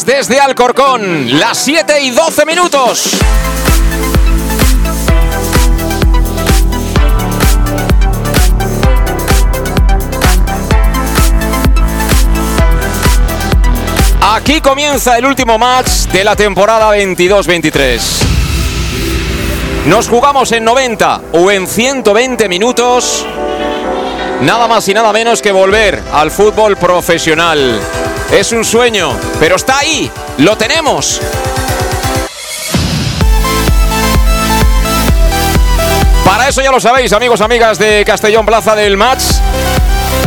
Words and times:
Desde 0.00 0.40
Alcorcón, 0.40 1.38
las 1.38 1.58
7 1.58 2.00
y 2.00 2.10
12 2.12 2.46
minutos. 2.46 3.10
Aquí 14.22 14.62
comienza 14.62 15.18
el 15.18 15.26
último 15.26 15.58
match 15.58 16.08
de 16.10 16.24
la 16.24 16.34
temporada 16.36 16.96
22-23. 16.96 18.00
Nos 19.88 20.08
jugamos 20.08 20.52
en 20.52 20.64
90 20.64 21.20
o 21.32 21.50
en 21.50 21.66
120 21.66 22.48
minutos. 22.48 23.26
Nada 24.40 24.66
más 24.66 24.88
y 24.88 24.94
nada 24.94 25.12
menos 25.12 25.42
que 25.42 25.52
volver 25.52 26.02
al 26.14 26.30
fútbol 26.30 26.78
profesional. 26.78 27.78
Es 28.32 28.50
un 28.52 28.64
sueño, 28.64 29.14
pero 29.38 29.56
está 29.56 29.80
ahí, 29.80 30.10
lo 30.38 30.56
tenemos. 30.56 31.20
Para 36.24 36.48
eso 36.48 36.62
ya 36.62 36.70
lo 36.70 36.80
sabéis, 36.80 37.12
amigos, 37.12 37.42
amigas 37.42 37.78
de 37.78 38.02
Castellón 38.06 38.46
Plaza 38.46 38.74
del 38.74 38.96
Match, 38.96 39.22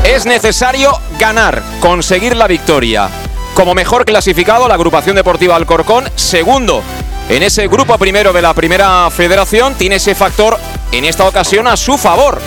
es 0.03 0.27
necesario 0.27 0.99
ganar, 1.17 1.63
conseguir 1.79 2.35
la 2.35 2.45
victoria. 2.45 3.09
Como 3.55 3.73
mejor 3.73 4.05
clasificado, 4.05 4.67
la 4.67 4.75
agrupación 4.75 5.15
deportiva 5.15 5.55
Alcorcón, 5.55 6.07
segundo 6.15 6.83
en 7.27 7.41
ese 7.41 7.67
grupo 7.67 7.97
primero 7.97 8.33
de 8.33 8.41
la 8.43 8.53
primera 8.53 9.09
federación, 9.09 9.73
tiene 9.73 9.95
ese 9.95 10.13
factor 10.13 10.59
en 10.91 11.05
esta 11.05 11.27
ocasión 11.27 11.67
a 11.67 11.75
su 11.75 11.97
favor. 11.97 12.39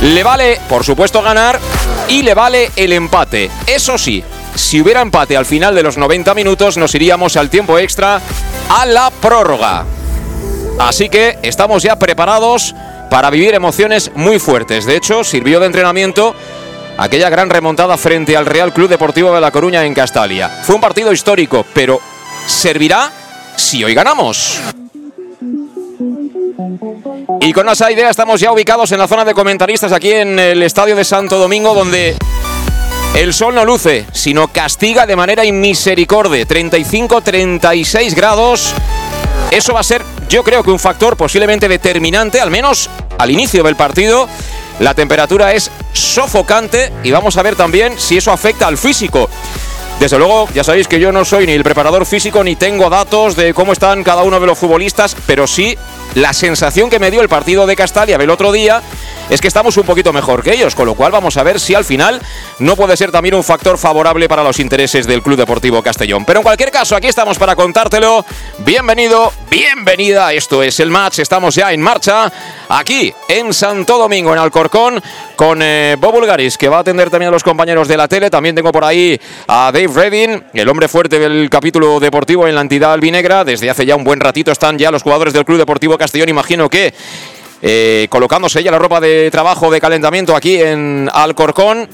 Le 0.00 0.24
vale, 0.24 0.60
por 0.68 0.82
supuesto, 0.82 1.22
ganar 1.22 1.60
y 2.08 2.22
le 2.22 2.34
vale 2.34 2.72
el 2.74 2.92
empate. 2.92 3.48
Eso 3.68 3.96
sí, 3.96 4.24
si 4.54 4.80
hubiera 4.80 5.00
empate 5.00 5.36
al 5.36 5.46
final 5.46 5.74
de 5.74 5.82
los 5.82 5.96
90 5.96 6.34
minutos, 6.34 6.76
nos 6.76 6.94
iríamos 6.94 7.36
al 7.36 7.50
tiempo 7.50 7.78
extra 7.78 8.20
a 8.68 8.86
la 8.86 9.10
prórroga. 9.10 9.84
Así 10.78 11.08
que 11.08 11.38
estamos 11.42 11.82
ya 11.82 11.98
preparados 11.98 12.74
para 13.10 13.30
vivir 13.30 13.54
emociones 13.54 14.10
muy 14.14 14.38
fuertes. 14.38 14.86
De 14.86 14.96
hecho, 14.96 15.24
sirvió 15.24 15.60
de 15.60 15.66
entrenamiento 15.66 16.34
aquella 16.96 17.30
gran 17.30 17.50
remontada 17.50 17.96
frente 17.96 18.36
al 18.36 18.46
Real 18.46 18.72
Club 18.72 18.88
Deportivo 18.88 19.34
de 19.34 19.40
La 19.40 19.50
Coruña 19.50 19.84
en 19.84 19.94
Castalia. 19.94 20.48
Fue 20.48 20.74
un 20.74 20.80
partido 20.80 21.12
histórico, 21.12 21.64
pero 21.74 22.00
servirá 22.46 23.10
si 23.56 23.84
hoy 23.84 23.94
ganamos. 23.94 24.60
Y 27.40 27.52
con 27.52 27.68
esa 27.68 27.90
idea 27.90 28.08
estamos 28.08 28.40
ya 28.40 28.52
ubicados 28.52 28.92
en 28.92 28.98
la 28.98 29.08
zona 29.08 29.24
de 29.24 29.34
comentaristas 29.34 29.92
aquí 29.92 30.12
en 30.12 30.38
el 30.38 30.62
Estadio 30.62 30.94
de 30.94 31.04
Santo 31.04 31.38
Domingo, 31.38 31.74
donde 31.74 32.16
el 33.14 33.34
sol 33.34 33.54
no 33.54 33.64
luce, 33.64 34.06
sino 34.12 34.48
castiga 34.48 35.06
de 35.06 35.16
manera 35.16 35.44
inmisericordia. 35.44 36.46
35-36 36.46 38.14
grados. 38.14 38.72
Eso 39.50 39.74
va 39.74 39.80
a 39.80 39.84
ser, 39.84 40.02
yo 40.28 40.42
creo 40.42 40.62
que 40.62 40.70
un 40.70 40.78
factor 40.78 41.16
posiblemente 41.16 41.68
determinante, 41.68 42.40
al 42.40 42.50
menos 42.50 42.88
al 43.18 43.30
inicio 43.30 43.62
del 43.62 43.76
partido. 43.76 44.28
La 44.80 44.94
temperatura 44.94 45.52
es 45.52 45.70
sofocante 45.92 46.90
y 47.04 47.10
vamos 47.10 47.36
a 47.36 47.42
ver 47.42 47.54
también 47.54 47.98
si 47.98 48.16
eso 48.16 48.32
afecta 48.32 48.66
al 48.66 48.78
físico. 48.78 49.28
Desde 50.00 50.18
luego, 50.18 50.48
ya 50.54 50.64
sabéis 50.64 50.88
que 50.88 50.98
yo 50.98 51.12
no 51.12 51.24
soy 51.24 51.46
ni 51.46 51.52
el 51.52 51.62
preparador 51.62 52.06
físico 52.06 52.42
ni 52.42 52.56
tengo 52.56 52.88
datos 52.88 53.36
de 53.36 53.52
cómo 53.52 53.72
están 53.72 54.02
cada 54.02 54.22
uno 54.22 54.40
de 54.40 54.46
los 54.46 54.58
futbolistas, 54.58 55.14
pero 55.26 55.46
sí 55.46 55.76
la 56.14 56.32
sensación 56.32 56.90
que 56.90 56.98
me 56.98 57.10
dio 57.10 57.20
el 57.20 57.28
partido 57.28 57.66
de 57.66 57.76
Castalia 57.76 58.16
el 58.16 58.30
otro 58.30 58.52
día 58.52 58.82
es 59.30 59.40
que 59.40 59.48
estamos 59.48 59.76
un 59.76 59.84
poquito 59.84 60.12
mejor 60.12 60.42
que 60.42 60.52
ellos, 60.52 60.74
con 60.74 60.86
lo 60.86 60.94
cual 60.94 61.10
vamos 61.10 61.36
a 61.36 61.42
ver 61.42 61.58
si 61.58 61.74
al 61.74 61.84
final 61.84 62.20
no 62.58 62.76
puede 62.76 62.96
ser 62.96 63.10
también 63.10 63.34
un 63.34 63.42
factor 63.42 63.78
favorable 63.78 64.28
para 64.28 64.42
los 64.42 64.60
intereses 64.60 65.06
del 65.06 65.22
Club 65.22 65.38
Deportivo 65.38 65.82
Castellón. 65.82 66.24
Pero 66.24 66.40
en 66.40 66.42
cualquier 66.42 66.70
caso, 66.70 66.96
aquí 66.96 67.06
estamos 67.06 67.38
para 67.38 67.56
contártelo. 67.56 68.26
Bienvenido, 68.58 69.32
bienvenida. 69.48 70.32
Esto 70.34 70.62
es 70.62 70.80
el 70.80 70.90
match. 70.90 71.20
Estamos 71.20 71.54
ya 71.54 71.72
en 71.72 71.80
marcha 71.80 72.30
aquí 72.68 73.12
en 73.28 73.54
Santo 73.54 73.96
Domingo, 73.96 74.32
en 74.34 74.38
Alcorcón, 74.38 75.02
con 75.36 75.60
eh, 75.62 75.96
Bob 75.98 76.12
que 76.58 76.68
va 76.68 76.76
a 76.76 76.80
atender 76.80 77.08
también 77.08 77.28
a 77.28 77.32
los 77.32 77.42
compañeros 77.42 77.88
de 77.88 77.96
la 77.96 78.06
tele. 78.06 78.28
También 78.28 78.54
tengo 78.54 78.70
por 78.70 78.84
ahí 78.84 79.18
a 79.48 79.70
Dave 79.72 79.88
Redding, 79.88 80.44
el 80.52 80.68
hombre 80.68 80.88
fuerte 80.88 81.18
del 81.18 81.48
capítulo 81.48 81.98
deportivo 82.00 82.46
en 82.46 82.54
la 82.54 82.60
entidad 82.60 82.92
albinegra. 82.92 83.44
Desde 83.44 83.70
hace 83.70 83.86
ya 83.86 83.96
un 83.96 84.04
buen 84.04 84.20
ratito 84.20 84.52
están 84.52 84.78
ya 84.78 84.90
los 84.90 85.02
jugadores 85.02 85.32
del 85.32 85.44
Club 85.44 85.58
Deportivo 85.58 85.96
Castellón. 86.02 86.28
Imagino 86.28 86.68
que 86.68 86.92
eh, 87.62 88.08
colocándose 88.10 88.62
ya 88.62 88.70
la 88.70 88.78
ropa 88.78 89.00
de 89.00 89.30
trabajo 89.30 89.70
de 89.70 89.80
calentamiento 89.80 90.34
aquí 90.34 90.60
en 90.60 91.08
Alcorcón. 91.12 91.88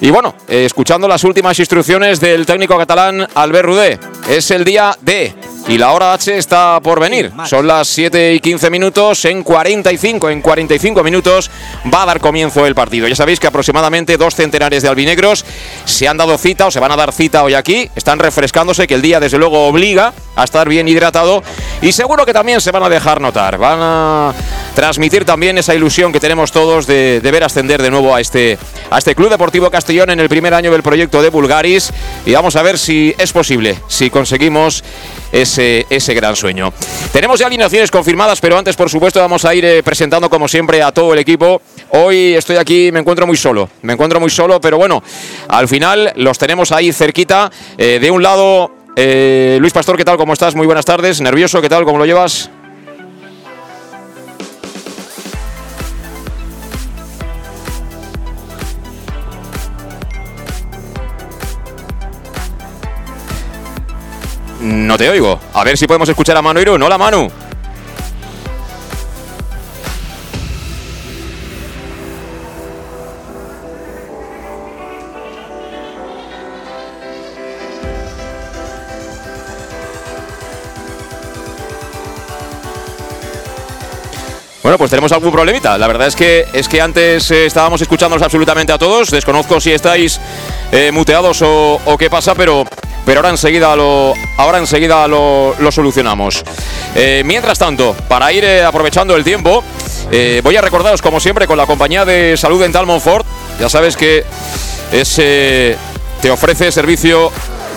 Y 0.00 0.10
bueno, 0.10 0.34
eh, 0.48 0.64
escuchando 0.64 1.06
las 1.06 1.24
últimas 1.24 1.58
instrucciones 1.58 2.20
del 2.20 2.46
técnico 2.46 2.76
catalán 2.76 3.26
Albert 3.34 3.66
Rudé. 3.66 3.98
Es 4.28 4.50
el 4.50 4.64
día 4.64 4.96
D 5.00 5.34
y 5.66 5.78
la 5.78 5.92
hora 5.92 6.12
H 6.12 6.36
está 6.36 6.78
por 6.82 7.00
venir. 7.00 7.32
Son 7.46 7.66
las 7.66 7.88
7 7.88 8.34
y 8.34 8.40
15 8.40 8.68
minutos. 8.70 9.24
En 9.24 9.42
45, 9.42 10.28
en 10.28 10.42
45 10.42 11.02
minutos 11.02 11.50
va 11.92 12.02
a 12.02 12.06
dar 12.06 12.20
comienzo 12.20 12.66
el 12.66 12.74
partido. 12.74 13.08
Ya 13.08 13.16
sabéis 13.16 13.40
que 13.40 13.46
aproximadamente 13.46 14.16
dos 14.18 14.34
centenares 14.34 14.82
de 14.82 14.88
albinegros 14.88 15.44
se 15.86 16.06
han 16.06 16.18
dado 16.18 16.36
cita 16.36 16.66
o 16.66 16.70
se 16.70 16.80
van 16.80 16.92
a 16.92 16.96
dar 16.96 17.12
cita 17.12 17.42
hoy 17.42 17.54
aquí. 17.54 17.88
Están 17.94 18.18
refrescándose, 18.18 18.86
que 18.86 18.94
el 18.94 19.02
día 19.02 19.20
desde 19.20 19.38
luego 19.38 19.66
obliga 19.66 20.12
a 20.36 20.44
estar 20.44 20.68
bien 20.68 20.86
hidratado. 20.86 21.42
Y 21.80 21.92
seguro 21.92 22.26
que 22.26 22.34
también 22.34 22.60
se 22.60 22.70
van 22.70 22.82
a 22.82 22.88
dejar 22.88 23.20
notar. 23.20 23.56
Van 23.56 23.78
a 23.80 24.34
transmitir 24.94 25.24
también 25.24 25.58
esa 25.58 25.74
ilusión 25.74 26.12
que 26.12 26.20
tenemos 26.20 26.52
todos 26.52 26.86
de, 26.86 27.20
de 27.20 27.30
ver 27.32 27.42
ascender 27.42 27.82
de 27.82 27.90
nuevo 27.90 28.14
a 28.14 28.20
este, 28.20 28.56
a 28.92 28.98
este 28.98 29.16
Club 29.16 29.28
Deportivo 29.28 29.68
Castellón 29.68 30.10
en 30.10 30.20
el 30.20 30.28
primer 30.28 30.54
año 30.54 30.70
del 30.70 30.84
proyecto 30.84 31.20
de 31.20 31.30
Bulgaris. 31.30 31.92
Y 32.24 32.32
vamos 32.32 32.54
a 32.54 32.62
ver 32.62 32.78
si 32.78 33.12
es 33.18 33.32
posible, 33.32 33.76
si 33.88 34.08
conseguimos 34.08 34.84
ese, 35.32 35.84
ese 35.90 36.14
gran 36.14 36.36
sueño. 36.36 36.72
Tenemos 37.12 37.40
ya 37.40 37.48
alineaciones 37.48 37.90
confirmadas, 37.90 38.40
pero 38.40 38.56
antes, 38.56 38.76
por 38.76 38.88
supuesto, 38.88 39.18
vamos 39.18 39.44
a 39.44 39.52
ir 39.52 39.64
eh, 39.64 39.82
presentando, 39.82 40.30
como 40.30 40.46
siempre, 40.46 40.80
a 40.80 40.92
todo 40.92 41.12
el 41.12 41.18
equipo. 41.18 41.60
Hoy 41.90 42.34
estoy 42.34 42.54
aquí, 42.54 42.92
me 42.92 43.00
encuentro 43.00 43.26
muy 43.26 43.36
solo, 43.36 43.68
me 43.82 43.94
encuentro 43.94 44.20
muy 44.20 44.30
solo, 44.30 44.60
pero 44.60 44.78
bueno, 44.78 45.02
al 45.48 45.66
final 45.66 46.12
los 46.14 46.38
tenemos 46.38 46.70
ahí 46.70 46.92
cerquita. 46.92 47.50
Eh, 47.76 47.98
de 48.00 48.12
un 48.12 48.22
lado, 48.22 48.70
eh, 48.94 49.58
Luis 49.60 49.72
Pastor, 49.72 49.96
¿qué 49.96 50.04
tal? 50.04 50.16
¿Cómo 50.18 50.34
estás? 50.34 50.54
Muy 50.54 50.66
buenas 50.66 50.84
tardes. 50.84 51.20
¿Nervioso? 51.20 51.60
¿Qué 51.60 51.68
tal? 51.68 51.84
¿Cómo 51.84 51.98
lo 51.98 52.06
llevas? 52.06 52.48
No 64.64 64.96
te 64.96 65.10
oigo. 65.10 65.38
A 65.52 65.62
ver 65.62 65.76
si 65.76 65.86
podemos 65.86 66.08
escuchar 66.08 66.34
a 66.38 66.40
Manu 66.42 66.58
Irún. 66.58 66.82
Hola, 66.82 66.96
Manu. 66.96 67.30
Pues 84.78 84.90
tenemos 84.90 85.12
algún 85.12 85.30
problemita. 85.30 85.78
La 85.78 85.86
verdad 85.86 86.08
es 86.08 86.16
que 86.16 86.46
es 86.52 86.68
que 86.68 86.80
antes 86.80 87.30
eh, 87.30 87.46
estábamos 87.46 87.80
escuchándonos 87.80 88.22
absolutamente 88.22 88.72
a 88.72 88.78
todos. 88.78 89.10
Desconozco 89.10 89.60
si 89.60 89.72
estáis 89.72 90.20
eh, 90.72 90.90
muteados 90.92 91.42
o, 91.42 91.96
qué 91.98 92.10
pasa, 92.10 92.34
pero, 92.34 92.64
pero 93.06 93.20
ahora 93.20 93.30
enseguida 93.30 93.76
lo, 93.76 94.14
ahora 94.36 94.58
enseguida 94.58 95.06
lo, 95.06 95.54
lo 95.58 95.70
solucionamos. 95.70 96.42
Eh, 96.96 97.22
mientras 97.24 97.58
tanto, 97.58 97.94
para 98.08 98.32
ir 98.32 98.44
aprovechando 98.64 99.14
el 99.16 99.22
tiempo, 99.22 99.62
voy 100.42 100.56
a 100.56 100.60
recordaros, 100.60 101.02
como 101.02 101.20
siempre, 101.20 101.46
con 101.46 101.56
la 101.56 101.66
compañía 101.66 102.04
de 102.04 102.36
Salud 102.36 102.60
Dental 102.60 102.86
Monfort. 102.86 103.26
Ya 103.60 103.68
sabes 103.68 103.96
que 103.96 104.24
es, 104.92 105.14
te 105.14 106.30
ofrece 106.30 106.72
servicio 106.72 107.30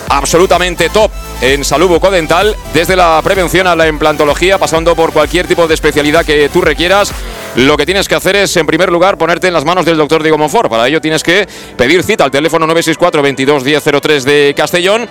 absolutamente 0.08 0.88
top 0.88 1.10
en 1.40 1.64
salud 1.64 1.88
bucodental, 1.88 2.56
desde 2.74 2.96
la 2.96 3.20
prevención 3.22 3.66
a 3.66 3.76
la 3.76 3.88
implantología, 3.88 4.58
pasando 4.58 4.96
por 4.96 5.12
cualquier 5.12 5.46
tipo 5.46 5.66
de 5.68 5.74
especialidad 5.74 6.24
que 6.24 6.48
tú 6.48 6.60
requieras. 6.60 7.12
Lo 7.58 7.76
que 7.76 7.84
tienes 7.84 8.06
que 8.06 8.14
hacer 8.14 8.36
es, 8.36 8.56
en 8.56 8.66
primer 8.66 8.88
lugar, 8.88 9.18
ponerte 9.18 9.48
en 9.48 9.52
las 9.52 9.64
manos 9.64 9.84
del 9.84 9.96
doctor 9.96 10.22
Diego 10.22 10.38
Monfort. 10.38 10.70
Para 10.70 10.86
ello 10.86 11.00
tienes 11.00 11.24
que 11.24 11.48
pedir 11.76 12.04
cita 12.04 12.22
al 12.22 12.30
teléfono 12.30 12.68
964 12.68 13.20
22 13.20 13.64
1003 13.64 14.24
de 14.24 14.54
Castellón. 14.56 15.08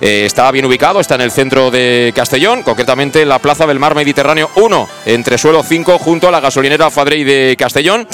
Eh, 0.00 0.22
está 0.24 0.50
bien 0.50 0.64
ubicado, 0.64 0.98
está 0.98 1.16
en 1.16 1.20
el 1.20 1.30
centro 1.30 1.70
de 1.70 2.10
Castellón, 2.16 2.62
concretamente 2.62 3.20
en 3.20 3.28
la 3.28 3.38
Plaza 3.38 3.66
del 3.66 3.78
Mar 3.78 3.94
Mediterráneo 3.94 4.48
1, 4.54 4.88
entre 5.04 5.36
suelo 5.36 5.62
5, 5.62 5.98
junto 5.98 6.26
a 6.26 6.30
la 6.30 6.40
gasolinera 6.40 6.88
Fadrey 6.88 7.22
de 7.22 7.54
Castellón. 7.58 8.08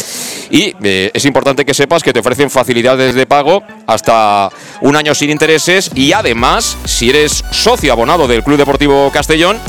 Y 0.51 0.75
eh, 0.83 1.13
es 1.15 1.25
importante 1.25 1.65
que 1.65 1.73
sepas 1.73 2.03
que 2.03 2.13
te 2.13 2.19
ofrecen 2.19 2.51
facilidades 2.51 3.15
de 3.15 3.25
pago 3.27 3.63
hasta 3.87 4.49
un 4.81 4.97
año 4.97 5.15
sin 5.15 5.31
intereses 5.31 5.93
y 5.95 6.13
además, 6.13 6.77
si 6.87 7.11
eres 7.11 7.45
socio 7.53 7.93
abonado 7.93 8.27
del 8.27 8.43
Club 8.43 8.59
Deportivo 8.59 9.13
Castellón, 9.13 9.61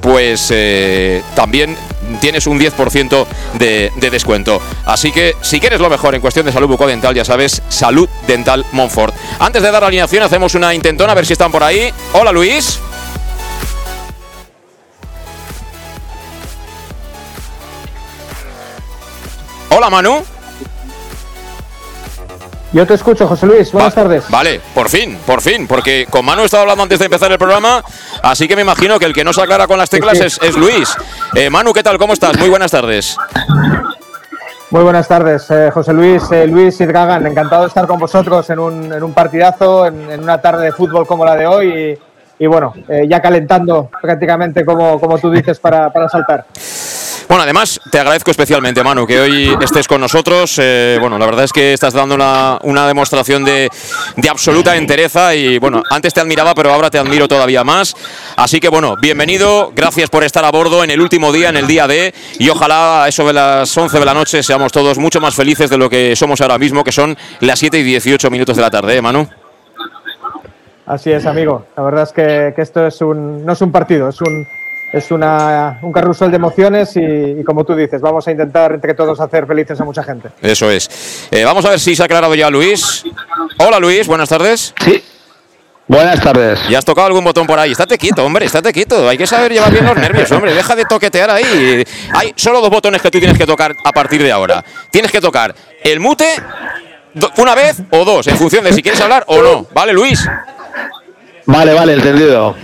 pues 0.00 0.48
eh, 0.50 1.22
también 1.34 1.76
tienes 2.20 2.46
un 2.46 2.58
10% 2.58 3.26
de, 3.54 3.92
de, 3.96 4.10
descuento. 4.10 4.60
Así 4.84 5.12
que 5.12 5.34
si 5.42 5.60
quieres 5.60 5.80
lo 5.80 5.90
mejor 5.90 6.14
en 6.14 6.20
cuestión 6.20 6.46
de 6.46 6.52
salud 6.52 6.68
bucodental, 6.68 7.14
ya 7.14 7.24
sabes, 7.24 7.62
Salud 7.68 8.08
Dental 8.26 8.64
Monfort. 8.72 9.14
Antes 9.38 9.62
de 9.62 9.70
dar 9.70 9.82
la 9.82 9.88
alineación, 9.88 10.22
hacemos 10.22 10.54
una 10.54 10.74
intentona 10.74 11.12
a 11.12 11.14
ver 11.14 11.26
si 11.26 11.32
están 11.32 11.52
por 11.52 11.62
ahí. 11.62 11.92
Hola 12.12 12.32
Luis. 12.32 12.78
Hola 19.70 19.90
Manu. 19.90 20.35
Yo 22.72 22.86
te 22.86 22.94
escucho, 22.94 23.26
José 23.26 23.46
Luis. 23.46 23.72
Buenas 23.72 23.92
Va 23.92 24.02
tardes. 24.02 24.28
Vale, 24.28 24.60
por 24.74 24.88
fin, 24.88 25.16
por 25.24 25.40
fin, 25.40 25.66
porque 25.66 26.06
con 26.10 26.24
Manu 26.24 26.42
estaba 26.42 26.62
hablando 26.62 26.82
antes 26.82 26.98
de 26.98 27.06
empezar 27.06 27.30
el 27.32 27.38
programa, 27.38 27.82
así 28.22 28.48
que 28.48 28.56
me 28.56 28.62
imagino 28.62 28.98
que 28.98 29.06
el 29.06 29.14
que 29.14 29.24
no 29.24 29.32
se 29.32 29.40
aclara 29.40 29.66
con 29.66 29.78
las 29.78 29.88
teclas 29.88 30.20
es, 30.20 30.38
es 30.42 30.56
Luis. 30.56 30.94
Eh, 31.34 31.48
Manu, 31.48 31.72
¿qué 31.72 31.82
tal? 31.82 31.96
¿Cómo 31.96 32.12
estás? 32.12 32.36
Muy 32.38 32.48
buenas 32.48 32.72
tardes. 32.72 33.16
Muy 34.70 34.82
buenas 34.82 35.06
tardes, 35.06 35.48
eh, 35.50 35.70
José 35.72 35.92
Luis, 35.92 36.22
eh, 36.32 36.46
Luis 36.48 36.80
Irgagan. 36.80 37.24
Encantado 37.24 37.62
de 37.62 37.68
estar 37.68 37.86
con 37.86 38.00
vosotros 38.00 38.50
en 38.50 38.58
un, 38.58 38.92
en 38.92 39.02
un 39.02 39.14
partidazo, 39.14 39.86
en, 39.86 40.10
en, 40.10 40.22
una 40.24 40.40
tarde 40.40 40.64
de 40.64 40.72
fútbol 40.72 41.06
como 41.06 41.24
la 41.24 41.36
de 41.36 41.46
hoy 41.46 41.96
y, 42.38 42.44
y 42.44 42.46
bueno, 42.48 42.74
eh, 42.88 43.06
ya 43.08 43.22
calentando 43.22 43.88
prácticamente 44.02 44.64
como, 44.64 44.98
como 44.98 45.18
tú 45.18 45.30
dices 45.30 45.60
para, 45.60 45.90
para 45.92 46.08
saltar. 46.08 46.46
Bueno, 47.28 47.42
además 47.42 47.80
te 47.90 47.98
agradezco 47.98 48.30
especialmente, 48.30 48.84
Manu, 48.84 49.04
que 49.04 49.18
hoy 49.18 49.56
estés 49.60 49.88
con 49.88 50.00
nosotros. 50.00 50.60
Eh, 50.62 50.96
bueno, 51.00 51.18
la 51.18 51.26
verdad 51.26 51.44
es 51.44 51.52
que 51.52 51.72
estás 51.72 51.92
dando 51.92 52.14
una, 52.14 52.86
demostración 52.86 53.44
de, 53.44 53.68
de, 54.16 54.28
absoluta 54.28 54.76
entereza 54.76 55.34
y 55.34 55.58
bueno, 55.58 55.82
antes 55.90 56.14
te 56.14 56.20
admiraba, 56.20 56.54
pero 56.54 56.72
ahora 56.72 56.88
te 56.88 56.98
admiro 56.98 57.26
todavía 57.26 57.64
más. 57.64 57.96
Así 58.36 58.60
que 58.60 58.68
bueno, 58.68 58.94
bienvenido, 59.00 59.72
gracias 59.74 60.08
por 60.08 60.22
estar 60.22 60.44
a 60.44 60.52
bordo 60.52 60.84
en 60.84 60.90
el 60.90 61.00
último 61.00 61.32
día, 61.32 61.48
en 61.48 61.56
el 61.56 61.66
día 61.66 61.88
D, 61.88 62.14
y 62.38 62.48
ojalá 62.48 63.04
a 63.04 63.08
eso 63.08 63.26
de 63.26 63.32
las 63.32 63.76
11 63.76 63.98
de 63.98 64.04
la 64.04 64.14
noche 64.14 64.42
seamos 64.44 64.70
todos 64.70 64.96
mucho 64.96 65.20
más 65.20 65.34
felices 65.34 65.68
de 65.68 65.78
lo 65.78 65.90
que 65.90 66.14
somos 66.14 66.40
ahora 66.40 66.58
mismo, 66.58 66.84
que 66.84 66.92
son 66.92 67.16
las 67.40 67.58
7 67.58 67.78
y 67.78 67.82
18 67.82 68.30
minutos 68.30 68.54
de 68.54 68.62
la 68.62 68.70
tarde, 68.70 68.96
¿eh, 68.96 69.02
Manu? 69.02 69.28
Así 70.86 71.10
es, 71.10 71.26
amigo. 71.26 71.66
La 71.76 71.82
verdad 71.82 72.04
es 72.04 72.12
que, 72.12 72.52
que 72.54 72.62
esto 72.62 72.86
es 72.86 73.00
un, 73.00 73.44
no 73.44 73.52
es 73.52 73.60
un 73.60 73.72
partido, 73.72 74.08
es 74.08 74.20
un, 74.20 74.46
es 74.92 75.10
una, 75.10 75.78
un 75.82 75.92
carrusel 75.92 76.30
de 76.30 76.36
emociones 76.36 76.96
y, 76.96 77.00
y, 77.00 77.44
como 77.44 77.64
tú 77.64 77.74
dices, 77.74 78.00
vamos 78.00 78.26
a 78.26 78.30
intentar 78.30 78.72
entre 78.72 78.94
todos 78.94 79.20
hacer 79.20 79.46
felices 79.46 79.80
a 79.80 79.84
mucha 79.84 80.02
gente. 80.02 80.30
Eso 80.40 80.70
es. 80.70 81.28
Eh, 81.30 81.44
vamos 81.44 81.64
a 81.64 81.70
ver 81.70 81.80
si 81.80 81.96
se 81.96 82.02
ha 82.02 82.06
aclarado 82.06 82.34
ya 82.34 82.48
Luis. 82.50 83.04
Hola 83.58 83.78
Luis, 83.78 84.06
buenas 84.06 84.28
tardes. 84.28 84.74
Sí. 84.84 85.02
Buenas 85.88 86.20
tardes. 86.20 86.68
¿Ya 86.68 86.78
has 86.78 86.84
tocado 86.84 87.06
algún 87.06 87.22
botón 87.22 87.46
por 87.46 87.58
ahí? 87.60 87.70
Estate 87.70 87.96
quieto, 87.96 88.24
hombre, 88.24 88.46
estate 88.46 88.72
quieto. 88.72 89.08
Hay 89.08 89.16
que 89.16 89.26
saber 89.26 89.52
llevar 89.52 89.70
bien 89.70 89.84
los 89.84 89.96
nervios, 89.96 90.30
hombre. 90.32 90.52
Deja 90.52 90.74
de 90.74 90.84
toquetear 90.84 91.30
ahí. 91.30 91.84
Hay 92.12 92.32
solo 92.34 92.60
dos 92.60 92.70
botones 92.70 93.00
que 93.00 93.10
tú 93.10 93.18
tienes 93.20 93.38
que 93.38 93.46
tocar 93.46 93.72
a 93.84 93.92
partir 93.92 94.20
de 94.20 94.32
ahora. 94.32 94.64
Tienes 94.90 95.12
que 95.12 95.20
tocar 95.20 95.54
el 95.84 96.00
mute 96.00 96.26
una 97.36 97.54
vez 97.54 97.82
o 97.90 98.04
dos, 98.04 98.26
en 98.26 98.36
función 98.36 98.64
de 98.64 98.72
si 98.72 98.82
quieres 98.82 99.00
hablar 99.00 99.24
o 99.28 99.40
no. 99.40 99.66
¿Vale, 99.72 99.92
Luis? 99.92 100.28
Vale, 101.46 101.72
vale, 101.72 101.94
entendido. 101.94 102.56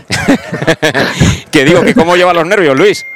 que 1.50 1.64
digo, 1.64 1.82
que 1.82 1.94
cómo 1.94 2.16
lleva 2.16 2.34
los 2.34 2.46
nervios, 2.46 2.76
Luis. 2.76 3.06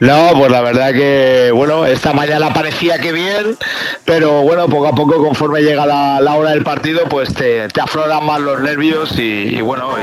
No, 0.00 0.32
pues 0.36 0.50
la 0.50 0.62
verdad 0.62 0.92
que, 0.92 1.52
bueno, 1.54 1.86
esta 1.86 2.12
mañana 2.12 2.52
parecía 2.52 2.98
que 2.98 3.12
bien, 3.12 3.56
pero 4.04 4.42
bueno, 4.42 4.66
poco 4.68 4.88
a 4.88 4.92
poco, 4.92 5.22
conforme 5.22 5.62
llega 5.62 5.86
la, 5.86 6.20
la 6.20 6.34
hora 6.34 6.50
del 6.50 6.64
partido, 6.64 7.04
pues 7.08 7.32
te, 7.32 7.68
te, 7.68 7.80
afloran 7.80 8.26
más 8.26 8.40
los 8.40 8.58
nervios 8.60 9.16
y, 9.16 9.56
y 9.56 9.60
bueno, 9.60 9.94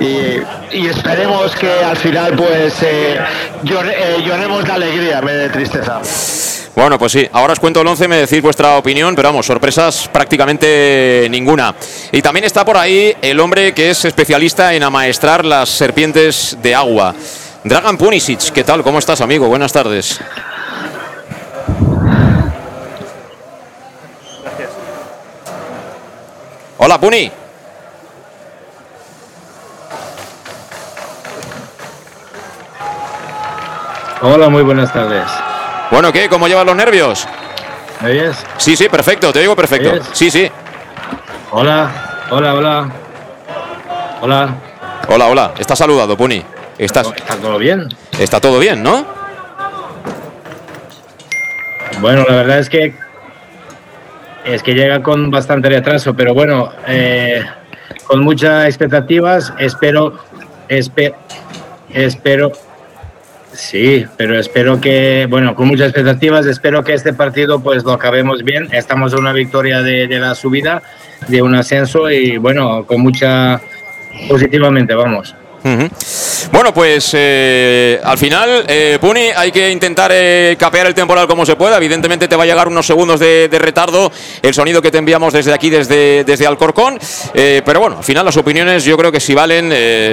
y, 0.00 0.04
y, 0.04 0.42
y, 0.72 0.86
esperemos 0.88 1.54
que 1.54 1.70
al 1.70 1.96
final, 1.96 2.34
pues, 2.34 2.82
eh, 2.82 3.20
llore, 3.62 3.92
eh, 3.92 4.24
lloremos 4.26 4.64
de 4.64 4.72
alegría 4.72 5.20
en 5.20 5.24
vez 5.24 5.36
de 5.36 5.48
tristeza. 5.50 6.00
Bueno, 6.74 6.98
pues 6.98 7.12
sí, 7.12 7.28
ahora 7.32 7.52
os 7.52 7.60
cuento 7.60 7.82
el 7.82 7.86
11, 7.86 8.08
me 8.08 8.16
decís 8.16 8.40
vuestra 8.40 8.78
opinión, 8.78 9.14
pero 9.14 9.28
vamos, 9.28 9.44
sorpresas 9.44 10.08
prácticamente 10.10 11.26
ninguna. 11.30 11.74
Y 12.10 12.22
también 12.22 12.46
está 12.46 12.64
por 12.64 12.78
ahí 12.78 13.14
el 13.20 13.38
hombre 13.40 13.74
que 13.74 13.90
es 13.90 14.06
especialista 14.06 14.72
en 14.72 14.82
amaestrar 14.82 15.44
las 15.44 15.68
serpientes 15.68 16.56
de 16.62 16.74
agua. 16.74 17.14
Dragan 17.62 17.98
Punisic, 17.98 18.50
¿qué 18.52 18.64
tal? 18.64 18.82
¿Cómo 18.82 18.98
estás, 18.98 19.20
amigo? 19.20 19.48
Buenas 19.48 19.70
tardes. 19.70 20.18
Gracias. 24.42 24.70
Hola, 26.78 26.98
Puni. 26.98 27.30
Hola, 34.22 34.48
muy 34.48 34.62
buenas 34.62 34.90
tardes. 34.92 35.51
Bueno, 35.92 36.10
¿qué? 36.10 36.26
¿Cómo 36.26 36.48
llevas 36.48 36.64
los 36.64 36.74
nervios? 36.74 37.28
¿Me 38.00 38.12
oyes? 38.12 38.34
Sí, 38.56 38.76
sí, 38.76 38.88
perfecto, 38.88 39.30
te 39.30 39.40
oigo 39.40 39.54
perfecto. 39.54 40.02
Sí, 40.14 40.30
sí. 40.30 40.50
Hola, 41.50 42.24
hola, 42.30 42.54
hola. 42.54 42.90
Hola. 44.22 44.54
Hola, 45.06 45.26
hola. 45.26 45.52
Estás 45.58 45.78
saludado, 45.78 46.16
Puni. 46.16 46.42
¿Estás... 46.78 47.12
¿Está 47.14 47.36
todo 47.36 47.58
bien? 47.58 47.88
Está 48.18 48.40
todo 48.40 48.58
bien, 48.58 48.82
¿no? 48.82 49.04
Bueno, 52.00 52.24
la 52.26 52.36
verdad 52.36 52.58
es 52.60 52.70
que 52.70 52.94
es 54.46 54.62
que 54.62 54.72
llega 54.72 55.02
con 55.02 55.30
bastante 55.30 55.68
retraso, 55.68 56.14
pero 56.14 56.32
bueno, 56.32 56.72
eh, 56.86 57.44
con 58.06 58.20
muchas 58.20 58.64
expectativas. 58.64 59.52
Espero, 59.58 60.14
espe, 60.68 61.14
espero, 61.90 62.50
sí, 63.52 64.06
pero 64.16 64.38
espero 64.38 64.80
que, 64.80 65.26
bueno, 65.28 65.54
con 65.54 65.68
muchas 65.68 65.88
expectativas. 65.88 66.46
Espero 66.46 66.82
que 66.84 66.94
este 66.94 67.12
partido, 67.12 67.60
pues, 67.60 67.84
lo 67.84 67.92
acabemos 67.92 68.42
bien. 68.42 68.68
Estamos 68.72 69.12
en 69.12 69.20
una 69.20 69.32
victoria 69.32 69.82
de, 69.82 70.06
de 70.06 70.18
la 70.18 70.34
subida, 70.34 70.82
de 71.28 71.42
un 71.42 71.54
ascenso 71.54 72.10
y 72.10 72.36
bueno, 72.36 72.84
con 72.86 73.00
mucha 73.00 73.60
positivamente, 74.28 74.94
vamos. 74.94 75.34
Bueno, 76.52 76.74
pues 76.74 77.12
eh, 77.14 77.98
al 78.04 78.18
final, 78.18 78.66
eh, 78.68 78.98
Puni, 79.00 79.30
hay 79.34 79.50
que 79.50 79.70
intentar 79.70 80.10
eh, 80.12 80.54
capear 80.58 80.86
el 80.86 80.92
temporal 80.92 81.26
como 81.26 81.46
se 81.46 81.56
pueda. 81.56 81.78
Evidentemente 81.78 82.28
te 82.28 82.36
va 82.36 82.42
a 82.42 82.46
llegar 82.46 82.68
unos 82.68 82.86
segundos 82.86 83.18
de, 83.20 83.48
retardo 83.52 84.12
el 84.42 84.52
sonido 84.52 84.82
que 84.82 84.90
te 84.90 84.98
enviamos 84.98 85.32
desde 85.32 85.54
aquí, 85.54 85.70
desde, 85.70 86.24
desde 86.24 86.46
Alcorcón. 86.46 86.98
Eh, 87.32 87.62
pero 87.64 87.80
bueno, 87.80 87.96
al 87.96 88.04
final 88.04 88.26
las 88.26 88.36
opiniones 88.36 88.84
yo 88.84 88.98
creo 88.98 89.10
que 89.10 89.18
si 89.18 89.32
valen, 89.32 89.72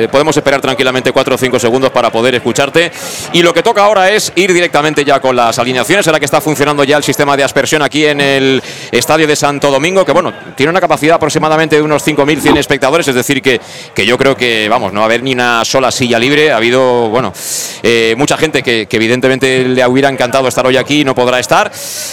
podemos 0.10 0.38
esperar 0.38 0.62
tranquilamente 0.62 1.12
4 1.12 1.36
o 1.36 1.38
5 1.38 1.60
segundos 1.60 1.92
para 1.92 2.10
poder 2.10 2.36
escucharte. 2.36 2.90
Y 3.34 3.44
lo 3.44 3.54
que 3.54 3.62
toca 3.62 3.84
ahora 3.84 4.10
es 4.10 4.32
ir 4.36 4.54
directamente 4.54 5.04
ya 5.04 5.20
con 5.20 5.36
las 5.36 5.60
alineaciones. 5.60 6.08
Ahora 6.08 6.20
que 6.20 6.26
está 6.26 6.40
funcionando 6.40 6.86
ya 6.86 6.96
el 6.96 7.04
sistema 7.04 7.36
de 7.36 7.44
aspersión 7.44 7.82
aquí 7.82 8.06
en 8.06 8.22
el 8.22 8.64
estadio 8.94 9.28
de 9.28 9.36
Santo 9.36 9.70
Domingo, 9.70 10.06
que 10.06 10.14
bueno, 10.14 10.34
tiene 10.56 10.70
una 10.70 10.80
capacidad 10.80 11.18
aproximadamente 11.18 11.76
de 11.76 11.82
unos 11.82 12.08
5.100 12.08 12.58
espectadores. 12.58 13.10
Es 13.10 13.16
decir, 13.16 13.42
que, 13.42 13.60
que 13.94 14.06
yo 14.06 14.18
creo 14.18 14.38
que, 14.38 14.70
vamos, 14.70 14.94
no 14.94 15.02
va 15.02 15.04
a 15.04 15.08
haber 15.08 15.22
ni 15.22 15.34
una 15.34 15.66
sola 15.66 15.92
silla 15.92 16.18
libre 16.18 16.29
libre. 16.30 16.52
Ha 16.52 16.58
habido, 16.58 17.10
bueno, 17.10 17.34
eh, 17.82 18.14
mucha 18.18 18.38
gente 18.38 18.62
que, 18.62 18.88
evidentemente 18.90 19.64
le 19.64 19.88
hubiera 19.88 20.10
encantado 20.10 20.48
estar 20.48 20.66
hoy 20.66 20.78
aquí 20.78 21.02
y 21.02 21.04
no 21.04 21.16
podrá 21.16 21.40
estar. 21.40 21.72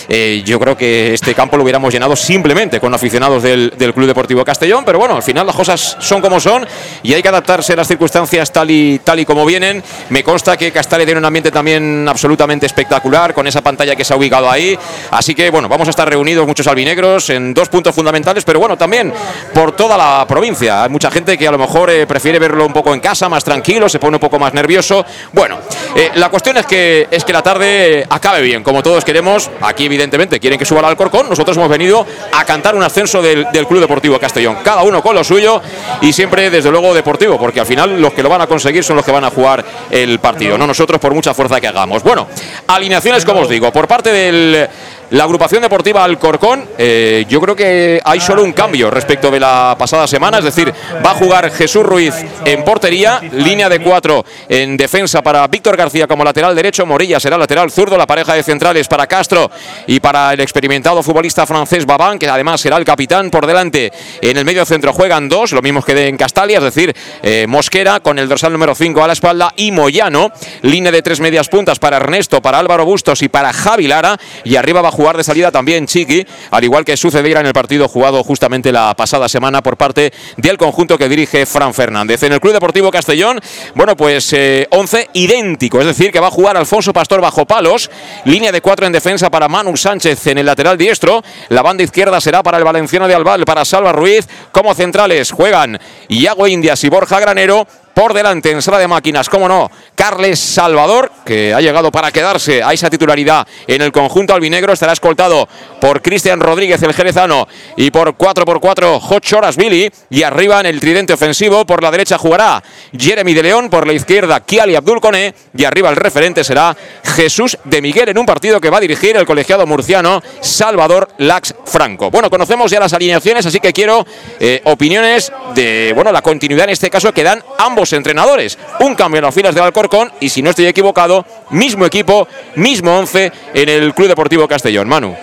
Eh, 0.09 0.43
yo 0.45 0.59
creo 0.59 0.77
que 0.77 1.13
este 1.15 1.35
campo 1.35 1.57
lo 1.57 1.65
hubiéramos 1.65 1.93
llenado 1.93 2.17
simplemente 2.17 2.81
con 2.81 2.95
aficionados 2.95 3.43
del, 3.43 3.73
Club 3.95 4.07
Deportivo 4.07 4.45
Castellón, 4.45 4.85
pero 4.85 4.99
bueno, 4.99 5.17
al 5.17 5.23
final 5.23 5.47
las 5.47 5.55
cosas 5.55 5.97
son 6.01 6.21
como 6.21 6.41
son 6.41 6.67
y 7.03 7.15
hay 7.15 7.23
que 7.23 7.29
adaptarse 7.29 7.73
a 7.73 7.77
las 7.77 7.89
circunstancias 7.89 8.53
tal 8.53 8.71
y, 8.71 8.99
tal 9.01 9.21
y 9.21 9.25
como 9.25 9.45
vienen. 9.45 9.83
Me 10.11 10.23
consta 10.23 10.57
que 10.57 10.73
Castalia 10.73 11.07
tiene 11.07 11.19
un 11.19 11.25
ambiente 11.25 11.51
también 11.51 12.07
absolutamente 12.09 12.67
espectacular 12.67 13.33
con 13.33 13.47
esa 13.47 13.61
pantalla 13.63 13.95
que 13.95 14.05
se 14.05 14.13
ha 14.13 14.17
ubicado 14.17 14.51
ahí. 14.51 14.79
Así 15.11 15.35
que 15.35 15.51
bueno, 15.51 15.69
vamos 15.69 15.89
a 15.89 15.91
estar 15.91 16.09
reunidos 16.09 16.47
muchos 16.47 16.67
albinegros 16.67 17.31
en 17.31 17.55
dos 17.55 17.69
puntos 17.69 17.95
fundamentales, 17.95 18.45
pero 18.45 18.59
bueno, 18.59 18.77
también 18.77 19.13
por 19.55 19.73
toda 19.73 19.97
la 19.97 20.27
provincia. 20.27 20.85
Hay 20.85 20.91
mucha 20.91 21.11
gente 21.11 21.37
que 21.37 21.49
a 21.49 21.53
lo 21.53 21.59
mejor 21.59 21.91
eh, 21.91 22.07
prefiere 22.07 22.39
verlo 22.39 22.67
un 22.67 22.73
poco 22.73 22.95
en 22.95 23.01
casa, 23.01 23.29
más 23.29 23.45
tranquilo, 23.45 23.89
se 23.89 23.99
pone 24.07 24.17
un 24.17 24.21
poco 24.21 24.39
más 24.39 24.55
nervioso. 24.55 25.05
Bueno, 25.33 25.59
eh, 25.97 26.13
la 26.15 26.29
cuestión 26.29 26.57
es 26.57 26.67
que, 26.67 27.09
es 27.11 27.25
que 27.25 27.33
la 27.33 27.43
tarde 27.43 28.07
acabe 28.09 28.41
bien, 28.41 28.63
como 28.63 28.81
todos 28.81 29.05
queremos. 29.05 29.51
Aquí, 29.61 29.87
evidentemente, 29.87 30.39
quieren 30.39 30.59
que 30.59 30.65
suba 30.65 30.79
al 30.79 30.87
Alcorcón. 30.87 31.29
Nosotros 31.29 31.57
hemos 31.57 31.69
venido 31.69 32.07
a 32.33 32.45
cantar 32.45 32.77
un 32.77 32.85
ascenso 32.85 33.21
del, 33.21 33.49
del 33.53 33.67
Club 33.67 33.81
Deportivo 33.81 34.17
Castellón. 34.21 34.59
Cada 34.63 34.85
uno 34.85 35.03
con 35.03 35.17
lo 35.17 35.25
suyo 35.25 35.61
y 36.01 36.13
siempre, 36.13 36.51
desde 36.51 36.71
luego, 36.71 36.95
deportivo, 36.95 37.37
porque 37.37 37.59
al 37.59 37.67
final 37.67 38.01
los 38.01 38.13
que 38.13 38.23
lo 38.23 38.29
van 38.29 38.43
a 38.43 38.47
conseguir 38.47 38.85
son 38.85 38.95
los 38.95 39.05
que 39.05 39.11
van 39.11 39.25
a 39.25 39.31
jugar 39.31 39.65
el 39.91 40.21
partido, 40.21 40.57
no 40.57 40.67
nosotros 40.67 41.01
por 41.01 41.13
mucha 41.13 41.35
fuerza 41.35 41.61
que 41.61 41.67
hagamos. 41.67 42.05
Bueno, 42.05 42.29
alineaciones, 42.69 43.25
como 43.25 43.41
os 43.41 43.49
digo, 43.49 43.73
por 43.73 43.89
parte 43.89 44.13
del 44.13 44.69
la 45.11 45.25
agrupación 45.25 45.63
deportiva 45.63 46.03
Alcorcón, 46.03 46.69
eh, 46.77 47.25
yo 47.29 47.41
creo 47.41 47.55
que 47.55 48.01
hay 48.05 48.21
solo 48.21 48.43
un 48.43 48.53
cambio 48.53 48.91
respecto 48.91 49.31
de 49.31 49.39
la 49.39 49.77
pasada 49.79 50.07
semana, 50.07 50.39
es 50.39 50.45
decir, 50.45 50.73
va 51.05 51.13
a 51.13 51.15
jugar 51.15 51.51
Jesús 51.53 51.85
Ruiz 51.85 52.15
en 52.45 52.65
portería, 52.65 53.21
línea 53.33 53.69
de 53.69 53.81
cuatro 53.81 54.25
en 54.49 54.77
defensa 54.77 55.23
para 55.23 55.47
Víctor 55.47 55.77
García 55.77 56.07
como 56.07 56.25
lateral 56.25 56.57
derecho, 56.57 56.87
Morilla 56.87 57.21
será 57.21 57.39
lateral 57.39 57.71
zurdo, 57.71 57.97
la 57.97 58.07
pareja 58.07 58.35
de 58.35 58.43
centrales 58.43 58.89
para 58.89 59.07
Castro 59.07 59.51
y 59.87 60.01
para 60.01 60.33
el 60.33 60.41
experimentado 60.41 61.03
futbolista 61.03 61.47
francés 61.47 61.87
Babán, 61.87 62.19
que 62.19 62.29
además 62.29 62.61
será 62.61 62.77
el 62.77 62.85
capitán 62.85 63.31
por 63.31 63.47
delante. 63.47 63.93
En 64.21 64.37
el 64.37 64.45
medio 64.45 64.65
centro 64.65 64.93
juegan 64.93 65.29
dos, 65.29 65.53
lo 65.53 65.63
mismo 65.63 65.83
que 65.83 66.09
en 66.09 66.17
Castalia, 66.17 66.59
es 66.59 66.65
decir, 66.65 66.95
eh, 67.23 67.47
Mosquera 67.49 68.01
con 68.01 68.19
el 68.19 68.29
dorsal 68.29 68.53
número 68.53 68.75
5 68.75 69.05
a 69.05 69.07
la 69.07 69.13
espalda 69.13 69.53
y 69.57 69.71
Moyano, 69.71 70.33
línea 70.63 70.91
de 70.91 71.03
tres 71.03 71.21
medias 71.21 71.49
puntas 71.49 71.79
para 71.79 71.99
Ernesto, 71.99 72.43
para 72.43 72.59
Álvaro 72.59 72.85
Bustos 72.85 73.23
y 73.23 73.29
para 73.29 73.53
Javi 73.53 73.87
Lara, 73.87 74.19
y 74.45 74.57
arriba 74.57 74.83
va 74.83 74.91
jugar 74.97 75.17
de 75.17 75.25
salida 75.25 75.53
también 75.53 75.87
Chiqui, 75.87 76.27
al 76.51 76.65
igual 76.65 76.85
que 76.85 76.97
sucediera 76.97 77.41
en 77.41 77.47
el 77.47 77.53
partido 77.53 77.87
jugado 77.87 78.25
justamente 78.25 78.73
la 78.73 78.95
pasada 78.95 79.29
semana 79.29 79.63
por 79.63 79.77
parte 79.77 80.13
del 80.39 80.57
conjunto 80.57 80.97
que 80.97 81.09
dirige 81.09 81.47
Fran 81.47 81.75
Fernández. 81.75 82.23
En 82.23 82.33
el 82.33 82.41
Club 82.41 82.55
Deportivo 82.55 82.91
Castellón, 82.91 83.41
bueno, 83.75 83.97
pues 83.97 84.33
11 84.33 85.01
eh, 85.01 85.09
idéntico, 85.13 85.81
es 85.81 85.87
decir, 85.87 86.11
que 86.11 86.21
va 86.21 86.29
a 86.29 86.31
jugar 86.31 86.57
Alfonso 86.57 86.93
Pastor 86.93 87.21
bajo 87.21 87.45
palos, 87.45 87.91
línea 88.25 88.51
de 88.51 88.63
cuatro 88.63 88.87
en 88.87 88.93
defensa 88.93 89.31
para 89.31 89.49
Manu 89.49 89.77
Sánchez 89.77 90.27
en 90.29 90.39
el 90.39 90.47
lateral 90.47 90.79
diestro, 90.79 91.23
la 91.51 91.63
banda 91.63 91.85
izquierda 91.85 92.21
será 92.21 92.43
para 92.43 92.59
el 92.59 92.65
Valenciano 92.65 93.07
de 93.07 93.15
Albal, 93.15 93.45
para 93.45 93.65
Salva 93.65 93.93
Ruiz, 93.93 94.27
como 94.51 94.75
centrales 94.75 95.31
juegan 95.31 95.79
Iago 96.09 96.47
Indias 96.47 96.83
y 96.85 96.89
Borja 96.89 97.21
Granero, 97.21 97.67
por 97.97 98.13
delante 98.13 98.51
en 98.51 98.61
sala 98.61 98.79
de 98.79 98.87
máquinas, 98.87 99.31
como 99.31 99.49
no, 99.49 99.71
Carles 99.95 100.39
Salvador, 100.39 101.11
que 101.25 101.55
ha 101.55 101.63
llegado 101.63 101.91
para 101.91 102.13
quedarse 102.13 102.63
a 102.63 102.75
esa 102.75 102.91
titularidad 102.91 103.49
en 103.67 103.81
el 103.81 103.91
conjunto 103.91 104.35
albinegro, 104.35 104.75
estará 104.75 104.93
escoltado 104.93 105.49
por 105.81 106.03
Cristian 106.03 106.39
Rodríguez, 106.39 106.83
el 106.83 106.93
jerezano, 106.93 107.49
y 107.75 107.91
por 107.91 108.15
4x4 108.15 109.01
Hot 109.01 109.33
Horas 109.33 109.57
Billy, 109.57 109.91
y 110.11 110.25
arriba 110.25 110.61
en 110.61 110.67
el 110.67 110.79
tridente 110.79 111.15
ofensivo, 111.15 111.65
por 111.65 111.83
la 111.83 111.91
derecha 111.91 112.19
jugará 112.19 112.63
Jeremy 112.95 113.33
de 113.33 113.45
León, 113.45 113.71
por 113.71 113.87
la 113.87 113.95
izquierda 113.95 114.41
Kiali 114.41 114.77
Abdul 114.77 115.01
Cone, 115.01 115.35
y 115.57 115.65
arriba 115.65 115.89
el 115.89 115.97
referente 115.97 116.45
será 116.45 116.77
Jesús 117.03 117.57
de 117.65 117.81
Miguel 117.81 118.11
en 118.11 118.19
un 118.19 118.27
partido 118.27 118.61
que 118.61 118.69
va 118.69 118.77
a 118.77 118.83
dirigir 118.83 119.17
el 119.17 119.25
colegiado 119.25 119.67
murciano 119.67 120.23
Salvador 120.43 121.09
Lax 121.17 121.55
Franco. 121.65 122.11
Bueno, 122.11 122.29
conocemos 122.29 122.71
ya 122.71 122.79
las 122.79 122.93
alineaciones, 122.93 123.47
así 123.47 123.59
que 123.59 123.73
quiero 123.73 124.07
eh, 124.39 124.61
opiniones 124.65 125.33
de 125.55 125.93
bueno, 125.95 126.13
la 126.13 126.21
continuidad 126.21 126.65
en 126.65 126.73
este 126.73 126.91
caso 126.91 127.15
que 127.15 127.23
dan 127.23 127.43
ambos 127.57 127.86
entrenadores. 127.93 128.59
Un 128.81 128.95
cambio 128.95 129.19
en 129.19 129.25
las 129.25 129.35
filas 129.35 129.55
del 129.55 129.65
Alcorcón 129.65 130.13
y 130.21 130.29
si 130.29 130.43
no 130.43 130.51
estoy 130.51 130.67
equivocado, 130.67 131.25
mismo 131.51 131.85
equipo, 131.85 132.27
mismo 132.55 132.97
11 132.99 133.33
en 133.55 133.69
el 133.69 133.95
Club 133.95 134.09
Deportivo 134.09 134.47
Castellón. 134.49 134.89
Manu. 134.89 135.15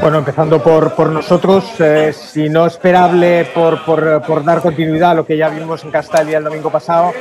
Bueno, 0.00 0.18
empezando 0.18 0.62
por, 0.62 0.94
por 0.94 1.08
nosotros, 1.08 1.64
eh, 1.78 2.12
si 2.12 2.48
no 2.48 2.66
esperable 2.66 3.46
por, 3.54 3.82
por, 3.84 4.44
dar 4.44 4.60
continuidad 4.60 5.12
a 5.12 5.14
lo 5.14 5.24
que 5.24 5.36
ya 5.36 5.48
vimos 5.48 5.82
en 5.84 5.90
Castalia 5.90 6.38
el 6.38 6.44
domingo 6.44 6.68
pasado, 6.68 7.12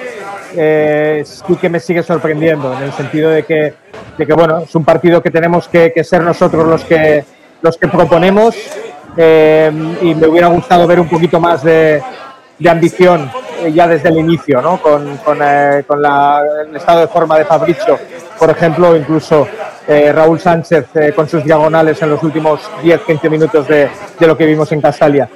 eh, 0.56 1.24
que 1.62 1.70
me 1.70 1.80
sigue 1.80 2.04
sorprendiendo, 2.04 2.74
en 2.76 2.84
el 2.84 2.92
sentido 2.92 3.30
de 3.30 3.44
que, 3.44 3.74
de 4.18 4.26
que 4.26 4.34
bueno, 4.34 4.60
es 4.60 4.76
un 4.76 4.84
partido 4.84 5.22
que 5.22 5.32
tenemos 5.32 5.68
que, 5.70 5.94
ser 6.04 6.24
nosotros 6.24 6.68
los 6.68 6.84
que, 6.84 7.24
los 7.62 7.78
que 7.78 7.88
proponemos 7.88 8.56
eh, 9.16 9.72
y 10.02 10.16
me 10.16 10.28
hubiera 10.28 10.48
gustado 10.48 10.86
ver 10.86 11.00
un 11.00 11.08
poquito 11.08 11.40
más 11.40 11.64
de, 11.64 12.02
de 12.64 12.70
ambición 12.70 13.30
eh, 13.62 13.74
ya 13.74 13.88
desde 13.88 14.08
el 14.10 14.18
inicio, 14.18 14.62
¿no? 14.62 14.82
con, 14.82 15.18
con, 15.18 15.38
eh, 15.44 15.84
con 15.86 16.00
el 16.00 16.76
estado 16.76 17.02
de 17.02 17.08
forma 17.08 17.38
de 17.38 17.44
Fabricio, 17.44 18.00
por 18.40 18.50
ejemplo, 18.50 18.96
incluso 18.96 19.46
eh, 19.86 20.14
Raúl 20.14 20.40
Sánchez 20.40 20.86
con 21.14 21.28
sus 21.28 21.44
diagonales 21.44 22.02
en 22.02 22.10
los 22.10 22.24
últimos 22.24 22.62
10-15 22.82 23.30
minutos 23.30 23.68
de, 23.68 23.90
de, 24.18 24.28
lo 24.28 24.38
que 24.38 24.46
vimos 24.46 24.72
en 24.72 24.80
Castalia. 24.80 25.30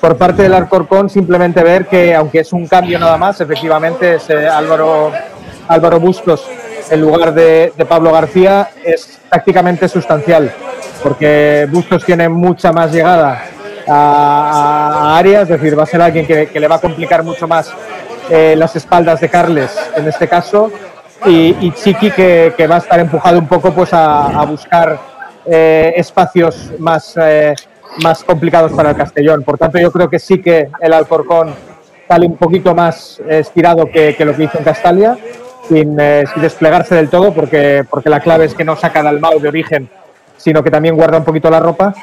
Por 0.00 0.16
parte 0.16 0.44
del 0.44 0.54
Alcorcón, 0.54 1.10
simplemente 1.10 1.62
ver 1.62 1.86
que, 1.86 2.14
aunque 2.14 2.40
es 2.40 2.52
un 2.54 2.66
cambio 2.66 2.98
nada 2.98 3.18
más, 3.18 3.40
efectivamente 3.40 4.14
es 4.14 4.30
Álvaro, 4.30 5.12
Álvaro 5.68 6.00
Bustos 6.00 6.48
en 6.90 7.00
lugar 7.02 7.34
de, 7.34 7.72
de 7.76 7.84
Pablo 7.84 8.12
García, 8.12 8.70
es 8.82 9.20
prácticamente 9.28 9.88
sustancial, 9.88 10.50
porque 11.02 11.68
Bustos 11.70 12.04
tiene 12.04 12.30
mucha 12.30 12.72
más 12.72 12.90
llegada 12.90 13.44
a, 13.88 15.16
Arias, 15.18 15.42
es 15.42 15.60
decir, 15.60 15.78
va 15.78 15.84
a 15.84 15.86
ser 15.86 16.02
alguien 16.02 16.26
que, 16.26 16.48
le 16.58 16.68
va 16.68 16.76
a 16.76 16.80
complicar 16.80 17.22
mucho 17.22 17.46
más 17.46 17.72
eh, 18.30 18.54
las 18.56 18.76
espaldas 18.76 19.20
de 19.20 19.28
Carles 19.28 19.76
en 19.96 20.06
este 20.06 20.28
caso, 20.28 20.70
y, 21.26 21.70
Chiqui 21.72 22.10
que, 22.10 22.66
va 22.68 22.76
a 22.76 22.78
estar 22.78 22.98
empujado 22.98 23.38
un 23.38 23.46
poco 23.46 23.72
pues 23.72 23.90
a, 23.92 24.44
buscar 24.44 24.98
eh, 25.46 25.92
espacios 25.96 26.72
más, 26.78 27.16
eh, 27.16 27.54
más 28.02 28.24
complicados 28.24 28.72
para 28.72 28.90
el 28.90 28.96
Castellón. 28.96 29.44
Por 29.44 29.56
tanto, 29.56 29.78
yo 29.78 29.92
creo 29.92 30.10
que 30.10 30.18
sí 30.18 30.42
que 30.42 30.68
el 30.80 30.92
Alcorcón 30.92 31.54
sale 32.08 32.26
un 32.26 32.36
poquito 32.36 32.74
más 32.74 33.20
estirado 33.28 33.86
que, 33.86 34.16
lo 34.18 34.34
que 34.34 34.44
hizo 34.44 34.58
en 34.58 34.64
Castalia, 34.64 35.16
sin, 35.68 35.94
desplegarse 35.94 36.96
del 36.96 37.08
todo, 37.08 37.32
porque, 37.32 37.84
porque 37.88 38.10
la 38.10 38.18
clave 38.18 38.46
es 38.46 38.54
que 38.54 38.64
no 38.64 38.76
saca 38.76 39.02
del 39.04 39.20
mal 39.20 39.40
de 39.40 39.48
origen, 39.48 39.88
sino 40.36 40.64
que 40.64 40.72
también 40.72 40.96
guarda 40.96 41.18
un 41.18 41.24
poquito 41.24 41.48
la 41.50 41.60
ropa 41.60 41.94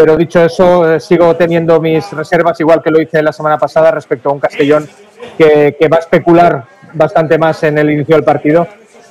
pero 0.00 0.16
dicho 0.16 0.42
eso, 0.42 0.94
eh, 0.94 0.98
sigo 0.98 1.36
teniendo 1.36 1.78
mis 1.78 2.10
reservas, 2.12 2.58
igual 2.58 2.82
que 2.82 2.90
lo 2.90 3.02
hice 3.02 3.22
la 3.22 3.34
semana 3.34 3.58
pasada 3.58 3.90
respecto 3.90 4.30
a 4.30 4.32
un 4.32 4.40
Castellón 4.40 4.88
que, 5.36 5.76
va 5.92 5.98
a 5.98 6.00
especular 6.00 6.64
bastante 6.94 7.36
más 7.36 7.62
en 7.64 7.76
el 7.76 7.90
inicio 7.90 8.14
del 8.14 8.24
partido, 8.24 8.66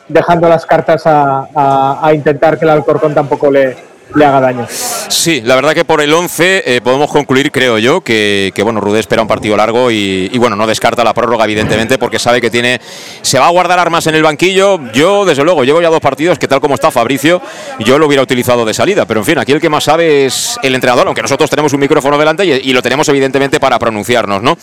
dejando 0.07 0.49
las 0.49 0.65
cartas 0.65 1.03
a 1.05 2.11
intentar 2.11 2.57
que 2.57 2.65
el 2.65 2.71
Alcorcón 2.71 3.13
tampoco 3.13 3.51
le, 3.51 3.75
le 4.15 4.25
haga 4.25 4.41
daño. 4.41 4.67
Sí, 5.07 5.41
la 5.41 5.55
verdad 5.55 5.73
que 5.73 5.85
por 5.85 6.01
el 6.01 6.13
11 6.13 6.63
eh, 6.65 6.81
podemos 6.81 7.11
concluir, 7.11 7.51
creo 7.51 7.77
yo, 7.77 8.01
que, 8.01 8.51
bueno, 8.63 8.81
Rudé 8.81 8.99
espera 8.99 9.21
un 9.21 9.27
partido 9.27 9.55
largo 9.57 9.91
y, 9.91 10.37
bueno, 10.37 10.55
no 10.55 10.65
descarta 10.67 11.03
la 11.03 11.13
prórroga, 11.13 11.45
evidentemente, 11.45 11.97
porque 11.97 12.19
sabe 12.19 12.41
que 12.41 12.49
tiene. 12.49 12.79
Se 13.21 13.39
va 13.39 13.47
a 13.47 13.49
guardar 13.49 13.79
armas 13.79 14.07
en 14.07 14.15
el 14.15 14.23
banquillo. 14.23 14.79
Yo, 14.93 15.25
desde 15.25 15.43
luego, 15.43 15.63
llevo 15.63 15.81
ya 15.81 15.89
dos 15.89 15.99
partidos 15.99 16.39
que, 16.39 16.47
tal 16.47 16.59
como 16.59 16.75
está 16.75 16.91
Fabricio, 16.91 17.41
yo 17.79 17.99
lo 17.99 18.07
hubiera 18.07 18.23
utilizado 18.23 18.65
de 18.65 18.73
salida. 18.73 19.05
Pero 19.05 19.19
en 19.19 19.25
fin, 19.25 19.37
aquí 19.37 19.51
el 19.51 19.61
que 19.61 19.69
más 19.69 19.83
sabe 19.83 20.25
es 20.25 20.57
el 20.63 20.75
entrenador, 20.75 21.07
aunque 21.07 21.21
nosotros 21.21 21.49
tenemos 21.49 21.73
un 21.73 21.79
micrófono 21.79 22.17
delante 22.17 22.45
y, 22.45 22.73
lo 22.73 22.81
tenemos, 22.81 23.07
evidentemente, 23.09 23.59
para 23.59 23.77
pronunciarnos, 23.79 24.41
¿no? 24.41 24.57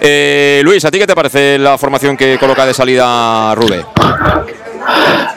Eh, 0.00 0.60
Luis, 0.64 0.84
¿a 0.84 0.90
ti 0.90 0.98
qué 0.98 1.06
te 1.06 1.14
parece 1.14 1.58
la 1.58 1.78
formación 1.78 2.16
que 2.16 2.38
coloca 2.38 2.66
de 2.66 2.74
salida 2.74 3.54
Rudé? 3.54 3.84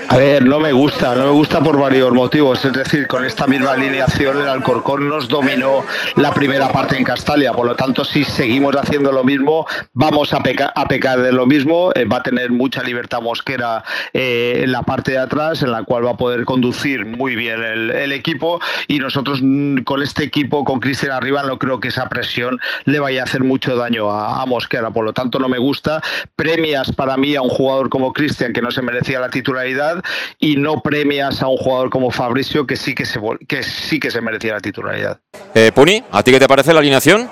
A 0.09 0.17
ver, 0.17 0.45
no 0.45 0.59
me 0.59 0.71
gusta, 0.71 1.15
no 1.15 1.25
me 1.25 1.31
gusta 1.31 1.61
por 1.61 1.79
varios 1.79 2.11
motivos. 2.11 2.63
Es 2.65 2.73
decir, 2.73 3.07
con 3.07 3.25
esta 3.25 3.47
misma 3.47 3.71
alineación 3.71 4.41
el 4.41 4.47
Alcorcón 4.47 5.07
nos 5.07 5.27
dominó 5.27 5.83
la 6.15 6.33
primera 6.33 6.71
parte 6.71 6.97
en 6.97 7.03
Castalia. 7.03 7.53
Por 7.53 7.65
lo 7.65 7.75
tanto, 7.75 8.03
si 8.03 8.23
seguimos 8.23 8.75
haciendo 8.75 9.11
lo 9.11 9.23
mismo, 9.23 9.65
vamos 9.93 10.33
a, 10.33 10.41
pecar 10.41 11.21
de 11.21 11.31
lo 11.31 11.45
mismo. 11.45 11.91
Eh, 11.95 12.05
va 12.05 12.17
a 12.17 12.23
tener 12.23 12.51
mucha 12.51 12.83
libertad 12.83 13.21
Mosquera 13.21 13.83
eh, 14.13 14.61
en 14.63 14.71
la 14.71 14.83
parte 14.83 15.13
de 15.13 15.19
atrás, 15.19 15.63
en 15.63 15.71
la 15.71 15.83
cual 15.83 16.05
va 16.05 16.11
a 16.11 16.17
poder 16.17 16.45
conducir 16.45 17.05
muy 17.05 17.35
bien 17.35 17.63
el, 17.63 18.11
equipo. 18.11 18.59
Y 18.87 18.99
nosotros 18.99 19.39
mm, 19.41 19.79
con 19.79 20.03
este 20.03 20.23
equipo, 20.23 20.63
con 20.63 20.79
Cristian 20.79 21.13
arriba, 21.13 21.43
no 21.43 21.57
creo 21.57 21.79
que 21.79 21.87
esa 21.87 22.07
presión 22.09 22.59
le 22.85 22.99
vaya 22.99 23.21
a 23.21 23.23
hacer 23.23 23.43
mucho 23.43 23.75
daño 23.75 24.11
a, 24.11 24.41
a 24.41 24.45
Mosquera. 24.45 24.91
Por 24.91 25.05
lo 25.05 25.13
tanto, 25.13 25.39
no 25.39 25.49
me 25.49 25.57
gusta. 25.57 26.01
Premias 26.35 26.91
para 26.91 27.17
mí 27.17 27.35
a 27.35 27.41
un 27.41 27.49
jugador 27.49 27.89
como 27.89 28.13
Cristian 28.13 28.53
que 28.53 28.61
no 28.61 28.69
se 28.69 28.81
merecía 28.81 29.19
la 29.19 29.29
titularidad 29.29 29.42
titularidad 29.43 30.01
y 30.39 30.55
no 30.55 30.81
premias 30.81 31.41
a 31.41 31.47
un 31.47 31.57
jugador 31.57 31.89
como 31.89 32.09
Fabricio 32.11 32.65
que 32.65 32.77
sí 32.77 32.95
que 32.95 33.05
se, 33.05 33.19
que 33.47 33.61
sí 33.61 33.99
que 33.99 34.09
se 34.09 34.21
merecía 34.21 34.53
la 34.53 34.59
titularidad. 34.61 35.19
Eh, 35.53 35.71
Puni, 35.73 36.01
¿a 36.11 36.23
ti 36.23 36.31
qué 36.31 36.39
te 36.39 36.47
parece 36.47 36.73
la 36.73 36.79
alineación? 36.79 37.29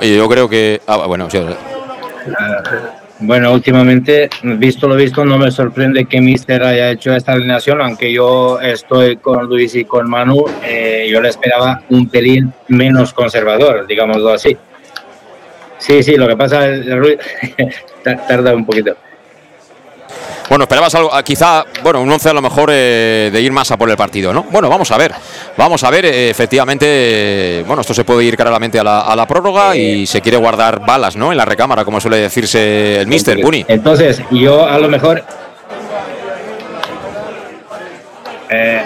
Yo 0.00 0.28
creo 0.28 0.48
que. 0.48 0.82
Ah, 0.86 1.06
bueno, 1.06 1.30
sí 1.30 1.38
bueno, 3.20 3.52
últimamente, 3.52 4.28
visto 4.42 4.88
lo 4.88 4.96
visto, 4.96 5.24
no 5.24 5.38
me 5.38 5.50
sorprende 5.50 6.04
que 6.06 6.20
Mister 6.20 6.62
haya 6.64 6.90
hecho 6.90 7.14
esta 7.14 7.32
alineación, 7.32 7.80
aunque 7.80 8.12
yo 8.12 8.60
estoy 8.60 9.16
con 9.16 9.46
Luis 9.46 9.74
y 9.76 9.84
con 9.84 10.10
Manu, 10.10 10.44
eh, 10.64 11.08
yo 11.10 11.20
le 11.20 11.28
esperaba 11.28 11.82
un 11.90 12.08
pelín 12.08 12.52
menos 12.68 13.12
conservador, 13.12 13.86
digámoslo 13.86 14.30
así. 14.30 14.56
Sí, 15.78 16.02
sí, 16.02 16.16
lo 16.16 16.26
que 16.26 16.36
pasa 16.36 16.68
es 16.68 16.86
tarda 18.02 18.54
un 18.54 18.66
poquito. 18.66 18.96
Bueno, 20.48 20.64
esperabas 20.64 20.94
algo, 20.94 21.10
ah, 21.12 21.22
quizá, 21.22 21.64
bueno, 21.82 22.02
un 22.02 22.10
11 22.10 22.28
a 22.28 22.32
lo 22.34 22.42
mejor 22.42 22.68
eh, 22.70 23.30
de 23.32 23.40
ir 23.40 23.50
más 23.50 23.70
a 23.70 23.78
por 23.78 23.88
el 23.88 23.96
partido, 23.96 24.32
¿no? 24.32 24.44
Bueno, 24.50 24.68
vamos 24.68 24.90
a 24.90 24.98
ver, 24.98 25.12
vamos 25.56 25.82
a 25.84 25.90
ver, 25.90 26.04
eh, 26.04 26.28
efectivamente, 26.28 27.64
bueno, 27.66 27.80
esto 27.80 27.94
se 27.94 28.04
puede 28.04 28.24
ir 28.24 28.36
claramente 28.36 28.78
a 28.78 28.84
la, 28.84 29.00
a 29.00 29.16
la 29.16 29.26
prórroga 29.26 29.74
y 29.74 30.06
se 30.06 30.20
quiere 30.20 30.36
guardar 30.36 30.84
balas, 30.84 31.16
¿no? 31.16 31.32
En 31.32 31.38
la 31.38 31.46
recámara, 31.46 31.84
como 31.84 32.00
suele 32.00 32.18
decirse 32.18 33.00
el 33.00 33.06
mister, 33.06 33.40
Buni. 33.40 33.64
Entonces, 33.68 34.22
yo 34.30 34.66
a 34.66 34.78
lo 34.78 34.88
mejor... 34.88 35.24
Eh, 38.50 38.82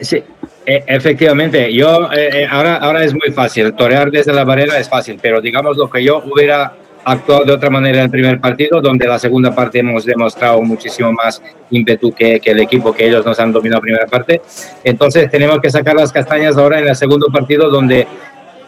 sí, 0.00 0.22
eh, 0.70 0.84
efectivamente, 0.86 1.72
yo 1.72 2.12
eh, 2.12 2.42
eh, 2.42 2.46
ahora, 2.50 2.76
ahora 2.76 3.02
es 3.02 3.14
muy 3.14 3.32
fácil, 3.32 3.72
torear 3.72 4.10
desde 4.10 4.34
la 4.34 4.44
barrera 4.44 4.78
es 4.78 4.86
fácil, 4.86 5.18
pero 5.20 5.40
digamos 5.40 5.78
lo 5.78 5.88
que 5.88 6.04
yo 6.04 6.22
hubiera 6.30 6.74
actuado 7.06 7.46
de 7.46 7.52
otra 7.52 7.70
manera 7.70 8.00
en 8.00 8.04
el 8.04 8.10
primer 8.10 8.38
partido, 8.38 8.82
donde 8.82 9.06
la 9.06 9.18
segunda 9.18 9.54
parte 9.54 9.78
hemos 9.78 10.04
demostrado 10.04 10.60
muchísimo 10.60 11.10
más 11.10 11.40
ímpetu 11.70 12.12
que, 12.12 12.38
que 12.38 12.50
el 12.50 12.60
equipo 12.60 12.92
que 12.92 13.06
ellos 13.06 13.24
nos 13.24 13.40
han 13.40 13.50
dominado 13.50 13.80
primera 13.80 14.06
parte. 14.06 14.42
Entonces 14.84 15.30
tenemos 15.30 15.58
que 15.62 15.70
sacar 15.70 15.96
las 15.96 16.12
castañas 16.12 16.58
ahora 16.58 16.80
en 16.80 16.88
el 16.88 16.96
segundo 16.96 17.28
partido, 17.28 17.70
donde 17.70 18.06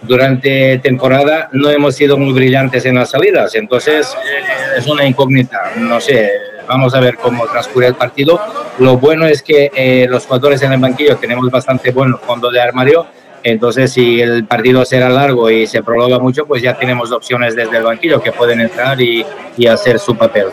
durante 0.00 0.78
temporada 0.78 1.50
no 1.52 1.68
hemos 1.68 1.96
sido 1.96 2.16
muy 2.16 2.32
brillantes 2.32 2.86
en 2.86 2.94
las 2.94 3.10
salidas. 3.10 3.54
Entonces 3.56 4.16
es 4.74 4.86
una 4.86 5.04
incógnita, 5.04 5.72
no 5.76 6.00
sé, 6.00 6.30
Vamos 6.70 6.94
a 6.94 7.00
ver 7.00 7.16
cómo 7.16 7.48
transcurre 7.48 7.88
el 7.88 7.96
partido. 7.96 8.38
Lo 8.78 8.96
bueno 8.96 9.26
es 9.26 9.42
que 9.42 9.72
eh, 9.74 10.06
los 10.08 10.24
jugadores 10.24 10.62
en 10.62 10.72
el 10.72 10.78
banquillo 10.78 11.16
tenemos 11.16 11.50
bastante 11.50 11.90
buen 11.90 12.16
fondo 12.18 12.48
de 12.48 12.60
armario. 12.60 13.06
Entonces, 13.42 13.92
si 13.92 14.20
el 14.20 14.44
partido 14.44 14.84
será 14.84 15.08
largo 15.08 15.50
y 15.50 15.66
se 15.66 15.82
prolonga 15.82 16.18
mucho, 16.18 16.46
pues 16.46 16.62
ya 16.62 16.76
tenemos 16.76 17.10
opciones 17.12 17.56
desde 17.56 17.78
el 17.78 17.82
banquillo 17.82 18.22
que 18.22 18.32
pueden 18.32 18.60
entrar 18.60 19.00
y, 19.00 19.24
y 19.56 19.66
hacer 19.66 19.98
su 19.98 20.16
papel. 20.16 20.46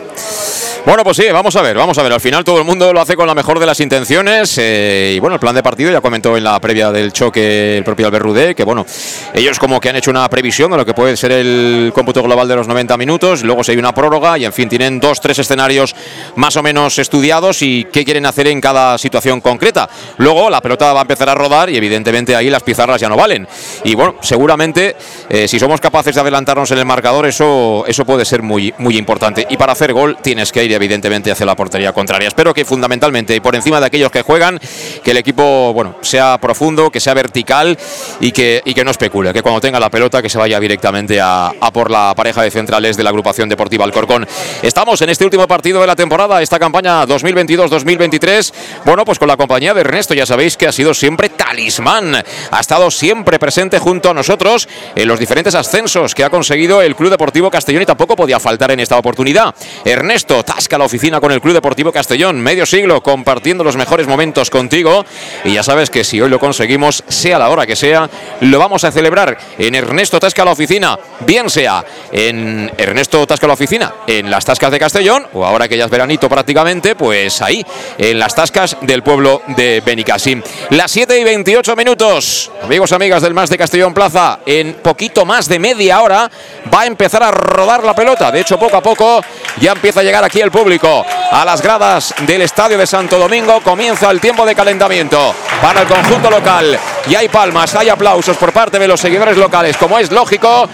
Bueno, 0.88 1.04
pues 1.04 1.18
sí, 1.18 1.24
vamos 1.30 1.54
a 1.54 1.60
ver, 1.60 1.76
vamos 1.76 1.98
a 1.98 2.02
ver. 2.02 2.12
Al 2.12 2.20
final 2.20 2.44
todo 2.44 2.60
el 2.60 2.64
mundo 2.64 2.92
lo 2.94 3.00
hace 3.02 3.14
con 3.14 3.26
la 3.26 3.34
mejor 3.34 3.58
de 3.58 3.66
las 3.66 3.78
intenciones. 3.80 4.56
Eh, 4.56 5.12
y 5.16 5.20
bueno, 5.20 5.34
el 5.34 5.40
plan 5.40 5.54
de 5.54 5.62
partido 5.62 5.90
ya 5.90 6.00
comentó 6.00 6.34
en 6.34 6.44
la 6.44 6.58
previa 6.60 6.90
del 6.90 7.12
choque 7.12 7.76
el 7.76 7.84
propio 7.84 8.06
Albert 8.06 8.24
Rudé, 8.24 8.54
que 8.54 8.64
bueno, 8.64 8.86
ellos 9.34 9.58
como 9.58 9.80
que 9.80 9.90
han 9.90 9.96
hecho 9.96 10.10
una 10.10 10.26
previsión 10.30 10.70
de 10.70 10.78
lo 10.78 10.86
que 10.86 10.94
puede 10.94 11.14
ser 11.18 11.32
el 11.32 11.92
cómputo 11.94 12.22
global 12.22 12.48
de 12.48 12.56
los 12.56 12.68
90 12.68 12.96
minutos. 12.96 13.42
Luego 13.42 13.62
se 13.64 13.72
hay 13.72 13.78
una 13.78 13.92
prórroga 13.92 14.38
y 14.38 14.46
en 14.46 14.52
fin, 14.54 14.68
tienen 14.70 14.98
dos, 14.98 15.20
tres 15.20 15.38
escenarios 15.38 15.94
más 16.36 16.56
o 16.56 16.62
menos 16.62 16.98
estudiados 16.98 17.60
y 17.60 17.84
qué 17.92 18.02
quieren 18.02 18.24
hacer 18.24 18.46
en 18.46 18.58
cada 18.58 18.96
situación 18.96 19.42
concreta. 19.42 19.90
Luego 20.16 20.48
la 20.48 20.62
pelota 20.62 20.94
va 20.94 21.00
a 21.00 21.02
empezar 21.02 21.28
a 21.28 21.34
rodar 21.34 21.68
y 21.68 21.76
evidentemente 21.76 22.34
ahí 22.34 22.48
las 22.48 22.62
pizarras 22.78 23.00
ya 23.00 23.08
no 23.08 23.16
valen. 23.16 23.48
Y 23.82 23.96
bueno, 23.96 24.14
seguramente 24.20 24.94
eh, 25.28 25.48
si 25.48 25.58
somos 25.58 25.80
capaces 25.80 26.14
de 26.14 26.20
adelantarnos 26.20 26.70
en 26.70 26.78
el 26.78 26.84
marcador, 26.84 27.26
eso, 27.26 27.84
eso 27.88 28.04
puede 28.04 28.24
ser 28.24 28.42
muy, 28.42 28.72
muy 28.78 28.96
importante. 28.96 29.44
Y 29.50 29.56
para 29.56 29.72
hacer 29.72 29.92
gol 29.92 30.16
tienes 30.22 30.52
que 30.52 30.64
ir 30.64 30.72
evidentemente 30.72 31.32
hacia 31.32 31.44
la 31.44 31.56
portería 31.56 31.92
contraria. 31.92 32.28
Espero 32.28 32.54
que 32.54 32.64
fundamentalmente 32.64 33.34
y 33.34 33.40
por 33.40 33.56
encima 33.56 33.80
de 33.80 33.86
aquellos 33.86 34.12
que 34.12 34.22
juegan, 34.22 34.60
que 35.02 35.10
el 35.10 35.16
equipo 35.16 35.72
bueno, 35.72 35.96
sea 36.02 36.38
profundo, 36.38 36.90
que 36.90 37.00
sea 37.00 37.14
vertical 37.14 37.76
y 38.20 38.30
que, 38.30 38.62
y 38.64 38.74
que 38.74 38.84
no 38.84 38.92
especule, 38.92 39.32
que 39.32 39.42
cuando 39.42 39.60
tenga 39.60 39.80
la 39.80 39.90
pelota 39.90 40.22
que 40.22 40.28
se 40.28 40.38
vaya 40.38 40.60
directamente 40.60 41.20
a, 41.20 41.52
por 41.72 41.90
la 41.90 42.14
pareja 42.14 42.42
de 42.42 42.50
centrales 42.52 42.96
de 42.96 43.02
la 43.02 43.10
agrupación 43.10 43.48
deportiva 43.48 43.84
Alcorcón. 43.84 44.26
Estamos 44.62 45.02
en 45.02 45.10
este 45.10 45.24
último 45.24 45.48
partido 45.48 45.80
de 45.80 45.86
la 45.88 45.96
temporada, 45.96 46.40
esta 46.40 46.60
campaña 46.60 47.04
2022-2023, 47.06 48.52
bueno, 48.84 49.04
pues 49.04 49.18
con 49.18 49.26
la 49.26 49.36
compañía 49.36 49.74
de 49.74 49.80
Ernesto, 49.80 50.14
ya 50.14 50.26
sabéis 50.26 50.56
que 50.56 50.68
ha 50.68 50.72
sido 50.72 50.94
siempre 50.94 51.30
talismán, 51.30 52.14
ha 52.14 52.60
estado 52.68 52.90
siempre 52.90 53.38
presente 53.38 53.78
junto 53.78 54.10
a 54.10 54.14
nosotros 54.14 54.68
en 54.94 55.08
los 55.08 55.18
diferentes 55.18 55.54
ascensos 55.54 56.14
que 56.14 56.22
ha 56.22 56.28
conseguido 56.28 56.82
el 56.82 56.94
Club 56.94 57.08
Deportivo 57.08 57.50
Castellón 57.50 57.80
y 57.80 57.86
tampoco 57.86 58.14
podía 58.14 58.38
faltar 58.38 58.70
en 58.72 58.80
esta 58.80 58.98
oportunidad. 58.98 59.54
Ernesto, 59.86 60.44
a 60.46 60.78
la 60.78 60.84
oficina 60.84 61.18
con 61.18 61.32
el 61.32 61.40
Club 61.40 61.54
Deportivo 61.54 61.92
Castellón. 61.92 62.38
Medio 62.42 62.66
siglo 62.66 63.02
compartiendo 63.02 63.64
los 63.64 63.76
mejores 63.76 64.06
momentos 64.06 64.50
contigo. 64.50 65.06
Y 65.44 65.54
ya 65.54 65.62
sabes 65.62 65.88
que 65.88 66.04
si 66.04 66.20
hoy 66.20 66.28
lo 66.28 66.38
conseguimos, 66.38 67.02
sea 67.08 67.38
la 67.38 67.48
hora 67.48 67.66
que 67.66 67.74
sea, 67.74 68.10
lo 68.42 68.58
vamos 68.58 68.84
a 68.84 68.92
celebrar 68.92 69.38
en 69.56 69.74
Ernesto 69.74 70.20
Tasca 70.20 70.44
la 70.44 70.50
oficina. 70.50 70.98
Bien 71.20 71.48
sea 71.48 71.82
en 72.12 72.70
Ernesto 72.76 73.26
Tasca 73.26 73.46
la 73.46 73.54
oficina, 73.54 73.94
en 74.06 74.30
las 74.30 74.44
Tascas 74.44 74.70
de 74.70 74.78
Castellón, 74.78 75.26
o 75.32 75.46
ahora 75.46 75.68
que 75.68 75.78
ya 75.78 75.86
es 75.86 75.90
veranito 75.90 76.28
prácticamente, 76.28 76.94
pues 76.94 77.40
ahí, 77.40 77.64
en 77.96 78.18
las 78.18 78.34
Tascas 78.34 78.76
del 78.82 79.02
pueblo 79.02 79.40
de 79.56 79.80
Benicassim. 79.80 80.42
Las 80.68 80.90
7 80.90 81.18
y 81.18 81.24
28 81.24 81.76
minutos. 81.76 82.50
Amigos, 82.62 82.92
amigas 82.92 83.22
del 83.22 83.34
Más 83.34 83.48
de 83.48 83.56
Castellón 83.56 83.94
Plaza, 83.94 84.40
en 84.44 84.74
poquito 84.74 85.24
más 85.24 85.48
de 85.48 85.58
media 85.58 86.02
hora 86.02 86.30
va 86.72 86.82
a 86.82 86.86
empezar 86.86 87.22
a 87.22 87.30
rodar 87.30 87.84
la 87.84 87.94
pelota. 87.94 88.30
De 88.30 88.40
hecho, 88.40 88.58
poco 88.58 88.76
a 88.76 88.82
poco 88.82 89.22
ya 89.60 89.72
empieza 89.72 90.00
a 90.00 90.02
llegar 90.02 90.24
aquí 90.24 90.40
el 90.40 90.50
público 90.50 91.06
a 91.30 91.44
las 91.44 91.62
gradas 91.62 92.14
del 92.26 92.42
Estadio 92.42 92.76
de 92.76 92.86
Santo 92.86 93.18
Domingo. 93.18 93.60
Comienza 93.62 94.10
el 94.10 94.20
tiempo 94.20 94.44
de 94.44 94.54
calentamiento 94.54 95.34
para 95.62 95.82
el 95.82 95.86
conjunto 95.86 96.30
local. 96.30 96.78
Y 97.08 97.14
hay 97.14 97.28
palmas, 97.28 97.74
hay 97.74 97.88
aplausos 97.88 98.36
por 98.36 98.52
parte 98.52 98.78
de 98.78 98.88
los 98.88 99.00
seguidores 99.00 99.36
locales, 99.36 99.76
como 99.76 99.98
es 99.98 100.10
lógico. 100.10 100.68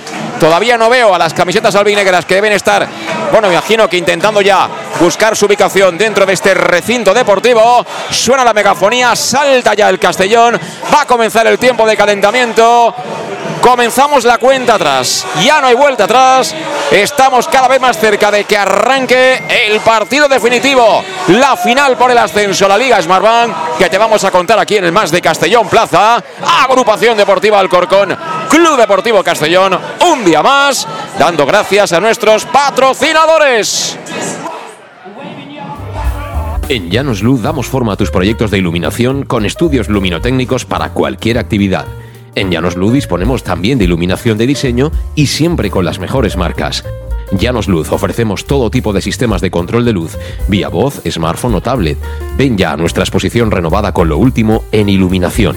Todavía 0.45 0.77
no 0.77 0.91
veo 0.91 1.15
a 1.15 1.17
las 1.17 1.33
camisetas 1.33 1.75
albinegras 1.75 2.27
que 2.27 2.35
deben 2.35 2.53
estar, 2.53 2.87
bueno, 3.33 3.49
me 3.49 3.55
imagino 3.55 3.89
que 3.89 3.97
intentando 3.97 4.43
ya 4.43 4.69
buscar 5.01 5.35
su 5.35 5.47
ubicación 5.47 5.97
dentro 5.97 6.27
de 6.27 6.35
este 6.35 6.53
recinto 6.53 7.15
deportivo. 7.15 7.83
Suena 8.11 8.45
la 8.45 8.53
megafonía, 8.53 9.17
salta 9.17 9.73
ya 9.73 9.89
el 9.89 9.99
Castellón. 9.99 10.61
Va 10.93 11.01
a 11.01 11.07
comenzar 11.07 11.47
el 11.47 11.59
tiempo 11.59 11.87
de 11.87 11.97
calentamiento. 11.97 12.95
Comenzamos 13.63 14.25
la 14.25 14.37
cuenta 14.37 14.75
atrás. 14.75 15.27
Ya 15.43 15.63
no 15.63 15.69
hay 15.69 15.75
vuelta 15.75 16.05
atrás. 16.05 16.55
Estamos 16.91 17.49
cada 17.49 17.67
vez 17.67 17.81
más 17.81 17.99
cerca 17.99 18.31
de 18.31 18.45
que 18.45 18.59
arranque 18.59 19.43
el 19.49 19.81
partido 19.81 20.29
definitivo. 20.29 21.03
La 21.29 21.57
final 21.57 21.97
por 21.97 22.11
el 22.11 22.19
ascenso 22.19 22.67
a 22.67 22.69
la 22.69 22.77
Liga 22.77 23.01
Smartbank 23.01 23.79
que 23.79 23.89
te 23.89 23.97
vamos 23.97 24.23
a 24.25 24.31
contar 24.31 24.59
aquí 24.59 24.77
en 24.77 24.85
el 24.85 24.93
Más 24.93 25.11
de 25.11 25.23
Castellón 25.23 25.69
Plaza. 25.69 26.23
Agrupación 26.63 27.17
Deportiva 27.17 27.59
Alcorcón, 27.59 28.17
Club 28.49 28.77
Deportivo 28.77 29.23
Castellón. 29.23 29.79
Un 30.13 30.25
día 30.25 30.43
más, 30.43 30.87
dando 31.19 31.47
gracias 31.47 31.93
a 31.93 32.01
nuestros 32.01 32.45
patrocinadores. 32.47 33.99
En 36.69 36.91
Llanos 36.91 37.23
Luz 37.23 37.43
damos 37.43 37.67
forma 37.67 37.93
a 37.93 37.97
tus 37.97 38.11
proyectos 38.11 38.51
de 38.51 38.59
iluminación 38.59 39.25
con 39.25 39.45
estudios 39.45 39.89
luminotécnicos 39.89 40.65
para 40.65 40.91
cualquier 40.91 41.39
actividad. 41.39 41.85
En 42.35 42.51
Llanos 42.51 42.77
Luz 42.77 42.95
disponemos 42.95 43.45
también 43.45 43.79
de 43.79 43.85
iluminación 43.85 44.39
de 44.39 44.47
diseño 44.47 44.91
y 45.15 45.27
siempre 45.27 45.71
con 45.71 45.85
las 45.85 45.99
mejores 45.99 46.37
marcas. 46.37 46.85
Llanos 47.33 47.69
Luz 47.69 47.93
ofrecemos 47.93 48.47
todo 48.47 48.71
tipo 48.71 48.93
de 48.93 49.03
sistemas 49.03 49.41
de 49.41 49.51
control 49.51 49.85
de 49.85 49.93
luz, 49.93 50.17
vía 50.49 50.69
voz, 50.69 51.03
smartphone 51.09 51.55
o 51.55 51.61
tablet. 51.61 51.99
Ven 52.37 52.57
ya 52.57 52.73
a 52.73 52.77
nuestra 52.77 53.03
exposición 53.03 53.51
renovada 53.51 53.93
con 53.93 54.09
lo 54.09 54.19
último 54.19 54.65
en 54.73 54.89
iluminación. 54.89 55.57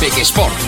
Pequesport, 0.00 0.67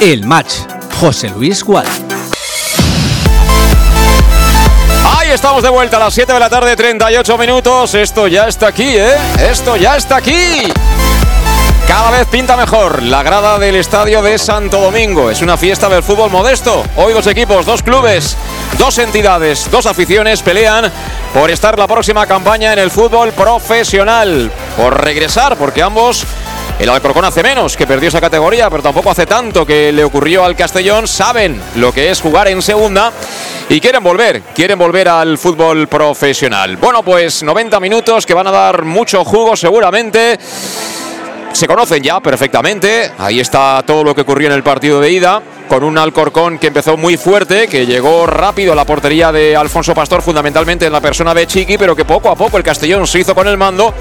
El 0.00 0.24
match. 0.24 0.54
José 1.00 1.28
Luis 1.30 1.62
Gual. 1.62 1.86
Estamos 5.32 5.62
de 5.62 5.68
vuelta 5.68 5.98
a 5.98 6.00
las 6.00 6.14
7 6.14 6.32
de 6.32 6.40
la 6.40 6.50
tarde, 6.50 6.74
38 6.74 7.38
minutos. 7.38 7.94
Esto 7.94 8.26
ya 8.26 8.48
está 8.48 8.68
aquí, 8.68 8.96
¿eh? 8.96 9.14
Esto 9.38 9.76
ya 9.76 9.96
está 9.96 10.16
aquí. 10.16 10.72
Cada 11.88 12.10
vez 12.10 12.26
pinta 12.26 12.54
mejor 12.54 13.02
la 13.02 13.22
grada 13.22 13.58
del 13.58 13.74
estadio 13.74 14.20
de 14.20 14.36
Santo 14.36 14.78
Domingo. 14.78 15.30
Es 15.30 15.40
una 15.40 15.56
fiesta 15.56 15.88
del 15.88 16.02
fútbol 16.02 16.30
modesto. 16.30 16.84
Hoy 16.96 17.14
dos 17.14 17.26
equipos, 17.26 17.64
dos 17.64 17.82
clubes, 17.82 18.36
dos 18.76 18.98
entidades, 18.98 19.70
dos 19.70 19.86
aficiones 19.86 20.42
pelean 20.42 20.92
por 21.32 21.50
estar 21.50 21.78
la 21.78 21.86
próxima 21.86 22.26
campaña 22.26 22.74
en 22.74 22.78
el 22.78 22.90
fútbol 22.90 23.32
profesional. 23.32 24.52
Por 24.76 25.02
regresar, 25.02 25.56
porque 25.56 25.82
ambos 25.82 26.26
el 26.78 26.90
Alcorcón 26.90 27.24
hace 27.24 27.42
menos, 27.42 27.74
que 27.74 27.86
perdió 27.86 28.10
esa 28.10 28.20
categoría, 28.20 28.68
pero 28.68 28.82
tampoco 28.82 29.10
hace 29.10 29.24
tanto 29.24 29.64
que 29.64 29.90
le 29.90 30.04
ocurrió 30.04 30.44
al 30.44 30.54
Castellón. 30.54 31.08
Saben 31.08 31.58
lo 31.76 31.90
que 31.90 32.10
es 32.10 32.20
jugar 32.20 32.48
en 32.48 32.60
segunda 32.60 33.14
y 33.70 33.80
quieren 33.80 34.04
volver, 34.04 34.42
quieren 34.54 34.78
volver 34.78 35.08
al 35.08 35.38
fútbol 35.38 35.88
profesional. 35.88 36.76
Bueno, 36.76 37.02
pues 37.02 37.42
90 37.42 37.80
minutos 37.80 38.26
que 38.26 38.34
van 38.34 38.46
a 38.46 38.50
dar 38.50 38.84
mucho 38.84 39.24
jugo 39.24 39.56
seguramente. 39.56 40.38
Se 41.52 41.66
conocen 41.66 42.02
ya 42.02 42.20
perfectamente. 42.20 43.10
Ahí 43.18 43.40
está 43.40 43.82
todo 43.86 44.04
lo 44.04 44.14
que 44.14 44.20
ocurrió 44.20 44.48
en 44.48 44.54
el 44.54 44.62
partido 44.62 45.00
de 45.00 45.10
ida 45.10 45.42
con 45.68 45.84
un 45.84 45.98
Alcorcón 45.98 46.58
que 46.58 46.68
empezó 46.68 46.96
muy 46.96 47.16
fuerte, 47.16 47.68
que 47.68 47.86
llegó 47.86 48.26
rápido 48.26 48.72
a 48.72 48.74
la 48.74 48.86
portería 48.86 49.30
de 49.30 49.54
Alfonso 49.54 49.94
Pastor, 49.94 50.22
fundamentalmente 50.22 50.86
en 50.86 50.92
la 50.92 51.00
persona 51.00 51.34
de 51.34 51.46
Chiqui, 51.46 51.76
pero 51.76 51.94
que 51.94 52.04
poco 52.04 52.30
a 52.30 52.36
poco 52.36 52.56
el 52.56 52.62
Castellón 52.62 53.06
se 53.06 53.20
hizo 53.20 53.34
con 53.34 53.46
el 53.46 53.58
mando 53.58 53.92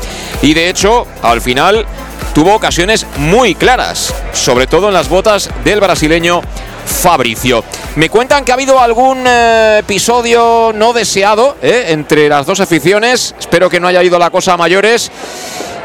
y 0.41 0.53
de 0.53 0.69
hecho 0.69 1.05
al 1.21 1.41
final 1.41 1.85
tuvo 2.33 2.55
ocasiones 2.55 3.05
muy 3.17 3.53
claras, 3.53 4.13
sobre 4.31 4.67
todo 4.67 4.87
en 4.87 4.93
las 4.93 5.09
botas 5.09 5.49
del 5.65 5.81
brasileño 5.81 6.41
Fabricio. 6.85 7.63
Me 7.95 8.09
cuentan 8.09 8.45
que 8.45 8.51
ha 8.51 8.55
habido 8.55 8.79
algún 8.79 9.25
eh, 9.27 9.79
episodio 9.79 10.71
no 10.73 10.93
deseado 10.93 11.57
eh, 11.61 11.87
entre 11.89 12.29
las 12.29 12.45
dos 12.45 12.59
aficiones. 12.61 13.35
Espero 13.37 13.69
que 13.69 13.79
no 13.79 13.87
haya 13.87 14.03
ido 14.03 14.17
la 14.17 14.29
cosa 14.29 14.53
a 14.53 14.57
mayores. 14.57 15.11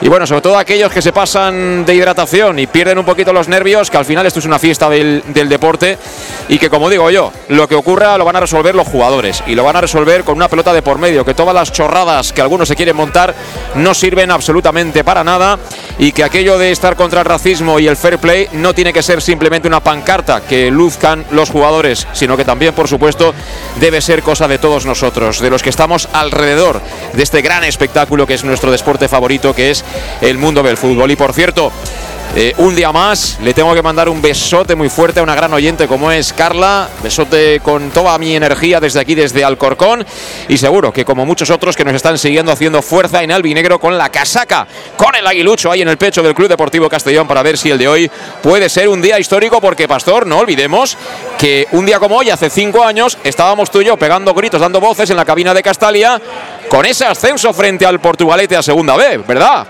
Y 0.03 0.09
bueno, 0.09 0.27
sobre 0.27 0.41
todo 0.41 0.59
aquellos 0.59 0.91
que 0.91 1.01
se 1.01 1.13
pasan 1.13 1.85
de 1.85 1.95
hidratación 1.95 2.59
y 2.59 2.67
pierden 2.67 2.99
un 2.99 3.05
poquito 3.05 3.33
los 3.33 3.47
nervios, 3.47 3.89
que 3.89 3.99
al 3.99 4.05
final 4.05 4.27
esto 4.27 4.41
es 4.41 4.47
una 4.47 4.59
fiesta 4.59 4.91
del, 4.91 5.23
deporte 5.33 5.97
y 6.49 6.59
que 6.59 6.69
como 6.69 6.91
digo 6.91 7.09
yo, 7.11 7.33
lo 7.49 7.69
que 7.69 7.77
ocurra 7.77 8.19
lo 8.19 8.25
van 8.25 8.35
a 8.35 8.41
resolver 8.41 8.75
los 8.75 8.89
jugadores 8.89 9.45
y 9.47 9.55
lo 9.55 9.63
van 9.63 9.77
a 9.77 9.81
resolver 9.81 10.25
con 10.25 10.35
una 10.35 10.49
pelota 10.49 10.73
de 10.73 10.83
por 10.83 10.99
medio, 10.99 11.25
que 11.25 11.35
todas 11.35 11.55
las 11.55 11.71
chorradas 11.71 12.33
que 12.33 12.41
algunos 12.43 12.67
se 12.67 12.75
quieren 12.75 12.97
montar 12.97 13.33
no 13.77 13.95
sirven 13.95 14.33
absolutamente 14.33 15.05
para 15.05 15.23
nada 15.23 15.61
y 15.99 16.11
que 16.11 16.25
aquello 16.25 16.59
de 16.59 16.73
estar 16.73 16.97
contra 16.97 17.21
el 17.21 17.27
racismo 17.27 17.79
y 17.79 17.87
el 17.87 17.97
fair 17.97 18.19
play 18.19 18.49
no 18.55 18.75
tiene 18.75 18.93
que 18.93 19.05
ser 19.05 19.23
simplemente 19.23 19.69
una 19.69 19.81
pancarta 19.81 20.41
que 20.41 20.73
luzcan 20.73 21.25
los 21.31 21.51
jugadores, 21.51 22.09
sino 22.13 22.37
que 22.37 22.45
también, 22.45 22.75
por 22.75 22.89
supuesto, 22.89 23.35
debe 23.79 24.01
ser 24.01 24.25
cosa 24.25 24.49
de 24.49 24.59
todos 24.59 24.85
nosotros, 24.85 25.39
de 25.39 25.51
los 25.51 25.63
que 25.63 25.71
estamos 25.71 26.09
alrededor 26.13 26.81
de 27.13 27.23
este 27.23 27.41
gran 27.41 27.63
espectáculo 27.63 28.27
que 28.27 28.35
es 28.35 28.43
nuestro 28.43 28.73
deporte 28.73 29.07
favorito, 29.07 29.55
que 29.55 29.71
es 29.71 29.85
el 30.21 30.39
mundo 30.39 30.63
del 30.63 30.77
fútbol. 30.77 31.11
Y 31.11 31.17
por 31.17 31.33
cierto, 31.33 31.73
eh, 32.35 32.55
un 32.59 32.75
día 32.75 32.93
más. 32.93 33.39
Le 33.43 33.53
tengo 33.53 33.75
que 33.75 33.83
mandar 33.83 34.09
un 34.09 34.23
besote 34.23 34.75
muy 34.75 34.89
fuerte 34.89 35.21
a 35.21 35.23
una 35.23 35.35
gran 35.35 35.53
oyente 35.53 35.87
como 35.87 36.11
es 36.11 36.33
Carla. 36.33 36.89
Besote 37.03 37.61
con 37.61 37.91
toda 37.91 38.17
mi 38.19 38.35
energía 38.35 38.81
desde 38.81 39.01
aquí, 39.01 39.15
desde 39.15 39.45
Alcorcón. 39.45 40.05
Y 40.49 40.57
seguro 40.57 40.93
que 40.93 41.05
como 41.05 41.27
muchos 41.27 41.51
otros 41.51 41.77
que 41.77 41.85
nos 41.85 41.95
están 41.95 42.17
siguiendo 42.17 42.51
haciendo 42.51 42.81
fuerza 42.81 43.23
en 43.23 43.33
albinegro 43.33 43.79
con 43.79 43.99
la 43.99 44.09
casaca, 44.11 44.67
con 44.97 45.15
el 45.15 45.27
aguilucho 45.27 45.71
ahí 45.71 45.83
en 45.83 45.89
el 45.89 45.99
pecho 45.99 46.23
del 46.23 46.35
Club 46.35 46.49
Deportivo 46.49 46.89
Castellón 46.89 47.29
para 47.29 47.43
ver 47.43 47.59
si 47.59 47.71
el 47.71 47.79
de 47.79 47.89
hoy 47.89 48.11
puede 48.43 48.69
ser 48.69 48.89
un 48.89 49.03
día 49.03 49.19
histórico 49.19 49.61
porque 49.61 49.87
Pastor, 49.87 50.27
no 50.27 50.39
olvidemos 50.39 50.97
que 51.39 51.67
un 51.73 51.85
día 51.85 51.99
como 51.99 52.17
hoy, 52.17 52.31
hace 52.31 52.49
cinco 52.49 52.83
años, 52.83 53.19
estábamos 53.25 53.71
tú 53.71 53.83
y 53.83 53.87
yo 53.87 53.97
pegando 53.97 54.33
gritos, 54.33 54.61
dando 54.61 54.81
voces 54.81 55.11
en 55.11 55.17
la 55.17 55.25
cabina 55.25 55.53
de 55.53 55.63
Castalia 55.63 56.21
con 56.69 56.87
ese 56.87 57.05
ascenso 57.05 57.53
frente 57.53 57.85
al 57.85 58.01
Portugalete 58.01 58.57
a 58.57 58.63
segunda 58.63 58.97
B, 58.97 59.19
¿verdad? 59.19 59.67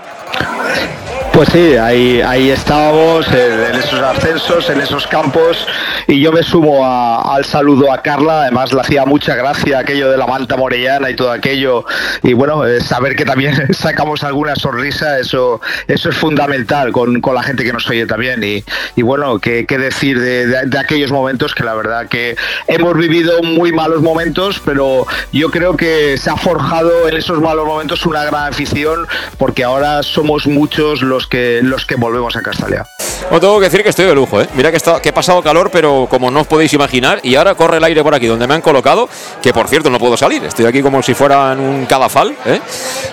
Pues 1.33 1.49
sí, 1.49 1.75
ahí, 1.77 2.21
ahí 2.21 2.51
estábamos 2.51 3.27
en, 3.29 3.75
esos 3.75 3.99
ascensos, 3.99 4.69
en 4.69 4.79
esos 4.79 5.07
campos, 5.07 5.67
y 6.05 6.21
yo 6.21 6.31
me 6.31 6.43
sumo 6.43 6.85
al 6.85 7.43
saludo 7.43 7.91
a 7.91 8.03
Carla. 8.03 8.43
Además, 8.43 8.71
le 8.71 8.81
hacía 8.81 9.03
mucha 9.05 9.33
gracia 9.33 9.79
aquello 9.79 10.11
de 10.11 10.17
la 10.17 10.27
manta 10.27 10.55
morellana 10.57 11.09
y 11.09 11.15
todo 11.15 11.31
aquello. 11.31 11.85
Y 12.21 12.33
bueno, 12.33 12.67
eh, 12.67 12.81
saber 12.81 13.15
que 13.15 13.25
también 13.25 13.73
sacamos 13.73 14.23
alguna 14.23 14.55
sonrisa, 14.55 15.17
eso, 15.17 15.59
eso 15.87 16.09
es 16.09 16.15
fundamental 16.15 16.91
con, 16.91 17.19
la 17.19 17.41
gente 17.41 17.63
que 17.63 17.73
nos 17.73 17.89
oye 17.89 18.05
también. 18.05 18.43
Y, 18.43 18.63
y 18.95 19.01
bueno, 19.01 19.39
qué, 19.39 19.65
decir 19.67 20.19
de, 20.19 20.77
aquellos 20.77 21.11
momentos 21.11 21.55
que 21.55 21.63
la 21.63 21.73
verdad 21.73 22.07
que 22.07 22.35
hemos 22.67 22.95
vivido 22.95 23.41
muy 23.41 23.71
malos 23.71 24.03
momentos, 24.03 24.61
pero 24.63 25.07
yo 25.31 25.49
creo 25.49 25.75
que 25.75 26.15
se 26.19 26.29
ha 26.29 26.37
forjado 26.37 27.09
en 27.09 27.17
esos 27.17 27.41
malos 27.41 27.65
momentos 27.65 28.05
una 28.05 28.23
gran 28.23 28.53
afición, 28.53 29.07
porque 29.39 29.63
ahora 29.63 30.03
somos 30.03 30.45
muchos 30.45 31.01
los 31.01 31.22
que, 31.27 31.61
los 31.63 31.85
que 31.85 31.95
volvemos 31.95 32.35
a 32.35 32.41
Castalia. 32.41 32.85
No 33.31 33.39
tengo 33.39 33.59
que 33.59 33.65
decir 33.65 33.83
que 33.83 33.89
estoy 33.89 34.05
de 34.05 34.15
lujo, 34.15 34.41
¿eh? 34.41 34.47
Mira 34.53 34.69
que, 34.69 34.77
está, 34.77 35.01
que 35.01 35.09
he 35.09 35.13
pasado 35.13 35.41
calor, 35.41 35.69
pero 35.71 36.07
como 36.09 36.29
no 36.29 36.41
os 36.41 36.47
podéis 36.47 36.73
imaginar, 36.73 37.19
y 37.23 37.35
ahora 37.35 37.55
corre 37.55 37.77
el 37.77 37.83
aire 37.83 38.03
por 38.03 38.13
aquí 38.13 38.27
donde 38.27 38.47
me 38.47 38.53
han 38.53 38.61
colocado, 38.61 39.09
que 39.41 39.53
por 39.53 39.67
cierto 39.67 39.89
no 39.89 39.99
puedo 39.99 40.17
salir, 40.17 40.43
estoy 40.43 40.65
aquí 40.65 40.81
como 40.81 41.01
si 41.01 41.13
fuera 41.13 41.53
en 41.53 41.59
un 41.59 41.85
cadafal, 41.85 42.35
¿eh? 42.45 42.59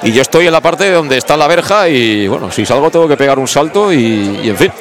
y 0.03 0.13
yo 0.13 0.23
estoy 0.23 0.47
en 0.47 0.53
la 0.53 0.61
parte 0.61 0.91
donde 0.91 1.17
está 1.17 1.37
la 1.37 1.47
verja, 1.47 1.89
y 1.89 2.27
bueno, 2.29 2.51
si 2.51 2.67
salgo 2.67 2.91
tengo 2.91 3.09
que 3.09 3.17
pegar 3.17 3.39
un 3.39 3.49
salto, 3.49 3.93
y, 3.93 4.49
en 4.49 4.57
fin. 4.57 4.73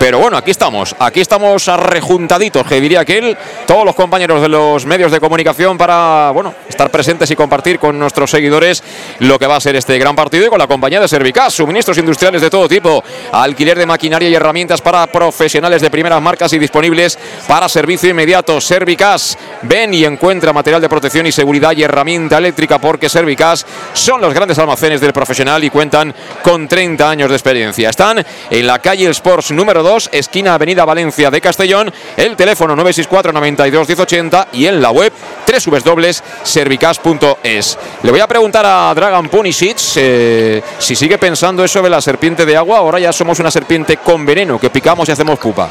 Pero 0.00 0.18
bueno, 0.18 0.38
aquí 0.38 0.50
estamos, 0.50 0.96
aquí 0.98 1.20
estamos 1.20 1.68
arrejuntaditos, 1.68 2.66
que 2.66 2.80
diría 2.80 3.00
aquel, 3.00 3.36
todos 3.66 3.84
los 3.84 3.94
compañeros 3.94 4.40
de 4.40 4.48
los 4.48 4.86
medios 4.86 5.12
de 5.12 5.20
comunicación 5.20 5.76
para, 5.76 6.30
bueno, 6.30 6.54
estar 6.66 6.90
presentes 6.90 7.30
y 7.30 7.36
compartir 7.36 7.78
con 7.78 7.98
nuestros 7.98 8.30
seguidores 8.30 8.82
lo 9.18 9.38
que 9.38 9.46
va 9.46 9.56
a 9.56 9.60
ser 9.60 9.76
este 9.76 9.98
gran 9.98 10.16
partido 10.16 10.46
y 10.46 10.48
con 10.48 10.58
la 10.58 10.66
compañía 10.66 11.00
de 11.00 11.06
Servicas, 11.06 11.52
suministros 11.52 11.98
industriales 11.98 12.40
de 12.40 12.48
todo 12.48 12.66
tipo, 12.66 13.04
alquiler 13.30 13.78
de 13.78 13.84
maquinaria 13.84 14.30
y 14.30 14.34
herramientas 14.34 14.80
para 14.80 15.06
profesionales 15.06 15.82
de 15.82 15.90
primeras 15.90 16.22
marcas 16.22 16.50
y 16.54 16.58
disponibles 16.58 17.18
para 17.46 17.68
servicio 17.68 18.08
inmediato. 18.08 18.58
Servicas, 18.58 19.36
ven 19.60 19.92
y 19.92 20.06
encuentra 20.06 20.54
material 20.54 20.80
de 20.80 20.88
protección 20.88 21.26
y 21.26 21.32
seguridad 21.32 21.76
y 21.76 21.82
herramienta 21.82 22.38
eléctrica 22.38 22.78
porque 22.78 23.10
Servicas 23.10 23.66
son 23.92 24.22
los 24.22 24.32
grandes 24.32 24.58
almacenes 24.58 25.02
del 25.02 25.12
profesional 25.12 25.62
y 25.62 25.68
cuentan 25.68 26.14
con 26.42 26.66
30 26.66 27.10
años 27.10 27.28
de 27.28 27.36
experiencia. 27.36 27.90
Están 27.90 28.24
en 28.48 28.66
la 28.66 28.78
calle 28.78 29.10
Sports 29.10 29.50
número 29.50 29.82
2, 29.82 29.89
esquina 30.12 30.54
Avenida 30.54 30.84
Valencia 30.84 31.28
de 31.30 31.40
Castellón, 31.40 31.92
el 32.16 32.36
teléfono 32.36 32.76
964 32.76 33.32
92 33.32 33.88
1080 33.88 34.48
y 34.52 34.66
en 34.66 34.80
la 34.80 34.90
web 34.90 35.12
www.servicas.es. 35.46 37.78
Le 38.02 38.10
voy 38.10 38.20
a 38.20 38.26
preguntar 38.26 38.66
a 38.66 38.92
Dragon 38.94 39.28
Punisic 39.28 39.78
eh, 39.96 40.62
si 40.78 40.94
sigue 40.94 41.18
pensando 41.18 41.62
eso 41.64 41.82
de 41.82 41.90
la 41.90 42.00
serpiente 42.00 42.46
de 42.46 42.56
agua, 42.56 42.78
ahora 42.78 43.00
ya 43.00 43.12
somos 43.12 43.38
una 43.40 43.50
serpiente 43.50 43.98
con 43.98 44.24
veneno 44.24 44.58
que 44.58 44.70
picamos 44.70 45.06
y 45.08 45.12
hacemos 45.12 45.38
pupa. 45.38 45.68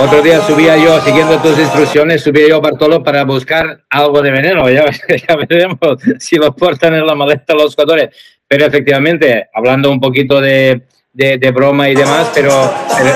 Otro 0.00 0.22
día 0.22 0.40
subía 0.42 0.76
yo, 0.76 1.00
siguiendo 1.00 1.38
tus 1.38 1.58
instrucciones, 1.58 2.22
subía 2.22 2.48
yo 2.48 2.60
Bartolo 2.60 3.02
para 3.02 3.24
buscar 3.24 3.82
algo 3.90 4.22
de 4.22 4.30
veneno. 4.30 4.64
Ya, 4.70 5.36
veremos 5.36 5.78
si 6.20 6.36
lo 6.36 6.54
portan 6.54 6.94
en 6.94 7.04
la 7.04 7.16
maleta 7.16 7.52
los 7.54 7.74
jugadores. 7.74 8.10
Pero 8.46 8.66
efectivamente, 8.66 9.48
hablando 9.52 9.90
un 9.90 10.00
poquito 10.00 10.40
de, 10.40 10.82
de, 11.12 11.50
broma 11.50 11.88
y 11.88 11.94
demás, 11.94 12.30
pero, 12.34 12.50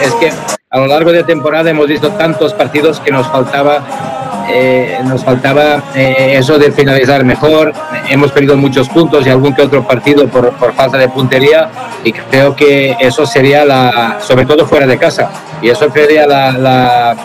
es 0.02 0.12
que 0.14 0.33
a 0.70 0.78
lo 0.78 0.87
largo 0.87 1.12
de 1.12 1.24
temporada 1.24 1.70
hemos 1.70 1.87
visto 1.87 2.11
tantos 2.12 2.55
partidos 2.55 3.00
que 3.00 3.11
nos 3.11 3.26
faltaba, 3.28 4.46
eh, 4.50 4.98
nos 5.05 5.24
faltaba 5.24 5.83
eh, 5.94 6.35
eso 6.37 6.59
de 6.59 6.72
finalizar 6.72 7.24
mejor. 7.24 7.72
Hemos 8.09 8.33
perdido 8.33 8.57
muchos 8.57 8.88
puntos 8.88 9.26
y 9.26 9.31
algún 9.31 9.55
que 9.55 9.62
otro 9.62 9.87
partido 9.87 10.26
por, 10.28 10.52
por 10.55 10.74
falta 10.74 10.98
de 10.98 11.09
puntería 11.09 11.70
y 12.05 12.12
creo 12.12 12.57
que 12.57 12.96
eso 13.00 13.26
sería 13.26 13.64
la, 13.64 14.18
sobre 14.20 14.46
todo 14.46 14.66
fuera 14.66 14.87
de 14.87 14.98
casa 14.98 15.31
y 15.62 15.68
eso 15.68 15.90
sería 15.90 16.26
la, 16.26 16.52
la, 16.52 17.16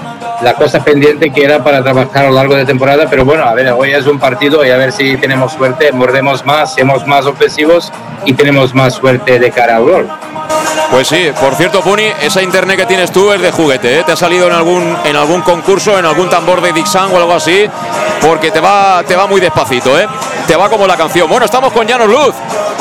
cosa 0.58 0.84
pendiente 0.84 1.32
que 1.32 1.43
era 1.43 1.63
para 1.63 1.84
trabajar 1.84 2.26
a 2.26 2.30
lo 2.30 2.36
largo 2.36 2.56
de 2.56 2.65
temporada, 2.65 3.08
pero 3.10 3.26
bueno, 3.26 3.43
a 3.43 3.54
ver, 3.54 3.71
hoy 3.71 3.91
es 3.91 4.06
un 4.06 4.19
partido 4.19 4.65
y 4.65 4.69
a 4.69 4.78
ver 4.78 4.91
si 4.91 5.17
tenemos 5.17 5.54
suerte, 5.54 5.91
mordemos 5.91 6.45
más, 6.45 6.76
somos 6.76 7.06
más 7.08 7.26
ofensivos 7.26 7.91
y 8.26 8.34
tenemos 8.34 8.73
más 8.73 8.95
suerte 8.95 9.39
de 9.39 9.52
cara 9.52 9.78
a 9.78 9.80
gol. 9.80 10.08
Pues 10.91 11.08
sí, 11.08 11.32
por 11.39 11.56
cierto, 11.56 11.82
Puni, 11.82 12.06
esa 12.21 12.41
internet 12.41 12.78
que 12.78 12.86
tienes 12.86 13.12
tú 13.12 13.32
es 13.32 13.41
de 13.41 13.52
juguete, 13.52 14.00
¿eh? 14.00 14.04
Te 14.06 14.13
ha 14.13 14.15
salido 14.15 14.47
en 14.47 14.54
algún, 14.54 14.97
en 15.04 15.15
algún 15.15 15.41
concurso, 15.41 15.97
en 16.00 16.06
algún 16.06 16.30
tambor 16.30 16.62
de 16.62 16.71
Dixon 16.71 17.12
o 17.13 17.17
algo 17.17 17.34
así, 17.34 17.69
porque 18.21 18.52
te 18.52 18.60
va, 18.60 19.04
te 19.06 19.15
va 19.15 19.28
muy 19.28 19.41
despacito, 19.41 20.00
¿eh? 20.00 20.08
Te 20.47 20.56
va 20.56 20.69
como 20.69 20.88
la 20.88 20.95
canción. 20.95 21.30
Bueno, 21.30 21.45
estamos 21.45 21.73
con 21.73 21.86
Llanos 21.86 22.08
Luz. 22.08 22.34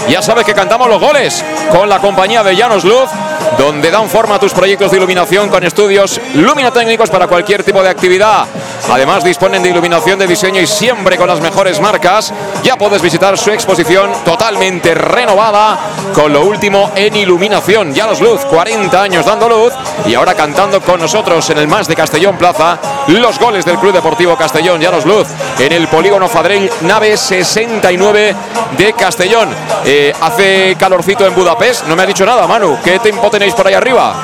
Ya 0.09 0.23
sabes 0.23 0.45
que 0.45 0.55
cantamos 0.55 0.89
los 0.89 1.01
goles 1.01 1.45
con 1.73 1.89
la 1.89 1.99
compañía 1.99 2.45
de 2.45 2.55
Llanos 2.55 2.85
Luz 2.85 3.11
donde 3.59 3.91
dan 3.91 4.09
forma 4.09 4.37
a 4.37 4.39
tus 4.39 4.53
proyectos 4.53 4.91
de 4.91 4.99
iluminación 4.99 5.49
con 5.49 5.65
estudios 5.65 6.21
luminotécnicos 6.35 7.11
para 7.11 7.27
cualquier 7.27 7.63
tipo 7.63 7.83
de 7.83 7.89
actividad. 7.89 8.47
Además 8.91 9.25
disponen 9.25 9.63
de 9.63 9.71
iluminación 9.71 10.19
de 10.19 10.27
diseño 10.27 10.61
y 10.61 10.67
siempre 10.67 11.17
con 11.17 11.29
las 11.29 11.41
mejores 11.41 11.81
marcas. 11.81 12.33
Ya 12.63 12.77
puedes 12.77 13.03
visitar 13.03 13.37
su 13.37 13.51
exposición 13.51 14.11
totalmente 14.25 14.95
renovada 14.95 15.79
con 16.15 16.33
lo 16.33 16.45
último 16.45 16.91
en 16.95 17.17
iluminación. 17.17 17.95
Ya 17.95 18.07
los 18.07 18.21
Luz, 18.21 18.45
40 18.45 19.01
años 19.03 19.27
dando 19.27 19.49
luz 19.49 19.73
y 20.07 20.15
ahora 20.15 20.35
cantando 20.35 20.81
con 20.81 21.01
nosotros 21.01 21.49
en 21.51 21.59
el 21.59 21.69
Más 21.69 21.89
de 21.89 21.97
Castellón 21.97 22.37
Plaza 22.37 22.79
los 23.09 23.39
goles 23.39 23.65
del 23.65 23.79
Club 23.79 23.93
Deportivo 23.93 24.37
Castellón. 24.37 24.81
Ya 24.81 24.91
los 24.91 25.05
Luz 25.05 25.27
en 25.59 25.73
el 25.73 25.89
polígono 25.89 26.29
Fadrell, 26.29 26.71
nave 26.83 27.17
69 27.17 28.35
de 28.77 28.93
Castellón. 28.93 29.49
Eh, 29.85 30.13
hace 30.21 30.77
calorcito 30.79 31.27
en 31.27 31.35
Budapest, 31.35 31.87
no 31.87 31.97
me 31.97 32.03
ha 32.03 32.07
dicho 32.07 32.25
nada, 32.25 32.47
Manu. 32.47 32.79
¿Qué 32.85 32.99
tiempo 32.99 33.31
tenéis 33.39 33.55
por 33.55 33.67
ahí 33.67 33.75
arriba? 33.75 34.15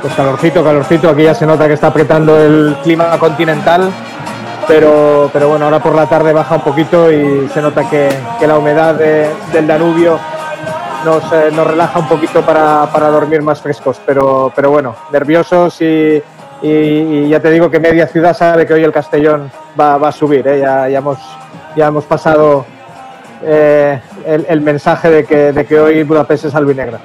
Pues 0.00 0.14
calorcito, 0.14 0.64
calorcito. 0.64 1.10
Aquí 1.10 1.24
ya 1.24 1.34
se 1.34 1.44
nota 1.44 1.68
que 1.68 1.74
está 1.74 1.88
apretando 1.88 2.40
el 2.40 2.76
clima 2.82 3.18
continental. 3.18 3.92
Pero, 4.66 5.28
pero 5.30 5.48
bueno, 5.48 5.66
ahora 5.66 5.80
por 5.80 5.94
la 5.94 6.06
tarde 6.06 6.32
baja 6.32 6.54
un 6.54 6.62
poquito 6.62 7.12
y 7.12 7.46
se 7.52 7.60
nota 7.60 7.90
que, 7.90 8.08
la 8.46 8.56
humedad 8.56 8.94
del 8.94 9.66
Danubio 9.66 10.18
nos, 11.04 11.24
eh, 11.32 11.50
nos, 11.52 11.66
relaja 11.66 11.98
un 11.98 12.08
poquito 12.08 12.40
para, 12.40 12.86
dormir 13.10 13.42
más 13.42 13.60
frescos. 13.60 14.00
Pero, 14.06 14.50
pero 14.56 14.70
bueno, 14.70 14.94
nerviosos 15.12 15.78
y, 15.82 16.22
ya 16.62 17.40
te 17.40 17.50
digo 17.50 17.70
que 17.70 17.80
media 17.80 18.06
ciudad 18.06 18.34
sabe 18.34 18.66
que 18.66 18.72
hoy 18.72 18.84
el 18.84 18.92
Castellón 18.92 19.50
va, 19.78 19.96
a 19.96 20.12
subir. 20.12 20.46
¿eh? 20.48 20.60
Ya, 20.60 20.88
ya, 20.88 20.98
hemos, 20.98 21.18
ya 21.76 21.88
hemos 21.88 22.04
pasado 22.04 22.64
eh, 23.42 24.00
el, 24.26 24.60
mensaje 24.60 25.10
de 25.10 25.24
que, 25.24 25.52
de 25.52 25.64
que 25.64 25.78
hoy 25.78 26.02
Budapest 26.02 26.46
es 26.46 26.54
albinegra. 26.54 27.00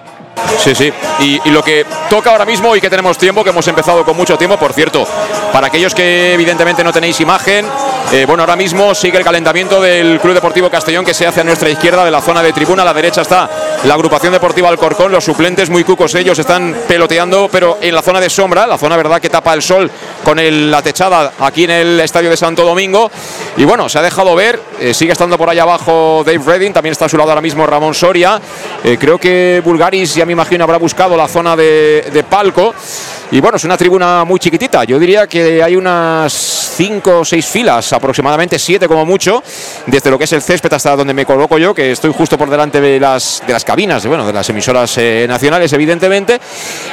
Sí, 0.58 0.76
sí. 0.76 0.92
Y, 1.20 1.50
lo 1.50 1.64
que 1.64 1.86
toca 2.10 2.32
ahora 2.32 2.46
mismo 2.46 2.76
y 2.76 2.82
que 2.82 2.90
tenemos 2.90 3.18
tiempo, 3.18 3.44
que 3.44 3.50
hemos 3.50 3.68
empezado 3.68 4.04
con 4.04 4.18
mucho 4.18 4.38
tiempo, 4.38 4.58
por 4.58 4.74
cierto, 4.74 5.06
para 5.52 5.68
aquellos 5.68 5.94
que 5.94 6.34
evidentemente 6.34 6.84
no 6.84 6.92
tenéis 6.92 7.20
imagen, 7.22 7.66
eh, 8.12 8.26
bueno, 8.26 8.44
ahora 8.44 8.56
mismo 8.56 8.94
sigue 8.94 9.18
el 9.18 9.24
calentamiento 9.24 9.82
del 9.82 10.20
Club 10.20 10.34
Deportivo 10.34 10.70
Castellón 10.70 11.04
que 11.04 11.14
se 11.14 11.26
hace 11.26 11.42
a 11.42 11.44
nuestra 11.44 11.70
izquierda 11.70 12.06
de 12.06 12.12
la 12.12 12.22
zona 12.22 12.44
de 12.44 12.54
tribuna. 12.54 12.84
A 12.84 12.86
la 12.86 12.94
derecha 12.94 13.22
está 13.22 13.50
la 13.84 13.94
agrupación 13.94 14.32
deportiva 14.34 14.70
Alcorcón. 14.70 15.12
Los 15.12 15.24
suplentes 15.24 15.70
muy 15.70 15.84
cucos 15.84 16.14
ellos 16.16 16.38
están 16.38 16.76
peloteando, 16.88 17.50
pero 17.52 17.78
en 17.82 17.96
la 17.96 18.02
zona 18.02 18.20
de 18.20 18.30
sombra, 18.30 18.68
la 18.68 18.78
zona 18.78 18.98
verdad 18.98 19.20
que 19.20 19.30
tapa 19.30 19.54
el 19.54 19.62
sol 19.62 19.90
con 20.24 20.38
la 20.72 20.82
techada 20.82 21.34
aquí 21.40 21.64
en 21.64 21.72
el 21.72 22.00
estadio 22.00 22.30
de 22.30 22.38
Santo 22.38 22.64
Domingo. 22.64 23.10
Y 23.58 23.64
bueno, 23.64 23.90
se 23.90 23.98
ha 24.00 24.02
dejado 24.02 24.36
ver, 24.36 24.60
eh, 24.80 24.94
sigue 24.94 25.14
estando 25.14 25.38
por 25.38 25.50
allá 25.50 25.64
abajo 25.64 26.24
Dave 26.26 26.42
Redding, 26.46 26.74
también 26.74 26.92
está 26.92 27.05
a 27.06 27.10
su 27.10 27.18
lado 27.18 27.30
ahora 27.30 27.42
mismo 27.42 27.66
Ramón 27.66 27.94
Soria. 27.94 28.42
Eh, 28.84 28.98
creo 29.00 29.18
que 29.18 29.62
Bulgaris 29.64 30.16
ya 30.16 30.26
me 30.26 30.34
imagino 30.34 30.64
habrá 30.64 30.78
buscado 30.78 31.16
la 31.16 31.28
zona 31.28 31.56
de, 31.56 32.26
palco. 32.30 32.74
Y 33.32 33.40
bueno, 33.40 33.58
es 33.58 33.64
una 33.64 33.78
tribuna 33.78 34.24
muy 34.24 34.40
chiquitita. 34.40 34.84
Yo 34.84 34.98
diría 35.00 35.28
que 35.28 35.62
hay 35.62 35.76
unas 35.76 36.65
cinco 36.76 37.20
o 37.20 37.26
seis 37.26 37.46
filas, 37.46 37.94
aproximadamente 37.94 38.60
siete 38.60 38.88
como 38.88 39.06
mucho, 39.06 39.42
desde 39.86 40.12
lo 40.12 40.18
que 40.18 40.26
es 40.26 40.34
el 40.34 40.42
césped 40.42 40.72
hasta 40.74 40.96
donde 40.96 41.14
me 41.14 41.26
coloco 41.26 41.58
yo, 41.58 41.74
que 41.74 41.92
estoy 41.92 42.12
justo 42.12 42.38
por 42.38 42.50
delante 42.50 42.82
de 42.82 43.00
las, 43.00 43.42
de 43.46 43.54
las 43.54 43.64
cabinas, 43.64 44.04
de, 44.04 44.10
bueno, 44.10 44.26
de 44.26 44.34
las 44.34 44.50
emisoras 44.50 44.98
eh, 44.98 45.26
nacionales, 45.28 45.72
evidentemente. 45.74 46.40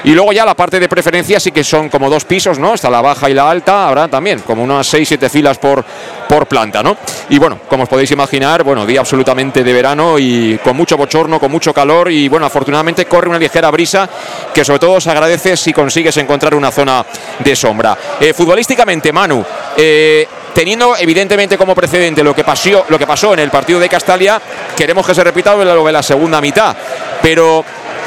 Y 0.04 0.12
luego 0.12 0.32
ya 0.32 0.44
la 0.44 0.54
parte 0.54 0.78
de 0.78 0.88
preferencia 0.88 1.40
sí 1.40 1.50
que 1.50 1.64
son 1.64 1.88
como 1.88 2.08
dos 2.08 2.24
pisos, 2.24 2.58
¿no? 2.58 2.74
Está 2.74 2.90
la 2.90 3.00
baja 3.00 3.28
y 3.28 3.34
la 3.34 3.50
alta, 3.50 3.88
habrá 3.88 4.08
también 4.08 4.40
como 4.40 4.62
unas 4.62 4.86
seis, 4.86 5.08
siete 5.08 5.28
filas 5.28 5.58
por, 5.58 5.84
por 6.28 6.46
planta, 6.46 6.82
¿no? 6.82 6.96
Y 7.30 7.38
bueno, 7.38 7.60
como 7.68 7.84
os 7.84 7.88
podéis 7.88 8.10
imaginar, 8.10 8.62
bueno, 8.62 8.86
día 8.86 9.00
absolutamente 9.00 9.64
de 9.64 9.72
verano 9.72 10.18
y 10.18 10.58
con 10.62 10.76
mucho 10.76 10.96
bochorno, 10.96 11.40
con 11.40 11.50
mucho 11.50 11.72
calor 11.72 12.10
y 12.10 12.28
bueno, 12.28 12.46
afortunadamente 12.46 13.06
corre 13.06 13.28
una 13.28 13.38
ligera 13.38 13.70
brisa 13.70 14.08
que 14.54 14.64
sobre 14.64 14.78
todo 14.78 15.00
se 15.00 15.10
agradece 15.10 15.56
si 15.56 15.72
consigues 15.72 16.16
encontrar 16.16 16.54
una 16.54 16.70
zona 16.70 17.04
de 17.38 17.56
sombra. 17.56 17.96
Eh, 18.20 18.32
futbolísticamente, 18.32 19.12
Manu, 19.12 19.44
eh, 19.76 20.26
teniendo 20.54 20.96
evidentemente 20.96 21.56
como 21.56 21.74
precedente 21.74 22.22
lo 22.22 22.34
que, 22.34 22.44
pasó, 22.44 22.84
lo 22.88 22.98
que 22.98 23.06
pasó 23.06 23.32
en 23.32 23.40
el 23.40 23.50
partido 23.50 23.80
de 23.80 23.88
Castalia, 23.88 24.40
queremos 24.76 25.06
que 25.06 25.14
se 25.14 25.24
repita 25.24 25.54
lo 25.54 25.84
de 25.84 25.92
la 25.92 26.02
segunda 26.02 26.40
mitad. 26.40 26.76
Pero, 27.22 27.64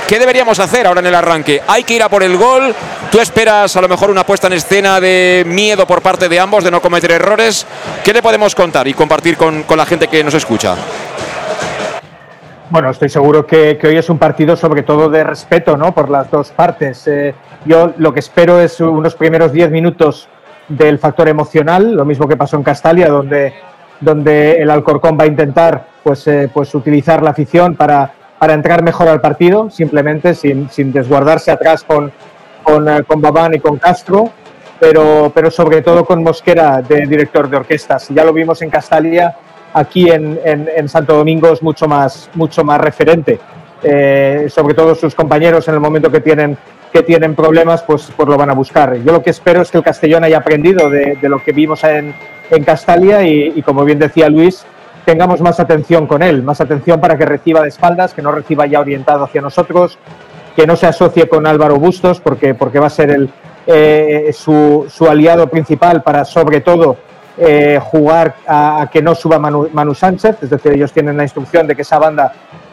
¿qué 0.08 0.20
deberíamos 0.20 0.60
hacer 0.60 0.88
ahora 0.88 1.00
en 1.00 1.08
el 1.08 1.16
arranque? 1.16 1.62
Hay 1.68 1.84
que 1.84 1.96
ir 1.96 2.04
a 2.04 2.10
por 2.10 2.24
el 2.24 2.38
gol. 2.38 2.74
¿Tú 3.12 3.20
esperas 3.20 3.76
a 3.76 3.82
lo 3.82 3.88
mejor 3.88 4.10
una 4.10 4.26
puesta 4.26 4.48
en 4.48 4.54
escena 4.54 5.00
de 5.00 5.44
miedo 5.48 5.86
por 5.88 6.02
parte 6.02 6.28
de 6.28 6.40
ambos, 6.40 6.64
de 6.64 6.72
no 6.72 6.82
cometer 6.82 7.12
errores? 7.12 7.66
¿Qué 8.04 8.14
le 8.14 8.22
podemos 8.22 8.54
contar 8.54 8.88
y 8.88 8.94
compartir 8.94 9.38
con, 9.38 9.66
la 9.76 9.86
gente 9.86 10.08
que 10.08 10.24
nos 10.24 10.34
escucha? 10.34 10.76
Bueno, 12.70 12.90
estoy 12.90 13.10
seguro 13.10 13.46
que, 13.46 13.78
que, 13.78 13.88
hoy 13.88 13.98
es 13.98 14.10
un 14.10 14.18
partido 14.18 14.56
sobre 14.58 14.82
todo 14.82 15.08
de 15.08 15.24
respeto 15.24 15.78
¿no? 15.78 15.94
por 15.94 16.10
las 16.10 16.30
dos 16.30 16.50
partes. 16.50 17.08
Eh, 17.08 17.34
yo 17.64 17.94
lo 17.98 18.12
que 18.12 18.20
espero 18.20 18.60
es 18.60 18.80
unos 18.82 19.16
primeros 19.16 19.52
10 19.54 19.70
minutos 19.70 20.28
del 20.68 21.00
factor 21.00 21.28
emocional, 21.28 21.94
lo 21.94 22.06
mismo 22.06 22.28
que 22.28 22.38
pasó 22.38 22.58
en 22.58 22.64
Castalia, 22.64 23.10
donde, 23.10 23.54
donde 24.00 24.62
el 24.62 24.70
Alcorcón 24.70 25.18
va 25.20 25.24
a 25.24 25.28
intentar 25.28 25.88
pues, 26.04 26.28
eh, 26.28 26.50
pues 26.54 26.74
utilizar 26.76 27.22
la 27.22 27.32
afición 27.32 27.76
para, 27.76 28.12
para 28.40 28.54
entrar 28.54 28.84
mejor 28.84 29.08
al 29.08 29.22
partido, 29.22 29.70
simplemente 29.70 30.34
sin, 30.34 30.70
sin 30.70 30.92
desguardarse 30.92 31.52
atrás 31.52 31.84
con, 31.84 32.12
con, 32.64 32.88
eh, 32.90 33.04
con 33.04 33.22
Babán 33.22 33.54
y 33.54 33.60
con 33.60 33.78
Castro, 33.78 34.30
pero, 34.80 35.32
pero 35.34 35.50
sobre 35.52 35.82
todo 35.82 36.06
con 36.06 36.24
Mosquera 36.24 36.82
de 36.82 37.06
director 37.06 37.50
de 37.50 37.58
orquestas. 37.58 38.10
Ya 38.10 38.24
lo 38.24 38.34
vimos 38.34 38.62
en 38.62 38.70
Castalia 38.70 39.36
aquí 39.76 40.10
en, 40.10 40.40
en, 40.44 40.88
Santo 40.88 41.18
Domingo 41.18 41.52
es 41.52 41.62
mucho 41.62 41.86
más, 41.86 42.30
mucho 42.34 42.64
más 42.64 42.80
referente. 42.80 43.40
Eh, 43.84 44.48
sobre 44.50 44.74
todo 44.74 44.96
sus 44.96 45.14
compañeros 45.14 45.68
en 45.68 45.74
el 45.74 45.80
momento 45.82 46.10
que 46.10 46.22
tienen, 46.22 46.58
que 46.96 47.04
tienen 47.04 47.36
problemas, 47.36 47.84
pues, 47.84 48.10
pues 48.16 48.30
lo 48.30 48.38
van 48.38 48.50
a 48.50 48.54
buscar. 48.54 48.96
Yo 49.04 49.12
lo 49.12 49.22
que 49.22 49.30
espero 49.30 49.62
es 49.62 49.70
que 49.70 49.80
el 49.80 49.84
Castellón 49.84 50.24
haya 50.24 50.38
aprendido 50.38 50.90
de, 50.90 51.18
lo 51.24 51.44
que 51.44 51.52
vimos 51.52 51.84
en, 51.84 52.16
Castalia 52.64 53.22
y, 53.24 53.52
y, 53.54 53.62
como 53.64 53.84
bien 53.84 54.00
decía 54.00 54.30
Luis, 54.30 54.66
tengamos 55.04 55.42
más 55.42 55.60
atención 55.60 56.08
con 56.08 56.24
él, 56.24 56.42
más 56.42 56.62
atención 56.62 57.02
para 57.02 57.18
que 57.18 57.26
reciba 57.26 57.62
de 57.62 57.68
espaldas, 57.68 58.14
que 58.14 58.22
no 58.22 58.32
reciba 58.32 58.66
ya 58.66 58.80
orientado 58.80 59.26
hacia 59.26 59.42
nosotros, 59.42 59.98
que 60.56 60.66
no 60.66 60.78
se 60.78 60.88
asocie 60.88 61.28
con 61.28 61.46
Álvaro 61.46 61.76
Bustos, 61.76 62.22
porque, 62.22 62.56
porque 62.56 62.80
va 62.80 62.88
a 62.88 62.92
ser 62.92 63.10
el, 63.10 63.30
eh, 63.68 64.32
su, 64.32 64.86
su 64.88 65.06
aliado 65.06 65.48
principal 65.48 66.02
para, 66.02 66.24
sobre 66.24 66.62
todo, 66.62 66.96
eh, 67.38 67.78
jugar 67.82 68.36
a, 68.48 68.84
a, 68.84 68.90
que 68.90 69.02
no 69.02 69.16
suba 69.16 69.38
Manu, 69.38 69.68
Manu, 69.74 69.94
Sánchez, 69.94 70.38
es 70.44 70.50
decir, 70.50 70.72
ellos 70.72 70.94
tienen 70.94 71.18
la 71.18 71.24
instrucción 71.24 71.68
de 71.68 71.76
que 71.76 71.82
esa 71.82 72.00
banda 72.00 72.32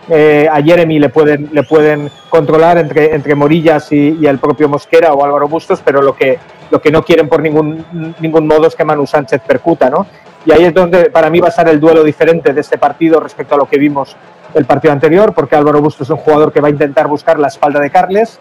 eh, 0.09 0.49
a 0.51 0.61
Jeremy 0.63 0.99
le 0.99 1.09
pueden, 1.09 1.51
le 1.53 1.63
pueden 1.63 2.11
controlar 2.29 2.79
entre, 2.79 3.15
entre 3.15 3.35
Morillas 3.35 3.93
y, 3.93 4.19
y, 4.21 4.27
el 4.27 4.39
propio 4.39 4.69
Mosquera 4.69 5.13
o 5.13 5.25
Álvaro 5.25 5.49
Bustos, 5.49 5.81
pero 5.85 6.03
lo 6.03 6.15
que, 6.15 6.39
lo 6.71 6.81
que 6.81 6.91
no 6.91 7.05
quieren 7.05 7.29
por 7.29 7.41
ningún, 7.41 7.85
ningún 8.21 8.47
modo 8.47 8.67
es 8.67 8.75
que 8.75 8.85
Manu 8.85 9.07
Sánchez 9.07 9.43
percuta, 9.47 9.91
¿no? 9.91 10.07
Y 10.45 10.53
ahí 10.53 10.65
es 10.65 10.75
donde 10.75 11.11
para 11.11 11.31
mí 11.31 11.39
va 11.39 11.49
a 11.49 11.53
ser 11.53 11.69
el 11.69 11.79
duelo 11.79 12.03
diferente 12.03 12.53
de 12.53 12.61
este 12.61 12.79
partido 12.79 13.21
respecto 13.21 13.55
a 13.55 13.59
lo 13.59 13.67
que 13.67 13.79
vimos 13.79 14.17
el 14.55 14.65
partido 14.65 14.93
anterior, 14.93 15.33
porque 15.33 15.55
Álvaro 15.55 15.81
Bustos 15.81 16.09
es 16.09 16.11
un 16.11 16.17
jugador 16.17 16.53
que 16.53 16.61
va 16.61 16.69
a 16.69 16.71
intentar 16.71 17.07
buscar 17.07 17.39
la 17.39 17.49
espalda 17.49 17.81
de 17.81 17.91
Carles, 17.91 18.41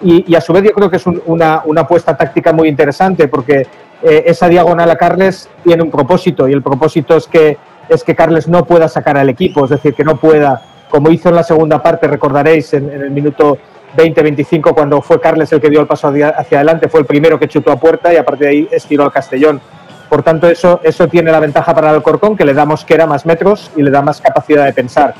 y, 0.00 0.30
y, 0.30 0.34
a 0.34 0.40
su 0.40 0.52
vez 0.52 0.64
yo 0.64 0.72
creo 0.72 0.90
que 0.90 0.96
es 0.96 1.06
un, 1.06 1.22
una, 1.26 1.62
una 1.64 1.82
apuesta 1.82 2.16
táctica 2.16 2.52
muy 2.52 2.68
interesante 2.68 3.28
porque 3.28 3.66
eh, 4.02 4.24
esa 4.26 4.48
diagonal 4.48 4.90
a 4.90 4.96
Carles 4.96 5.48
tiene 5.62 5.82
un 5.82 5.90
propósito 5.90 6.48
y 6.48 6.52
el 6.52 6.62
propósito 6.62 7.16
es 7.16 7.26
que, 7.26 7.56
es 7.88 8.04
que 8.04 8.14
Carles 8.14 8.48
no 8.48 8.64
pueda 8.64 8.88
sacar 8.88 9.16
al 9.16 9.28
equipo, 9.28 9.64
es 9.64 9.70
decir, 9.70 9.94
que 9.94 10.04
no 10.04 10.16
pueda, 10.16 10.60
como 10.94 11.10
hizo 11.10 11.28
en 11.28 11.34
la 11.34 11.42
segunda 11.42 11.82
parte, 11.82 12.06
recordaréis 12.06 12.72
en, 12.72 12.88
el 12.88 13.10
minuto 13.10 13.58
20-25 13.96 14.72
cuando 14.72 15.02
fue 15.02 15.20
Carles 15.20 15.52
el 15.52 15.60
que 15.60 15.68
dio 15.68 15.80
el 15.80 15.88
paso 15.88 16.06
hacia, 16.06 16.28
adelante, 16.28 16.88
fue 16.88 17.00
el 17.00 17.06
primero 17.06 17.36
que 17.36 17.48
chutó 17.48 17.72
a 17.72 17.76
puerta 17.80 18.14
y 18.14 18.16
a 18.16 18.24
partir 18.24 18.46
de 18.46 18.50
ahí 18.52 18.68
estiró 18.70 19.02
al 19.02 19.10
Castellón. 19.10 19.60
Por 20.08 20.22
tanto, 20.22 20.46
eso, 20.46 20.78
eso 20.84 21.08
tiene 21.08 21.32
la 21.32 21.40
ventaja 21.40 21.74
para 21.74 21.90
el 21.90 21.96
Alcorcón, 21.96 22.36
que 22.36 22.44
le 22.44 22.54
damos 22.54 22.84
que 22.84 22.94
era 22.94 23.08
más 23.08 23.26
metros 23.26 23.72
y 23.74 23.82
le 23.82 23.90
da 23.90 24.02
más 24.02 24.20
capacidad 24.20 24.66
de 24.66 24.72
pensar. 24.72 25.16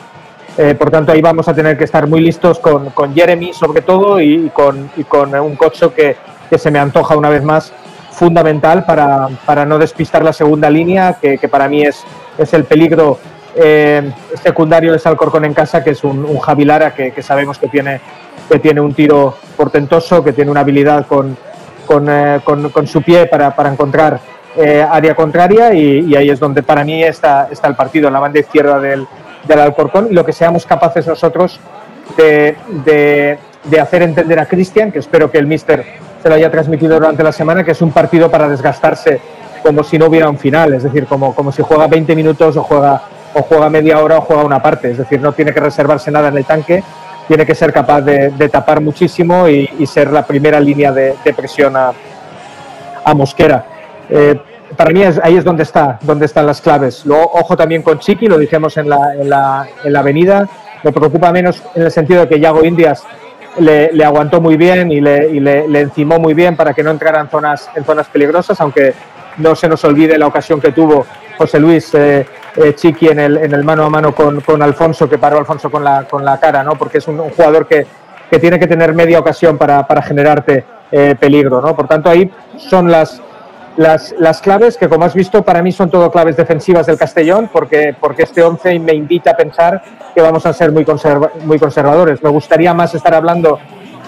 Eh, 0.56 0.76
por 0.76 0.92
tanto, 0.92 1.10
ahí 1.10 1.20
vamos 1.20 1.48
a 1.48 1.54
tener 1.54 1.76
que 1.76 1.82
estar 1.82 2.06
muy 2.06 2.20
listos 2.20 2.60
con, 2.60 2.90
con 2.90 3.12
Jeremy, 3.12 3.52
sobre 3.52 3.82
todo, 3.82 4.20
y, 4.20 4.50
con, 4.50 4.88
con 5.08 5.34
un 5.34 5.56
cocho 5.56 5.92
que, 5.92 6.14
que 6.48 6.56
se 6.56 6.70
me 6.70 6.78
antoja 6.78 7.16
una 7.16 7.30
vez 7.30 7.42
más 7.42 7.72
fundamental 8.12 8.84
para, 8.84 9.26
para 9.44 9.64
no 9.64 9.78
despistar 9.78 10.22
la 10.22 10.32
segunda 10.32 10.70
línea, 10.70 11.18
que, 11.20 11.36
que 11.36 11.48
para 11.48 11.68
mí 11.68 11.82
es, 11.82 12.04
es 12.38 12.54
el 12.54 12.62
peligro 12.62 13.18
eh, 13.56 14.10
secundario 14.42 14.92
de 14.92 14.98
Salcorcón 14.98 15.44
en 15.44 15.54
casa, 15.54 15.82
que 15.82 15.90
es 15.90 16.04
un, 16.04 16.24
un 16.24 16.38
Javi 16.38 16.64
Lara 16.64 16.94
que, 16.94 17.22
sabemos 17.22 17.58
que 17.58 17.68
tiene, 17.68 18.00
que 18.50 18.58
tiene 18.58 18.80
un 18.80 18.94
tiro 18.94 19.36
portentoso, 19.56 20.22
que 20.24 20.32
tiene 20.32 20.50
una 20.50 20.60
habilidad 20.60 21.06
con, 21.06 21.36
con, 21.86 22.06
eh, 22.08 22.40
con, 22.44 22.86
su 22.86 23.02
pie 23.02 23.26
para, 23.26 23.54
para 23.54 23.70
encontrar 23.70 24.20
eh, 24.56 24.86
área 24.88 25.14
contraria 25.14 25.72
y, 25.74 26.14
ahí 26.14 26.30
es 26.30 26.40
donde 26.40 26.62
para 26.62 26.84
mí 26.84 27.02
está, 27.02 27.48
está 27.50 27.68
el 27.68 27.74
partido, 27.74 28.08
en 28.08 28.14
la 28.14 28.20
banda 28.20 28.40
izquierda 28.40 28.80
del, 28.80 29.06
del 29.46 29.60
Alcorcón. 29.60 30.08
Lo 30.10 30.24
que 30.24 30.32
seamos 30.32 30.66
capaces 30.66 31.06
nosotros 31.06 31.60
de, 32.16 32.56
de, 32.84 33.38
de 33.64 33.80
hacer 33.80 34.02
entender 34.02 34.38
a 34.38 34.46
Cristian, 34.46 34.92
que 34.92 34.98
espero 34.98 35.30
que 35.30 35.38
el 35.38 35.46
míster 35.46 35.84
se 36.22 36.28
lo 36.28 36.34
haya 36.34 36.50
transmitido 36.50 36.94
durante 36.94 37.22
la 37.22 37.32
semana, 37.32 37.64
que 37.64 37.72
es 37.72 37.82
un 37.82 37.92
partido 37.92 38.30
para 38.30 38.48
desgastarse 38.48 39.20
como 39.64 39.82
si 39.82 39.98
no 39.98 40.06
hubiera 40.06 40.28
un 40.28 40.38
final, 40.38 40.74
es 40.74 40.82
decir, 40.82 41.06
como, 41.06 41.34
como 41.34 41.50
si 41.50 41.62
juega 41.62 41.86
20 41.86 42.14
minutos 42.14 42.56
o 42.56 42.62
juega, 42.62 43.02
o 43.34 43.42
juega 43.42 43.68
media 43.68 43.98
hora 43.98 44.18
o 44.18 44.20
juega 44.22 44.44
una 44.44 44.62
parte, 44.62 44.90
es 44.90 44.98
decir, 44.98 45.20
no 45.20 45.32
tiene 45.32 45.52
que 45.52 45.60
reservarse 45.60 46.10
nada 46.10 46.28
en 46.28 46.36
el 46.36 46.44
tanque, 46.44 46.82
tiene 47.28 47.44
que 47.46 47.54
ser 47.54 47.72
capaz 47.72 48.02
de, 48.02 48.48
tapar 48.48 48.80
muchísimo 48.80 49.48
y, 49.48 49.86
ser 49.86 50.10
la 50.12 50.26
primera 50.26 50.60
línea 50.60 50.92
de, 50.92 51.14
de 51.24 51.34
presión 51.34 51.74
a, 51.76 51.92
Mosquera. 53.14 53.66
Eh, 54.08 54.40
para 54.76 54.90
mí 54.90 55.02
es, 55.02 55.20
ahí 55.22 55.36
es 55.36 55.44
donde 55.44 55.62
está, 55.62 55.98
donde 56.02 56.24
están 56.24 56.46
las 56.46 56.60
claves. 56.60 57.04
Ojo 57.06 57.56
también 57.56 57.82
con 57.82 57.98
Chiqui, 57.98 58.26
lo 58.26 58.38
dijimos 58.38 58.76
en 58.76 58.88
la, 58.88 59.14
en 59.14 59.28
la, 59.28 59.68
en 59.84 59.92
la 59.92 59.98
avenida, 60.00 60.48
me 60.82 60.92
preocupa 60.92 61.30
menos 61.32 61.62
en 61.74 61.82
el 61.82 61.90
sentido 61.90 62.22
de 62.22 62.28
que 62.28 62.40
Yago 62.40 62.64
Indias 62.64 63.04
le, 63.58 64.04
aguantó 64.04 64.40
muy 64.40 64.56
bien 64.56 64.90
y, 64.90 65.00
le, 65.00 65.80
encimó 65.80 66.18
muy 66.18 66.34
bien 66.34 66.56
para 66.56 66.74
que 66.74 66.82
no 66.82 66.90
entrara 66.90 67.20
en 67.20 67.28
zonas, 67.28 67.70
en 67.74 67.84
zonas 67.84 68.08
peligrosas, 68.08 68.60
aunque 68.60 68.94
no 69.38 69.54
se 69.54 69.68
nos 69.68 69.84
olvide 69.84 70.18
la 70.18 70.26
ocasión 70.26 70.60
que 70.60 70.72
tuvo 70.72 71.06
José 71.36 71.58
Luis 71.58 71.92
eh, 71.94 72.26
eh, 72.56 72.74
Chiqui 72.74 73.08
en 73.08 73.18
el, 73.18 73.36
en 73.38 73.52
el 73.52 73.64
mano 73.64 73.84
a 73.84 73.90
mano 73.90 74.14
con, 74.14 74.62
Alfonso, 74.62 75.08
que 75.08 75.18
paró 75.18 75.38
Alfonso 75.38 75.70
con 75.70 75.82
la, 75.82 76.04
con 76.04 76.24
la 76.24 76.38
cara, 76.38 76.62
¿no? 76.62 76.76
porque 76.76 76.98
es 76.98 77.08
un, 77.08 77.18
jugador 77.18 77.66
que, 77.66 77.86
tiene 78.40 78.58
que 78.58 78.66
tener 78.66 78.94
media 78.94 79.20
ocasión 79.20 79.56
para, 79.56 79.84
generarte 80.02 80.64
eh, 80.90 81.14
peligro. 81.18 81.60
¿no? 81.60 81.76
Por 81.76 81.86
tanto, 81.86 82.10
ahí 82.10 82.28
son 82.56 82.90
las, 82.90 83.20
claves 84.42 84.76
que, 84.76 84.88
como 84.88 85.04
has 85.04 85.14
visto, 85.14 85.42
para 85.42 85.62
mí 85.62 85.70
son 85.70 85.88
todo 85.88 86.10
claves 86.10 86.36
defensivas 86.36 86.86
del 86.86 86.98
Castellón, 86.98 87.48
porque, 87.52 87.94
este 88.18 88.42
11 88.42 88.78
me 88.80 88.92
invita 88.92 89.32
a 89.32 89.36
pensar 89.36 89.82
que 90.14 90.20
vamos 90.20 90.46
a 90.46 90.52
ser 90.52 90.72
muy, 90.72 90.84
conserva, 90.84 91.30
muy 91.44 91.60
conservadores. 91.60 92.22
Me 92.22 92.30
gustaría 92.30 92.74
más 92.74 92.94
estar 92.94 93.14
hablando 93.14 93.60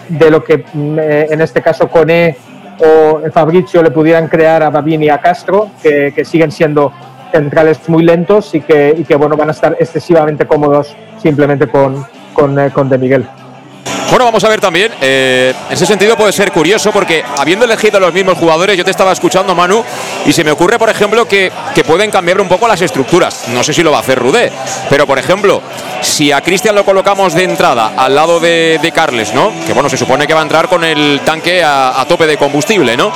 de 0.09 0.31
lo 0.31 0.43
que 0.43 0.65
eh, 0.75 1.27
en 1.31 1.41
este 1.41 1.63
caso 1.63 1.89
Cone 1.89 2.37
o 2.79 3.21
Fabricio 3.33 3.83
le 3.83 3.91
pudieran 3.91 4.29
crear 4.29 4.63
a 4.63 4.71
Babini 4.71 5.07
y 5.07 5.09
a 5.09 5.19
Castro, 5.19 5.71
que 5.83 6.25
siguen 6.25 6.51
siendo 6.51 6.93
centrales 7.33 7.89
muy 7.89 8.05
lentos 8.05 8.55
y 8.55 8.61
que, 8.61 8.95
y 8.97 9.05
que 9.05 9.17
bueno, 9.17 9.37
van 9.37 9.49
a 9.49 9.53
estar 9.53 9.77
excesivamente 9.79 10.47
cómodos 10.47 10.95
simplemente 11.19 11.67
con, 11.69 12.05
con, 12.33 12.59
eh, 12.59 12.71
con 12.71 12.89
De 12.89 12.99
Miguel. 12.99 13.27
Bueno, 14.11 14.25
vamos 14.25 14.43
a 14.45 14.49
ver 14.49 14.61
también. 14.61 14.93
Eh, 15.01 15.53
en 15.69 15.73
ese 15.73 15.87
sentido 15.87 16.17
puede 16.17 16.33
ser 16.33 16.53
curioso 16.53 16.93
porque 16.93 17.25
habiendo 17.37 17.65
elegido 17.65 17.99
a 17.99 18.01
los 18.01 18.13
mismos 18.13 18.39
jugadores, 18.39 18.77
yo 18.77 18.85
te 18.85 18.91
estaba 18.91 19.13
escuchando, 19.13 19.55
Manu, 19.55 19.85
y 20.25 20.33
se 20.33 20.45
me 20.45 20.51
ocurre, 20.51 20.79
por 20.79 20.89
ejemplo, 20.89 21.27
que, 21.27 21.51
que 21.75 21.85
pueden 21.85 22.11
cambiar 22.11 22.41
un 22.41 22.49
poco 22.49 22.69
las 22.69 22.81
estructuras. 22.81 23.49
No 23.49 23.63
sé 23.63 23.73
si 23.73 23.83
lo 23.83 23.91
va 23.91 23.99
a 23.99 24.01
hacer 24.01 24.19
Rudé, 24.19 24.53
pero 24.89 25.07
por 25.07 25.19
ejemplo, 25.19 25.63
si 26.03 26.33
a 26.33 26.41
Cristian 26.41 26.75
lo 26.75 26.85
colocamos 26.85 27.35
de 27.35 27.45
entrada 27.45 27.93
al 27.97 28.15
lado 28.15 28.41
de, 28.41 28.79
de, 28.81 28.93
Carles, 28.93 29.35
¿no? 29.35 29.53
Que 29.67 29.73
bueno, 29.73 29.89
se 29.89 29.97
supone 29.97 30.27
que 30.27 30.35
va 30.35 30.41
a 30.41 30.45
entrar 30.45 30.69
con 30.69 30.85
el 30.85 31.21
tanque 31.25 31.63
a, 31.63 32.01
a, 32.01 32.07
tope 32.07 32.27
de 32.27 32.37
combustible, 32.37 32.97
¿no? 32.97 33.13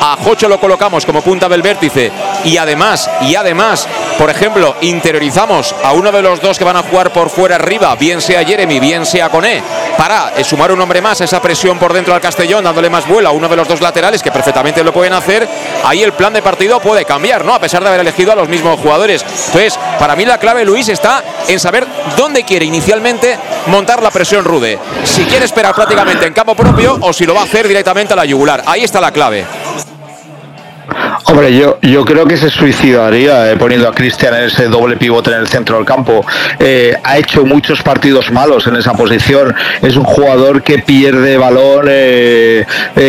A 0.00 0.16
Jocho 0.22 0.48
lo 0.48 0.60
colocamos 0.60 1.06
como 1.06 1.22
punta 1.22 1.48
del 1.48 1.62
vértice 1.62 2.12
y 2.44 2.56
además, 2.56 3.10
y 3.22 3.34
además 3.34 3.88
por 4.18 4.30
ejemplo, 4.30 4.76
interiorizamos 4.80 5.74
a 5.82 5.92
uno 5.92 6.12
de 6.12 6.22
los 6.22 6.40
dos 6.40 6.56
que 6.56 6.64
van 6.64 6.76
a 6.76 6.82
jugar 6.82 7.12
por 7.12 7.30
fuera 7.30 7.56
arriba, 7.56 7.94
bien 7.96 8.20
sea 8.20 8.44
Jeremy, 8.44 8.78
bien 8.78 9.04
sea 9.04 9.28
Coné, 9.28 9.60
para 9.98 10.13
eh, 10.36 10.44
sumar 10.44 10.72
un 10.72 10.80
hombre 10.80 11.00
más 11.00 11.20
a 11.20 11.24
esa 11.24 11.40
presión 11.40 11.78
por 11.78 11.92
dentro 11.92 12.14
al 12.14 12.20
Castellón, 12.20 12.64
dándole 12.64 12.90
más 12.90 13.06
vuelo 13.06 13.28
a 13.28 13.32
uno 13.32 13.48
de 13.48 13.56
los 13.56 13.68
dos 13.68 13.80
laterales 13.80 14.22
que 14.22 14.30
perfectamente 14.30 14.82
lo 14.84 14.92
pueden 14.92 15.12
hacer, 15.12 15.48
ahí 15.84 16.02
el 16.02 16.12
plan 16.12 16.32
de 16.32 16.42
partido 16.42 16.80
puede 16.80 17.04
cambiar, 17.04 17.44
¿no? 17.44 17.54
A 17.54 17.60
pesar 17.60 17.82
de 17.82 17.88
haber 17.88 18.00
elegido 18.00 18.32
a 18.32 18.34
los 18.34 18.48
mismos 18.48 18.78
jugadores. 18.80 19.22
Entonces, 19.46 19.78
para 19.98 20.16
mí 20.16 20.24
la 20.24 20.38
clave, 20.38 20.64
Luis, 20.64 20.88
está 20.88 21.22
en 21.48 21.60
saber 21.60 21.86
dónde 22.16 22.44
quiere 22.44 22.64
inicialmente 22.64 23.38
montar 23.66 24.02
la 24.02 24.10
presión 24.10 24.44
rude. 24.44 24.78
Si 25.04 25.24
quiere 25.24 25.44
esperar 25.44 25.74
prácticamente 25.74 26.26
en 26.26 26.32
campo 26.32 26.54
propio 26.54 26.98
o 27.00 27.12
si 27.12 27.26
lo 27.26 27.34
va 27.34 27.42
a 27.42 27.44
hacer 27.44 27.66
directamente 27.68 28.12
a 28.12 28.16
la 28.16 28.24
yugular. 28.24 28.62
Ahí 28.66 28.84
está 28.84 29.00
la 29.00 29.12
clave. 29.12 29.44
Hombre, 31.26 31.56
yo, 31.56 31.78
yo 31.80 32.04
creo 32.04 32.26
que 32.26 32.36
se 32.36 32.50
suicidaría 32.50 33.50
eh, 33.50 33.56
poniendo 33.56 33.88
a 33.88 33.94
Cristian 33.94 34.34
en 34.34 34.44
ese 34.44 34.68
doble 34.68 34.98
pivote 34.98 35.30
en 35.30 35.38
el 35.38 35.48
centro 35.48 35.76
del 35.76 35.86
campo. 35.86 36.24
Eh, 36.58 36.94
ha 37.02 37.16
hecho 37.16 37.46
muchos 37.46 37.82
partidos 37.82 38.30
malos 38.30 38.66
en 38.66 38.76
esa 38.76 38.92
posición. 38.92 39.54
Es 39.80 39.96
un 39.96 40.04
jugador 40.04 40.62
que 40.62 40.80
pierde 40.80 41.38
balón 41.38 41.86
eh, 41.88 42.66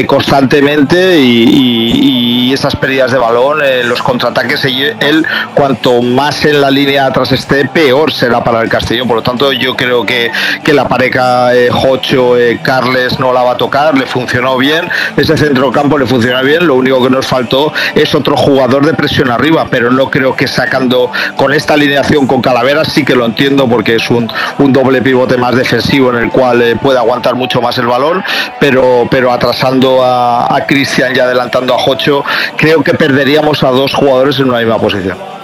constantemente 0.08 1.20
y, 1.20 2.54
esas 2.56 2.76
pérdidas 2.78 3.12
de 3.12 3.18
balón, 3.18 3.60
los 3.86 4.02
contraataques, 4.02 4.64
él 4.64 5.26
cuanto 5.54 6.02
más 6.02 6.46
en 6.46 6.62
la 6.62 6.72
línea 6.72 7.08
atrás 7.08 7.34
esté, 7.34 7.68
peor 7.68 8.14
será 8.14 8.42
para 8.46 8.62
el 8.62 8.70
Castellón. 8.70 9.10
Por 9.10 9.18
lo 9.18 9.24
tanto, 9.24 9.52
yo 9.52 9.76
creo 9.76 10.06
que, 10.06 10.32
que 10.64 10.72
la 10.72 10.88
pareja 10.88 11.50
Jocho, 11.70 12.36
Carles 12.62 13.20
no 13.20 13.34
la 13.34 13.44
va 13.44 13.54
a 13.54 13.58
tocar. 13.58 13.98
Le 13.98 14.06
funcionó 14.06 14.58
bien. 14.58 14.90
Ese 15.18 15.36
centro 15.36 15.66
del 15.66 15.74
campo 15.74 15.98
le 15.98 16.06
funciona 16.06 16.42
bien. 16.44 16.66
Lo 16.66 16.76
único 16.76 17.04
que 17.04 17.10
nos 17.10 17.28
faltó 17.28 17.74
es 17.94 18.05
otro 18.14 18.36
jugador 18.38 18.86
de 18.86 18.94
presión 18.94 19.32
arriba, 19.32 19.68
pero 19.72 19.90
no 19.92 20.12
creo 20.12 20.36
que 20.36 20.48
sacando 20.48 21.12
con 21.36 21.54
esta 21.54 21.74
alineación 21.74 22.28
con 22.28 22.42
Calaveras 22.42 22.90
sí 22.90 23.04
que 23.04 23.16
lo 23.16 23.26
entiendo 23.26 23.68
porque 23.68 23.96
es 23.96 24.10
un, 24.10 24.30
doble 24.58 25.02
pivote 25.02 25.38
más 25.38 25.56
defensivo 25.56 26.10
en 26.10 26.18
el 26.18 26.30
cual 26.30 26.62
eh, 26.62 26.76
puede 26.76 27.00
aguantar 27.00 27.36
mucho 27.36 27.62
más 27.62 27.78
el 27.78 27.88
balón, 27.88 28.24
pero, 28.60 29.08
pero 29.10 29.32
atrasando 29.32 30.04
a, 30.04 30.64
Cristian 30.68 31.16
y 31.16 31.20
adelantando 31.20 31.76
a 31.76 31.78
Jocho, 31.78 32.24
creo 32.58 32.84
que 32.84 32.94
perderíamos 32.94 33.64
a 33.64 33.70
dos 33.70 33.94
jugadores 33.94 34.40
en 34.40 34.50
una 34.50 34.60
misma 34.60 34.78
posición. 34.78 35.35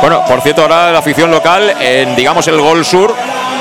Bueno, 0.00 0.24
por 0.26 0.40
cierto, 0.40 0.62
ahora 0.62 0.92
la 0.92 0.98
afición 0.98 1.30
local, 1.30 1.74
en 1.80 2.16
digamos 2.16 2.46
el 2.48 2.60
gol 2.60 2.84
sur, 2.84 3.14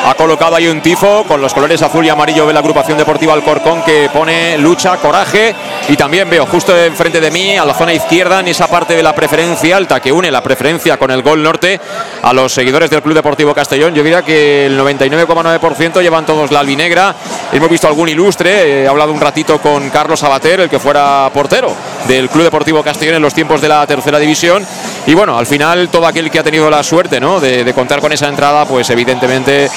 ha 0.03 0.15
colocado 0.15 0.55
ahí 0.55 0.67
un 0.67 0.82
tifo 0.82 1.24
con 1.28 1.41
los 1.41 1.53
colores 1.53 1.82
azul 1.82 2.03
y 2.03 2.09
amarillo 2.09 2.47
de 2.47 2.53
la 2.53 2.59
agrupación 2.59 2.97
deportiva 2.97 3.34
Alcorcón 3.34 3.84
que 3.84 4.09
pone 4.11 4.57
lucha, 4.57 4.97
coraje 4.97 5.53
y 5.88 5.95
también 5.95 6.28
veo 6.30 6.45
justo 6.47 6.76
enfrente 6.76 7.22
de 7.22 7.30
mí 7.30 7.55
a 7.57 7.65
la 7.65 7.76
zona 7.76 7.93
izquierda 7.93 8.39
en 8.39 8.47
esa 8.47 8.67
parte 8.67 8.95
de 8.95 9.03
la 9.03 9.13
preferencia 9.13 9.78
alta 9.78 9.99
que 9.99 10.11
une 10.11 10.32
la 10.32 10.41
preferencia 10.41 10.97
con 10.97 11.11
el 11.11 11.22
gol 11.22 11.43
norte 11.43 11.80
a 12.24 12.34
los 12.34 12.51
seguidores 12.51 12.89
del 12.89 13.03
Club 13.03 13.13
Deportivo 13.13 13.53
Castellón. 13.53 13.93
Yo 13.93 14.01
diría 14.01 14.24
que 14.24 14.65
el 14.65 14.80
99,9% 14.80 16.01
llevan 16.01 16.26
todos 16.26 16.51
la 16.51 16.61
albinegra. 16.61 17.15
Hemos 17.51 17.69
visto 17.69 17.88
algún 17.88 18.09
ilustre, 18.09 18.84
he 18.84 18.88
hablado 18.88 19.11
un 19.11 19.22
ratito 19.22 19.59
con 19.59 19.89
Carlos 19.91 20.24
Abater, 20.24 20.61
el 20.61 20.69
que 20.69 20.80
fuera 20.80 21.30
portero 21.34 21.76
del 22.07 22.30
Club 22.30 22.45
Deportivo 22.45 22.82
Castellón 22.82 23.15
en 23.15 23.22
los 23.22 23.34
tiempos 23.34 23.61
de 23.61 23.67
la 23.67 23.86
tercera 23.86 24.17
división. 24.17 24.65
Y 25.05 25.13
bueno, 25.13 25.38
al 25.38 25.45
final 25.45 25.89
todo 25.89 26.07
aquel 26.12 26.30
que 26.30 26.39
ha 26.39 26.43
tenido 26.43 26.70
la 26.70 26.84
suerte 26.84 27.20
¿no? 27.20 27.39
de, 27.39 27.74
contar 27.74 27.99
con 27.99 28.12
esa 28.12 28.28
entrada, 28.28 28.66
pues 28.66 28.89
evidentemente 28.89 29.70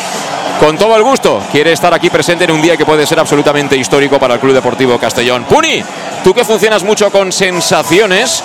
con 0.61 0.76
todo 0.76 0.97
el 0.97 1.03
gusto 1.03 1.43
quiere 1.51 1.72
estar 1.72 1.93
aquí 1.95 2.11
presente 2.11 2.45
en 2.45 2.51
un 2.51 2.61
día 2.61 2.76
que 2.76 2.85
puede 2.85 3.07
ser 3.07 3.18
absolutamente 3.18 3.76
histórico 3.76 4.18
para 4.18 4.35
el 4.35 4.41
Club 4.41 4.53
Deportivo 4.53 4.99
Castellón. 4.99 5.45
Puni, 5.45 5.82
tú 6.22 6.35
que 6.35 6.45
funcionas 6.45 6.82
mucho 6.82 7.11
con 7.11 7.32
sensaciones, 7.32 8.43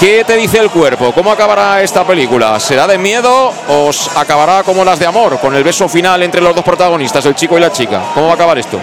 ¿qué 0.00 0.24
te 0.24 0.36
dice 0.36 0.58
el 0.58 0.70
cuerpo? 0.70 1.12
¿Cómo 1.12 1.30
acabará 1.30 1.82
esta 1.82 2.04
película? 2.04 2.58
¿Será 2.60 2.86
de 2.86 2.98
miedo 2.98 3.52
o 3.68 3.90
acabará 4.16 4.62
como 4.62 4.84
las 4.84 4.98
de 4.98 5.06
amor, 5.06 5.38
con 5.40 5.54
el 5.54 5.64
beso 5.64 5.88
final 5.88 6.22
entre 6.22 6.40
los 6.40 6.54
dos 6.54 6.64
protagonistas, 6.64 7.26
el 7.26 7.34
chico 7.34 7.58
y 7.58 7.60
la 7.60 7.72
chica? 7.72 8.00
¿Cómo 8.14 8.26
va 8.26 8.32
a 8.32 8.34
acabar 8.36 8.58
esto? 8.58 8.80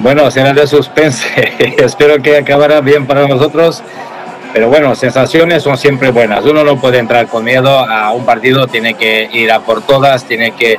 Bueno, 0.00 0.30
será 0.30 0.54
de 0.54 0.66
suspense. 0.66 1.26
Espero 1.78 2.22
que 2.22 2.38
acabará 2.38 2.80
bien 2.80 3.06
para 3.06 3.28
nosotros. 3.28 3.82
Pero 4.52 4.68
bueno, 4.68 4.94
sensaciones 4.94 5.62
son 5.62 5.76
siempre 5.76 6.10
buenas. 6.10 6.44
Uno 6.44 6.64
no 6.64 6.80
puede 6.80 6.98
entrar 6.98 7.28
con 7.28 7.44
miedo 7.44 7.70
a 7.70 8.10
un 8.12 8.24
partido, 8.24 8.66
tiene 8.66 8.94
que 8.94 9.28
ir 9.32 9.52
a 9.52 9.60
por 9.60 9.82
todas, 9.82 10.24
tiene 10.24 10.52
que, 10.52 10.78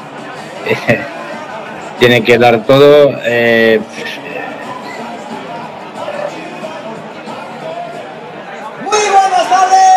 tiene 2.00 2.24
que 2.24 2.38
dar 2.38 2.66
todo. 2.66 3.12
Eh, 3.24 3.80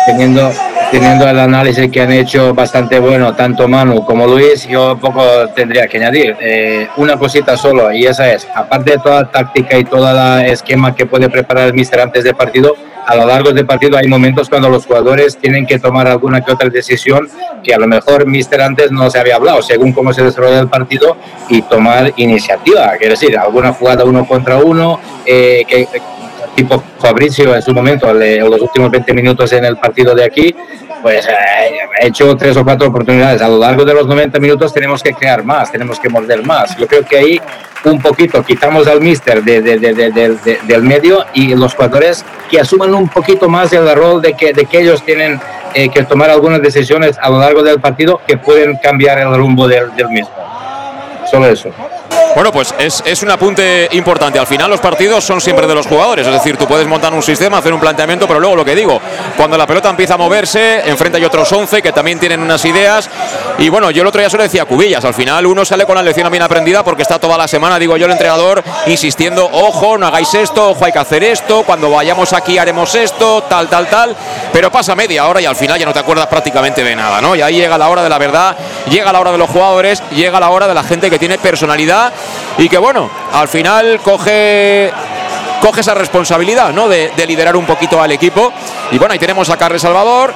teniendo 0.05 0.51
teniendo 0.91 1.27
el 1.27 1.39
análisis 1.39 1.91
que 1.91 2.01
han 2.01 2.11
hecho 2.11 2.53
bastante 2.53 2.99
bueno 2.99 3.33
tanto 3.33 3.67
Manu 3.67 4.05
como 4.05 4.27
Luis, 4.27 4.67
yo 4.67 4.97
poco 4.97 5.23
tendría 5.55 5.87
que 5.87 5.97
añadir. 5.97 6.37
Eh, 6.39 6.87
una 6.97 7.17
cosita 7.17 7.57
solo, 7.57 7.91
y 7.91 8.05
esa 8.05 8.31
es, 8.31 8.47
aparte 8.53 8.91
de 8.91 8.97
toda 8.99 9.23
la 9.23 9.31
táctica 9.31 9.77
y 9.77 9.83
todo 9.83 10.09
el 10.39 10.45
esquema 10.45 10.95
que 10.95 11.05
puede 11.05 11.29
preparar 11.29 11.67
el 11.67 11.73
míster 11.73 11.99
antes 11.99 12.23
del 12.23 12.35
partido, 12.35 12.75
a 13.05 13.15
lo 13.15 13.25
largo 13.25 13.51
del 13.51 13.65
partido 13.65 13.97
hay 13.97 14.07
momentos 14.07 14.49
cuando 14.49 14.69
los 14.69 14.85
jugadores 14.85 15.37
tienen 15.37 15.65
que 15.65 15.77
tomar 15.77 16.07
alguna 16.07 16.41
que 16.41 16.51
otra 16.51 16.69
decisión 16.69 17.29
que 17.63 17.73
a 17.73 17.77
lo 17.77 17.87
mejor 17.87 18.25
míster 18.25 18.61
antes 18.61 18.91
no 18.91 19.09
se 19.09 19.19
había 19.19 19.35
hablado, 19.35 19.61
según 19.61 19.91
cómo 19.91 20.13
se 20.13 20.23
desarrolla 20.23 20.59
el 20.59 20.69
partido, 20.69 21.17
y 21.49 21.61
tomar 21.63 22.13
iniciativa, 22.15 22.93
quiero 22.97 23.11
decir, 23.11 23.37
alguna 23.37 23.73
jugada 23.73 24.05
uno 24.05 24.25
contra 24.27 24.57
uno, 24.57 24.99
eh, 25.25 25.63
que 25.67 25.87
tipo 26.55 26.81
Fabricio 26.99 27.55
en 27.55 27.61
su 27.61 27.73
momento, 27.73 28.09
en 28.21 28.49
los 28.49 28.61
últimos 28.61 28.89
20 28.89 29.13
minutos 29.13 29.51
en 29.53 29.65
el 29.65 29.77
partido 29.77 30.15
de 30.15 30.23
aquí, 30.23 30.55
pues 31.01 31.27
eh, 31.27 31.31
ha 32.01 32.05
hecho 32.05 32.35
tres 32.35 32.57
o 32.57 32.63
cuatro 32.63 32.87
oportunidades. 32.87 33.41
A 33.41 33.47
lo 33.47 33.59
largo 33.59 33.85
de 33.85 33.93
los 33.93 34.07
90 34.07 34.39
minutos 34.39 34.73
tenemos 34.73 35.03
que 35.03 35.13
crear 35.13 35.43
más, 35.43 35.71
tenemos 35.71 35.99
que 35.99 36.09
morder 36.09 36.43
más. 36.43 36.75
Yo 36.77 36.87
creo 36.87 37.03
que 37.03 37.17
ahí 37.17 37.41
un 37.83 38.01
poquito 38.01 38.43
quitamos 38.43 38.87
al 38.87 39.01
mister 39.01 39.43
de, 39.43 39.61
del 39.61 40.81
medio 40.81 41.25
y 41.33 41.53
los 41.53 41.75
jugadores 41.75 42.25
que 42.49 42.59
asuman 42.59 42.93
un 42.95 43.07
poquito 43.07 43.47
más 43.47 43.71
el 43.73 43.93
rol 43.93 44.21
de 44.21 44.33
que, 44.33 44.53
de 44.53 44.65
que 44.65 44.79
ellos 44.79 45.03
tienen 45.03 45.39
eh, 45.73 45.89
que 45.89 46.03
tomar 46.03 46.29
algunas 46.29 46.61
decisiones 46.61 47.17
a 47.21 47.29
lo 47.29 47.39
largo 47.39 47.61
del 47.61 47.79
partido 47.79 48.21
que 48.25 48.37
pueden 48.37 48.77
cambiar 48.77 49.19
el 49.19 49.35
rumbo 49.35 49.67
del 49.67 49.91
mismo. 50.09 50.31
Solo 51.29 51.47
eso. 51.47 51.69
Bueno, 52.35 52.51
pues 52.51 52.75
es, 52.77 53.23
un 53.23 53.31
apunte 53.31 53.87
importante. 53.93 54.37
Al 54.37 54.45
final 54.45 54.69
los 54.69 54.81
partidos 54.81 55.23
son 55.23 55.39
siempre 55.39 55.67
de 55.67 55.73
los 55.73 55.87
jugadores. 55.87 56.27
Es 56.27 56.33
decir, 56.33 56.57
tú 56.57 56.67
puedes 56.67 56.85
montar 56.85 57.13
un 57.13 57.23
sistema, 57.23 57.59
hacer 57.59 57.73
un 57.73 57.79
planteamiento, 57.79 58.27
pero 58.27 58.41
luego 58.41 58.57
lo 58.57 58.65
que 58.65 58.75
digo, 58.75 58.99
cuando 59.37 59.57
la 59.57 59.65
pelota 59.65 59.89
empieza 59.89 60.15
a 60.15 60.17
moverse, 60.17 60.81
enfrente 60.85 61.17
hay 61.17 61.23
otros 61.23 61.49
11 61.49 61.81
que 61.81 61.93
también 61.93 62.19
tienen 62.19 62.41
unas 62.41 62.65
ideas. 62.65 63.09
Y 63.57 63.69
bueno, 63.69 63.89
yo 63.89 64.01
el 64.01 64.07
otro 64.07 64.19
día 64.19 64.29
solo 64.29 64.43
decía 64.43 64.65
Cubillas. 64.65 65.05
Al 65.05 65.13
final 65.13 65.45
uno 65.45 65.63
sale 65.63 65.85
con 65.85 65.95
la 65.95 66.03
lección 66.03 66.29
bien 66.29 66.43
aprendida 66.43 66.83
porque 66.83 67.03
está 67.03 67.19
toda 67.19 67.37
la 67.37 67.47
semana, 67.47 67.79
digo 67.79 67.95
yo, 67.95 68.05
el 68.05 68.11
entrenador 68.11 68.61
insistiendo, 68.87 69.49
ojo, 69.51 69.97
no 69.97 70.07
hagáis 70.07 70.33
esto, 70.33 70.71
ojo, 70.71 70.83
hay 70.83 70.91
que 70.91 70.99
hacer 70.99 71.23
esto, 71.23 71.63
cuando 71.63 71.89
vayamos 71.89 72.33
aquí 72.33 72.57
haremos 72.57 72.95
esto, 72.95 73.43
tal, 73.43 73.69
tal, 73.69 73.87
tal. 73.87 74.15
Pero 74.51 74.71
pasa 74.71 74.93
media 74.93 75.25
hora 75.25 75.39
y 75.39 75.45
al 75.45 75.55
final 75.55 75.79
ya 75.79 75.85
no 75.85 75.93
te 75.93 75.99
acuerdas 75.99 76.27
prácticamente 76.27 76.83
de 76.83 76.95
nada, 76.95 77.21
¿no? 77.21 77.35
Y 77.35 77.41
ahí 77.41 77.55
llega 77.55 77.77
la 77.77 77.87
hora 77.87 78.03
de 78.03 78.09
la 78.09 78.17
verdad, 78.17 78.57
llega 78.89 79.13
la 79.13 79.21
hora 79.21 79.31
de 79.31 79.37
los 79.37 79.49
jugadores, 79.49 80.03
llega 80.11 80.39
la 80.39 80.49
hora 80.49 80.67
de 80.67 80.73
la 80.73 80.83
gente 80.83 81.09
que 81.09 81.17
tiene 81.17 81.37
personalidad 81.37 82.04
y 82.57 82.69
que 82.69 82.77
bueno, 82.77 83.09
al 83.33 83.47
final 83.47 83.99
coge 84.03 84.91
coge 85.61 85.81
esa 85.81 85.95
responsabilidad 85.95 86.71
¿no? 86.73 86.87
De, 86.87 87.11
liderar 87.25 87.55
un 87.55 87.65
poquito 87.65 87.99
al 88.01 88.11
equipo. 88.11 88.53
Y 88.91 88.99
bueno, 88.99 89.13
ahí 89.13 89.19
tenemos 89.19 89.49
a 89.49 89.57
Carles 89.57 89.81
Salvador. 89.81 90.33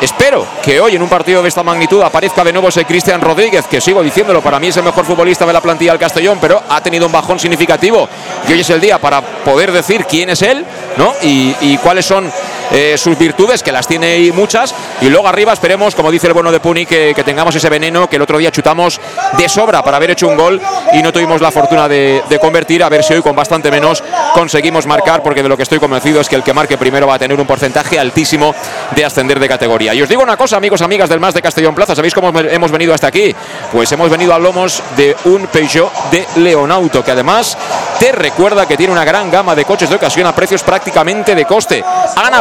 Espero 0.00 0.46
que 0.62 0.80
hoy 0.80 0.96
en 0.96 1.02
un 1.02 1.08
partido 1.10 1.42
de 1.42 1.48
esta 1.50 1.62
magnitud 1.62 2.00
aparezca 2.00 2.42
de 2.42 2.52
nuevo 2.52 2.68
ese 2.68 2.86
Cristian 2.86 3.20
Rodríguez, 3.20 3.66
que 3.66 3.82
sigo 3.82 4.02
diciéndolo, 4.02 4.40
para 4.40 4.58
mí 4.58 4.68
es 4.68 4.76
el 4.78 4.82
mejor 4.82 5.04
futbolista 5.04 5.44
de 5.44 5.52
la 5.52 5.60
plantilla 5.60 5.92
del 5.92 6.00
Castellón, 6.00 6.38
pero 6.40 6.62
ha 6.66 6.80
tenido 6.80 7.04
un 7.04 7.12
bajón 7.12 7.38
significativo. 7.38 8.08
Y 8.48 8.52
hoy 8.54 8.60
es 8.60 8.70
el 8.70 8.80
día 8.80 8.98
para 8.98 9.20
poder 9.20 9.70
decir 9.70 10.06
quién 10.06 10.30
es 10.30 10.40
él 10.40 10.64
¿no? 10.96 11.12
y, 11.20 11.54
y 11.60 11.76
cuáles 11.76 12.06
son 12.06 12.32
eh, 12.72 12.96
sus 12.96 13.18
virtudes, 13.18 13.62
que 13.62 13.72
las 13.72 13.86
tiene 13.86 14.18
y 14.18 14.32
muchas. 14.32 14.74
Y 15.00 15.08
luego 15.08 15.28
arriba 15.28 15.52
esperemos, 15.52 15.94
como 15.94 16.10
dice 16.10 16.26
el 16.26 16.32
bueno 16.32 16.52
de 16.52 16.60
Puni, 16.60 16.86
que, 16.86 17.14
tengamos 17.24 17.54
ese 17.54 17.68
veneno 17.68 18.08
que 18.08 18.16
el 18.16 18.22
otro 18.22 18.38
día 18.38 18.50
chutamos 18.50 19.00
de 19.36 19.48
sobra 19.48 19.82
para 19.82 19.96
haber 19.96 20.12
hecho 20.12 20.26
un 20.26 20.36
gol 20.36 20.60
y 20.92 21.02
no 21.02 21.12
tuvimos 21.12 21.40
la 21.40 21.50
fortuna 21.50 21.88
de, 21.88 22.22
convertir. 22.40 22.82
A 22.82 22.88
ver 22.88 23.02
si 23.02 23.14
hoy 23.14 23.22
con 23.22 23.36
bastante 23.36 23.70
menos 23.70 24.02
conseguimos 24.34 24.86
marcar, 24.86 25.22
porque 25.22 25.42
de 25.42 25.48
lo 25.48 25.56
que 25.56 25.64
estoy 25.64 25.78
convencido 25.78 26.20
es 26.20 26.28
que 26.28 26.36
el 26.36 26.42
que 26.42 26.54
marque 26.54 26.78
primero 26.78 27.06
va 27.06 27.14
a 27.14 27.18
tener 27.18 27.38
un 27.38 27.46
porcentaje 27.46 27.98
altísimo 27.98 28.54
de 28.94 29.04
ascender 29.04 29.38
de 29.38 29.48
categoría. 29.48 29.94
Y 29.94 30.02
os 30.02 30.08
digo 30.08 30.22
una 30.22 30.36
cosa, 30.36 30.56
amigos, 30.56 30.80
amigas 30.82 31.08
del 31.08 31.20
Más 31.20 31.34
de 31.34 31.42
Castellón 31.42 31.74
Plaza, 31.74 31.94
¿sabéis 31.94 32.14
cómo 32.14 32.36
hemos 32.38 32.70
venido 32.70 32.94
hasta 32.94 33.08
aquí? 33.08 33.34
Pues 33.72 33.90
hemos 33.92 34.10
venido 34.10 34.34
a 34.34 34.38
lomos 34.38 34.82
de 34.96 35.16
un 35.24 35.46
Peugeot 35.46 35.92
de 36.10 36.26
Leonauto, 36.36 37.04
que 37.04 37.10
además 37.10 37.56
te 37.98 38.12
recuerda 38.12 38.66
que 38.66 38.76
tiene 38.76 38.92
una 38.92 39.04
gran 39.04 39.30
gama 39.30 39.54
de 39.54 39.64
coches 39.64 39.90
de 39.90 39.96
ocasión 39.96 40.26
a 40.26 40.34
precios 40.34 40.62
prácticamente 40.62 41.34
de 41.34 41.44
coste. 41.44 41.84
Han 42.16 42.34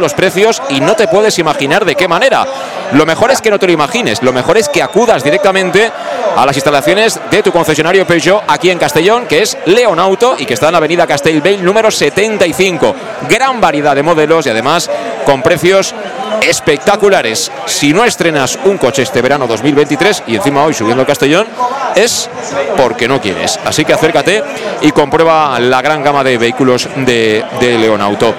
los 0.00 0.14
precios 0.14 0.62
y 0.68 0.80
no 0.80 0.94
te 0.94 1.08
puedes 1.08 1.38
imaginar 1.38 1.84
de 1.84 1.94
qué 1.94 2.06
manera. 2.06 2.46
Lo 2.92 3.06
mejor 3.06 3.30
es 3.30 3.40
que 3.40 3.50
no 3.50 3.58
te 3.58 3.66
lo 3.66 3.72
imagines, 3.72 4.22
lo 4.22 4.32
mejor 4.32 4.58
es 4.58 4.68
que 4.68 4.82
acudas 4.82 5.24
directamente 5.24 5.90
a 6.36 6.46
las 6.46 6.56
instalaciones 6.56 7.18
de 7.30 7.42
tu 7.42 7.52
concesionario 7.52 8.06
Peugeot 8.06 8.44
aquí 8.46 8.70
en 8.70 8.78
Castellón, 8.78 9.26
que 9.26 9.42
es 9.42 9.56
Leon 9.66 9.98
Auto 9.98 10.36
y 10.38 10.46
que 10.46 10.54
está 10.54 10.66
en 10.66 10.72
la 10.72 10.78
avenida 10.78 11.06
Castellbell 11.06 11.64
número 11.64 11.90
75. 11.90 12.94
Gran 13.28 13.60
variedad 13.60 13.94
de 13.94 14.02
modelos 14.02 14.46
y 14.46 14.50
además 14.50 14.90
con 15.24 15.42
precios 15.42 15.94
espectaculares. 16.42 17.50
Si 17.66 17.92
no 17.92 18.04
estrenas 18.04 18.58
un 18.64 18.78
coche 18.78 19.02
este 19.02 19.22
verano 19.22 19.46
2023 19.46 20.24
y 20.26 20.36
encima 20.36 20.64
hoy 20.64 20.74
subiendo 20.74 21.02
el 21.02 21.06
Castellón, 21.06 21.46
es 21.94 22.28
porque 22.76 23.08
no 23.08 23.20
quieres. 23.20 23.58
Así 23.64 23.84
que 23.84 23.92
acércate 23.92 24.42
y 24.80 24.92
comprueba 24.92 25.58
la 25.60 25.82
gran 25.82 26.02
gama 26.02 26.24
de 26.24 26.38
vehículos 26.38 26.88
de, 26.96 27.44
de 27.60 27.78
León 27.78 28.00
Auto. 28.00 28.34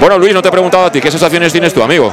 Bueno, 0.00 0.18
Luis, 0.18 0.34
no 0.34 0.42
te 0.42 0.48
he 0.48 0.52
preguntado 0.52 0.86
a 0.86 0.92
ti, 0.92 1.00
¿qué 1.00 1.10
sensaciones 1.10 1.52
tienes 1.52 1.72
tú, 1.72 1.82
amigo? 1.82 2.12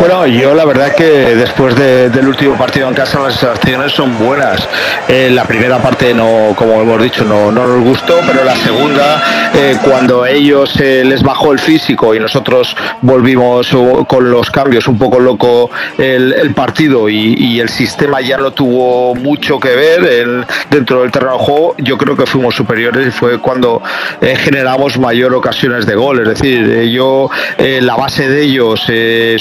Bueno, 0.00 0.26
yo 0.26 0.54
la 0.54 0.64
verdad 0.64 0.94
que 0.94 1.04
después 1.04 1.76
del 1.76 2.26
último 2.26 2.56
partido 2.56 2.88
en 2.88 2.94
casa 2.94 3.20
las 3.20 3.34
sensaciones 3.34 3.92
son 3.92 4.18
buenas. 4.18 4.66
Eh, 5.08 5.30
la 5.30 5.44
primera 5.44 5.78
parte 5.78 6.12
no, 6.12 6.54
como 6.56 6.80
hemos 6.80 7.02
dicho, 7.02 7.24
no, 7.24 7.52
no 7.52 7.66
nos 7.66 7.84
gustó, 7.84 8.18
pero 8.26 8.44
la 8.44 8.56
segunda, 8.56 9.22
eh, 9.54 9.76
cuando 9.84 10.26
ellos 10.26 10.74
eh, 10.80 11.04
les 11.04 11.22
bajó 11.22 11.52
el 11.52 11.58
físico 11.58 12.14
y 12.14 12.20
nosotros 12.20 12.76
volvimos 13.02 13.68
con 14.08 14.30
los 14.30 14.50
cambios 14.50 14.88
un 14.88 14.98
poco 14.98 15.20
loco 15.20 15.70
el, 15.98 16.52
partido 16.54 17.08
y, 17.08 17.60
el 17.60 17.68
sistema 17.68 18.20
ya 18.20 18.36
no 18.36 18.52
tuvo 18.52 19.14
mucho 19.14 19.60
que 19.60 19.74
ver 19.76 20.46
dentro 20.70 21.02
del 21.02 21.10
terreno 21.10 21.38
de 21.38 21.38
juego, 21.38 21.74
yo 21.78 21.96
creo 21.96 22.16
que 22.16 22.26
fuimos 22.26 22.54
superiores 22.54 23.08
y 23.08 23.10
fue 23.10 23.38
cuando 23.38 23.80
generamos 24.20 24.98
mayor 24.98 25.34
ocasiones 25.34 25.86
de 25.86 25.94
gol. 25.94 26.20
Es 26.20 26.28
decir, 26.28 26.90
yo 26.90 27.30
la 27.58 27.96
base 27.96 28.28
de 28.28 28.42
ellos 28.42 28.86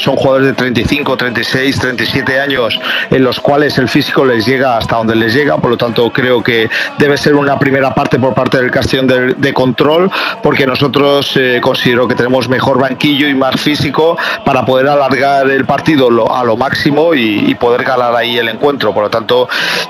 son 0.02 0.16
jugadores 0.16 0.43
de 0.44 0.54
35, 0.54 1.18
36, 1.18 1.80
37 1.80 2.40
años 2.40 2.80
en 3.10 3.24
los 3.24 3.40
cuales 3.40 3.78
el 3.78 3.90
físico 3.90 4.26
les 4.26 4.46
llega 4.46 4.78
hasta 4.78 4.98
donde 4.98 5.16
les 5.16 5.34
llega, 5.34 5.58
por 5.58 5.72
lo 5.72 5.78
tanto 5.78 6.12
creo 6.12 6.44
que 6.44 6.70
debe 6.98 7.18
ser 7.18 7.36
una 7.36 7.58
primera 7.58 7.94
parte 7.94 8.20
por 8.20 8.34
parte 8.34 8.58
del 8.58 8.72
Castellón 8.72 9.36
de, 9.38 9.54
control, 9.54 10.10
porque 10.42 10.66
nosotros 10.66 11.38
eh, 11.38 11.60
considero 11.62 12.08
que 12.08 12.16
tenemos 12.16 12.50
mejor 12.50 12.80
banquillo 12.80 13.28
y 13.28 13.36
más 13.36 13.62
físico 13.62 14.18
para 14.44 14.66
poder 14.66 14.88
alargar 14.88 15.50
el 15.50 15.66
partido 15.66 16.34
a 16.34 16.44
lo 16.44 16.58
máximo 16.58 17.14
y, 17.14 17.52
y 17.52 17.56
poder 17.56 17.84
ganar 17.84 18.16
ahí 18.16 18.38
el 18.38 18.50
encuentro. 18.50 18.94
Por 18.94 19.04
lo 19.04 19.10
tanto, 19.10 19.48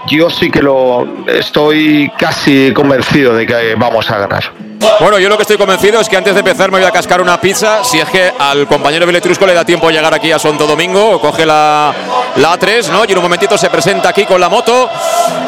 yo 0.07 0.29
sí 0.29 0.51
que 0.51 0.61
lo 0.61 1.07
estoy 1.27 2.11
casi 2.17 2.71
convencido 2.73 3.33
de 3.33 3.45
que 3.45 3.75
vamos 3.75 4.09
a 4.11 4.17
ganar. 4.17 4.62
Bueno, 4.99 5.19
yo 5.19 5.29
lo 5.29 5.37
que 5.37 5.43
estoy 5.43 5.57
convencido 5.57 5.99
es 5.99 6.09
que 6.09 6.17
antes 6.17 6.33
de 6.33 6.39
empezar 6.39 6.71
me 6.71 6.79
voy 6.79 6.87
a 6.87 6.91
cascar 6.91 7.21
una 7.21 7.39
pizza. 7.39 7.83
Si 7.83 7.99
es 7.99 8.09
que 8.09 8.31
al 8.37 8.67
compañero 8.67 9.05
Beletrusco 9.05 9.45
le 9.45 9.53
da 9.53 9.65
tiempo 9.65 9.87
a 9.87 9.91
llegar 9.91 10.13
aquí 10.13 10.31
a 10.31 10.39
Santo 10.39 10.65
Domingo, 10.65 11.19
coge 11.19 11.45
la, 11.45 11.93
la 12.35 12.53
A3, 12.57 12.89
¿no? 12.89 13.05
Y 13.05 13.11
en 13.11 13.17
un 13.17 13.23
momentito 13.23 13.57
se 13.57 13.69
presenta 13.69 14.09
aquí 14.09 14.25
con 14.25 14.39
la 14.39 14.49
moto. 14.49 14.89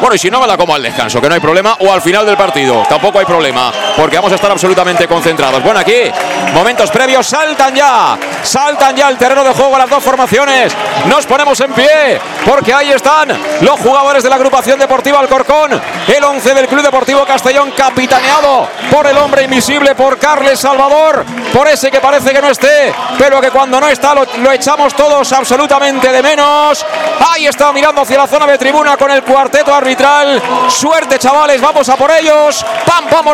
Bueno, 0.00 0.14
y 0.14 0.18
si 0.18 0.30
no, 0.30 0.40
me 0.40 0.46
la 0.46 0.56
como 0.56 0.74
al 0.74 0.82
descanso, 0.82 1.20
que 1.20 1.28
no 1.28 1.34
hay 1.34 1.40
problema. 1.40 1.76
O 1.80 1.92
al 1.92 2.02
final 2.02 2.26
del 2.26 2.36
partido, 2.36 2.82
tampoco 2.88 3.18
hay 3.18 3.24
problema, 3.24 3.72
porque 3.96 4.16
vamos 4.16 4.32
a 4.32 4.34
estar 4.36 4.50
absolutamente 4.50 5.06
concentrados. 5.08 5.62
Bueno, 5.62 5.80
aquí, 5.80 6.10
momentos 6.52 6.90
previos, 6.90 7.26
saltan 7.26 7.74
ya, 7.74 8.18
saltan 8.42 8.96
ya 8.96 9.08
el 9.08 9.16
terreno 9.16 9.42
de 9.44 9.52
juego 9.52 9.78
las 9.78 9.88
dos 9.88 10.02
formaciones. 10.02 10.74
Nos 11.06 11.26
ponemos 11.26 11.58
en 11.60 11.72
pie, 11.72 12.20
porque 12.44 12.72
ahí 12.72 12.90
están 12.90 13.28
los 13.60 13.80
jugadores 13.80 14.22
de 14.22 14.28
la 14.28 14.36
agrupación 14.36 14.78
deportiva 14.78 15.18
Alcorcón, 15.20 15.80
el 16.06 16.24
11 16.24 16.54
del 16.54 16.66
Club 16.66 16.82
Deportivo 16.82 17.24
Castellón, 17.24 17.72
capitaneado 17.76 18.68
por 18.90 19.06
el 19.06 19.16
hombre 19.26 19.42
invisible, 19.42 19.96
por 19.96 20.18
Carles 20.18 20.60
Salvador, 20.60 21.24
por 21.52 21.66
ese 21.66 21.90
que 21.90 22.00
parece 22.00 22.32
que 22.32 22.40
no 22.40 22.48
esté, 22.48 22.94
pero 23.18 23.40
que 23.40 23.50
cuando 23.50 23.80
no 23.80 23.88
está 23.88 24.14
lo, 24.14 24.52
echamos 24.52 24.94
todos 24.94 25.32
absolutamente 25.32 26.12
de 26.12 26.22
menos. 26.22 26.86
Ahí 27.28 27.48
está 27.48 27.72
mirando 27.72 28.02
hacia 28.02 28.18
la 28.18 28.28
zona 28.28 28.46
de 28.46 28.56
tribuna 28.56 28.96
con 28.96 29.10
el 29.10 29.24
cuarteto 29.24 29.74
arbitral. 29.74 30.40
Suerte, 30.68 31.18
chavales, 31.18 31.60
vamos 31.60 31.88
a 31.88 31.96
por 31.96 32.12
ellos. 32.12 32.64
Pam, 32.86 33.06
pam. 33.06 33.26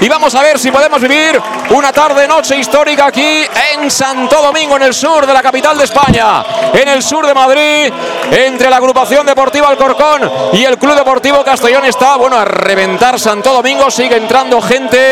Y 0.00 0.08
vamos 0.08 0.34
a 0.34 0.42
ver 0.42 0.58
si 0.58 0.70
podemos 0.70 1.00
vivir 1.00 1.40
una 1.70 1.90
tarde-noche 1.92 2.56
histórica 2.58 3.06
aquí 3.06 3.42
en 3.72 3.90
Santo 3.90 4.42
Domingo, 4.42 4.76
en 4.76 4.82
el 4.82 4.92
sur 4.92 5.26
de 5.26 5.32
la 5.32 5.40
capital 5.40 5.78
de 5.78 5.84
España, 5.84 6.44
en 6.74 6.88
el 6.88 7.02
sur 7.02 7.26
de 7.26 7.32
Madrid, 7.32 7.90
entre 8.30 8.68
la 8.68 8.76
agrupación 8.76 9.24
deportiva 9.24 9.68
Alcorcón 9.68 10.30
y 10.52 10.64
el 10.64 10.76
Club 10.76 10.94
Deportivo 10.94 11.42
Castellón. 11.42 11.86
Está, 11.86 12.16
bueno, 12.16 12.36
a 12.36 12.44
reventar 12.44 13.18
Santo 13.18 13.54
Domingo. 13.54 13.90
Sigue 13.90 14.16
entrando 14.16 14.60
gente 14.60 15.05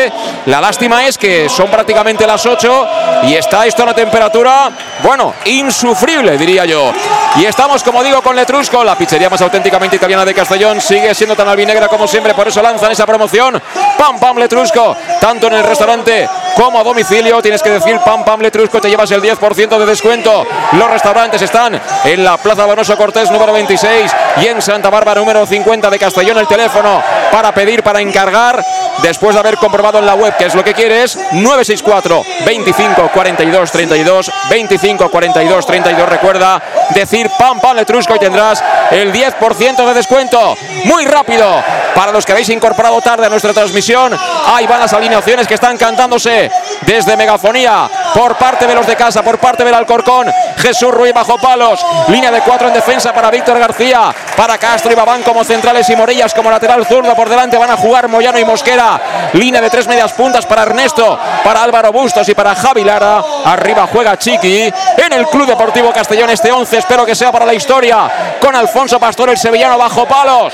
la 0.45 0.61
lástima 0.61 1.05
es 1.05 1.17
que 1.17 1.49
son 1.49 1.67
prácticamente 1.67 2.25
las 2.27 2.45
8 2.45 2.87
y 3.23 3.33
está 3.33 3.65
esto 3.65 3.81
a 3.81 3.85
una 3.85 3.93
temperatura, 3.93 4.71
bueno, 5.03 5.33
insufrible, 5.45 6.37
diría 6.37 6.65
yo. 6.65 6.91
Y 7.37 7.45
estamos, 7.45 7.83
como 7.83 8.03
digo, 8.03 8.21
con 8.21 8.35
Letrusco, 8.35 8.83
la 8.83 8.97
pizzería 8.97 9.29
más 9.29 9.41
auténticamente 9.41 9.97
italiana 9.97 10.23
de 10.23 10.33
Castellón. 10.33 10.79
Sigue 10.79 11.13
siendo 11.13 11.35
tan 11.35 11.47
albinegra 11.47 11.87
como 11.87 12.07
siempre, 12.07 12.33
por 12.33 12.47
eso 12.47 12.61
lanzan 12.61 12.91
esa 12.91 13.05
promoción. 13.05 13.61
Pam, 13.97 14.19
pam, 14.19 14.37
Letrusco, 14.37 14.95
tanto 15.19 15.47
en 15.47 15.53
el 15.55 15.63
restaurante 15.63 16.29
como 16.55 16.79
a 16.79 16.83
domicilio. 16.83 17.41
Tienes 17.41 17.61
que 17.61 17.71
decir 17.71 17.99
pam, 18.05 18.23
pam, 18.23 18.39
Letrusco, 18.39 18.79
te 18.79 18.89
llevas 18.89 19.11
el 19.11 19.21
10% 19.21 19.77
de 19.77 19.85
descuento. 19.85 20.45
Los 20.73 20.89
restaurantes 20.89 21.41
están 21.41 21.79
en 22.05 22.23
la 22.23 22.37
Plaza 22.37 22.65
Donoso 22.65 22.95
Cortés 22.95 23.29
número 23.29 23.51
26 23.51 24.15
y 24.41 24.47
en 24.47 24.61
Santa 24.61 24.89
Bárbara 24.89 25.19
número 25.19 25.45
50 25.45 25.89
de 25.89 25.99
Castellón. 25.99 26.37
El 26.37 26.47
teléfono 26.47 27.03
para 27.31 27.53
pedir, 27.53 27.83
para 27.83 27.99
encargar, 27.99 28.63
después 29.01 29.33
de 29.35 29.41
haber 29.41 29.57
en 29.75 30.05
la 30.05 30.15
web 30.15 30.35
que 30.37 30.45
es 30.45 30.55
lo 30.55 30.63
que 30.63 30.73
quieres, 30.73 31.17
964 31.33 32.23
25 32.45 33.11
42 33.13 33.71
32 33.71 34.31
25 34.49 35.09
42 35.11 35.65
32. 35.65 36.09
Recuerda 36.09 36.61
decir 36.91 37.29
pam, 37.37 37.59
pam, 37.59 37.75
Letrusco 37.75 38.15
y 38.15 38.19
tendrás 38.19 38.63
el 38.91 39.11
10% 39.11 39.85
de 39.85 39.93
descuento. 39.93 40.57
Muy 40.85 41.05
rápido. 41.05 41.63
Para 41.93 42.11
los 42.11 42.25
que 42.25 42.33
habéis 42.33 42.49
incorporado 42.49 42.99
tarde 42.99 43.25
a 43.25 43.29
nuestra 43.29 43.53
transmisión, 43.53 44.11
ahí 44.47 44.67
van 44.67 44.81
las 44.81 44.91
alineaciones 44.91 45.47
que 45.47 45.53
están 45.53 45.77
cantándose 45.77 46.51
desde 46.81 47.15
Megafonía 47.15 47.89
por 48.13 48.35
parte 48.35 48.67
de 48.67 48.75
los 48.75 48.85
de 48.85 48.97
casa, 48.97 49.23
por 49.23 49.37
parte 49.39 49.63
del 49.63 49.73
Alcorcón. 49.73 50.29
Jesús 50.57 50.91
Ruiz 50.91 51.13
bajo 51.13 51.37
palos. 51.37 51.85
Línea 52.09 52.31
de 52.31 52.41
cuatro 52.41 52.67
en 52.67 52.73
defensa 52.73 53.13
para 53.13 53.31
Víctor 53.31 53.57
García, 53.59 54.13
para 54.35 54.57
Castro 54.57 54.91
y 54.91 54.95
Babán 54.95 55.23
como 55.23 55.43
centrales 55.45 55.89
y 55.89 55.95
Morillas 55.95 56.33
como 56.33 56.51
lateral 56.51 56.85
zurdo. 56.85 57.15
Por 57.15 57.29
delante 57.29 57.57
van 57.57 57.71
a 57.71 57.77
jugar 57.77 58.09
Moyano 58.09 58.39
y 58.39 58.45
Mosquera. 58.45 59.29
Línea 59.33 59.61
de 59.61 59.64
tres 59.69 59.87
medias 59.87 60.13
puntas 60.13 60.45
para 60.45 60.63
Ernesto, 60.63 61.17
para 61.43 61.63
Álvaro 61.63 61.91
Bustos 61.91 62.27
y 62.29 62.33
para 62.33 62.55
Javi 62.55 62.83
Lara. 62.83 63.23
Arriba 63.45 63.87
juega 63.91 64.17
Chiqui 64.17 64.71
en 64.97 65.13
el 65.13 65.25
Club 65.27 65.47
Deportivo 65.47 65.91
Castellón 65.91 66.29
este 66.29 66.51
11. 66.51 66.77
Espero 66.77 67.05
que 67.05 67.15
sea 67.15 67.31
para 67.31 67.45
la 67.45 67.53
historia. 67.53 68.35
Con 68.39 68.55
Alfonso 68.55 68.99
Pastor, 68.99 69.29
el 69.29 69.37
sevillano 69.37 69.77
bajo 69.77 70.05
palos. 70.05 70.53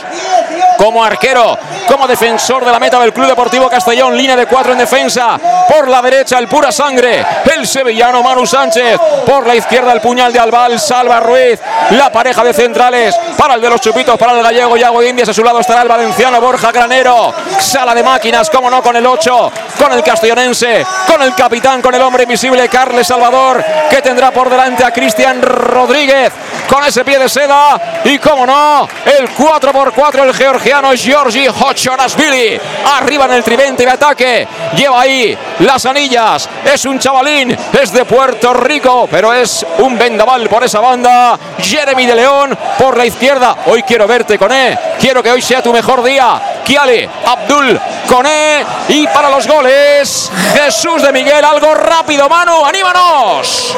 Como 0.78 1.04
arquero, 1.04 1.58
como 1.88 2.08
defensor 2.08 2.66
de 2.66 2.72
la 2.72 2.80
meta 2.80 3.00
del 3.00 3.14
Club 3.14 3.28
Deportivo 3.28 3.70
Castellón. 3.70 4.16
Línea 4.16 4.36
de 4.36 4.46
cuatro 4.46 4.72
en 4.74 4.80
defensa. 4.80 5.40
Por 5.68 5.88
la 5.88 6.02
derecha, 6.02 6.38
el 6.40 6.48
pura 6.48 6.72
sangre. 6.72 7.26
El 7.56 7.68
sevillano 7.68 8.24
Manu 8.24 8.46
Sánchez. 8.46 9.00
Por 9.26 9.46
la 9.46 9.56
izquierda, 9.56 9.92
el 9.92 10.02
puñal 10.02 10.34
de 10.34 10.40
Albal. 10.40 10.80
Salva 10.80 11.20
Ruiz. 11.20 11.60
La 11.92 12.12
pareja 12.12 12.44
de 12.44 12.54
centrales. 12.54 13.16
Para 13.38 13.56
el 13.56 13.62
de 13.62 13.70
los 13.70 13.82
chupitos, 13.82 14.18
para 14.18 14.34
el 14.34 14.44
gallego 14.44 14.78
Yago 14.78 15.04
Indias. 15.04 15.30
A 15.30 15.34
su 15.34 15.44
lado 15.44 15.60
estará 15.60 15.82
el 15.82 15.88
valenciano 15.88 16.42
Borja 16.42 16.72
Granero. 16.72 17.34
Sala 17.60 17.94
de 17.94 18.04
máquinas, 18.04 18.50
como 18.50 18.70
no, 18.70 18.82
con 18.82 18.96
el 18.96 19.01
8. 19.06 19.52
Con 19.78 19.94
el 19.94 20.04
castellonense. 20.04 20.86
Con 21.08 21.22
el 21.22 21.34
capitán, 21.34 21.82
con 21.82 21.94
el 21.94 22.02
hombre 22.02 22.24
invisible 22.24 22.68
Carles 22.70 23.08
Salvador. 23.08 23.64
Que 23.90 24.02
tendrá 24.02 24.32
por 24.32 24.50
delante 24.50 24.84
a 24.84 24.92
Cristian 24.92 25.42
Rodríguez. 25.42 26.32
Con 26.68 26.84
ese 26.86 27.04
pie 27.04 27.20
de 27.20 27.30
seda. 27.30 28.02
Y 28.06 28.18
como 28.20 28.46
no, 28.46 28.88
el 29.06 29.30
4x4, 29.30 30.24
el 30.24 30.34
georgiano 30.34 30.92
Georgi 30.96 31.48
Hochonasvili. 31.48 32.60
Arriba 32.98 33.26
en 33.26 33.34
el 33.34 33.44
tridente 33.44 33.86
de 33.86 33.92
ataque. 33.92 34.48
Lleva 34.76 35.02
ahí 35.02 35.38
las 35.60 35.86
anillas. 35.86 36.48
Es 36.64 36.86
un 36.86 37.00
chavalín. 37.00 37.58
Es 37.80 37.92
de 37.92 38.06
Puerto 38.06 38.54
Rico. 38.54 39.08
Pero 39.10 39.34
es 39.34 39.66
un 39.80 39.98
vendaval 39.98 40.48
por 40.48 40.64
esa 40.64 40.80
banda. 40.80 41.38
Jeremy 41.60 42.06
de 42.06 42.16
León 42.16 42.58
por 42.78 42.98
la 42.98 43.06
izquierda. 43.06 43.56
Hoy 43.66 43.84
quiero 43.84 44.08
verte 44.08 44.38
con 44.38 44.52
E. 44.52 44.78
Quiero 45.00 45.22
que 45.22 45.32
hoy 45.32 45.42
sea 45.42 45.62
tu 45.62 45.74
mejor 45.74 46.04
día. 46.04 46.62
Kiale, 46.64 47.10
Abdul, 47.26 47.80
Coné 48.08 48.66
y 48.92 49.08
para 49.08 49.30
los 49.30 49.48
goles 49.48 50.30
Jesús 50.54 51.02
de 51.02 51.14
Miguel, 51.14 51.44
algo 51.46 51.74
rápido, 51.74 52.28
Manu, 52.28 52.66
anímanos. 52.66 53.76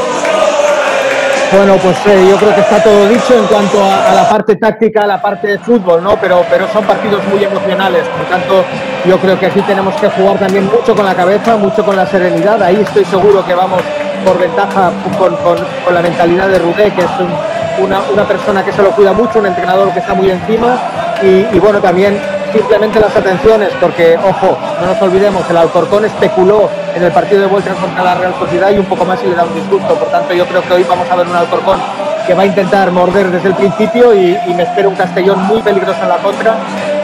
Bueno, 1.52 1.76
pues 1.78 1.96
eh, 2.08 2.28
yo 2.28 2.36
creo 2.38 2.56
que 2.56 2.62
está 2.62 2.82
todo 2.82 3.08
dicho 3.08 3.38
en 3.38 3.46
cuanto 3.46 3.84
a, 3.84 4.12
la 4.16 4.28
parte 4.28 4.56
táctica, 4.56 5.04
a 5.04 5.08
la 5.08 5.22
parte 5.22 5.50
de 5.50 5.60
fútbol, 5.60 6.04
¿no? 6.04 6.20
Pero, 6.20 6.44
pero 6.50 6.68
son 6.74 6.84
partidos 6.86 7.24
muy 7.26 7.44
emocionales, 7.44 8.08
por 8.08 8.26
tanto 8.26 8.66
yo 9.06 9.20
creo 9.20 9.40
que 9.40 9.46
aquí 9.46 9.62
tenemos 9.62 9.94
que 10.02 10.10
jugar 10.10 10.40
también 10.40 10.66
mucho 10.66 10.96
con 10.96 11.06
la 11.06 11.14
cabeza, 11.14 11.58
mucho 11.58 11.86
con 11.86 11.96
la 11.96 12.08
serenidad, 12.08 12.62
ahí 12.64 12.82
estoy 12.82 13.06
seguro 13.06 13.46
que 13.46 13.54
vamos 13.54 13.84
por 14.26 14.40
ventaja 14.40 14.92
con, 15.20 15.94
la 15.94 16.02
mentalidad 16.02 16.48
de 16.48 16.58
Rubé, 16.58 16.92
que 16.92 17.02
es 17.02 17.12
una, 17.78 18.28
persona 18.28 18.66
que 18.66 18.72
se 18.72 18.82
lo 18.82 18.90
cuida 18.90 19.14
mucho, 19.14 19.38
un 19.38 19.46
entrenador 19.46 19.94
que 19.94 20.00
está 20.00 20.16
muy 20.16 20.32
encima 20.32 20.76
y 21.22 21.60
bueno, 21.60 21.80
también 21.80 22.20
simplemente 22.54 23.00
las 23.00 23.16
atenciones, 23.16 23.70
porque, 23.82 24.18
ojo, 24.18 24.58
no 24.80 24.88
nos 24.88 25.02
olvidemos, 25.02 25.50
el 25.50 25.58
Alcorcón 25.58 26.06
especuló 26.06 26.70
en 26.96 27.04
el 27.04 27.12
partido 27.12 27.42
de 27.42 27.48
vuelta 27.48 27.74
contra 27.74 28.04
la 28.04 28.16
Real 28.16 28.34
Sociedad 28.40 28.72
y 28.72 28.78
un 28.78 28.86
poco 28.86 29.04
más 29.04 29.22
y 29.24 29.28
le 29.28 29.36
da 29.36 29.44
un 29.44 29.56
disgusto. 29.56 29.96
Por 29.96 30.08
tanto, 30.10 30.34
yo 30.34 30.46
creo 30.46 30.62
que 30.62 30.74
hoy 30.74 30.84
vamos 30.84 31.10
a 31.10 31.16
ver 31.16 31.28
un 31.28 31.36
Alcorcón 31.36 31.80
que 32.26 32.34
va 32.34 32.44
a 32.44 32.46
intentar 32.46 32.92
morder 32.92 33.32
desde 33.32 33.50
el 33.50 33.56
principio 33.56 34.14
y, 34.14 34.38
me 34.56 34.64
espera 34.64 34.88
un 34.88 34.96
Castellón 34.96 35.42
muy 35.44 35.62
peligroso 35.62 36.00
en 36.04 36.10
la 36.10 36.18
contra 36.18 36.56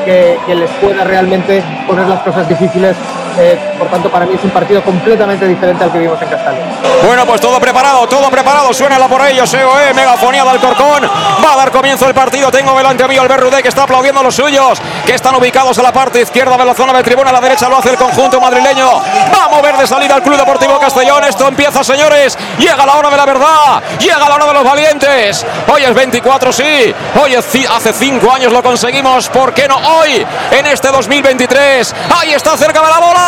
que 0.05 0.55
les 0.55 0.69
pueda 0.81 1.03
realmente 1.03 1.61
poner 1.87 2.07
las 2.07 2.21
cosas 2.21 2.47
difíciles 2.47 2.95
eh, 3.37 3.57
por 3.77 3.87
tanto, 3.87 4.09
para 4.09 4.25
mí 4.25 4.35
es 4.35 4.43
un 4.43 4.49
partido 4.49 4.83
completamente 4.83 5.47
diferente 5.47 5.83
al 5.83 5.91
que 5.91 5.99
vimos 5.99 6.21
en 6.21 6.29
Castalia. 6.29 6.63
Bueno, 7.05 7.25
pues 7.25 7.41
todo 7.41 7.59
preparado, 7.59 8.07
todo 8.07 8.29
preparado. 8.29 8.73
Suena 8.73 8.99
la 8.99 9.07
por 9.07 9.25
ellos, 9.25 9.53
EOE, 9.53 9.93
megafonía 9.93 10.43
del 10.45 10.59
Corcón. 10.59 11.09
Va 11.43 11.53
a 11.53 11.55
dar 11.55 11.71
comienzo 11.71 12.07
el 12.07 12.13
partido. 12.13 12.51
Tengo 12.51 12.75
delante 12.75 13.07
mío 13.07 13.21
el 13.21 13.27
Berrudé 13.27 13.61
que 13.61 13.69
está 13.69 13.83
aplaudiendo 13.83 14.19
a 14.19 14.23
los 14.23 14.35
suyos, 14.35 14.81
que 15.05 15.15
están 15.15 15.35
ubicados 15.35 15.77
a 15.79 15.83
la 15.83 15.91
parte 15.91 16.21
izquierda 16.21 16.57
de 16.57 16.65
la 16.65 16.73
zona 16.73 16.93
de 16.93 17.03
tribuna. 17.03 17.29
A 17.29 17.33
la 17.33 17.41
derecha 17.41 17.69
lo 17.69 17.77
hace 17.77 17.91
el 17.91 17.97
conjunto 17.97 18.39
madrileño. 18.39 18.89
Va 19.33 19.45
a 19.45 19.47
mover 19.49 19.77
de 19.77 19.87
salida 19.87 20.15
al 20.15 20.23
Club 20.23 20.37
Deportivo 20.37 20.79
Castellón. 20.79 21.23
Esto 21.23 21.47
empieza, 21.47 21.83
señores. 21.83 22.37
Llega 22.57 22.85
la 22.85 22.95
hora 22.95 23.09
de 23.09 23.17
la 23.17 23.25
verdad. 23.25 23.83
Llega 23.99 24.27
la 24.27 24.35
hora 24.35 24.45
de 24.45 24.53
los 24.53 24.63
valientes. 24.63 25.45
Hoy 25.71 25.83
es 25.83 25.93
24, 25.93 26.51
sí. 26.51 26.93
Hoy 27.21 27.35
hace 27.35 27.93
5 27.93 28.31
años 28.31 28.51
lo 28.51 28.63
conseguimos. 28.63 29.29
¿Por 29.29 29.53
qué 29.53 29.67
no 29.67 29.77
hoy? 29.77 30.25
En 30.51 30.65
este 30.65 30.89
2023. 30.89 31.95
Ahí 32.19 32.33
está 32.33 32.57
cerca 32.57 32.81
de 32.81 32.89
la 32.89 32.99
bola. 32.99 33.18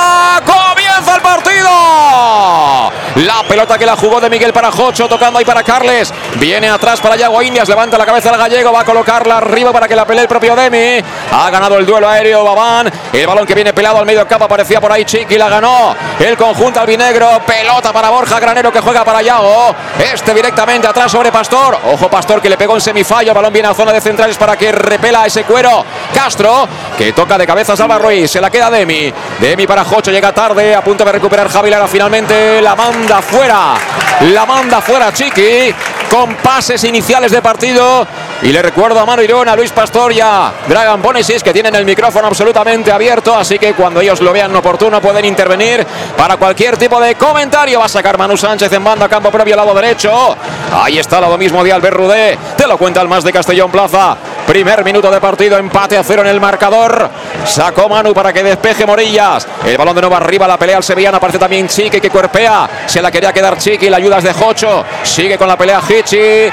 Comienza 0.45 1.15
el 1.15 1.21
partido. 1.21 2.91
La 3.15 3.43
pelota 3.43 3.77
que 3.77 3.85
la 3.85 3.97
jugó 3.97 4.21
de 4.21 4.29
Miguel 4.29 4.53
para 4.53 4.71
Jocho, 4.71 5.07
tocando 5.07 5.37
ahí 5.37 5.45
para 5.45 5.63
Carles. 5.63 6.13
Viene 6.35 6.69
atrás 6.69 7.01
para 7.01 7.17
Yago 7.17 7.41
Indias, 7.41 7.67
levanta 7.67 7.97
la 7.97 8.05
cabeza 8.05 8.29
al 8.29 8.37
gallego, 8.37 8.71
va 8.71 8.81
a 8.81 8.85
colocarla 8.85 9.37
arriba 9.37 9.73
para 9.73 9.87
que 9.87 9.95
la 9.95 10.05
pelee 10.05 10.21
el 10.21 10.27
propio 10.29 10.55
Demi. 10.55 11.03
Ha 11.31 11.49
ganado 11.49 11.77
el 11.77 11.85
duelo 11.85 12.07
aéreo 12.07 12.43
Babán. 12.45 12.91
El 13.11 13.27
balón 13.27 13.45
que 13.45 13.53
viene 13.53 13.73
pelado 13.73 13.99
al 13.99 14.05
medio 14.05 14.25
campo 14.25 14.45
aparecía 14.45 14.79
por 14.79 14.91
ahí 14.91 15.03
Chiqui, 15.03 15.37
la 15.37 15.49
ganó. 15.49 15.93
El 16.19 16.37
conjunto 16.37 16.79
albinegro, 16.79 17.41
pelota 17.45 17.91
para 17.91 18.09
Borja 18.09 18.39
Granero 18.39 18.71
que 18.71 18.79
juega 18.79 19.03
para 19.03 19.21
Yago. 19.21 19.75
Este 19.99 20.33
directamente 20.33 20.87
atrás 20.87 21.11
sobre 21.11 21.31
Pastor. 21.31 21.77
Ojo 21.91 22.09
Pastor 22.09 22.41
que 22.41 22.49
le 22.49 22.57
pegó 22.57 22.75
en 22.75 22.81
semifallo. 22.81 23.33
balón 23.33 23.51
viene 23.51 23.67
a 23.67 23.73
zona 23.73 23.91
de 23.91 23.99
centrales 23.99 24.37
para 24.37 24.55
que 24.55 24.71
repela 24.71 25.25
ese 25.25 25.43
cuero. 25.43 25.83
Castro 26.13 26.67
que 26.97 27.11
toca 27.11 27.37
de 27.37 27.45
cabeza 27.45 27.75
Salva 27.75 27.97
Ruiz. 27.97 28.31
Se 28.31 28.39
la 28.39 28.49
queda 28.49 28.69
Demi. 28.69 29.13
Demi 29.39 29.67
para 29.67 29.80
Jocho 29.83 30.11
llega 30.11 30.31
tarde, 30.31 30.75
a 30.75 30.83
punto 30.83 31.03
de 31.03 31.11
recuperar 31.11 31.49
Javi 31.49 31.69
Lara 31.69 31.87
finalmente, 31.87 32.61
la 32.61 32.75
manda 32.75 33.21
fuera, 33.21 33.75
la 34.21 34.45
manda 34.45 34.81
fuera 34.81 35.11
Chiqui, 35.13 35.73
con 36.09 36.35
pases 36.35 36.83
iniciales 36.83 37.31
de 37.31 37.41
partido. 37.41 38.07
Y 38.43 38.51
le 38.51 38.61
recuerdo 38.61 38.99
a 38.99 39.05
Mano 39.05 39.21
Irón, 39.21 39.47
a 39.47 39.55
Luis 39.55 39.71
Pastor 39.71 40.11
y 40.11 40.19
a 40.19 40.51
Dragan 40.67 41.01
Bonesis 41.01 41.43
que 41.43 41.53
tienen 41.53 41.75
el 41.75 41.85
micrófono 41.85 42.27
absolutamente 42.27 42.91
abierto, 42.91 43.35
así 43.35 43.59
que 43.59 43.73
cuando 43.73 44.01
ellos 44.01 44.19
lo 44.19 44.33
vean 44.33 44.55
oportuno 44.55 44.99
pueden 44.99 45.25
intervenir 45.25 45.85
para 46.17 46.37
cualquier 46.37 46.75
tipo 46.75 46.99
de 46.99 47.15
comentario. 47.15 47.79
Va 47.79 47.85
a 47.85 47.89
sacar 47.89 48.17
Manu 48.17 48.35
Sánchez 48.35 48.73
en 48.73 48.83
banda, 48.83 49.07
campo 49.07 49.29
previo 49.29 49.55
lado 49.55 49.73
derecho. 49.75 50.35
Ahí 50.73 50.97
está 50.97 51.21
lado 51.21 51.37
mismo 51.37 51.63
de 51.63 51.71
Albert 51.71 51.95
Rudé. 51.95 52.37
Te 52.57 52.65
lo 52.65 52.77
cuenta 52.77 53.01
el 53.01 53.07
más 53.07 53.23
de 53.23 53.31
Castellón 53.31 53.69
Plaza. 53.69 54.17
Primer 54.51 54.83
minuto 54.83 55.09
de 55.09 55.21
partido, 55.21 55.57
empate 55.57 55.97
a 55.97 56.03
cero 56.03 56.23
en 56.23 56.27
el 56.27 56.41
marcador. 56.41 57.09
Sacó 57.45 57.87
Manu 57.87 58.13
para 58.13 58.33
que 58.33 58.43
despeje 58.43 58.85
Morillas. 58.85 59.47
El 59.65 59.77
balón 59.77 59.95
de 59.95 60.01
nuevo 60.01 60.17
arriba, 60.17 60.45
la 60.45 60.57
pelea 60.57 60.75
al 60.75 60.83
sevillano. 60.83 61.15
Aparece 61.15 61.39
también 61.39 61.69
Chiqui 61.69 62.01
que 62.01 62.09
cuerpea. 62.09 62.69
Se 62.85 63.01
la 63.01 63.09
quería 63.09 63.31
quedar 63.31 63.57
Chiqui, 63.57 63.89
la 63.89 63.95
ayuda 63.95 64.17
es 64.17 64.25
de 64.25 64.33
Jocho. 64.33 64.83
Sigue 65.03 65.37
con 65.37 65.47
la 65.47 65.55
pelea 65.55 65.79
Hichi. 65.79 66.51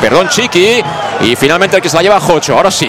Perdón, 0.00 0.28
Chiqui. 0.28 0.80
Y 1.22 1.34
finalmente 1.34 1.74
el 1.74 1.82
que 1.82 1.88
se 1.88 1.96
la 1.96 2.02
lleva 2.04 2.20
Jocho. 2.20 2.54
Ahora 2.54 2.70
sí. 2.70 2.88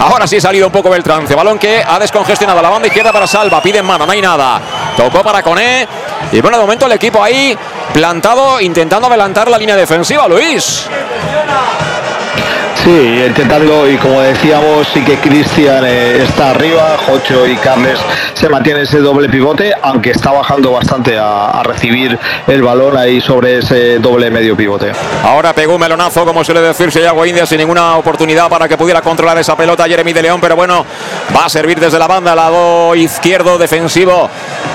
Ahora 0.00 0.26
sí 0.26 0.36
ha 0.36 0.42
salido 0.42 0.66
un 0.66 0.72
poco 0.72 0.94
el 0.94 1.02
trance. 1.02 1.34
Balón 1.34 1.58
que 1.58 1.82
ha 1.82 1.98
descongestionado 1.98 2.60
la 2.60 2.68
banda 2.68 2.88
izquierda 2.88 3.10
para 3.10 3.26
Salva. 3.26 3.62
Pide 3.62 3.80
mano, 3.80 4.04
no 4.04 4.12
hay 4.12 4.20
nada. 4.20 4.60
Tocó 4.98 5.22
para 5.22 5.42
Coné. 5.42 5.88
Y 6.30 6.42
bueno, 6.42 6.58
de 6.58 6.62
momento 6.62 6.84
el 6.84 6.92
equipo 6.92 7.24
ahí 7.24 7.56
plantado 7.94 8.60
intentando 8.60 9.08
adelantar 9.08 9.50
la 9.50 9.56
línea 9.56 9.76
defensiva, 9.76 10.28
Luis. 10.28 10.86
Sí, 12.84 13.22
intentando, 13.24 13.88
y 13.88 13.96
como 13.96 14.20
decíamos, 14.20 14.88
sí 14.92 15.04
que 15.04 15.16
Cristian 15.18 15.84
eh, 15.86 16.24
está 16.24 16.50
arriba, 16.50 16.96
Jocho 17.06 17.46
y 17.46 17.54
Carles 17.54 17.96
se 18.34 18.48
mantiene 18.48 18.82
ese 18.82 18.98
doble 18.98 19.28
pivote, 19.28 19.72
aunque 19.82 20.10
está 20.10 20.32
bajando 20.32 20.72
bastante 20.72 21.16
a, 21.16 21.62
recibir 21.62 22.18
el 22.48 22.60
balón 22.60 22.96
ahí 22.96 23.20
sobre 23.20 23.58
ese 23.58 24.00
doble 24.00 24.32
medio 24.32 24.56
pivote. 24.56 24.90
Ahora 25.22 25.52
pegó 25.52 25.74
un 25.76 25.80
melonazo, 25.80 26.24
como 26.24 26.42
suele 26.42 26.60
decirse 26.60 27.00
Yago 27.00 27.24
India, 27.24 27.46
sin 27.46 27.58
ninguna 27.58 27.96
oportunidad 27.98 28.48
para 28.48 28.66
que 28.66 28.76
pudiera 28.76 29.00
controlar 29.00 29.38
esa 29.38 29.56
pelota 29.56 29.86
Jeremy 29.86 30.12
de 30.12 30.22
León, 30.22 30.40
pero 30.40 30.56
bueno, 30.56 30.84
va 31.36 31.44
a 31.44 31.48
servir 31.48 31.78
desde 31.78 32.00
la 32.00 32.08
banda, 32.08 32.34
lado 32.34 32.96
izquierdo 32.96 33.58
defensivo. 33.58 34.28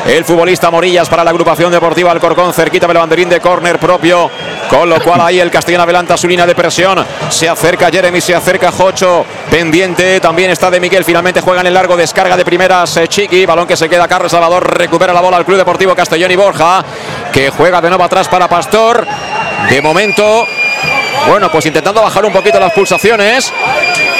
El 0.07 0.23
futbolista 0.23 0.71
Morillas 0.71 1.09
para 1.09 1.21
la 1.21 1.31
agrupación 1.31 1.69
deportiva 1.69 2.11
Alcorcón, 2.11 2.53
cerquita 2.53 2.87
del 2.87 2.97
banderín 2.97 3.27
de 3.27 3.41
córner 3.41 3.77
propio, 3.77 4.31
con 4.69 4.89
lo 4.89 5.01
cual 5.01 5.19
ahí 5.19 5.41
el 5.41 5.51
Castellón 5.51 5.81
adelanta 5.81 6.15
su 6.15 6.29
línea 6.29 6.45
de 6.45 6.55
presión, 6.55 7.05
se 7.29 7.49
acerca 7.49 7.91
Jeremy, 7.91 8.21
se 8.21 8.33
acerca 8.33 8.71
Jocho, 8.71 9.25
pendiente, 9.51 10.21
también 10.21 10.49
está 10.49 10.71
de 10.71 10.79
Miguel, 10.79 11.03
finalmente 11.03 11.41
juega 11.41 11.59
en 11.59 11.67
el 11.67 11.73
largo, 11.73 11.97
descarga 11.97 12.37
de 12.37 12.45
primeras 12.45 12.95
eh, 12.95 13.09
Chiqui, 13.09 13.45
balón 13.45 13.67
que 13.67 13.75
se 13.75 13.89
queda 13.89 14.07
Carlos 14.07 14.31
Salvador, 14.31 14.77
recupera 14.77 15.11
la 15.11 15.19
bola 15.19 15.35
al 15.35 15.45
Club 15.45 15.57
Deportivo 15.57 15.93
Castellón 15.93 16.31
y 16.31 16.37
Borja, 16.37 16.85
que 17.33 17.49
juega 17.49 17.81
de 17.81 17.89
nuevo 17.89 18.05
atrás 18.05 18.29
para 18.29 18.47
Pastor, 18.47 19.05
de 19.69 19.81
momento, 19.81 20.47
bueno, 21.27 21.51
pues 21.51 21.65
intentando 21.65 22.01
bajar 22.01 22.23
un 22.23 22.31
poquito 22.31 22.61
las 22.61 22.71
pulsaciones 22.71 23.51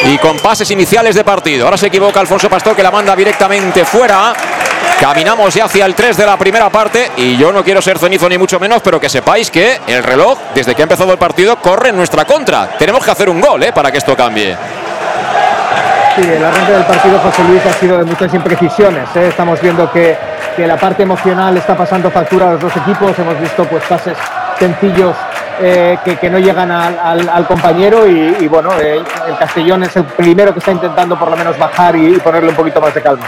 y 0.04 0.18
con 0.18 0.38
pases 0.40 0.70
iniciales 0.70 1.16
de 1.16 1.24
partido. 1.24 1.64
Ahora 1.64 1.78
se 1.78 1.88
equivoca 1.88 2.20
Alfonso 2.20 2.50
Pastor 2.50 2.76
que 2.76 2.84
la 2.84 2.92
manda 2.92 3.16
directamente 3.16 3.86
fuera. 3.86 4.34
Caminamos 5.00 5.54
ya 5.54 5.66
hacia 5.66 5.86
el 5.86 5.94
3 5.94 6.18
de 6.18 6.26
la 6.26 6.38
primera 6.38 6.72
parte 6.72 7.12
y 7.18 7.38
yo 7.38 7.52
no 7.52 7.64
quiero 7.64 7.84
ser 7.84 8.00
cenizo 8.00 8.28
ni 8.28 8.38
mucho 8.40 8.60
menos, 8.60 8.82
pero 8.82 9.00
que 9.00 9.08
sepáis 9.08 9.52
que 9.52 9.80
el 9.86 10.04
reloj, 10.04 10.40
desde 10.56 10.74
que 10.74 10.82
ha 10.82 10.86
empezado 10.86 11.12
el 11.12 11.20
partido, 11.20 11.56
corre 11.58 11.90
en 11.90 11.96
nuestra 11.96 12.26
contra. 12.26 12.70
Tenemos 12.80 13.06
que 13.06 13.12
hacer 13.12 13.30
un 13.30 13.40
gol 13.40 13.62
¿eh? 13.62 13.72
para 13.72 13.92
que 13.92 14.00
esto 14.00 14.16
cambie. 14.16 14.58
Sí, 16.16 16.24
el 16.24 16.44
arranque 16.44 16.72
del 16.72 16.84
partido, 16.86 17.20
José 17.20 17.44
Luis, 17.44 17.62
ha 17.64 17.74
sido 17.74 18.00
de 18.00 18.06
muchas 18.06 18.34
imprecisiones. 18.34 19.08
¿eh? 19.16 19.28
Estamos 19.28 19.62
viendo 19.62 19.92
que, 19.92 20.18
que, 20.56 20.66
la 20.66 20.78
parte 20.78 21.04
emocional 21.04 21.56
está 21.56 21.78
pasando 21.78 22.10
factura 22.10 22.48
a 22.48 22.52
los 22.54 22.62
dos 22.62 22.76
equipos. 22.78 23.18
Hemos 23.20 23.40
visto 23.40 23.66
pues 23.66 23.84
pases 23.84 24.18
sencillos 24.58 25.16
eh, 25.62 26.00
que, 26.04 26.16
que, 26.16 26.28
no 26.28 26.40
llegan 26.40 26.72
al, 26.72 27.46
compañero 27.46 28.08
y, 28.08 28.48
bueno, 28.48 28.72
el, 28.80 29.06
el, 29.28 29.38
Castellón 29.38 29.84
es 29.84 29.96
el 29.96 30.06
primero 30.06 30.54
que 30.54 30.60
está 30.60 30.72
intentando 30.72 31.20
por 31.20 31.30
lo 31.30 31.38
menos 31.38 31.56
bajar 31.56 31.96
y 31.96 32.18
ponerle 32.18 32.50
un 32.50 32.56
poquito 32.56 32.82
más 32.82 32.96
de 32.96 33.02
calma. 33.04 33.26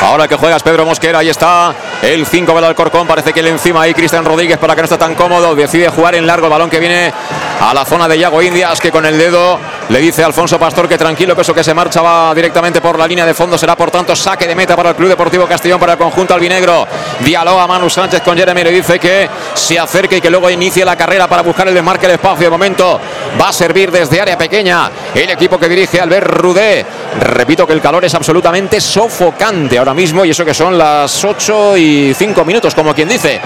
Ahora 0.00 0.28
que 0.28 0.36
juegas 0.36 0.62
Pedro 0.62 0.86
Mosquera, 0.86 1.18
ahí 1.18 1.28
está 1.28 1.74
el 2.02 2.24
5 2.24 2.54
del 2.54 2.64
Alcorcón, 2.64 3.06
parece 3.06 3.32
que 3.32 3.42
le 3.42 3.50
encima 3.50 3.82
ahí 3.82 3.94
Cristian 3.94 4.24
Rodríguez 4.24 4.56
para 4.56 4.74
que 4.74 4.82
no 4.82 4.84
esté 4.84 4.96
tan 4.96 5.14
cómodo, 5.16 5.56
decide 5.56 5.88
jugar 5.88 6.14
en 6.14 6.26
largo 6.26 6.46
el 6.46 6.50
balón 6.50 6.70
que 6.70 6.78
viene 6.78 7.12
a 7.60 7.74
la 7.74 7.84
zona 7.84 8.06
de 8.06 8.16
Yago 8.16 8.40
Indias, 8.40 8.80
que 8.80 8.92
con 8.92 9.04
el 9.04 9.18
dedo 9.18 9.58
le 9.88 9.98
dice 9.98 10.22
Alfonso 10.22 10.58
Pastor 10.58 10.88
que 10.88 10.96
tranquilo, 10.96 11.34
que 11.34 11.42
eso 11.42 11.52
que 11.52 11.64
se 11.64 11.74
marcha 11.74 12.00
va 12.00 12.32
directamente 12.32 12.80
por 12.80 12.96
la 12.96 13.08
línea 13.08 13.26
de 13.26 13.34
fondo, 13.34 13.58
será 13.58 13.74
por 13.74 13.90
tanto 13.90 14.14
saque 14.14 14.46
de 14.46 14.54
meta 14.54 14.76
para 14.76 14.90
el 14.90 14.94
Club 14.94 15.08
Deportivo 15.08 15.46
Castellón, 15.46 15.80
para 15.80 15.92
el 15.92 15.98
conjunto 15.98 16.32
albinegro. 16.32 16.86
Dialoga 17.20 17.66
Manu 17.66 17.90
Sánchez 17.90 18.22
con 18.22 18.36
Jeremy, 18.36 18.62
le 18.62 18.70
dice 18.70 19.00
que 19.00 19.28
se 19.54 19.78
acerque 19.78 20.18
y 20.18 20.20
que 20.20 20.30
luego 20.30 20.48
inicie 20.48 20.84
la 20.84 20.94
carrera 20.94 21.26
para 21.26 21.42
buscar 21.42 21.66
el 21.66 21.74
desmarque 21.74 22.06
del 22.06 22.16
espacio. 22.16 22.44
De 22.44 22.50
momento 22.50 23.00
va 23.40 23.48
a 23.48 23.52
servir 23.52 23.90
desde 23.90 24.20
área 24.20 24.38
pequeña 24.38 24.90
el 25.14 25.30
equipo 25.30 25.58
que 25.58 25.68
dirige 25.68 26.00
Albert 26.00 26.28
Rudé. 26.28 26.86
Repito 27.20 27.66
que 27.66 27.72
el 27.72 27.80
calor 27.80 28.04
es 28.04 28.14
absolutamente 28.14 28.80
sofocante 28.80 29.78
ahora 29.78 29.87
mismo 29.94 30.24
y 30.24 30.30
eso 30.30 30.44
que 30.44 30.54
son 30.54 30.76
las 30.76 31.24
8 31.24 31.76
y 31.76 32.14
5 32.14 32.44
minutos, 32.44 32.74
como 32.74 32.94
quien 32.94 33.08
dice. 33.08 33.40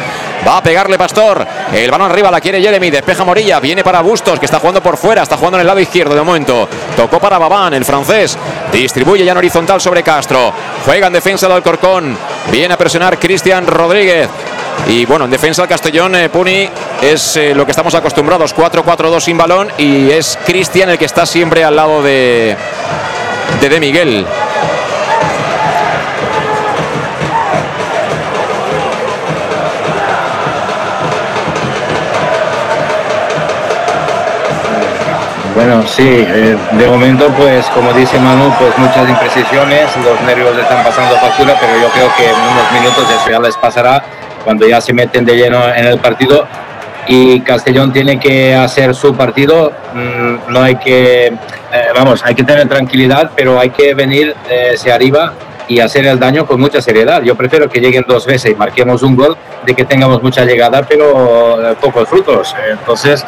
Va 0.46 0.58
a 0.58 0.62
pegarle 0.62 0.98
Pastor. 0.98 1.46
El 1.72 1.90
balón 1.90 2.10
arriba 2.10 2.30
la 2.30 2.40
quiere 2.40 2.60
Jeremy. 2.60 2.90
Despeja 2.90 3.24
Morilla. 3.24 3.60
Viene 3.60 3.84
para 3.84 4.00
Bustos, 4.00 4.38
que 4.38 4.46
está 4.46 4.58
jugando 4.58 4.82
por 4.82 4.96
fuera. 4.96 5.22
Está 5.22 5.36
jugando 5.36 5.58
en 5.58 5.62
el 5.62 5.66
lado 5.66 5.80
izquierdo 5.80 6.14
de 6.14 6.22
momento. 6.22 6.68
Tocó 6.96 7.18
para 7.20 7.38
Babán, 7.38 7.74
el 7.74 7.84
francés. 7.84 8.36
Distribuye 8.72 9.24
ya 9.24 9.32
en 9.32 9.38
horizontal 9.38 9.80
sobre 9.80 10.02
Castro. 10.02 10.52
Juega 10.84 11.06
en 11.06 11.12
defensa 11.12 11.46
del 11.46 11.56
Alcorcón. 11.56 12.16
Viene 12.50 12.74
a 12.74 12.78
presionar 12.78 13.18
Cristian 13.18 13.66
Rodríguez. 13.66 14.28
Y 14.88 15.06
bueno, 15.06 15.26
en 15.26 15.30
defensa 15.30 15.62
el 15.62 15.68
Castellón, 15.68 16.16
eh, 16.16 16.28
Puni 16.28 16.68
es 17.00 17.36
eh, 17.36 17.54
lo 17.54 17.64
que 17.64 17.70
estamos 17.70 17.94
acostumbrados, 17.94 18.54
4-4-2 18.54 19.20
sin 19.20 19.38
balón 19.38 19.68
y 19.78 20.10
es 20.10 20.38
Cristian 20.44 20.90
el 20.90 20.98
que 20.98 21.04
está 21.04 21.24
siempre 21.24 21.62
al 21.62 21.76
lado 21.76 22.02
de 22.02 22.56
De 23.60 23.80
Miguel. 23.80 24.26
Bueno, 35.64 35.86
sí, 35.86 36.02
eh, 36.02 36.56
de 36.72 36.86
momento, 36.88 37.28
pues 37.38 37.64
como 37.66 37.92
dice 37.92 38.18
Manu, 38.18 38.52
pues 38.58 38.76
muchas 38.78 39.08
imprecisiones, 39.08 39.96
los 40.04 40.20
nervios 40.22 40.58
están 40.58 40.82
pasando 40.82 41.14
factura, 41.14 41.54
pero 41.60 41.80
yo 41.80 41.88
creo 41.90 42.12
que 42.16 42.24
en 42.24 42.34
unos 42.34 42.72
minutos 42.72 43.04
eso 43.08 43.30
ya 43.30 43.38
les 43.38 43.56
pasará 43.56 44.02
cuando 44.42 44.66
ya 44.66 44.80
se 44.80 44.92
meten 44.92 45.24
de 45.24 45.36
lleno 45.36 45.72
en 45.72 45.84
el 45.84 45.98
partido 45.98 46.48
y 47.06 47.38
Castellón 47.42 47.92
tiene 47.92 48.18
que 48.18 48.56
hacer 48.56 48.92
su 48.92 49.14
partido, 49.14 49.72
mm, 49.94 50.52
no 50.52 50.62
hay 50.62 50.74
que, 50.74 51.26
eh, 51.26 51.36
vamos, 51.94 52.24
hay 52.24 52.34
que 52.34 52.42
tener 52.42 52.68
tranquilidad, 52.68 53.30
pero 53.36 53.60
hay 53.60 53.70
que 53.70 53.94
venir 53.94 54.34
eh, 54.50 54.72
hacia 54.74 54.96
arriba 54.96 55.32
y 55.68 55.78
hacer 55.78 56.06
el 56.06 56.18
daño 56.18 56.44
con 56.44 56.58
mucha 56.58 56.82
seriedad. 56.82 57.22
Yo 57.22 57.36
prefiero 57.36 57.68
que 57.68 57.78
lleguen 57.78 58.04
dos 58.08 58.26
veces 58.26 58.50
y 58.50 58.56
marquemos 58.56 59.04
un 59.04 59.14
gol 59.14 59.36
de 59.64 59.74
que 59.76 59.84
tengamos 59.84 60.24
mucha 60.24 60.44
llegada, 60.44 60.82
pero 60.82 61.76
pocos 61.80 62.08
frutos. 62.08 62.52
Entonces, 62.68 63.24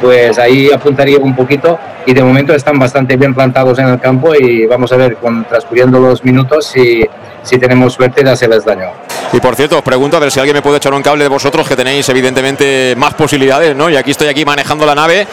pues 0.00 0.38
ahí 0.38 0.70
apuntaría 0.72 1.18
un 1.18 1.34
poquito 1.34 1.78
y 2.06 2.14
de 2.14 2.22
momento 2.22 2.54
están 2.54 2.78
bastante 2.78 3.16
bien 3.16 3.34
plantados 3.34 3.78
en 3.78 3.88
el 3.88 4.00
campo 4.00 4.34
y 4.34 4.66
vamos 4.66 4.92
a 4.92 4.96
ver 4.96 5.16
con 5.16 5.44
transcurriendo 5.44 5.98
los 6.00 6.24
minutos 6.24 6.66
si, 6.66 7.04
si 7.42 7.58
tenemos 7.58 7.94
suerte 7.94 8.22
de 8.22 8.30
hacerles 8.30 8.64
daño. 8.64 8.90
Y 9.32 9.40
por 9.40 9.54
cierto, 9.56 9.76
os 9.76 9.82
pregunto 9.82 10.16
a 10.16 10.20
ver 10.20 10.30
si 10.30 10.40
alguien 10.40 10.56
me 10.56 10.62
puede 10.62 10.78
echar 10.78 10.94
un 10.94 11.02
cable 11.02 11.24
de 11.24 11.28
vosotros 11.28 11.68
que 11.68 11.76
tenéis 11.76 12.08
evidentemente 12.08 12.94
más 12.96 13.12
posibilidades, 13.14 13.76
¿no? 13.76 13.90
Y 13.90 13.96
aquí 13.96 14.12
estoy 14.12 14.28
aquí 14.28 14.44
manejando 14.44 14.86
la 14.86 14.94
nave. 14.94 15.26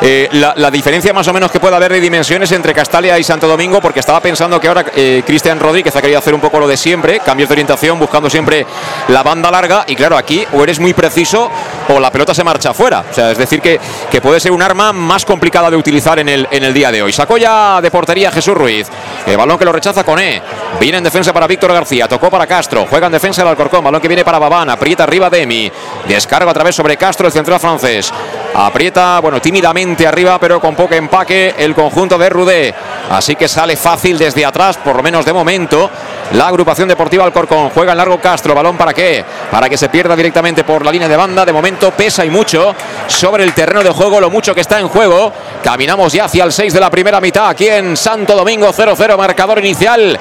Eh, 0.00 0.28
la, 0.32 0.70
diferencia 0.70 1.12
más 1.12 1.28
o 1.28 1.32
menos 1.32 1.50
que 1.50 1.60
puede 1.60 1.76
haber 1.76 1.92
de 1.92 2.00
dimensiones 2.00 2.50
entre 2.52 2.72
Castalia 2.72 3.18
y 3.18 3.22
Santo 3.22 3.46
Domingo, 3.46 3.80
porque 3.80 4.00
estaba 4.00 4.20
pensando 4.20 4.58
que 4.60 4.68
ahora 4.68 4.86
eh, 4.96 5.22
Cristian 5.26 5.60
Rodríguez 5.60 5.94
ha 5.94 6.00
querido 6.00 6.18
hacer 6.18 6.34
un 6.34 6.40
poco 6.40 6.58
lo 6.58 6.66
de 6.66 6.76
siempre, 6.76 7.20
cambios 7.20 7.48
de 7.48 7.54
orientación, 7.54 7.98
buscando 7.98 8.30
siempre 8.30 8.66
la 9.08 9.22
banda 9.22 9.50
larga. 9.50 9.84
Y 9.86 9.94
claro, 9.94 10.16
aquí 10.16 10.44
o 10.52 10.62
eres 10.62 10.80
muy 10.80 10.94
preciso 10.94 11.50
o 11.88 12.00
la 12.00 12.10
pelota 12.10 12.34
se 12.34 12.44
marcha 12.44 12.70
afuera. 12.70 13.04
O 13.10 13.14
sea, 13.14 13.30
es 13.30 13.38
decir, 13.38 13.60
que, 13.60 13.78
que 14.10 14.20
puede 14.20 14.40
ser 14.40 14.52
un 14.52 14.62
arma 14.62 14.92
más 14.92 15.24
complicada 15.24 15.70
de 15.70 15.76
utilizar 15.76 16.18
en 16.18 16.28
el, 16.28 16.48
en 16.50 16.64
el 16.64 16.72
día 16.72 16.90
de 16.90 17.02
hoy. 17.02 17.12
Sacó 17.12 17.36
ya 17.36 17.80
de 17.80 17.90
portería 17.90 18.30
Jesús 18.32 18.54
Ruiz. 18.54 18.88
El 19.26 19.36
balón 19.36 19.58
que 19.58 19.64
lo 19.64 19.72
rechaza 19.72 20.02
con 20.02 20.18
E. 20.18 20.40
Viene 20.80 20.98
en 20.98 21.04
defensa 21.04 21.32
para 21.32 21.46
Víctor 21.54 21.72
García. 21.72 22.08
Tocó 22.08 22.30
para 22.30 22.48
Castro. 22.48 22.84
Juega 22.90 23.06
en 23.06 23.12
defensa 23.12 23.42
el 23.42 23.48
Alcorcón. 23.48 23.84
Balón 23.84 24.00
que 24.00 24.08
viene 24.08 24.24
para 24.24 24.40
Babán. 24.40 24.70
Aprieta 24.70 25.04
arriba 25.04 25.30
Demi. 25.30 25.70
Descarga 26.08 26.50
a 26.50 26.54
través 26.54 26.74
sobre 26.74 26.96
Castro, 26.96 27.28
el 27.28 27.32
central 27.32 27.60
francés. 27.60 28.12
Aprieta, 28.56 29.18
bueno, 29.18 29.40
tímidamente 29.40 30.06
arriba, 30.06 30.38
pero 30.38 30.60
con 30.60 30.76
poco 30.76 30.94
empaque 30.94 31.56
el 31.58 31.74
conjunto 31.74 32.16
de 32.16 32.28
Rudé. 32.28 32.74
Así 33.10 33.34
que 33.34 33.48
sale 33.48 33.76
fácil 33.76 34.16
desde 34.16 34.44
atrás, 34.44 34.76
por 34.76 34.96
lo 34.96 35.02
menos 35.02 35.24
de 35.24 35.32
momento. 35.32 35.90
La 36.32 36.46
agrupación 36.46 36.88
deportiva 36.88 37.24
Alcorcón 37.24 37.70
juega 37.70 37.92
en 37.92 37.98
largo 37.98 38.20
Castro. 38.20 38.54
Balón 38.54 38.76
para 38.76 38.94
qué? 38.94 39.24
Para 39.50 39.68
que 39.68 39.76
se 39.76 39.88
pierda 39.88 40.14
directamente 40.14 40.62
por 40.62 40.84
la 40.84 40.92
línea 40.92 41.08
de 41.08 41.16
banda. 41.16 41.44
De 41.44 41.52
momento 41.52 41.90
pesa 41.90 42.24
y 42.24 42.30
mucho 42.30 42.74
sobre 43.08 43.42
el 43.42 43.52
terreno 43.54 43.82
de 43.82 43.90
juego, 43.90 44.20
lo 44.20 44.30
mucho 44.30 44.54
que 44.54 44.60
está 44.60 44.78
en 44.78 44.88
juego. 44.88 45.32
Caminamos 45.62 46.12
ya 46.12 46.26
hacia 46.26 46.44
el 46.44 46.52
6 46.52 46.72
de 46.72 46.80
la 46.80 46.90
primera 46.90 47.20
mitad 47.20 47.48
aquí 47.48 47.66
en 47.66 47.96
Santo 47.96 48.36
Domingo 48.36 48.72
0-0, 48.72 49.16
marcador 49.16 49.58
inicial. 49.58 50.18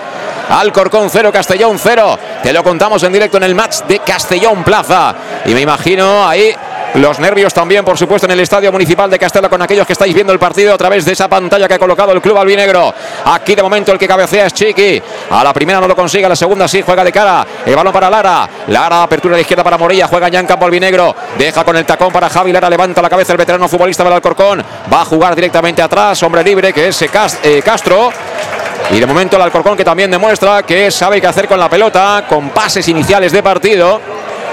Alcorcón 0.50 1.10
0, 1.10 1.32
Castellón 1.32 1.78
0. 1.78 2.20
Te 2.42 2.52
lo 2.52 2.64
contamos 2.64 3.02
en 3.04 3.14
directo 3.14 3.38
en 3.38 3.44
el 3.44 3.56
match 3.56 3.82
de 3.84 4.00
Castellón 4.00 4.64
Plaza. 4.64 5.16
Y 5.46 5.54
me 5.54 5.62
imagino 5.62 6.28
ahí 6.28 6.54
los 6.96 7.20
nervios 7.20 7.54
también, 7.54 7.84
por 7.84 7.98
supuesto, 7.98 8.28
en 8.28 8.34
el 8.34 8.40
Estadio 8.42 8.72
Municipal 8.72 9.10
de 9.10 9.18
Castelo 9.18 9.50
con 9.50 9.60
aquellos 9.62 9.88
que 9.88 9.94
estáis 9.94 10.14
viendo 10.14 10.32
el 10.32 10.38
partido 10.38 10.76
a 10.76 10.78
través 10.78 11.04
de 11.06 11.14
esa 11.14 11.28
pantalla 11.28 11.68
que 11.68 11.74
ha 11.74 11.80
colocado 11.80 12.12
el 12.12 12.22
club 12.22 12.38
albinegro. 12.38 12.94
Aquí 13.26 13.56
de 13.56 13.64
momento 13.64 13.92
el 13.92 13.98
que 13.98 14.08
cabecea 14.08 14.46
es 14.46 14.54
Chiqui. 14.54 15.02
A 15.32 15.44
la 15.44 15.52
primera 15.54 15.80
no 15.80 15.88
lo 15.88 15.96
consigue, 15.96 16.26
a 16.26 16.30
la 16.30 16.36
segunda 16.36 16.68
sí, 16.68 16.84
juega 16.84 17.04
de 17.04 17.12
cara. 17.12 17.46
El 17.66 17.76
balón 17.76 17.92
para 17.92 18.12
Lara. 18.12 18.48
Lara, 18.68 19.02
apertura 19.02 19.36
de 19.36 19.42
izquierda 19.42 19.64
para 19.64 19.78
Morilla. 19.78 20.08
Juega 20.08 20.30
ya 20.30 20.40
en 20.40 20.46
campo 20.46 20.66
albinegro. 20.66 21.16
Deja 21.36 21.64
con 21.64 21.76
el 21.76 21.86
tacón 21.86 22.14
para 22.14 22.30
Javi. 22.30 22.52
Lara 22.52 22.70
levanta 22.70 23.02
la 23.02 23.10
cabeza 23.10 23.34
el 23.34 23.38
veterano 23.40 23.68
futbolista 23.68 24.04
del 24.04 24.14
Alcorcón. 24.14 24.64
Va 24.94 25.02
a 25.02 25.06
jugar 25.06 25.36
directamente 25.36 25.82
atrás. 25.82 26.22
Hombre 26.22 26.44
libre 26.44 26.72
que 26.72 26.90
es 26.90 27.02
eh, 27.02 27.62
Castro. 27.66 28.12
Y 28.92 29.00
de 29.00 29.06
momento 29.08 29.38
el 29.38 29.42
Alcorcón 29.42 29.76
que 29.76 29.84
también 29.84 30.12
demuestra 30.12 30.62
que 30.62 30.92
sabe 30.92 31.20
qué 31.20 31.26
hacer 31.26 31.48
con 31.48 31.60
la 31.60 31.70
pelota, 31.70 32.26
con 32.30 32.50
pases 32.50 32.88
iniciales 32.88 33.32
de 33.32 33.42
partido. 33.42 34.00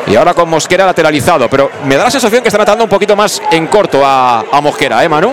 Y 0.07 0.16
ahora 0.16 0.34
con 0.34 0.48
Mosquera 0.48 0.86
lateralizado. 0.86 1.48
Pero 1.48 1.70
me 1.84 1.96
da 1.96 2.05
la 2.05 2.11
sensación 2.11 2.42
que 2.42 2.48
está 2.48 2.59
tratando 2.59 2.84
un 2.84 2.90
poquito 2.90 3.16
más 3.16 3.40
en 3.51 3.66
corto 3.66 4.03
a, 4.05 4.42
Mosquera, 4.62 5.03
¿eh, 5.05 5.09
Manu? 5.09 5.32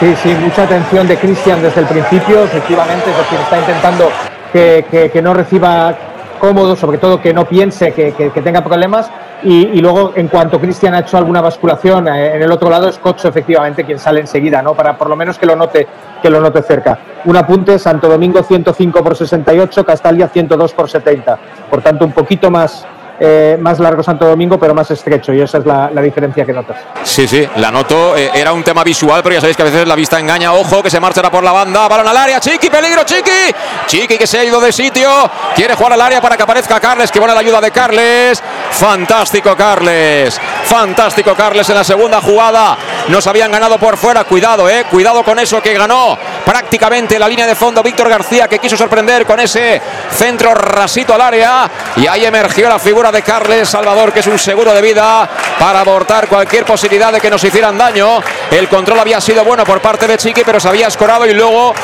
Sí, 0.00 0.14
sí, 0.22 0.34
mucha 0.34 0.64
atención 0.64 1.06
de 1.06 1.16
Cristian 1.16 1.62
desde 1.62 1.80
el 1.80 1.86
principio, 1.86 2.42
efectivamente, 2.42 3.10
es 3.10 3.16
decir, 3.16 3.38
está 3.38 3.58
intentando 3.58 4.10
que, 4.52 5.20
no 5.22 5.32
reciba 5.32 5.94
cómodo, 6.40 6.74
sobre 6.74 6.98
todo 6.98 7.20
que 7.20 7.32
no 7.32 7.44
piense 7.46 7.92
que, 7.92 8.42
tenga 8.42 8.62
problemas. 8.62 9.10
Y, 9.44 9.80
luego, 9.80 10.12
en 10.14 10.28
cuanto 10.28 10.60
Cristian 10.60 10.94
ha 10.94 11.00
hecho 11.00 11.18
alguna 11.18 11.40
basculación 11.40 12.06
eh, 12.06 12.36
en 12.36 12.42
el 12.42 12.52
otro 12.52 12.70
lado, 12.70 12.88
es 12.88 12.98
Cocho 12.98 13.28
efectivamente 13.28 13.84
quien 13.84 13.98
sale 13.98 14.20
enseguida, 14.20 14.62
¿no? 14.62 14.74
Para 14.74 14.96
por 14.96 15.08
lo 15.08 15.16
menos 15.16 15.36
que 15.36 15.46
lo 15.46 15.56
note, 15.56 15.86
que 16.22 16.30
lo 16.30 16.40
note 16.40 16.62
cerca. 16.62 16.98
Un 17.24 17.36
apunte, 17.36 17.76
Santo 17.78 18.08
Domingo 18.08 18.42
105 18.42 19.02
por 19.02 19.16
68, 19.16 19.84
Castalia 19.84 20.28
102 20.28 20.72
por 20.72 20.88
70. 20.88 21.38
Por 21.68 21.82
tanto, 21.82 22.04
un 22.04 22.12
poquito 22.12 22.52
más 22.52 22.86
eh, 23.24 23.56
más 23.60 23.78
largo 23.78 24.02
Santo 24.02 24.26
Domingo, 24.26 24.58
pero 24.58 24.74
más 24.74 24.90
estrecho, 24.90 25.32
y 25.32 25.40
esa 25.40 25.58
es 25.58 25.64
la, 25.64 25.88
diferencia 26.02 26.44
que 26.44 26.52
notas. 26.52 26.76
Sí, 27.04 27.28
sí, 27.28 27.48
la 27.54 27.70
noto. 27.70 28.16
Eh, 28.16 28.32
era 28.34 28.52
un 28.52 28.64
tema 28.64 28.82
visual, 28.82 29.22
pero 29.22 29.36
ya 29.36 29.40
sabéis 29.40 29.56
que 29.56 29.62
a 29.62 29.66
veces 29.66 29.86
la 29.86 29.94
vista 29.94 30.18
engaña. 30.18 30.52
Ojo, 30.52 30.82
que 30.82 30.90
se 30.90 30.98
marchará 30.98 31.30
por 31.30 31.44
la 31.44 31.52
banda, 31.52 31.86
balón 31.86 32.08
al 32.08 32.16
área, 32.16 32.40
Chiqui, 32.40 32.68
peligro, 32.68 33.04
Chiqui. 33.04 33.54
Chiqui 33.86 34.18
que 34.18 34.26
se 34.26 34.40
ha 34.40 34.44
ido 34.44 34.60
de 34.60 34.72
sitio, 34.72 35.08
quiere 35.54 35.76
jugar 35.76 35.92
al 35.92 36.00
área 36.00 36.20
para 36.20 36.36
que 36.36 36.42
aparezca 36.42 36.80
Carles, 36.80 37.12
que 37.12 37.20
buena 37.20 37.32
la 37.32 37.40
ayuda 37.40 37.60
de 37.60 37.70
Carles. 37.70 38.42
Fantástico, 38.72 39.54
Carles. 39.54 40.40
Fantástico, 40.64 41.36
Carles 41.36 41.68
en 41.70 41.76
la 41.76 41.84
segunda 41.84 42.20
jugada. 42.20 42.76
Nos 43.06 43.24
habían 43.28 43.52
ganado 43.52 43.78
por 43.78 43.96
fuera, 43.96 44.24
cuidado, 44.24 44.68
eh, 44.68 44.84
cuidado 44.90 45.22
con 45.22 45.38
eso 45.38 45.62
que 45.62 45.74
ganó 45.74 46.18
prácticamente 46.44 47.20
la 47.20 47.28
línea 47.28 47.46
de 47.46 47.54
fondo 47.54 47.84
Víctor 47.84 48.08
García, 48.08 48.48
que 48.48 48.58
quiso 48.58 48.76
sorprender 48.76 49.24
con 49.24 49.38
ese 49.38 49.80
centro 50.10 50.54
rasito 50.54 51.14
al 51.14 51.20
área. 51.20 51.70
Y 51.94 52.08
ahí 52.08 52.24
emergió 52.24 52.68
la 52.68 52.80
figura 52.80 53.11
de 53.12 53.22
Carles 53.22 53.68
Salvador, 53.68 54.12
que 54.12 54.20
es 54.20 54.26
un 54.26 54.38
seguro 54.38 54.72
de 54.72 54.80
vida 54.80 55.28
para 55.58 55.80
abortar 55.80 56.26
cualquier 56.26 56.64
posibilidad 56.64 57.12
de 57.12 57.20
que 57.20 57.30
nos 57.30 57.44
hicieran 57.44 57.78
daño. 57.78 58.20
El 58.50 58.68
control 58.68 58.98
había 58.98 59.20
sido 59.20 59.44
bueno 59.44 59.64
por 59.64 59.80
parte 59.80 60.06
de 60.06 60.16
Chiqui, 60.16 60.42
pero 60.44 60.58
se 60.58 60.68
había 60.68 60.88
escorado 60.88 61.26
y 61.26 61.34
luego 61.34 61.74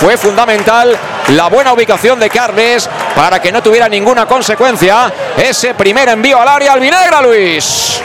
fue 0.00 0.16
fundamental 0.16 0.96
la 1.28 1.48
buena 1.48 1.72
ubicación 1.72 2.18
de 2.18 2.30
Carles 2.30 2.88
para 3.14 3.40
que 3.40 3.52
no 3.52 3.62
tuviera 3.62 3.88
ninguna 3.88 4.26
consecuencia 4.26 5.12
ese 5.36 5.74
primer 5.74 6.08
envío 6.08 6.40
al 6.40 6.48
área 6.48 6.72
albinegra, 6.72 7.20
Luis. 7.20 8.00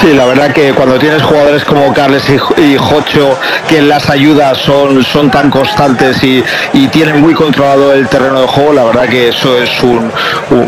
Sí, 0.00 0.12
la 0.12 0.26
verdad 0.26 0.52
que 0.52 0.74
cuando 0.74 0.98
tienes 0.98 1.22
jugadores 1.22 1.64
como 1.64 1.92
Carles 1.94 2.22
y, 2.28 2.76
Jocho 2.76 3.38
que 3.66 3.78
en 3.78 3.88
las 3.88 4.10
ayudas 4.10 4.58
son, 4.58 5.02
son 5.02 5.30
tan 5.30 5.50
constantes 5.50 6.22
y, 6.22 6.44
tienen 6.92 7.20
muy 7.20 7.34
controlado 7.34 7.92
el 7.92 8.08
terreno 8.08 8.40
de 8.40 8.46
juego, 8.46 8.72
la 8.72 8.84
verdad 8.84 9.08
que 9.08 9.28
eso 9.28 9.58
es 9.58 9.82
un, 9.82 10.10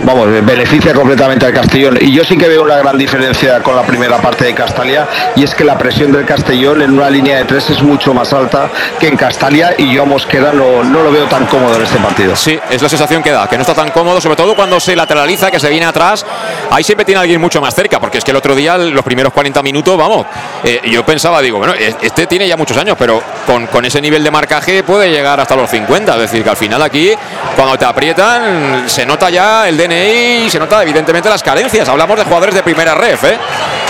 vamos, 0.05 0.29
beneficia 0.45 0.93
completamente 0.93 1.47
al 1.47 1.55
Castellón. 1.55 1.99
Y 2.01 2.12
yo 2.12 2.24
sí 2.24 2.37
que 2.37 2.49
veo 2.49 2.62
una 2.62 2.76
gran 2.76 2.99
diferencia 2.99 3.62
con 3.62 3.76
la 3.76 3.83
primera 3.83 4.18
parte 4.18 4.47
de 4.47 4.55
Castalia 4.55 5.07
y 5.37 5.45
es 5.45 5.55
que 5.55 5.64
la 5.64 5.79
presión 5.79 6.12
del 6.12 6.26
Castellón 6.26 6.83
en 6.83 6.91
una 6.91 7.09
línea 7.09 7.39
de 7.39 7.45
tres 7.45 7.70
es 7.70 7.83
mucho 7.83 8.12
más 8.12 8.33
alta 8.33 8.68
que 8.99 9.09
en 9.09 9.16
Castalia 9.16 9.74
y 9.79 9.93
yo 9.93 10.03
a 10.03 10.07
Mosquera 10.07 10.53
no, 10.53 10.83
no 10.83 11.03
lo 11.03 11.12
veo 11.12 11.26
tan 11.26 11.47
cómodo 11.47 11.76
en 11.76 11.83
este 11.83 11.99
partido. 11.99 12.35
Sí, 12.35 12.59
es 12.70 12.83
la 12.83 12.89
sensación 12.89 13.22
que 13.22 13.31
da, 13.31 13.49
que 13.49 13.57
no 13.57 13.62
está 13.62 13.74
tan 13.74 13.91
cómodo, 13.91 14.20
sobre 14.20 14.37
todo 14.37 14.55
cuando 14.57 14.81
se 14.81 14.97
lateraliza, 14.97 15.51
que 15.51 15.61
se 15.61 15.70
viene 15.70 15.87
atrás, 15.87 16.26
ahí 16.70 16.83
siempre 16.83 17.05
tiene 17.05 17.20
alguien 17.20 17.41
mucho 17.41 17.61
más 17.61 17.74
cerca, 17.74 18.01
porque 18.01 18.18
es 18.18 18.24
que 18.24 18.33
el 18.33 18.37
otro 18.37 18.55
día 18.55 18.76
los 18.76 19.05
primeros 19.05 19.18
primeros 19.19 19.33
40 19.33 19.64
minutos, 19.64 19.99
vamos, 19.99 20.27
eh, 20.62 20.81
yo 20.85 21.05
pensaba, 21.05 21.43
digo, 21.43 21.59
bueno, 21.59 21.75
este 21.75 22.29
tiene 22.29 22.47
ya 22.47 22.57
muchos 22.57 22.77
años, 22.77 22.95
pero 22.97 23.21
con, 23.45 23.66
con, 23.66 23.85
ese 23.85 24.01
nivel 24.01 24.23
de 24.23 24.31
marcaje 24.31 24.85
puede 24.85 25.11
llegar 25.11 25.41
hasta 25.41 25.57
los 25.57 25.69
50. 25.69 26.14
Es 26.14 26.21
decir, 26.21 26.45
que 26.45 26.51
al 26.51 26.57
final 26.57 26.81
aquí, 26.81 27.11
cuando 27.57 27.77
te 27.77 27.85
aprietan, 27.85 28.89
se 28.89 29.05
nota 29.05 29.29
ya 29.29 29.69
el 29.69 29.77
DNI 29.77 30.47
y 30.47 30.51
se 30.51 30.61
nota 30.61 30.81
evidentemente 30.85 31.29
las 31.29 31.43
carencias. 31.43 31.89
Hablamos 31.89 32.16
de 32.16 32.23
jugadores 32.27 32.55
de 32.55 32.62
primera 32.62 32.95
ref, 32.95 33.25
¿eh? 33.25 33.37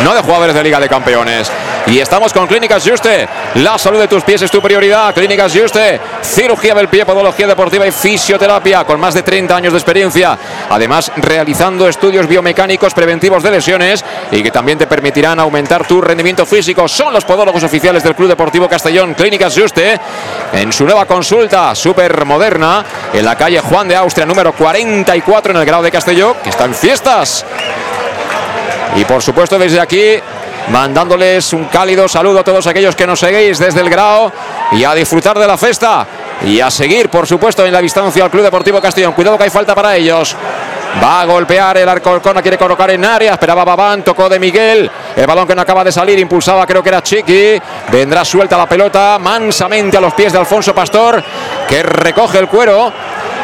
no 0.02 0.14
de 0.14 0.22
jugadores 0.22 0.54
de 0.54 0.64
Liga 0.64 0.80
de 0.80 0.88
Campeones. 0.88 1.52
Y 1.90 2.00
estamos 2.00 2.34
con 2.34 2.46
Clínicas 2.46 2.86
Juste. 2.86 3.26
La 3.54 3.78
salud 3.78 3.98
de 3.98 4.08
tus 4.08 4.22
pies 4.22 4.42
es 4.42 4.50
tu 4.50 4.60
prioridad. 4.60 5.14
Clínicas 5.14 5.52
Juste. 5.54 5.98
Cirugía 6.22 6.74
del 6.74 6.88
pie, 6.88 7.06
podología 7.06 7.46
deportiva 7.46 7.86
y 7.86 7.90
fisioterapia 7.90 8.84
con 8.84 9.00
más 9.00 9.14
de 9.14 9.22
30 9.22 9.56
años 9.56 9.72
de 9.72 9.78
experiencia. 9.78 10.38
Además, 10.68 11.10
realizando 11.16 11.88
estudios 11.88 12.28
biomecánicos 12.28 12.92
preventivos 12.92 13.42
de 13.42 13.52
lesiones 13.52 14.04
y 14.30 14.42
que 14.42 14.50
también 14.50 14.76
te 14.76 14.86
permiten 14.86 15.18
irán 15.18 15.40
a 15.40 15.44
aumentar 15.44 15.86
tu 15.86 16.02
rendimiento 16.02 16.44
físico. 16.44 16.86
Son 16.86 17.14
los 17.14 17.24
podólogos 17.24 17.62
oficiales 17.62 18.02
del 18.02 18.14
Club 18.14 18.28
Deportivo 18.28 18.68
Castellón, 18.68 19.14
Clínicas 19.14 19.58
Juste, 19.58 19.98
en 20.52 20.72
su 20.72 20.84
nueva 20.84 21.06
consulta 21.06 21.74
súper 21.74 22.26
moderna 22.26 22.84
en 23.14 23.24
la 23.24 23.36
calle 23.36 23.60
Juan 23.60 23.88
de 23.88 23.96
Austria, 23.96 24.26
número 24.26 24.52
44 24.52 25.52
en 25.52 25.58
el 25.58 25.64
grado 25.64 25.82
de 25.82 25.90
Castellón, 25.90 26.34
que 26.44 26.50
está 26.50 26.66
en 26.66 26.74
fiestas. 26.74 27.46
Y 28.96 29.04
por 29.04 29.22
supuesto 29.22 29.58
desde 29.58 29.80
aquí 29.80 30.20
mandándoles 30.72 31.52
un 31.52 31.64
cálido 31.66 32.08
saludo 32.08 32.40
a 32.40 32.44
todos 32.44 32.66
aquellos 32.66 32.94
que 32.94 33.06
nos 33.06 33.20
seguís 33.20 33.58
desde 33.58 33.80
el 33.80 33.90
grado 33.90 34.32
y 34.72 34.84
a 34.84 34.94
disfrutar 34.94 35.38
de 35.38 35.46
la 35.46 35.56
fiesta 35.56 36.06
y 36.44 36.60
a 36.60 36.70
seguir, 36.70 37.08
por 37.08 37.26
supuesto, 37.26 37.66
en 37.66 37.72
la 37.72 37.80
distancia 37.80 38.24
al 38.24 38.30
Club 38.30 38.44
Deportivo 38.44 38.80
Castellón. 38.80 39.12
Cuidado 39.12 39.36
que 39.36 39.44
hay 39.44 39.50
falta 39.50 39.74
para 39.74 39.96
ellos. 39.96 40.36
Va 41.02 41.20
a 41.20 41.24
golpear 41.26 41.76
el 41.76 41.88
Alcorcón, 41.88 42.40
quiere 42.40 42.56
colocar 42.56 42.90
en 42.90 43.04
área. 43.04 43.32
Esperaba 43.32 43.64
Babán, 43.64 44.02
tocó 44.02 44.28
de 44.28 44.38
Miguel. 44.38 44.90
El 45.16 45.26
balón 45.26 45.46
que 45.46 45.54
no 45.54 45.62
acaba 45.62 45.84
de 45.84 45.92
salir, 45.92 46.18
impulsaba, 46.18 46.66
creo 46.66 46.82
que 46.82 46.88
era 46.88 47.02
Chiqui. 47.02 47.60
Vendrá 47.90 48.24
suelta 48.24 48.56
la 48.56 48.68
pelota 48.68 49.18
mansamente 49.18 49.96
a 49.96 50.00
los 50.00 50.14
pies 50.14 50.32
de 50.32 50.38
Alfonso 50.38 50.74
Pastor, 50.74 51.22
que 51.68 51.82
recoge 51.82 52.38
el 52.38 52.48
cuero 52.48 52.92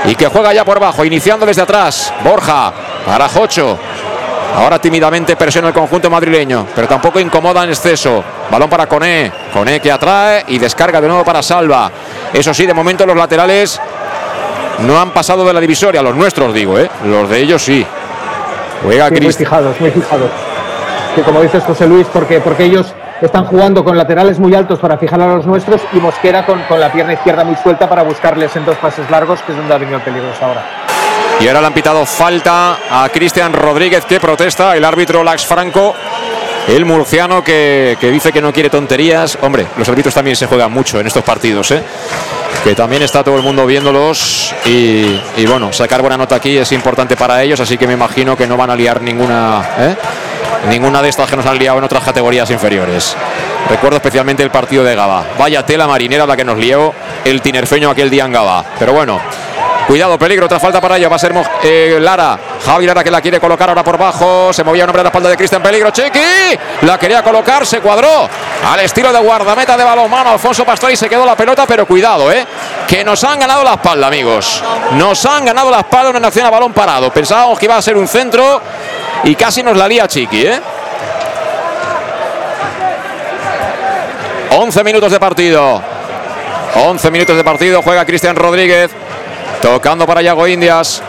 y 0.05 0.15
que 0.15 0.27
juega 0.27 0.53
ya 0.53 0.65
por 0.65 0.81
bajo, 0.81 1.05
iniciando 1.05 1.47
desde 1.47 1.63
atrás. 1.63 2.13
Borja 2.23 2.73
para 3.07 3.29
Jocho. 3.29 3.79
Ahora 4.55 4.79
tímidamente 4.79 5.35
presiona 5.35 5.69
el 5.69 5.75
conjunto 5.75 6.09
madrileño, 6.09 6.67
pero 6.75 6.87
tampoco 6.87 7.19
incomoda 7.19 7.65
en 7.65 7.71
exceso. 7.71 8.23
Balón 8.51 8.71
para 8.71 8.87
Coné. 8.87 9.33
Coné 9.53 9.81
que 9.81 9.91
atrae 9.91 10.45
y 10.49 10.59
descarga 10.59 11.01
de 11.01 11.09
nuevo 11.09 11.25
para 11.25 11.43
Salva. 11.43 11.91
Eso 12.33 12.55
sí, 12.55 12.65
de 12.65 12.73
momento 12.73 13.05
los 13.05 13.17
laterales 13.17 13.81
no 14.81 15.01
han 15.01 15.11
pasado 15.11 15.45
de 15.45 15.53
la 15.53 15.61
divisoria, 15.61 16.03
los 16.03 16.15
nuestros 16.15 16.55
digo, 16.55 16.79
¿eh? 16.79 16.89
los 17.05 17.29
de 17.29 17.41
ellos 17.41 17.63
sí. 17.63 17.85
Juega 18.83 19.11
muy 19.11 19.33
fijados, 19.33 19.81
muy 19.81 19.91
fijados. 19.91 20.31
que 21.15 21.23
como 21.23 21.41
dices 21.41 21.65
José 21.65 21.87
Luis, 21.87 22.07
porque, 22.13 22.41
porque 22.41 22.65
ellos 22.65 22.95
están 23.23 23.47
jugando 23.47 23.83
con 23.85 23.97
laterales 23.97 24.39
muy 24.39 24.55
altos 24.55 24.79
para 24.79 24.99
fijar 24.99 25.21
a 25.21 25.27
los 25.27 25.47
nuestros 25.47 25.81
y 25.93 25.97
Mosquera 25.97 26.45
con, 26.47 26.63
con 26.65 26.79
la 26.79 26.93
pierna 26.93 27.15
izquierda 27.15 27.45
muy 27.45 27.57
suelta 27.57 27.89
para 27.89 28.03
buscarles 28.03 28.55
en 28.57 28.65
dos 28.65 28.77
pases 28.77 29.09
largos, 29.11 29.41
que 29.43 29.53
es 29.53 29.59
donde 29.59 29.75
ha 29.75 29.79
venido 29.79 29.99
el 29.99 30.05
peligro 30.05 30.29
ahora. 30.41 30.65
Y 31.41 31.49
ahora 31.49 31.61
le 31.61 31.67
han 31.67 31.75
pitado 31.75 32.07
falta 32.07 32.79
a 32.91 33.09
Cristian 33.09 33.53
Rodríguez 33.53 34.05
que 34.05 34.21
protesta, 34.21 34.77
el 34.77 34.85
árbitro 34.85 35.23
Lax 35.23 35.45
Franco. 35.47 35.95
El 36.67 36.87
murciano 36.87 37.45
que, 37.45 37.99
que, 38.01 38.11
dice 38.11 38.33
que 38.33 38.41
no 38.41 38.51
quiere 38.51 38.71
tonterías. 38.71 39.37
Hombre, 39.43 39.67
los 39.77 39.87
árbitros 39.87 40.15
también 40.15 40.35
se 40.35 40.47
juegan 40.47 40.73
mucho 40.73 40.99
en 40.99 41.07
estos 41.07 41.23
partidos, 41.23 41.71
¿eh? 41.73 41.83
que 42.65 42.75
también 42.75 43.03
está 43.03 43.23
todo 43.23 43.37
el 43.37 43.43
mundo 43.43 43.67
viéndolos 43.67 44.55
y, 44.65 45.21
bueno, 45.47 45.71
sacar 45.71 46.01
buena 46.01 46.17
nota 46.17 46.37
aquí 46.37 46.57
es 46.57 46.73
importante 46.73 47.15
para 47.15 47.43
ellos, 47.43 47.61
así 47.61 47.77
que 47.77 47.87
me 47.87 47.93
imagino 47.93 48.39
que 48.39 48.47
no 48.47 48.57
van 48.57 48.71
a 48.71 48.75
liar 48.75 49.03
ninguna, 49.03 49.63
¿eh? 49.79 49.97
ninguna 50.71 51.03
de 51.03 51.11
estas 51.11 51.29
que 51.29 51.37
nos 51.37 51.45
han 51.45 51.59
liado 51.59 51.77
en 51.77 51.85
otras 51.85 52.03
categorías 52.03 52.49
inferiores. 52.51 53.15
Recuerdo 53.69 53.97
especialmente 53.99 54.43
el 54.43 54.51
partido 54.51 54.83
de 54.83 54.95
Gaba. 54.95 55.27
Vaya 55.39 55.67
tela 55.67 55.87
marinera 55.87 56.27
la 56.27 56.39
que 56.39 56.45
nos 56.45 56.57
lió 56.57 56.95
el 57.27 57.43
tinerfeño 57.43 57.91
aquel 57.91 58.09
día 58.09 58.25
en 58.25 58.33
Gaba. 58.33 58.65
Pero 58.79 58.95
bueno, 58.95 59.21
Cuidado, 59.95 60.19
peligro, 60.19 60.47
otra 60.47 60.59
falta 60.59 60.81
para 60.81 60.97
ello. 60.97 61.09
Va 61.09 61.15
a 61.15 61.19
ser 61.21 61.33
eh, 61.63 61.99
Lara. 62.01 62.37
Javi 62.67 62.85
Lara 62.85 63.05
que 63.05 63.13
la 63.13 63.21
quiere 63.21 63.39
colocar 63.39 63.69
ahora 63.69 63.85
por 63.85 63.97
bajo. 63.97 64.53
Se 64.53 64.65
movía 64.65 64.83
un 64.83 64.91
hombre 64.91 65.03
a 65.03 65.05
la 65.05 65.09
espalda 65.11 65.29
de 65.29 65.37
Cristian 65.37 65.63
Peligro. 65.63 65.93
Chiqui. 65.93 66.59
La 66.81 66.99
quería 66.99 67.23
colocar, 67.23 67.65
se 67.65 67.79
cuadró. 67.79 68.29
Al 68.67 68.81
estilo 68.81 69.13
de 69.13 69.21
guardameta 69.21 69.77
de 69.77 69.85
balonmano. 69.85 70.31
Alfonso 70.31 70.65
Pastor 70.65 70.91
y 70.91 70.97
se 70.97 71.09
quedó 71.09 71.25
la 71.25 71.37
pelota, 71.37 71.65
pero 71.65 71.87
cuidado, 71.87 72.33
eh. 72.33 72.45
Que 72.89 73.05
nos 73.05 73.23
han 73.23 73.39
ganado 73.39 73.63
la 73.63 73.75
espalda, 73.75 74.09
amigos. 74.09 74.65
Nos 74.95 75.25
han 75.27 75.45
ganado 75.45 75.71
la 75.71 75.79
espalda 75.79 76.11
una 76.11 76.19
nación 76.19 76.45
a 76.45 76.51
balón 76.51 76.73
parado. 76.73 77.13
Pensábamos 77.13 77.57
que 77.57 77.67
iba 77.67 77.77
a 77.77 77.81
ser 77.83 77.97
un 77.97 78.09
centro 78.09 78.61
y 79.23 79.37
casi 79.37 79.63
nos 79.63 79.77
la 79.77 79.87
lía 79.87 80.09
Chiqui, 80.09 80.45
eh. 80.45 80.61
11 84.59 84.83
minutos 84.83 85.13
de 85.13 85.21
partido. 85.21 85.81
11 86.75 87.11
minutos 87.13 87.37
de 87.37 87.45
partido. 87.45 87.81
Juega 87.81 88.05
Cristian 88.05 88.35
Rodríguez. 88.35 88.91
Tocando 89.61 90.07
para 90.07 90.23
Yago 90.23 90.47
Indias. 90.47 91.03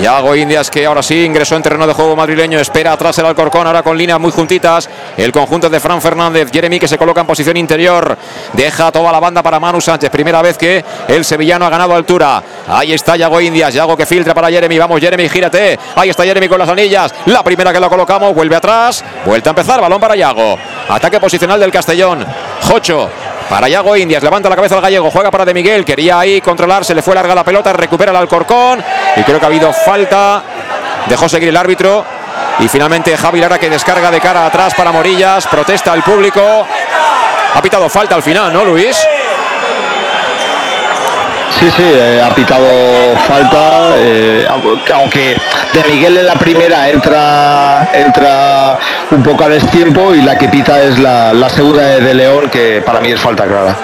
Yago 0.00 0.34
Indias 0.34 0.70
que 0.70 0.86
ahora 0.86 1.02
sí 1.02 1.24
ingresó 1.24 1.56
en 1.56 1.62
terreno 1.62 1.86
de 1.86 1.92
juego 1.92 2.16
madrileño. 2.16 2.58
Espera 2.58 2.92
atrás 2.92 3.18
el 3.18 3.26
Alcorcón. 3.26 3.66
Ahora 3.66 3.82
con 3.82 3.96
líneas 3.96 4.18
muy 4.18 4.32
juntitas. 4.32 4.88
El 5.16 5.32
conjunto 5.32 5.68
de 5.68 5.78
Fran 5.80 6.00
Fernández. 6.00 6.50
Jeremy 6.50 6.78
que 6.78 6.88
se 6.88 6.96
coloca 6.96 7.20
en 7.20 7.26
posición 7.26 7.56
interior. 7.56 8.16
Deja 8.52 8.90
toda 8.90 9.12
la 9.12 9.20
banda 9.20 9.42
para 9.42 9.60
Manu 9.60 9.80
Sánchez. 9.80 10.10
Primera 10.10 10.40
vez 10.42 10.56
que 10.56 10.84
el 11.08 11.24
sevillano 11.24 11.66
ha 11.66 11.70
ganado 11.70 11.94
altura. 11.94 12.42
Ahí 12.68 12.92
está 12.92 13.16
Yago 13.16 13.40
Indias. 13.40 13.74
Yago 13.74 13.96
que 13.96 14.06
filtra 14.06 14.32
para 14.32 14.48
Jeremy. 14.48 14.78
Vamos 14.78 15.00
Jeremy, 15.00 15.28
gírate. 15.28 15.78
Ahí 15.96 16.08
está 16.10 16.24
Jeremy 16.24 16.48
con 16.48 16.58
las 16.58 16.68
anillas. 16.68 17.14
La 17.26 17.42
primera 17.42 17.72
que 17.72 17.80
la 17.80 17.88
colocamos. 17.88 18.34
Vuelve 18.34 18.56
atrás. 18.56 19.04
Vuelta 19.26 19.50
a 19.50 19.52
empezar. 19.52 19.80
Balón 19.80 20.00
para 20.00 20.16
Yago. 20.16 20.58
Ataque 20.88 21.20
posicional 21.20 21.60
del 21.60 21.70
Castellón. 21.70 22.24
Jocho 22.62 23.10
para 23.48 23.68
Yago 23.68 23.96
Indias, 23.96 24.22
levanta 24.22 24.48
la 24.48 24.56
cabeza 24.56 24.76
al 24.76 24.80
gallego, 24.80 25.10
juega 25.10 25.30
para 25.30 25.44
De 25.44 25.54
Miguel, 25.54 25.84
quería 25.84 26.18
ahí 26.18 26.40
controlar, 26.40 26.84
se 26.84 26.94
le 26.94 27.02
fue 27.02 27.14
larga 27.14 27.34
la 27.34 27.44
pelota, 27.44 27.72
recupera 27.72 28.10
el 28.10 28.16
Alcorcón 28.16 28.82
y 29.16 29.22
creo 29.22 29.38
que 29.38 29.44
ha 29.44 29.48
habido 29.48 29.72
falta, 29.72 30.42
dejó 31.06 31.28
seguir 31.28 31.48
el 31.50 31.56
árbitro 31.56 32.04
y 32.58 32.68
finalmente 32.68 33.16
Javi 33.16 33.40
Lara 33.40 33.58
que 33.58 33.68
descarga 33.68 34.10
de 34.10 34.20
cara 34.20 34.46
atrás 34.46 34.74
para 34.74 34.92
Morillas, 34.92 35.46
protesta 35.46 35.92
al 35.92 36.02
público, 36.02 36.40
ha 37.54 37.62
pitado 37.62 37.88
falta 37.88 38.14
al 38.14 38.22
final, 38.22 38.52
¿no 38.52 38.64
Luis? 38.64 38.96
Sí, 41.58 41.70
sí, 41.70 41.82
eh, 41.82 42.20
ha 42.22 42.34
pitado 42.34 42.66
falta, 43.28 43.94
eh, 43.96 44.46
aunque 44.92 45.36
de 45.72 45.84
Miguel 45.90 46.18
en 46.18 46.26
la 46.26 46.34
primera 46.34 46.88
entra 46.88 47.88
entra 47.92 48.78
un 49.10 49.22
poco 49.22 49.44
a 49.44 49.48
destiempo 49.48 50.14
y 50.14 50.22
la 50.22 50.36
que 50.36 50.48
pita 50.48 50.82
es 50.82 50.98
la, 50.98 51.32
la 51.32 51.48
segunda 51.48 51.82
de, 51.82 52.00
de, 52.00 52.14
León, 52.14 52.50
que 52.50 52.82
para 52.84 53.00
mí 53.00 53.12
es 53.12 53.20
falta 53.20 53.44
clara. 53.44 53.76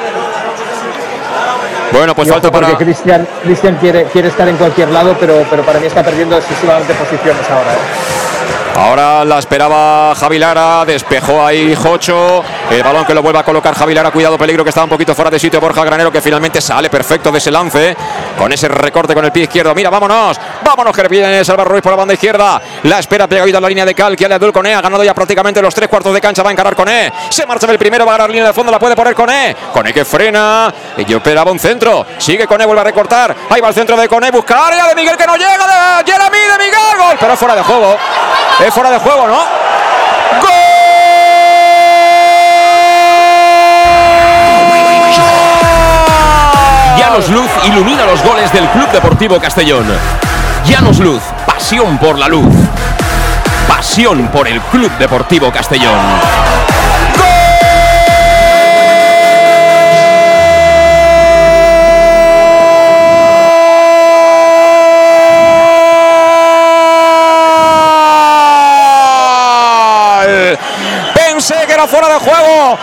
Bueno, 1.92 2.14
pues 2.14 2.28
falta 2.28 2.50
para... 2.50 2.76
Cristian, 2.76 3.26
Cristian 3.42 3.76
quiere, 3.76 4.04
quiere 4.04 4.28
estar 4.28 4.48
en 4.48 4.56
cualquier 4.56 4.90
lado, 4.90 5.16
pero, 5.18 5.44
pero 5.50 5.62
para 5.62 5.80
mí 5.80 5.86
está 5.86 6.02
perdiendo 6.02 6.36
excesivamente 6.36 6.94
posiciones 6.94 7.48
ahora. 7.50 7.72
¿eh? 7.72 8.29
Ahora 8.76 9.24
la 9.24 9.38
esperaba 9.38 10.14
Javi 10.14 10.38
Lara, 10.38 10.84
despejó 10.84 11.44
ahí 11.44 11.74
Jocho, 11.74 12.42
el 12.70 12.82
balón 12.82 13.04
que 13.04 13.14
lo 13.14 13.22
vuelve 13.22 13.38
a 13.40 13.42
colocar 13.42 13.74
Javi 13.74 13.94
Lara, 13.94 14.10
cuidado 14.10 14.38
peligro 14.38 14.64
que 14.64 14.70
estaba 14.70 14.84
un 14.84 14.90
poquito 14.90 15.14
fuera 15.14 15.30
de 15.30 15.38
sitio 15.38 15.60
Borja 15.60 15.84
Granero 15.84 16.10
que 16.10 16.20
finalmente 16.20 16.60
sale 16.60 16.88
perfecto 16.88 17.30
de 17.30 17.38
ese 17.38 17.50
lance, 17.50 17.96
con 18.38 18.52
ese 18.52 18.68
recorte 18.68 19.14
con 19.14 19.24
el 19.24 19.32
pie 19.32 19.44
izquierdo, 19.44 19.74
mira, 19.74 19.90
vámonos, 19.90 20.40
vámonos 20.64 20.96
que 20.96 21.08
viene 21.08 21.44
Salvar 21.44 21.68
Ruiz 21.68 21.82
por 21.82 21.92
la 21.92 21.96
banda 21.96 22.14
izquierda, 22.14 22.60
la 22.84 22.98
espera 22.98 23.26
pegadita 23.26 23.58
a 23.58 23.60
la 23.60 23.68
línea 23.68 23.84
de 23.84 23.94
Cal, 23.94 24.16
que 24.16 24.24
Abdul 24.24 24.52
Cone 24.52 24.74
ha 24.74 24.80
ganado 24.80 25.04
ya 25.04 25.14
prácticamente 25.14 25.60
los 25.60 25.74
tres 25.74 25.88
cuartos 25.88 26.14
de 26.14 26.20
cancha, 26.20 26.42
va 26.42 26.50
a 26.50 26.52
encarar 26.52 26.74
Cone, 26.74 27.12
se 27.28 27.44
marcha 27.46 27.70
el 27.70 27.78
primero, 27.78 28.06
va 28.06 28.14
a 28.14 28.16
ganar 28.16 28.30
línea 28.30 28.46
de 28.46 28.52
fondo, 28.52 28.72
la 28.72 28.78
puede 28.78 28.96
poner 28.96 29.14
Cone, 29.14 29.56
Cone 29.72 29.92
que 29.92 30.04
frena, 30.04 30.72
y 30.96 31.04
yo 31.04 31.18
esperaba 31.18 31.50
un 31.50 31.58
centro, 31.58 32.06
sigue 32.18 32.46
Cone, 32.46 32.64
vuelve 32.64 32.80
a 32.80 32.84
recortar, 32.84 33.36
ahí 33.50 33.60
va 33.60 33.68
el 33.68 33.74
centro 33.74 33.96
de 33.96 34.08
Cone, 34.08 34.30
busca 34.30 34.68
área 34.68 34.86
de 34.86 34.94
Miguel 34.94 35.16
que 35.16 35.26
no 35.26 35.36
llega, 35.36 35.50
de 35.50 36.12
Jeremy 36.12 36.38
de 36.38 36.64
Miguel, 36.64 36.79
pero 37.20 37.36
fuera 37.36 37.54
de 37.54 37.62
juego, 37.62 37.96
es 38.66 38.72
fuera 38.72 38.90
de 38.90 38.98
juego, 38.98 39.28
¿no? 39.28 39.36
¡Gol! 40.40 40.50
Llanos 46.98 47.28
Luz 47.28 47.50
ilumina 47.64 48.06
los 48.06 48.22
goles 48.24 48.50
del 48.52 48.66
Club 48.70 48.90
Deportivo 48.90 49.38
Castellón. 49.38 49.84
Llanos 50.64 50.98
Luz, 50.98 51.22
pasión 51.46 51.98
por 51.98 52.18
la 52.18 52.28
luz. 52.28 52.54
Pasión 53.68 54.28
por 54.28 54.48
el 54.48 54.60
Club 54.62 54.90
Deportivo 54.98 55.52
Castellón. 55.52 55.98
Fuera 71.88 72.08
de 72.08 72.18
juego. 72.18 72.78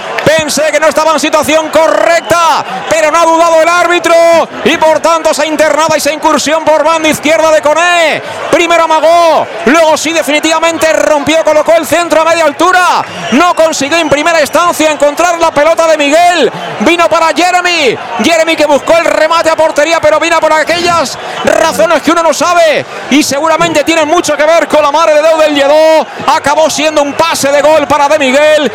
Pensé 0.48 0.72
que 0.72 0.80
no 0.80 0.88
estaba 0.88 1.12
en 1.12 1.20
situación 1.20 1.68
correcta, 1.68 2.64
pero 2.90 3.12
no 3.12 3.20
ha 3.20 3.26
dudado 3.26 3.62
el 3.62 3.68
árbitro 3.68 4.16
y 4.64 4.78
por 4.78 5.02
tanto 5.02 5.32
esa 5.32 5.46
internada 5.46 5.96
y 5.96 5.98
esa 5.98 6.14
incursión 6.14 6.64
por 6.64 6.86
banda 6.86 7.10
izquierda 7.10 7.52
de 7.52 7.62
Coné. 7.62 8.22
Primero 8.50 8.86
amagó, 8.86 9.46
luego 9.66 9.98
sí 9.98 10.14
definitivamente 10.14 10.94
rompió, 10.94 11.44
colocó 11.44 11.74
el 11.76 11.86
centro 11.86 12.22
a 12.22 12.24
media 12.24 12.46
altura. 12.46 13.04
No 13.34 13.54
consiguió 13.56 13.98
en 13.98 14.08
primera 14.08 14.40
instancia 14.40 14.90
encontrar 14.90 15.38
la 15.38 15.52
pelota 15.52 15.86
de 15.86 15.98
Miguel. 15.98 16.50
Vino 16.80 17.10
para 17.10 17.34
Jeremy. 17.36 17.98
Jeremy 18.24 18.56
que 18.56 18.68
buscó 18.68 18.96
el 19.00 19.04
remate 19.04 19.50
a 19.50 19.56
portería, 19.58 20.00
pero 20.00 20.18
vino 20.18 20.40
por 20.40 20.54
aquellas 20.54 21.20
razones 21.44 22.02
que 22.02 22.12
uno 22.12 22.24
no 22.24 22.34
sabe 22.34 22.86
y 23.12 23.22
seguramente 23.22 23.84
tienen 23.84 24.08
mucho 24.08 24.38
que 24.38 24.46
ver 24.46 24.70
con 24.70 24.82
la 24.82 24.94
madre 24.94 25.16
de 25.16 25.24
Deu 25.24 25.38
del 25.40 25.56
Lledó. 25.56 26.08
Acabó 26.26 26.70
siendo 26.70 27.02
un 27.02 27.12
pase 27.16 27.52
de 27.52 27.62
gol 27.62 27.86
para 27.86 28.08
De 28.08 28.18
Miguel, 28.18 28.72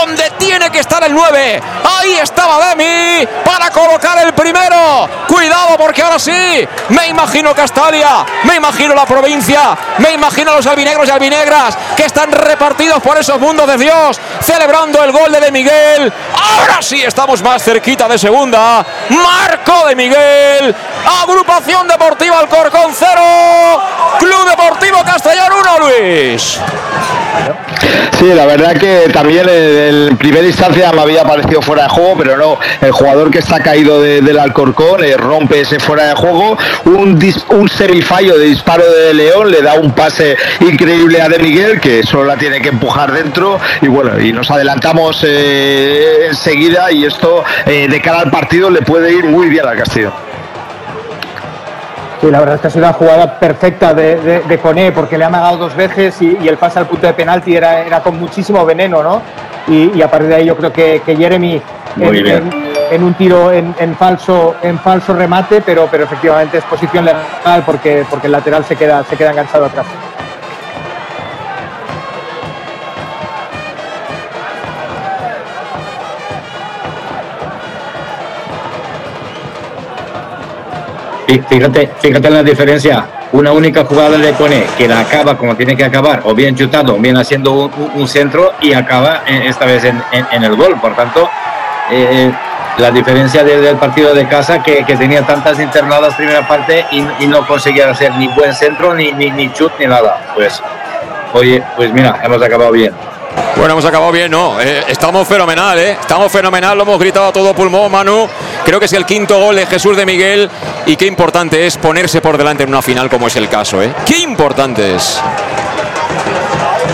donde 0.00 0.30
tiene 0.38 0.70
que 0.70 0.80
estar 0.80 1.02
el 1.04 1.12
9. 1.12 1.62
Ahí 1.84 2.14
estaba 2.14 2.68
Demi 2.68 3.26
para 3.44 3.70
colocar 3.70 4.18
el 4.24 4.32
primero. 4.32 5.08
Cuidado 5.26 5.76
porque 5.76 6.02
ahora 6.02 6.18
sí, 6.18 6.66
me 6.88 7.08
imagino 7.08 7.54
Castalia, 7.54 8.24
me 8.44 8.56
imagino 8.56 8.94
la 8.94 9.06
provincia, 9.06 9.76
me 9.98 10.12
imagino 10.12 10.54
los 10.54 10.66
albinegros 10.66 11.08
y 11.08 11.10
albinegras 11.10 11.76
que 11.96 12.04
están 12.04 12.30
repartidos 12.32 13.00
por 13.02 13.18
esos 13.18 13.38
mundos 13.40 13.66
de 13.66 13.78
Dios, 13.78 14.20
celebrando 14.42 15.02
el 15.02 15.12
gol 15.12 15.30
de 15.32 15.40
De 15.40 15.52
Miguel. 15.52 16.12
Ahora 16.34 16.80
sí 16.80 17.02
estamos 17.02 17.42
más 17.42 17.62
cerquita 17.62 18.08
de 18.08 18.18
segunda. 18.18 18.84
Marco 19.10 19.86
de 19.86 19.96
Miguel. 19.96 20.74
Agrupación 21.22 21.86
Deportiva 21.88 22.38
Alcorcón 22.38 22.92
0. 22.94 23.20
Club 24.18 24.48
Deportivo 24.48 25.02
Castellón 25.04 25.52
1, 25.60 25.78
Luis. 25.78 26.60
Sí, 28.18 28.26
la 28.34 28.46
verdad 28.46 28.76
que 28.76 29.10
también 29.12 29.48
en 29.48 30.16
primera 30.16 30.46
instancia 30.46 30.92
me 30.92 31.00
había 31.00 31.24
parecido 31.24 31.62
fuera 31.62 31.84
de 31.84 31.88
juego, 31.88 32.14
pero 32.18 32.36
no, 32.36 32.58
el 32.80 32.92
jugador 32.92 33.30
que 33.30 33.38
está 33.38 33.60
caído 33.60 34.00
de, 34.00 34.20
del 34.20 34.38
Alcorcón 34.38 35.04
eh, 35.04 35.16
rompe 35.16 35.60
ese 35.60 35.80
fuera 35.80 36.08
de 36.08 36.14
juego, 36.14 36.56
un, 36.84 37.18
un 37.50 37.68
semifallo 37.68 38.38
de 38.38 38.46
disparo 38.46 38.90
de 38.90 39.14
León, 39.14 39.50
le 39.50 39.62
da 39.62 39.74
un 39.74 39.92
pase 39.92 40.36
increíble 40.60 41.20
a 41.20 41.28
De 41.28 41.38
Miguel, 41.38 41.80
que 41.80 42.02
solo 42.02 42.24
la 42.24 42.36
tiene 42.36 42.60
que 42.60 42.68
empujar 42.68 43.12
dentro, 43.12 43.58
y 43.80 43.88
bueno, 43.88 44.20
y 44.20 44.32
nos 44.32 44.50
adelantamos 44.50 45.24
eh, 45.26 46.26
enseguida, 46.28 46.90
y 46.92 47.04
esto 47.04 47.44
eh, 47.66 47.88
de 47.88 48.00
cara 48.00 48.20
al 48.20 48.30
partido 48.30 48.70
le 48.70 48.82
puede 48.82 49.12
ir 49.12 49.24
muy 49.24 49.48
bien 49.48 49.66
al 49.66 49.76
Castillo. 49.76 50.12
Sí, 52.22 52.30
la 52.30 52.38
verdad 52.38 52.54
es 52.54 52.60
que 52.60 52.66
ha 52.68 52.70
sido 52.70 52.84
una 52.84 52.92
jugada 52.92 53.40
perfecta 53.40 53.92
de, 53.92 54.14
de, 54.14 54.40
de 54.42 54.58
Coné 54.58 54.92
porque 54.92 55.18
le 55.18 55.24
ha 55.24 55.26
amagado 55.26 55.56
dos 55.56 55.74
veces 55.74 56.22
y, 56.22 56.38
y, 56.40 56.46
el 56.46 56.56
pase 56.56 56.78
al 56.78 56.86
punto 56.86 57.08
de 57.08 57.14
penalti 57.14 57.56
era, 57.56 57.80
era 57.80 58.00
con 58.00 58.16
muchísimo 58.16 58.64
veneno, 58.64 59.02
¿no? 59.02 59.20
Y, 59.66 59.90
y, 59.98 60.02
a 60.02 60.08
partir 60.08 60.28
de 60.28 60.36
ahí 60.36 60.46
yo 60.46 60.56
creo 60.56 60.72
que, 60.72 61.02
que 61.04 61.16
Jeremy 61.16 61.60
en, 61.96 62.14
en, 62.14 62.50
en, 62.92 63.02
un 63.02 63.14
tiro 63.14 63.50
en, 63.50 63.74
en, 63.76 63.96
falso 63.96 64.54
en 64.62 64.78
falso 64.78 65.14
remate, 65.14 65.62
pero, 65.62 65.88
pero 65.90 66.04
efectivamente 66.04 66.58
es 66.58 66.64
posición 66.64 67.06
legal 67.06 67.64
porque, 67.66 68.04
porque 68.08 68.28
el 68.28 68.32
lateral 68.32 68.64
se 68.66 68.76
queda, 68.76 69.02
se 69.02 69.16
queda 69.16 69.30
enganchado 69.30 69.64
atrás. 69.64 69.86
Fíjate, 81.40 81.90
fíjate 82.00 82.28
en 82.28 82.34
la 82.34 82.42
diferencia. 82.42 83.06
Una 83.32 83.52
única 83.52 83.84
jugada 83.84 84.18
le 84.18 84.32
pone 84.34 84.64
que 84.76 84.86
la 84.86 85.00
acaba 85.00 85.38
como 85.38 85.56
tiene 85.56 85.76
que 85.76 85.84
acabar, 85.84 86.20
o 86.24 86.34
bien 86.34 86.54
chutado, 86.54 86.96
o 86.96 86.98
bien 86.98 87.16
haciendo 87.16 87.70
un, 87.94 88.08
centro 88.08 88.52
y 88.60 88.74
acaba 88.74 89.22
eh, 89.26 89.44
esta 89.46 89.64
vez 89.64 89.84
en, 89.84 90.42
el 90.42 90.54
gol. 90.54 90.78
Por 90.80 90.94
tanto, 90.94 91.30
eh, 91.90 92.30
la 92.76 92.90
diferencia 92.90 93.42
del, 93.42 93.76
partido 93.76 94.14
de 94.14 94.26
casa 94.28 94.62
que, 94.62 94.84
tenía 94.84 95.22
tantas 95.26 95.58
internadas 95.60 96.14
primera 96.14 96.46
parte 96.46 96.84
y, 96.90 97.26
no 97.26 97.46
conseguía 97.46 97.90
hacer 97.90 98.12
ni 98.16 98.28
buen 98.28 98.52
centro, 98.54 98.94
ni, 98.94 99.12
ni, 99.12 99.30
ni 99.30 99.50
chut, 99.52 99.72
ni 99.78 99.86
nada. 99.86 100.32
Pues, 100.34 100.62
oye, 101.32 101.62
pues 101.76 101.92
mira, 101.92 102.20
hemos 102.22 102.42
acabado 102.42 102.72
bien. 102.72 102.92
Bueno, 103.56 103.72
hemos 103.72 103.84
acabado 103.84 104.12
bien, 104.12 104.30
¿no? 104.30 104.60
Eh, 104.60 104.84
estamos 104.88 105.26
fenomenal, 105.28 105.78
¿eh? 105.78 105.92
Estamos 105.92 106.32
fenomenal, 106.32 106.76
lo 106.76 106.84
hemos 106.84 106.98
gritado 106.98 107.26
a 107.26 107.32
todo 107.32 107.54
pulmón, 107.54 107.90
Manu. 107.92 108.28
Creo 108.64 108.78
que 108.78 108.86
es 108.86 108.92
el 108.92 109.04
quinto 109.04 109.38
gol 109.40 109.56
de 109.56 109.66
Jesús 109.66 109.96
de 109.96 110.06
Miguel 110.06 110.48
y 110.86 110.96
qué 110.96 111.06
importante 111.06 111.66
es 111.66 111.76
ponerse 111.76 112.20
por 112.20 112.38
delante 112.38 112.62
en 112.62 112.68
una 112.68 112.80
final 112.80 113.10
como 113.10 113.26
es 113.26 113.36
el 113.36 113.48
caso, 113.48 113.82
¿eh? 113.82 113.92
Qué 114.06 114.18
importante 114.18 114.94
es. 114.94 115.20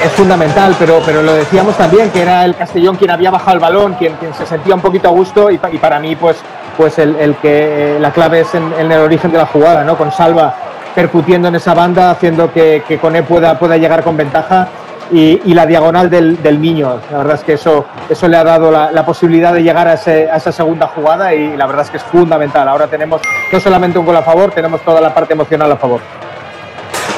Es 0.02 0.12
fundamental, 0.12 0.74
pero, 0.78 1.02
pero 1.04 1.22
lo 1.22 1.34
decíamos 1.34 1.76
también, 1.76 2.10
que 2.10 2.22
era 2.22 2.44
el 2.44 2.54
Castellón 2.54 2.96
quien 2.96 3.10
había 3.10 3.30
bajado 3.30 3.54
el 3.54 3.58
balón, 3.60 3.94
quien, 3.94 4.14
quien 4.14 4.32
se 4.32 4.46
sentía 4.46 4.74
un 4.74 4.80
poquito 4.80 5.08
a 5.08 5.10
gusto 5.10 5.50
y, 5.50 5.58
para 5.58 5.98
mí, 5.98 6.16
pues, 6.16 6.36
pues 6.76 6.98
el, 6.98 7.36
que 7.42 7.96
eh, 7.96 8.00
la 8.00 8.12
clave 8.12 8.40
es 8.40 8.54
en, 8.54 8.72
el 8.78 9.00
origen 9.00 9.30
de 9.30 9.38
la 9.38 9.46
jugada, 9.46 9.84
¿no? 9.84 9.96
Con 9.98 10.10
Salva 10.12 10.54
percutiendo 10.94 11.48
en 11.48 11.56
esa 11.56 11.74
banda, 11.74 12.10
haciendo 12.10 12.52
que, 12.52 12.82
que 12.88 12.98
Cone 12.98 13.22
pueda, 13.22 13.58
pueda 13.58 13.76
llegar 13.76 14.02
con 14.02 14.16
ventaja 14.16 14.68
y, 15.10 15.54
la 15.54 15.66
diagonal 15.66 16.10
del, 16.10 16.42
del, 16.42 16.60
niño. 16.60 17.00
La 17.10 17.18
verdad 17.18 17.34
es 17.36 17.44
que 17.44 17.54
eso, 17.54 17.86
eso 18.08 18.28
le 18.28 18.36
ha 18.36 18.44
dado 18.44 18.70
la, 18.70 19.06
posibilidad 19.06 19.52
de 19.52 19.62
llegar 19.62 19.88
a, 19.88 19.94
esa 19.94 20.52
segunda 20.52 20.86
jugada 20.88 21.34
y 21.34 21.56
la 21.56 21.66
verdad 21.66 21.84
es 21.84 21.90
que 21.90 21.96
es 21.96 22.02
fundamental. 22.02 22.68
Ahora 22.68 22.86
tenemos 22.86 23.20
no 23.52 23.60
solamente 23.60 23.98
un 23.98 24.06
gol 24.06 24.16
a 24.16 24.22
favor, 24.22 24.50
tenemos 24.52 24.80
toda 24.82 25.00
la 25.00 25.14
parte 25.14 25.32
emocional 25.32 25.70
a 25.72 25.76
favor. 25.76 26.00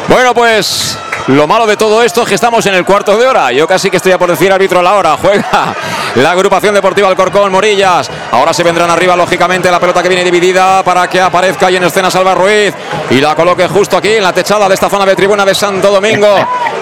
Bueno, 0.08 0.34
pues 0.34 0.98
lo 1.30 1.46
malo 1.46 1.64
de 1.64 1.76
todo 1.76 2.02
esto 2.02 2.22
es 2.22 2.28
que 2.28 2.34
estamos 2.34 2.66
en 2.66 2.74
el 2.74 2.84
cuarto 2.84 3.16
de 3.16 3.24
hora. 3.24 3.52
Yo 3.52 3.66
casi 3.66 3.88
que 3.88 3.98
estoy 3.98 4.10
a 4.10 4.18
por 4.18 4.28
decir 4.28 4.52
árbitro 4.52 4.80
a 4.80 4.82
la 4.82 4.94
hora. 4.94 5.16
Juega 5.16 5.74
la 6.16 6.32
agrupación 6.32 6.74
deportiva 6.74 7.08
Alcorcón, 7.08 7.52
Morillas. 7.52 8.10
Ahora 8.32 8.52
se 8.52 8.64
vendrán 8.64 8.90
arriba, 8.90 9.14
lógicamente, 9.14 9.70
la 9.70 9.78
pelota 9.78 10.02
que 10.02 10.08
viene 10.08 10.24
dividida 10.24 10.82
para 10.82 11.08
que 11.08 11.20
aparezca 11.20 11.68
ahí 11.68 11.76
en 11.76 11.84
escena 11.84 12.10
Salva 12.10 12.34
Ruiz 12.34 12.74
y 13.10 13.20
la 13.20 13.36
coloque 13.36 13.68
justo 13.68 13.96
aquí 13.96 14.14
en 14.14 14.24
la 14.24 14.32
techada 14.32 14.66
de 14.68 14.74
esta 14.74 14.90
zona 14.90 15.06
de 15.06 15.14
tribuna 15.14 15.44
de 15.44 15.54
Santo 15.54 15.92
Domingo, 15.92 16.34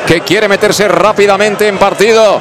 que 0.07 0.23
quiere 0.23 0.49
meterse 0.49 0.89
rápidamente 0.89 1.69
en 1.69 1.77
partido. 1.77 2.41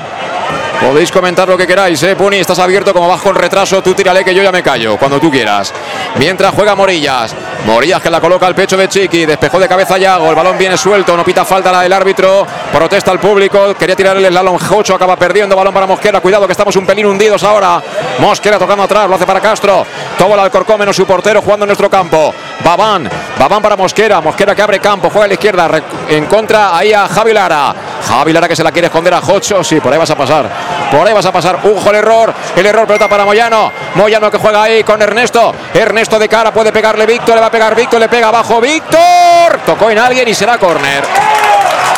Podéis 0.81 1.11
comentar 1.11 1.47
lo 1.49 1.57
que 1.57 1.65
queráis, 1.65 2.01
¿eh? 2.03 2.15
Puni, 2.15 2.37
estás 2.37 2.59
abierto 2.59 2.93
como 2.93 3.07
bajo 3.07 3.23
con 3.23 3.35
retraso. 3.35 3.81
Tú 3.81 3.93
tírale 3.93 4.23
que 4.23 4.33
yo 4.33 4.43
ya 4.43 4.51
me 4.51 4.61
callo 4.61 4.95
cuando 4.97 5.19
tú 5.19 5.31
quieras. 5.31 5.73
Mientras 6.17 6.53
juega 6.53 6.75
Morillas. 6.75 7.35
Morillas 7.65 8.01
que 8.01 8.09
la 8.11 8.21
coloca 8.21 8.45
al 8.45 8.53
pecho 8.53 8.77
de 8.77 8.87
Chiqui. 8.87 9.25
Despejó 9.25 9.59
de 9.59 9.67
cabeza 9.67 9.97
Yago. 9.97 10.29
El 10.29 10.35
balón 10.35 10.57
viene 10.57 10.77
suelto. 10.77 11.17
No 11.17 11.23
pita 11.23 11.43
falta 11.43 11.71
la 11.71 11.81
del 11.81 11.91
árbitro. 11.91 12.45
Protesta 12.71 13.09
al 13.11 13.19
público. 13.19 13.73
Quería 13.73 13.95
tirarle 13.95 14.27
el 14.27 14.31
slalom 14.31 14.57
Jocho. 14.59 14.93
Acaba 14.95 15.15
perdiendo. 15.15 15.55
Balón 15.55 15.73
para 15.73 15.87
Mosquera. 15.87 16.21
Cuidado 16.21 16.45
que 16.45 16.51
estamos 16.51 16.75
un 16.75 16.85
pelín 16.85 17.07
hundidos 17.07 17.43
ahora. 17.43 17.81
Mosquera 18.19 18.59
tocando 18.59 18.83
atrás. 18.83 19.09
Lo 19.09 19.15
hace 19.15 19.25
para 19.25 19.41
Castro. 19.41 19.85
Todo 20.17 20.35
el 20.35 20.39
Alcorcón 20.39 20.79
menos 20.79 20.95
su 20.95 21.05
portero 21.05 21.41
jugando 21.41 21.65
en 21.65 21.69
nuestro 21.69 21.89
campo. 21.89 22.33
Babán. 22.63 23.09
Babán 23.39 23.61
para 23.63 23.75
Mosquera. 23.75 24.21
Mosquera 24.21 24.55
que 24.55 24.61
abre 24.61 24.79
campo. 24.79 25.09
Juega 25.09 25.25
a 25.25 25.27
la 25.27 25.33
izquierda. 25.33 25.69
En 26.07 26.27
contra 26.27 26.77
ahí 26.77 26.93
a 26.93 27.07
Javi 27.07 27.33
Lara. 27.33 27.75
Javi 28.07 28.31
Lara 28.31 28.47
que 28.47 28.55
se 28.55 28.63
la 28.63 28.71
quiere 28.71 28.87
esconder 28.87 29.15
a 29.15 29.21
Jocho. 29.21 29.63
Sí, 29.63 29.79
por 29.79 29.91
ahí 29.91 29.97
vas 29.99 30.11
a 30.11 30.15
pasar. 30.15 30.66
Por 30.91 31.05
ahí 31.05 31.13
vas 31.13 31.25
a 31.25 31.31
pasar. 31.31 31.59
Ujo 31.63 31.89
el 31.89 31.95
error. 31.95 32.33
El 32.55 32.65
error 32.65 32.87
pelota 32.87 33.07
para 33.07 33.25
Moyano. 33.25 33.71
Moyano 33.95 34.31
que 34.31 34.37
juega 34.37 34.63
ahí 34.63 34.83
con 34.83 35.01
Ernesto. 35.01 35.53
Ernesto 35.73 36.17
de 36.17 36.29
cara 36.29 36.51
puede 36.51 36.71
pegarle 36.71 37.05
Víctor. 37.05 37.35
Le 37.35 37.41
va 37.41 37.47
a 37.47 37.51
pegar 37.51 37.75
Víctor. 37.75 37.99
Le 37.99 38.09
pega 38.09 38.29
abajo 38.29 38.61
Víctor. 38.61 39.59
Tocó 39.65 39.89
en 39.89 39.99
alguien 39.99 40.27
y 40.27 40.33
será 40.33 40.57
córner. 40.57 41.03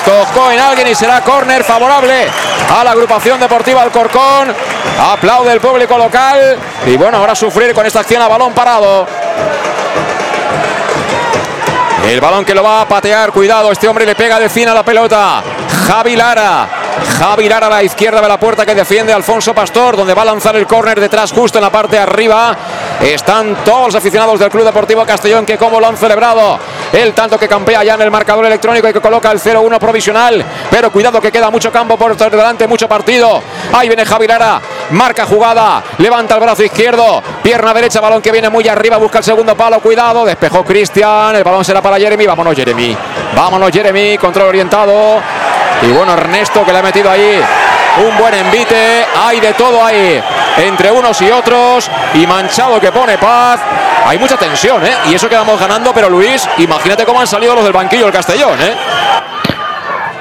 Tocó 0.06 0.52
en 0.52 0.60
alguien 0.60 0.88
y 0.88 0.96
será 0.96 1.22
córner 1.22 1.64
favorable 1.64 2.28
a 2.70 2.84
la 2.84 2.92
agrupación 2.92 3.40
deportiva 3.40 3.82
Alcorcón. 3.82 4.54
Aplaude 5.12 5.52
el 5.52 5.60
público 5.60 5.98
local. 5.98 6.58
Y 6.86 6.98
bueno, 6.98 7.18
ahora 7.18 7.36
sufrir 7.36 7.74
con 7.74 7.86
esta 7.86 8.00
acción 8.00 8.22
a 8.22 8.28
balón 8.28 8.54
parado. 8.54 9.06
El 12.08 12.22
balón 12.22 12.46
que 12.46 12.56
lo 12.56 12.64
va 12.64 12.82
a 12.82 12.88
patear, 12.88 13.32
cuidado, 13.32 13.72
este 13.72 13.88
hombre 13.88 14.06
le 14.06 14.16
pega 14.16 14.40
de 14.40 14.50
fin 14.50 14.68
a 14.68 14.74
la 14.74 14.84
pelota. 14.84 15.44
Javi 15.88 16.16
Lara. 16.16 16.68
Javi 17.18 17.50
Lara 17.50 17.68
a 17.68 17.70
la 17.70 17.84
izquierda 17.84 18.22
de 18.22 18.28
la 18.28 18.40
puerta 18.40 18.66
que 18.66 18.76
defiende 18.76 19.14
Alfonso 19.14 19.54
Pastor, 19.54 19.98
donde 19.98 20.14
va 20.14 20.22
a 20.22 20.26
lanzar 20.26 20.56
el 20.56 20.68
córner 20.68 21.00
detrás 21.00 21.32
justo 21.32 21.58
en 21.58 21.64
la 21.64 21.72
parte 21.72 21.96
de 21.96 22.02
arriba. 22.02 22.56
Están 23.02 23.58
todos 23.64 23.88
los 23.88 23.96
aficionados 23.96 24.40
del 24.40 24.50
Club 24.50 24.66
Deportivo 24.66 25.06
Castellón 25.06 25.46
que 25.46 25.58
como 25.58 25.80
lo 25.80 25.88
han 25.88 25.98
celebrado. 25.98 26.60
El 26.92 27.14
tanto 27.14 27.38
que 27.38 27.48
campea 27.48 27.84
ya 27.84 27.94
en 27.94 28.02
el 28.02 28.12
marcador 28.12 28.46
electrónico 28.46 28.90
y 28.90 28.94
que 28.94 29.02
coloca 29.02 29.32
el 29.32 29.40
0-1 29.40 29.80
provisional. 29.80 30.44
Pero 30.70 30.92
cuidado 30.92 31.22
que 31.22 31.32
queda 31.32 31.50
mucho 31.50 31.72
campo 31.72 31.98
por 31.98 32.16
delante, 32.16 32.68
mucho 32.68 32.88
partido. 32.88 33.42
Ahí 33.74 33.88
viene 33.88 34.06
Javi 34.06 34.28
Lara. 34.28 34.62
Marca 34.92 35.26
jugada. 35.26 35.84
Levanta 36.00 36.36
el 36.36 36.42
brazo 36.42 36.64
izquierdo. 36.64 37.22
Pierna 37.44 37.74
derecha, 37.74 38.02
balón 38.02 38.22
que 38.22 38.32
viene 38.32 38.50
muy 38.50 38.68
arriba. 38.68 38.98
Busca 38.98 39.20
el 39.20 39.24
segundo 39.24 39.56
palo. 39.56 39.80
Cuidado. 39.80 40.26
Despejó 40.26 40.64
Cristian. 40.64 41.36
El 41.36 41.44
balón 41.44 41.64
será 41.64 41.82
para 41.82 41.98
Jeremy. 41.98 42.26
Vámonos, 42.26 42.56
Jeremy. 42.56 42.98
Vámonos, 43.36 43.72
Jeremy. 43.72 44.18
Control 44.18 44.48
orientado. 44.48 45.22
Y 45.82 45.92
bueno, 45.92 46.14
Ernesto 46.14 46.66
que 46.66 46.72
le 46.72 46.80
ha 46.80 46.84
metido 46.84 47.10
ahí 47.10 47.42
un 48.06 48.18
buen 48.18 48.34
envite. 48.34 49.06
Hay 49.18 49.40
de 49.40 49.54
todo 49.54 49.84
ahí 49.84 50.22
entre 50.58 50.92
unos 50.92 51.22
y 51.22 51.32
otros. 51.32 51.90
Y 52.14 52.28
Manchado 52.28 52.80
que 52.80 52.92
pone 52.92 53.18
paz. 53.18 53.60
Hay 54.06 54.18
mucha 54.18 54.38
tensión, 54.38 54.86
¿eh? 54.86 54.94
Y 55.08 55.16
eso 55.16 55.30
quedamos 55.30 55.60
ganando, 55.60 55.94
pero 55.94 56.10
Luis, 56.10 56.48
imagínate 56.58 57.06
cómo 57.06 57.20
han 57.20 57.28
salido 57.28 57.54
los 57.54 57.64
del 57.64 57.74
banquillo 57.74 58.06
del 58.06 58.14
Castellón, 58.14 58.60
¿eh? 58.62 58.76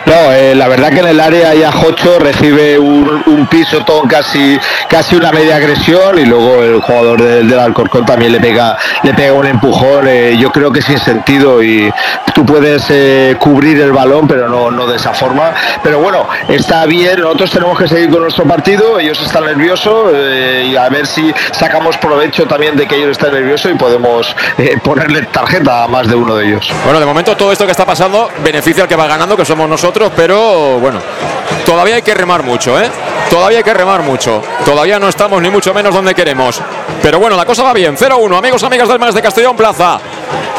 No, 0.08 0.32
eh, 0.32 0.54
la 0.54 0.68
verdad 0.68 0.88
que 0.88 1.00
en 1.00 1.08
el 1.08 1.20
área 1.20 1.52
ya 1.52 1.70
Jocho 1.70 2.18
recibe 2.18 2.78
un, 2.78 3.46
piso 3.50 3.84
todo 3.84 4.02
casi 4.08 4.58
casi 4.88 5.16
una 5.16 5.30
media 5.32 5.56
agresión 5.56 6.18
y 6.18 6.24
luego 6.24 6.62
el 6.62 6.80
jugador 6.80 7.22
del, 7.22 7.58
Alcorcón 7.58 8.06
también 8.06 8.32
le 8.32 8.40
pega 8.40 8.78
le 9.02 9.12
pega 9.12 9.34
un 9.34 9.46
empujón. 9.46 10.08
Eh, 10.08 10.38
yo 10.38 10.50
creo 10.50 10.72
que 10.72 10.80
sin 10.80 10.98
sentido 10.98 11.62
y 11.62 11.92
tú 12.34 12.46
puedes 12.46 12.86
eh, 12.88 13.36
cubrir 13.38 13.80
el 13.82 13.92
balón, 13.92 14.26
pero 14.26 14.48
no, 14.48 14.70
no 14.70 14.86
de 14.86 14.96
esa 14.96 15.12
forma. 15.12 15.52
Pero 15.82 15.98
bueno, 16.00 16.26
está 16.48 16.86
bien. 16.86 17.20
Nosotros 17.20 17.50
tenemos 17.50 17.78
que 17.78 17.86
seguir 17.86 18.08
con 18.08 18.22
nuestro 18.22 18.44
partido. 18.44 18.98
Ellos 18.98 19.20
están 19.20 19.44
nerviosos 19.44 20.14
y 20.64 20.74
a 20.74 20.88
ver 20.88 21.06
si 21.06 21.34
sacamos 21.52 21.98
provecho 21.98 22.46
también 22.46 22.76
de 22.76 22.86
que 22.86 22.96
ellos 22.96 23.10
están 23.10 23.32
nerviosos 23.32 23.72
y 23.72 23.74
podemos 23.74 24.34
ponerle 24.82 25.22
tarjeta 25.26 25.84
a 25.84 25.88
más 25.88 26.08
de 26.08 26.14
uno 26.14 26.34
de 26.34 26.46
ellos. 26.46 26.72
Bueno, 26.84 26.98
de 26.98 27.04
momento 27.04 27.36
todo 27.36 27.52
esto 27.52 27.66
que 27.66 27.72
está 27.72 27.84
pasando 27.84 28.30
beneficia 28.42 28.84
al 28.84 28.88
que 28.88 28.96
va 28.96 29.06
ganando, 29.06 29.36
que 29.36 29.44
somos 29.44 29.68
nosotros 29.68 29.97
pero 30.14 30.78
bueno, 30.78 31.00
todavía 31.66 31.96
hay 31.96 32.02
que 32.02 32.14
remar 32.14 32.42
mucho, 32.42 32.80
¿eh? 32.80 32.88
Todavía 33.28 33.58
hay 33.58 33.64
que 33.64 33.74
remar 33.74 34.02
mucho. 34.02 34.42
Todavía 34.64 34.98
no 34.98 35.08
estamos 35.08 35.42
ni 35.42 35.50
mucho 35.50 35.74
menos 35.74 35.92
donde 35.92 36.14
queremos. 36.14 36.60
Pero 37.02 37.18
bueno, 37.18 37.36
la 37.36 37.44
cosa 37.44 37.62
va 37.62 37.72
bien. 37.72 37.96
0-1, 37.96 38.38
amigos, 38.38 38.62
amigas 38.62 38.88
del 38.88 38.98
Más 38.98 39.14
de 39.14 39.20
Castellón 39.20 39.56
Plaza. 39.56 39.98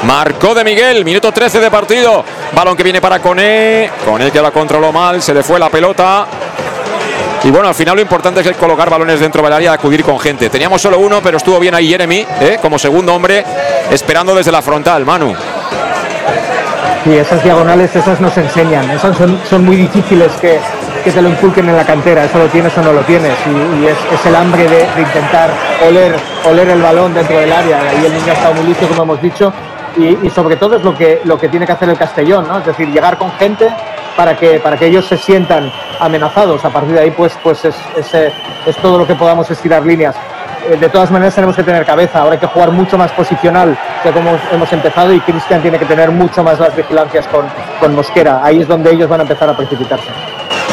Marcó 0.04 0.54
de 0.54 0.64
Miguel, 0.64 1.04
minuto 1.04 1.32
13 1.32 1.60
de 1.60 1.72
partido. 1.72 2.24
Balón 2.54 2.76
que 2.78 2.84
viene 2.84 3.02
para 3.02 3.20
Coné. 3.20 3.90
Coné 4.06 4.30
que 4.30 4.42
la 4.42 4.52
controló 4.52 4.92
mal, 4.92 5.22
se 5.22 5.34
le 5.34 5.42
fue 5.42 5.60
la 5.60 5.70
pelota. 5.70 6.28
Y 7.44 7.52
bueno, 7.52 7.70
al 7.70 7.76
final 7.76 7.96
lo 7.96 8.02
importante 8.02 8.42
es 8.42 8.58
colocar 8.58 8.90
balones 8.90 9.20
dentro 9.20 9.42
del 9.42 9.54
área 9.54 9.74
acudir 9.74 10.04
con 10.04 10.20
gente. 10.20 10.50
Teníamos 10.50 10.82
solo 10.82 11.00
uno, 11.00 11.22
pero 11.24 11.38
estuvo 11.38 11.60
bien 11.60 11.74
ahí 11.74 11.88
Jeremy, 11.88 12.26
¿eh? 12.42 12.60
como 12.62 12.78
segundo 12.78 13.16
hombre, 13.16 13.44
esperando 13.90 14.36
desde 14.36 14.52
la 14.52 14.62
frontal. 14.62 15.06
Manu. 15.06 15.34
Y 17.06 17.14
esas 17.14 17.42
diagonales, 17.44 17.96
esas 17.96 18.20
nos 18.20 18.38
enseñan, 18.38 18.90
esas 18.92 19.16
son, 19.50 19.66
muy 19.66 19.78
difíciles 19.78 20.32
que, 20.42 20.60
que, 21.04 21.12
te 21.12 21.22
lo 21.22 21.30
inculquen 21.30 21.70
en 21.70 21.78
la 21.78 21.86
cantera, 21.86 22.26
eso 22.26 22.38
lo 22.38 22.48
tienes 22.48 22.78
o 22.78 22.82
no 22.82 22.92
lo 22.92 23.02
tienes, 23.02 23.34
y, 23.48 23.86
es, 23.86 24.26
el 24.26 24.36
hambre 24.36 24.68
de, 24.68 24.82
intentar 25.00 25.50
oler, 25.88 26.16
oler 26.46 26.70
el 26.70 26.82
balón 26.82 27.14
dentro 27.14 27.38
del 27.38 27.52
área, 27.52 27.80
y 28.02 28.06
el 28.06 28.14
niño 28.14 28.26
ha 28.30 28.34
estado 28.34 28.54
muy 28.54 28.66
listo, 28.66 28.86
como 28.88 29.04
hemos 29.04 29.22
dicho, 29.22 29.54
y, 29.98 30.30
sobre 30.30 30.58
todo 30.58 30.76
es 30.76 30.84
lo 30.84 30.96
que, 30.96 31.22
lo 31.24 31.38
que 31.38 31.48
tiene 31.48 31.66
que 31.66 31.72
hacer 31.72 31.90
el 31.90 31.98
Castellón, 31.98 32.48
¿no? 32.48 32.58
es 32.58 32.66
decir, 32.66 32.90
llegar 32.92 33.18
con 33.18 33.32
gente 33.34 33.70
para 34.18 34.36
que, 34.36 34.60
para 34.60 34.76
que 34.76 34.88
ellos 34.88 35.06
se 35.06 35.18
sientan 35.18 35.72
amenazados, 36.02 36.66
a 36.66 36.70
partir 36.70 36.94
de 36.94 37.00
ahí 37.00 37.12
pues, 37.12 37.38
pues 37.42 37.64
es, 37.64 37.76
es, 37.98 38.34
es 38.66 38.78
todo 38.82 38.98
lo 38.98 39.08
que 39.08 39.16
podamos 39.16 39.50
estirar 39.50 39.86
líneas. 39.86 40.16
Eh, 40.70 40.76
de 40.76 40.90
todas 40.90 41.10
maneras 41.10 41.34
tenemos 41.34 41.56
que 41.56 41.64
tener 41.64 41.86
cabeza, 41.86 42.20
ahora 42.20 42.34
hay 42.34 42.40
que 42.40 42.48
jugar 42.48 42.72
mucho 42.72 42.98
más 42.98 43.12
posicional 43.12 43.78
que 44.02 44.12
como 44.12 44.38
hemos 44.52 44.72
empezado 44.72 45.14
y 45.14 45.20
Cristian 45.22 45.62
tiene 45.62 45.78
que 45.78 45.86
tener 45.86 46.12
mucho 46.12 46.44
más 46.44 46.60
las 46.60 46.76
vigilancias 46.76 47.28
con, 47.28 47.46
con 47.80 47.96
Mosquera, 47.96 48.42
ahí 48.44 48.62
es 48.62 48.68
donde 48.68 48.92
ellos 48.92 49.10
van 49.10 49.22
a 49.22 49.24
empezar 49.24 49.50
a 49.50 49.58
precipitarse. 49.58 50.10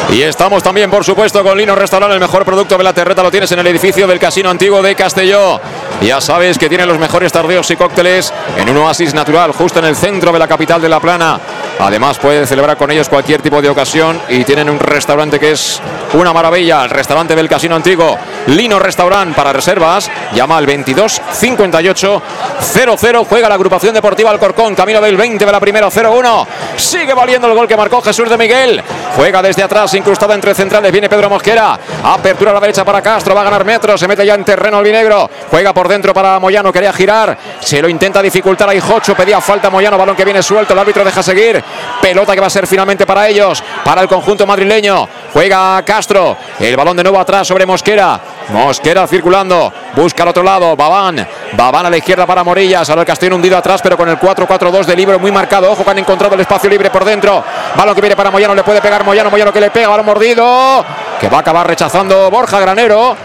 Y 0.09 0.21
estamos 0.21 0.63
también, 0.63 0.89
por 0.89 1.03
supuesto, 1.03 1.43
con 1.43 1.57
Lino 1.57 1.75
Restaurant, 1.75 2.13
el 2.13 2.19
mejor 2.19 2.45
producto 2.45 2.77
de 2.77 2.83
la 2.83 2.93
terreta 2.93 3.21
lo 3.21 3.29
tienes 3.29 3.51
en 3.51 3.59
el 3.59 3.67
edificio 3.67 4.07
del 4.07 4.19
Casino 4.19 4.49
Antiguo 4.49 4.81
de 4.81 4.95
Castelló. 4.95 5.59
Ya 6.01 6.21
sabes 6.21 6.57
que 6.57 6.69
tiene 6.69 6.85
los 6.85 6.97
mejores 6.97 7.31
tardeos 7.31 7.69
y 7.71 7.75
cócteles 7.75 8.33
en 8.55 8.69
un 8.69 8.77
oasis 8.77 9.13
natural, 9.13 9.51
justo 9.51 9.79
en 9.79 9.85
el 9.85 9.95
centro 9.97 10.31
de 10.31 10.39
la 10.39 10.47
capital 10.47 10.81
de 10.81 10.87
La 10.87 11.01
Plana. 11.01 11.39
Además, 11.79 12.17
puedes 12.19 12.47
celebrar 12.47 12.77
con 12.77 12.89
ellos 12.89 13.09
cualquier 13.09 13.41
tipo 13.41 13.61
de 13.61 13.69
ocasión 13.69 14.19
y 14.29 14.43
tienen 14.43 14.69
un 14.69 14.79
restaurante 14.79 15.39
que 15.39 15.51
es 15.51 15.81
una 16.13 16.31
maravilla, 16.33 16.85
el 16.85 16.89
restaurante 16.89 17.35
del 17.35 17.49
Casino 17.49 17.75
Antiguo. 17.75 18.17
Lino 18.47 18.79
Restaurant 18.79 19.35
para 19.35 19.51
reservas, 19.51 20.09
llama 20.33 20.57
al 20.57 20.65
22 20.65 21.21
58 21.33 22.21
00. 22.61 23.25
Juega 23.25 23.49
la 23.49 23.55
agrupación 23.55 23.93
deportiva 23.93 24.31
Alcorcón, 24.31 24.73
camino 24.73 25.01
del 25.01 25.17
20 25.17 25.45
de 25.45 25.51
la 25.51 25.59
primera 25.59 25.89
0-1. 25.89 26.47
Sigue 26.77 27.13
valiendo 27.13 27.47
el 27.47 27.55
gol 27.55 27.67
que 27.67 27.75
marcó 27.75 28.01
Jesús 28.01 28.29
de 28.29 28.37
Miguel. 28.37 28.81
Juega 29.15 29.41
desde 29.41 29.63
atrás, 29.63 29.93
incrustada 29.97 30.35
entre 30.35 30.53
centrales. 30.53 30.91
Viene 30.91 31.09
Pedro 31.09 31.29
Mosquera. 31.29 31.77
Apertura 32.03 32.51
a 32.51 32.53
la 32.53 32.59
derecha 32.59 32.85
para 32.85 33.01
Castro. 33.01 33.35
Va 33.35 33.41
a 33.41 33.43
ganar 33.45 33.65
metros. 33.65 33.99
Se 33.99 34.07
mete 34.07 34.25
ya 34.25 34.35
en 34.35 34.43
terreno 34.43 34.77
albinegro. 34.77 35.29
Juega 35.49 35.73
por 35.73 35.87
dentro 35.87 36.13
para 36.13 36.39
Moyano. 36.39 36.71
Quería 36.71 36.93
girar. 36.93 37.37
Se 37.59 37.81
lo 37.81 37.89
intenta 37.89 38.21
dificultar 38.21 38.69
ahí 38.69 38.79
Jocho. 38.79 39.15
Pedía 39.15 39.41
falta 39.41 39.69
Moyano. 39.69 39.97
Balón 39.97 40.15
que 40.15 40.25
viene 40.25 40.41
suelto. 40.41 40.73
El 40.73 40.79
árbitro 40.79 41.03
deja 41.03 41.21
seguir. 41.21 41.63
Pelota 42.01 42.33
que 42.33 42.41
va 42.41 42.47
a 42.47 42.51
ser 42.51 42.67
finalmente 42.67 43.05
para 43.05 43.27
ellos. 43.27 43.63
Para 43.83 44.01
el 44.01 44.07
conjunto 44.07 44.45
madrileño. 44.45 45.07
Juega 45.37 45.83
Castro. 45.85 46.35
El 46.59 46.75
balón 46.75 46.97
de 46.97 47.03
nuevo 47.03 47.19
atrás 47.19 47.47
sobre 47.47 47.63
Mosquera. 47.63 48.19
Mosquera 48.49 49.05
circulando. 49.05 49.71
Busca 49.95 50.23
al 50.23 50.29
otro 50.29 50.41
lado. 50.41 50.75
Babán. 50.75 51.27
Babán 51.53 51.85
a 51.85 51.91
la 51.91 51.97
izquierda 51.97 52.25
para 52.25 52.43
Morillas. 52.43 52.89
Ahora 52.89 53.03
el 53.03 53.05
Castillo 53.05 53.35
hundido 53.35 53.55
atrás, 53.55 53.79
pero 53.83 53.95
con 53.95 54.09
el 54.09 54.17
4-4-2 54.17 54.85
de 54.85 54.95
libro 54.95 55.19
muy 55.19 55.31
marcado. 55.31 55.71
Ojo 55.71 55.83
que 55.83 55.91
han 55.91 55.99
encontrado 55.99 56.33
el 56.33 56.41
espacio 56.41 56.67
libre 56.67 56.89
por 56.89 57.05
dentro. 57.05 57.43
Balón 57.75 57.93
que 57.93 58.01
viene 58.01 58.15
para 58.15 58.31
Moyano. 58.31 58.55
Le 58.55 58.63
puede 58.63 58.81
pegar 58.81 59.05
Moyano. 59.05 59.29
Moyano 59.29 59.53
que 59.53 59.61
le 59.61 59.69
pega. 59.69 59.89
Balón 59.89 60.07
mordido. 60.07 60.83
Que 61.21 61.29
va 61.29 61.37
a 61.37 61.41
acabar 61.41 61.67
rechazando 61.67 62.31
Borja 62.31 62.59
Granero. 62.59 63.15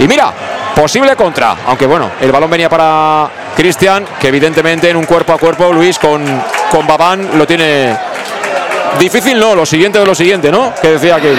Y 0.00 0.08
mira, 0.08 0.32
posible 0.74 1.14
contra. 1.14 1.54
Aunque 1.68 1.86
bueno, 1.86 2.10
el 2.20 2.32
balón 2.32 2.50
venía 2.50 2.68
para 2.68 3.30
Cristian, 3.54 4.04
que 4.18 4.26
evidentemente 4.26 4.90
en 4.90 4.96
un 4.96 5.04
cuerpo 5.04 5.34
a 5.34 5.38
cuerpo 5.38 5.72
Luis 5.72 6.00
con, 6.00 6.24
con 6.68 6.84
Babán 6.88 7.38
lo 7.38 7.46
tiene 7.46 7.96
difícil, 8.98 9.38
no, 9.38 9.54
lo 9.54 9.64
siguiente 9.64 9.98
de 9.98 10.06
lo 10.06 10.14
siguiente, 10.14 10.50
¿no? 10.50 10.74
Que 10.80 10.88
decía 10.88 11.16
aquel. 11.16 11.36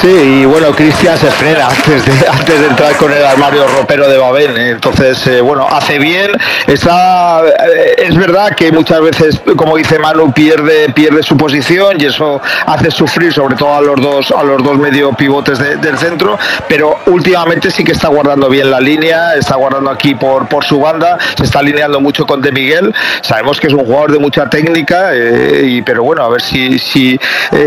Sí, 0.00 0.08
y 0.08 0.44
bueno, 0.46 0.72
Cristian 0.72 1.16
se 1.16 1.30
frena 1.30 1.68
antes 1.68 2.04
de, 2.04 2.28
antes 2.28 2.60
de 2.60 2.66
entrar 2.66 2.96
con 2.96 3.12
el 3.12 3.24
armario 3.24 3.68
ropero 3.68 4.08
de 4.08 4.18
Babel. 4.18 4.56
Entonces, 4.56 5.24
eh, 5.28 5.40
bueno, 5.40 5.64
hace 5.70 5.98
bien. 6.00 6.32
Eh, 6.66 7.94
es 7.98 8.16
verdad 8.16 8.56
que 8.56 8.72
muchas 8.72 9.00
veces, 9.00 9.40
como 9.56 9.76
dice 9.76 10.00
Manu, 10.00 10.32
pierde, 10.32 10.88
pierde 10.92 11.22
su 11.22 11.36
posición 11.36 12.00
y 12.00 12.06
eso 12.06 12.40
hace 12.66 12.90
sufrir 12.90 13.32
sobre 13.32 13.54
todo 13.54 13.74
a 13.76 13.80
los 13.80 14.00
dos, 14.00 14.32
a 14.32 14.42
los 14.42 14.62
dos 14.64 14.76
medio 14.78 15.12
pivotes 15.12 15.58
de- 15.60 15.76
del 15.76 15.96
centro, 15.98 16.36
pero 16.68 16.98
últimamente 17.06 17.70
sí 17.70 17.84
que 17.84 17.92
está 17.92 18.08
guardando 18.08 18.48
bien 18.48 18.70
la 18.70 18.80
línea, 18.80 19.34
está 19.34 19.54
guardando 19.54 19.90
aquí 19.90 20.16
por, 20.16 20.48
por 20.48 20.64
su 20.64 20.80
banda, 20.80 21.16
se 21.36 21.44
está 21.44 21.60
alineando 21.60 22.00
mucho 22.00 22.26
con 22.26 22.40
De 22.42 22.50
Miguel. 22.50 22.92
Sabemos 23.20 23.60
que 23.60 23.68
es 23.68 23.72
un 23.72 23.84
jugador 23.84 24.10
de 24.12 24.18
mucha 24.18 24.50
técnica, 24.50 25.10
eh, 25.14 25.62
y, 25.64 25.82
pero 25.82 26.02
bueno, 26.02 26.24
a 26.24 26.28
ver 26.28 26.42
si, 26.42 26.78
si 26.80 27.18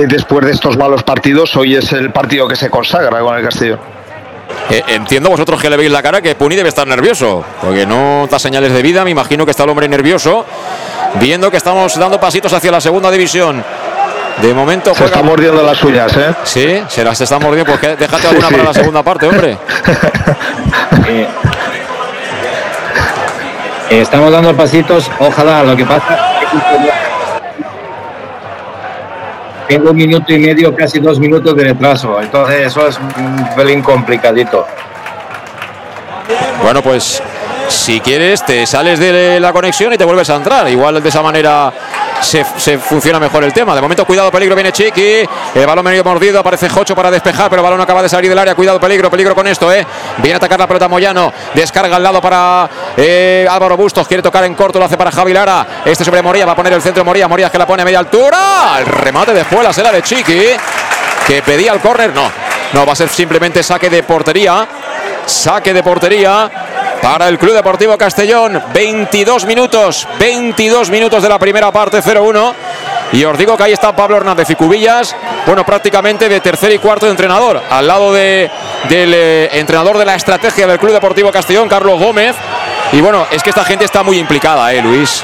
después 0.08 0.46
de 0.46 0.52
estos 0.52 0.76
malos 0.78 1.02
partidos, 1.04 1.56
hoy 1.56 1.76
es 1.76 1.85
el 1.94 2.12
partido 2.12 2.48
que 2.48 2.56
se 2.56 2.70
consagra 2.70 3.20
con 3.20 3.38
el 3.38 3.44
Castillo. 3.44 3.78
Eh, 4.70 4.84
entiendo 4.88 5.30
vosotros 5.30 5.62
que 5.62 5.70
le 5.70 5.78
veis 5.78 5.92
la 5.92 6.02
cara 6.02 6.22
que 6.22 6.34
Puni 6.36 6.56
debe 6.56 6.70
estar 6.70 6.88
nervioso, 6.88 7.44
porque 7.62 7.86
no 7.86 8.28
da 8.30 8.40
señales 8.40 8.74
de 8.74 8.82
vida. 8.82 9.04
Me 9.04 9.12
imagino 9.12 9.46
que 9.46 9.52
está 9.52 9.64
el 9.64 9.70
hombre 9.70 9.88
nervioso, 9.88 10.46
viendo 11.20 11.52
que 11.52 11.58
estamos 11.58 11.98
dando 11.98 12.20
pasitos 12.20 12.52
hacia 12.54 12.72
la 12.72 12.82
segunda 12.82 13.12
división. 13.12 13.64
De 14.42 14.54
momento 14.54 14.94
Se 14.94 15.06
está 15.06 15.22
mordiendo 15.22 15.64
las 15.64 15.82
uñas, 15.82 16.16
¿eh? 16.18 16.36
Sí, 16.44 16.84
se 16.90 17.04
las 17.04 17.20
está 17.22 17.40
mordiendo. 17.40 17.72
Pues 17.72 17.98
déjate 17.98 18.28
alguna 18.28 18.48
Sí, 18.50 18.54
para 18.54 18.64
la 18.66 18.74
segunda 18.74 19.04
parte, 19.04 19.28
hombre. 19.28 19.58
Eh, 21.08 21.28
estamos 24.02 24.32
dando 24.32 24.56
pasitos, 24.56 25.10
ojalá, 25.20 25.64
lo 25.64 25.76
que 25.76 25.86
pasa 25.86 26.40
es 26.42 26.50
que 26.50 27.05
tengo 29.68 29.92
un 29.92 29.98
minuto 29.98 30.32
y 30.34 30.40
medio, 30.40 30.76
casi 30.76 31.00
dos 31.00 31.20
minutos 31.20 31.56
de 31.56 31.64
retraso, 31.64 32.22
entonces 32.22 32.68
eso 32.68 32.88
es 32.88 32.98
un 33.00 33.56
pelín 33.56 33.82
complicadito. 33.82 34.66
Bueno, 36.64 36.82
pues 36.82 37.22
si 37.68 38.00
quieres, 38.00 38.46
te 38.46 38.66
sales 38.66 39.00
de 39.00 39.40
la 39.40 39.52
conexión 39.54 39.94
y 39.94 39.98
te 39.98 40.04
vuelves 40.04 40.30
a 40.30 40.36
entrar. 40.36 40.68
Igual 40.70 41.02
de 41.02 41.10
esa 41.10 41.22
manera 41.22 41.72
se, 42.22 42.44
funciona 42.78 43.20
mejor 43.20 43.44
el 43.44 43.54
tema. 43.54 43.76
De 43.76 43.82
momento, 43.82 44.06
cuidado, 44.06 44.32
peligro, 44.32 44.56
viene 44.56 44.72
Chiqui. 44.72 45.28
El 45.56 45.66
balón 45.66 45.86
medio 45.86 46.04
mordido, 46.04 46.40
aparece 46.40 46.70
Jocho 46.70 46.96
para 46.96 47.12
despejar, 47.12 47.50
pero 47.50 47.62
el 47.62 47.64
balón 47.64 47.82
acaba 47.82 48.02
de 48.02 48.10
salir 48.10 48.30
del 48.30 48.40
área. 48.40 48.56
Cuidado, 48.56 48.80
peligro, 48.80 49.10
peligro 49.10 49.36
con 49.36 49.48
esto, 49.48 49.72
¿eh? 49.72 49.86
Viene 50.18 50.34
a 50.34 50.38
atacar 50.38 50.60
la 50.60 50.68
pelota 50.68 50.88
Moyano. 50.88 51.34
Descarga 51.54 51.96
al 51.96 52.04
lado 52.04 52.22
para 52.22 52.70
eh, 52.98 53.48
Álvaro 53.50 53.78
Bustos. 53.78 54.08
Quiere 54.08 54.24
tocar 54.24 54.44
en 54.44 54.56
corto, 54.56 54.80
lo 54.80 54.86
hace 54.86 54.98
para 54.98 55.12
Javi 55.12 55.34
Lara. 55.34 55.66
Este 55.86 56.04
sobre 56.04 56.22
Moría, 56.22 56.46
va 56.46 56.54
a 56.54 56.56
poner 56.56 56.74
el 56.74 56.82
centro 56.82 57.04
Moría. 57.04 57.28
Morías 57.28 57.52
que 57.52 57.58
la 57.58 57.68
pone 57.68 57.82
a 57.82 57.86
media 57.86 58.00
altura. 58.00 58.78
El 58.80 58.86
remate 58.86 59.34
de 59.34 59.44
Juelas 59.44 59.78
era 59.78 59.92
de 59.92 60.02
Chiqui, 60.02 60.42
que 61.28 61.42
pedía 61.42 61.74
el 61.74 61.80
córner. 61.80 62.14
No, 62.14 62.32
no, 62.74 62.86
va 62.86 62.94
a 62.94 62.96
ser 62.96 63.10
simplemente 63.10 63.64
saque 63.64 63.90
de 63.90 64.04
portería. 64.04 64.68
Saque 65.26 65.74
de 65.74 65.82
portería 65.82 66.52
para 67.02 67.28
el 67.28 67.38
Club 67.38 67.54
Deportivo 67.54 67.98
Castellón. 67.98 68.62
22 68.74 69.46
minutos, 69.46 70.08
22 70.20 70.90
minutos 70.90 71.24
de 71.24 71.30
la 71.30 71.40
primera 71.40 71.72
parte, 71.72 72.02
0-1. 72.02 72.54
Y 73.14 73.24
os 73.24 73.38
digo 73.38 73.56
que 73.56 73.64
ahí 73.64 73.74
está 73.74 73.96
Pablo 73.96 74.18
Hernández 74.18 74.50
y 74.50 74.56
Cubillas, 74.56 75.16
bueno, 75.46 75.66
prácticamente 75.66 76.28
de 76.28 76.40
tercer 76.42 76.72
y 76.72 76.80
cuarto 76.80 77.06
de 77.06 77.12
entrenador, 77.12 77.62
al 77.70 77.88
lado 77.88 78.12
de, 78.12 78.50
del 78.90 79.14
eh, 79.14 79.60
entrenador 79.60 79.98
de 79.98 80.06
la 80.06 80.16
estrategia 80.16 80.68
del 80.68 80.80
Club 80.80 80.92
Deportivo 80.92 81.32
Castellón, 81.32 81.70
Carlos 81.70 82.00
Gómez. 82.00 82.36
Y 82.92 83.02
bueno, 83.02 83.26
es 83.32 83.44
que 83.44 83.52
esta 83.52 83.64
gente 83.64 83.86
está 83.86 84.04
muy 84.04 84.18
implicada, 84.18 84.74
¿eh, 84.74 84.82
Luis? 84.82 85.24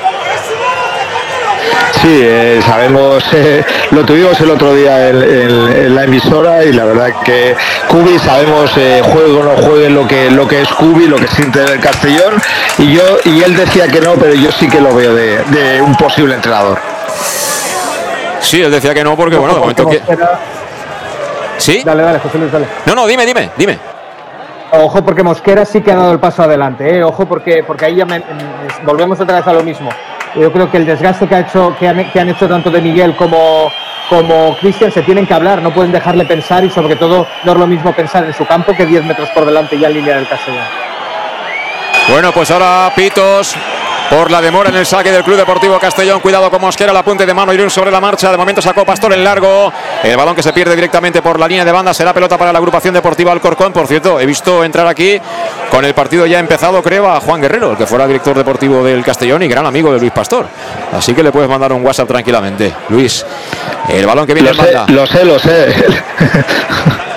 Sí, 2.02 2.20
eh, 2.24 2.60
sabemos, 2.66 3.24
eh, 3.34 3.64
lo 3.92 4.04
tuvimos 4.06 4.40
el 4.42 4.50
otro 4.50 4.74
día 4.74 5.10
en, 5.10 5.18
en- 5.22 5.76
en 5.86 5.96
la 5.96 6.04
emisora 6.06 6.64
y 6.64 6.74
la 6.74 6.86
verdad 6.86 7.10
que 7.24 7.56
Cubi 7.88 8.18
sabemos 8.20 8.72
eh, 8.78 9.02
juegue 9.04 9.32
o 9.40 9.44
no 9.44 9.52
juegue 9.62 9.90
lo 9.90 10.08
que 10.08 10.32
lo 10.32 10.48
que 10.48 10.62
es 10.62 10.70
Cubi, 10.70 11.08
lo 11.08 11.18
que 11.18 11.28
siente 11.28 11.64
el 11.64 11.80
Castellón 11.80 12.42
y 12.80 12.94
yo 12.94 13.04
y 13.26 13.44
él 13.44 13.56
decía 13.56 13.88
que 13.88 14.02
no, 14.02 14.14
pero 14.16 14.34
yo 14.34 14.52
sí 14.52 14.68
que 14.68 14.82
lo 14.82 14.96
veo 14.96 15.14
de, 15.14 15.38
de 15.46 15.82
un 15.82 15.96
posible 15.96 16.34
entrenador. 16.36 16.80
Sí, 18.40 18.62
él 18.62 18.72
decía 18.72 18.94
que 18.94 19.04
no, 19.04 19.16
porque 19.16 19.36
bueno, 19.38 19.54
de 19.54 19.60
momento 19.60 19.88
que. 19.88 20.02
¿Sí? 21.58 21.84
Dale, 21.86 22.02
dale, 22.04 22.20
José 22.20 22.38
Luis, 22.40 22.52
dale. 22.52 22.66
No, 22.86 22.96
no, 22.96 23.06
dime, 23.06 23.26
dime, 23.26 23.52
dime. 23.56 23.78
Ojo 24.72 25.04
porque 25.04 25.22
Mosquera 25.22 25.66
sí 25.66 25.82
que 25.82 25.92
ha 25.92 25.96
dado 25.98 26.12
el 26.14 26.20
paso 26.20 26.44
adelante, 26.44 26.98
¿eh? 26.98 27.04
ojo 27.04 27.26
porque, 27.28 27.64
porque 27.68 27.86
ahí 27.86 27.96
ya 27.98 28.06
me- 28.06 28.20
me- 28.20 28.26
volvemos 28.86 29.20
otra 29.20 29.36
vez 29.38 29.48
a 29.48 29.54
lo 29.54 29.62
mismo. 29.64 29.90
Yo 30.36 30.52
creo 30.52 30.72
que 30.72 30.78
el 30.78 30.86
desgaste 30.86 31.28
que, 31.28 31.36
ha 31.36 31.40
hecho, 31.42 31.76
que, 31.78 31.88
han, 31.88 32.30
hecho 32.30 32.48
tanto 32.48 32.72
de 32.72 32.82
Miguel 32.82 33.16
como, 33.16 33.72
como 34.10 34.58
Cristian 34.58 34.92
se 34.92 35.02
tienen 35.02 35.26
que 35.26 35.34
hablar, 35.34 35.62
no 35.62 35.74
pueden 35.74 35.92
dejarle 35.92 36.26
pensar 36.26 36.64
y 36.64 36.70
sobre 36.70 36.96
todo 36.96 37.28
no 37.44 37.52
es 37.52 37.58
lo 37.58 37.68
mismo 37.68 37.94
pensar 37.94 38.24
en 38.26 38.34
su 38.34 38.46
campo 38.46 38.74
que 38.76 38.86
10 38.86 39.04
metros 39.04 39.30
por 39.32 39.46
delante 39.46 39.78
ya 39.78 39.88
en 39.88 39.96
línea 39.96 40.16
del 40.16 40.28
Castellón. 40.28 40.64
Bueno, 42.10 42.32
pues 42.32 42.50
ahora 42.52 42.92
Pitos 42.96 43.56
por 44.12 44.30
la 44.30 44.42
demora 44.42 44.70
en 44.70 44.76
el 44.76 44.86
saque 44.86 45.10
del 45.10 45.24
Club 45.24 45.38
Deportivo 45.38 45.80
Castellón. 45.80 46.20
Cuidado 46.20 46.52
con 46.52 46.60
Mosquera, 46.60 46.92
la 46.92 47.02
punte 47.02 47.26
de 47.26 47.34
mano 47.34 47.54
Irún 47.54 47.70
sobre 47.70 47.90
la 47.90 48.02
marcha. 48.02 48.30
De 48.30 48.38
momento 48.38 48.62
sacó 48.62 48.84
Pastor 48.86 49.14
en 49.14 49.24
largo. 49.24 49.72
El 50.04 50.18
balón 50.18 50.36
que 50.36 50.44
se 50.44 50.52
pierde 50.52 50.76
directamente 50.76 51.22
por 51.22 51.40
la 51.40 51.48
línea 51.48 51.64
de 51.64 51.72
banda 51.72 51.94
será 51.94 52.14
pelota 52.14 52.38
para 52.38 52.52
la 52.52 52.60
agrupación 52.60 52.94
deportiva 52.94 53.32
Alcorcón. 53.32 53.72
Por 53.72 53.88
cierto, 53.88 54.20
he 54.20 54.26
visto 54.26 54.66
entrar 54.66 54.86
aquí 54.86 55.18
con 55.70 55.86
el 55.86 55.94
partido 55.94 56.26
ya 56.26 56.40
empezado, 56.40 56.84
creo, 56.84 57.10
a 57.10 57.22
Juan 57.22 57.40
Guerrero, 57.40 57.72
el 57.72 57.78
que 57.78 57.86
fuera 57.86 58.06
director 58.06 58.36
deportivo 58.38 58.84
del 58.84 59.02
Castellón 59.04 59.44
y 59.44 59.48
gran 59.48 59.66
amigo 59.66 59.94
de 59.94 60.00
Luis 60.00 60.12
Pastor. 60.12 60.46
Así 60.92 61.14
que 61.14 61.24
le 61.24 61.32
puedes 61.32 61.50
mandar 61.50 61.72
un 61.72 61.86
WhatsApp 61.86 62.10
tranquilamente. 62.10 62.74
Luis, 62.90 63.26
el 63.88 64.06
balón 64.06 64.28
que 64.28 64.34
viene 64.34 64.52
Lo 64.54 64.60
en 64.62 64.68
sé, 64.68 64.76
banda. 64.76 64.94
lo 64.94 65.08
sé, 65.08 65.26
lo 65.26 65.40
sé. 65.40 65.74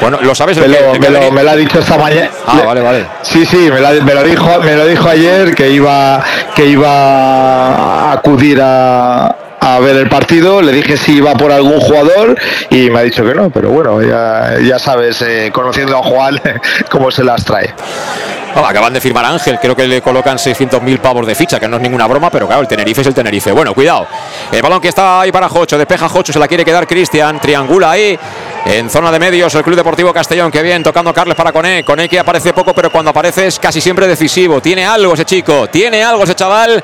Bueno, 0.00 0.18
lo 0.20 0.34
sabes. 0.34 0.58
Me 0.58 0.68
lo, 0.68 0.76
me 0.98 1.10
lo- 1.10 1.32
me 1.32 1.42
lo 1.42 1.50
ha 1.50 1.56
dicho 1.56 1.78
esta 1.78 1.96
mañana. 1.96 2.30
Ah, 2.46 2.62
vale, 2.64 2.80
vale. 2.80 3.06
Sí, 3.22 3.44
sí, 3.46 3.70
me, 3.70 3.80
la- 3.80 3.92
me 3.92 4.14
lo 4.14 4.22
dijo, 4.22 4.60
me 4.62 4.74
lo 4.76 4.86
dijo 4.86 5.08
ayer 5.08 5.54
que 5.54 5.70
iba, 5.70 6.22
que 6.54 6.66
iba 6.66 6.90
a 6.90 8.12
acudir 8.12 8.60
a, 8.62 9.34
a 9.66 9.80
ver 9.80 9.96
el 9.96 10.08
partido. 10.08 10.62
Le 10.62 10.72
dije 10.72 10.96
si 10.96 11.16
iba 11.16 11.34
por 11.34 11.50
algún 11.50 11.80
jugador 11.80 12.38
y 12.70 12.88
me 12.88 13.00
ha 13.00 13.02
dicho 13.02 13.24
que 13.24 13.34
no. 13.34 13.50
Pero 13.50 13.70
bueno, 13.70 14.00
ya, 14.00 14.58
ya 14.60 14.78
sabes, 14.78 15.20
eh, 15.22 15.50
conociendo 15.52 15.96
a 15.98 16.02
Juan, 16.02 16.40
cómo 16.90 17.10
se 17.10 17.24
las 17.24 17.44
trae. 17.44 17.74
Ah, 18.58 18.70
acaban 18.70 18.92
de 18.94 19.02
firmar 19.02 19.24
Ángel, 19.26 19.58
creo 19.60 19.76
que 19.76 19.86
le 19.86 20.00
colocan 20.00 20.38
600.000 20.38 20.98
pavos 20.98 21.26
de 21.26 21.34
ficha, 21.34 21.60
que 21.60 21.68
no 21.68 21.76
es 21.76 21.82
ninguna 21.82 22.06
broma, 22.06 22.30
pero 22.30 22.46
claro, 22.46 22.62
el 22.62 22.68
Tenerife 22.68 23.02
es 23.02 23.06
el 23.06 23.12
Tenerife. 23.12 23.52
Bueno, 23.52 23.74
cuidado. 23.74 24.06
El 24.50 24.62
balón 24.62 24.80
que 24.80 24.88
está 24.88 25.20
ahí 25.20 25.30
para 25.30 25.46
Jocho, 25.48 25.76
despeja 25.76 26.08
Jocho, 26.08 26.32
se 26.32 26.38
la 26.38 26.48
quiere 26.48 26.64
quedar 26.64 26.86
Cristian, 26.86 27.38
triangula 27.38 27.90
ahí. 27.90 28.18
En 28.64 28.90
zona 28.90 29.12
de 29.12 29.20
medios, 29.20 29.54
el 29.54 29.62
Club 29.62 29.76
Deportivo 29.76 30.12
Castellón, 30.12 30.50
que 30.50 30.60
bien, 30.60 30.82
tocando 30.82 31.14
Carles 31.14 31.36
para 31.36 31.52
Coné. 31.52 31.84
Coné 31.84 32.08
que 32.08 32.18
aparece 32.18 32.52
poco, 32.52 32.74
pero 32.74 32.90
cuando 32.90 33.12
aparece 33.12 33.46
es 33.46 33.60
casi 33.60 33.80
siempre 33.80 34.08
decisivo. 34.08 34.60
Tiene 34.60 34.84
algo 34.84 35.14
ese 35.14 35.24
chico, 35.24 35.68
tiene 35.68 36.02
algo 36.02 36.24
ese 36.24 36.34
chaval. 36.34 36.82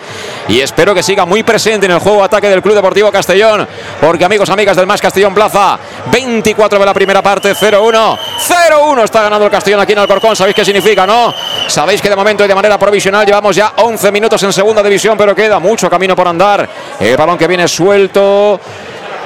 Y 0.48 0.60
espero 0.60 0.94
que 0.94 1.02
siga 1.02 1.24
muy 1.24 1.42
presente 1.42 1.86
en 1.86 1.92
el 1.92 1.98
juego 1.98 2.22
ataque 2.22 2.48
del 2.48 2.62
Club 2.62 2.71
Deportivo 2.74 3.10
Castellón. 3.10 3.66
Porque 4.00 4.24
amigos, 4.24 4.48
amigas 4.50 4.76
del 4.76 4.86
Más 4.86 5.00
Castellón 5.00 5.34
Plaza, 5.34 5.78
24 6.10 6.78
de 6.78 6.84
la 6.84 6.94
primera 6.94 7.22
parte, 7.22 7.54
0-1. 7.54 8.18
0-1 8.18 9.04
está 9.04 9.22
ganando 9.22 9.46
el 9.46 9.50
Castellón 9.50 9.80
aquí 9.80 9.92
en 9.92 9.98
Alcorcón. 9.98 10.36
¿Sabéis 10.36 10.56
qué 10.56 10.64
significa, 10.64 11.06
no? 11.06 11.32
Sabéis 11.66 12.00
que 12.00 12.08
de 12.08 12.16
momento 12.16 12.44
y 12.44 12.48
de 12.48 12.54
manera 12.54 12.78
provisional 12.78 13.26
llevamos 13.26 13.54
ya 13.56 13.72
11 13.76 14.12
minutos 14.12 14.42
en 14.42 14.52
segunda 14.52 14.82
división, 14.82 15.16
pero 15.16 15.34
queda 15.34 15.58
mucho 15.58 15.88
camino 15.88 16.16
por 16.16 16.28
andar. 16.28 16.68
El 16.98 17.16
balón 17.16 17.38
que 17.38 17.46
viene 17.46 17.68
suelto. 17.68 18.60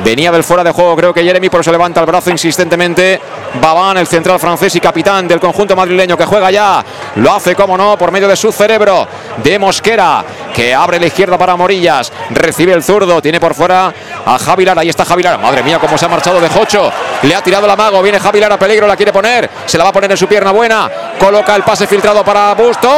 Venía 0.04 0.30
del 0.30 0.44
fuera 0.44 0.62
de 0.62 0.70
juego, 0.70 0.94
creo 0.94 1.14
que 1.14 1.22
Jeremy, 1.22 1.48
por 1.48 1.60
eso 1.60 1.72
levanta 1.72 2.00
el 2.00 2.06
brazo 2.06 2.30
insistentemente. 2.30 3.20
Babán, 3.60 3.96
el 3.96 4.06
central 4.06 4.38
francés 4.38 4.74
y 4.76 4.80
capitán 4.80 5.26
del 5.26 5.40
conjunto 5.40 5.74
madrileño 5.74 6.16
que 6.16 6.24
juega 6.24 6.50
ya. 6.50 6.84
Lo 7.16 7.32
hace, 7.32 7.54
como 7.54 7.76
no, 7.76 7.96
por 7.96 8.12
medio 8.12 8.28
de 8.28 8.36
su 8.36 8.52
cerebro 8.52 9.08
de 9.38 9.58
Mosquera, 9.58 10.24
que 10.54 10.74
abre 10.74 11.00
la 11.00 11.06
izquierda 11.06 11.38
para 11.38 11.56
Morillas. 11.56 12.12
Recibe 12.30 12.72
el 12.72 12.82
zurdo, 12.82 13.22
tiene 13.22 13.40
por 13.40 13.54
fuera 13.54 13.92
a 14.24 14.38
Javilar. 14.38 14.78
Ahí 14.78 14.88
está 14.88 15.04
Javilar. 15.04 15.38
Madre 15.38 15.62
mía, 15.62 15.78
cómo 15.78 15.96
se 15.96 16.04
ha 16.04 16.08
marchado 16.08 16.40
de 16.40 16.48
Jocho. 16.48 16.92
Le 17.22 17.34
ha 17.34 17.42
tirado 17.42 17.66
la 17.66 17.76
mago. 17.76 18.02
Viene 18.02 18.20
Javilar 18.20 18.52
a 18.52 18.58
peligro, 18.58 18.86
la 18.86 18.96
quiere 18.96 19.12
poner. 19.12 19.48
Se 19.64 19.78
la 19.78 19.84
va 19.84 19.90
a 19.90 19.92
poner 19.92 20.10
en 20.10 20.16
su 20.16 20.26
pierna 20.26 20.50
buena. 20.50 20.90
Coloca 21.18 21.56
el 21.56 21.62
pase 21.62 21.86
filtrado 21.86 22.22
para 22.24 22.54
Bustos. 22.54 22.90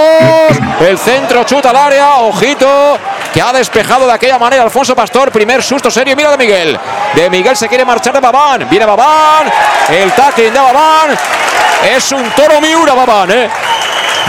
El 0.80 0.98
centro 0.98 1.44
chuta 1.44 1.70
al 1.70 1.76
área. 1.76 2.16
Ojito, 2.18 2.98
que 3.32 3.40
ha 3.40 3.52
despejado 3.52 4.06
de 4.06 4.12
aquella 4.12 4.38
manera 4.38 4.62
Alfonso 4.64 4.96
Pastor. 4.96 5.30
Primer 5.30 5.62
susto 5.62 5.90
serio. 5.90 6.16
Mira 6.16 6.30
de 6.32 6.38
Miguel. 6.38 6.78
De 7.14 7.30
Miguel 7.30 7.56
se 7.56 7.68
quiere 7.68 7.84
marchar 7.84 8.12
de 8.12 8.20
Babán. 8.20 8.66
Viene 8.70 8.84
Babán. 8.86 9.46
El 9.88 10.12
tackling 10.12 10.52
de 10.52 10.60
Babán. 10.60 11.10
Es 11.94 12.12
un 12.12 12.22
toro 12.30 12.60
Miura 12.60 12.94
Babán, 12.94 13.30
¿eh? 13.30 13.48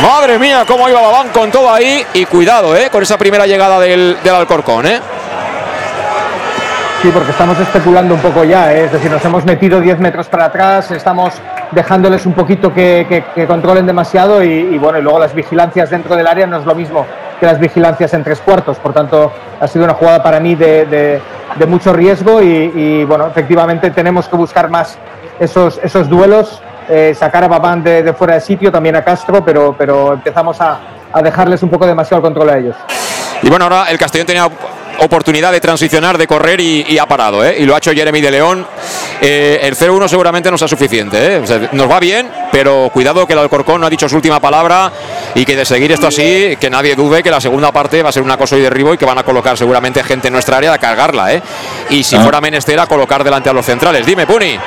Madre 0.01 0.39
mía, 0.39 0.63
cómo 0.67 0.87
iba 0.87 1.01
Babán 1.01 1.29
con 1.29 1.51
todo 1.51 1.71
ahí. 1.71 2.05
Y 2.13 2.25
cuidado, 2.25 2.75
¿eh? 2.75 2.89
Con 2.89 3.03
esa 3.03 3.17
primera 3.17 3.45
llegada 3.45 3.79
del, 3.79 4.17
Alcorcón, 4.23 4.85
¿eh? 4.87 4.99
Sí, 7.01 7.09
porque 7.13 7.31
estamos 7.31 7.59
especulando 7.59 8.13
un 8.13 8.21
poco 8.21 8.43
ya, 8.43 8.73
¿eh? 8.73 8.85
es 8.85 8.91
decir, 8.91 9.09
nos 9.09 9.23
hemos 9.23 9.45
metido 9.45 9.79
10 9.79 9.99
metros 9.99 10.27
para 10.27 10.45
atrás, 10.45 10.91
estamos 10.91 11.33
dejándoles 11.71 12.25
un 12.25 12.33
poquito 12.33 12.73
que 12.73 13.23
controlen 13.47 13.85
demasiado 13.85 14.43
y, 14.43 14.49
y 14.49 14.77
bueno, 14.77 14.99
y 14.99 15.01
luego 15.01 15.17
las 15.17 15.33
vigilancias 15.33 15.89
dentro 15.91 16.17
del 16.17 16.27
área 16.27 16.45
no 16.45 16.57
es 16.57 16.65
lo 16.65 16.75
mismo 16.75 17.05
que 17.39 17.45
las 17.45 17.59
vigilancias 17.59 18.13
en 18.13 18.23
tres 18.23 18.39
cuartos, 18.39 18.77
por 18.77 18.93
tanto 18.93 19.31
ha 19.59 19.67
sido 19.67 19.85
una 19.85 19.93
jugada 19.93 20.21
para 20.21 20.39
mí 20.39 20.55
de, 20.55 21.21
mucho 21.67 21.93
riesgo 21.93 22.41
y, 22.41 23.03
bueno, 23.05 23.27
efectivamente 23.27 23.89
tenemos 23.91 24.27
que 24.27 24.35
buscar 24.35 24.69
más 24.69 24.97
esos, 25.39 26.09
duelos, 26.09 26.61
eh, 26.89 27.13
sacar 27.17 27.43
a 27.43 27.47
Babán 27.47 27.83
de, 27.83 28.13
fuera 28.13 28.35
de 28.35 28.41
sitio, 28.41 28.71
también 28.71 28.95
a 28.95 29.03
Castro, 29.03 29.43
pero, 29.43 29.75
pero 29.77 30.13
empezamos 30.13 30.59
a, 30.61 30.79
a 31.11 31.21
dejarles 31.21 31.63
un 31.63 31.69
poco 31.69 31.85
demasiado 31.85 32.17
el 32.17 32.23
control 32.23 32.49
a 32.49 32.57
ellos. 32.57 32.75
Y 33.41 33.49
bueno, 33.49 33.65
ahora 33.65 33.85
el 33.89 33.97
Castellón 33.97 34.27
tenía 34.27 34.49
oportunidad 35.01 35.51
de 35.51 35.59
transicionar, 35.61 36.17
de 36.17 36.27
correr 36.27 36.59
y, 36.61 36.85
y 36.87 36.97
ha 36.97 37.05
parado, 37.05 37.43
¿eh? 37.45 37.57
Y 37.59 37.65
lo 37.65 37.75
ha 37.75 37.77
hecho 37.77 37.91
Jeremy 37.91 38.21
de 38.21 38.31
León. 38.31 38.67
Eh, 39.21 39.59
el 39.63 39.75
0-1 39.75 40.07
seguramente 40.07 40.49
no 40.51 40.57
sea 40.57 40.67
suficiente, 40.67 41.35
¿eh? 41.35 41.37
O 41.39 41.47
sea, 41.47 41.69
nos 41.71 41.89
va 41.89 41.99
bien, 41.99 42.29
pero 42.51 42.89
cuidado 42.93 43.25
que 43.27 43.33
el 43.33 43.39
Alcorcón 43.39 43.81
no 43.81 43.87
ha 43.87 43.89
dicho 43.89 44.07
su 44.07 44.15
última 44.15 44.39
palabra 44.39 44.91
y 45.35 45.45
que 45.45 45.55
de 45.55 45.65
seguir 45.65 45.91
esto 45.91 46.07
así, 46.07 46.55
que 46.59 46.69
nadie 46.69 46.95
dude 46.95 47.21
que 47.23 47.31
la 47.31 47.41
segunda 47.41 47.71
parte 47.71 48.01
va 48.03 48.09
a 48.09 48.11
ser 48.11 48.23
un 48.23 48.31
acoso 48.31 48.57
y 48.57 48.61
derribo 48.61 48.93
y 48.93 48.97
que 48.97 49.05
van 49.05 49.17
a 49.17 49.23
colocar 49.23 49.57
seguramente 49.57 50.03
gente 50.03 50.27
en 50.27 50.33
nuestra 50.33 50.57
área 50.57 50.73
a 50.73 50.77
cargarla, 50.77 51.33
¿eh? 51.33 51.41
Y 51.89 52.03
si 52.03 52.15
Ah. 52.15 52.21
fuera 52.21 52.41
menester 52.41 52.79
a 52.79 52.87
colocar 52.87 53.23
delante 53.23 53.49
a 53.49 53.53
los 53.53 53.65
centrales. 53.65 54.05
Dime, 54.05 54.25
Puni. 54.27 54.57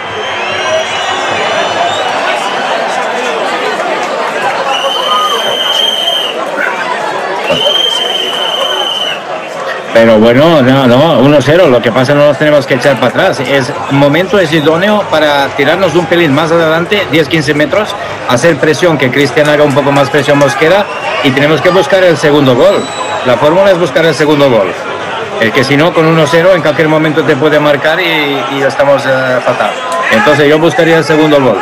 Pero 9.93 10.19
bueno, 10.19 10.63
no, 10.63 10.87
no, 10.87 11.23
1-0. 11.23 11.69
Lo 11.69 11.83
que 11.83 11.93
pasa 11.93 12.15
no 12.15 12.27
nos 12.27 12.39
tenemos 12.39 12.67
que 12.67 12.75
echar 12.75 12.97
para 12.97 13.09
atrás. 13.09 13.41
Es 13.41 13.73
momento 13.91 14.39
es 14.39 14.53
idóneo 14.53 15.03
para 15.11 15.49
tirarnos 15.49 15.95
un 15.95 16.07
pelín 16.07 16.33
más 16.33 16.51
adelante, 16.51 17.07
10-15 17.13 17.55
metros, 17.55 17.95
hacer 18.29 18.57
presión, 18.57 18.97
que 18.97 19.11
Cristian 19.11 19.49
haga 19.49 19.65
un 19.65 19.75
poco 19.75 19.93
más 19.93 20.09
presión 20.09 20.39
Mosquera 20.39 20.87
y 21.25 21.31
tenemos 21.31 21.61
que 21.61 21.69
buscar 21.71 22.03
el 22.05 22.17
segundo 22.17 22.55
gol. 22.55 22.83
La 23.27 23.37
fórmula 23.37 23.71
es 23.71 23.79
buscar 23.79 24.05
el 24.07 24.15
segundo 24.15 24.51
gol. 24.51 24.73
El 25.41 25.53
que 25.53 25.65
si 25.65 25.77
no, 25.77 25.93
con 25.93 26.07
1-0 26.17 26.55
en 26.55 26.63
cualquier 26.63 26.89
momento 26.89 27.23
te 27.25 27.37
puede 27.37 27.59
marcar 27.59 28.01
y, 28.01 28.57
y 28.57 28.63
estamos 28.63 29.05
eh, 29.05 29.39
fatal. 29.45 29.73
Entonces 30.13 30.49
yo 30.49 30.59
buscaría 30.59 30.99
el 30.99 31.05
segundo 31.05 31.41
gol. 31.41 31.59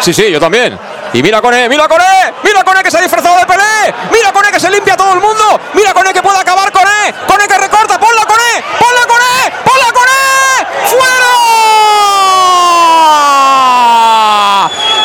Sí, 0.00 0.12
sí, 0.12 0.30
yo 0.32 0.40
también. 0.40 0.76
Y 1.14 1.22
mira 1.22 1.42
Cone, 1.42 1.68
mira 1.68 1.86
Cone, 1.88 2.32
mira 2.42 2.64
Cone 2.64 2.82
que 2.82 2.90
se 2.90 2.96
ha 2.96 3.00
disfrazado 3.02 3.36
de 3.36 3.44
Pelé, 3.44 3.94
mira 4.10 4.32
Cone 4.32 4.50
que 4.50 4.58
se 4.58 4.70
limpia 4.70 4.96
todo 4.96 5.12
el 5.12 5.20
mundo, 5.20 5.60
mira 5.74 5.92
Cone 5.92 6.10
que 6.14 6.22
puede 6.22 6.38
acabar 6.38 6.72
Cone, 6.72 7.14
Cone 7.26 7.46
que 7.46 7.58
recorta, 7.58 8.00
ponla 8.00 8.24
Cone, 8.24 8.64
ponla 8.78 9.06
Cone, 9.06 9.52
ponla 9.62 9.92
Cone, 9.92 10.66
fuera. 10.88 11.32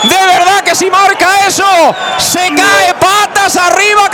De 0.04 0.26
verdad 0.34 0.62
que 0.64 0.76
si 0.76 0.90
marca 0.90 1.46
eso, 1.46 1.66
se 2.20 2.56
cae 2.56 2.94
patas 2.94 3.58
arriba 3.58 4.10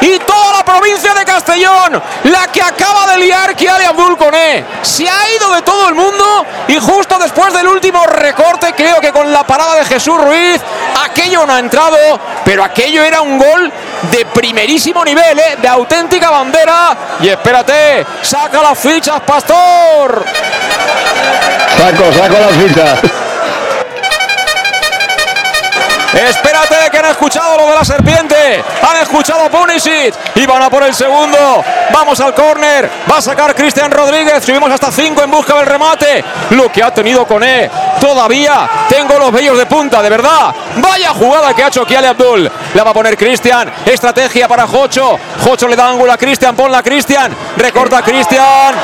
Y 0.00 0.18
toda 0.20 0.52
la 0.58 0.64
provincia 0.64 1.14
de 1.14 1.24
Castellón, 1.24 2.02
la 2.24 2.46
que 2.48 2.62
acaba 2.62 3.06
de 3.12 3.18
liar 3.18 3.54
Kiali 3.54 3.84
Abdul 3.84 4.16
Cone. 4.16 4.64
Se 4.82 5.08
ha 5.08 5.30
ido 5.36 5.54
de 5.54 5.62
todo 5.62 5.88
el 5.88 5.94
mundo 5.94 6.46
y 6.68 6.78
justo 6.78 7.18
después 7.18 7.52
del 7.52 7.68
último 7.68 8.04
recorte, 8.06 8.72
creo 8.74 9.00
que 9.00 9.12
con 9.12 9.32
la 9.32 9.44
parada 9.44 9.76
de 9.76 9.84
Jesús 9.84 10.16
Ruiz, 10.18 10.60
aquello 11.04 11.46
no 11.46 11.54
ha 11.54 11.58
entrado, 11.58 11.96
pero 12.44 12.64
aquello 12.64 13.02
era 13.02 13.20
un 13.20 13.38
gol 13.38 13.72
de 14.10 14.26
primerísimo 14.26 15.04
nivel, 15.04 15.38
¿eh? 15.38 15.56
de 15.60 15.68
auténtica 15.68 16.30
bandera. 16.30 16.96
Y 17.20 17.28
espérate, 17.28 18.06
saca 18.22 18.62
las 18.62 18.78
fichas, 18.78 19.20
Pastor. 19.20 20.24
Saco, 21.76 22.12
saco 22.12 22.34
las 22.38 22.52
fichas. 22.52 23.21
Espérate 26.14 26.90
que 26.90 26.98
han 26.98 27.06
escuchado 27.06 27.56
lo 27.56 27.68
de 27.68 27.74
la 27.74 27.84
serpiente. 27.84 28.62
Han 28.82 28.96
escuchado 28.98 29.48
Punisic 29.50 30.14
y 30.34 30.44
van 30.44 30.62
a 30.62 30.68
por 30.68 30.82
el 30.82 30.94
segundo. 30.94 31.64
Vamos 31.90 32.20
al 32.20 32.34
córner. 32.34 32.90
Va 33.10 33.16
a 33.16 33.22
sacar 33.22 33.54
Cristian 33.54 33.90
Rodríguez. 33.90 34.44
Subimos 34.44 34.70
hasta 34.70 34.92
5 34.92 35.22
en 35.22 35.30
busca 35.30 35.54
del 35.54 35.66
remate. 35.66 36.22
Lo 36.50 36.70
que 36.70 36.82
ha 36.82 36.92
tenido 36.92 37.26
con 37.26 37.42
E. 37.42 37.70
Todavía 37.98 38.68
tengo 38.90 39.18
los 39.18 39.32
vellos 39.32 39.56
de 39.56 39.64
punta, 39.64 40.02
de 40.02 40.10
verdad. 40.10 40.54
Vaya 40.76 41.10
jugada 41.14 41.54
que 41.54 41.64
ha 41.64 41.68
hecho 41.68 41.86
Kiale 41.86 42.08
Abdul. 42.08 42.50
La 42.74 42.84
va 42.84 42.90
a 42.90 42.94
poner 42.94 43.16
Cristian. 43.16 43.72
Estrategia 43.86 44.46
para 44.46 44.66
Jocho. 44.66 45.18
Jocho 45.42 45.66
le 45.66 45.76
da 45.76 45.88
ángulo 45.88 46.12
a 46.12 46.18
Cristian. 46.18 46.54
Ponla 46.54 46.78
a 46.78 46.82
Cristian. 46.82 47.34
Recorta 47.56 48.02
Cristian. 48.02 48.74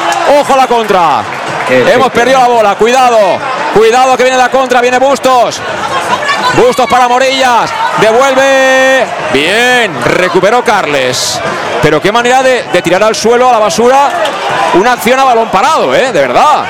Ojo 0.41 0.55
a 0.55 0.57
la 0.57 0.67
contra. 0.67 1.23
Hemos 1.69 2.11
perdido 2.11 2.39
la 2.39 2.49
bola. 2.49 2.75
Cuidado. 2.77 3.19
Cuidado 3.75 4.17
que 4.17 4.23
viene 4.23 4.39
la 4.39 4.49
contra. 4.49 4.81
Viene 4.81 4.99
Bustos. 4.99 5.61
Bustos 6.59 6.87
para 6.89 7.09
Morillas. 7.09 7.71
Devuelve. 8.01 9.07
Bien. 9.33 10.03
Recuperó 10.05 10.63
Carles. 10.65 11.41
Pero 11.81 12.01
qué 12.01 12.11
manera 12.11 12.43
de, 12.43 12.65
de 12.65 12.83
tirar 12.83 13.03
al 13.03 13.15
suelo 13.15 13.49
a 13.49 13.53
la 13.53 13.59
basura 13.59 14.11
una 14.75 14.93
acción 14.93 15.19
a 15.19 15.25
balón 15.25 15.49
parado, 15.49 15.95
¿eh? 15.95 16.13
De 16.13 16.21
verdad. 16.21 16.65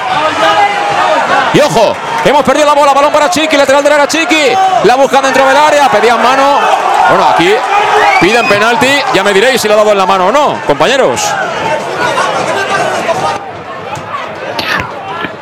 Y 1.53 1.61
ojo, 1.61 1.97
hemos 2.25 2.45
perdido 2.45 2.67
la 2.67 2.75
bola, 2.75 2.93
balón 2.93 3.13
para 3.13 3.31
Chiqui, 3.31 3.57
lateral 3.57 3.83
del 3.83 3.93
área 3.95 4.07
Chiqui, 4.07 4.53
la 4.85 4.95
busca 4.97 5.21
dentro 5.21 5.47
del 5.47 5.57
área, 5.57 5.89
pedían 5.89 6.23
mano. 6.23 6.59
Bueno, 7.09 7.27
aquí 7.29 7.55
piden 8.21 8.47
penalti, 8.47 9.01
ya 9.15 9.25
me 9.25 9.33
diréis 9.33 9.61
si 9.61 9.67
lo 9.67 9.75
ha 9.75 9.79
dado 9.79 9.93
en 9.93 9.99
la 9.99 10.07
mano 10.07 10.27
o 10.27 10.33
no, 10.33 10.61
compañeros. 10.67 11.23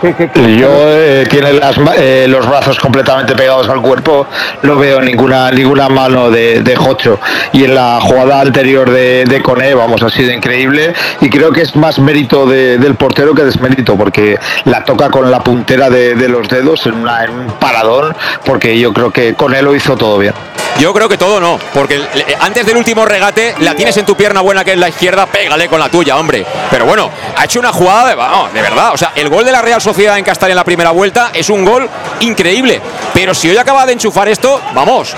Yo 0.02 0.68
eh, 0.88 1.26
tiene 1.30 1.52
las 1.54 1.76
eh, 1.96 2.26
los 2.28 2.46
brazos 2.46 2.78
completamente 2.78 3.34
pegados 3.34 3.68
al 3.68 3.80
cuerpo, 3.80 4.26
no 4.62 4.76
veo 4.76 5.00
ninguna 5.00 5.50
ninguna 5.50 5.88
mano 5.88 6.30
de, 6.30 6.60
de 6.62 6.76
Jocho. 6.76 7.18
Y 7.52 7.64
en 7.64 7.74
la 7.74 7.98
jugada 8.00 8.40
anterior 8.40 8.90
de, 8.90 9.24
de 9.24 9.42
Cone, 9.42 9.74
vamos, 9.74 10.02
ha 10.02 10.10
sido 10.10 10.32
increíble. 10.32 10.92
Y 11.20 11.30
creo 11.30 11.50
que 11.52 11.62
es 11.62 11.74
más 11.76 11.98
mérito 11.98 12.46
de- 12.46 12.78
del 12.78 12.94
portero 12.94 13.34
que 13.34 13.42
desmérito, 13.44 13.96
porque 13.96 14.38
la 14.64 14.84
toca 14.84 15.08
con 15.10 15.30
la 15.30 15.40
puntera 15.40 15.88
de, 15.90 16.14
de 16.14 16.28
los 16.28 16.48
dedos 16.48 16.84
en, 16.86 16.94
una- 16.94 17.24
en 17.24 17.30
un 17.30 17.46
paradón, 17.52 18.14
porque 18.44 18.78
yo 18.78 18.92
creo 18.92 19.10
que 19.10 19.34
Cone 19.34 19.62
lo 19.62 19.74
hizo 19.74 19.96
todo 19.96 20.18
bien. 20.18 20.34
Yo 20.78 20.92
creo 20.92 21.08
que 21.08 21.16
todo 21.16 21.40
no, 21.40 21.58
porque 21.72 21.96
le- 21.96 22.36
antes 22.38 22.66
del 22.66 22.76
último 22.76 23.06
regate 23.06 23.54
la 23.60 23.74
tienes 23.74 23.96
en 23.96 24.04
tu 24.04 24.14
pierna 24.14 24.42
buena 24.42 24.62
que 24.62 24.72
es 24.72 24.78
la 24.78 24.90
izquierda, 24.90 25.24
pégale 25.24 25.68
con 25.68 25.80
la 25.80 25.88
tuya, 25.88 26.16
hombre. 26.18 26.44
Pero 26.70 26.84
bueno, 26.84 27.10
ha 27.34 27.44
hecho 27.46 27.60
una 27.60 27.72
jugada 27.72 28.08
de, 28.10 28.14
vamos, 28.14 28.52
de 28.52 28.60
verdad. 28.60 28.90
O 28.92 28.96
sea, 28.98 29.12
el 29.14 29.30
gol 29.30 29.44
de 29.46 29.52
la 29.52 29.62
Real 29.62 29.80
Sociedad 29.86 30.18
en 30.18 30.24
Castalia 30.24 30.52
en 30.52 30.56
la 30.56 30.64
primera 30.64 30.90
vuelta 30.90 31.30
es 31.32 31.48
un 31.48 31.64
gol 31.64 31.88
increíble. 32.18 32.80
Pero 33.14 33.32
si 33.34 33.48
hoy 33.48 33.56
acaba 33.56 33.86
de 33.86 33.92
enchufar 33.92 34.28
esto, 34.28 34.60
vamos, 34.74 35.14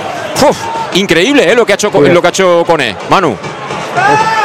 uf, 0.46 0.58
increíble 0.92 1.50
¿eh? 1.50 1.54
lo 1.54 1.64
que 1.64 1.72
ha 1.72 1.76
hecho 1.76 1.90
Co- 1.90 2.02
lo 2.02 2.20
que 2.20 2.26
ha 2.26 2.28
hecho 2.28 2.64
Cone. 2.66 2.94
Manu. 3.08 3.34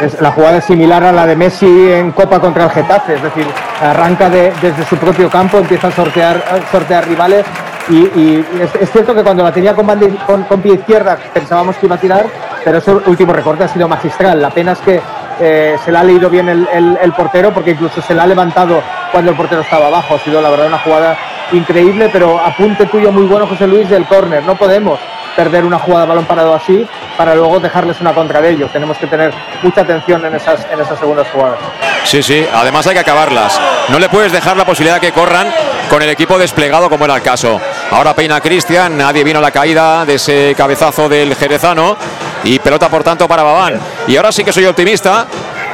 Es- 0.02 0.22
la 0.22 0.32
jugada 0.32 0.60
es 0.60 0.64
similar 0.64 1.04
a 1.04 1.12
la 1.12 1.26
de 1.26 1.36
Messi 1.36 1.66
en 1.68 2.14
Copa 2.14 2.40
contra 2.40 2.64
el 2.64 2.70
Getafe, 2.70 3.16
es 3.16 3.22
decir, 3.22 3.46
arranca 3.82 4.30
de- 4.30 4.54
desde 4.62 4.86
su 4.86 4.96
propio 4.96 5.30
campo, 5.30 5.58
empieza 5.58 5.90
a 5.90 5.92
sortear, 5.92 6.38
a 6.38 6.72
sortear 6.72 7.06
rivales 7.06 7.46
y, 7.90 7.96
y 7.98 8.46
es, 8.62 8.82
es 8.82 8.92
cierto 8.94 9.14
que 9.14 9.24
cuando 9.24 9.44
la 9.44 9.52
tenía 9.52 9.76
con, 9.76 9.86
bande- 9.86 10.16
con- 10.26 10.44
con 10.46 10.62
pie 10.62 10.76
izquierda 10.76 11.18
pensábamos 11.34 11.76
que 11.76 11.86
iba 11.88 11.96
a 11.96 12.00
tirar, 12.00 12.26
pero 12.64 12.78
ese 12.78 12.92
último 12.92 13.34
recorte 13.34 13.66
ha 13.66 13.68
sido 13.68 13.90
magistral. 13.90 14.42
La 14.42 14.52
pena 14.52 14.72
es 14.72 14.80
que 14.80 15.02
eh, 15.40 15.76
se 15.84 15.92
le 15.92 15.98
ha 15.98 16.04
leído 16.04 16.30
bien 16.30 16.50
el, 16.50 16.68
el- 16.74 16.98
el 17.02 17.14
portero 17.14 17.54
porque 17.54 17.72
incluso 17.72 18.02
se 18.02 18.14
la 18.14 18.24
ha 18.24 18.28
levantado 18.28 18.82
cuando 19.12 19.32
el 19.32 19.38
portero 19.38 19.62
estaba 19.62 19.88
abajo. 19.88 20.16
Ha 20.16 20.20
sido 20.20 20.42
la 20.42 20.50
verdad 20.50 20.68
una 20.68 20.80
jugada 20.80 21.18
increíble, 21.54 22.10
pero 22.12 22.40
apunte 22.40 22.86
tuyo 22.88 23.12
muy 23.12 23.26
bueno, 23.26 23.48
José 23.48 23.68
Luis, 23.68 23.90
del 23.90 24.06
córner. 24.06 24.44
No 24.44 24.56
podemos 24.56 25.00
perder 25.36 25.66
una 25.66 25.80
jugada 25.80 26.04
de 26.04 26.10
balón 26.10 26.26
parado 26.26 26.54
así 26.54 26.86
para 27.18 27.36
luego 27.36 27.60
dejarles 27.60 28.00
una 28.02 28.14
contra 28.14 28.42
de 28.42 28.52
ellos. 28.52 28.72
Tenemos 28.72 28.98
que 28.98 29.08
tener 29.08 29.34
mucha 29.62 29.82
atención 29.82 30.24
en 30.26 30.36
esas, 30.36 30.66
en 30.72 30.80
esas 30.80 31.00
segundas 31.00 31.28
jugadas. 31.32 31.60
Sí, 32.04 32.22
sí, 32.22 32.46
además 32.54 32.86
hay 32.88 32.94
que 32.94 33.00
acabarlas. 33.00 33.60
No 33.90 34.00
le 34.00 34.10
puedes 34.10 34.32
dejar 34.32 34.58
la 34.58 34.66
posibilidad 34.66 35.00
que 35.00 35.12
corran 35.12 35.48
con 35.90 36.02
el 36.02 36.10
equipo 36.10 36.38
desplegado 36.38 36.90
como 36.90 37.06
era 37.06 37.16
el 37.16 37.22
caso. 37.22 37.60
Ahora 37.92 38.14
peina 38.14 38.42
Cristian, 38.42 38.98
nadie 38.98 39.24
vino 39.24 39.40
a 39.40 39.42
la 39.42 39.52
caída 39.52 40.06
de 40.06 40.16
ese 40.16 40.54
cabezazo 40.58 41.10
del 41.10 41.36
jerezano 41.36 41.98
y 42.44 42.60
pelota 42.60 42.90
por 42.90 43.04
tanto 43.04 43.28
para 43.28 43.44
Babán. 43.44 43.80
Y 44.08 44.16
ahora 44.18 44.32
sí 44.32 44.44
que 44.44 44.54
soy 44.54 44.66
optimista 44.66 45.26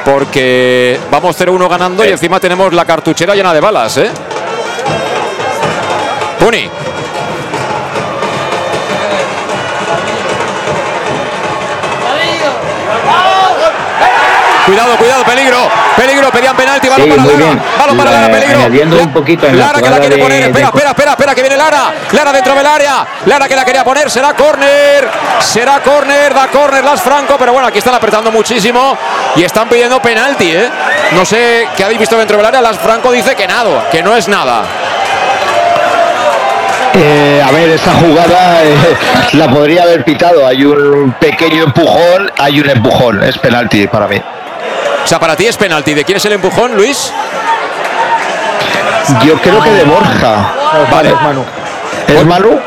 porque 0.04 0.98
vamos 1.10 1.38
0-1 1.38 1.68
ganando 1.68 2.04
y 2.04 2.08
encima 2.08 2.40
tenemos 2.40 2.72
la 2.72 2.84
cartuchera 2.84 3.34
llena 3.34 3.52
de 3.52 3.60
balas, 3.60 3.98
¿eh? 3.98 4.10
Puni. 6.40 6.70
Cuidado, 14.66 14.96
cuidado, 14.98 15.24
peligro, 15.24 15.56
peligro, 15.96 16.30
pedían 16.30 16.54
penalti, 16.54 16.88
balón 16.88 17.06
Sí, 17.06 17.10
para 17.16 17.24
Lara, 17.26 17.38
bien. 17.38 17.62
balón 17.78 17.96
para 17.96 18.10
Lara, 18.12 18.28
peligro. 18.30 18.58
añadiendo 18.60 18.96
un 19.00 19.12
poquito 19.12 19.46
en 19.46 19.58
la 19.58 19.66
Lara 19.66 19.82
que 19.82 19.90
la 19.90 19.98
quiere 19.98 20.16
de- 20.16 20.22
poner, 20.22 20.42
espera, 20.42 20.58
de- 20.58 20.64
espera, 20.66 20.90
espera, 20.90 21.10
espera, 21.12 21.34
que 21.34 21.40
viene 21.40 21.56
Lara, 21.56 21.92
Lara 22.12 22.32
dentro 22.32 22.54
del 22.54 22.66
área, 22.66 23.06
Lara 23.26 23.48
que 23.48 23.56
la 23.56 23.64
quería 23.64 23.82
poner, 23.82 24.08
será 24.10 24.34
córner, 24.34 25.08
será 25.40 25.80
córner, 25.80 26.32
da 26.34 26.46
córner 26.48 26.84
Las 26.84 27.00
Franco, 27.02 27.34
pero 27.36 27.52
bueno, 27.52 27.66
aquí 27.66 27.78
están 27.78 27.94
apretando 27.94 28.30
muchísimo 28.30 28.96
y 29.34 29.42
están 29.42 29.68
pidiendo 29.68 30.00
penalti, 30.00 30.52
¿eh? 30.52 30.70
No 31.12 31.24
sé 31.24 31.66
qué 31.76 31.82
habéis 31.82 31.98
visto 31.98 32.16
dentro 32.16 32.36
del 32.36 32.46
área, 32.46 32.60
Las 32.60 32.78
Franco 32.78 33.10
dice 33.10 33.34
que 33.34 33.48
nada, 33.48 33.88
que 33.90 34.02
no 34.04 34.14
es 34.14 34.28
nada. 34.28 34.62
Eh, 36.94 37.42
a 37.46 37.50
ver, 37.52 37.68
esa 37.70 37.92
jugada 37.94 38.64
eh, 38.64 38.74
la 39.34 39.48
podría 39.48 39.84
haber 39.84 40.04
pitado. 40.04 40.46
Hay 40.46 40.64
un 40.64 41.14
pequeño 41.20 41.64
empujón, 41.64 42.30
hay 42.38 42.60
un 42.60 42.68
empujón. 42.68 43.22
Es 43.22 43.38
penalti 43.38 43.86
para 43.86 44.08
mí. 44.08 44.20
O 45.04 45.06
sea, 45.06 45.18
para 45.18 45.36
ti 45.36 45.46
es 45.46 45.56
penalti, 45.56 45.94
¿de 45.94 46.04
quién 46.04 46.16
es 46.16 46.24
el 46.24 46.32
empujón, 46.32 46.74
Luis? 46.74 47.12
Yo 49.24 49.40
creo 49.40 49.62
que 49.62 49.70
de 49.70 49.84
Borja. 49.84 50.52
Vale. 50.90 51.14
¿Es 52.08 52.26
Manu? 52.26 52.60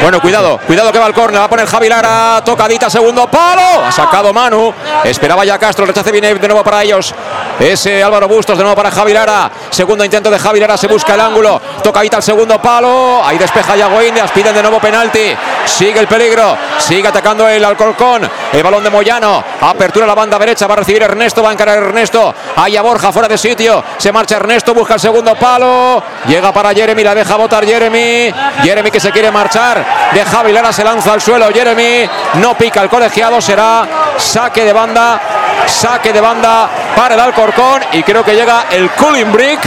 Bueno, 0.00 0.20
cuidado, 0.20 0.60
cuidado 0.64 0.92
que 0.92 0.98
va 0.98 1.06
al 1.06 1.12
córner, 1.12 1.40
va 1.40 1.46
a 1.46 1.48
poner 1.48 1.66
Javi 1.66 1.88
Lara, 1.88 2.40
tocadita, 2.44 2.88
segundo 2.88 3.28
palo, 3.28 3.84
ha 3.84 3.90
sacado 3.90 4.32
Manu, 4.32 4.72
esperaba 5.02 5.44
ya 5.44 5.58
Castro, 5.58 5.84
el 5.84 5.88
rechace 5.88 6.12
viene 6.12 6.32
de 6.32 6.46
nuevo 6.46 6.62
para 6.62 6.84
ellos, 6.84 7.12
ese 7.58 8.02
Álvaro 8.02 8.28
Bustos 8.28 8.56
de 8.56 8.62
nuevo 8.62 8.76
para 8.76 8.92
Javi 8.92 9.12
Lara, 9.12 9.50
segundo 9.70 10.04
intento 10.04 10.30
de 10.30 10.38
Javi 10.38 10.60
Lara, 10.60 10.76
se 10.76 10.86
busca 10.86 11.14
el 11.14 11.20
ángulo, 11.20 11.60
tocadita 11.82 12.18
el 12.18 12.22
segundo 12.22 12.62
palo, 12.62 13.24
ahí 13.24 13.38
despeja 13.38 13.74
Yago 13.74 14.00
Indias, 14.00 14.30
piden 14.30 14.54
de 14.54 14.62
nuevo 14.62 14.78
penalti, 14.78 15.36
sigue 15.68 16.00
el 16.00 16.08
peligro, 16.08 16.56
sigue 16.78 17.08
atacando 17.08 17.46
el 17.48 17.64
Alcorcón, 17.64 18.28
el 18.52 18.62
balón 18.62 18.82
de 18.82 18.90
Moyano, 18.90 19.44
apertura 19.60 20.04
a 20.04 20.08
la 20.08 20.14
banda 20.14 20.38
derecha, 20.38 20.66
va 20.66 20.74
a 20.74 20.78
recibir 20.78 21.02
Ernesto, 21.02 21.42
va 21.42 21.50
a 21.50 21.52
encarar 21.52 21.78
Ernesto, 21.78 22.34
ahí 22.56 22.76
a 22.76 22.82
Borja 22.82 23.12
fuera 23.12 23.28
de 23.28 23.38
sitio, 23.38 23.84
se 23.96 24.10
marcha 24.10 24.36
Ernesto, 24.36 24.74
busca 24.74 24.94
el 24.94 25.00
segundo 25.00 25.34
palo, 25.34 26.02
llega 26.26 26.52
para 26.52 26.72
Jeremy, 26.72 27.04
la 27.04 27.14
deja 27.14 27.36
botar 27.36 27.64
Jeremy, 27.64 28.32
Jeremy 28.62 28.90
que 28.90 29.00
se 29.00 29.12
quiere 29.12 29.30
marchar, 29.30 29.84
de 30.12 30.24
Javi 30.24 30.52
Lara 30.52 30.72
se 30.72 30.84
lanza 30.84 31.12
al 31.12 31.20
suelo. 31.20 31.48
Jeremy, 31.52 32.08
no 32.34 32.56
pica. 32.56 32.82
El 32.82 32.88
colegiado, 32.88 33.40
será 33.40 33.86
saque 34.16 34.64
de 34.64 34.72
banda, 34.72 35.20
saque 35.66 36.12
de 36.12 36.20
banda 36.20 36.68
para 36.96 37.14
el 37.14 37.20
Alcorcón. 37.20 37.82
Y 37.92 38.02
creo 38.02 38.24
que 38.24 38.34
llega 38.34 38.66
el 38.70 38.90
cooling 38.90 39.32
break, 39.32 39.60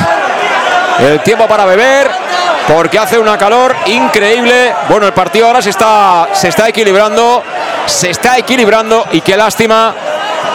el 1.00 1.22
tiempo 1.22 1.48
para 1.48 1.66
beber, 1.66 2.10
porque 2.74 2.98
hace 2.98 3.20
una 3.20 3.38
calor 3.38 3.76
increíble. 3.88 4.72
Bueno, 4.90 5.06
el 5.08 5.14
partido 5.14 5.48
ahora 5.48 5.62
se 5.62 5.72
está, 5.72 6.30
se 6.32 6.48
está 6.48 6.70
equilibrando, 6.70 7.44
se 7.86 8.10
está 8.10 8.38
equilibrando 8.38 9.06
y 9.12 9.22
qué 9.22 9.36
lástima, 9.36 9.94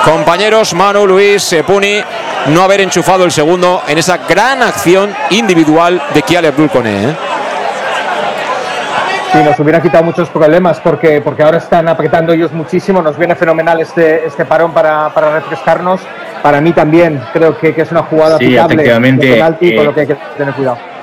compañeros 0.05 0.73
Manu, 0.75 1.07
Luis, 1.07 1.53
eh, 1.53 1.63
Puni, 1.63 2.03
no 2.47 2.63
haber 2.63 2.81
enchufado 2.81 3.25
el 3.25 3.33
segundo 3.33 3.83
en 3.87 3.99
esa 3.99 4.19
gran 4.19 4.63
acción 4.63 5.15
individual 5.31 6.01
de 6.15 6.23
Kiale 6.23 6.49
Abdul 6.49 6.71
Kone, 6.71 7.05
¿eh? 7.05 7.17
Sí, 9.33 9.39
nos 9.43 9.59
hubiera 9.59 9.83
quitado 9.83 10.05
muchos 10.05 10.31
problemas 10.31 10.81
porque, 10.81 11.21
porque 11.21 11.43
ahora 11.43 11.59
están 11.59 11.89
apretando 11.89 12.33
ellos 12.33 12.53
muchísimo. 12.53 13.03
Nos 13.03 13.19
viene 13.19 13.35
fenomenal 13.35 13.81
este, 13.81 14.25
este 14.25 14.47
parón 14.47 14.73
para, 14.73 15.11
para 15.11 15.33
refrescarnos. 15.35 16.01
Para 16.43 16.61
mí 16.63 16.73
también 16.73 17.23
creo 17.35 17.59
que, 17.59 17.75
que 17.75 17.83
es 17.83 17.91
una 17.91 18.05
jugada 18.05 18.39
Sí, 18.39 18.53
de 18.53 18.65
penalti, 19.19 19.75
con 19.75 19.83
eh, 19.83 19.85
lo 19.85 19.95
que 19.95 20.01
hay 20.03 20.07
que 20.07 20.17
tener 20.39 20.55
cuidado. 20.55 20.96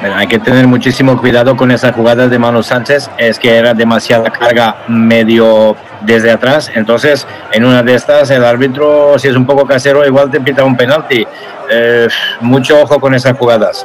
Bueno, 0.00 0.16
hay 0.16 0.28
que 0.28 0.38
tener 0.38 0.66
muchísimo 0.68 1.18
cuidado 1.18 1.56
con 1.56 1.72
esas 1.72 1.92
jugadas 1.92 2.30
de 2.30 2.38
Manu 2.38 2.62
Sánchez. 2.62 3.10
Es 3.18 3.38
que 3.38 3.56
era 3.56 3.74
demasiada 3.74 4.30
carga 4.30 4.76
medio 4.86 5.76
desde 6.02 6.30
atrás. 6.30 6.70
Entonces, 6.74 7.26
en 7.52 7.64
una 7.64 7.82
de 7.82 7.94
estas, 7.94 8.30
el 8.30 8.44
árbitro, 8.44 9.18
si 9.18 9.26
es 9.26 9.34
un 9.34 9.44
poco 9.44 9.66
casero, 9.66 10.06
igual 10.06 10.30
te 10.30 10.40
pita 10.40 10.62
un 10.62 10.76
penalti. 10.76 11.26
Eh, 11.70 12.08
mucho 12.40 12.80
ojo 12.80 13.00
con 13.00 13.14
esas 13.14 13.36
jugadas. 13.36 13.84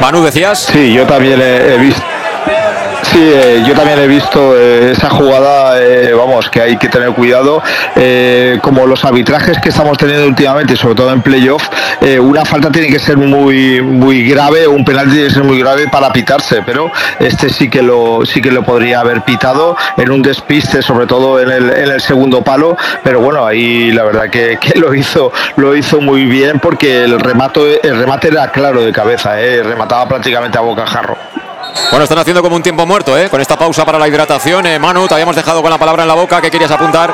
Manu, 0.00 0.22
decías. 0.22 0.58
Sí, 0.60 0.94
yo 0.94 1.04
también 1.04 1.40
he, 1.40 1.74
he 1.74 1.78
visto. 1.78 2.02
Sí, 3.14 3.20
eh, 3.22 3.62
yo 3.64 3.74
también 3.74 4.00
he 4.00 4.08
visto 4.08 4.58
eh, 4.58 4.90
esa 4.90 5.08
jugada, 5.08 5.80
eh, 5.80 6.12
vamos, 6.14 6.50
que 6.50 6.60
hay 6.60 6.76
que 6.76 6.88
tener 6.88 7.10
cuidado. 7.12 7.62
como 8.60 8.88
los 8.88 9.04
arbitrajes 9.04 9.60
que 9.60 9.68
estamos 9.68 9.96
teniendo 9.98 10.26
últimamente, 10.26 10.74
sobre 10.74 10.96
todo 10.96 11.12
en 11.12 11.22
playoff, 11.22 11.62
una 12.20 12.44
falta 12.44 12.72
tiene 12.72 12.88
que 12.88 12.98
ser 12.98 13.16
muy 13.16 13.80
muy 13.80 14.28
grave, 14.28 14.66
un 14.66 14.84
penalti 14.84 15.12
tiene 15.12 15.28
que 15.28 15.34
ser 15.34 15.44
muy 15.44 15.60
grave 15.60 15.86
para 15.86 16.12
pitarse, 16.12 16.62
pero 16.66 16.90
este 17.20 17.50
sí 17.50 17.70
que 17.70 17.82
lo 17.82 18.26
sí 18.26 18.42
que 18.42 18.50
lo 18.50 18.64
podría 18.64 18.98
haber 18.98 19.22
pitado 19.22 19.76
en 19.96 20.10
un 20.10 20.20
despiste, 20.20 20.82
sobre 20.82 21.06
todo 21.06 21.40
en 21.40 21.52
el, 21.52 21.70
en 21.70 21.92
el 21.92 22.00
segundo 22.00 22.42
palo, 22.42 22.76
pero 23.04 23.20
bueno, 23.20 23.46
ahí 23.46 23.92
la 23.92 24.02
verdad 24.02 24.28
que, 24.28 24.58
que 24.60 24.76
lo 24.76 24.92
hizo 24.92 25.32
lo 25.54 25.76
hizo 25.76 26.00
muy 26.00 26.24
bien 26.24 26.58
porque 26.58 27.04
el 27.04 27.20
remate 27.20 27.78
el 27.86 27.96
remate 27.96 28.26
era 28.26 28.50
claro 28.50 28.82
de 28.82 28.92
cabeza, 28.92 29.36
remataba 29.62 30.08
prácticamente 30.08 30.58
a 30.58 30.62
bocajarro. 30.62 31.16
Bueno, 31.90 32.04
están 32.04 32.18
haciendo 32.18 32.42
como 32.42 32.56
un 32.56 32.62
tiempo 32.62 32.86
muerto, 32.86 33.16
¿eh? 33.16 33.28
Con 33.28 33.40
esta 33.40 33.56
pausa 33.56 33.84
para 33.84 33.98
la 33.98 34.08
hidratación. 34.08 34.66
Eh, 34.66 34.78
Manu, 34.78 35.06
te 35.06 35.14
habíamos 35.14 35.36
dejado 35.36 35.62
con 35.62 35.70
la 35.70 35.78
palabra 35.78 36.02
en 36.02 36.08
la 36.08 36.14
boca. 36.14 36.40
¿Qué 36.40 36.50
querías 36.50 36.70
apuntar? 36.70 37.12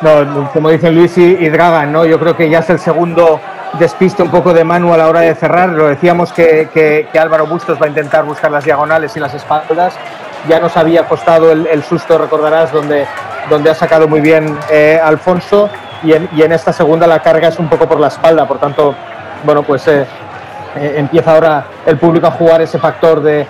No, 0.00 0.50
como 0.52 0.68
dicen 0.70 0.94
Luis 0.94 1.16
y, 1.18 1.22
y 1.24 1.48
Dragan, 1.48 1.90
¿no? 1.92 2.04
yo 2.04 2.20
creo 2.20 2.36
que 2.36 2.48
ya 2.48 2.60
es 2.60 2.70
el 2.70 2.78
segundo 2.78 3.40
despiste 3.80 4.22
un 4.22 4.30
poco 4.30 4.54
de 4.54 4.62
Manu 4.62 4.94
a 4.94 4.96
la 4.96 5.08
hora 5.08 5.20
de 5.20 5.34
cerrar. 5.34 5.70
Lo 5.70 5.88
decíamos 5.88 6.32
que, 6.32 6.68
que- 6.72 7.08
que 7.12 7.18
Álvaro 7.18 7.46
Bustos 7.46 7.80
va 7.80 7.86
a 7.86 7.88
intentar 7.88 8.24
buscar 8.24 8.50
las 8.50 8.64
diagonales 8.64 9.16
y 9.16 9.20
las 9.20 9.34
espaldas. 9.34 9.94
Ya 10.48 10.60
nos 10.60 10.76
había 10.76 11.04
costado 11.08 11.50
el, 11.50 11.66
el 11.66 11.82
susto, 11.82 12.16
recordarás, 12.16 12.70
donde, 12.72 13.06
donde 13.50 13.70
ha 13.70 13.74
sacado 13.74 14.06
muy 14.06 14.20
bien 14.20 14.56
eh, 14.70 15.00
Alfonso. 15.02 15.68
Y 16.04 16.12
en, 16.12 16.28
y 16.36 16.42
en 16.42 16.52
esta 16.52 16.72
segunda 16.72 17.06
la 17.08 17.20
carga 17.20 17.48
es 17.48 17.58
un 17.58 17.68
poco 17.68 17.88
por 17.88 17.98
la 17.98 18.06
espalda. 18.08 18.46
Por 18.46 18.58
tanto, 18.58 18.94
bueno, 19.42 19.64
pues 19.64 19.86
eh, 19.88 20.06
eh, 20.76 20.94
empieza 20.96 21.32
ahora 21.32 21.66
el 21.86 21.96
público 21.96 22.26
a 22.26 22.30
jugar 22.32 22.60
ese 22.62 22.78
factor 22.78 23.22
de, 23.22 23.46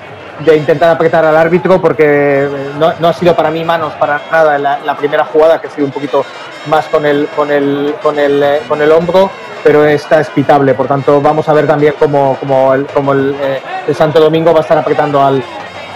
intentar 0.56 0.90
apretar 0.90 1.24
al 1.24 1.36
árbitro 1.36 1.80
porque 1.80 2.04
eh, 2.44 2.48
no, 2.78 3.08
ha 3.08 3.12
sido 3.12 3.34
para 3.34 3.50
mí 3.50 3.64
manos 3.64 3.92
para 3.94 4.20
nada 4.30 4.56
la, 4.56 4.96
primera 4.96 5.24
jugada 5.24 5.60
que 5.60 5.66
ha 5.66 5.70
sido 5.70 5.86
un 5.86 5.92
poquito 5.92 6.24
más 6.66 6.86
con 6.86 7.04
el 7.04 7.28
con 7.34 7.50
el 7.50 7.96
con 8.00 8.18
el, 8.18 8.40
eh, 8.42 8.60
con 8.68 8.80
el 8.80 8.92
hombro 8.92 9.30
pero 9.64 9.84
esta 9.84 10.20
es 10.20 10.30
pitable 10.30 10.74
por 10.74 10.86
tanto 10.86 11.20
vamos 11.20 11.48
a 11.48 11.52
ver 11.52 11.66
también 11.66 11.94
cómo, 11.98 12.38
cómo 12.38 12.72
el, 12.72 13.36
Santo 13.92 14.20
Domingo 14.20 14.52
va 14.52 14.60
a 14.60 14.62
estar 14.62 14.78
apretando 14.78 15.20
al, 15.20 15.42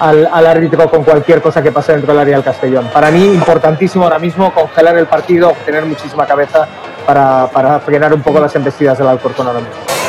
al, 0.01 0.47
árbitro 0.47 0.90
con 0.90 1.05
cualquier 1.05 1.40
cosa 1.40 1.62
que 1.62 1.70
pase 1.70 1.93
dentro 1.93 2.12
del 2.12 2.23
área 2.23 2.36
del 2.36 2.44
Castellón. 2.44 2.89
Para 2.93 3.11
mí, 3.11 3.24
importantísimo 3.24 4.05
ahora 4.05 4.19
mismo 4.19 4.53
congelar 4.53 4.97
el 4.97 5.07
partido, 5.07 5.53
tener 5.65 5.85
muchísima 5.85 6.27
cabeza 6.27 6.66
para, 7.07 7.47
para 7.49 7.78
frenar 7.81 8.12
un 8.12 8.23
poco 8.23 8.40
las 8.40 8.55
embestidas 8.57 8.99
del 8.99 9.09
Alcorcón 9.09 9.47
ahora. 9.47 9.61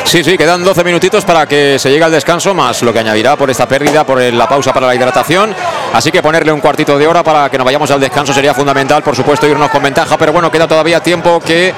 Sí, 0.04 0.22
sí, 0.22 0.38
quedan 0.38 0.62
12 0.62 0.84
minutitos 0.84 1.24
para 1.24 1.46
que 1.46 1.78
se 1.78 1.90
llegue 1.90 2.04
al 2.04 2.12
descanso, 2.12 2.54
más 2.54 2.82
lo 2.82 2.92
que 2.92 3.00
añadirá 3.00 3.36
por 3.36 3.50
esta 3.50 3.66
pérdida, 3.66 4.04
por 4.04 4.22
la 4.22 4.48
pausa 4.48 4.72
para 4.72 4.86
la 4.86 4.94
hidratación. 4.94 5.54
Así 5.92 6.12
que 6.12 6.22
ponerle 6.22 6.52
un 6.52 6.60
cuartito 6.60 6.96
de 6.98 7.06
hora 7.06 7.24
para 7.24 7.50
que 7.50 7.58
nos 7.58 7.64
vayamos 7.64 7.90
al 7.90 7.98
descanso 7.98 8.32
sería 8.32 8.54
fundamental, 8.54 9.02
por 9.02 9.16
supuesto, 9.16 9.46
irnos 9.48 9.70
con 9.70 9.82
ventaja. 9.82 10.16
Pero 10.16 10.32
bueno, 10.32 10.52
queda 10.52 10.68
todavía 10.68 11.00
tiempo 11.00 11.40
que 11.40 11.74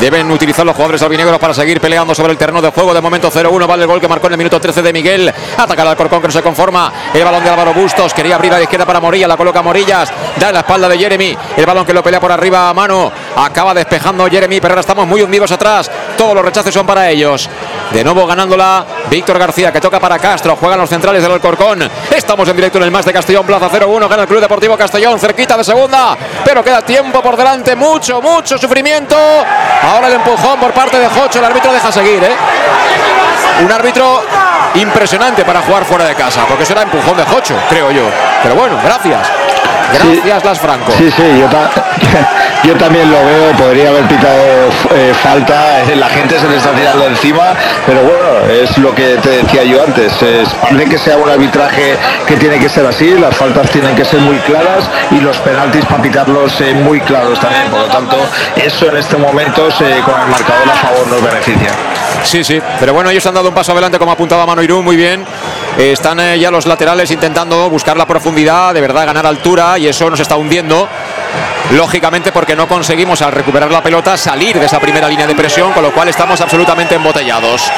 deben 0.00 0.30
utilizar 0.30 0.64
los 0.64 0.74
jugadores 0.74 1.02
albinegros 1.02 1.38
para 1.38 1.52
seguir 1.52 1.80
peleando 1.80 2.14
sobre 2.14 2.32
el 2.32 2.38
terreno 2.38 2.62
de 2.62 2.70
juego. 2.70 2.94
De 2.94 3.00
momento 3.00 3.30
0-1, 3.30 3.66
vale 3.66 3.82
el 3.82 3.88
gol 3.88 4.00
que 4.00 4.08
marcó 4.08 4.26
en 4.28 4.32
el 4.32 4.38
minuto 4.38 4.58
13 4.58 4.82
de 4.82 4.92
Miguel. 4.92 5.32
Ataca 5.58 5.82
al 5.82 5.88
Alcorcón 5.88 6.22
que 6.22 6.28
no 6.28 6.32
se 6.32 6.42
conforma. 6.42 6.90
El 7.12 7.22
balón 7.22 7.44
de 7.44 7.50
Álvaro 7.50 7.74
Bustos, 7.74 8.14
quería 8.14 8.36
abrir 8.36 8.52
a 8.52 8.56
la 8.56 8.62
izquierda 8.62 8.86
para 8.86 9.00
Morilla, 9.00 9.28
la 9.28 9.36
coloca 9.36 9.62
Morillas, 9.62 10.10
da 10.38 10.48
en 10.48 10.54
la 10.54 10.60
espalda 10.60 10.88
de 10.88 10.98
Jeremy. 10.98 11.36
El 11.56 11.66
balón 11.66 11.84
que 11.84 11.92
lo 11.92 12.02
pelea 12.02 12.18
por 12.18 12.32
arriba 12.32 12.70
a 12.70 12.74
mano. 12.74 13.12
Acaba 13.36 13.74
despejando 13.74 14.26
Jeremy, 14.26 14.60
pero 14.60 14.72
ahora 14.72 14.80
estamos 14.80 15.06
muy 15.06 15.22
hundidos 15.22 15.52
atrás. 15.52 15.90
todos 16.16 16.34
los 16.34 16.44
rechaces 16.44 16.72
son 16.72 16.86
para 16.86 17.10
ellos. 17.10 17.49
De 17.92 18.04
nuevo 18.04 18.26
ganándola 18.26 18.84
Víctor 19.10 19.38
García, 19.38 19.72
que 19.72 19.80
toca 19.80 19.98
para 19.98 20.18
Castro. 20.18 20.56
Juegan 20.56 20.78
los 20.78 20.88
centrales 20.88 21.22
del 21.22 21.32
Alcorcón. 21.32 21.88
Estamos 22.14 22.48
en 22.48 22.56
directo 22.56 22.78
en 22.78 22.84
el 22.84 22.90
más 22.90 23.04
de 23.04 23.12
Castellón, 23.12 23.44
Plaza 23.44 23.68
0-1. 23.68 24.08
Gana 24.08 24.22
el 24.22 24.28
Club 24.28 24.40
Deportivo 24.40 24.76
Castellón, 24.76 25.18
cerquita 25.18 25.56
de 25.56 25.64
segunda. 25.64 26.16
Pero 26.44 26.62
queda 26.62 26.82
tiempo 26.82 27.20
por 27.20 27.36
delante. 27.36 27.74
Mucho, 27.74 28.22
mucho 28.22 28.58
sufrimiento. 28.58 29.16
Ahora 29.82 30.06
el 30.06 30.14
empujón 30.14 30.60
por 30.60 30.72
parte 30.72 30.98
de 30.98 31.08
Jocho. 31.08 31.40
El 31.40 31.44
árbitro 31.46 31.72
deja 31.72 31.90
seguir, 31.90 32.22
¿eh? 32.22 32.36
Un 33.64 33.72
árbitro 33.72 34.22
impresionante 34.74 35.44
para 35.44 35.60
jugar 35.62 35.84
fuera 35.84 36.04
de 36.04 36.14
casa, 36.14 36.44
porque 36.48 36.64
será 36.64 36.82
empujón 36.82 37.16
de 37.16 37.24
Jocho, 37.24 37.56
creo 37.68 37.90
yo. 37.90 38.04
Pero 38.42 38.54
bueno, 38.54 38.78
gracias. 38.82 39.28
Gracias, 39.92 40.44
Las 40.44 40.58
Franco. 40.60 40.92
Sí, 40.96 41.10
sí, 41.10 41.40
yo, 41.40 41.48
yo 42.64 42.74
también 42.76 43.10
lo 43.10 43.24
veo, 43.24 43.52
podría 43.56 43.88
haber 43.88 44.04
pitado 44.04 44.68
eh, 44.94 45.12
falta, 45.14 45.82
eh, 45.82 45.96
la 45.96 46.08
gente 46.08 46.38
se 46.38 46.48
le 46.48 46.56
está 46.56 46.72
tirando 46.72 47.06
encima, 47.06 47.54
pero 47.86 48.02
bueno, 48.02 48.52
es 48.52 48.76
lo 48.78 48.94
que 48.94 49.16
te 49.16 49.42
decía 49.42 49.64
yo 49.64 49.82
antes, 49.82 50.12
es, 50.22 50.48
parece 50.60 50.84
que 50.90 50.98
sea 50.98 51.16
un 51.16 51.28
arbitraje 51.28 51.96
que 52.26 52.36
tiene 52.36 52.58
que 52.58 52.68
ser 52.68 52.86
así, 52.86 53.10
las 53.18 53.36
faltas 53.36 53.70
tienen 53.70 53.94
que 53.94 54.04
ser 54.04 54.20
muy 54.20 54.36
claras 54.38 54.84
y 55.10 55.20
los 55.20 55.38
penaltis 55.38 55.84
para 55.86 56.02
pitarlos 56.02 56.60
eh, 56.60 56.74
muy 56.74 57.00
claros 57.00 57.38
también, 57.40 57.70
por 57.70 57.80
lo 57.80 57.86
tanto, 57.86 58.16
eso 58.56 58.88
en 58.88 58.96
este 58.96 59.16
momento 59.16 59.68
con 60.04 60.20
el 60.20 60.26
marcador 60.28 60.68
a 60.68 60.74
favor 60.74 61.06
nos 61.08 61.22
beneficia. 61.22 61.70
Sí, 62.24 62.44
sí, 62.44 62.60
pero 62.78 62.92
bueno, 62.92 63.10
ellos 63.10 63.24
han 63.26 63.34
dado 63.34 63.48
un 63.48 63.54
paso 63.54 63.72
adelante 63.72 63.98
como 63.98 64.12
apuntaba 64.12 64.46
Mano 64.46 64.62
Irún, 64.62 64.84
muy 64.84 64.96
bien. 64.96 65.24
Eh, 65.78 65.92
están 65.92 66.20
eh, 66.20 66.38
ya 66.38 66.50
los 66.50 66.66
laterales 66.66 67.10
intentando 67.10 67.70
buscar 67.70 67.96
la 67.96 68.06
profundidad, 68.06 68.74
de 68.74 68.80
verdad 68.80 69.06
ganar 69.06 69.26
altura 69.26 69.78
y 69.78 69.88
eso 69.88 70.10
nos 70.10 70.20
está 70.20 70.36
hundiendo. 70.36 70.88
Lógicamente 71.72 72.32
porque 72.32 72.56
no 72.56 72.66
conseguimos 72.66 73.22
al 73.22 73.32
recuperar 73.32 73.70
la 73.70 73.82
pelota 73.82 74.16
salir 74.16 74.58
de 74.58 74.66
esa 74.66 74.80
primera 74.80 75.08
línea 75.08 75.26
de 75.26 75.34
presión, 75.34 75.72
con 75.72 75.82
lo 75.82 75.92
cual 75.92 76.08
estamos 76.08 76.40
absolutamente 76.40 76.96
embotellados. 76.96 77.70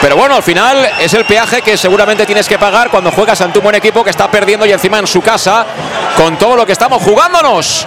Pero 0.00 0.16
bueno, 0.16 0.34
al 0.34 0.42
final 0.42 0.90
es 0.98 1.12
el 1.12 1.26
peaje 1.26 1.60
que 1.60 1.76
seguramente 1.76 2.24
tienes 2.24 2.48
que 2.48 2.58
pagar 2.58 2.90
cuando 2.90 3.10
juegas 3.10 3.38
ante 3.42 3.58
un 3.58 3.64
buen 3.64 3.76
equipo 3.76 4.02
que 4.02 4.10
está 4.10 4.30
perdiendo 4.30 4.64
y 4.64 4.72
encima 4.72 4.98
en 4.98 5.06
su 5.06 5.20
casa 5.20 5.66
con 6.16 6.38
todo 6.38 6.56
lo 6.56 6.64
que 6.64 6.72
estamos 6.72 7.02
jugándonos. 7.02 7.86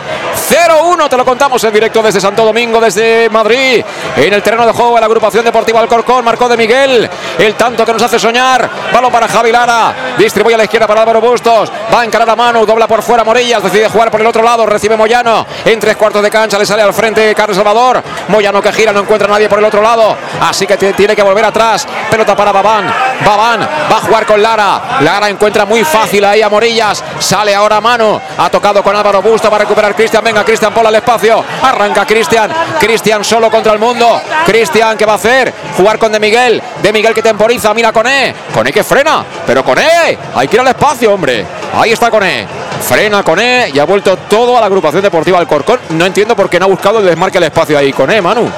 0-1 0.50 1.10
te 1.10 1.18
lo 1.18 1.26
contamos 1.26 1.64
en 1.64 1.74
directo 1.74 2.04
desde 2.04 2.22
Santo 2.22 2.46
Domingo, 2.46 2.80
desde 2.80 3.30
Madrid. 3.30 3.84
En 4.16 4.34
el 4.34 4.44
terreno 4.44 4.66
de 4.66 4.74
juego 4.74 4.96
de 4.96 5.02
la 5.02 5.08
agrupación 5.08 5.44
deportiva 5.44 5.80
Alcorcón, 5.80 6.24
marcó 6.24 6.48
de 6.48 6.56
Miguel. 6.58 7.10
El 7.40 7.56
tanto 7.56 7.84
que 7.86 7.94
nos 7.94 8.02
hace 8.02 8.20
soñar. 8.20 8.70
Balón 8.92 9.12
para 9.12 9.28
Javi 9.28 9.52
Lara. 9.52 9.94
Distribuye 10.18 10.54
a 10.54 10.58
la 10.60 10.64
izquierda 10.66 10.86
para 10.86 11.02
Álvaro 11.02 11.20
Bustos. 11.22 11.72
Va 11.92 12.02
a 12.02 12.06
encarar 12.06 12.30
a 12.30 12.36
mano, 12.36 12.66
dobla 12.66 12.88
por 12.88 13.02
fuera 13.02 13.24
Morillas. 13.24 13.64
Decide 13.64 13.90
jugar 13.90 14.12
por 14.12 14.22
el 14.22 14.28
otro 14.28 14.44
lado. 14.44 14.66
Recibe 14.66 14.96
Moyano. 14.96 15.46
En 15.66 15.80
tres 15.80 15.98
cuartos 15.98 16.22
de 16.22 16.30
cancha 16.30 16.60
le 16.60 16.66
sale 16.66 16.84
al 16.84 16.94
frente 16.94 17.34
Carlos 17.34 17.58
Salvador. 17.58 18.04
Moyano 18.28 18.62
que 18.62 18.72
gira, 18.72 18.94
no 18.94 19.00
encuentra 19.00 19.28
a 19.28 19.32
nadie 19.32 19.50
por 19.50 19.58
el 19.60 19.66
otro 19.66 19.82
lado. 19.82 20.16
Así 20.42 20.68
que 20.68 20.78
tiene 20.78 21.16
que 21.16 21.24
volver 21.24 21.46
atrás. 21.46 21.88
Pelota 22.10 22.36
para 22.36 22.52
Babán. 22.52 22.86
Babán 23.26 23.62
va 23.62 23.98
a 23.98 24.02
jugar 24.02 24.26
con 24.26 24.42
Lara. 24.42 25.00
Lara 25.02 25.30
encuentra 25.30 25.66
muy 25.66 25.84
fácil 25.84 26.24
ahí 26.26 26.42
a 26.42 26.50
Morillas. 26.50 27.04
Sale 27.20 27.56
ahora 27.56 27.78
a 27.78 27.82
mano. 27.82 28.22
Ha 28.38 28.50
tocado 28.50 28.84
con 28.84 28.96
Álvaro 28.96 29.22
Busto 29.22 29.50
para 29.50 29.64
recuperar 29.64 29.96
Cristian. 29.96 30.24
Venga, 30.24 30.44
Cristian, 30.44 30.74
por 30.74 30.86
el 30.86 30.96
espacio. 30.96 31.44
Arranca 31.62 32.06
Cristian. 32.06 32.52
Cristian 32.80 33.24
solo 33.24 33.50
contra 33.50 33.74
el 33.74 33.80
mundo. 33.80 34.22
Cristian, 34.46 34.98
¿qué 34.98 35.06
va 35.06 35.14
a 35.14 35.16
hacer? 35.16 35.54
Jugar 35.78 35.98
con 35.98 36.12
De 36.12 36.20
Miguel. 36.20 36.62
De 36.82 36.94
Miguel 36.94 37.14
que 37.14 37.22
temporiza. 37.22 37.74
Mira 37.74 37.92
Coné. 37.92 38.34
Coné 38.54 38.72
que 38.72 38.84
frena. 38.84 39.24
Pero 39.46 39.64
Coné. 39.64 40.18
Hay 40.36 40.48
que 40.48 40.56
ir 40.56 40.62
al 40.62 40.68
espacio, 40.68 41.14
hombre. 41.14 41.46
Ahí 41.76 41.92
está 41.92 42.10
Coné. 42.10 42.48
Frena 42.88 43.24
Coné 43.24 43.72
y 43.74 43.80
ha 43.80 43.86
vuelto 43.86 44.18
todo 44.18 44.58
a 44.58 44.60
la 44.60 44.66
agrupación 44.68 45.02
deportiva 45.02 45.40
Alcorcón. 45.40 45.80
No 45.90 46.06
entiendo 46.06 46.36
por 46.36 46.50
qué 46.50 46.60
no 46.60 46.66
ha 46.66 46.70
buscado 46.70 47.00
el 47.00 47.06
desmarque 47.06 47.38
al 47.38 47.46
espacio 47.46 47.78
ahí. 47.78 47.94
Coné, 47.94 48.22
Manu. 48.22 48.50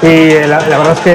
Y 0.00 0.30
la, 0.46 0.60
la 0.60 0.78
verdad 0.78 0.92
es 0.92 1.00
que 1.00 1.12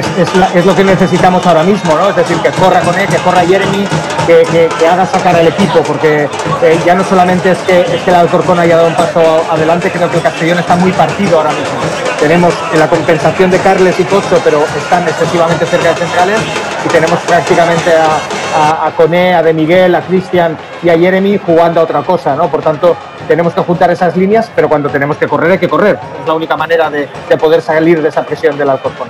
es, 0.60 0.66
lo 0.66 0.76
que 0.76 0.84
necesitamos 0.84 1.46
ahora 1.48 1.64
mismo, 1.64 1.96
¿no? 1.98 2.10
Es 2.10 2.16
decir, 2.18 2.38
que 2.42 2.50
corra 2.52 2.82
con 2.82 2.94
él, 3.00 3.08
que 3.08 3.16
corra 3.18 3.42
Jeremy, 3.42 3.88
que, 4.28 4.44
que- 4.52 4.88
haga 4.88 5.06
sacar 5.06 5.36
al 5.38 5.48
equipo, 5.48 5.82
porque 5.84 6.28
eh, 6.62 6.80
ya 6.86 6.94
no 6.94 7.04
solamente 7.06 7.52
es 7.52 7.58
que, 7.60 7.80
es 7.82 8.02
que 8.04 8.10
el 8.10 8.16
Alcorcón 8.18 8.60
haya 8.60 8.76
dado 8.76 8.90
un 8.90 8.96
paso 8.96 9.46
adelante, 9.50 9.90
creo 9.90 10.10
que 10.10 10.18
el 10.18 10.24
Castellón 10.24 10.60
está 10.60 10.76
muy 10.76 10.92
partido 10.92 11.38
ahora 11.38 11.52
mismo. 11.52 11.80
Tenemos 12.20 12.54
en 12.74 12.80
la 12.80 12.88
compensación 12.90 13.50
de 13.50 13.60
Carles 13.60 13.98
y 14.00 14.04
Cocho, 14.04 14.40
pero 14.44 14.64
están 14.78 15.08
excesivamente 15.08 15.66
cerca 15.66 15.90
de 15.90 15.96
centrales, 15.96 16.40
y 16.86 16.90
tenemos 16.90 17.18
prácticamente 17.22 17.92
a, 17.96 18.20
a, 18.54 18.88
a 18.88 18.92
Coné, 18.92 19.34
a 19.34 19.44
De 19.44 19.54
Miguel, 19.54 19.96
a 19.96 20.02
Cristian 20.02 20.58
y 20.82 20.90
a 20.90 20.98
Jeremy 20.98 21.38
jugando 21.38 21.80
a 21.80 21.84
otra 21.84 22.02
cosa, 22.02 22.36
¿no? 22.36 22.50
Por 22.50 22.62
tanto, 22.62 22.96
tenemos 23.28 23.54
que 23.54 23.62
juntar 23.62 23.92
esas 23.92 24.16
líneas, 24.16 24.52
pero 24.56 24.70
cuando 24.70 24.90
tenemos 24.90 25.18
que 25.18 25.28
correr, 25.28 25.52
hay 25.52 25.58
que 25.58 25.70
correr. 25.70 25.98
Es 26.22 26.28
la 26.28 26.34
única 26.34 26.56
manera 26.56 26.90
de, 26.90 27.08
de 27.30 27.38
poder 27.38 27.62
salir 27.62 28.02
de 28.02 28.10
esa 28.10 28.24
presión 28.24 28.58
del 28.58 28.70
Alcorcón. 28.70 29.08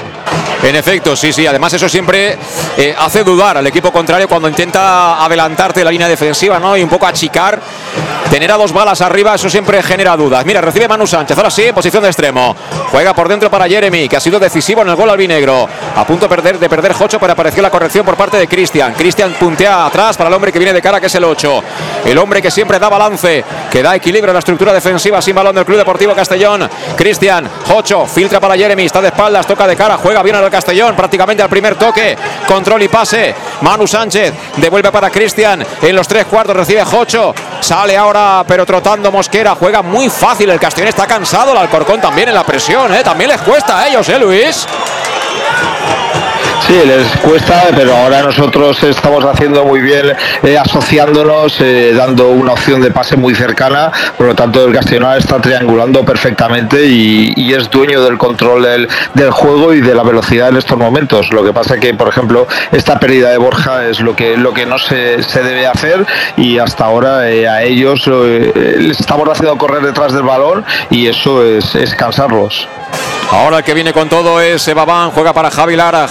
En 0.63 0.75
efecto, 0.77 1.15
sí, 1.15 1.33
sí. 1.33 1.45
Además, 1.45 1.73
eso 1.73 1.89
siempre 1.89 2.37
eh, 2.77 2.95
hace 2.97 3.23
dudar 3.23 3.57
al 3.57 3.67
equipo 3.67 3.91
contrario 3.91 4.29
cuando 4.29 4.47
intenta 4.47 5.23
adelantarte 5.23 5.81
de 5.81 5.83
la 5.83 5.91
línea 5.91 6.07
defensiva, 6.07 6.57
¿no? 6.57 6.77
Y 6.77 6.83
un 6.83 6.89
poco 6.89 7.05
achicar. 7.05 7.61
Tener 8.29 8.51
a 8.51 8.57
dos 8.57 8.73
balas 8.73 8.99
arriba, 9.01 9.35
eso 9.35 9.47
siempre 9.47 9.83
genera 9.83 10.17
dudas. 10.17 10.43
Mira, 10.43 10.59
recibe 10.59 10.87
Manu 10.87 11.05
Sánchez, 11.05 11.37
ahora 11.37 11.51
sí, 11.51 11.65
en 11.65 11.75
posición 11.75 12.01
de 12.01 12.09
extremo. 12.09 12.55
Juega 12.89 13.13
por 13.13 13.27
dentro 13.27 13.51
para 13.51 13.67
Jeremy, 13.67 14.09
que 14.09 14.17
ha 14.17 14.19
sido 14.19 14.39
decisivo 14.39 14.81
en 14.81 14.89
el 14.89 14.95
gol 14.95 15.09
albinegro. 15.09 15.69
A 15.95 16.07
punto 16.07 16.25
de 16.25 16.29
perder, 16.29 16.57
de 16.57 16.67
perder 16.67 16.93
Jocho, 16.93 17.19
pero 17.19 17.33
apareció 17.33 17.61
la 17.61 17.69
corrección 17.69 18.03
por 18.03 18.15
parte 18.15 18.37
de 18.37 18.47
Cristian. 18.47 18.95
Cristian 18.95 19.33
puntea 19.33 19.85
atrás 19.85 20.17
para 20.17 20.29
el 20.29 20.33
hombre 20.33 20.51
que 20.51 20.57
viene 20.57 20.73
de 20.73 20.81
cara, 20.81 20.99
que 20.99 21.07
es 21.07 21.15
el 21.15 21.23
8. 21.25 21.63
El 22.05 22.17
hombre 22.17 22.41
que 22.41 22.49
siempre 22.49 22.79
da 22.79 22.89
balance, 22.89 23.43
que 23.69 23.83
da 23.83 23.95
equilibrio 23.95 24.31
a 24.31 24.33
la 24.33 24.39
estructura 24.39 24.73
defensiva 24.73 25.21
sin 25.21 25.35
balón 25.35 25.53
del 25.53 25.65
Club 25.65 25.77
Deportivo 25.77 26.15
Castellón. 26.15 26.67
Cristian, 26.97 27.47
Jocho, 27.67 28.07
filtra 28.07 28.39
para 28.39 28.55
Jeremy, 28.55 28.85
está 28.85 28.99
de 28.99 29.09
espaldas, 29.09 29.45
toca 29.45 29.67
de 29.67 29.75
cara, 29.75 29.97
juega 29.97 30.23
bien 30.23 30.37
al 30.37 30.49
Castellón, 30.53 30.95
prácticamente 30.95 31.41
al 31.41 31.49
primer 31.49 31.75
toque. 31.75 32.15
Control 32.47 32.83
y 32.83 32.87
pase. 32.87 33.33
Manu 33.61 33.87
Sánchez 33.87 34.31
devuelve 34.57 34.91
para 34.91 35.09
Cristian. 35.09 35.65
En 35.81 35.95
los 35.95 36.07
tres 36.07 36.25
cuartos 36.25 36.55
recibe 36.55 36.85
Jocho. 36.85 37.33
Sale 37.59 37.97
ahora, 37.97 38.45
pero 38.47 38.63
trotando 38.63 39.11
Mosquera. 39.11 39.55
Juega 39.55 39.81
muy 39.81 40.09
fácil. 40.09 40.51
El 40.51 40.59
Castellón 40.59 40.89
está 40.89 41.07
cansado. 41.07 41.53
El 41.53 41.57
Alcorcón 41.57 41.99
también 41.99 42.29
en 42.29 42.35
la 42.35 42.43
presión. 42.43 42.93
¿eh? 42.93 43.03
También 43.03 43.31
les 43.31 43.41
cuesta 43.41 43.79
a 43.79 43.87
ellos, 43.87 44.07
¿eh, 44.09 44.19
Luis? 44.19 44.67
Sí, 46.67 46.79
les 46.85 47.05
cuesta, 47.17 47.65
pero 47.75 47.93
ahora 47.93 48.21
nosotros 48.21 48.81
estamos 48.83 49.25
haciendo 49.25 49.65
muy 49.65 49.81
bien, 49.81 50.13
eh, 50.43 50.57
asociándonos, 50.57 51.59
eh, 51.59 51.91
dando 51.93 52.29
una 52.29 52.53
opción 52.53 52.79
de 52.79 52.89
pase 52.89 53.17
muy 53.17 53.35
cercana, 53.35 53.91
por 54.17 54.27
lo 54.27 54.35
tanto 54.35 54.63
el 54.65 54.73
Castellón 54.73 55.11
está 55.17 55.41
triangulando 55.41 56.05
perfectamente 56.05 56.85
y, 56.85 57.53
es 57.53 57.69
dueño 57.69 58.01
del 58.01 58.17
control 58.17 58.63
del, 58.63 58.87
del 59.13 59.29
juego 59.29 59.73
y 59.73 59.81
de 59.81 59.93
la 59.93 60.03
velocidad 60.03 60.49
en 60.49 60.57
estos 60.57 60.77
momentos. 60.77 61.31
Lo 61.31 61.43
que 61.43 61.51
pasa 61.51 61.77
que, 61.77 61.93
por 61.93 62.07
ejemplo, 62.07 62.47
esta 62.71 62.97
pérdida 62.97 63.29
de 63.29 63.37
Borja 63.37 63.85
es 63.85 63.99
lo 63.99 64.15
que, 64.15 64.37
lo 64.37 64.53
que 64.53 64.65
no 64.65 64.79
se, 64.79 65.21
se 65.21 65.43
debe 65.43 65.67
hacer 65.67 66.05
y 66.37 66.59
hasta 66.59 66.85
ahora 66.85 67.29
eh, 67.29 67.47
a 67.47 67.61
ellos 67.61 68.07
les 68.07 68.99
estamos 68.99 69.27
haciendo 69.27 69.57
correr 69.57 69.83
detrás 69.83 70.13
del 70.13 70.23
balón 70.23 70.63
y 70.89 71.07
eso 71.07 71.45
es, 71.45 71.75
es 71.75 71.93
cansarlos. 71.93 72.67
Ahora 73.33 73.57
el 73.57 73.63
que 73.63 73.73
viene 73.73 73.93
con 73.93 74.09
todo 74.09 74.39
es 74.39 74.71
Babán, 74.75 75.09
juega 75.09 75.33
para. 75.33 75.49
Javi 75.49 75.75
Lara 75.75 76.07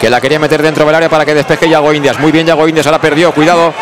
que 0.00 0.08
la 0.08 0.20
quería 0.20 0.38
meter 0.38 0.62
dentro 0.62 0.84
del 0.84 0.94
área 0.94 1.08
para 1.08 1.24
que 1.24 1.34
despeje 1.34 1.68
Yago 1.68 1.92
Indias. 1.92 2.18
Muy 2.18 2.32
bien 2.32 2.46
Yago 2.46 2.66
Indias, 2.66 2.86
ahora 2.86 3.00
perdió, 3.00 3.32
cuidado. 3.32 3.72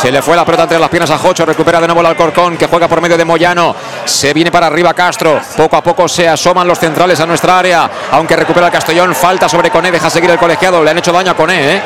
Se 0.00 0.10
le 0.10 0.22
fue 0.22 0.36
la 0.36 0.44
pelota 0.44 0.64
entre 0.64 0.78
las 0.78 0.88
piernas 0.88 1.10
a 1.10 1.18
Jocho, 1.18 1.44
recupera 1.44 1.80
de 1.80 1.86
nuevo 1.86 2.00
el 2.00 2.06
Alcorcón 2.06 2.56
que 2.56 2.66
juega 2.66 2.88
por 2.88 3.00
medio 3.00 3.16
de 3.16 3.24
Moyano. 3.24 3.74
Se 4.04 4.32
viene 4.32 4.50
para 4.50 4.66
arriba 4.66 4.94
Castro, 4.94 5.40
poco 5.56 5.76
a 5.76 5.82
poco 5.82 6.08
se 6.08 6.28
asoman 6.28 6.66
los 6.66 6.78
centrales 6.78 7.20
a 7.20 7.26
nuestra 7.26 7.58
área, 7.58 7.90
aunque 8.12 8.34
recupera 8.36 8.66
el 8.66 8.72
Castellón, 8.72 9.14
falta 9.14 9.48
sobre 9.48 9.70
Coné, 9.70 9.90
deja 9.90 10.10
seguir 10.10 10.30
el 10.30 10.38
colegiado, 10.38 10.82
le 10.82 10.90
han 10.90 10.98
hecho 10.98 11.12
daño 11.12 11.32
a 11.32 11.34
Coné, 11.34 11.76
¿eh? 11.76 11.82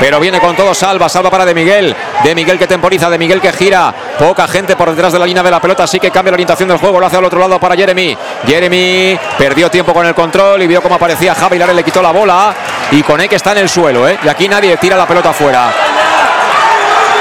Pero 0.00 0.20
viene 0.20 0.40
con 0.40 0.54
todo, 0.54 0.74
salva, 0.74 1.08
salva 1.08 1.30
para 1.30 1.44
De 1.44 1.54
Miguel, 1.54 1.94
De 2.22 2.34
Miguel 2.34 2.58
que 2.58 2.66
temporiza, 2.66 3.08
De 3.08 3.18
Miguel 3.18 3.40
que 3.40 3.52
gira, 3.52 3.94
poca 4.18 4.46
gente 4.46 4.76
por 4.76 4.90
detrás 4.90 5.12
de 5.12 5.18
la 5.18 5.26
línea 5.26 5.42
de 5.42 5.50
la 5.50 5.60
pelota, 5.60 5.84
así 5.84 5.98
que 5.98 6.10
cambia 6.10 6.32
la 6.32 6.34
orientación 6.36 6.68
del 6.68 6.78
juego, 6.78 7.00
lo 7.00 7.06
hace 7.06 7.16
al 7.16 7.24
otro 7.24 7.38
lado 7.40 7.58
para 7.58 7.74
Jeremy. 7.76 8.16
Jeremy 8.46 9.18
perdió 9.38 9.70
tiempo 9.70 9.92
con 9.94 10.06
el 10.06 10.14
control 10.14 10.62
y 10.62 10.66
vio 10.66 10.82
cómo 10.82 10.94
aparecía 10.96 11.34
Javi 11.34 11.58
Lara, 11.58 11.72
le 11.72 11.82
quitó 11.82 12.02
la 12.02 12.10
bola 12.10 12.54
y 12.90 13.02
Coné 13.02 13.28
que 13.28 13.36
está 13.36 13.52
en 13.52 13.58
el 13.58 13.68
suelo, 13.68 14.06
¿eh? 14.08 14.18
y 14.22 14.28
aquí 14.28 14.48
nadie 14.48 14.76
tira 14.76 14.96
la 14.96 15.06
pelota 15.06 15.32
fuera. 15.32 15.70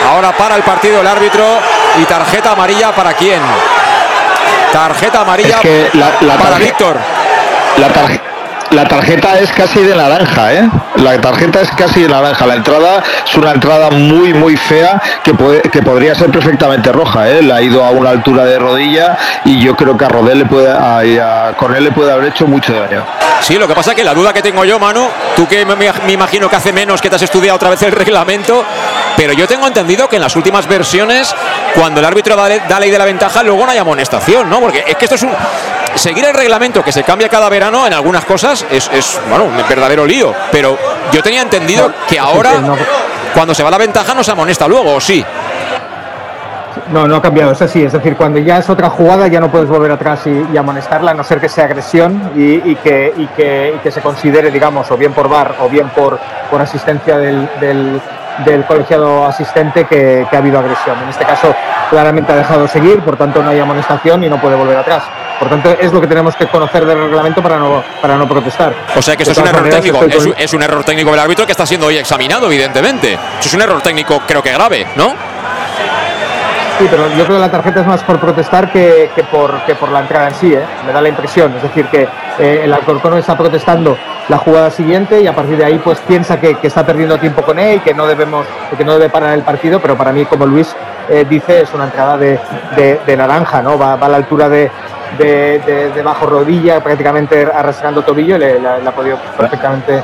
Ahora 0.10 0.32
para 0.34 0.56
el 0.56 0.62
partido 0.64 1.02
el 1.02 1.08
árbitro 1.08 1.44
y 2.00 2.06
tarjeta 2.06 2.52
amarilla 2.52 2.92
para 2.94 3.14
quién. 3.14 3.40
Tarjeta 4.72 5.22
amarilla 5.22 5.56
Es 5.56 5.62
que 5.62 5.90
la- 5.94 6.12
la 6.22 6.36
para 6.38 6.58
Víctor. 6.58 6.98
La, 7.78 7.88
tarje- 7.88 8.22
la 8.72 8.86
tarjeta 8.86 9.40
es 9.40 9.52
casi 9.52 9.82
de 9.82 9.96
naranja, 9.96 10.54
¿eh? 10.54 10.70
La 10.98 11.20
tarjeta 11.22 11.62
es 11.62 11.70
casi 11.72 12.04
de 12.04 12.10
naranja. 12.10 12.46
La 12.46 12.56
entrada 12.56 13.04
es 13.26 13.36
una 13.36 13.52
entrada 13.52 13.90
muy, 13.92 14.34
muy 14.34 14.58
fea 14.58 15.02
que, 15.24 15.34
puede, 15.34 15.62
que 15.62 15.82
podría 15.82 16.16
ser 16.16 16.32
perfectamente 16.32 16.92
roja, 16.92 17.30
¿eh? 17.30 17.42
La 17.42 17.58
ha 17.58 17.62
ido 17.62 17.84
a 17.84 17.92
una 17.92 18.10
altura 18.10 18.46
de 18.46 18.58
rodilla 18.60 19.18
y 19.46 19.60
yo 19.60 19.76
creo 19.76 19.98
que 19.98 20.06
a 20.06 20.10
Rodel 20.10 20.40
le 20.40 20.46
puede, 20.46 20.70
a, 20.72 21.54
Cornell 21.58 21.84
le 21.84 21.92
puede 21.92 22.12
haber 22.12 22.30
hecho 22.30 22.48
mucho 22.48 22.74
daño. 22.74 23.04
Sí, 23.42 23.58
lo 23.58 23.68
que 23.68 23.76
pasa 23.76 23.92
es 23.92 23.96
que 23.96 24.04
la 24.04 24.14
duda 24.14 24.34
que 24.34 24.42
tengo 24.42 24.66
yo, 24.66 24.80
Manu, 24.80 25.08
tú 25.36 25.48
que 25.48 25.66
me, 25.66 25.76
me 25.76 26.12
imagino 26.12 26.50
que 26.50 26.56
hace 26.56 26.74
menos 26.74 27.02
que 27.02 27.10
te 27.10 27.16
has 27.16 27.22
estudiado 27.22 27.56
otra 27.56 27.70
vez 27.70 27.82
el 27.84 27.92
reglamento, 27.92 28.64
pero 29.16 29.34
yo 29.34 29.48
tengo 29.48 29.68
entendido 29.68 30.10
que 30.10 30.16
en 30.16 30.22
las 30.22 30.36
últimas 30.36 30.68
versiones, 30.68 31.34
cuando 31.76 32.00
el 32.00 32.06
árbitro 32.06 32.36
da, 32.36 32.50
da 32.68 32.80
ley 32.80 32.90
de 32.90 32.98
la 32.98 33.06
ventaja, 33.06 33.44
luego 33.44 33.66
no 33.66 33.72
hay 33.72 33.78
amonestación, 33.78 34.50
¿no? 34.50 34.60
Porque 34.60 34.84
es 34.88 34.96
que 34.96 35.06
esto 35.06 35.16
es 35.16 35.24
un. 35.24 35.32
Seguir 35.96 36.26
el 36.26 36.34
reglamento 36.34 36.84
que 36.84 36.92
se 36.92 37.04
cambia 37.04 37.30
cada 37.30 37.50
verano 37.50 37.88
en 37.88 37.94
algunas 37.94 38.26
cosas 38.26 38.66
es, 38.70 38.90
es, 38.94 39.20
bueno, 39.30 39.46
un 39.46 39.58
verdadero 39.68 40.06
lío. 40.06 40.34
Pero 40.52 40.78
yo 41.12 41.22
tenía 41.22 41.42
entendido 41.42 41.92
que 42.08 42.20
ahora, 42.20 42.54
cuando 43.34 43.54
se 43.54 43.64
va 43.64 43.72
la 43.72 43.78
ventaja, 43.78 44.14
no 44.14 44.24
se 44.24 44.32
amonesta 44.32 44.68
luego, 44.68 44.96
¿o 44.96 45.02
sí? 45.02 45.24
No, 46.92 47.08
no 47.08 47.16
ha 47.16 47.22
cambiado, 47.22 47.52
es 47.52 47.62
así. 47.62 47.84
Es 47.84 47.94
decir, 47.94 48.16
cuando 48.16 48.40
ya 48.40 48.58
es 48.58 48.70
otra 48.70 48.90
jugada 48.90 49.28
ya 49.28 49.40
no 49.40 49.50
puedes 49.50 49.68
volver 49.68 49.92
atrás 49.92 50.22
y, 50.28 50.58
amonestarla, 50.58 51.12
a 51.12 51.14
no 51.14 51.24
ser 51.24 51.40
que 51.40 51.50
sea 51.50 51.66
agresión 51.66 52.32
y, 52.36 52.76
que, 52.76 53.14
y, 53.18 53.28
que, 53.28 53.92
se 53.92 54.02
considere, 54.02 54.52
digamos, 54.52 54.92
o 54.92 54.98
bien 54.98 55.14
por 55.14 55.28
VAR 55.28 55.56
o 55.62 55.70
bien 55.70 55.90
por, 55.90 56.20
por 56.50 56.62
asistencia 56.62 57.18
del, 57.18 57.50
del, 57.60 58.02
colegiado 58.68 59.26
asistente 59.26 59.86
que, 59.86 60.26
ha 60.32 60.38
habido 60.38 60.60
agresión. 60.60 60.98
En 61.04 61.10
este 61.10 61.26
caso, 61.26 61.54
claramente 61.90 62.32
ha 62.32 62.36
dejado 62.36 62.68
seguir, 62.68 63.00
por 63.00 63.18
tanto 63.18 63.42
no 63.42 63.50
hay 63.50 63.60
amonestación 63.60 64.24
y 64.24 64.30
no 64.30 64.40
puede 64.40 64.56
volver 64.56 64.78
atrás. 64.78 65.04
Por 65.40 65.50
tanto, 65.50 65.70
es 65.80 65.92
lo 65.92 66.00
que 66.00 66.08
tenemos 66.08 66.36
que 66.36 66.48
conocer 66.48 66.86
del 66.86 66.98
reglamento 66.98 67.42
para 67.42 67.58
no, 67.58 67.84
para 68.02 68.16
no 68.16 68.28
protestar. 68.28 68.74
O 68.96 69.02
sea 69.02 69.16
que 69.16 69.24
esto 69.24 69.34
es 69.34 69.38
un 69.38 69.48
error 69.48 69.70
técnico, 69.70 70.04
es, 70.06 70.30
es 70.38 70.54
un 70.54 70.64
error 70.64 70.84
técnico 70.84 71.12
del 71.12 71.20
árbitro 71.20 71.46
que 71.46 71.52
está 71.52 71.66
siendo 71.66 71.88
hoy 71.88 71.98
examinado, 71.98 72.48
evidentemente. 72.48 73.14
Eso 73.14 73.50
es 73.50 73.54
un 73.54 73.62
error 73.62 73.82
técnico, 73.82 74.22
creo 74.26 74.42
que 74.42 74.52
grave, 74.52 74.88
¿no? 74.96 75.14
Sí, 76.78 76.88
pero 76.92 77.08
yo 77.08 77.24
creo 77.24 77.38
que 77.38 77.42
la 77.42 77.52
tarjeta 77.52 77.80
es 77.80 77.88
más 77.88 78.04
por 78.04 78.20
protestar 78.20 78.70
que, 78.70 79.10
por, 79.32 79.62
que 79.64 79.76
por 79.76 79.90
la 79.92 80.02
entrada 80.02 80.28
en 80.28 80.36
sí, 80.36 80.54
¿eh? 80.54 80.66
me 80.86 80.92
da 80.92 81.02
la 81.02 81.08
impresión. 81.08 81.56
Es 81.56 81.64
decir, 81.64 81.86
que 81.86 82.06
eh, 82.38 82.62
el 82.64 82.74
Alcorcón 82.74 83.18
está 83.18 83.38
protestando 83.38 83.98
la 84.28 84.38
jugada 84.38 84.72
siguiente 84.72 85.22
y 85.22 85.28
a 85.28 85.36
partir 85.36 85.58
de 85.58 85.66
ahí 85.66 85.80
pues 85.84 86.00
piensa 86.00 86.40
que, 86.40 86.58
está 86.64 86.86
perdiendo 86.86 87.18
tiempo 87.18 87.42
con 87.44 87.60
él 87.60 87.78
y 87.78 87.80
que 87.80 87.94
no, 87.94 88.08
debemos, 88.08 88.46
que 88.76 88.84
no 88.84 88.94
debe 88.94 89.10
parar 89.10 89.34
el 89.34 89.44
partido, 89.44 89.80
pero 89.80 89.96
para 89.96 90.12
mí, 90.12 90.26
como 90.26 90.46
Luis 90.46 90.76
eh, 91.10 91.26
dice, 91.30 91.62
es 91.62 91.74
una 91.74 91.86
entrada 91.86 92.18
de, 92.18 93.18
naranja, 93.18 93.62
¿no? 93.62 93.78
Va, 93.78 93.94
a 93.94 94.10
la 94.10 94.18
altura 94.18 94.50
de, 94.50 94.72
de, 95.18 96.02
bajo 96.04 96.26
rodilla, 96.26 96.82
prácticamente 96.82 97.48
arrastrando 97.54 98.02
tobillo 98.02 98.36
y 98.36 98.40
le, 98.40 98.60
ha 98.68 98.92
podido 98.92 99.18
perfectamente 99.38 100.02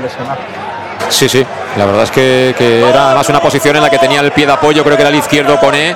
lesionar. 0.00 0.38
Sí, 1.08 1.28
sí, 1.28 1.46
la 1.76 1.86
verdad 1.86 2.02
es 2.02 2.10
que, 2.10 2.54
era 2.88 3.06
además 3.06 3.28
una 3.28 3.40
posición 3.40 3.76
en 3.76 3.82
la 3.82 3.90
que 3.90 3.98
tenía 3.98 4.20
el 4.20 4.32
pie 4.32 4.46
de 4.46 4.52
apoyo, 4.52 4.82
creo 4.82 4.96
que 4.96 5.02
era 5.02 5.10
el 5.10 5.16
izquierdo 5.16 5.58
con 5.58 5.74
E, 5.74 5.94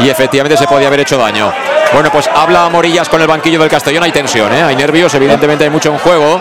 y 0.00 0.10
efectivamente 0.10 0.56
se 0.56 0.66
podía 0.66 0.88
haber 0.88 1.00
hecho 1.00 1.16
daño. 1.16 1.52
Bueno, 1.92 2.10
pues 2.10 2.28
habla 2.34 2.68
Morillas 2.68 3.08
con 3.08 3.20
el 3.20 3.26
banquillo 3.26 3.58
del 3.58 3.68
Castellón, 3.68 4.02
hay 4.02 4.12
tensión, 4.12 4.52
¿eh? 4.52 4.62
hay 4.62 4.76
nervios, 4.76 5.12
evidentemente 5.14 5.64
hay 5.64 5.70
mucho 5.70 5.90
en 5.90 5.98
juego, 5.98 6.40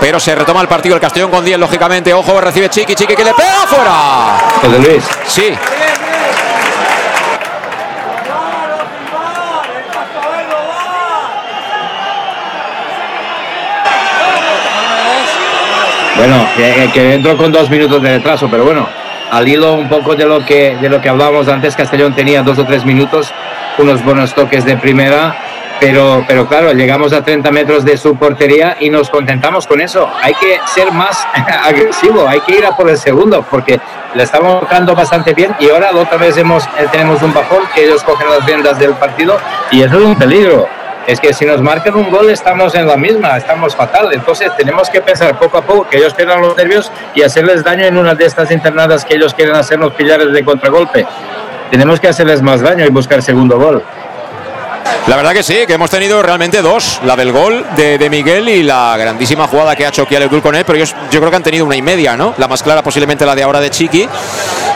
pero 0.00 0.20
se 0.20 0.34
retoma 0.34 0.60
el 0.60 0.68
partido 0.68 0.94
el 0.94 1.00
Castellón 1.00 1.30
con 1.30 1.44
10, 1.44 1.58
lógicamente, 1.58 2.12
ojo, 2.12 2.40
recibe 2.40 2.68
Chiqui, 2.68 2.94
Chiqui 2.94 3.14
que 3.14 3.24
le 3.24 3.34
pega 3.34 3.66
fuera. 3.66 4.38
José 4.60 4.78
Luis. 4.78 5.04
Sí. 5.26 5.54
Bueno, 16.16 16.46
que, 16.56 16.90
que 16.92 17.14
entró 17.14 17.36
con 17.36 17.52
dos 17.52 17.68
minutos 17.68 18.00
de 18.00 18.16
retraso, 18.16 18.48
pero 18.48 18.64
bueno, 18.64 18.88
al 19.30 19.48
hilo 19.48 19.74
un 19.74 19.88
poco 19.88 20.14
de 20.14 20.24
lo 20.24 20.44
que 20.44 20.76
de 20.80 20.88
lo 20.88 21.00
que 21.00 21.08
hablábamos 21.08 21.48
antes, 21.48 21.74
Castellón 21.74 22.14
tenía 22.14 22.42
dos 22.42 22.58
o 22.58 22.64
tres 22.64 22.84
minutos, 22.84 23.32
unos 23.78 24.02
buenos 24.04 24.32
toques 24.32 24.64
de 24.64 24.76
primera, 24.76 25.36
pero, 25.80 26.24
pero 26.26 26.46
claro, 26.46 26.72
llegamos 26.72 27.12
a 27.12 27.22
30 27.22 27.50
metros 27.50 27.84
de 27.84 27.96
su 27.96 28.16
portería 28.16 28.76
y 28.80 28.90
nos 28.90 29.10
contentamos 29.10 29.66
con 29.66 29.80
eso. 29.80 30.08
Hay 30.22 30.34
que 30.34 30.58
ser 30.66 30.92
más 30.92 31.26
agresivo, 31.64 32.28
hay 32.28 32.40
que 32.40 32.58
ir 32.58 32.66
a 32.66 32.76
por 32.76 32.88
el 32.88 32.98
segundo, 32.98 33.44
porque 33.50 33.80
le 34.14 34.22
estamos 34.22 34.60
tocando 34.60 34.94
bastante 34.94 35.34
bien 35.34 35.54
y 35.58 35.70
ahora 35.70 35.90
otra 35.94 36.18
vez 36.18 36.36
hemos, 36.36 36.64
eh, 36.64 36.86
tenemos 36.90 37.22
un 37.22 37.34
bajón 37.34 37.64
que 37.74 37.84
ellos 37.84 38.02
cogen 38.04 38.28
las 38.30 38.44
riendas 38.46 38.78
del 38.78 38.94
partido 38.94 39.38
y 39.70 39.82
eso 39.82 39.98
es 39.98 40.04
un 40.04 40.16
peligro 40.16 40.68
es 41.06 41.20
que 41.20 41.32
si 41.34 41.44
nos 41.44 41.60
marcan 41.60 41.94
un 41.94 42.10
gol 42.10 42.30
estamos 42.30 42.74
en 42.74 42.86
la 42.86 42.96
misma, 42.96 43.36
estamos 43.36 43.76
fatal. 43.76 44.12
Entonces 44.12 44.50
tenemos 44.56 44.88
que 44.88 45.00
pensar 45.00 45.38
poco 45.38 45.58
a 45.58 45.62
poco 45.62 45.88
que 45.88 45.98
ellos 45.98 46.14
pierdan 46.14 46.40
los 46.40 46.56
nervios 46.56 46.90
y 47.14 47.22
hacerles 47.22 47.62
daño 47.62 47.84
en 47.84 47.96
una 47.96 48.14
de 48.14 48.24
estas 48.24 48.50
internadas 48.50 49.04
que 49.04 49.14
ellos 49.14 49.34
quieren 49.34 49.54
hacernos 49.54 49.92
pillares 49.94 50.32
de 50.32 50.44
contragolpe. 50.44 51.06
Tenemos 51.70 52.00
que 52.00 52.08
hacerles 52.08 52.40
más 52.42 52.60
daño 52.60 52.84
y 52.84 52.88
buscar 52.88 53.22
segundo 53.22 53.58
gol. 53.58 53.82
La 55.06 55.16
verdad 55.16 55.32
que 55.32 55.42
sí, 55.42 55.66
que 55.66 55.74
hemos 55.74 55.90
tenido 55.90 56.22
realmente 56.22 56.62
dos, 56.62 57.00
la 57.04 57.14
del 57.14 57.30
gol 57.30 57.64
de, 57.76 58.08
Miguel 58.10 58.48
y 58.48 58.62
la 58.62 58.96
grandísima 58.96 59.46
jugada 59.46 59.76
que 59.76 59.84
ha 59.84 59.88
hecho 59.88 60.06
Kiel 60.06 60.28
con 60.40 60.54
él, 60.54 60.64
pero 60.64 60.78
yo, 60.82 60.86
creo 61.10 61.30
que 61.30 61.36
han 61.36 61.42
tenido 61.42 61.66
una 61.66 61.76
y 61.76 61.82
media, 61.82 62.16
¿no? 62.16 62.34
La 62.38 62.48
más 62.48 62.62
clara 62.62 62.82
posiblemente 62.82 63.26
la 63.26 63.34
de 63.34 63.42
ahora 63.42 63.60
de 63.60 63.70
Chiqui 63.70 64.08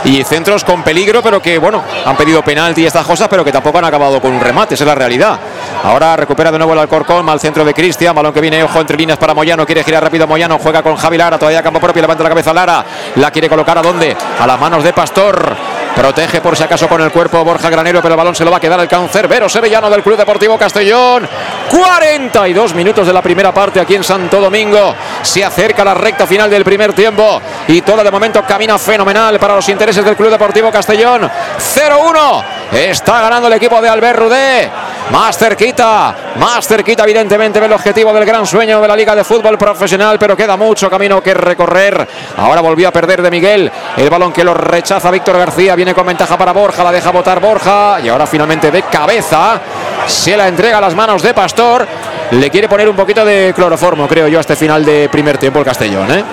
y 0.04 0.22
centros 0.24 0.64
con 0.64 0.82
peligro, 0.82 1.22
pero 1.22 1.40
que 1.40 1.58
bueno, 1.58 1.82
han 2.04 2.16
pedido 2.16 2.42
penalti 2.42 2.82
y 2.82 2.86
estas 2.86 3.06
cosas, 3.06 3.28
pero 3.28 3.44
que 3.44 3.52
tampoco 3.52 3.78
han 3.78 3.84
acabado 3.84 4.20
con 4.20 4.32
un 4.32 4.40
remate, 4.40 4.74
esa 4.74 4.84
es 4.84 4.88
la 4.88 4.94
realidad. 4.94 5.38
Ahora 5.82 6.16
recupera 6.16 6.50
de 6.52 6.58
nuevo 6.58 6.72
el 6.72 6.78
Alcorcón, 6.78 7.28
al 7.28 7.40
centro 7.40 7.64
de 7.64 7.72
Cristian, 7.74 8.14
balón 8.14 8.32
que 8.32 8.40
viene, 8.40 8.62
ojo 8.62 8.80
entre 8.80 8.96
líneas 8.96 9.18
para 9.18 9.34
Moyano, 9.34 9.64
quiere 9.64 9.82
girar 9.82 10.02
rápido 10.02 10.26
Moyano, 10.26 10.58
juega 10.58 10.82
con 10.82 10.96
Javi 10.96 11.16
Lara, 11.16 11.38
todavía 11.38 11.62
campo 11.62 11.80
propio, 11.80 12.02
levanta 12.02 12.22
la 12.22 12.28
cabeza 12.28 12.52
Lara, 12.52 12.84
la 13.16 13.30
quiere 13.30 13.48
colocar 13.48 13.78
a 13.78 13.82
dónde? 13.82 14.16
A 14.38 14.46
las 14.46 14.60
manos 14.60 14.84
de 14.84 14.92
Pastor. 14.92 15.56
Protege 15.98 16.40
por 16.40 16.56
si 16.56 16.62
acaso 16.62 16.88
con 16.88 17.00
el 17.00 17.10
cuerpo 17.10 17.42
Borja 17.44 17.68
Granero, 17.68 18.00
pero 18.00 18.14
el 18.14 18.18
balón 18.18 18.32
se 18.32 18.44
lo 18.44 18.52
va 18.52 18.58
a 18.58 18.60
quedar 18.60 18.78
el 18.78 19.26
Vero 19.26 19.48
Sevillano 19.48 19.90
del 19.90 20.04
Club 20.04 20.16
Deportivo 20.16 20.56
Castellón. 20.56 21.28
42 21.68 22.72
minutos 22.72 23.04
de 23.04 23.12
la 23.12 23.20
primera 23.20 23.52
parte 23.52 23.80
aquí 23.80 23.96
en 23.96 24.04
Santo 24.04 24.40
Domingo. 24.40 24.94
Se 25.22 25.44
acerca 25.44 25.84
la 25.84 25.94
recta 25.94 26.24
final 26.24 26.48
del 26.48 26.62
primer 26.62 26.92
tiempo 26.92 27.42
y 27.66 27.82
todo 27.82 28.04
de 28.04 28.12
momento 28.12 28.44
camina 28.44 28.78
fenomenal 28.78 29.40
para 29.40 29.56
los 29.56 29.68
intereses 29.68 30.04
del 30.04 30.14
Club 30.14 30.30
Deportivo 30.30 30.70
Castellón. 30.70 31.28
0-1. 31.58 32.44
Está 32.70 33.20
ganando 33.22 33.48
el 33.48 33.54
equipo 33.54 33.80
de 33.80 33.88
Albert 33.88 34.20
Rudé. 34.20 34.70
Más 35.10 35.38
cerquita, 35.38 36.14
más 36.36 36.68
cerquita 36.68 37.02
evidentemente 37.02 37.58
del 37.58 37.72
objetivo 37.72 38.12
del 38.12 38.26
gran 38.26 38.46
sueño 38.46 38.78
de 38.80 38.88
la 38.88 38.94
Liga 38.94 39.16
de 39.16 39.24
Fútbol 39.24 39.56
Profesional, 39.56 40.18
pero 40.18 40.36
queda 40.36 40.54
mucho 40.56 40.90
camino 40.90 41.22
que 41.22 41.32
recorrer. 41.32 42.06
Ahora 42.36 42.60
volvió 42.60 42.88
a 42.88 42.92
perder 42.92 43.22
de 43.22 43.30
Miguel, 43.30 43.72
el 43.96 44.10
balón 44.10 44.32
que 44.32 44.44
lo 44.44 44.52
rechaza 44.52 45.10
Víctor 45.10 45.38
García, 45.38 45.74
viene 45.74 45.87
con 45.94 46.06
ventaja 46.06 46.36
para 46.36 46.52
Borja, 46.52 46.84
la 46.84 46.92
deja 46.92 47.10
botar 47.10 47.40
Borja 47.40 47.98
y 48.02 48.08
ahora 48.08 48.26
finalmente 48.26 48.70
de 48.70 48.82
cabeza 48.82 49.60
se 50.06 50.36
la 50.36 50.48
entrega 50.48 50.78
a 50.78 50.80
las 50.80 50.94
manos 50.94 51.22
de 51.22 51.34
Pastor. 51.34 51.86
Le 52.30 52.50
quiere 52.50 52.68
poner 52.68 52.88
un 52.88 52.96
poquito 52.96 53.24
de 53.24 53.52
cloroformo, 53.54 54.06
creo 54.06 54.28
yo, 54.28 54.38
a 54.38 54.40
este 54.40 54.56
final 54.56 54.84
de 54.84 55.08
primer 55.08 55.38
tiempo 55.38 55.58
el 55.60 55.64
Castellón. 55.64 56.10
¿eh? 56.12 56.24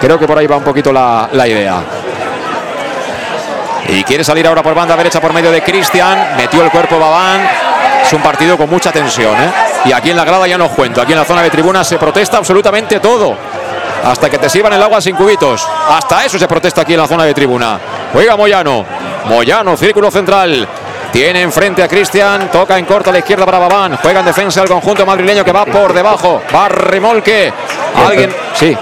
Creo 0.00 0.18
que 0.18 0.26
por 0.26 0.38
ahí 0.38 0.46
va 0.46 0.56
un 0.56 0.64
poquito 0.64 0.92
la, 0.92 1.28
la 1.32 1.48
idea. 1.48 1.82
Y 3.88 4.02
quiere 4.04 4.24
salir 4.24 4.46
ahora 4.46 4.62
por 4.62 4.74
banda 4.74 4.96
derecha 4.96 5.20
por 5.20 5.32
medio 5.32 5.50
de 5.50 5.62
Cristian. 5.62 6.36
Metió 6.36 6.62
el 6.62 6.70
cuerpo 6.70 6.98
Babán. 6.98 7.46
Es 8.02 8.12
un 8.12 8.22
partido 8.22 8.56
con 8.56 8.68
mucha 8.68 8.92
tensión. 8.92 9.34
¿eh? 9.34 9.50
Y 9.86 9.92
aquí 9.92 10.10
en 10.10 10.16
la 10.16 10.24
grada 10.24 10.46
ya 10.46 10.58
no 10.58 10.68
cuento. 10.68 11.00
Aquí 11.00 11.12
en 11.12 11.18
la 11.18 11.24
zona 11.24 11.42
de 11.42 11.50
tribuna 11.50 11.84
se 11.84 11.98
protesta 11.98 12.38
absolutamente 12.38 13.00
todo. 13.00 13.36
Hasta 14.04 14.28
que 14.28 14.38
te 14.38 14.48
sirvan 14.48 14.72
el 14.74 14.82
agua 14.82 15.00
sin 15.00 15.16
cubitos. 15.16 15.66
Hasta 15.88 16.24
eso 16.24 16.38
se 16.38 16.46
protesta 16.46 16.82
aquí 16.82 16.94
en 16.94 17.00
la 17.00 17.08
zona 17.08 17.24
de 17.24 17.34
tribuna. 17.34 17.78
Juega 18.14 18.36
Moyano. 18.36 18.86
Moyano, 19.24 19.76
círculo 19.76 20.08
central. 20.08 20.68
Tiene 21.12 21.42
enfrente 21.42 21.82
a 21.82 21.88
Cristian, 21.88 22.48
toca 22.48 22.78
en 22.78 22.84
corto 22.84 23.10
a 23.10 23.12
la 23.12 23.18
izquierda 23.18 23.44
para 23.44 23.58
Babán, 23.58 23.96
juega 24.02 24.20
en 24.20 24.26
defensa 24.26 24.62
el 24.62 24.68
conjunto 24.68 25.04
madrileño 25.04 25.44
que 25.44 25.52
va 25.52 25.64
por 25.64 25.92
debajo, 25.92 26.42
va 26.54 26.68
remolque. 26.68 27.52
Alguien, 27.94 28.34
sí, 28.54 28.76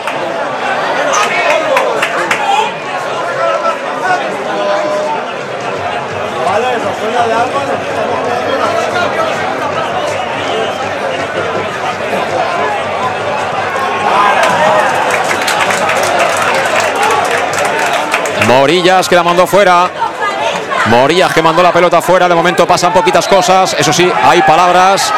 Morillas 18.52 19.08
que 19.08 19.16
la 19.16 19.22
mandó 19.22 19.46
fuera. 19.46 19.90
Morillas 20.86 21.32
que 21.32 21.40
mandó 21.40 21.62
la 21.62 21.72
pelota 21.72 22.02
fuera. 22.02 22.28
De 22.28 22.34
momento 22.34 22.66
pasan 22.66 22.92
poquitas 22.92 23.26
cosas. 23.26 23.74
Eso 23.78 23.92
sí, 23.94 24.12
hay 24.24 24.42
palabras 24.42 25.12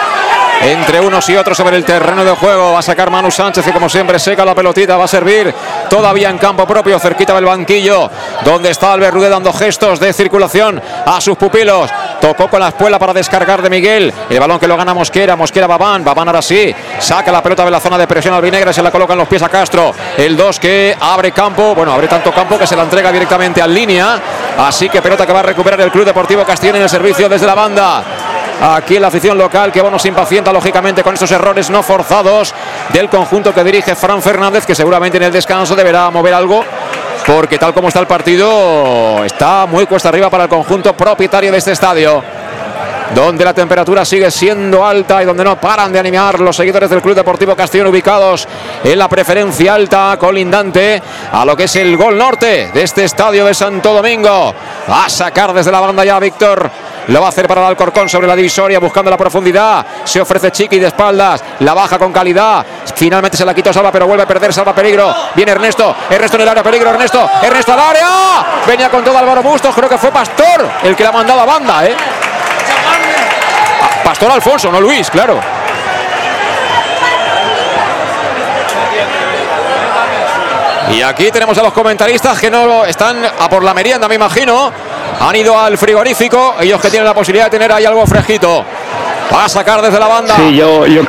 entre 0.62 1.00
unos 1.00 1.28
y 1.28 1.36
otros 1.36 1.56
sobre 1.56 1.76
el 1.76 1.84
terreno 1.84 2.24
de 2.24 2.30
juego. 2.30 2.72
Va 2.72 2.78
a 2.78 2.82
sacar 2.82 3.10
Manu 3.10 3.32
Sánchez 3.32 3.66
y 3.66 3.72
como 3.72 3.88
siempre 3.88 4.20
seca 4.20 4.44
la 4.44 4.54
pelotita. 4.54 4.96
Va 4.96 5.04
a 5.04 5.08
servir 5.08 5.52
todavía 5.88 6.30
en 6.30 6.38
campo 6.38 6.66
propio, 6.66 6.98
cerquita 6.98 7.34
del 7.34 7.44
banquillo, 7.44 8.10
donde 8.44 8.70
está 8.70 8.92
Albert 8.92 9.14
Rude 9.14 9.28
dando 9.28 9.52
gestos 9.52 10.00
de 10.00 10.12
circulación 10.12 10.80
a 11.06 11.20
sus 11.20 11.36
pupilos. 11.36 11.90
Tocó 12.20 12.48
con 12.48 12.60
la 12.60 12.68
espuela 12.68 12.98
para 12.98 13.12
descargar 13.12 13.60
de 13.62 13.70
Miguel. 13.70 14.12
El 14.30 14.40
balón 14.40 14.58
que 14.58 14.66
lo 14.66 14.76
gana 14.76 14.94
Mosquera. 14.94 15.36
Mosquera 15.36 15.66
Babán. 15.66 16.04
Babán 16.04 16.28
ahora 16.28 16.42
sí. 16.42 16.74
Saca 16.98 17.30
la 17.30 17.42
pelota 17.42 17.64
de 17.64 17.70
la 17.70 17.80
zona 17.80 17.98
de 17.98 18.06
presión 18.06 18.34
albinegra 18.34 18.72
se 18.72 18.82
la 18.82 18.90
coloca 18.90 19.12
en 19.12 19.18
los 19.18 19.28
pies 19.28 19.42
a 19.42 19.48
Castro. 19.48 19.92
El 20.16 20.36
2 20.36 20.58
que 20.58 20.96
abre 20.98 21.32
campo. 21.32 21.74
Bueno, 21.74 21.92
abre 21.92 22.08
tanto 22.08 22.32
campo 22.32 22.58
que 22.58 22.66
se 22.66 22.76
la 22.76 22.84
entrega 22.84 23.12
directamente 23.12 23.60
al 23.60 23.74
línea. 23.74 24.18
Así 24.58 24.88
que 24.88 25.02
pelota 25.02 25.26
que 25.26 25.32
va 25.32 25.40
a 25.40 25.44
recuperar 25.44 25.80
el 25.80 25.90
Club 25.90 26.04
Deportivo 26.04 26.44
Castellón 26.44 26.76
en 26.76 26.82
el 26.82 26.88
servicio 26.88 27.28
desde 27.28 27.46
la 27.46 27.54
banda 27.54 28.04
aquí 28.60 28.98
la 28.98 29.08
afición 29.08 29.36
local 29.36 29.72
que 29.72 29.80
bueno 29.80 29.98
se 29.98 30.08
impacienta 30.08 30.52
lógicamente 30.52 31.02
con 31.02 31.14
estos 31.14 31.30
errores 31.32 31.70
no 31.70 31.82
forzados 31.82 32.54
del 32.92 33.08
conjunto 33.08 33.52
que 33.52 33.64
dirige 33.64 33.94
Fran 33.94 34.22
Fernández 34.22 34.66
que 34.66 34.74
seguramente 34.74 35.16
en 35.16 35.24
el 35.24 35.32
descanso 35.32 35.74
deberá 35.74 36.10
mover 36.10 36.34
algo 36.34 36.64
porque 37.26 37.58
tal 37.58 37.72
como 37.72 37.88
está 37.88 38.00
el 38.00 38.06
partido 38.06 39.24
está 39.24 39.66
muy 39.66 39.86
cuesta 39.86 40.08
arriba 40.08 40.30
para 40.30 40.44
el 40.44 40.50
conjunto 40.50 40.94
propietario 40.96 41.50
de 41.52 41.58
este 41.58 41.72
estadio. 41.72 42.22
donde 43.14 43.44
la 43.44 43.54
temperatura 43.54 44.04
sigue 44.04 44.30
siendo 44.30 44.84
alta 44.84 45.22
y 45.22 45.26
donde 45.26 45.44
no 45.44 45.60
paran 45.60 45.92
de 45.92 45.98
animar 45.98 46.40
los 46.40 46.56
seguidores 46.56 46.90
del 46.90 47.00
Club 47.00 47.14
Deportivo 47.14 47.54
Castellón 47.54 47.88
ubicados 47.88 48.48
en 48.82 48.98
la 48.98 49.08
preferencia 49.08 49.74
alta 49.74 50.16
colindante 50.18 51.00
a 51.30 51.44
lo 51.44 51.56
que 51.56 51.64
es 51.64 51.76
el 51.76 51.96
gol 51.96 52.18
norte 52.18 52.70
de 52.72 52.82
este 52.82 53.04
estadio 53.04 53.44
de 53.44 53.54
Santo 53.54 53.92
Domingo. 53.92 54.52
A 54.88 55.08
sacar 55.08 55.52
desde 55.52 55.70
la 55.70 55.80
banda 55.80 56.04
ya 56.04 56.18
Víctor. 56.18 56.70
Lo 57.08 57.20
va 57.20 57.26
a 57.26 57.28
hacer 57.28 57.46
para 57.46 57.60
el 57.60 57.66
Alcorcón 57.68 58.08
sobre 58.08 58.26
la 58.26 58.34
divisoria, 58.34 58.78
buscando 58.78 59.10
la 59.10 59.16
profundidad. 59.16 59.84
Se 60.04 60.20
ofrece 60.20 60.50
Chiqui 60.50 60.78
de 60.78 60.86
espaldas. 60.86 61.42
La 61.60 61.74
baja 61.74 61.98
con 61.98 62.12
calidad. 62.12 62.64
Finalmente 62.94 63.36
se 63.36 63.44
la 63.44 63.54
quitó 63.54 63.72
Salva, 63.72 63.92
pero 63.92 64.06
vuelve 64.06 64.22
a 64.22 64.26
perder. 64.26 64.52
Salva 64.52 64.74
peligro. 64.74 65.14
Viene 65.34 65.52
Ernesto. 65.52 65.94
Ernesto 66.08 66.36
en 66.36 66.42
el 66.42 66.48
área, 66.48 66.62
peligro. 66.62 66.90
Ernesto. 66.90 67.28
Ernesto 67.42 67.72
al 67.72 67.80
área. 67.80 68.08
Venía 68.66 68.90
con 68.90 69.04
todo 69.04 69.18
Álvaro 69.18 69.42
Bustos. 69.42 69.74
Creo 69.74 69.88
que 69.88 69.98
fue 69.98 70.10
Pastor 70.10 70.68
el 70.82 70.96
que 70.96 71.02
la 71.02 71.10
ha 71.10 71.12
mandado 71.12 71.40
a 71.40 71.44
banda, 71.44 71.84
¿eh? 71.86 71.96
Pastor 74.04 74.30
Alfonso, 74.30 74.70
no 74.70 74.80
Luis, 74.80 75.10
claro. 75.10 75.63
Y 80.90 81.02
aquí 81.02 81.30
tenemos 81.30 81.56
a 81.58 81.62
los 81.62 81.72
comentaristas 81.72 82.38
que 82.38 82.50
no 82.50 82.84
están 82.84 83.24
a 83.24 83.48
por 83.48 83.62
la 83.62 83.74
merienda, 83.74 84.08
me 84.08 84.16
imagino. 84.16 84.72
Han 85.20 85.36
ido 85.36 85.58
al 85.58 85.78
frigorífico, 85.78 86.56
ellos 86.60 86.80
que 86.80 86.90
tienen 86.90 87.06
la 87.06 87.14
posibilidad 87.14 87.46
de 87.46 87.50
tener 87.50 87.72
ahí 87.72 87.84
algo 87.84 88.06
fresquito. 88.06 88.64
Va 89.32 89.44
a 89.44 89.48
sacar 89.48 89.80
desde 89.80 89.98
la 89.98 90.06
banda. 90.06 90.34
Sí, 90.36 90.54
yo, 90.54 90.86
yo, 90.86 91.02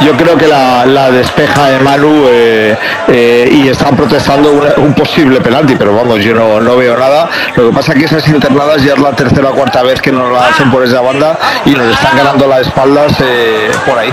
yo 0.00 0.12
creo 0.16 0.36
que 0.36 0.46
la, 0.46 1.10
despeja 1.10 1.68
de 1.68 1.78
Manu 1.80 2.26
eh, 2.28 2.76
eh, 3.08 3.48
y 3.50 3.68
están 3.68 3.96
protestando 3.96 4.74
un 4.76 4.92
posible 4.92 5.40
penalti, 5.40 5.76
pero 5.76 5.94
vamos, 5.94 6.22
yo 6.22 6.34
no, 6.34 6.60
no 6.60 6.76
veo 6.76 6.96
nada. 6.96 7.28
Lo 7.56 7.68
que 7.68 7.74
pasa 7.74 7.92
es 7.92 7.98
que 7.98 8.04
esas 8.04 8.28
internadas 8.28 8.82
ya 8.82 8.94
es 8.94 8.98
la 8.98 9.12
tercera 9.12 9.50
o 9.50 9.54
cuarta 9.54 9.82
vez 9.82 10.00
que 10.00 10.12
nos 10.12 10.30
la 10.32 10.48
hacen 10.48 10.70
por 10.70 10.84
esa 10.84 11.00
banda 11.00 11.38
y 11.64 11.70
nos 11.70 11.86
están 11.86 12.16
ganando 12.16 12.46
las 12.46 12.66
espaldas 12.66 13.12
eh, 13.20 13.70
por 13.86 13.98
ahí. 13.98 14.12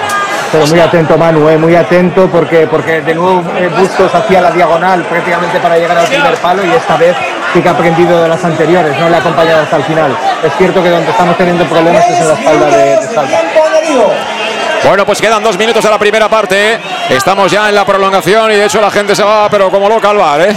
Pero 0.52 0.68
muy 0.68 0.80
atento 0.80 1.18
Manu, 1.18 1.48
eh, 1.50 1.58
muy 1.58 1.76
atento 1.76 2.28
porque, 2.28 2.68
porque 2.68 3.02
de 3.02 3.16
nuevo 3.16 3.42
eh, 3.58 3.70
Bustos 3.78 4.14
hacía 4.14 4.42
la 4.42 4.52
diagonal 4.52 5.02
prácticamente 5.04 5.60
para 5.60 5.78
llegar 5.78 5.98
al 5.98 6.06
primer 6.08 6.36
palo 6.36 6.66
y 6.66 6.72
esta 6.72 6.98
vez 6.98 7.16
sí 7.54 7.62
que 7.62 7.70
ha 7.70 7.72
aprendido 7.72 8.22
de 8.22 8.28
las 8.28 8.44
anteriores, 8.44 8.98
no 9.00 9.10
le 9.10 9.16
ha 9.16 9.20
acompañado 9.20 9.62
hasta 9.62 9.78
el 9.78 9.84
final. 9.84 10.18
Es 10.44 10.54
cierto 10.58 10.84
que 10.84 10.90
donde 10.90 11.10
estamos 11.10 11.38
teniendo 11.38 11.64
problemas 11.66 12.06
es 12.10 12.20
en 12.20 12.28
la 12.28 12.34
espalda 12.34 12.66
de, 12.66 12.98
de 12.98 13.08
Salva. 13.14 13.38
Bueno, 14.84 15.06
pues 15.06 15.22
quedan 15.22 15.44
dos 15.44 15.58
minutos 15.58 15.84
de 15.84 15.90
la 15.90 16.00
primera 16.00 16.28
parte. 16.28 16.80
Estamos 17.10 17.52
ya 17.52 17.70
en 17.70 17.76
la 17.76 17.86
prolongación 17.86 18.52
y 18.52 18.56
de 18.56 18.66
hecho 18.66 18.82
la 18.82 18.90
gente 18.90 19.16
se 19.16 19.24
va, 19.24 19.48
pero 19.50 19.70
como 19.70 19.88
loca 19.88 20.10
al 20.10 20.18
bar, 20.18 20.42
¿eh? 20.42 20.56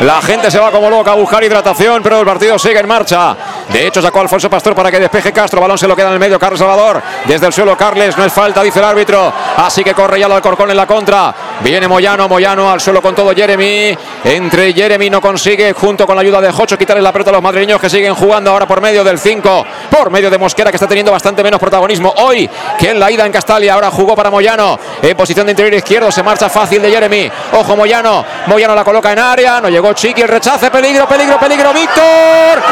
La 0.00 0.20
gente 0.20 0.50
se 0.50 0.58
va 0.58 0.70
como 0.70 0.90
loca 0.90 1.12
a 1.12 1.14
buscar 1.14 1.42
hidratación, 1.42 2.02
pero 2.02 2.20
el 2.20 2.26
partido 2.26 2.58
sigue 2.58 2.78
en 2.78 2.86
marcha. 2.86 3.34
De 3.68 3.86
hecho, 3.86 4.02
sacó 4.02 4.20
Alfonso 4.20 4.50
Pastor 4.50 4.74
para 4.74 4.90
que 4.90 5.00
despeje 5.00 5.32
Castro. 5.32 5.60
Balón 5.60 5.78
se 5.78 5.88
lo 5.88 5.96
queda 5.96 6.08
en 6.08 6.14
el 6.14 6.18
medio. 6.18 6.38
Carlos 6.38 6.58
Salvador. 6.58 7.02
Desde 7.26 7.46
el 7.46 7.52
suelo, 7.52 7.76
Carles. 7.76 8.16
No 8.16 8.24
es 8.24 8.32
falta, 8.32 8.62
dice 8.62 8.78
el 8.78 8.84
árbitro. 8.84 9.32
Así 9.56 9.82
que 9.82 9.94
corre 9.94 10.20
ya 10.20 10.26
el 10.26 10.32
Alcorcón 10.32 10.70
en 10.70 10.76
la 10.76 10.86
contra. 10.86 11.34
Viene 11.60 11.88
Moyano. 11.88 12.28
Moyano 12.28 12.70
al 12.70 12.80
suelo 12.80 13.00
con 13.00 13.14
todo 13.14 13.34
Jeremy. 13.34 13.96
Entre 14.24 14.72
Jeremy 14.72 15.10
no 15.10 15.20
consigue, 15.20 15.72
junto 15.72 16.06
con 16.06 16.16
la 16.16 16.22
ayuda 16.22 16.40
de 16.40 16.50
Jocho, 16.50 16.78
quitarle 16.78 17.02
la 17.02 17.12
pelota 17.12 17.30
a 17.30 17.34
los 17.34 17.42
madrileños 17.42 17.80
que 17.80 17.88
siguen 17.90 18.14
jugando 18.14 18.50
ahora 18.50 18.66
por 18.66 18.80
medio 18.80 19.04
del 19.04 19.18
5. 19.18 19.66
Por 19.90 20.10
medio 20.10 20.30
de 20.30 20.38
Mosquera, 20.38 20.70
que 20.70 20.76
está 20.76 20.86
teniendo 20.86 21.12
bastante 21.12 21.42
menos 21.42 21.60
protagonismo 21.60 22.12
hoy 22.18 22.48
que 22.78 22.90
en 22.90 23.00
la 23.00 23.10
ida 23.10 23.26
en 23.26 23.32
Castalia. 23.32 23.74
Ahora 23.74 23.90
jugó 23.90 24.14
para 24.14 24.30
Moyano. 24.30 24.78
En 25.02 25.16
posición 25.16 25.46
de 25.46 25.52
interior 25.52 25.74
izquierdo. 25.74 26.10
Se 26.10 26.22
marcha 26.22 26.48
fácil 26.48 26.82
de 26.82 26.90
Jeremy. 26.90 27.30
Ojo, 27.52 27.76
Moyano. 27.76 28.24
Moyano 28.46 28.74
la 28.74 28.84
coloca 28.84 29.12
en 29.12 29.18
área. 29.18 29.60
No 29.60 29.68
llegó 29.68 29.92
Chiqui. 29.92 30.22
El 30.22 30.28
rechace. 30.28 30.70
Peligro, 30.70 31.06
peligro, 31.06 31.38
peligro. 31.38 31.72
Víctor. 31.72 32.62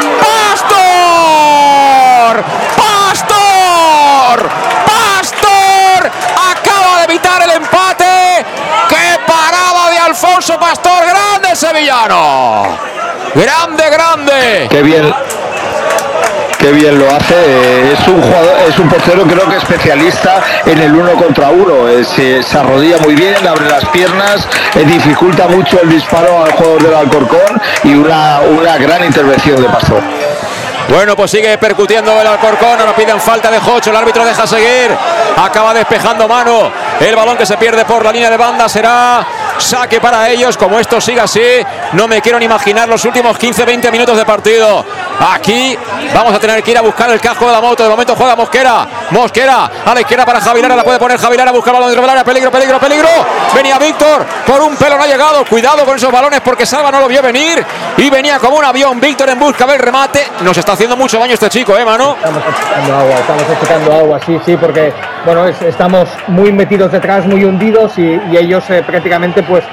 ¡Pastor! 0.52 0.82
¡Pastor! 2.76 4.50
¡Pastor! 4.86 6.10
Acaba 6.50 6.98
de 6.98 7.04
evitar 7.04 7.42
el 7.42 7.50
empate. 7.50 7.81
¡Qué 10.12 10.18
parada 10.18 10.36
de 10.36 10.36
Alfonso 10.36 10.58
Pastor! 10.58 11.06
¡Grande 11.06 11.56
sevillano! 11.56 12.78
¡Grande, 13.34 13.90
grande! 13.90 14.68
Qué 14.70 14.82
bien. 14.82 15.12
Qué 16.58 16.70
bien 16.70 16.98
lo 16.98 17.06
hace. 17.08 17.34
eh, 17.34 17.96
Es 17.98 18.06
un 18.08 18.20
jugador, 18.22 18.56
es 18.68 18.78
un 18.78 18.88
portero 18.88 19.22
creo 19.24 19.48
que 19.48 19.56
especialista 19.56 20.40
en 20.66 20.78
el 20.80 20.94
uno 20.94 21.12
contra 21.14 21.48
uno. 21.48 21.88
eh, 21.88 22.04
Se, 22.04 22.42
se 22.42 22.58
arrodilla 22.58 22.98
muy 22.98 23.14
bien, 23.14 23.34
abre 23.46 23.68
las 23.68 23.84
piernas, 23.86 24.46
eh, 24.74 24.84
dificulta 24.84 25.48
mucho 25.48 25.80
el 25.82 25.88
disparo 25.88 26.44
al 26.44 26.52
jugador 26.52 26.82
del 26.82 26.94
Alcorcón 26.94 27.60
y 27.84 27.94
una, 27.94 28.40
una 28.40 28.76
gran 28.78 29.04
intervención 29.04 29.60
de 29.62 29.68
Pastor. 29.68 30.02
Bueno, 30.88 31.16
pues 31.16 31.30
sigue 31.30 31.56
percutiendo 31.58 32.20
el 32.20 32.26
Alcorcón, 32.26 32.78
ahora 32.78 32.94
piden 32.94 33.18
falta 33.18 33.50
de 33.50 33.58
Jocho, 33.58 33.90
el 33.90 33.96
árbitro 33.96 34.24
deja 34.26 34.46
seguir, 34.46 34.90
acaba 35.36 35.72
despejando 35.72 36.28
mano, 36.28 36.70
el 37.00 37.16
balón 37.16 37.36
que 37.36 37.46
se 37.46 37.56
pierde 37.56 37.84
por 37.86 38.04
la 38.04 38.12
línea 38.12 38.28
de 38.28 38.36
banda 38.36 38.68
será 38.68 39.24
saque 39.58 40.00
para 40.00 40.28
ellos, 40.30 40.56
como 40.56 40.78
esto 40.78 41.00
siga 41.00 41.24
así, 41.24 41.42
no 41.92 42.08
me 42.08 42.20
quiero 42.20 42.38
ni 42.38 42.44
imaginar 42.46 42.88
los 42.88 43.04
últimos 43.04 43.38
15-20 43.38 43.90
minutos 43.90 44.16
de 44.16 44.24
partido. 44.24 44.84
Aquí 45.34 45.76
vamos 46.14 46.34
a 46.34 46.38
tener 46.38 46.62
que 46.62 46.70
ir 46.72 46.78
a 46.78 46.80
buscar 46.80 47.10
el 47.10 47.20
casco 47.20 47.46
de 47.46 47.52
la 47.52 47.60
moto, 47.60 47.82
de 47.82 47.88
momento 47.88 48.14
juega 48.16 48.34
Mosquera, 48.34 48.86
Mosquera 49.10 49.70
a 49.84 49.94
la 49.94 50.00
izquierda 50.00 50.24
para 50.26 50.40
Javilara, 50.40 50.74
la 50.74 50.84
puede 50.84 50.98
poner 50.98 51.18
Javilara 51.18 51.50
a 51.50 51.52
buscar 51.52 51.72
balón 51.74 51.90
dentro 51.90 52.06
del 52.06 52.24
peligro, 52.24 52.50
peligro, 52.50 52.78
peligro, 52.78 53.08
venía 53.54 53.78
Víctor, 53.78 54.24
por 54.46 54.60
un 54.62 54.74
pelo 54.76 54.96
no 54.96 55.04
ha 55.04 55.06
llegado, 55.06 55.44
cuidado 55.44 55.84
con 55.84 55.96
esos 55.96 56.10
balones 56.10 56.40
porque 56.40 56.66
Salva 56.66 56.90
no 56.90 57.00
lo 57.00 57.08
vio 57.08 57.22
venir. 57.22 57.64
Y 57.96 58.10
venía 58.10 58.38
como 58.38 58.56
un 58.56 58.64
avión, 58.64 58.98
Víctor 59.00 59.28
en 59.30 59.38
busca 59.38 59.66
del 59.66 59.78
remate, 59.78 60.26
nos 60.40 60.56
está 60.56 60.72
haciendo 60.72 60.96
mucho 60.96 61.18
daño 61.18 61.34
este 61.34 61.48
chico, 61.50 61.76
¿eh, 61.76 61.84
mano? 61.84 62.16
Estamos 62.16 62.42
achicando 62.48 62.96
agua, 62.96 63.14
estamos 63.14 63.42
achicando 63.56 63.92
agua, 63.92 64.20
sí, 64.26 64.40
sí, 64.44 64.56
porque 64.56 64.92
bueno, 65.24 65.46
es- 65.46 65.62
estamos 65.62 66.08
muy 66.28 66.50
metidos 66.52 66.90
detrás, 66.90 67.24
muy 67.26 67.44
hundidos 67.44 67.92
y, 67.98 68.20
y 68.30 68.36
ellos 68.36 68.64
eh, 68.70 68.82
prácticamente 68.86 69.41
pues, 69.44 69.64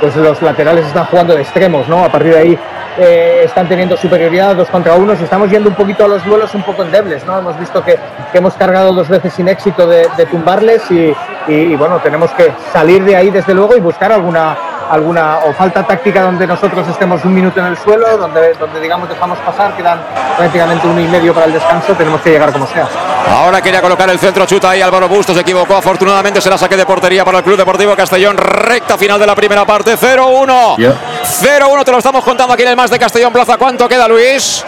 pues 0.00 0.16
los 0.16 0.40
laterales 0.42 0.86
están 0.86 1.06
jugando 1.06 1.34
de 1.34 1.42
extremos, 1.42 1.88
¿no? 1.88 2.04
A 2.04 2.08
partir 2.08 2.32
de 2.32 2.38
ahí 2.38 2.58
eh, 2.98 3.42
están 3.44 3.68
teniendo 3.68 3.96
superioridad 3.96 4.56
dos 4.56 4.68
contra 4.68 4.94
uno 4.94 5.14
y 5.14 5.22
estamos 5.22 5.48
yendo 5.50 5.68
un 5.68 5.76
poquito 5.76 6.04
a 6.04 6.08
los 6.08 6.24
duelos 6.24 6.52
un 6.54 6.62
poco 6.62 6.82
endebles, 6.82 7.24
¿no? 7.24 7.38
Hemos 7.38 7.58
visto 7.58 7.82
que, 7.84 7.96
hemos 8.32 8.54
cargado 8.54 8.92
dos 8.92 9.08
veces 9.08 9.32
sin 9.32 9.48
éxito 9.48 9.86
de, 9.86 10.08
tumbarles 10.30 10.82
y, 10.90 11.76
bueno, 11.76 11.98
tenemos 12.02 12.30
que 12.32 12.52
salir 12.72 13.04
de 13.04 13.14
ahí 13.14 13.30
desde 13.30 13.54
luego 13.54 13.76
y 13.76 13.80
buscar 13.80 14.12
alguna 14.12 14.56
alguna 14.90 15.38
o 15.38 15.52
falta 15.52 15.86
táctica 15.86 16.22
donde 16.22 16.46
nosotros 16.46 16.86
estemos 16.88 17.24
un 17.24 17.34
minuto 17.34 17.60
en 17.60 17.66
el 17.66 17.76
suelo, 17.76 18.16
donde, 18.16 18.54
donde 18.54 18.80
digamos 18.80 19.08
dejamos 19.08 19.38
pasar, 19.38 19.76
quedan 19.76 20.00
prácticamente 20.36 20.86
uno 20.86 21.00
y 21.00 21.06
medio 21.06 21.34
para 21.34 21.46
el 21.46 21.52
descanso, 21.52 21.92
tenemos 21.94 22.20
que 22.20 22.30
llegar 22.30 22.52
como 22.52 22.66
sea. 22.66 22.88
Ahora 23.30 23.60
quería 23.60 23.80
colocar 23.80 24.08
el 24.10 24.18
centro, 24.18 24.46
chuta 24.46 24.70
ahí 24.70 24.80
Álvaro 24.80 25.08
Bustos, 25.08 25.34
se 25.36 25.42
equivocó, 25.42 25.76
afortunadamente 25.76 26.40
será 26.40 26.56
saque 26.56 26.76
de 26.76 26.86
portería 26.86 27.24
para 27.24 27.38
el 27.38 27.44
Club 27.44 27.56
Deportivo 27.56 27.94
Castellón, 27.94 28.36
recta 28.36 28.96
final 28.96 29.18
de 29.20 29.26
la 29.26 29.34
primera 29.34 29.64
parte, 29.64 29.96
0-1. 29.96 30.76
0-1, 30.76 31.84
te 31.84 31.92
lo 31.92 31.98
estamos 31.98 32.24
contando 32.24 32.54
aquí 32.54 32.62
en 32.62 32.70
el 32.70 32.76
Más 32.76 32.90
de 32.90 32.98
Castellón 32.98 33.32
Plaza. 33.32 33.56
¿Cuánto 33.56 33.88
queda, 33.88 34.08
Luis? 34.08 34.64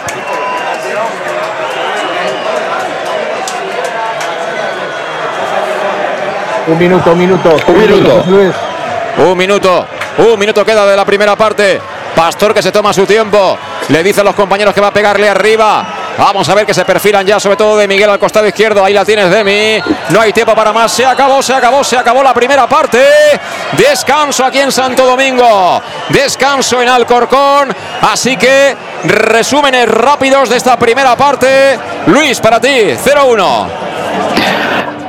Un 6.67 6.77
minuto, 6.77 7.11
un 7.11 7.17
minuto. 7.17 7.55
Un 7.67 7.77
minuto. 7.77 8.23
Luis. 8.27 8.55
Un 9.17 9.37
minuto, 9.37 9.85
un 10.17 10.39
minuto 10.39 10.65
queda 10.65 10.85
de 10.85 10.95
la 10.95 11.05
primera 11.05 11.35
parte. 11.35 11.81
Pastor 12.15 12.53
que 12.53 12.61
se 12.61 12.71
toma 12.71 12.93
su 12.93 13.05
tiempo. 13.05 13.57
Le 13.89 14.03
dice 14.03 14.21
a 14.21 14.23
los 14.23 14.35
compañeros 14.35 14.73
que 14.73 14.81
va 14.81 14.87
a 14.87 14.93
pegarle 14.93 15.29
arriba. 15.29 15.85
Vamos 16.17 16.47
a 16.49 16.53
ver 16.53 16.65
que 16.65 16.73
se 16.73 16.85
perfilan 16.85 17.25
ya, 17.25 17.39
sobre 17.39 17.55
todo 17.55 17.77
de 17.77 17.87
Miguel 17.87 18.09
al 18.09 18.19
costado 18.19 18.45
izquierdo. 18.45 18.83
Ahí 18.83 18.93
la 18.93 19.05
tienes, 19.05 19.29
Demi. 19.29 19.81
No 20.09 20.21
hay 20.21 20.33
tiempo 20.33 20.53
para 20.53 20.73
más. 20.73 20.91
Se 20.91 21.05
acabó, 21.05 21.41
se 21.41 21.53
acabó, 21.53 21.83
se 21.83 21.97
acabó 21.97 22.21
la 22.21 22.33
primera 22.33 22.67
parte. 22.67 23.01
Descanso 23.73 24.45
aquí 24.45 24.59
en 24.59 24.71
Santo 24.71 25.05
Domingo. 25.05 25.81
Descanso 26.09 26.81
en 26.81 26.89
Alcorcón. 26.89 27.73
Así 28.01 28.37
que 28.37 28.75
resúmenes 29.05 29.87
rápidos 29.87 30.49
de 30.49 30.57
esta 30.57 30.77
primera 30.77 31.15
parte. 31.15 31.79
Luis, 32.07 32.39
para 32.39 32.59
ti, 32.59 32.67
0-1. 32.69 33.67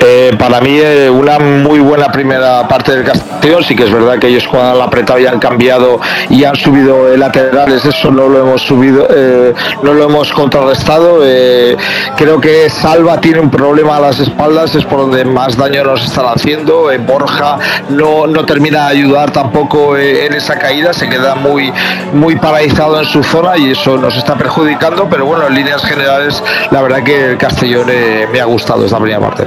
Eh, 0.05 0.33
para 0.37 0.61
mí 0.61 0.79
eh, 0.81 1.09
una 1.09 1.39
muy 1.39 1.79
buena 1.79 2.11
primera 2.11 2.67
parte 2.67 2.91
del 2.91 3.05
Castellón, 3.05 3.63
sí 3.63 3.77
que 3.77 3.85
es 3.85 3.93
verdad 3.93 4.19
que 4.19 4.27
ellos 4.27 4.49
cuando 4.49 4.73
han 4.73 4.89
apretado 4.89 5.21
y 5.21 5.27
han 5.27 5.39
cambiado 5.39 6.01
y 6.29 6.43
han 6.43 6.57
subido 6.57 7.17
laterales, 7.17 7.85
eso 7.85 8.11
no 8.11 8.27
lo 8.29 8.41
hemos 8.41 8.63
subido, 8.63 9.07
eh, 9.09 9.55
no 9.85 9.93
lo 9.95 10.05
hemos 10.05 10.33
contrarrestado. 10.33 11.21
eh, 11.23 11.77
creo 12.17 12.41
que 12.41 12.69
Salva 12.69 13.21
tiene 13.21 13.39
un 13.39 13.51
problema 13.51 13.97
a 13.97 14.01
las 14.01 14.19
espaldas, 14.19 14.75
es 14.75 14.85
por 14.85 15.03
donde 15.03 15.25
más 15.25 15.57
daño 15.57 15.85
nos 15.85 16.05
están 16.05 16.27
haciendo. 16.27 16.91
eh, 16.91 16.99
Borja 16.99 17.59
no, 17.91 18.27
no 18.27 18.45
termina 18.45 18.87
de 18.87 18.99
ayudar 18.99 19.31
tampoco 19.31 19.97
en 19.97 20.33
esa 20.35 20.59
caída, 20.59 20.93
se 20.93 21.09
queda 21.09 21.37
muy, 21.37 21.73
muy 22.13 22.35
paralizado 22.37 22.99
en 22.99 23.07
su 23.07 23.23
zona 23.23 23.57
y 23.57 23.71
eso 23.71 23.97
nos 23.97 24.17
está 24.17 24.35
perjudicando, 24.35 25.09
pero 25.09 25.27
bueno, 25.27 25.47
en 25.47 25.55
líneas 25.55 25.85
generales, 25.85 26.43
la 26.73 26.83
verdad 26.83 27.05
que 27.05 27.31
el 27.31 27.39
Castellón 27.39 27.87
me 28.33 28.41
ha 28.41 28.45
gustado 28.47 28.85
esta 28.85 28.99
primera 28.99 29.21
parte. 29.21 29.47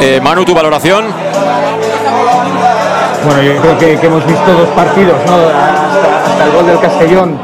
Eh, 0.00 0.20
Manu, 0.22 0.44
tu 0.44 0.54
valoración. 0.54 1.04
Bueno, 3.24 3.42
yo 3.42 3.56
creo 3.60 3.78
que, 3.78 4.06
hemos 4.06 4.26
visto 4.26 4.52
dos 4.52 4.68
partidos, 4.70 5.16
¿no? 5.26 5.34
Hasta, 5.34 6.26
hasta 6.26 6.44
el 6.44 6.52
gol 6.52 6.66
del 6.66 6.80
Castellón. 6.80 7.38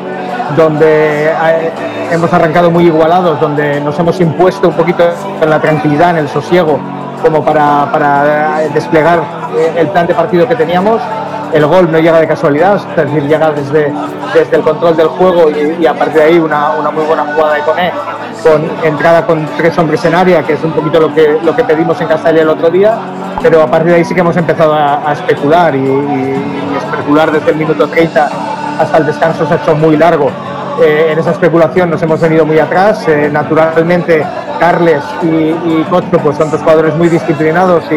donde 0.56 1.26
eh, 1.26 1.72
hemos 2.10 2.32
arrancado 2.32 2.70
muy 2.70 2.86
igualados, 2.86 3.40
donde 3.40 3.80
nos 3.80 3.98
hemos 3.98 4.18
impuesto 4.20 4.68
un 4.68 4.74
poquito 4.74 5.04
en 5.40 5.50
la 5.50 5.60
tranquilidad, 5.60 6.10
en 6.10 6.16
el 6.18 6.28
sosiego, 6.28 6.78
como 7.22 7.44
para, 7.44 7.90
para 7.92 8.58
desplegar 8.72 9.20
eh, 9.56 9.72
el 9.76 9.88
plan 9.88 10.06
de 10.06 10.14
partido 10.14 10.48
que 10.48 10.56
teníamos. 10.56 11.00
El 11.52 11.66
gol 11.66 11.90
no 11.90 11.98
llega 11.98 12.20
de 12.20 12.26
casualidad, 12.26 12.76
es 12.76 12.96
decir, 12.96 13.26
llega 13.26 13.50
desde, 13.50 13.92
desde 14.34 14.56
el 14.56 14.62
control 14.62 14.96
del 14.96 15.08
juego 15.08 15.50
y, 15.50 15.86
a 15.86 15.94
partir 15.94 16.18
de 16.18 16.22
ahí 16.22 16.38
una, 16.38 16.70
una, 16.72 16.90
muy 16.90 17.04
buena 17.04 17.24
jugada 17.24 17.54
de 17.54 17.60
Coné, 17.62 17.92
con 18.42 18.70
entrada 18.84 19.24
con 19.24 19.46
tres 19.56 19.76
hombres 19.78 20.04
en 20.04 20.14
área, 20.14 20.42
que 20.42 20.54
es 20.54 20.62
un 20.62 20.72
poquito 20.72 21.00
lo 21.00 21.14
que, 21.14 21.38
lo 21.42 21.56
que 21.56 21.64
pedimos 21.64 22.00
en 22.00 22.08
Castalla 22.08 22.42
el 22.42 22.48
otro 22.48 22.68
día, 22.70 22.98
pero 23.42 23.62
a 23.62 23.66
partir 23.66 23.92
de 23.92 23.96
ahí 23.96 24.04
sí 24.04 24.14
que 24.14 24.20
hemos 24.20 24.36
empezado 24.36 24.74
a, 24.74 25.12
especular 25.12 25.74
y, 25.74 25.78
y, 25.78 26.76
especular 26.76 27.32
desde 27.32 27.50
el 27.50 27.56
minuto 27.56 27.88
30 27.88 28.28
hasta 28.78 28.98
el 28.98 29.06
descanso 29.06 29.46
se 29.46 29.54
ha 29.54 29.56
hecho 29.56 29.74
muy 29.74 29.96
largo. 29.96 30.30
Eh, 30.80 31.08
en 31.10 31.18
esa 31.18 31.32
especulación 31.32 31.90
nos 31.90 32.00
hemos 32.02 32.20
venido 32.20 32.46
muy 32.46 32.58
atrás. 32.58 33.06
Eh, 33.08 33.28
naturalmente, 33.32 34.24
Carles 34.60 35.02
y, 35.22 35.26
y 35.26 35.86
pues 36.22 36.36
son 36.36 36.50
dos 36.50 36.60
jugadores 36.60 36.94
muy 36.96 37.08
disciplinados 37.08 37.84
y, 37.90 37.96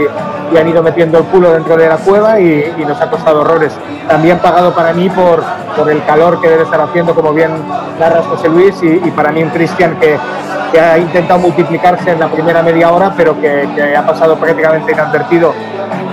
han 0.57 0.68
ido 0.68 0.84
metiendo 0.84 1.18
el 1.18 1.23
culo 1.26 1.52
dentro 1.52 1.78
de 1.78 1.88
la 1.88 1.98
cueva 1.98 2.40
y, 2.40 2.73
nos 2.88 2.99
ha 3.02 3.10
costado 3.10 3.41
horrores. 3.41 3.73
También 4.07 4.40
pagado 4.40 4.73
para 4.73 4.94
mí 4.94 5.10
por, 5.10 5.44
por 5.78 5.90
el 5.90 6.03
calor 6.06 6.41
que 6.41 6.49
debe 6.49 6.64
estar 6.64 6.82
haciendo, 6.82 7.14
como 7.15 7.34
bien 7.34 7.52
narras 7.99 8.26
José 8.26 8.49
Luis, 8.49 8.76
y, 8.82 9.11
para 9.11 9.32
mí 9.32 9.44
un 9.44 9.49
Cristian 9.49 9.98
que, 9.99 10.18
que, 10.72 10.80
ha 10.80 10.98
intentado 10.98 11.40
multiplicarse 11.40 12.11
en 12.11 12.19
la 12.19 12.28
primera 12.28 12.61
media 12.61 12.91
hora, 12.91 13.14
pero 13.15 13.40
que, 13.40 13.95
ha 13.95 14.06
pasado 14.06 14.36
prácticamente 14.36 14.91
inadvertido 14.91 15.53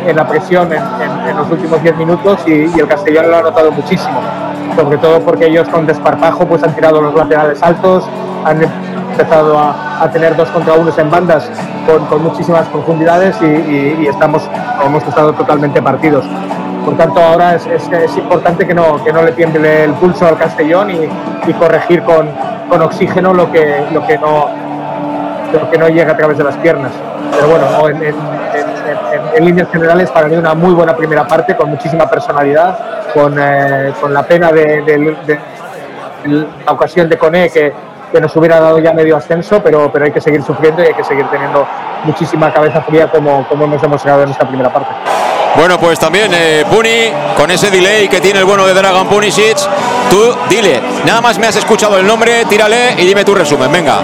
en 0.07 0.17
la 0.17 0.27
presión 0.27 0.71
en, 0.73 1.37
los 1.37 1.51
últimos 1.51 1.83
10 1.83 1.97
minutos 1.97 2.41
y, 2.47 2.67
y 2.75 2.81
el 2.81 2.89
castellano 2.89 3.29
lo 3.29 3.37
ha 3.37 3.43
notado 3.43 3.71
muchísimo 3.71 4.21
sobre 4.79 4.99
todo 4.99 5.21
porque 5.21 5.47
ellos 5.47 5.69
con 5.69 5.87
desparpajo 5.87 6.47
pues 6.47 6.63
han 6.63 6.73
tirado 6.73 7.01
los 7.01 7.13
laterales 7.13 7.61
altos, 7.63 8.05
han 8.45 8.61
empezado 9.19 9.59
a, 9.59 10.09
tener 10.13 10.37
dos 10.37 10.49
contra 10.51 10.75
unos 10.75 10.97
en 10.99 11.11
bandas 11.11 11.51
con, 12.09 12.23
muchísimas 12.23 12.69
profundidades 12.69 13.37
y, 13.43 14.07
estamos, 14.07 14.49
hemos 14.85 15.03
estado 15.03 15.33
totalmente 15.33 15.83
partidos. 15.83 16.25
Por 16.85 16.97
tanto, 16.97 17.21
ahora 17.21 17.57
es, 17.57 17.67
es, 17.67 18.17
importante 18.17 18.67
que 18.67 18.75
no, 18.75 19.03
que 19.05 19.13
no 19.13 19.23
le 19.23 19.33
tiemble 19.33 19.85
el 19.85 19.93
pulso 19.95 20.27
al 20.27 20.39
Castellón 20.39 20.91
y, 20.91 21.53
corregir 21.55 22.03
con, 22.05 22.29
con, 22.69 22.83
oxígeno 22.83 23.33
lo 23.35 23.51
que, 23.51 23.87
lo, 23.93 24.07
que 24.07 24.19
no, 24.19 24.47
lo 25.53 25.71
que 25.71 25.79
no 25.79 25.89
llega 25.89 26.13
a 26.13 26.17
través 26.17 26.39
de 26.39 26.45
las 26.45 26.57
piernas. 26.59 26.93
Pero 27.33 27.49
bueno, 27.49 27.89
en, 27.89 28.15
en 29.35 29.45
líneas 29.45 29.69
generales, 29.71 30.11
para 30.11 30.29
mí 30.29 30.37
una 30.37 30.55
muy 30.55 30.75
buena 30.75 30.95
primera 30.95 31.27
parte 31.27 31.57
con 31.57 31.71
muchísima 31.71 32.09
personalidad 32.09 32.79
con, 33.13 33.37
eh, 33.39 33.93
con 34.01 34.13
la 34.13 34.23
pena 34.23 34.53
de, 34.53 35.17
la 36.25 36.73
ocasión 36.73 37.09
de 37.09 37.17
Cone 37.17 37.49
que, 37.51 37.73
que, 38.11 38.21
nos 38.21 38.35
hubiera 38.37 38.61
dado 38.61 38.79
ya 38.79 38.93
medio 38.93 39.17
ascenso, 39.17 39.63
pero, 39.63 39.91
pero 39.93 40.05
hay 40.05 40.13
que 40.13 40.21
seguir 40.21 40.43
sufriendo 40.43 40.83
y 40.83 40.87
hay 40.87 40.95
que 40.95 41.05
seguir 41.05 41.27
teniendo 41.29 41.67
muchísima 42.05 42.53
cabeza 42.53 42.81
fría 42.83 43.11
como, 43.11 43.47
como 43.49 43.65
hemos 43.65 43.81
demostrado 43.81 44.23
en 44.23 44.31
esta 44.31 44.47
primera 44.47 44.73
parte. 44.73 44.91
Bueno, 45.57 45.79
pues 45.79 45.99
también 45.99 46.31
eh, 46.35 46.65
Puni, 46.71 47.11
con 47.37 47.51
ese 47.51 47.71
delay 47.71 48.09
que 48.09 48.21
tiene 48.21 48.39
el 48.41 48.45
bueno 48.45 48.67
de 48.67 48.75
Dragon 48.75 49.07
Punisic, 49.09 49.59
tú 50.11 50.35
dile, 50.49 50.81
nada 51.05 51.21
más 51.21 51.39
me 51.39 51.47
has 51.47 51.57
escuchado 51.57 51.99
el 51.99 52.07
nombre, 52.07 52.45
tírale 52.45 52.93
y 52.97 53.07
dime 53.07 53.25
tu 53.25 53.35
resumen, 53.35 53.71
venga. 53.73 54.03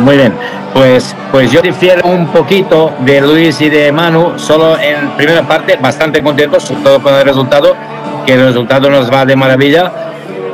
Muy 0.00 0.16
bien. 0.16 0.59
Pues, 0.72 1.14
pues 1.32 1.50
yo 1.50 1.60
difiero 1.60 2.08
un 2.08 2.28
poquito 2.28 2.94
de 3.00 3.20
Luis 3.20 3.60
y 3.60 3.68
de 3.68 3.90
Manu, 3.90 4.38
solo 4.38 4.78
en 4.78 5.10
primera 5.16 5.42
parte, 5.42 5.76
bastante 5.76 6.22
contentos, 6.22 6.62
sobre 6.62 6.82
todo 6.82 7.02
con 7.02 7.14
el 7.14 7.24
resultado, 7.24 7.76
que 8.24 8.34
el 8.34 8.46
resultado 8.46 8.88
nos 8.88 9.12
va 9.12 9.24
de 9.24 9.34
maravilla 9.34 10.09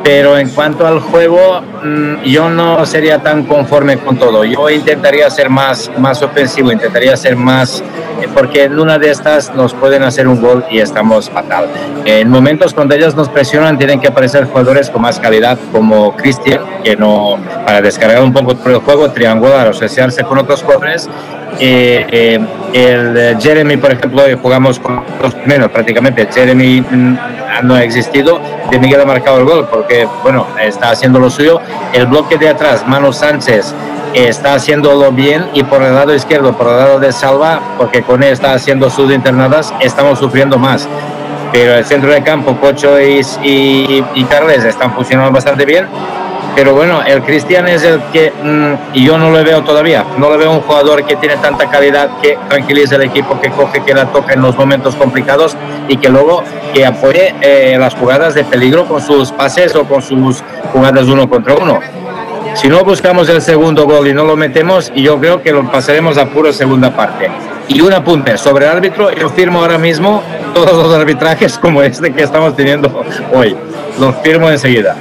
pero 0.07 0.39
en 0.39 0.51
cuanto 0.51 0.87
al 0.87 1.01
juego, 1.01 1.61
mm, 1.83 2.23
yo 2.23 2.49
no 2.49 2.87
sería 2.87 3.25
tan 3.25 3.43
conforme 3.43 3.99
con 3.99 4.17
todo. 4.17 4.45
Yo 4.45 4.71
intentaría 4.71 5.29
ser 5.31 5.51
más, 5.51 5.91
más 5.99 6.23
ofensivo, 6.23 6.71
intentaría 6.71 7.17
ser 7.17 7.35
más, 7.35 7.83
eh, 8.23 8.29
porque 8.33 8.63
en 8.63 8.79
una 8.79 9.01
de 9.01 9.11
estas 9.11 9.53
nos 9.57 9.75
pueden 9.75 10.05
hacer 10.05 10.29
un 10.29 10.41
gol 10.41 10.65
y 10.71 10.79
estamos 10.79 11.29
fatal. 11.29 11.67
En 12.05 12.31
momentos 12.31 12.73
cuando 12.73 12.95
ellos 12.95 13.17
nos 13.17 13.29
presionan, 13.29 13.79
tienen 13.79 14.01
que 14.01 14.07
aparecer 14.07 14.45
jugadores 14.45 14.91
con 14.91 15.03
más 15.03 15.19
calidad, 15.19 15.59
como 15.73 16.15
Cristian, 16.15 16.61
que 16.85 16.95
no, 16.95 17.37
para 17.67 17.83
descargar 17.83 18.23
un 18.23 18.33
poco 18.33 18.57
el 18.65 18.77
juego, 18.77 19.11
triangular, 19.11 19.67
asociarse 19.67 20.23
con 20.23 20.39
otros 20.39 20.63
jugadores. 20.63 21.09
Eh, 21.59 22.07
eh, 22.11 22.41
el 22.73 23.41
Jeremy, 23.41 23.77
por 23.79 23.93
ejemplo, 23.93 24.23
jugamos 24.43 24.79
con 24.79 25.03
los 25.23 25.35
primeros 25.35 25.71
prácticamente. 25.71 26.29
Jeremy 26.33 26.83
mm, 26.83 27.19
no 27.63 27.75
ha 27.75 27.83
existido, 27.83 28.41
de 28.71 28.79
Miguel 28.79 29.01
ha 29.01 29.07
marcado 29.07 29.39
el 29.39 29.45
gol 29.45 29.69
porque, 29.71 30.07
bueno, 30.23 30.47
está 30.61 30.91
haciendo 30.91 31.19
lo 31.19 31.31
suyo. 31.31 31.61
El 31.93 32.07
bloque 32.07 32.37
de 32.37 32.49
atrás, 32.49 32.87
Manu 32.87 33.13
Sánchez, 33.13 33.75
está 34.15 34.55
haciéndolo 34.55 35.11
bien 35.13 35.47
y 35.55 35.63
por 35.63 35.83
el 35.83 35.95
lado 35.95 36.15
izquierdo, 36.15 36.57
por 36.57 36.69
el 36.69 36.77
lado 36.77 37.01
de 37.01 37.13
Salva, 37.13 37.61
porque 37.79 38.03
con 38.03 38.23
él 38.23 38.33
está 38.33 38.53
haciendo 38.53 38.91
sus 38.91 39.13
internadas, 39.13 39.73
estamos 39.81 40.19
sufriendo 40.19 40.59
más. 40.59 40.89
Pero 41.53 41.75
el 41.75 41.85
centro 41.85 42.11
de 42.13 42.23
campo, 42.23 42.57
Cocho 42.61 43.01
y, 43.01 43.21
y, 43.43 44.05
y 44.15 44.25
Carles 44.25 44.65
están 44.65 44.93
funcionando 44.93 45.33
bastante 45.33 45.65
bien 45.65 45.87
pero 46.57 46.75
bueno, 46.75 47.03
el 47.07 47.23
Cristian 47.23 47.69
es 47.69 47.85
el 47.85 48.01
que 48.15 48.33
mm, 48.33 48.95
yo 48.95 49.19
no 49.19 49.31
lo 49.31 49.45
veo 49.45 49.63
todavía. 49.63 50.07
No 50.17 50.31
le 50.31 50.39
veo 50.39 50.53
un 50.53 50.63
jugador 50.63 51.05
que 51.05 51.15
tiene 51.17 51.37
tanta 51.37 51.69
calidad 51.69 52.09
que 52.23 52.39
tranquilice 52.49 52.95
el 52.95 53.03
equipo, 53.03 53.39
que 53.39 53.51
coge, 53.51 53.85
que 53.85 53.93
la 53.93 54.07
toca 54.07 54.33
en 54.33 54.41
los 54.41 54.57
momentos 54.57 54.97
complicados 54.97 55.55
y 55.87 55.99
que 55.99 56.09
luego 56.09 56.43
que 56.73 56.87
apoye 56.87 57.35
eh, 57.43 57.77
las 57.79 57.95
jugadas 57.95 58.35
de 58.35 58.43
peligro 58.45 58.87
con 58.87 59.03
sus 59.03 59.33
pases 59.33 59.77
o 59.77 59.85
con 59.85 60.01
sus 60.01 60.43
jugadas 60.73 61.07
uno 61.09 61.29
contra 61.29 61.55
uno. 61.55 61.79
Si 62.55 62.69
no 62.69 62.83
buscamos 62.85 63.29
el 63.29 63.43
segundo 63.43 63.85
gol 63.85 64.09
y 64.09 64.15
no 64.15 64.25
lo 64.25 64.35
metemos, 64.35 64.91
yo 64.95 65.21
creo 65.21 65.43
que 65.43 65.53
lo 65.53 65.71
pasaremos 65.71 66.17
a 66.17 66.25
puro 66.25 66.55
segunda 66.55 66.97
parte. 66.97 67.31
Y 67.69 67.83
un 67.83 67.93
apunte 67.93 68.39
sobre 68.39 68.65
el 68.65 68.73
árbitro, 68.73 69.13
yo 69.13 69.29
firmo 69.29 69.61
ahora 69.61 69.77
mismo 69.77 70.23
todos 70.55 70.73
los 70.73 70.95
arbitrajes 70.95 71.59
como 71.59 71.83
este 71.83 72.15
que 72.15 72.23
estamos 72.23 72.57
teniendo 72.57 73.05
hoy. 73.35 73.55
Los 74.01 74.17
firmo 74.23 74.49
enseguida. 74.49 74.97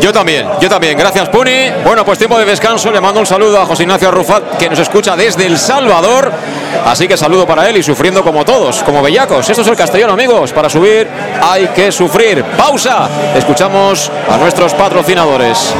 Yo 0.00 0.12
también, 0.12 0.46
yo 0.60 0.68
también. 0.68 0.96
Gracias, 0.96 1.28
Puni. 1.28 1.70
Bueno, 1.84 2.04
pues 2.04 2.18
tiempo 2.18 2.38
de 2.38 2.44
descanso. 2.44 2.90
Le 2.90 3.00
mando 3.00 3.20
un 3.20 3.26
saludo 3.26 3.60
a 3.60 3.66
José 3.66 3.82
Ignacio 3.82 4.10
Rufat, 4.10 4.56
que 4.56 4.68
nos 4.68 4.78
escucha 4.78 5.16
desde 5.16 5.46
El 5.46 5.58
Salvador. 5.58 6.32
Así 6.86 7.06
que 7.06 7.16
saludo 7.16 7.46
para 7.46 7.68
él 7.68 7.76
y 7.76 7.82
sufriendo 7.82 8.22
como 8.22 8.44
todos, 8.44 8.82
como 8.82 9.02
bellacos. 9.02 9.48
Esto 9.48 9.62
es 9.62 9.68
el 9.68 9.76
castellano, 9.76 10.14
amigos. 10.14 10.52
Para 10.52 10.70
subir 10.70 11.06
hay 11.42 11.68
que 11.68 11.92
sufrir. 11.92 12.42
Pausa. 12.56 13.08
Escuchamos 13.36 14.10
a 14.30 14.38
nuestros 14.38 14.74
patrocinadores. 14.74 15.74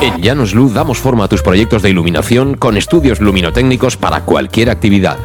En 0.00 0.20
Llanos 0.20 0.54
Luz 0.54 0.74
damos 0.74 0.98
forma 0.98 1.24
a 1.24 1.28
tus 1.28 1.42
proyectos 1.42 1.82
de 1.82 1.90
iluminación 1.90 2.54
con 2.54 2.76
estudios 2.76 3.20
luminotécnicos 3.20 3.96
para 3.96 4.20
cualquier 4.22 4.70
actividad. 4.70 5.16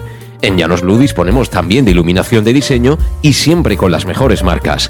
En 0.42 0.58
Llanos 0.58 0.82
Luz 0.82 1.00
disponemos 1.00 1.50
también 1.50 1.86
de 1.86 1.92
iluminación 1.92 2.44
de 2.44 2.54
diseño 2.54 2.98
y 3.22 3.34
siempre 3.34 3.78
con 3.78 3.92
las 3.92 4.06
mejores 4.06 4.44
marcas. 4.44 4.90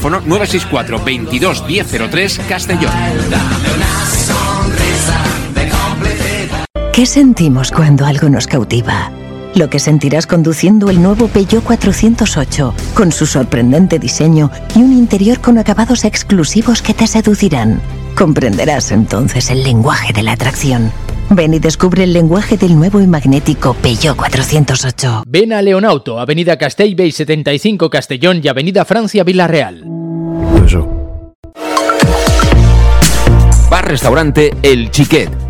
teléfono 0.00 0.20
964 0.26 1.04
22 1.04 1.64
1003 1.66 2.40
Castellón. 2.48 2.92
¿Qué 6.92 7.06
sentimos 7.06 7.70
cuando 7.70 8.06
algo 8.06 8.28
nos 8.28 8.46
cautiva? 8.46 9.10
Lo 9.54 9.68
que 9.68 9.78
sentirás 9.78 10.26
conduciendo 10.26 10.90
el 10.90 11.02
nuevo 11.02 11.28
Peugeot 11.28 11.64
408, 11.64 12.74
con 12.94 13.12
su 13.12 13.26
sorprendente 13.26 13.98
diseño 13.98 14.50
y 14.74 14.80
un 14.80 14.92
interior 14.92 15.40
con 15.40 15.58
acabados 15.58 16.04
exclusivos 16.04 16.82
que 16.82 16.94
te 16.94 17.06
seducirán 17.06 17.80
Comprenderás 18.16 18.92
entonces 18.92 19.50
el 19.50 19.62
lenguaje 19.62 20.12
de 20.12 20.22
la 20.22 20.32
atracción. 20.32 20.92
Ven 21.30 21.54
y 21.54 21.58
descubre 21.58 22.04
el 22.04 22.12
lenguaje 22.12 22.56
del 22.56 22.76
nuevo 22.76 23.00
y 23.00 23.06
magnético 23.06 23.74
Peugeot 23.74 24.16
408. 24.16 25.22
Ven 25.26 25.52
a 25.52 25.62
Leonauto, 25.62 26.18
Avenida 26.18 26.58
Castellbey 26.58 27.12
75 27.12 27.88
Castellón 27.88 28.40
y 28.42 28.48
Avenida 28.48 28.84
Francia 28.84 29.24
Villarreal. 29.24 29.84
Bar 33.70 33.88
Restaurante 33.88 34.54
El 34.62 34.90
Chiquet. 34.90 35.49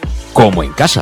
como 0.33 0.63
en 0.63 0.73
casa. 0.73 1.01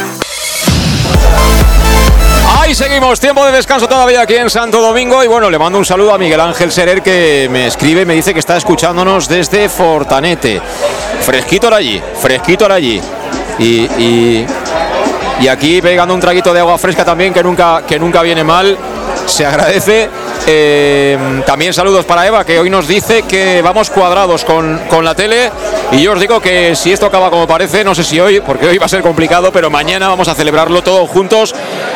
Ahí 2.71 2.75
seguimos, 2.75 3.19
tiempo 3.19 3.45
de 3.45 3.51
descanso 3.51 3.85
todavía 3.85 4.21
aquí 4.21 4.35
en 4.35 4.49
Santo 4.49 4.79
Domingo 4.79 5.21
y 5.25 5.27
bueno, 5.27 5.49
le 5.49 5.59
mando 5.59 5.77
un 5.77 5.83
saludo 5.83 6.13
a 6.13 6.17
Miguel 6.17 6.39
Ángel 6.39 6.71
Serer 6.71 7.01
que 7.01 7.49
me 7.51 7.67
escribe, 7.67 8.05
me 8.05 8.13
dice 8.13 8.33
que 8.33 8.39
está 8.39 8.55
escuchándonos 8.55 9.27
desde 9.27 9.67
Fortanete. 9.67 10.61
Fresquito 11.21 11.67
allí, 11.75 12.01
fresquito 12.21 12.71
allí. 12.71 13.01
Y, 13.59 13.65
y, 13.65 14.45
y 15.41 15.47
aquí 15.49 15.81
pegando 15.81 16.13
un 16.13 16.21
traguito 16.21 16.53
de 16.53 16.61
agua 16.61 16.77
fresca 16.77 17.03
también, 17.03 17.33
que 17.33 17.43
nunca, 17.43 17.83
que 17.85 17.99
nunca 17.99 18.21
viene 18.21 18.45
mal. 18.45 18.77
Se 19.25 19.45
agradece. 19.45 20.09
Eh, 20.47 21.43
también 21.45 21.73
saludos 21.73 22.05
para 22.05 22.25
Eva, 22.25 22.43
que 22.43 22.59
hoy 22.59 22.69
nos 22.69 22.87
dice 22.87 23.23
que 23.23 23.61
vamos 23.61 23.89
cuadrados 23.89 24.43
con, 24.43 24.79
con 24.89 25.05
la 25.05 25.15
tele. 25.15 25.51
Y 25.91 26.01
yo 26.01 26.13
os 26.13 26.19
digo 26.19 26.39
que 26.39 26.75
si 26.75 26.91
esto 26.91 27.05
acaba 27.05 27.29
como 27.29 27.47
parece, 27.47 27.83
no 27.83 27.93
sé 27.93 28.03
si 28.03 28.19
hoy, 28.19 28.39
porque 28.39 28.67
hoy 28.67 28.77
va 28.77 28.85
a 28.85 28.89
ser 28.89 29.01
complicado, 29.01 29.51
pero 29.51 29.69
mañana 29.69 30.07
vamos 30.07 30.27
a 30.27 30.35
celebrarlo 30.35 30.81
todos 30.81 31.09
juntos 31.09 31.53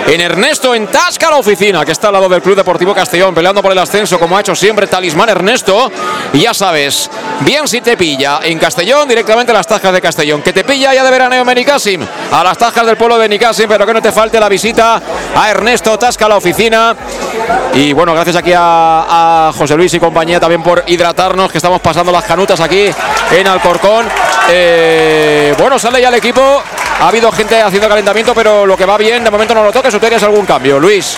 en 0.07 0.21
Ernesto, 0.21 0.75
en 0.75 0.87
Tasca, 0.87 1.29
la 1.29 1.37
oficina, 1.37 1.83
que 1.83 1.91
está 1.91 2.07
al 2.07 2.13
lado 2.13 2.29
del 2.29 2.41
Club 2.41 2.55
Deportivo 2.55 2.93
Castellón, 2.93 3.33
peleando 3.33 3.61
por 3.61 3.71
el 3.71 3.77
ascenso, 3.77 4.19
como 4.19 4.37
ha 4.37 4.41
hecho 4.41 4.53
siempre 4.53 4.87
Talismán 4.87 5.29
Ernesto. 5.29 5.91
Y 6.33 6.41
ya 6.41 6.53
sabes, 6.53 7.09
bien 7.39 7.67
si 7.67 7.81
te 7.81 7.97
pilla 7.97 8.39
en 8.43 8.59
Castellón, 8.59 9.07
directamente 9.07 9.51
a 9.51 9.55
las 9.55 9.67
Tascas 9.67 9.93
de 9.93 10.01
Castellón. 10.01 10.41
Que 10.41 10.53
te 10.53 10.63
pilla 10.63 10.93
ya 10.93 11.03
de 11.03 11.11
veraneo 11.11 11.41
en 11.41 11.47
Benicassim, 11.47 12.05
a 12.31 12.43
las 12.43 12.57
Tascas 12.57 12.85
del 12.85 12.97
pueblo 12.97 13.15
de 13.15 13.21
Benicassim, 13.21 13.67
pero 13.67 13.85
que 13.85 13.93
no 13.93 14.01
te 14.01 14.11
falte 14.11 14.39
la 14.39 14.49
visita 14.49 15.01
a 15.35 15.49
Ernesto 15.49 15.97
Tasca, 15.97 16.27
la 16.27 16.37
oficina. 16.37 16.95
Y 17.73 17.93
bueno, 17.93 18.13
gracias 18.13 18.34
aquí 18.35 18.53
a, 18.55 19.51
José 19.55 19.75
Luis 19.75 19.93
y 19.93 19.99
compañía 19.99 20.39
también 20.39 20.63
por 20.63 20.83
hidratarnos, 20.87 21.51
que 21.51 21.57
estamos 21.57 21.81
pasando 21.81 22.11
las 22.11 22.23
canutas 22.23 22.59
aquí 22.59 22.89
en 23.31 23.47
Alcorcón. 23.47 24.07
Eh, 24.49 25.55
bueno, 25.57 25.79
sale 25.79 26.01
ya 26.01 26.09
el 26.09 26.15
equipo. 26.15 26.63
Ha 26.99 27.07
habido 27.07 27.31
gente 27.31 27.61
haciendo 27.61 27.89
calentamiento, 27.89 28.33
pero 28.33 28.65
lo 28.65 28.77
que 28.77 28.85
va 28.85 28.97
bien, 28.97 29.23
de 29.23 29.31
momento 29.31 29.53
no 29.53 29.63
lo 29.63 29.71
toques. 29.71 29.93
¿O 29.93 30.25
algún 30.25 30.45
cambio, 30.45 30.79
Luis? 30.79 31.17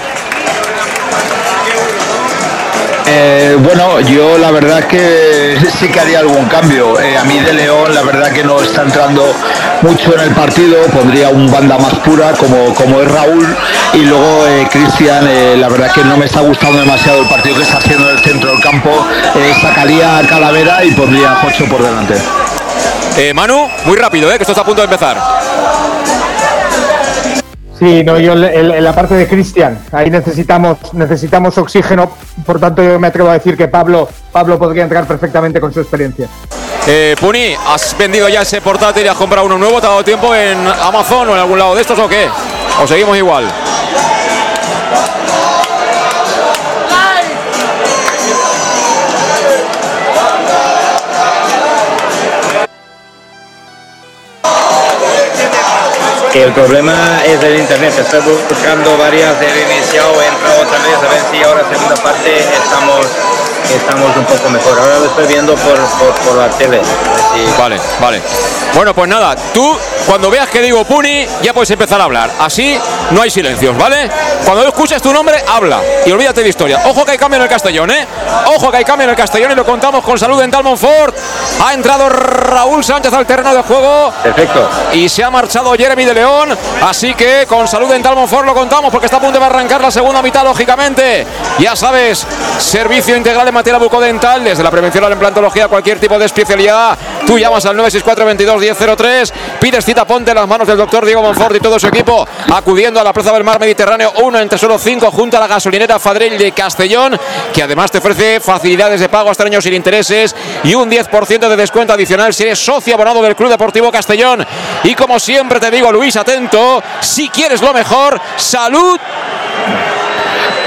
Eh, 3.10 3.56
bueno, 3.60 4.02
yo 4.02 4.38
la 4.38 4.52
verdad 4.52 4.84
que 4.84 5.58
sí 5.80 5.88
que 5.88 6.00
haría 6.00 6.20
algún 6.20 6.46
cambio. 6.48 7.00
Eh, 7.00 7.18
a 7.18 7.24
mí 7.24 7.40
de 7.40 7.54
León 7.54 7.94
la 7.94 8.02
verdad 8.02 8.32
que 8.34 8.44
no 8.44 8.62
está 8.62 8.82
entrando 8.82 9.34
mucho 9.82 10.14
en 10.14 10.22
el 10.22 10.32
partido. 10.32 10.82
Pondría 10.88 11.30
un 11.30 11.50
banda 11.50 11.78
más 11.78 11.94
pura 12.00 12.34
como, 12.34 12.74
como 12.74 13.02
es 13.02 13.10
Raúl. 13.10 13.56
Y 13.94 14.00
luego 14.00 14.46
eh, 14.48 14.68
Cristian, 14.70 15.26
eh, 15.28 15.56
la 15.58 15.70
verdad 15.70 15.92
que 15.92 16.04
no 16.04 16.18
me 16.18 16.26
está 16.26 16.42
gustando 16.42 16.80
demasiado 16.80 17.22
el 17.22 17.30
partido 17.30 17.56
que 17.56 17.64
está 17.64 17.78
haciendo 17.78 18.10
en 18.10 18.18
el 18.18 18.24
centro 18.24 18.52
del 18.52 18.62
campo. 18.62 18.92
Sacaría 19.62 20.18
a 20.18 20.28
Calavera 20.28 20.84
y 20.84 20.92
pondría 20.92 21.32
a 21.32 21.36
Jocho 21.36 21.66
por 21.66 21.82
delante. 21.82 22.16
Manu, 23.34 23.68
muy 23.86 23.98
rápido, 23.98 24.30
que 24.30 24.36
esto 24.36 24.52
está 24.52 24.62
a 24.62 24.66
punto 24.66 24.82
de 24.82 24.86
empezar. 24.86 25.18
Sí, 27.78 28.04
no, 28.04 28.18
yo 28.20 28.34
en- 28.34 28.84
la 28.84 28.94
parte 28.94 29.14
de 29.14 29.28
Cristian, 29.28 29.78
ahí 29.92 30.10
necesitamos, 30.10 30.78
necesitamos 30.94 31.58
oxígeno, 31.60 32.10
por 32.46 32.60
tanto 32.60 32.82
yo 32.82 33.00
me 33.00 33.08
atrevo 33.08 33.30
a 33.30 33.34
decir 33.34 33.56
que 33.56 33.68
Pablo, 33.68 34.10
Pablo 34.32 34.58
podría 34.58 34.84
entrar 34.84 35.06
perfectamente 35.06 35.60
con 35.60 35.72
su 35.72 35.82
experiencia. 35.82 36.28
Eh, 36.88 37.16
Puni, 37.20 37.54
¿has 37.68 37.96
vendido 37.98 38.28
ya 38.30 38.42
ese 38.42 38.62
portátil 38.62 39.06
y 39.06 39.08
has 39.08 39.16
comprado 39.18 39.46
uno 39.46 39.58
nuevo? 39.60 39.80
¿Te 39.80 39.86
ha 39.86 39.90
dado 39.90 40.04
tiempo 40.04 40.34
en 40.34 40.58
Amazon 40.82 41.30
o 41.30 41.34
en 41.34 41.40
algún 41.40 41.60
lado 41.60 41.76
de 41.76 41.82
estos 41.82 42.00
o 42.00 42.08
qué? 42.08 42.28
¿O 42.82 42.88
seguimos 42.88 43.16
igual? 43.16 43.46
El 56.42 56.54
problema 56.54 56.94
es 57.26 57.42
del 57.42 57.60
internet. 57.60 57.94
Estoy 57.98 58.22
buscando 58.50 58.98
varias 58.98 59.40
de 59.40 59.48
reiniciado, 59.48 60.14
entra 60.22 60.54
otra 60.62 60.78
vez, 60.80 60.98
a 60.98 61.08
ver 61.08 61.22
si 61.32 61.44
ahora 61.44 61.64
segunda 61.68 61.96
parte 61.96 62.38
estamos 62.38 63.06
estamos 63.76 64.16
un 64.16 64.26
poco 64.26 64.50
mejor. 64.50 64.80
Ahora 64.80 65.00
lo 65.00 65.06
estoy 65.06 65.28
viendo 65.28 65.56
por, 65.56 65.76
por, 65.76 66.14
por 66.26 66.36
la 66.38 66.50
tele. 66.50 66.82
Vale, 67.58 67.80
vale. 68.02 68.22
Bueno, 68.74 68.94
pues 68.94 69.10
nada, 69.10 69.36
tú 69.54 69.78
cuando 70.06 70.30
veas 70.30 70.48
que 70.50 70.62
digo 70.62 70.86
Puni, 70.86 71.26
ya 71.42 71.54
puedes 71.54 71.70
empezar 71.72 72.00
a 72.00 72.04
hablar. 72.06 72.32
Así 72.40 72.80
no 73.12 73.22
hay 73.22 73.30
silencios, 73.30 73.78
¿vale? 73.78 74.10
Cuando 74.46 74.68
escuches 74.68 75.02
tu 75.02 75.12
nombre, 75.12 75.44
habla 75.48 75.82
y 76.06 76.12
olvídate 76.12 76.44
de 76.44 76.50
historia. 76.50 76.82
Ojo 76.86 77.04
que 77.04 77.12
hay 77.12 77.18
cambio 77.18 77.38
en 77.38 77.44
el 77.44 77.50
Castellón, 77.50 77.92
¿eh? 77.92 78.06
Ojo 78.56 78.70
que 78.72 78.78
hay 78.78 78.86
cambio 78.86 79.06
en 79.06 79.10
el 79.12 79.16
Castellón 79.16 79.52
y 79.52 79.56
lo 79.56 79.66
contamos 79.66 80.04
con 80.04 80.18
salud 80.18 80.40
dental 80.40 80.64
Monfort. 80.64 81.18
Ha 81.66 81.74
entrado 81.74 82.08
Raúl 82.10 82.84
Sánchez 82.84 83.12
al 83.14 83.26
terreno 83.26 83.54
de 83.54 83.62
juego. 83.64 84.14
Perfecto. 84.24 84.70
Y 84.94 85.10
se 85.10 85.24
ha 85.24 85.32
marchado 85.32 85.74
Jeremy 85.74 86.06
de 86.06 86.14
León. 86.14 86.58
Así 86.88 87.14
que 87.14 87.46
con 87.48 87.68
salud 87.68 87.90
dental 87.90 88.16
Monfort 88.16 88.46
lo 88.46 88.54
contamos 88.54 88.92
porque 88.92 89.08
está 89.08 89.18
a 89.18 89.22
punto 89.22 89.40
de 89.40 89.46
arrancar 89.46 89.82
la 89.82 89.92
segunda 89.92 90.22
mitad, 90.22 90.44
lógicamente. 90.44 91.26
Ya 91.60 91.76
sabes, 91.76 92.26
servicio 92.60 93.16
integral 93.18 93.48
en 93.48 93.54
materia 93.58 93.80
bucodental, 93.80 94.44
desde 94.44 94.62
la 94.62 94.70
prevención 94.70 95.04
a 95.04 95.10
la 95.10 95.16
implantología, 95.16 95.68
cualquier 95.68 96.00
tipo 96.00 96.20
de 96.20 96.26
especialidad. 96.26 96.96
Tú 97.26 97.40
llamas 97.40 97.66
al 97.66 97.76
964 97.76 98.24
22 98.24 98.62
1003, 98.62 99.34
pides 99.60 99.84
cita, 99.84 100.06
ponte 100.06 100.30
en 100.30 100.36
las 100.38 100.48
manos 100.48 100.68
del 100.68 100.78
doctor 100.78 101.04
Diego 101.04 101.24
Monfort 101.24 101.56
y 101.56 101.60
todo 101.60 101.80
su 101.80 101.88
equipo, 101.88 102.28
acudiendo 102.54 103.00
a 103.00 103.04
la 103.04 103.12
Plaza 103.12 103.32
del 103.32 103.44
Mar 103.44 103.60
Mediterráneo 103.60 104.14
1 104.22 104.40
entre 104.42 104.60
solo 104.60 104.78
5, 104.78 105.10
junto 105.10 105.38
a 105.38 105.40
la 105.40 105.48
gasolinera 105.48 105.98
Fadrell 105.98 106.38
de 106.38 106.52
Castellón, 106.52 107.18
que 107.52 107.64
además 107.64 107.90
te 107.90 107.98
ofrece 107.98 108.40
facilidades 108.40 109.00
de 109.00 109.10
pago 109.10 109.32
hasta 109.32 109.44
años 109.44 109.64
sin 109.64 109.74
intereses 109.74 110.36
y 110.64 110.76
un 110.76 110.88
10% 110.88 111.50
de 111.50 111.56
descuento 111.56 111.94
adicional 111.94 112.36
si 112.36 112.44
eres 112.44 112.64
socio 112.64 112.94
abonado 112.94 113.24
del 113.24 113.36
Club 113.36 113.50
Deportivo 113.50 113.92
Castellón. 113.92 114.46
Y 114.84 114.94
como 114.94 115.20
siempre 115.20 115.60
te 115.60 115.72
digo, 115.72 115.92
Luis, 115.92 116.16
atento, 116.16 116.84
si 117.02 117.28
quieres 117.30 117.64
lo 117.64 117.74
mejor, 117.74 118.22
salud 118.36 119.00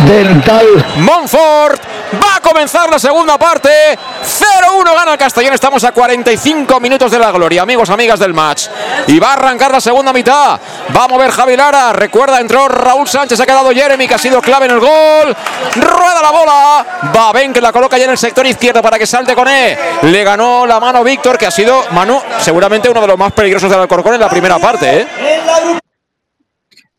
Dental 0.07 0.67
Monfort. 0.97 2.00
Va 2.15 2.37
a 2.37 2.41
comenzar 2.41 2.91
la 2.91 2.99
segunda 2.99 3.39
parte. 3.39 3.69
0-1 3.71 4.95
gana 4.95 5.13
el 5.13 5.19
Castellón. 5.19 5.55
Estamos 5.55 5.85
a 5.85 5.93
45 5.93 6.81
minutos 6.81 7.11
de 7.11 7.19
la 7.19 7.31
gloria, 7.31 7.63
amigos, 7.63 7.89
amigas 7.91 8.19
del 8.19 8.35
match. 8.35 8.67
Y 9.07 9.19
va 9.19 9.31
a 9.31 9.33
arrancar 9.35 9.71
la 9.71 9.81
segunda 9.81 10.13
mitad. 10.13 10.59
Va 10.97 11.05
a 11.05 11.09
mover 11.09 11.31
Javi 11.31 11.57
Lara. 11.57 11.93
Recuerda, 11.93 12.41
entró 12.41 12.69
Raúl 12.69 13.07
Sánchez. 13.07 13.39
Ha 13.39 13.47
quedado 13.47 13.71
Jeremy, 13.71 14.09
que 14.09 14.15
ha 14.15 14.19
sido 14.19 14.43
clave 14.43 14.67
en 14.67 14.73
el 14.73 14.81
gol. 14.81 15.37
Rueda 15.77 16.23
la 16.23 16.31
bola. 16.31 16.87
Va 17.17 17.33
Ben, 17.33 17.53
que 17.53 17.61
la 17.61 17.73
coloca 17.73 17.97
ya 17.97 18.05
en 18.05 18.11
el 18.11 18.19
sector 18.19 18.47
izquierdo 18.47 18.83
para 18.83 18.99
que 18.99 19.07
salte 19.07 19.35
con 19.35 19.47
E. 19.49 19.79
Le 20.03 20.25
ganó 20.25 20.67
la 20.67 20.81
mano 20.81 21.05
Víctor, 21.05 21.39
que 21.39 21.47
ha 21.47 21.51
sido, 21.51 21.85
Manu, 21.93 22.21
seguramente 22.39 22.89
uno 22.89 23.01
de 23.01 23.07
los 23.07 23.19
más 23.19 23.33
peligrosos 23.33 23.71
del 23.71 23.81
Alcorcón 23.81 24.15
en 24.15 24.21
la 24.21 24.29
primera 24.29 24.59
parte. 24.59 25.01
¿eh? 25.01 25.80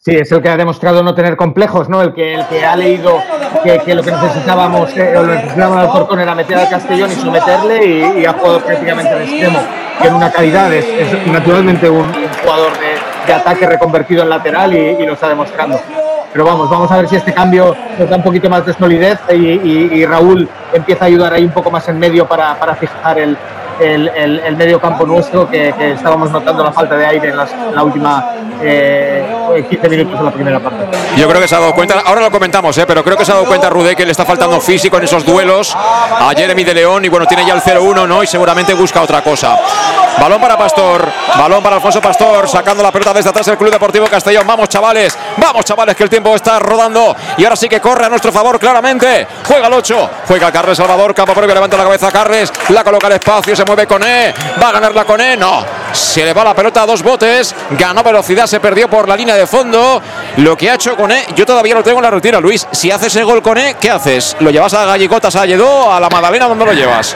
Sí, 0.03 0.15
es 0.15 0.31
el 0.31 0.41
que 0.41 0.49
ha 0.49 0.57
demostrado 0.57 1.03
no 1.03 1.13
tener 1.13 1.37
complejos, 1.37 1.87
¿no? 1.87 2.01
El 2.01 2.11
que, 2.15 2.33
el 2.33 2.47
que 2.47 2.65
ha 2.65 2.75
leído 2.75 3.19
que, 3.63 3.77
que 3.85 3.93
lo 3.93 4.01
que 4.01 4.11
necesitábamos, 4.11 4.89
o 4.93 5.21
lo 5.21 5.35
necesitaba 5.35 5.81
Alcorcón 5.81 6.19
era 6.19 6.33
meter 6.33 6.57
al 6.57 6.69
Castellón 6.69 7.11
y 7.11 7.15
someterle 7.15 7.85
y, 8.19 8.25
ha 8.25 8.33
jugado 8.33 8.61
prácticamente 8.61 9.13
de 9.13 9.23
extremo, 9.25 9.59
en 10.03 10.13
una 10.15 10.31
calidad 10.31 10.73
es, 10.73 10.87
naturalmente 11.27 11.87
un, 11.87 12.11
jugador 12.41 12.71
de, 12.79 13.27
de 13.27 13.33
ataque 13.33 13.67
reconvertido 13.67 14.23
en 14.23 14.29
lateral 14.29 14.73
y, 14.73 14.79
y 14.79 15.05
lo 15.05 15.13
está 15.13 15.29
demostrando. 15.29 15.79
Pero 16.33 16.45
vamos, 16.45 16.67
vamos 16.67 16.91
a 16.91 16.97
ver 16.97 17.07
si 17.07 17.17
este 17.17 17.31
cambio 17.31 17.75
nos 17.99 18.09
da 18.09 18.15
un 18.15 18.23
poquito 18.23 18.49
más 18.49 18.65
de 18.65 18.73
solidez 18.73 19.19
y, 19.29 19.35
y- 19.35 19.89
y 19.93 20.05
Raúl 20.07 20.49
empieza 20.73 21.03
a 21.05 21.07
ayudar 21.09 21.33
ahí 21.33 21.43
un 21.45 21.51
poco 21.51 21.69
más 21.69 21.87
en 21.89 21.99
medio 21.99 22.25
para, 22.25 22.55
para 22.57 22.73
fijar 22.73 23.19
el, 23.19 23.37
el, 23.81 24.07
el- 24.09 24.39
el 24.39 24.55
medio 24.55 24.79
campo 24.79 25.05
nuestro, 25.05 25.49
que, 25.49 25.73
que 25.77 25.91
estábamos 25.93 26.29
notando 26.31 26.63
la 26.63 26.71
falta 26.71 26.95
de 26.95 27.05
aire 27.05 27.29
en, 27.29 27.37
las- 27.37 27.51
en 27.51 27.75
la 27.75 27.83
última 27.83 28.31
eh, 28.61 29.65
15 29.69 29.89
minutos 29.89 30.17
de 30.19 30.25
la 30.25 30.31
primera 30.31 30.59
parte. 30.59 30.85
Yo 31.17 31.27
creo 31.27 31.41
que 31.41 31.47
se 31.47 31.55
ha 31.55 31.59
dado 31.59 31.73
cuenta, 31.73 32.01
ahora 32.05 32.21
lo 32.21 32.31
comentamos, 32.31 32.77
¿eh? 32.77 32.85
pero 32.87 33.03
creo 33.03 33.17
que 33.17 33.25
se 33.25 33.31
ha 33.31 33.35
dado 33.35 33.47
cuenta 33.47 33.69
Rudé 33.69 33.95
que 33.95 34.05
le 34.05 34.11
está 34.11 34.25
faltando 34.25 34.59
físico 34.61 34.97
en 34.97 35.03
esos 35.03 35.25
duelos 35.25 35.75
a 35.75 36.31
Jeremy 36.35 36.63
de 36.63 36.73
León 36.73 37.03
y 37.05 37.09
bueno, 37.09 37.25
tiene 37.25 37.45
ya 37.45 37.53
el 37.53 37.61
0-1, 37.61 38.07
¿no? 38.07 38.23
Y 38.23 38.27
seguramente 38.27 38.73
busca 38.73 39.01
otra 39.01 39.21
cosa. 39.21 39.57
Balón 40.19 40.41
para 40.41 40.57
Pastor, 40.57 41.07
balón 41.37 41.63
para 41.63 41.77
Alfonso 41.77 42.01
Pastor, 42.01 42.47
sacando 42.47 42.83
la 42.83 42.91
pelota 42.91 43.13
desde 43.13 43.29
atrás 43.29 43.47
el 43.47 43.57
Club 43.57 43.71
Deportivo 43.71 44.05
Castellón. 44.07 44.45
Vamos, 44.45 44.69
chavales, 44.69 45.17
vamos, 45.37 45.63
chavales, 45.65 45.95
que 45.95 46.03
el 46.03 46.09
tiempo 46.09 46.35
está 46.35 46.59
rodando 46.59 47.15
y 47.37 47.43
ahora 47.45 47.55
sí 47.55 47.67
que 47.69 47.79
corre 47.79 48.05
a 48.05 48.09
nuestro 48.09 48.31
favor 48.31 48.59
claramente. 48.59 49.25
Juega 49.47 49.67
el 49.67 49.73
8, 49.73 50.09
juega 50.27 50.51
Carles 50.51 50.77
Salvador, 50.77 51.15
campo 51.15 51.33
propio, 51.33 51.53
levanta 51.53 51.77
la 51.77 51.83
cabeza 51.83 52.11
Carles, 52.11 52.51
la 52.69 52.83
coloca 52.83 53.07
al 53.07 53.13
espacio, 53.13 53.55
se 53.55 53.65
mueve 53.71 53.87
con 53.87 54.03
E, 54.03 54.33
va 54.61 54.67
a 54.67 54.71
ganarla 54.73 55.05
con 55.05 55.21
E, 55.21 55.37
no, 55.37 55.65
se 55.93 56.25
le 56.25 56.33
va 56.33 56.43
la 56.43 56.53
pelota 56.53 56.81
a 56.81 56.85
dos 56.85 57.01
botes, 57.01 57.55
ganó 57.69 58.03
velocidad, 58.03 58.45
se 58.45 58.59
perdió 58.59 58.89
por 58.89 59.07
la 59.07 59.15
línea 59.15 59.35
de 59.35 59.47
fondo. 59.47 60.01
Lo 60.37 60.57
que 60.57 60.69
ha 60.69 60.75
hecho 60.75 60.97
con 60.97 61.09
E, 61.09 61.25
yo 61.35 61.45
todavía 61.45 61.73
lo 61.73 61.81
tengo 61.81 61.99
en 61.99 62.03
la 62.03 62.09
rutina, 62.09 62.41
Luis. 62.41 62.67
Si 62.73 62.91
haces 62.91 63.15
el 63.15 63.23
gol 63.23 63.41
con 63.41 63.57
E, 63.57 63.77
¿qué 63.79 63.89
haces? 63.89 64.35
¿Lo 64.41 64.49
llevas 64.49 64.73
a 64.73 64.83
Gallicotas, 64.83 65.37
a 65.37 65.45
Lledó, 65.45 65.89
a 65.89 66.01
la 66.01 66.09
Madalena? 66.09 66.49
¿Dónde 66.49 66.65
lo 66.65 66.73
llevas? 66.73 67.15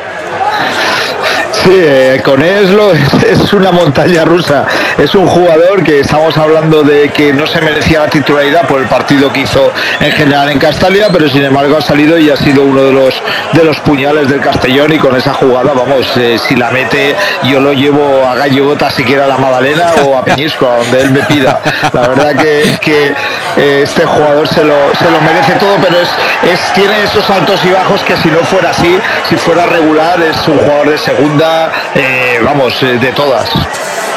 Sí, 1.66 1.72
eh, 1.74 2.22
con 2.24 2.44
Eslo 2.44 2.94
es 3.28 3.52
una 3.52 3.72
montaña 3.72 4.24
rusa. 4.24 4.68
Es 5.00 5.16
un 5.16 5.26
jugador 5.26 5.84
que 5.84 6.02
estamos 6.02 6.38
hablando 6.38 6.84
de 6.84 7.10
que 7.10 7.34
no 7.34 7.48
se 7.48 7.60
merecía 7.60 8.02
la 8.02 8.08
titularidad 8.08 8.68
por 8.68 8.82
el 8.82 8.88
partido 8.88 9.34
que 9.34 9.42
hizo 9.42 9.74
en 10.00 10.12
general 10.12 10.52
en 10.52 10.60
Castalia, 10.60 11.08
pero 11.12 11.28
sin 11.28 11.44
embargo 11.44 11.78
ha 11.78 11.82
salido 11.82 12.20
y 12.20 12.30
ha 12.30 12.38
sido 12.38 12.62
uno 12.62 12.84
de 12.84 12.92
los 12.92 13.16
de 13.54 13.64
los 13.64 13.80
puñales 13.80 14.30
del 14.30 14.42
Castellón 14.42 14.94
y 14.94 15.00
con 15.00 15.16
esa 15.16 15.34
jugada, 15.34 15.74
vamos, 15.74 16.06
eh, 16.18 16.38
si 16.38 16.56
la 16.56 16.70
mete 16.70 17.16
yo 17.44 17.60
lo 17.60 17.74
llevo 17.74 18.28
a 18.28 18.36
Gallogota 18.36 18.92
siquiera 18.92 19.26
a 19.26 19.28
la 19.28 19.38
Magdalena 19.38 19.88
o 20.06 20.18
a 20.18 20.24
Peñisco, 20.24 20.70
a 20.70 20.78
donde 20.78 21.02
él 21.02 21.12
me 21.12 21.22
pida. 21.22 21.62
La 21.94 22.02
verdad 22.08 22.36
que, 22.36 22.78
que, 22.80 23.14
eh, 23.58 23.82
este 23.82 24.06
jugador 24.06 24.48
se 24.48 24.64
lo, 24.64 24.76
se 24.96 25.10
lo 25.10 25.20
merece 25.22 25.54
todo, 25.54 25.78
pero 25.82 26.00
es, 26.00 26.10
es 26.44 26.74
tiene 26.74 27.04
esos 27.04 27.28
altos 27.30 27.60
y 27.66 27.72
bajos 27.72 28.02
que 28.04 28.16
si 28.18 28.30
no 28.30 28.40
fuera 28.40 28.70
así, 28.70 29.00
si 29.28 29.36
fuera 29.36 29.66
regular, 29.66 30.22
es 30.22 30.48
un 30.48 30.60
jugador 30.60 30.90
de 30.90 30.98
segunda, 30.98 31.55
eh, 31.96 32.40
vamos, 32.44 32.82
eh, 32.84 32.98
de 32.98 33.12
todas. 33.12 33.50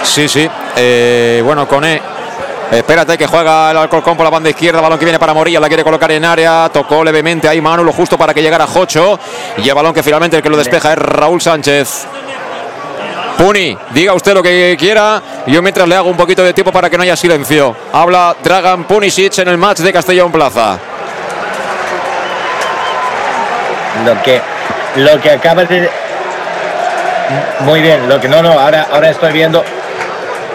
Sí, 0.02 0.28
sí. 0.28 0.48
Eh, 0.76 1.42
bueno, 1.44 1.66
Cone. 1.66 2.00
Espérate 2.70 3.16
que 3.16 3.26
juega 3.26 3.70
el 3.70 3.78
Alcorcón 3.78 4.14
por 4.14 4.24
la 4.24 4.30
banda 4.30 4.50
izquierda, 4.50 4.82
balón 4.82 4.98
que 4.98 5.06
viene 5.06 5.18
para 5.18 5.32
Morilla, 5.32 5.58
la 5.58 5.68
quiere 5.68 5.82
colocar 5.82 6.10
en 6.12 6.22
área, 6.22 6.68
tocó 6.70 7.02
levemente 7.02 7.48
ahí 7.48 7.62
Manu, 7.62 7.82
lo 7.82 7.92
justo 7.92 8.18
para 8.18 8.34
que 8.34 8.42
llegara 8.42 8.66
Jocho 8.66 9.18
y 9.56 9.66
el 9.66 9.74
balón 9.74 9.94
que 9.94 10.02
finalmente 10.02 10.36
el 10.36 10.42
que 10.42 10.50
lo 10.50 10.56
despeja 10.58 10.92
es 10.92 10.98
Raúl 10.98 11.40
Sánchez. 11.40 12.06
Puni, 13.38 13.78
diga 13.90 14.12
usted 14.14 14.34
lo 14.34 14.42
que 14.42 14.76
quiera. 14.78 15.22
Yo 15.46 15.62
mientras 15.62 15.88
le 15.88 15.94
hago 15.94 16.10
un 16.10 16.16
poquito 16.16 16.42
de 16.42 16.52
tiempo 16.52 16.72
para 16.72 16.90
que 16.90 16.96
no 16.98 17.04
haya 17.04 17.16
silencio. 17.16 17.74
Habla 17.92 18.36
Dragan 18.42 18.84
Punisic 18.84 19.38
en 19.38 19.48
el 19.48 19.56
match 19.56 19.78
de 19.78 19.92
Castellón 19.92 20.32
Plaza. 20.32 20.76
Lo 24.04 24.22
que, 24.22 24.40
lo 24.96 25.20
que 25.20 25.30
acaba 25.30 25.64
de. 25.64 25.88
Muy 27.60 27.82
bien, 27.82 28.08
lo 28.08 28.20
que 28.20 28.28
no, 28.28 28.42
no, 28.42 28.52
ahora, 28.52 28.86
ahora 28.90 29.10
estoy 29.10 29.32
viendo. 29.32 29.64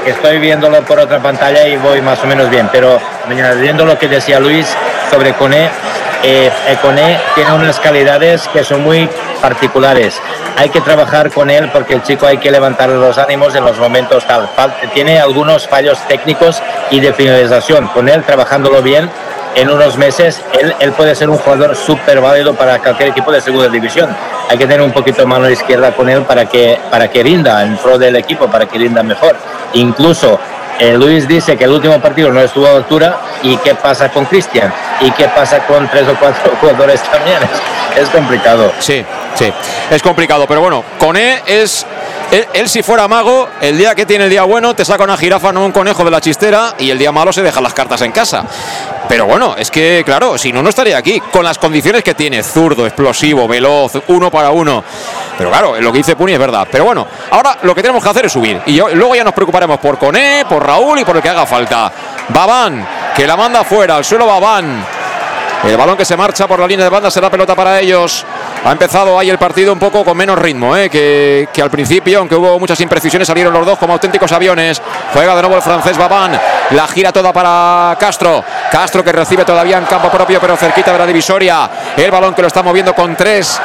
Estoy 0.05 0.37
viéndolo 0.39 0.81
por 0.81 0.99
otra 0.99 1.19
pantalla 1.19 1.65
y 1.65 1.77
voy 1.77 2.01
más 2.01 2.21
o 2.23 2.27
menos 2.27 2.49
bien. 2.49 2.67
Pero 2.71 2.99
viendo 3.61 3.85
lo 3.85 3.97
que 3.97 4.07
decía 4.09 4.39
Luis 4.39 4.67
sobre 5.09 5.33
Cone, 5.33 5.69
eh, 6.23 6.51
Cone 6.81 7.19
tiene 7.35 7.53
unas 7.53 7.79
calidades 7.79 8.47
que 8.49 8.63
son 8.63 8.83
muy 8.83 9.09
particulares. 9.41 10.21
Hay 10.57 10.69
que 10.69 10.81
trabajar 10.81 11.31
con 11.31 11.49
él 11.49 11.69
porque 11.71 11.93
el 11.93 12.03
chico 12.03 12.25
hay 12.25 12.37
que 12.37 12.51
levantar 12.51 12.89
los 12.89 13.17
ánimos 13.17 13.55
en 13.55 13.63
los 13.63 13.77
momentos 13.77 14.25
tal. 14.25 14.49
Tiene 14.93 15.19
algunos 15.19 15.67
fallos 15.67 15.99
técnicos 16.07 16.61
y 16.91 16.99
de 16.99 17.13
finalización. 17.13 17.87
Con 17.87 18.09
él 18.09 18.23
trabajándolo 18.23 18.81
bien, 18.81 19.09
en 19.55 19.69
unos 19.69 19.97
meses 19.97 20.41
él, 20.59 20.73
él 20.79 20.91
puede 20.93 21.15
ser 21.15 21.29
un 21.29 21.37
jugador 21.37 21.75
súper 21.75 22.21
válido 22.21 22.53
para 22.53 22.79
cualquier 22.79 23.09
equipo 23.09 23.31
de 23.31 23.41
segunda 23.41 23.69
división. 23.69 24.15
Hay 24.49 24.57
que 24.57 24.65
tener 24.65 24.81
un 24.81 24.91
poquito 24.91 25.25
mano 25.25 25.49
izquierda 25.49 25.91
con 25.95 26.09
él 26.09 26.23
para 26.23 26.45
que, 26.45 26.79
para 26.89 27.09
que 27.09 27.23
rinda 27.23 27.63
en 27.63 27.77
pro 27.77 27.97
del 27.97 28.15
equipo, 28.15 28.47
para 28.47 28.65
que 28.65 28.77
rinda 28.77 29.03
mejor. 29.03 29.35
Incluso 29.73 30.39
eh, 30.79 30.93
Luis 30.93 31.27
dice 31.27 31.55
que 31.55 31.65
el 31.65 31.71
último 31.71 31.99
partido 32.01 32.31
no 32.31 32.41
estuvo 32.41 32.67
a 32.67 32.71
altura. 32.71 33.17
¿Y 33.41 33.57
qué 33.57 33.75
pasa 33.75 34.09
con 34.09 34.25
Cristian? 34.25 34.73
¿Y 35.01 35.11
qué 35.11 35.27
pasa 35.27 35.65
con 35.65 35.87
tres 35.89 36.07
o 36.07 36.15
cuatro 36.19 36.53
jugadores 36.61 37.01
también? 37.03 37.37
Es, 37.95 38.09
complicado. 38.09 38.71
Sí, 38.79 39.05
sí, 39.35 39.51
es 39.89 40.01
complicado. 40.01 40.45
Pero 40.47 40.61
bueno, 40.61 40.83
Cone 40.97 41.41
es 41.45 41.85
él, 42.53 42.67
si 42.67 42.81
fuera 42.81 43.07
mago, 43.07 43.47
el 43.61 43.77
día 43.77 43.93
que 43.93 44.07
tiene 44.07 44.23
el 44.23 44.29
día 44.29 44.43
bueno, 44.43 44.73
te 44.73 44.83
saca 44.83 45.03
una 45.03 45.17
jirafa, 45.17 45.51
no 45.51 45.65
un 45.65 45.71
conejo 45.71 46.03
de 46.03 46.09
la 46.09 46.19
chistera, 46.19 46.73
y 46.79 46.89
el 46.89 46.97
día 46.97 47.11
malo 47.11 47.31
se 47.31 47.43
deja 47.43 47.61
las 47.61 47.73
cartas 47.73 48.01
en 48.01 48.11
casa. 48.11 48.43
Pero 49.07 49.25
bueno, 49.25 49.55
es 49.57 49.69
que, 49.69 50.03
claro, 50.05 50.37
si 50.37 50.51
no, 50.51 50.63
no 50.63 50.69
estaría 50.69 50.97
aquí. 50.97 51.19
Con 51.19 51.43
las 51.43 51.57
condiciones 51.57 52.03
que 52.03 52.13
tiene, 52.13 52.41
zurdo, 52.43 52.85
explosivo, 52.85 53.47
veloz, 53.47 53.93
uno 54.07 54.31
para 54.31 54.51
uno. 54.51 54.83
Pero 55.37 55.49
claro, 55.49 55.79
lo 55.79 55.91
que 55.91 55.99
dice 55.99 56.15
Puni 56.15 56.33
es 56.33 56.39
verdad. 56.39 56.67
Pero 56.71 56.85
bueno, 56.85 57.07
ahora 57.31 57.57
lo 57.63 57.75
que 57.75 57.81
tenemos 57.81 58.03
que 58.03 58.09
hacer 58.09 58.25
es 58.25 58.31
subir. 58.31 58.61
Y 58.65 58.77
luego 58.77 59.15
ya 59.15 59.23
nos 59.23 59.33
preocuparemos 59.33 59.79
por 59.79 59.97
Coné, 59.97 60.45
por 60.47 60.65
Raúl 60.65 60.99
y 60.99 61.05
por 61.05 61.17
el 61.17 61.21
que 61.21 61.29
haga 61.29 61.45
falta. 61.45 61.91
Babán, 62.29 62.87
que 63.15 63.27
la 63.27 63.35
manda 63.35 63.63
fuera, 63.63 63.97
al 63.97 64.05
suelo 64.05 64.25
Babán. 64.25 64.85
El 65.63 65.77
balón 65.77 65.95
que 65.95 66.03
se 66.03 66.17
marcha 66.17 66.45
por 66.45 66.59
la 66.59 66.67
línea 66.67 66.83
de 66.83 66.89
banda 66.89 67.09
será 67.09 67.29
pelota 67.29 67.55
para 67.55 67.79
ellos. 67.79 68.25
Ha 68.65 68.71
empezado 68.73 69.17
ahí 69.17 69.29
el 69.29 69.37
partido 69.37 69.71
un 69.71 69.79
poco 69.79 70.03
con 70.03 70.17
menos 70.17 70.37
ritmo 70.37 70.75
¿eh? 70.75 70.89
que, 70.89 71.47
al 71.61 71.69
principio, 71.69 72.19
aunque 72.19 72.35
hubo 72.35 72.59
muchas 72.59 72.81
imprecisiones, 72.81 73.27
salieron 73.27 73.53
los 73.53 73.65
dos 73.65 73.79
como 73.79 73.93
auténticos 73.93 74.29
aviones. 74.33 74.81
Juega 75.13 75.33
de 75.35 75.41
nuevo 75.41 75.55
el 75.55 75.61
francés 75.61 75.97
Babán. 75.97 76.37
La 76.71 76.85
gira 76.87 77.13
toda 77.13 77.31
para 77.31 77.95
Castro. 77.97 78.43
Castro 78.71 79.05
que 79.05 79.13
recibe 79.13 79.45
todavía 79.45 79.77
en 79.77 79.85
campo 79.85 80.09
propio, 80.09 80.41
pero 80.41 80.57
cerquita 80.57 80.91
de 80.91 80.99
la 80.99 81.05
divisoria. 81.05 81.69
El 81.95 82.11
balón 82.11 82.33
que 82.33 82.41
lo 82.41 82.47
está 82.49 82.61
moviendo 82.61 82.93
con 82.93 83.15
tres 83.15 83.57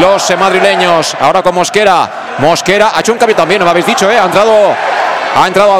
los 0.00 0.38
madrileños. 0.38 1.14
Ahora 1.20 1.42
con 1.42 1.54
Mosquera. 1.54 2.10
Mosquera 2.38 2.92
ha 2.94 3.00
hecho 3.00 3.12
un 3.12 3.18
cambio 3.18 3.36
también, 3.36 3.58
no 3.58 3.66
me 3.66 3.70
habéis 3.70 3.86
dicho, 3.86 4.10
¿eh? 4.10 4.18
ha 4.18 4.24
entrado. 4.24 4.74
Ha 5.36 5.46
entrado. 5.46 5.74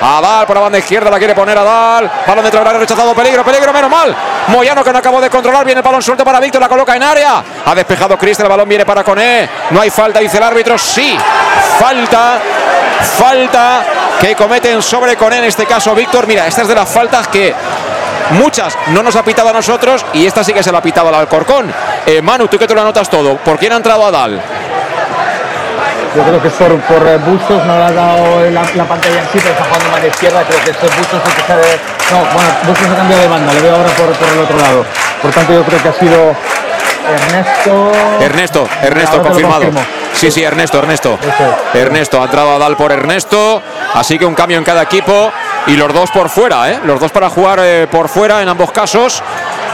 Adal 0.00 0.46
por 0.46 0.56
la 0.56 0.62
banda 0.62 0.78
izquierda 0.78 1.10
la 1.10 1.18
quiere 1.18 1.34
poner 1.34 1.58
Adal. 1.58 2.10
Balón 2.26 2.44
de 2.44 2.50
Traoré 2.50 2.78
rechazado. 2.78 3.14
Peligro, 3.14 3.44
peligro, 3.44 3.72
menos 3.72 3.90
mal. 3.90 4.14
Moyano 4.48 4.82
que 4.82 4.92
no 4.92 4.98
acabó 4.98 5.20
de 5.20 5.28
controlar. 5.28 5.64
Viene 5.64 5.80
el 5.80 5.84
balón 5.84 6.02
suelto 6.02 6.24
para 6.24 6.40
Víctor. 6.40 6.60
La 6.60 6.68
coloca 6.68 6.96
en 6.96 7.02
área. 7.02 7.42
Ha 7.64 7.74
despejado 7.74 8.16
Cristian. 8.16 8.46
El 8.46 8.50
balón 8.50 8.68
viene 8.68 8.86
para 8.86 9.04
Coné. 9.04 9.48
No 9.70 9.80
hay 9.80 9.90
falta, 9.90 10.20
dice 10.20 10.38
el 10.38 10.42
árbitro. 10.42 10.78
Sí, 10.78 11.16
falta. 11.78 12.38
Falta 13.18 13.84
que 14.20 14.34
cometen 14.36 14.82
sobre 14.82 15.16
Coné 15.16 15.38
en 15.38 15.44
este 15.44 15.66
caso 15.66 15.94
Víctor. 15.94 16.26
Mira, 16.26 16.46
esta 16.46 16.62
es 16.62 16.68
de 16.68 16.74
las 16.74 16.88
faltas 16.88 17.28
que 17.28 17.54
muchas 18.32 18.76
no 18.88 19.02
nos 19.02 19.16
ha 19.16 19.24
pitado 19.24 19.48
a 19.48 19.52
nosotros 19.52 20.04
y 20.12 20.26
esta 20.26 20.44
sí 20.44 20.52
que 20.52 20.62
se 20.62 20.70
la 20.70 20.78
ha 20.78 20.82
pitado 20.82 21.08
al 21.08 21.14
Alcorcón. 21.14 21.72
Eh, 22.06 22.20
Manu, 22.22 22.48
tú 22.48 22.58
que 22.58 22.66
te 22.66 22.74
lo 22.74 22.82
anotas 22.82 23.08
todo. 23.08 23.36
¿Por 23.38 23.58
quién 23.58 23.72
ha 23.72 23.76
entrado 23.76 24.04
Adal? 24.06 24.40
Yo 26.16 26.22
creo 26.24 26.42
que 26.42 26.50
por, 26.50 26.80
por 26.80 27.06
eh, 27.06 27.18
Bustos, 27.18 27.64
no 27.66 27.78
le 27.78 27.84
ha 27.84 27.92
dado 27.92 28.50
la, 28.50 28.62
la 28.74 28.84
pantalla 28.84 29.20
en 29.20 29.26
sí, 29.26 29.38
pero 29.38 29.50
está 29.50 29.64
jugando 29.64 29.90
más 29.90 30.02
de 30.02 30.08
izquierda. 30.08 30.42
Creo 30.42 30.60
que 30.64 30.70
es 30.70 30.80
Bustos 30.80 31.22
que 31.22 31.40
está 31.40 31.56
de. 31.56 31.78
No, 32.10 32.18
bueno, 32.34 32.50
Bustos 32.66 32.88
ha 32.88 32.96
cambiado 32.96 33.22
de 33.22 33.28
banda, 33.28 33.52
le 33.52 33.60
veo 33.60 33.76
ahora 33.76 33.90
por, 33.90 34.12
por 34.12 34.28
el 34.28 34.38
otro 34.40 34.56
lado. 34.58 34.84
Por 35.22 35.30
tanto, 35.30 35.52
yo 35.52 35.62
creo 35.62 35.82
que 35.82 35.88
ha 35.88 35.92
sido 35.92 36.34
Ernesto. 37.10 37.92
Ernesto, 38.20 38.68
Ernesto, 38.82 39.22
confirmado. 39.22 39.64
Sí, 40.12 40.30
sí, 40.30 40.42
Ernesto, 40.42 40.78
Ernesto. 40.78 41.18
Ernesto, 41.74 42.20
ha 42.20 42.24
entrado 42.24 42.56
a 42.56 42.58
Dal 42.58 42.76
por 42.76 42.92
Ernesto. 42.92 43.62
Así 43.94 44.18
que 44.18 44.26
un 44.26 44.34
cambio 44.34 44.58
en 44.58 44.64
cada 44.64 44.82
equipo. 44.82 45.32
Y 45.66 45.76
los 45.76 45.92
dos 45.92 46.10
por 46.10 46.28
fuera, 46.28 46.70
¿eh? 46.70 46.80
Los 46.84 47.00
dos 47.00 47.12
para 47.12 47.28
jugar 47.28 47.60
eh, 47.62 47.86
por 47.90 48.08
fuera 48.08 48.42
en 48.42 48.48
ambos 48.48 48.72
casos. 48.72 49.22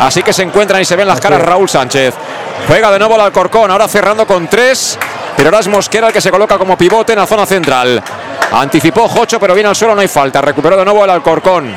Así 0.00 0.22
que 0.22 0.32
se 0.32 0.42
encuentran 0.42 0.80
y 0.82 0.84
se 0.84 0.96
ven 0.96 1.06
las 1.06 1.20
caras 1.20 1.40
Raúl 1.40 1.68
Sánchez. 1.68 2.14
Juega 2.68 2.90
de 2.90 2.98
nuevo 2.98 3.14
el 3.14 3.20
Alcorcón, 3.22 3.70
ahora 3.70 3.88
cerrando 3.88 4.26
con 4.26 4.48
tres. 4.48 4.98
Pero 5.36 5.48
ahora 5.48 5.60
es 5.60 5.68
Mosquera 5.68 6.08
el 6.08 6.12
que 6.12 6.20
se 6.20 6.30
coloca 6.30 6.56
como 6.56 6.78
pivote 6.78 7.12
en 7.12 7.18
la 7.18 7.26
zona 7.26 7.44
central. 7.44 8.02
Anticipó 8.52 9.06
Jocho, 9.08 9.38
pero 9.38 9.54
viene 9.54 9.68
al 9.68 9.76
suelo, 9.76 9.94
no 9.94 10.00
hay 10.00 10.08
falta. 10.08 10.40
Recuperó 10.40 10.76
de 10.76 10.84
nuevo 10.84 11.04
el 11.04 11.10
Alcorcón, 11.10 11.76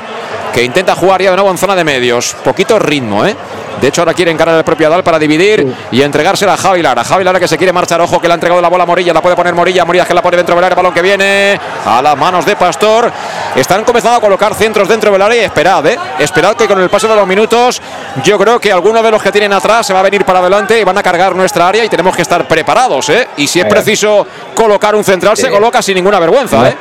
que 0.54 0.64
intenta 0.64 0.96
jugar 0.96 1.22
ya 1.22 1.32
de 1.32 1.36
nuevo 1.36 1.52
en 1.52 1.58
zona 1.58 1.76
de 1.76 1.84
medios. 1.84 2.36
Poquito 2.44 2.80
ritmo, 2.80 3.26
¿eh? 3.26 3.36
De 3.80 3.88
hecho, 3.88 4.02
ahora 4.02 4.14
quiere 4.14 4.30
encarar 4.30 4.58
el 4.58 4.64
propio 4.66 4.88
Adal 4.88 5.04
para 5.04 5.18
dividir 5.18 5.74
y 5.92 6.02
entregársela 6.02 6.54
a 6.54 6.58
Javi 6.58 6.82
Lara. 6.82 7.02
Javi 7.04 7.24
Lara 7.24 7.40
que 7.40 7.48
se 7.48 7.58
quiere 7.58 7.72
marchar. 7.72 8.02
Ojo 8.02 8.20
que 8.20 8.28
le 8.28 8.34
ha 8.34 8.36
entregado 8.36 8.62
la 8.62 8.68
bola 8.68 8.84
a 8.84 8.88
Morilla. 8.88 9.14
La 9.14 9.22
puede 9.22 9.38
poner 9.38 9.54
Morilla. 9.54 9.86
Morilla 9.86 10.06
que 10.06 10.14
la 10.14 10.22
pone 10.22 10.36
dentro 10.36 10.54
del 10.56 10.64
área. 10.66 10.76
Balón 10.76 10.94
que 10.94 11.02
viene 11.02 11.58
a 11.86 12.02
las 12.02 12.18
manos 12.18 12.46
de 12.46 12.58
Pastor. 12.58 13.10
Están 13.56 13.86
comenzando 13.86 14.18
a 14.18 14.22
colocar 14.22 14.54
centros 14.54 14.88
dentro 14.88 15.12
del 15.12 15.22
área 15.22 15.42
y 15.42 15.46
esperad, 15.46 15.86
¿eh? 15.88 15.98
Esperad 16.20 16.56
que 16.56 16.68
con 16.68 16.80
el 16.82 16.90
paso 16.90 17.08
de 17.08 17.16
los 17.16 17.26
minutos, 17.26 17.82
yo 18.24 18.38
creo 18.38 18.60
que 18.60 18.72
alguno 18.72 19.02
de 19.02 19.12
los 19.12 19.24
que 19.24 19.32
tienen 19.32 19.54
atrás 19.54 19.88
se 19.88 19.94
va 19.94 20.02
a 20.02 20.04
venir 20.04 20.26
para 20.26 20.40
adelante 20.40 20.80
y 20.80 20.84
van 20.84 20.98
a 20.98 21.04
cargar 21.04 21.36
nuestra 21.36 21.68
área 21.68 21.84
y 21.84 21.90
tenemos 21.90 22.16
que 22.16 22.22
estar 22.22 22.48
preparados, 22.48 23.10
¿eh? 23.10 23.30
Y 23.38 23.48
si 23.48 23.62
es 23.62 23.66
preciso 23.66 24.28
colocar 24.54 24.94
un 24.94 25.04
central, 25.04 25.38
se 25.38 25.50
coloca 25.50 25.82
sin 25.82 25.96
ninguna 25.96 26.20
vergüenza, 26.20 26.70
¿eh? 26.70 26.76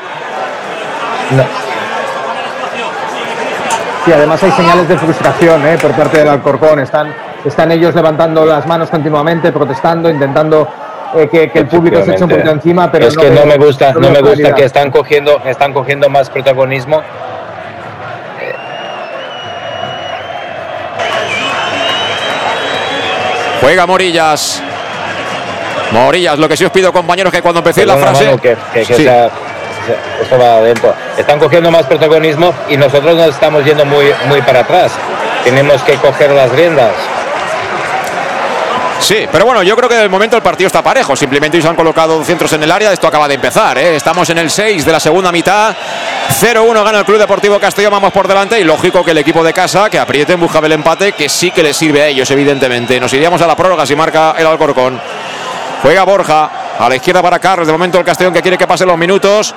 Sí, 4.09 4.15
además 4.15 4.43
hay 4.43 4.53
señales 4.53 4.89
de 4.89 4.97
frustración 4.97 5.67
¿eh? 5.67 5.77
por 5.77 5.91
parte 5.91 6.17
del 6.21 6.29
Alcorcón. 6.29 6.81
Están, 6.81 7.15
están 7.45 7.71
ellos 7.73 7.95
levantando 7.95 8.47
las 8.47 8.67
manos 8.67 8.89
continuamente, 8.89 9.53
protestando, 9.53 10.09
intentando 10.09 10.67
eh, 11.15 11.29
que, 11.31 11.51
que, 11.51 11.59
el 11.59 11.67
público 11.67 12.03
se 12.03 12.13
eche 12.13 12.25
un 12.25 12.31
poquito 12.31 12.51
encima. 12.53 12.91
Pero 12.91 13.09
es 13.09 13.15
que 13.19 13.31
no 13.31 13.45
me 13.45 13.59
gusta, 13.59 13.93
no, 13.93 14.09
me 14.09 14.23
gusta 14.23 14.55
que 14.55 14.65
están 14.65 14.91
cogiendo, 14.91 15.43
están 15.45 15.75
cogiendo 15.75 16.09
más 16.09 16.31
protagonismo. 16.31 17.03
Juega 23.61 23.87
Morillas. 23.87 24.63
Morillas, 25.93 26.39
lo 26.39 26.49
que 26.49 26.57
sí 26.57 26.65
os 26.65 26.73
pido, 26.73 26.95
compañeros, 26.95 27.31
que 27.31 27.43
cuando 27.43 27.59
empecé 27.59 27.85
la 27.85 27.99
frase. 27.99 28.25
Mano, 28.25 28.41
que, 28.41 28.57
que, 28.73 28.85
que 28.87 28.95
sí. 28.95 29.03
sea, 29.05 29.29
va 30.41 30.57
adentro. 30.57 30.95
Están 31.17 31.39
cogiendo 31.39 31.71
más 31.71 31.87
protagonismo 31.87 32.53
y 32.69 32.77
nosotros 32.77 33.17
nos 33.17 33.29
estamos 33.29 33.65
yendo 33.65 33.85
muy, 33.85 34.07
muy 34.27 34.43
para 34.43 34.61
atrás. 34.61 34.93
Tenemos 35.45 35.83
que 35.83 35.95
coger 35.95 36.31
las 36.31 36.51
riendas. 36.51 36.93
Sí, 39.01 39.27
pero 39.31 39.45
bueno, 39.45 39.63
yo 39.63 39.77
creo 39.77 39.89
que 39.89 39.95
de 39.95 40.09
momento 40.09 40.37
el 40.37 40.43
partido 40.43 40.67
está 40.67 40.83
parejo. 40.83 41.15
Simplemente 41.15 41.57
ellos 41.57 41.71
han 41.71 41.77
colocado 41.77 42.23
centros 42.25 42.53
en 42.53 42.63
el 42.65 42.71
área. 42.71 42.93
Esto 42.93 43.07
acaba 43.07 43.29
de 43.29 43.35
empezar. 43.35 43.79
¿eh? 43.79 43.97
Estamos 43.97 44.29
en 44.31 44.39
el 44.39 44.51
6 44.51 44.85
de 44.85 44.93
la 44.93 45.01
segunda 45.01 45.31
mitad. 45.31 45.75
0-1 46.41 46.85
gana 46.85 46.99
el 46.99 47.05
Club 47.05 47.19
Deportivo 47.19 47.59
Castellón. 47.61 47.93
Vamos 47.93 48.13
por 48.13 48.27
delante. 48.27 48.61
Y 48.61 48.65
lógico 48.65 49.05
que 49.05 49.13
el 49.13 49.19
equipo 49.19 49.43
de 49.45 49.53
casa 49.53 49.89
que 49.89 49.99
apriete 49.99 50.35
busca 50.35 50.61
del 50.61 50.73
empate, 50.73 51.13
que 51.13 51.29
sí 51.29 51.51
que 51.53 51.63
les 51.63 51.77
sirve 51.77 52.03
a 52.03 52.07
ellos, 52.09 52.31
evidentemente. 52.31 52.99
Nos 52.99 53.13
iríamos 53.13 53.41
a 53.41 53.47
la 53.47 53.57
prórroga 53.57 53.87
si 53.87 53.95
marca 53.95 54.35
el 54.37 54.47
Alcorcón. 54.47 55.01
Juega 55.83 56.03
Borja. 56.05 56.51
A 56.79 56.89
la 56.89 56.95
izquierda 56.95 57.21
para 57.21 57.41
Carlos. 57.41 57.67
De 57.67 57.73
momento 57.73 57.99
el 57.99 58.05
Castellón 58.05 58.33
que 58.33 58.41
quiere 58.41 58.57
que 58.57 58.67
pasen 58.67 58.87
los 58.87 58.97
minutos. 58.97 59.53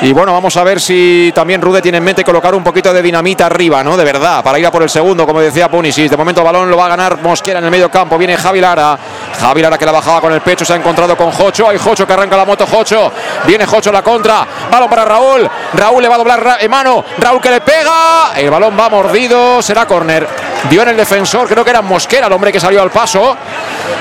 Y 0.00 0.12
bueno, 0.12 0.32
vamos 0.32 0.56
a 0.56 0.64
ver 0.64 0.80
si 0.80 1.30
también 1.34 1.60
Rude 1.60 1.80
tiene 1.80 1.98
en 1.98 2.04
mente 2.04 2.24
colocar 2.24 2.54
un 2.54 2.64
poquito 2.64 2.92
de 2.92 3.00
dinamita 3.00 3.46
arriba, 3.46 3.84
¿no? 3.84 3.96
De 3.96 4.04
verdad, 4.04 4.42
para 4.42 4.58
ir 4.58 4.66
a 4.66 4.70
por 4.70 4.82
el 4.82 4.88
segundo, 4.88 5.26
como 5.26 5.40
decía 5.40 5.70
Punisic. 5.70 6.10
De 6.10 6.16
momento 6.16 6.40
el 6.40 6.46
balón 6.46 6.70
lo 6.70 6.76
va 6.76 6.86
a 6.86 6.88
ganar 6.88 7.20
Mosquera 7.22 7.58
en 7.58 7.66
el 7.66 7.70
medio 7.70 7.90
campo. 7.90 8.16
Viene 8.16 8.36
Javi 8.36 8.60
Lara. 8.60 8.98
Javi 9.38 9.62
Lara 9.62 9.76
que 9.76 9.84
la 9.84 9.92
bajaba 9.92 10.20
con 10.22 10.32
el 10.32 10.40
pecho, 10.40 10.64
se 10.64 10.72
ha 10.72 10.76
encontrado 10.76 11.16
con 11.16 11.30
Jocho. 11.30 11.68
Hay 11.68 11.78
Jocho 11.78 12.06
que 12.06 12.12
arranca 12.14 12.36
la 12.36 12.46
moto, 12.46 12.66
Jocho. 12.66 13.12
Viene 13.46 13.66
Jocho 13.66 13.92
la 13.92 14.02
contra. 14.02 14.46
Balón 14.70 14.88
para 14.88 15.04
Raúl. 15.04 15.48
Raúl 15.74 16.02
le 16.02 16.08
va 16.08 16.14
a 16.14 16.18
doblar 16.18 16.56
en 16.60 16.70
mano. 16.70 17.04
Raúl 17.18 17.40
que 17.40 17.50
le 17.50 17.60
pega. 17.60 18.32
El 18.36 18.50
balón 18.50 18.74
va 18.78 18.88
mordido. 18.88 19.60
Será 19.60 19.86
córner. 19.86 20.26
Dio 20.68 20.82
en 20.82 20.88
el 20.88 20.96
defensor, 20.96 21.48
creo 21.48 21.64
que 21.64 21.70
era 21.70 21.82
Mosquera 21.82 22.26
el 22.26 22.32
hombre 22.32 22.52
que 22.52 22.60
salió 22.60 22.82
al 22.82 22.90
paso. 22.90 23.36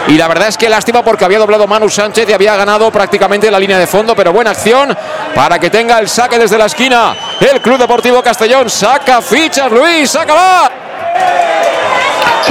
Y 0.08 0.18
la 0.18 0.28
verdad 0.28 0.50
es 0.50 0.58
que 0.58 0.70
lástima 0.70 1.04
porque 1.04 1.26
había 1.26 1.40
doblado 1.40 1.66
Manu 1.68 1.90
Sánchez 1.90 2.28
y 2.30 2.34
había 2.34 2.56
ganado 2.56 2.92
prácticamente 2.92 3.50
la 3.50 3.60
línea 3.60 3.78
de 3.78 3.88
fondo, 3.88 4.16
pero 4.16 4.34
buena 4.34 4.52
acción 4.52 4.96
para 5.34 5.60
que 5.60 5.70
tenga 5.70 6.00
el 6.00 6.10
saque 6.10 6.38
desde 6.38 6.58
la 6.58 6.66
esquina. 6.66 7.16
El 7.40 7.62
Club 7.62 7.78
Deportivo 7.78 8.22
Castellón 8.22 8.70
saca 8.70 9.22
fichas, 9.22 9.72
Luis, 9.72 10.10
sácala. 10.10 10.72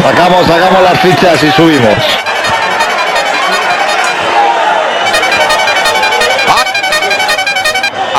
Sacamos, 0.03 0.47
sacamos 0.47 0.83
las 0.83 1.01
fichas 1.01 1.43
y 1.43 1.51
subimos. 1.53 2.32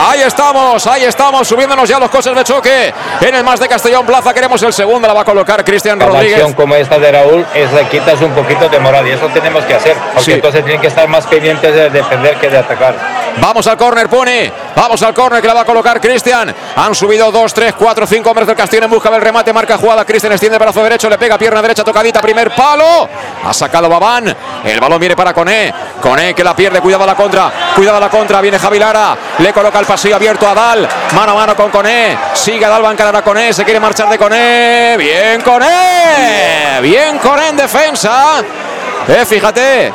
Ahí 0.06 0.20
estamos, 0.22 0.86
ahí 0.86 1.06
estamos, 1.06 1.48
subiéndonos 1.48 1.88
ya 1.88 1.98
los 1.98 2.10
cosas 2.10 2.36
de 2.36 2.44
choque. 2.44 2.94
En 3.22 3.36
el 3.36 3.44
más 3.44 3.58
de 3.60 3.70
Castellón 3.70 4.06
Plaza 4.06 4.34
queremos 4.34 4.62
el 4.62 4.74
segundo, 4.74 5.08
la 5.08 5.14
va 5.14 5.22
a 5.22 5.26
colocar 5.26 5.64
Cristian 5.64 5.96
Una 5.96 6.08
Rodríguez. 6.08 6.36
acción 6.40 6.54
como 6.54 6.76
esta 6.76 7.00
de 7.00 7.10
Raúl 7.12 7.46
es 7.54 7.72
le 7.72 7.86
quitas 7.88 8.20
un 8.22 8.32
poquito 8.32 8.68
de 8.68 8.80
moral 8.80 9.08
y 9.08 9.12
eso 9.12 9.28
tenemos 9.34 9.64
que 9.64 9.76
hacer, 9.76 9.96
porque 10.14 10.24
Sí. 10.26 10.32
entonces 10.34 10.62
tienen 10.66 10.82
que 10.82 10.88
estar 10.88 11.08
más 11.08 11.26
pendientes 11.28 11.74
de 11.74 11.90
defender 11.90 12.36
que 12.36 12.50
de 12.50 12.58
atacar. 12.58 12.96
Vamos 13.40 13.66
al 13.68 13.78
córner, 13.78 14.10
pone. 14.10 14.52
Vamos 14.76 15.02
al 15.02 15.14
córner 15.14 15.42
que 15.42 15.48
la 15.48 15.54
va 15.54 15.62
a 15.62 15.66
colocar 15.66 16.00
Cristian. 16.00 16.54
Han 16.76 16.96
subido 16.96 17.32
2, 17.32 17.54
3, 17.54 17.74
4, 17.74 18.08
5 18.08 18.30
hombres 18.30 18.48
del 18.48 18.56
Castillo 18.56 18.86
en 18.86 18.92
busca 18.92 19.10
del 19.10 19.22
remate. 19.22 19.52
Marca 19.54 19.78
jugada. 19.78 20.06
Cristian 20.06 20.32
extiende 20.34 20.58
brazo 20.58 20.84
derecho. 20.84 21.10
Le 21.10 21.18
pega 21.18 21.38
pierna 21.38 21.62
derecha 21.62 21.84
tocadita. 21.84 22.22
Primer 22.22 22.54
palo. 22.56 23.10
Ha 23.44 23.54
sacado 23.54 23.90
Babán. 23.90 24.36
El 24.64 24.80
balón 24.80 25.00
viene 25.00 25.16
para 25.16 25.34
Coné. 25.34 25.74
Coné 26.02 26.34
que 26.34 26.44
la 26.44 26.56
pierde. 26.56 26.82
Cuidado 26.82 27.06
la 27.06 27.16
contra. 27.16 27.52
Cuidado 27.76 28.00
la 28.00 28.10
contra. 28.10 28.42
Viene 28.42 28.60
Javi 28.60 28.80
Lara. 28.80 29.18
Le 29.40 29.54
coloca 29.54 29.80
el 29.80 29.86
pasillo 29.86 30.16
abierto 30.16 30.48
a 30.48 30.54
Dal. 30.54 30.88
Mano 31.14 31.32
a 31.32 31.36
mano 31.36 31.56
con 31.56 31.72
Coné. 31.72 32.18
Sigue 32.34 32.68
Dal. 32.68 32.84
Va 32.84 32.92
a 32.92 33.22
Coné. 33.22 33.54
Se 33.54 33.64
quiere 33.64 33.80
marchar 33.80 34.10
de 34.10 34.18
Coné. 34.18 34.96
Bien 34.98 35.42
Coné. 35.42 36.80
Bien 36.82 37.18
Coné 37.20 37.50
en 37.50 37.58
defensa. 37.58 38.44
Eh, 39.08 39.26
fíjate 39.26 39.92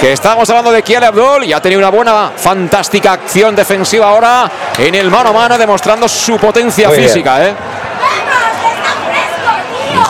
que 0.00 0.12
estamos 0.12 0.48
hablando 0.50 0.70
de 0.72 0.82
Kiel 0.82 1.04
Abdul 1.04 1.44
y 1.44 1.52
ha 1.52 1.60
tenido 1.62 1.78
una 1.78 1.90
buena, 1.90 2.32
fantástica 2.36 3.12
acción 3.12 3.54
defensiva 3.56 4.08
ahora 4.08 4.50
en 4.78 4.94
el 4.94 5.10
mano 5.10 5.30
a 5.30 5.32
mano, 5.32 5.56
demostrando 5.56 6.08
su 6.08 6.36
potencia 6.38 6.88
Muy 6.88 6.98
bien. 6.98 7.08
física. 7.08 7.44
¿eh? 7.46 7.54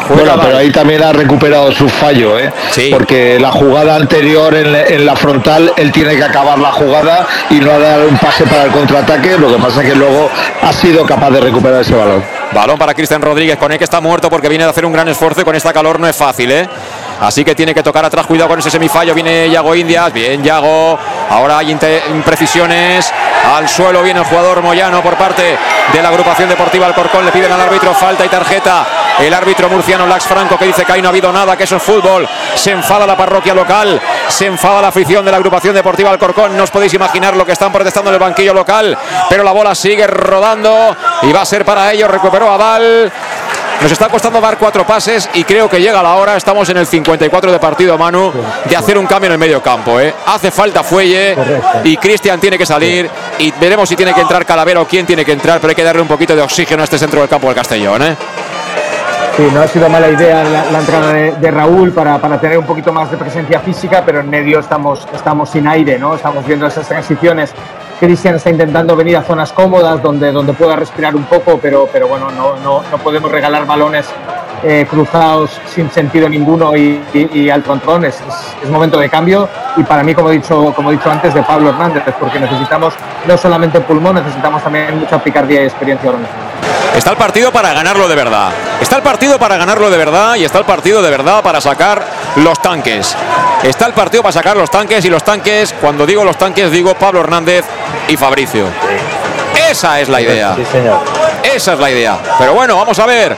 Bueno, 0.09 0.33
pero 0.43 0.59
ahí 0.59 0.71
también 0.71 1.03
ha 1.03 1.13
recuperado 1.15 1.73
su 1.73 1.89
fallo, 1.89 2.39
¿eh? 2.39 2.53
Porque 2.93 3.39
la 3.41 3.51
jugada 3.53 3.97
anterior 3.97 4.55
en, 4.55 4.71
la- 4.73 4.83
en 4.85 5.07
la 5.07 5.17
frontal, 5.17 5.73
él 5.77 5.93
tiene 5.93 6.15
que 6.17 6.23
acabar 6.25 6.59
la 6.59 6.73
jugada 6.73 7.27
y 7.49 7.55
no 7.55 7.79
dar 7.79 8.01
un 8.01 8.19
pase 8.19 8.45
para 8.45 8.65
el 8.65 8.71
contraataque. 8.71 9.39
Lo 9.39 9.49
que 9.49 9.63
pasa 9.63 9.83
es 9.83 9.89
que 9.89 9.95
luego 9.95 10.29
ha 10.61 10.73
sido 10.75 11.07
capaz 11.07 11.31
de 11.31 11.41
recuperar 11.41 11.81
ese 11.81 11.95
balón. 11.95 12.23
Balón 12.53 12.77
para 12.79 12.93
Cristian 12.93 13.23
Rodríguez, 13.23 13.57
Coné 13.57 13.79
que 13.79 13.85
está 13.85 14.01
muerto 14.03 14.29
porque 14.29 14.49
viene 14.51 14.65
de 14.65 14.71
hacer 14.71 14.85
un 14.85 14.93
gran 14.93 15.09
esfuerzo 15.09 15.41
y 15.41 15.45
con 15.45 15.55
esta 15.57 15.73
calor 15.73 15.99
no 15.99 16.07
es 16.07 16.15
fácil, 16.17 16.51
¿eh? 16.53 16.69
Así 17.21 17.45
que 17.45 17.55
tiene 17.55 17.75
que 17.75 17.83
tocar 17.83 18.05
atrás, 18.05 18.27
cuidado 18.27 18.49
con 18.49 18.59
ese 18.59 18.71
semifallo, 18.71 19.15
viene 19.15 19.49
Yago 19.49 19.75
Indias, 19.75 20.13
bien 20.13 20.43
Yago, 20.43 20.99
ahora 21.31 21.59
hay 21.59 21.71
imprecisiones, 21.71 23.13
al 23.55 23.69
suelo 23.69 24.03
viene 24.03 24.21
el 24.21 24.27
jugador 24.27 24.63
Moyano 24.63 25.03
por 25.03 25.17
parte 25.17 25.57
de 25.93 26.03
la 26.03 26.09
agrupación 26.09 26.49
deportiva 26.49 26.87
Alcorcón, 26.87 27.25
le 27.25 27.33
piden 27.33 27.53
al 27.53 27.61
árbitro 27.61 27.95
falta 27.95 28.25
y 28.25 28.29
tarjeta, 28.29 28.85
el 29.21 29.33
árbitro 29.33 29.69
murciano 29.69 30.07
Lax 30.07 30.25
Franco 30.25 30.59
que 30.59 30.67
dice 30.67 30.85
que 30.85 30.93
ahí 30.93 31.03
no 31.03 31.09
ha 31.09 31.11
habido 31.11 31.33
nada, 31.33 31.57
que 31.57 31.65
eso 31.65 31.77
es 31.77 31.83
fútbol, 31.83 32.29
se 32.55 32.73
enfada 32.73 33.07
la 33.07 33.17
parroquia 33.17 33.55
local, 33.55 34.01
se 34.29 34.47
enfada 34.47 34.83
la 34.83 34.89
afición 34.89 35.25
de 35.25 35.31
la 35.31 35.37
agrupación 35.37 35.75
deportiva 35.75 36.11
Alcorcón, 36.11 36.57
no 36.57 36.65
os 36.65 36.71
podéis 36.71 36.95
imaginar 36.95 37.37
lo 37.37 37.47
que 37.47 37.53
están 37.53 37.73
protestando 37.73 38.11
en 38.11 38.15
el 38.15 38.21
banquillo 38.21 38.53
local, 38.53 38.97
pero 39.29 39.43
la 39.43 39.53
bola 39.53 39.75
sigue 39.75 40.07
rodando 40.07 40.97
y 41.23 41.33
va 41.33 41.43
a 41.43 41.47
ser 41.47 41.65
para 41.65 41.93
ellos, 41.93 42.11
recuperó 42.11 42.53
a 42.53 42.59
Dal. 42.59 43.13
Nos 43.81 43.93
está 43.93 44.09
costando 44.09 44.41
dar 44.41 44.57
cuatro 44.57 44.87
pases 44.87 45.29
y 45.35 45.45
creo 45.45 45.69
que 45.69 45.79
llega 45.79 46.03
la 46.03 46.15
hora, 46.15 46.37
estamos 46.37 46.69
en 46.71 46.79
el 46.79 46.87
54 46.87 47.53
de 47.53 47.59
partido, 47.59 47.99
Manu, 47.99 48.33
de 48.65 48.77
hacer 48.77 48.97
un 48.97 49.07
cambio 49.07 49.27
en 49.27 49.33
el 49.33 49.39
medio 49.39 49.63
campo. 49.63 50.01
¿eh? 50.01 50.15
Hace 50.27 50.51
falta 50.51 50.83
Fuelle 50.83 51.37
y 51.85 51.97
Cristian 51.99 52.41
tiene 52.41 52.57
que 52.57 52.65
salir 52.65 53.11
y 53.39 53.51
veremos 53.53 53.89
si 53.89 53.97
tiene 53.97 54.15
que 54.15 54.23
entrar 54.23 54.47
Calavera 54.47 54.81
o 54.81 54.87
quién 54.87 55.05
tiene 55.05 55.25
que 55.25 55.33
entrar, 55.33 55.61
pero 55.61 55.71
hay 55.71 55.75
que 55.75 55.85
darle 55.85 56.01
un 56.01 56.09
poquito 56.09 56.35
de 56.35 56.41
oxígeno 56.41 56.83
a 56.83 56.85
este 56.85 56.99
centro 56.99 57.21
del 57.21 57.29
campo 57.29 57.49
del 57.49 57.57
Castellón. 57.57 58.03
¿eh? 58.03 58.17
Sí, 59.37 59.43
no 59.53 59.63
ha 59.63 59.69
sido 59.69 59.89
mala 59.89 60.09
idea 60.09 60.45
la, 60.45 60.71
la 60.71 60.79
entrada 60.79 61.13
de, 61.13 61.33
de 61.33 61.51
Raúl 61.51 61.91
para, 61.93 62.19
para 62.19 62.41
tener 62.41 62.57
un 62.57 62.67
poquito 62.67 62.93
más 62.93 63.11
de 63.11 63.17
presencia 63.17 63.59
física, 63.61 64.03
pero 64.07 64.21
en 64.21 64.31
medio 64.31 64.61
estamos, 64.61 65.07
estamos 65.13 65.51
sin 65.51 65.67
aire, 65.67 65.99
¿no? 65.99 66.15
Estamos 66.15 66.47
viendo 66.47 66.67
esas 66.67 66.87
transiciones. 66.87 67.53
Cristian 68.01 68.35
está 68.37 68.51
intentando 68.51 68.97
venir 68.97 69.17
a 69.17 69.23
zonas 69.23 69.53
cómodas 69.53 70.03
donde, 70.03 70.33
donde 70.33 70.53
pueda 70.53 70.77
respirar 70.77 71.15
un 71.17 71.25
poco, 71.25 71.59
pero, 71.61 71.89
pero 71.93 72.09
bueno, 72.09 72.31
no, 72.31 72.57
no, 72.57 72.83
no 72.91 72.99
podemos 72.99 73.31
regalar 73.31 73.67
balones 73.67 74.07
eh, 74.63 74.87
cruzados 74.89 75.61
sin 75.67 75.91
sentido 75.91 76.29
ninguno 76.29 76.75
y, 76.77 77.03
y- 77.13 77.51
al 77.51 77.63
trontón. 77.63 78.05
Es, 78.05 78.21
es- 78.63 78.71
momento 78.71 78.99
de 78.99 79.09
cambio 79.11 79.49
y 79.77 79.83
para 79.85 80.03
mí, 80.03 80.15
como 80.15 80.31
he 80.31 80.35
dicho, 80.35 80.73
como 80.75 80.91
he 80.91 80.95
dicho 80.97 81.11
antes, 81.11 81.33
de 81.35 81.43
Pablo 81.43 81.69
Hernández, 81.71 82.03
porque 82.19 82.41
necesitamos 82.41 82.95
no 83.27 83.37
solamente 83.37 83.81
pulmón, 83.81 84.15
necesitamos 84.17 84.63
también 84.63 84.99
mucha 84.99 85.19
picardía 85.23 85.63
y 85.63 85.65
experiencia 85.67 86.11
ahora. 86.11 86.23
Está 86.95 87.11
el 87.11 87.17
partido 87.17 87.51
para 87.53 87.73
ganarlo 87.73 88.07
de 88.07 88.15
verdad. 88.15 88.51
Está 88.81 88.97
el 88.97 89.03
partido 89.03 89.39
para 89.39 89.57
ganarlo 89.57 89.91
de 89.91 89.97
verdad 89.97 90.37
y 90.37 90.45
está 90.45 90.59
el 90.59 90.65
partido 90.65 91.03
de 91.03 91.11
verdad 91.11 91.43
para 91.43 91.61
sacar 91.61 92.05
los 92.37 92.61
tanques. 92.63 93.17
Está 93.63 93.87
el 93.87 93.93
partido 93.93 94.23
para 94.23 94.33
sacar 94.33 94.57
los 94.57 94.71
tanques 94.71 95.05
y 95.05 95.09
los 95.09 95.25
tanques, 95.25 95.75
cuando 95.81 96.07
digo 96.07 96.25
los 96.25 96.39
tanques, 96.39 96.71
digo 96.71 96.95
Pablo 96.95 97.21
Hernández 97.21 97.65
y 98.09 98.17
Fabricio. 98.17 98.69
Esa 99.71 100.01
es 100.01 100.09
la 100.09 100.21
idea. 100.21 100.57
Esa 101.43 101.73
es 101.73 101.79
la 101.79 101.91
idea. 101.91 102.19
Pero 102.39 102.55
bueno, 102.55 102.77
vamos 102.77 102.99
a 102.99 103.07
ver. 103.07 103.37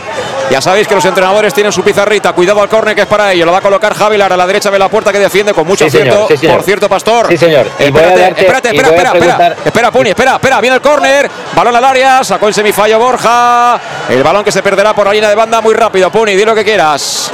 Ya 0.51 0.61
sabéis 0.61 0.87
que 0.87 0.95
los 0.95 1.05
entrenadores 1.05 1.53
tienen 1.53 1.73
su 1.73 1.83
pizarrita. 1.83 2.33
Cuidado 2.33 2.63
al 2.63 2.69
córner 2.69 2.95
que 2.95 3.03
es 3.03 3.07
para 3.07 3.33
ello. 3.33 3.45
Lo 3.45 3.53
va 3.53 3.59
a 3.59 3.61
colocar 3.63 3.95
Javi 3.95 4.17
Lara 4.17 4.35
a 4.35 4.39
la 4.39 4.47
derecha 4.47 4.71
de 4.71 4.79
la 4.79 4.89
puerta 4.89 5.11
que 5.13 5.19
defiende 5.19 5.53
con 5.53 5.67
mucho 5.67 5.89
Sí, 5.91 5.99
acierto. 5.99 6.29
sí. 6.39 6.47
Por 6.47 6.63
cierto, 6.63 6.89
Pastor. 6.89 7.27
Sí, 7.29 7.37
señor. 7.37 7.67
Y 7.79 7.85
Espérate, 7.85 8.21
darte- 8.21 8.41
espérate, 8.43 8.69
espera, 8.69 8.89
espera, 8.89 9.13
espera. 9.13 9.57
Espera, 9.65 9.91
Puni, 9.91 10.11
espera, 10.11 10.35
espera. 10.37 10.61
Viene 10.61 10.77
el 10.77 10.83
córner. 10.83 11.31
Balón 11.55 11.75
al 11.77 11.85
área. 11.85 12.23
Sacó 12.25 12.47
el 12.49 12.55
semifallo 12.55 12.99
Borja. 12.99 13.81
El 14.09 14.23
balón 14.23 14.45
que 14.45 14.53
se 14.53 14.63
perderá 14.63 14.95
por 14.95 15.07
la 15.07 15.13
línea 15.13 15.29
de 15.29 15.35
banda 15.35 15.61
muy 15.61 15.75
rápido. 15.75 16.11
Puni, 16.13 16.37
di 16.37 16.45
lo 16.45 16.55
que 16.55 16.65
quieras. 16.65 17.31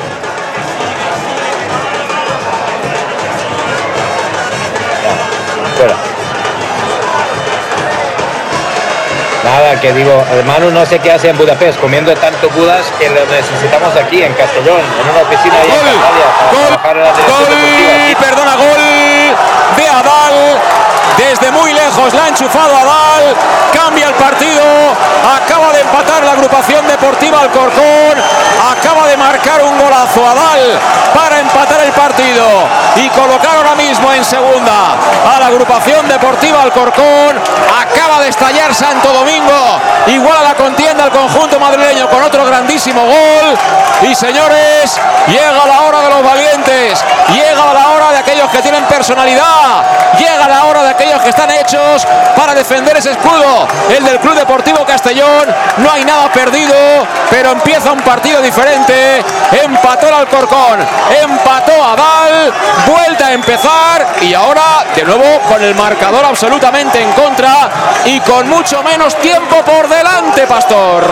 Nada, 9.45 9.81
que 9.81 9.93
digo, 9.93 10.25
hermano, 10.31 10.71
no 10.71 10.87
sé 10.87 11.01
qué 11.01 11.11
hace 11.11 11.29
en 11.29 11.37
Budapest, 11.37 11.81
comiendo 11.81 12.15
tanto 12.15 12.49
Budas 12.51 12.87
que 12.99 13.11
lo 13.11 13.27
necesitamos 13.27 13.97
aquí 13.97 14.23
en 14.23 14.33
Castellón, 14.35 14.81
en 14.81 15.11
una 15.11 15.23
oficina 15.23 15.57
ahí 15.59 15.69
en 15.69 16.01
para 16.01 16.67
trabajar 16.67 16.97
en 16.97 17.03
la 17.03 17.13
dirección 17.13 17.39
deportiva. 17.41 18.11
Y 18.11 18.15
perdona, 18.15 18.57
gol 18.57 18.83
de 19.77 19.89
Adal. 19.89 20.61
Desde 21.17 21.51
muy 21.53 21.73
lejos 21.73 22.13
la 22.15 22.25
ha 22.25 22.29
enchufado 22.29 22.77
Adal. 22.77 23.35
Cambia 23.73 24.09
el 24.09 24.15
partido. 24.15 24.63
Acaba 25.37 25.73
de 25.73 25.81
empatar 25.81 26.25
la 26.25 26.33
agrupación 26.33 26.87
deportiva 26.87 27.41
Alcorcón. 27.41 28.17
Acaba 28.71 29.07
de 29.07 29.17
marcar 29.17 29.63
un 29.63 29.79
golazo 29.79 30.27
Adal 30.27 30.79
para 31.15 31.41
empatar 31.41 31.81
el 31.83 31.93
partido 31.93 32.45
y 32.97 33.09
colocar 33.11 33.57
ahora 33.57 33.75
mismo 33.75 34.13
en 34.13 34.25
segunda 34.25 34.97
a 35.35 35.41
la 35.41 35.47
agrupación 35.47 36.09
deportiva 36.09 36.63
Alcorcón. 36.63 37.41
Acaba 37.81 38.21
de 38.21 38.29
estallar 38.29 38.75
Santo 38.75 39.13
Domingo. 39.13 39.81
Igual 40.07 40.37
a 40.37 40.43
la 40.43 40.55
contienda 40.55 41.05
al 41.05 41.11
conjunto 41.11 41.61
madrileño 41.61 42.09
con 42.09 42.23
otro 42.23 42.45
grandísimo 42.45 43.03
gol. 43.03 43.59
Y 44.03 44.15
señores, 44.15 44.99
llega 45.29 45.67
la 45.67 45.81
hora 45.83 46.01
de 46.01 46.11
los 46.11 46.23
valientes. 46.25 47.05
Llega 47.33 47.73
la 47.73 47.89
hora 47.91 48.11
de 48.13 48.19
aquellos 48.19 48.51
que 48.51 48.63
tienen 48.63 48.85
personalidad. 48.85 49.85
Llega 50.19 50.49
la 50.49 50.65
hora 50.65 50.83
de 50.83 50.91
aquellos 51.03 51.23
que 51.23 51.31
están 51.31 51.51
hechos 51.51 52.07
para 52.37 52.55
defender 52.55 52.97
ese 52.97 53.11
escudo. 53.11 53.67
El 53.95 54.05
del 54.05 54.19
Club 54.21 54.35
Deportivo 54.35 54.85
Castellón. 54.85 55.49
No 55.79 55.91
hay 55.91 56.05
nada 56.05 56.33
perdido, 56.33 56.75
pero 57.31 57.53
empieza 57.53 57.93
un 57.93 58.01
partido 58.03 58.41
diferente. 58.41 59.25
Empató 59.65 60.09
el 60.09 60.15
Alcorcón. 60.15 60.79
Empató 61.23 61.73
a. 61.85 61.97
Vuelta 62.87 63.27
a 63.27 63.33
empezar. 63.33 64.07
Y 64.21 64.35
ahora, 64.35 64.85
de 64.95 65.05
nuevo, 65.05 65.41
con 65.49 65.63
el 65.63 65.75
marcador 65.75 66.25
absolutamente 66.25 67.03
en 67.03 67.11
contra. 67.13 67.69
Y 68.05 68.21
con 68.21 68.49
mucho 68.49 68.83
menos 68.83 69.17
tiempo 69.17 69.57
por 69.63 69.89
delante, 69.89 70.47
Pastor. 70.47 71.05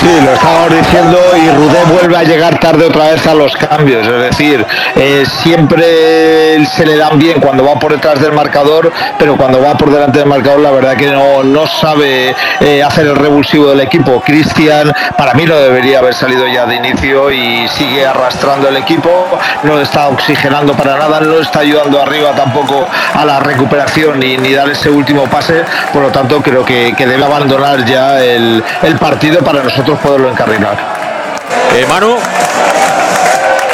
Sí, 0.00 0.20
lo 0.22 0.32
estábamos 0.32 0.70
diciendo 0.70 1.18
y 1.36 1.50
Rudé 1.50 1.84
vuelve 1.84 2.16
a 2.16 2.22
llegar 2.22 2.58
tarde 2.58 2.86
otra 2.86 3.12
vez 3.12 3.26
a 3.26 3.34
los 3.34 3.54
cambios. 3.56 4.06
Es 4.06 4.20
decir, 4.30 4.66
eh, 4.96 5.24
siempre 5.42 6.64
se 6.66 6.84
le 6.84 6.96
dan 6.96 7.18
bien 7.18 7.40
cuando 7.40 7.64
va 7.64 7.78
por 7.78 7.92
detrás 7.92 8.13
del 8.20 8.32
marcador, 8.32 8.92
pero 9.18 9.36
cuando 9.36 9.60
va 9.60 9.74
por 9.76 9.90
delante 9.90 10.18
del 10.18 10.28
marcador 10.28 10.60
la 10.60 10.70
verdad 10.70 10.96
que 10.96 11.10
no, 11.10 11.42
no 11.42 11.66
sabe 11.66 12.34
eh, 12.60 12.82
hacer 12.82 13.06
el 13.06 13.16
revulsivo 13.16 13.68
del 13.70 13.80
equipo. 13.80 14.20
Cristian 14.20 14.92
para 15.16 15.34
mí 15.34 15.44
no 15.44 15.56
debería 15.56 15.98
haber 15.98 16.14
salido 16.14 16.46
ya 16.46 16.66
de 16.66 16.76
inicio 16.76 17.30
y 17.30 17.68
sigue 17.68 18.06
arrastrando 18.06 18.68
el 18.68 18.76
equipo, 18.76 19.10
no 19.62 19.80
está 19.80 20.08
oxigenando 20.08 20.74
para 20.74 20.96
nada, 20.96 21.20
no 21.20 21.40
está 21.40 21.60
ayudando 21.60 22.00
arriba 22.00 22.32
tampoco 22.32 22.86
a 23.14 23.24
la 23.24 23.40
recuperación 23.40 24.20
ni, 24.20 24.36
ni 24.36 24.52
dar 24.52 24.68
ese 24.68 24.90
último 24.90 25.24
pase, 25.24 25.64
por 25.92 26.02
lo 26.02 26.08
tanto 26.10 26.42
creo 26.42 26.64
que, 26.64 26.94
que 26.96 27.06
debe 27.06 27.24
abandonar 27.24 27.84
ya 27.84 28.22
el, 28.22 28.62
el 28.82 28.96
partido 28.96 29.40
para 29.40 29.62
nosotros 29.62 29.98
poderlo 29.98 30.30
encarrilar. 30.30 30.76
Eh, 31.74 31.86
Manu. 31.88 32.16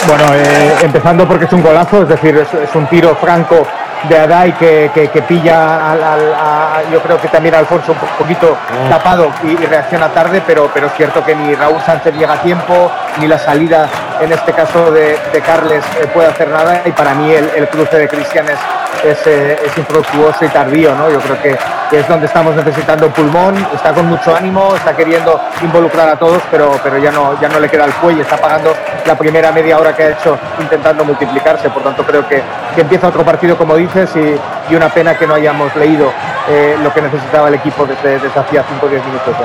Bueno, 0.07 0.25
eh, 0.35 0.75
empezando 0.83 1.29
porque 1.29 1.45
es 1.45 1.53
un 1.53 1.63
golazo, 1.63 2.03
es 2.03 2.09
decir, 2.09 2.35
es, 2.37 2.49
es 2.55 2.75
un 2.75 2.87
tiro 2.87 3.15
franco 3.17 3.67
de 4.09 4.19
Adai 4.19 4.53
que, 4.57 4.91
que, 4.95 5.09
que 5.09 5.23
pilla 5.23 5.93
al, 5.93 6.03
al- 6.03 6.35
a- 6.35 6.83
yo 6.93 7.01
creo 7.03 7.21
que 7.21 7.29
también 7.29 7.55
a 7.55 7.59
Alfonso 7.59 7.93
un 7.93 7.99
po- 7.99 8.07
poquito 8.19 8.57
tapado 8.89 9.31
y, 9.45 9.51
y 9.53 9.67
reacciona 9.67 10.09
tarde, 10.09 10.43
pero, 10.47 10.71
pero 10.73 10.87
es 10.87 10.95
cierto 10.95 11.25
que 11.25 11.35
ni 11.35 11.55
Raúl 11.55 11.81
Sánchez 11.85 12.15
llega 12.15 12.35
a 12.35 12.43
tiempo, 12.43 12.91
ni 13.19 13.27
la 13.29 13.39
salida 13.39 13.89
en 14.21 14.33
este 14.33 14.53
caso 14.53 14.91
de, 14.91 15.19
de 15.33 15.41
Carles 15.41 15.85
eh, 16.01 16.07
puede 16.13 16.29
hacer 16.29 16.49
nada 16.49 16.83
y 16.85 16.91
para 16.93 17.15
mí 17.15 17.31
el, 17.33 17.51
el 17.57 17.69
cruce 17.69 17.97
de 17.99 18.09
Cristian 18.09 18.47
es, 18.49 18.59
es, 19.05 19.27
eh, 19.27 19.59
es 19.65 19.79
infructuoso 19.79 20.45
y 20.45 20.49
tardío, 20.49 20.95
¿no? 20.95 21.11
Yo 21.11 21.21
creo 21.21 21.41
que, 21.43 21.59
es 21.97 22.07
donde 22.07 22.27
estamos 22.27 22.55
necesitando 22.55 23.11
pulmón, 23.11 23.57
está 23.75 23.93
con 23.93 24.07
mucho 24.07 24.35
ánimo, 24.35 24.77
está 24.77 24.95
queriendo 24.95 25.41
involucrar 25.61 26.09
a 26.09 26.17
todos, 26.17 26.41
pero, 26.51 26.79
pero 26.85 26.99
ya, 26.99 27.11
no, 27.11 27.39
ya 27.41 27.49
no 27.49 27.59
le 27.59 27.69
queda 27.69 27.85
el 27.85 27.93
cuello, 27.95 28.23
está 28.23 28.37
pagando 28.37 28.73
la 29.05 29.17
primera 29.17 29.51
media 29.51 29.77
hora 29.77 29.95
que 29.95 30.05
ha 30.05 30.11
hecho 30.11 30.39
intentando 30.61 31.05
multiplicarse, 31.05 31.69
por 31.71 31.83
tanto 31.83 32.05
creo 32.05 32.29
que, 32.29 32.41
que 32.77 32.83
empieza 32.83 33.09
otro 33.09 33.25
partido 33.25 33.57
como 33.57 33.75
dices 33.75 34.09
y, 34.15 34.73
y 34.73 34.77
una 34.77 34.89
pena 34.89 35.19
que 35.19 35.27
no 35.27 35.35
hayamos 35.35 35.75
leído 35.75 36.13
eh, 36.49 36.77
lo 36.83 36.93
que 36.93 37.03
necesitaba 37.03 37.49
el 37.49 37.55
equipo 37.55 37.87
desde, 37.87 38.19
desde 38.19 38.41
hacía 38.41 38.65
5 38.69 38.87
o 38.87 38.89
10 38.89 39.05
minutos. 39.05 39.37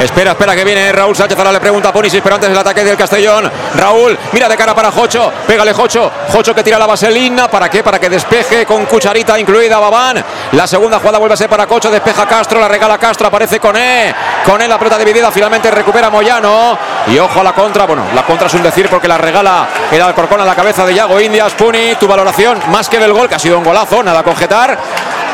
Espera, 0.00 0.32
espera 0.32 0.54
que 0.54 0.64
viene 0.64 0.92
Raúl 0.92 1.16
Sánchez. 1.16 1.36
Ahora 1.38 1.52
le 1.52 1.60
pregunta 1.60 1.88
a 1.88 1.92
Ponis, 1.92 2.16
pero 2.22 2.34
antes 2.34 2.48
del 2.48 2.58
ataque 2.58 2.84
del 2.84 2.96
Castellón. 2.96 3.50
Raúl, 3.76 4.16
mira 4.32 4.48
de 4.48 4.56
cara 4.56 4.74
para 4.74 4.90
Jocho. 4.90 5.32
Pégale 5.46 5.72
Jocho. 5.72 6.10
Jocho 6.30 6.54
que 6.54 6.62
tira 6.62 6.78
la 6.78 6.86
vaselina. 6.86 7.48
¿Para 7.48 7.68
qué? 7.68 7.82
Para 7.82 7.98
que 7.98 8.08
despeje 8.08 8.64
con 8.66 8.84
cucharita 8.92 9.40
incluida 9.40 9.78
Babán. 9.78 10.22
La 10.52 10.66
segunda 10.66 10.98
jugada 10.98 11.18
vuelve 11.18 11.32
a 11.32 11.36
ser 11.36 11.48
para 11.48 11.66
Cocho. 11.66 11.90
Despeja 11.90 12.26
Castro. 12.26 12.60
La 12.60 12.68
regala 12.68 12.98
Castro. 12.98 13.26
Aparece 13.26 13.58
con 13.58 13.74
E. 13.74 14.14
Con 14.44 14.60
E 14.60 14.68
la 14.68 14.78
pelota 14.78 14.98
dividida. 14.98 15.30
Finalmente 15.30 15.70
recupera 15.70 16.10
Moyano. 16.10 16.76
Y 17.06 17.18
ojo 17.18 17.40
a 17.40 17.42
la 17.42 17.54
contra. 17.54 17.86
Bueno, 17.86 18.04
la 18.14 18.22
contra 18.24 18.48
es 18.48 18.54
un 18.54 18.62
decir 18.62 18.88
porque 18.90 19.08
la 19.08 19.16
regala 19.16 19.66
el 19.90 20.02
Alcorcón 20.02 20.42
a 20.42 20.44
la 20.44 20.54
cabeza 20.54 20.84
de 20.84 20.94
Yago 20.94 21.18
Indias. 21.20 21.54
Puni, 21.54 21.94
tu 21.94 22.06
valoración 22.06 22.60
más 22.68 22.88
que 22.90 22.98
del 22.98 23.12
gol, 23.14 23.28
que 23.28 23.36
ha 23.36 23.38
sido 23.38 23.56
un 23.56 23.64
golazo. 23.64 24.02
Nada 24.02 24.22
conjetar. 24.22 24.76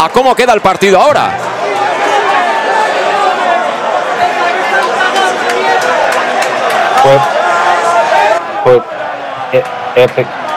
¿A 0.00 0.08
cómo 0.10 0.36
queda 0.36 0.52
el 0.52 0.60
partido 0.60 1.00
ahora? 1.00 1.30
Pues, 7.02 7.20
pues, 8.64 8.82
e- 9.52 10.47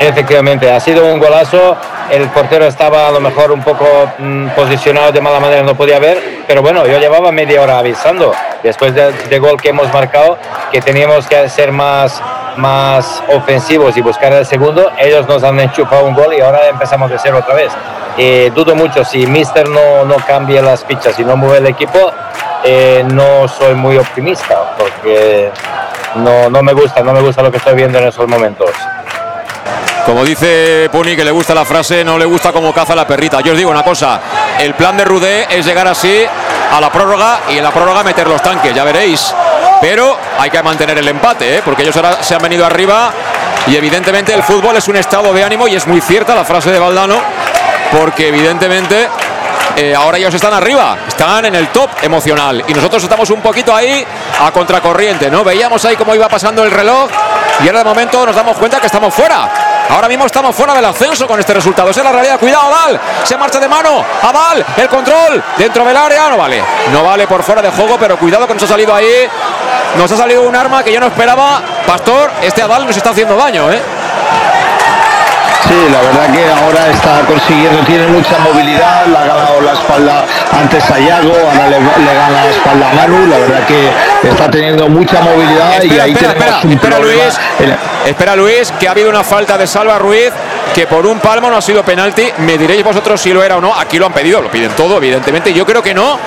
efectivamente, 0.00 0.70
ha 0.70 0.80
sido 0.80 1.06
un 1.06 1.20
golazo. 1.20 1.76
El 2.10 2.28
portero 2.30 2.66
estaba 2.66 3.06
a 3.06 3.12
lo 3.12 3.20
mejor 3.20 3.52
un 3.52 3.62
poco 3.62 3.86
mm, 4.18 4.48
posicionado 4.48 5.12
de 5.12 5.20
mala 5.20 5.38
manera, 5.38 5.62
no 5.62 5.76
podía 5.76 6.00
ver, 6.00 6.42
pero 6.48 6.60
bueno, 6.60 6.84
yo 6.86 6.98
llevaba 6.98 7.30
media 7.30 7.62
hora 7.62 7.78
avisando 7.78 8.32
después 8.64 8.94
de, 8.94 9.12
de 9.12 9.38
gol 9.38 9.60
que 9.60 9.68
hemos 9.68 9.92
marcado 9.92 10.36
que 10.72 10.80
teníamos 10.80 11.26
que 11.28 11.48
ser 11.48 11.70
más, 11.70 12.20
más 12.56 13.22
ofensivos 13.28 13.96
y 13.96 14.00
buscar 14.00 14.32
el 14.32 14.46
segundo. 14.46 14.90
Ellos 14.98 15.28
nos 15.28 15.44
han 15.44 15.60
enchufado 15.60 16.04
un 16.04 16.14
gol 16.14 16.34
y 16.34 16.40
ahora 16.40 16.68
empezamos 16.68 17.10
de 17.10 17.18
cero 17.18 17.38
otra 17.38 17.54
vez. 17.54 17.72
Eh, 18.18 18.50
dudo 18.54 18.74
mucho 18.74 19.04
si 19.04 19.26
Mister 19.26 19.68
no, 19.68 20.04
no 20.04 20.16
cambia 20.26 20.62
las 20.62 20.84
fichas 20.84 21.18
y 21.18 21.24
no 21.24 21.36
mueve 21.36 21.58
el 21.58 21.66
equipo, 21.66 22.12
eh, 22.64 23.04
no 23.06 23.48
soy 23.48 23.74
muy 23.74 23.96
optimista 23.96 24.74
porque 24.76 25.50
no, 26.16 26.50
no 26.50 26.62
me 26.62 26.72
gusta, 26.72 27.02
no 27.02 27.12
me 27.12 27.20
gusta 27.20 27.42
lo 27.42 27.50
que 27.50 27.58
estoy 27.58 27.74
viendo 27.74 27.98
en 27.98 28.08
esos 28.08 28.26
momentos. 28.26 28.70
Como 30.06 30.24
dice 30.24 30.88
Puni, 30.90 31.14
que 31.14 31.24
le 31.24 31.30
gusta 31.30 31.54
la 31.54 31.64
frase, 31.64 32.04
no 32.04 32.18
le 32.18 32.24
gusta 32.24 32.52
cómo 32.52 32.72
caza 32.72 32.94
la 32.94 33.06
perrita. 33.06 33.40
Yo 33.40 33.52
os 33.52 33.58
digo 33.58 33.70
una 33.70 33.82
cosa, 33.82 34.20
el 34.58 34.74
plan 34.74 34.96
de 34.96 35.04
Rudé 35.04 35.46
es 35.50 35.64
llegar 35.64 35.86
así 35.86 36.24
a 36.72 36.80
la 36.80 36.90
prórroga 36.90 37.40
y 37.50 37.58
en 37.58 37.64
la 37.64 37.70
prórroga 37.70 38.02
meter 38.02 38.26
los 38.26 38.42
tanques, 38.42 38.74
ya 38.74 38.84
veréis. 38.84 39.34
Pero 39.80 40.16
hay 40.38 40.50
que 40.50 40.62
mantener 40.62 40.98
el 40.98 41.08
empate, 41.08 41.56
¿eh? 41.56 41.62
porque 41.64 41.82
ellos 41.82 41.96
ahora 41.96 42.22
se 42.22 42.34
han 42.34 42.42
venido 42.42 42.66
arriba 42.66 43.12
y 43.66 43.76
evidentemente 43.76 44.34
el 44.34 44.42
fútbol 44.42 44.76
es 44.76 44.88
un 44.88 44.96
estado 44.96 45.32
de 45.32 45.44
ánimo 45.44 45.68
y 45.68 45.76
es 45.76 45.86
muy 45.86 46.00
cierta 46.00 46.34
la 46.34 46.44
frase 46.44 46.70
de 46.70 46.78
Valdano, 46.78 47.20
porque 47.98 48.28
evidentemente 48.28 49.08
eh, 49.76 49.94
ahora 49.94 50.18
ellos 50.18 50.34
están 50.34 50.52
arriba, 50.52 50.96
están 51.06 51.44
en 51.46 51.54
el 51.54 51.68
top 51.68 51.90
emocional 52.02 52.64
y 52.66 52.72
nosotros 52.72 53.02
estamos 53.02 53.30
un 53.30 53.40
poquito 53.40 53.74
ahí 53.74 54.04
a 54.40 54.50
contracorriente, 54.50 55.30
¿no? 55.30 55.44
Veíamos 55.44 55.84
ahí 55.84 55.96
cómo 55.96 56.14
iba 56.14 56.28
pasando 56.28 56.62
el 56.62 56.70
reloj 56.70 57.08
y 57.62 57.66
ahora 57.66 57.80
de 57.80 57.84
momento 57.84 58.24
nos 58.24 58.34
damos 58.34 58.56
cuenta 58.56 58.80
que 58.80 58.86
estamos 58.86 59.12
fuera. 59.12 59.48
Ahora 59.90 60.06
mismo 60.06 60.24
estamos 60.24 60.54
fuera 60.54 60.72
del 60.72 60.84
ascenso 60.84 61.26
con 61.26 61.40
este 61.40 61.52
resultado. 61.52 61.90
Esa 61.90 62.00
es 62.00 62.04
la 62.04 62.12
realidad. 62.12 62.38
Cuidado, 62.38 62.72
Adal. 62.72 63.00
Se 63.24 63.36
marcha 63.36 63.58
de 63.58 63.68
mano. 63.68 64.04
Adal. 64.22 64.64
El 64.76 64.88
control. 64.88 65.42
Dentro 65.58 65.84
del 65.84 65.96
área. 65.96 66.28
No 66.28 66.36
vale. 66.36 66.62
No 66.92 67.02
vale 67.02 67.26
por 67.26 67.42
fuera 67.42 67.60
de 67.60 67.70
juego, 67.70 67.96
pero 67.98 68.16
cuidado 68.16 68.46
que 68.46 68.54
nos 68.54 68.62
ha 68.62 68.68
salido 68.68 68.94
ahí. 68.94 69.28
Nos 69.98 70.10
ha 70.12 70.16
salido 70.16 70.42
un 70.42 70.54
arma 70.54 70.84
que 70.84 70.92
yo 70.92 71.00
no 71.00 71.06
esperaba. 71.06 71.60
Pastor, 71.86 72.30
este 72.40 72.62
Adal 72.62 72.86
nos 72.86 72.96
está 72.96 73.10
haciendo 73.10 73.34
daño, 73.34 73.70
¿eh? 73.70 73.80
Sí, 75.68 75.76
la 75.92 76.00
verdad 76.00 76.32
que 76.32 76.44
ahora 76.50 76.90
está 76.90 77.20
consiguiendo, 77.26 77.80
tiene 77.82 78.06
mucha 78.08 78.38
movilidad, 78.38 79.06
le 79.06 79.16
ha 79.16 79.24
ganado 79.24 79.60
la 79.60 79.72
espalda 79.72 80.24
antes 80.58 80.90
a 80.90 80.98
Yago, 80.98 81.32
ahora 81.32 81.68
le, 81.68 81.78
le 81.78 82.14
gana 82.14 82.44
la 82.44 82.50
espalda 82.50 82.90
a 82.90 82.94
Manu, 82.94 83.26
la 83.26 83.38
verdad 83.38 83.66
que 83.66 84.28
está 84.28 84.50
teniendo 84.50 84.88
mucha 84.88 85.20
movilidad 85.20 85.82
y 85.82 85.86
Espera, 85.86 86.04
ahí 86.04 86.12
espera, 86.12 86.32
espera, 86.32 86.60
un 86.64 86.72
espera. 86.72 86.98
Luis. 86.98 87.40
Espera 88.06 88.36
Luis, 88.36 88.72
que 88.80 88.88
ha 88.88 88.92
habido 88.92 89.10
una 89.10 89.22
falta 89.22 89.56
de 89.58 89.66
Salva 89.66 89.98
Ruiz, 89.98 90.32
que 90.74 90.86
por 90.86 91.06
un 91.06 91.20
palmo 91.20 91.50
no 91.50 91.56
ha 91.56 91.62
sido 91.62 91.84
penalti. 91.84 92.32
Me 92.38 92.56
diréis 92.56 92.82
vosotros 92.82 93.20
si 93.20 93.32
lo 93.32 93.42
era 93.42 93.56
o 93.56 93.60
no. 93.60 93.74
Aquí 93.78 93.98
lo 93.98 94.06
han 94.06 94.12
pedido, 94.12 94.40
lo 94.40 94.50
piden 94.50 94.70
todo, 94.70 94.96
evidentemente. 94.96 95.52
Yo 95.52 95.66
creo 95.66 95.82
que 95.82 95.92
no, 95.94 96.18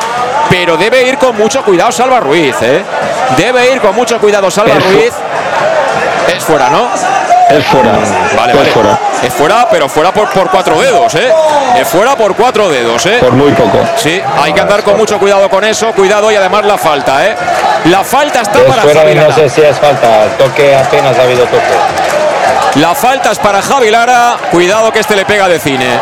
pero 0.49 0.77
debe 0.77 1.07
ir 1.07 1.17
con 1.17 1.35
mucho 1.35 1.63
cuidado 1.63 1.91
Salva 1.91 2.19
Ruiz, 2.19 2.55
¿eh? 2.61 2.83
Debe 3.35 3.73
ir 3.73 3.81
con 3.81 3.95
mucho 3.95 4.19
cuidado 4.19 4.51
Salva 4.51 4.75
Ruiz. 4.75 5.11
Es 6.27 6.43
fuera, 6.43 6.69
¿no? 6.69 6.87
Es 7.49 7.65
fuera. 7.65 7.91
Vale, 8.37 8.51
es 8.53 8.57
vale. 8.57 8.71
fuera. 8.71 8.99
Es 9.21 9.33
fuera, 9.33 9.67
pero 9.69 9.87
fuera 9.89 10.11
por, 10.13 10.29
por 10.29 10.49
cuatro 10.49 10.79
dedos, 10.79 11.13
¿eh? 11.15 11.31
Es 11.79 11.87
fuera 11.87 12.15
por 12.15 12.35
cuatro 12.35 12.69
dedos, 12.69 13.05
¿eh? 13.05 13.17
Por 13.19 13.31
muy 13.33 13.51
poco. 13.51 13.79
Sí, 13.95 14.21
hay 14.41 14.53
que 14.53 14.61
andar 14.61 14.83
con 14.83 14.97
mucho 14.97 15.19
cuidado 15.19 15.49
con 15.49 15.63
eso, 15.63 15.91
cuidado 15.93 16.31
y 16.31 16.35
además 16.35 16.65
la 16.65 16.77
falta, 16.77 17.25
¿eh? 17.27 17.35
La 17.85 18.03
falta 18.03 18.41
está 18.41 18.59
Es 18.59 18.65
para 18.65 18.81
fuera 18.81 19.11
y 19.11 19.15
no 19.15 19.31
sé 19.31 19.49
si 19.49 19.61
es 19.61 19.77
falta, 19.77 20.25
toque 20.37 20.75
apenas 20.75 21.17
ha 21.17 21.23
habido 21.23 21.43
toque. 21.45 22.12
La 22.75 22.95
falta 22.95 23.31
es 23.31 23.37
para 23.37 23.61
Javi 23.61 23.91
Lara. 23.91 24.35
Cuidado 24.49 24.91
que 24.91 24.99
este 24.99 25.15
le 25.15 25.25
pega 25.25 25.47
de 25.47 25.59
cine. 25.59 25.99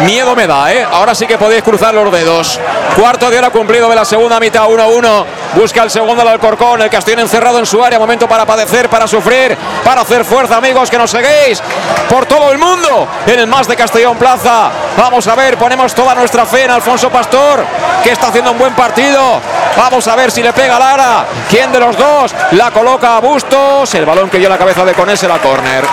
Miedo 0.00 0.34
me 0.34 0.46
da, 0.46 0.72
¿eh? 0.72 0.86
Ahora 0.90 1.14
sí 1.14 1.26
que 1.26 1.36
podéis 1.36 1.62
cruzar 1.62 1.92
los 1.92 2.10
dedos. 2.10 2.58
Cuarto 2.96 3.28
de 3.28 3.38
hora 3.38 3.50
cumplido 3.50 3.90
de 3.90 3.94
la 3.94 4.06
segunda 4.06 4.40
mitad, 4.40 4.64
1-1. 4.66 5.24
Busca 5.54 5.82
el 5.82 5.90
segundo 5.90 6.22
al 6.22 6.28
Alcorcón. 6.28 6.80
El 6.80 6.88
Castellón 6.88 7.20
encerrado 7.20 7.58
en 7.58 7.66
su 7.66 7.84
área. 7.84 7.98
Momento 7.98 8.26
para 8.26 8.46
padecer, 8.46 8.88
para 8.88 9.06
sufrir, 9.06 9.54
para 9.84 10.00
hacer 10.00 10.24
fuerza, 10.24 10.56
amigos, 10.56 10.90
que 10.90 10.96
nos 10.96 11.10
seguís 11.10 11.62
por 12.08 12.24
todo 12.24 12.52
el 12.52 12.58
mundo 12.58 13.06
en 13.26 13.40
el 13.40 13.46
más 13.46 13.68
de 13.68 13.76
Castellón 13.76 14.16
Plaza. 14.16 14.70
Vamos 14.96 15.26
a 15.28 15.34
ver, 15.34 15.58
ponemos 15.58 15.94
toda 15.94 16.14
nuestra 16.14 16.46
fe 16.46 16.64
en 16.64 16.70
Alfonso 16.70 17.10
Pastor, 17.10 17.64
que 18.02 18.12
está 18.12 18.28
haciendo 18.28 18.52
un 18.52 18.58
buen 18.58 18.74
partido. 18.74 19.40
Vamos 19.76 20.06
a 20.06 20.14
ver 20.16 20.30
si 20.30 20.42
le 20.42 20.52
pega 20.52 20.78
Lara. 20.78 21.26
¿Quién 21.50 21.72
de 21.72 21.80
los 21.80 21.96
dos 21.96 22.34
la 22.52 22.70
coloca 22.70 23.16
a 23.16 23.20
Bustos? 23.20 23.92
El 23.94 24.04
balón 24.04 24.30
que 24.30 24.38
dio 24.38 24.48
la 24.48 24.58
cabeza 24.58 24.84
de 24.84 24.94
Conés 24.94 25.22
era 25.22 25.38
córner. 25.38 25.84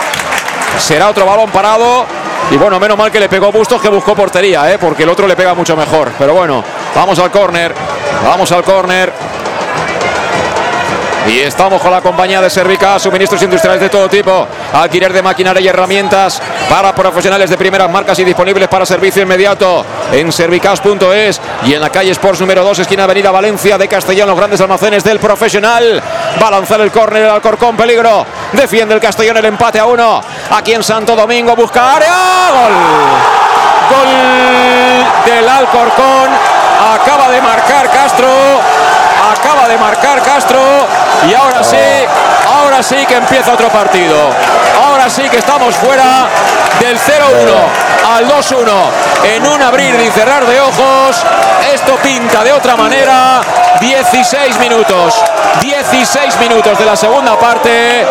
Será 0.77 1.09
otro 1.09 1.25
balón 1.25 1.49
parado. 1.49 2.05
Y 2.51 2.57
bueno, 2.57 2.79
menos 2.79 2.97
mal 2.97 3.11
que 3.11 3.19
le 3.19 3.29
pegó 3.29 3.51
Bustos 3.51 3.81
que 3.81 3.89
buscó 3.89 4.15
portería, 4.15 4.71
¿eh? 4.71 4.77
porque 4.77 5.03
el 5.03 5.09
otro 5.09 5.27
le 5.27 5.35
pega 5.35 5.53
mucho 5.53 5.75
mejor. 5.75 6.11
Pero 6.17 6.33
bueno, 6.33 6.63
vamos 6.95 7.17
al 7.19 7.31
córner. 7.31 7.73
Vamos 8.23 8.51
al 8.51 8.63
córner. 8.63 9.11
Y 11.27 11.39
estamos 11.39 11.81
con 11.81 11.91
la 11.91 12.01
compañía 12.01 12.41
de 12.41 12.49
Servica, 12.49 12.97
suministros 12.97 13.41
industriales 13.43 13.79
de 13.79 13.89
todo 13.89 14.09
tipo, 14.09 14.47
alquiler 14.73 15.13
de 15.13 15.21
maquinaria 15.21 15.61
y 15.61 15.67
herramientas 15.67 16.41
para 16.67 16.93
profesionales 16.95 17.49
de 17.49 17.57
primeras 17.57 17.89
marcas 17.89 18.17
y 18.19 18.23
disponibles 18.23 18.67
para 18.67 18.85
servicio 18.85 19.21
inmediato 19.21 19.85
en 20.11 20.31
servicas.es 20.31 21.39
y 21.65 21.73
en 21.73 21.81
la 21.81 21.89
calle 21.89 22.11
Sports 22.11 22.41
número 22.41 22.63
2, 22.63 22.79
esquina 22.79 23.03
Avenida 23.03 23.29
Valencia 23.29 23.77
de 23.77 23.87
Castellón, 23.87 24.29
los 24.29 24.37
grandes 24.37 24.59
almacenes 24.61 25.03
del 25.03 25.19
profesional. 25.19 26.01
Va 26.41 26.47
a 26.47 26.51
lanzar 26.51 26.81
el 26.81 26.91
córner 26.91 27.23
el 27.23 27.29
Alcorcón, 27.29 27.77
peligro. 27.77 28.25
Defiende 28.53 28.95
el 28.95 28.99
Castellón 28.99 29.37
el 29.37 29.45
empate 29.45 29.79
a 29.79 29.85
uno. 29.85 30.21
Aquí 30.49 30.73
en 30.73 30.83
Santo 30.83 31.15
Domingo 31.15 31.55
busca 31.55 31.95
área. 31.95 32.15
Gol. 32.51 32.73
Gol 33.91 35.25
del 35.25 35.47
Alcorcón. 35.47 36.29
Acaba 36.95 37.29
de 37.29 37.41
marcar 37.41 37.91
Castro. 37.91 38.27
Acaba 39.31 39.67
de 39.67 39.77
marcar 39.77 40.21
Castro. 40.21 40.59
Y 41.29 41.33
ahora 41.33 41.63
sí, 41.63 41.77
ahora 42.61 42.83
sí 42.83 43.05
que 43.07 43.15
empieza 43.15 43.53
otro 43.53 43.69
partido. 43.69 44.29
Ahora 44.83 45.09
sí 45.09 45.23
que 45.29 45.37
estamos 45.37 45.75
fuera 45.75 46.27
del 46.79 46.97
0-1 46.97 48.15
al 48.15 48.27
2-1. 48.27 48.71
En 49.23 49.47
un 49.47 49.61
abrir 49.61 49.95
y 49.99 50.09
cerrar 50.11 50.45
de 50.45 50.59
ojos. 50.59 51.23
Esto 51.73 51.95
pinta 51.97 52.43
de 52.43 52.51
otra 52.51 52.75
manera. 52.75 53.41
16 53.79 54.59
minutos. 54.59 55.15
16 55.61 56.39
minutos 56.39 56.77
de 56.77 56.85
la 56.85 56.95
segunda 56.95 57.37
parte. 57.37 58.05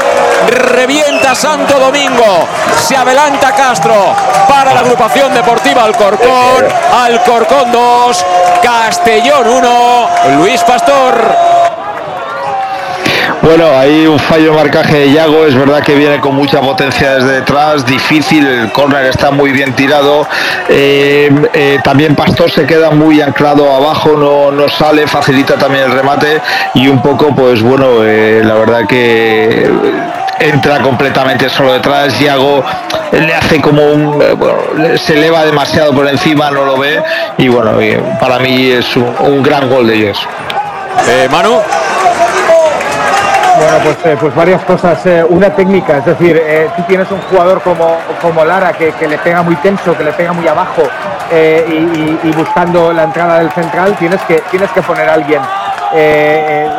Revienta 0.49 1.35
Santo 1.35 1.79
Domingo. 1.79 2.47
Se 2.77 2.97
adelanta 2.97 3.53
Castro 3.53 4.15
para 4.49 4.75
la 4.75 4.81
agrupación 4.81 5.33
deportiva 5.33 5.85
Alcorcón. 5.85 6.67
Alcorcón 7.05 7.73
2. 7.73 8.27
Castellón 8.63 9.49
1. 9.49 10.09
Luis 10.37 10.63
Pastor. 10.65 11.60
Bueno, 13.43 13.71
hay 13.75 14.07
un 14.07 14.19
fallo 14.19 14.51
de 14.51 14.57
marcaje 14.59 14.99
de 14.99 15.13
Yago, 15.13 15.47
es 15.47 15.55
verdad 15.55 15.83
que 15.83 15.95
viene 15.95 16.21
con 16.21 16.35
mucha 16.35 16.61
potencia 16.61 17.15
desde 17.15 17.33
detrás, 17.37 17.87
difícil, 17.87 18.47
el 18.47 18.71
córner 18.71 19.07
está 19.07 19.31
muy 19.31 19.51
bien 19.51 19.73
tirado, 19.73 20.29
eh, 20.69 21.31
eh, 21.55 21.79
también 21.83 22.15
Pastor 22.15 22.51
se 22.51 22.67
queda 22.67 22.91
muy 22.91 23.23
anclado 23.23 23.75
abajo, 23.75 24.11
no, 24.11 24.53
no 24.53 24.69
sale, 24.69 25.07
facilita 25.07 25.57
también 25.57 25.85
el 25.85 25.93
remate 25.93 26.39
y 26.75 26.89
un 26.89 27.01
poco, 27.01 27.35
pues 27.35 27.63
bueno, 27.63 28.05
eh, 28.05 28.43
la 28.45 28.55
verdad 28.55 28.87
que 28.87 29.71
entra 30.39 30.81
completamente 30.83 31.49
solo 31.49 31.73
detrás, 31.73 32.21
Yago 32.21 32.63
le 33.13 33.35
hace 33.35 33.59
como 33.63 33.83
un, 33.91 34.19
bueno, 34.37 34.99
se 34.99 35.15
eleva 35.15 35.47
demasiado 35.47 35.95
por 35.95 36.07
encima, 36.07 36.51
no 36.51 36.67
lo 36.67 36.77
ve 36.77 37.03
y 37.39 37.49
bueno, 37.49 37.73
para 38.21 38.39
mí 38.39 38.71
es 38.71 38.95
un, 38.97 39.15
un 39.21 39.43
gran 39.43 39.71
gol 39.71 39.87
de 39.87 39.95
ellos. 39.95 40.19
Manu. 41.31 41.59
Bueno, 43.61 43.77
pues, 43.85 43.99
eh, 44.07 44.17
pues 44.19 44.35
varias 44.35 44.65
cosas. 44.65 45.05
Eh, 45.05 45.23
una 45.29 45.51
técnica, 45.51 45.99
es 45.99 46.07
decir, 46.07 46.35
eh, 46.43 46.71
tienes 46.89 47.11
un 47.11 47.21
jugador 47.21 47.61
como, 47.61 47.99
como 48.23 48.43
Lara 48.43 48.73
que, 48.73 48.91
que 48.93 49.07
le 49.07 49.19
pega 49.19 49.43
muy 49.43 49.55
tenso, 49.57 49.95
que 49.95 50.03
le 50.03 50.13
pega 50.13 50.33
muy 50.33 50.49
abajo 50.49 50.83
eh, 51.31 52.19
y, 52.25 52.33
buscando 52.33 52.91
la 52.91 53.03
entrada 53.03 53.41
del 53.41 53.51
central, 53.51 53.95
tienes 53.99 54.23
que, 54.23 54.43
tienes 54.51 54.71
que 54.71 54.81
poner 54.81 55.11
a 55.11 55.13
alguien, 55.13 55.43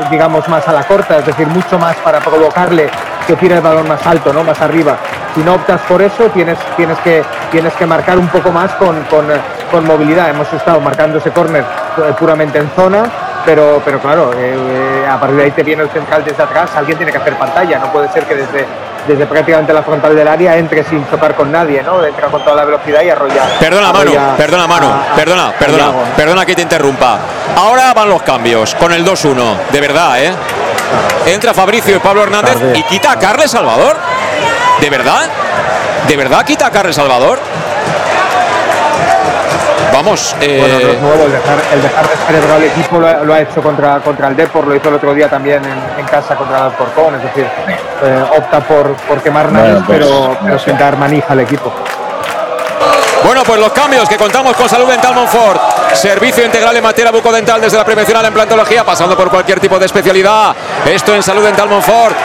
digamos, 0.10 0.48
más 0.50 0.68
a 0.68 0.74
la 0.74 0.84
corta, 0.84 1.20
es 1.20 1.26
decir, 1.26 1.46
mucho 1.46 1.78
más 1.78 1.96
para 1.98 2.20
provocarle 2.20 2.90
que 3.28 3.36
tire 3.36 3.56
el 3.56 3.62
balón 3.62 3.88
más 3.88 4.06
alto, 4.08 4.34
¿no? 4.34 4.44
más 4.44 4.60
arriba. 4.60 4.98
Si 5.36 5.42
no 5.42 5.54
optas 5.54 5.82
por 5.82 6.02
eso, 6.02 6.30
tienes, 6.34 6.58
tienes, 6.76 6.98
que, 7.00 7.24
tienes 7.52 7.74
que 7.74 7.86
marcar 7.86 8.18
un 8.18 8.28
poco 8.30 8.52
más 8.52 8.72
con, 8.74 9.04
con, 9.04 9.28
con 9.70 9.86
movilidad. 9.86 10.30
Hemos 10.30 10.52
estado 10.52 10.82
marcando 10.82 11.20
ese 11.20 11.30
córner 11.30 11.64
puramente 12.18 12.58
en 12.58 12.70
zona, 12.72 13.04
pero, 13.46 13.82
pero 13.86 14.00
claro, 14.00 14.32
a 15.12 15.20
partir 15.20 15.38
de 15.38 15.44
ahí 15.46 15.52
te 15.52 15.64
viene 15.64 15.84
el 15.84 15.90
central 15.90 16.24
desde 16.26 16.42
atrás, 16.44 16.70
alguien 16.76 16.98
tiene 16.98 17.12
que 17.12 17.18
hacer 17.18 17.36
pantalla, 17.38 17.80
no 17.80 17.92
puede 17.92 18.12
ser 18.12 18.24
que 18.26 18.36
desde, 18.36 18.66
desde 19.08 19.26
prácticamente 19.26 19.74
la 19.74 19.84
frontal 19.84 20.16
del 20.16 20.28
área 20.28 20.56
entre 20.58 20.84
sin 20.84 21.08
chocar 21.10 21.36
con 21.36 21.52
nadie, 21.52 21.82
¿no? 21.84 22.04
Entra 22.04 22.28
con 22.28 22.44
toda 22.44 22.56
la 22.56 22.66
velocidad 22.66 23.02
y 23.04 23.10
arrolla. 23.10 23.44
Perdona, 23.60 23.92
Manu, 23.92 24.12
arrolla 24.12 24.38
perdona, 24.38 24.64
a- 24.64 25.12
a- 25.12 25.16
perdona, 25.16 25.48
a 25.48 25.52
perdona, 25.54 25.92
perdona 26.16 26.46
que 26.46 26.56
te 26.56 26.62
interrumpa. 26.62 27.18
Ahora 27.58 27.94
van 27.94 28.10
los 28.10 28.22
cambios 28.24 28.74
con 28.76 28.92
el 28.94 29.04
2-1, 29.06 29.56
de 29.72 29.82
verdad, 29.82 30.22
¿eh? 30.24 30.34
Entra 31.26 31.54
Fabricio 31.54 31.96
y 31.96 32.00
Pablo 32.00 32.24
Hernández 32.24 32.58
y 32.76 32.84
quita 32.84 33.12
a 33.12 33.20
Carles 33.20 33.52
Salvador. 33.52 33.96
¿De 34.80 34.90
verdad? 34.90 35.30
¿De 36.08 36.18
verdad 36.18 36.44
quita 36.44 36.68
a 36.68 36.72
Carles 36.72 36.96
Salvador? 36.96 37.40
Vamos, 39.94 40.36
eh, 40.42 40.58
Bueno, 40.60 40.80
no 40.80 40.92
es 40.94 41.02
nuevo, 41.02 41.26
el 41.26 41.32
dejar, 41.32 41.58
el 41.74 41.82
dejar 41.82 42.10
descerebrar 42.10 42.58
al 42.58 42.64
equipo 42.64 42.98
lo, 43.00 43.08
ha- 43.08 43.24
lo 43.24 43.34
ha 43.34 43.42
hecho 43.42 43.62
contra, 43.62 44.00
contra 44.00 44.28
el 44.30 44.36
Depor, 44.36 44.66
lo 44.68 44.76
hizo 44.76 44.90
el 44.90 44.96
otro 44.96 45.14
día 45.14 45.30
también 45.30 45.62
en, 45.66 46.00
en 46.00 46.06
casa 46.06 46.36
contra 46.36 46.58
el 46.58 46.64
Alcorcón, 46.66 47.16
es 47.16 47.24
decir, 47.24 47.46
eh, 48.04 48.24
opta 48.38 48.60
por, 48.62 48.94
por 48.96 49.22
quemar 49.22 49.52
naves, 49.52 49.84
pues, 49.86 50.00
pero, 50.00 50.38
pero 50.44 50.58
sin 50.60 50.78
dar 50.78 50.98
manija 50.98 51.34
al 51.34 51.42
equipo. 51.42 51.72
Bueno, 53.24 53.44
pues 53.44 53.60
los 53.60 53.72
cambios 53.72 54.10
que 54.10 54.18
contamos 54.18 54.56
con 54.56 54.68
Salud 54.68 54.88
Dental 54.88 55.14
Monfort. 55.14 55.62
Servicio 55.94 56.44
integral 56.44 56.76
en 56.76 56.82
materia 56.84 57.12
bucodental 57.12 57.62
desde 57.62 57.78
la 57.78 57.86
prevención 57.86 58.18
a 58.18 58.22
la 58.22 58.30
implantología, 58.30 58.84
pasando 58.84 59.16
por 59.16 59.30
cualquier 59.30 59.60
tipo 59.60 59.78
de 59.78 59.86
especialidad. 59.86 60.56
Esto 60.86 61.14
en 61.14 61.22
Salud 61.22 61.44
Dental 61.44 61.68
Monfort. 61.70 62.16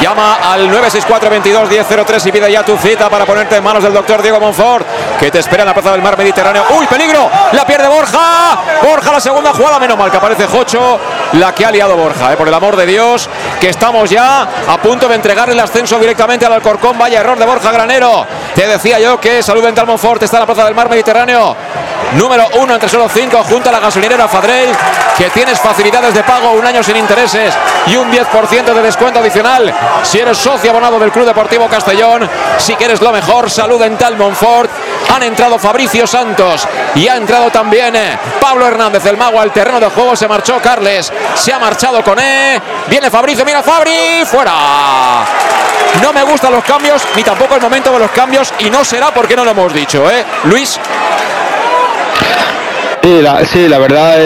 Llama 0.00 0.38
al 0.42 0.70
964-22-1003 0.70 2.26
y 2.26 2.32
pide 2.32 2.50
ya 2.50 2.62
tu 2.62 2.76
cita 2.78 3.10
para 3.10 3.26
ponerte 3.26 3.56
en 3.56 3.62
manos 3.64 3.82
del 3.82 3.92
doctor 3.92 4.22
Diego 4.22 4.40
Monfort, 4.40 4.86
que 5.18 5.30
te 5.30 5.40
espera 5.40 5.62
en 5.62 5.68
la 5.68 5.74
plaza 5.74 5.92
del 5.92 6.00
mar 6.00 6.16
Mediterráneo. 6.16 6.64
¡Uy, 6.70 6.86
peligro! 6.86 7.30
La 7.52 7.66
pierde 7.66 7.86
Borja. 7.86 8.58
Borja, 8.82 9.12
la 9.12 9.20
segunda 9.20 9.52
jugada. 9.52 9.78
Menos 9.78 9.98
mal 9.98 10.10
que 10.10 10.16
aparece 10.16 10.46
Jocho, 10.46 10.98
la 11.32 11.54
que 11.54 11.66
ha 11.66 11.70
liado 11.70 11.96
Borja. 11.96 12.32
eh, 12.32 12.36
por 12.36 12.48
el 12.48 12.54
amor 12.54 12.76
de 12.76 12.86
Dios, 12.86 13.28
que 13.60 13.68
estamos 13.68 14.08
ya 14.08 14.48
a 14.68 14.78
punto 14.78 15.06
de 15.06 15.16
entregarle 15.16 15.52
el 15.52 15.60
ascenso 15.60 15.98
directamente 15.98 16.46
al 16.46 16.54
Alcorcón. 16.54 16.96
Vaya 16.96 17.20
error 17.20 17.38
de 17.38 17.44
Borja 17.44 17.70
Granero. 17.70 18.26
Te 18.54 18.66
decía 18.66 18.98
yo 18.98 19.20
que 19.20 19.42
Salud 19.42 19.62
Dental 19.62 19.86
Monfort 19.86 20.22
está 20.22 20.38
en 20.38 20.40
la 20.40 20.46
plaza 20.46 20.64
del 20.64 20.74
mar 20.74 20.88
Mediterráneo. 20.88 21.54
Número 22.14 22.48
uno 22.54 22.74
entre 22.74 22.88
solo 22.88 23.08
cinco, 23.08 23.44
junto 23.44 23.68
a 23.68 23.72
la 23.72 23.78
gasolinera 23.78 24.26
Fadrell, 24.26 24.70
que 25.16 25.30
tienes 25.30 25.60
facilidades 25.60 26.12
de 26.12 26.24
pago, 26.24 26.52
un 26.52 26.66
año 26.66 26.82
sin 26.82 26.96
intereses 26.96 27.54
y 27.86 27.94
un 27.96 28.10
10% 28.10 28.74
de 28.74 28.82
descuento 28.82 29.20
adicional. 29.20 29.72
Si 30.02 30.18
eres 30.18 30.38
socio 30.38 30.70
abonado 30.70 30.98
del 30.98 31.12
Club 31.12 31.26
Deportivo 31.26 31.68
Castellón, 31.68 32.28
si 32.58 32.74
quieres 32.74 33.00
lo 33.00 33.12
mejor, 33.12 33.50
Salud 33.50 33.80
Dental 33.80 34.16
Monfort. 34.16 34.70
Han 35.14 35.22
entrado 35.22 35.58
Fabricio 35.58 36.06
Santos 36.06 36.66
y 36.94 37.08
ha 37.08 37.16
entrado 37.16 37.50
también 37.50 37.96
eh, 37.96 38.18
Pablo 38.40 38.66
Hernández, 38.66 39.04
el 39.06 39.16
mago 39.16 39.40
al 39.40 39.52
terreno 39.52 39.80
de 39.80 39.90
juego. 39.90 40.14
Se 40.14 40.28
marchó 40.28 40.58
Carles, 40.62 41.12
se 41.34 41.52
ha 41.52 41.58
marchado 41.58 42.02
con 42.02 42.18
E. 42.18 42.60
Viene 42.88 43.10
Fabricio, 43.10 43.44
mira 43.44 43.62
Fabri, 43.62 44.24
fuera. 44.24 45.24
No 46.02 46.12
me 46.12 46.22
gustan 46.22 46.52
los 46.52 46.64
cambios, 46.64 47.02
ni 47.16 47.22
tampoco 47.22 47.56
el 47.56 47.60
momento 47.60 47.92
de 47.92 47.98
los 47.98 48.10
cambios, 48.12 48.52
y 48.60 48.70
no 48.70 48.84
será 48.84 49.12
porque 49.12 49.36
no 49.36 49.44
lo 49.44 49.50
hemos 49.50 49.72
dicho, 49.72 50.08
¿eh? 50.10 50.24
Luis. 50.44 50.78
Sí, 53.02 53.66
la, 53.68 53.78
verdad 53.78 54.18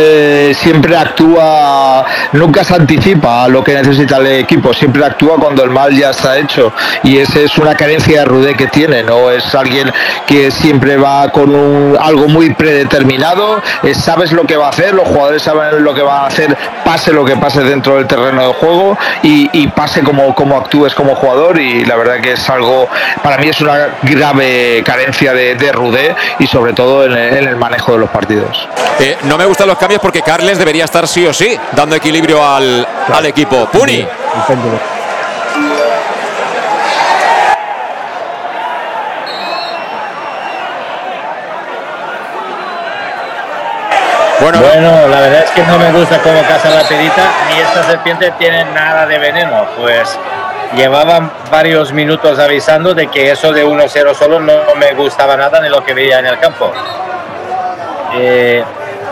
siempre 0.55 0.96
actúa, 0.96 2.05
nunca 2.32 2.64
se 2.64 2.74
anticipa 2.74 3.44
a 3.44 3.48
lo 3.48 3.62
que 3.62 3.72
necesita 3.72 4.16
el 4.16 4.26
equipo, 4.26 4.74
siempre 4.74 5.05
actúa 5.05 5.36
cuando 5.36 5.62
el 5.62 5.70
mal 5.70 5.94
ya 5.96 6.10
está 6.10 6.36
hecho. 6.38 6.72
Y 7.05 7.18
esa 7.18 7.38
es 7.40 7.56
una 7.56 7.76
carencia 7.76 8.20
de 8.20 8.24
Rudé 8.24 8.55
que 8.55 8.66
tiene, 8.66 9.05
no 9.05 9.30
es 9.30 9.55
alguien 9.55 9.92
que 10.26 10.51
siempre 10.51 10.96
va 10.96 11.30
con 11.30 11.55
un- 11.55 11.96
algo 12.01 12.26
muy 12.26 12.52
predeterminado, 12.55 13.62
eh, 13.84 13.94
sabes 13.94 14.32
lo 14.32 14.42
que 14.44 14.56
va 14.56 14.66
a 14.66 14.70
hacer, 14.70 14.92
los 14.92 15.06
jugadores 15.06 15.42
saben 15.42 15.84
lo 15.84 15.94
que 15.94 16.02
van 16.02 16.24
a 16.24 16.26
hacer, 16.26 16.56
pase 16.84 17.12
lo 17.12 17.24
que 17.24 17.36
pase 17.36 17.62
dentro 17.62 17.96
del 17.96 18.06
terreno 18.09 18.48
de 18.48 18.55
juego 18.55 18.98
y, 19.22 19.68
pase 19.68 20.02
como, 20.02 20.34
como 20.34 20.56
actúes 20.56 20.94
como 20.94 21.14
jugador. 21.14 21.60
Y 21.60 21.84
la 21.84 21.96
verdad 21.96 22.20
que 22.20 22.32
es 22.32 22.51
algo, 22.51 22.88
para 23.22 23.38
mí 23.38 23.48
es 23.48 23.60
una 23.60 23.88
grave 24.02 24.82
carencia 24.84 25.32
de, 25.32 25.55
de 25.55 25.72
Rudé 25.72 26.14
y 26.38 26.46
sobre 26.46 26.72
todo 26.72 27.05
en 27.05 27.14
el 27.14 27.56
manejo 27.56 27.92
de 27.92 27.98
los 27.98 28.10
partidos. 28.10 28.64
Eh, 29.01 29.19
no 29.24 29.36
me 29.36 29.45
gustan 29.45 29.69
los 29.69 29.78
cambios 29.78 30.01
porque 30.01 30.23
Carles 30.23 30.59
debería 30.59 30.85
estar 30.85 31.07
sí 31.09 31.27
o 31.27 31.32
sí, 31.32 31.59
dando 31.73 31.97
equilibrio 31.97 32.45
al, 32.45 32.86
al 33.12 33.27
equipo. 33.27 33.66
Puni. 33.66 34.01
El 34.01 34.09
péndulo. 34.47 34.95
Bueno, 44.41 45.09
la 45.09 45.20
verdad 45.20 45.45
es 45.45 45.51
que 45.53 45.62
no 45.62 45.78
me 45.78 45.91
gusta 45.93 46.19
cómo 46.20 46.43
caza 46.43 46.69
la 46.69 46.82
perita, 46.82 47.23
ni 47.49 47.61
esta 47.61 47.82
serpiente 47.85 48.31
tiene 48.32 48.65
nada 48.66 49.07
de 49.07 49.19
veneno. 49.19 49.66
Pues 49.78 50.19
llevaban 50.77 51.31
varios 51.51 51.93
minutos 51.93 52.39
avisando 52.39 52.93
de 52.95 53.07
que 53.07 53.31
eso 53.31 53.53
de 53.53 53.65
1-0 53.65 54.15
solo 54.15 54.41
no 54.41 54.74
me 54.77 54.93
gustaba 54.93 55.36
nada 55.36 55.61
de 55.61 55.70
lo 55.70 55.82
que 55.82 55.95
veía 55.95 56.19
en 56.19 56.27
el 56.27 56.39
campo. 56.39 56.73
Eh, 58.15 58.65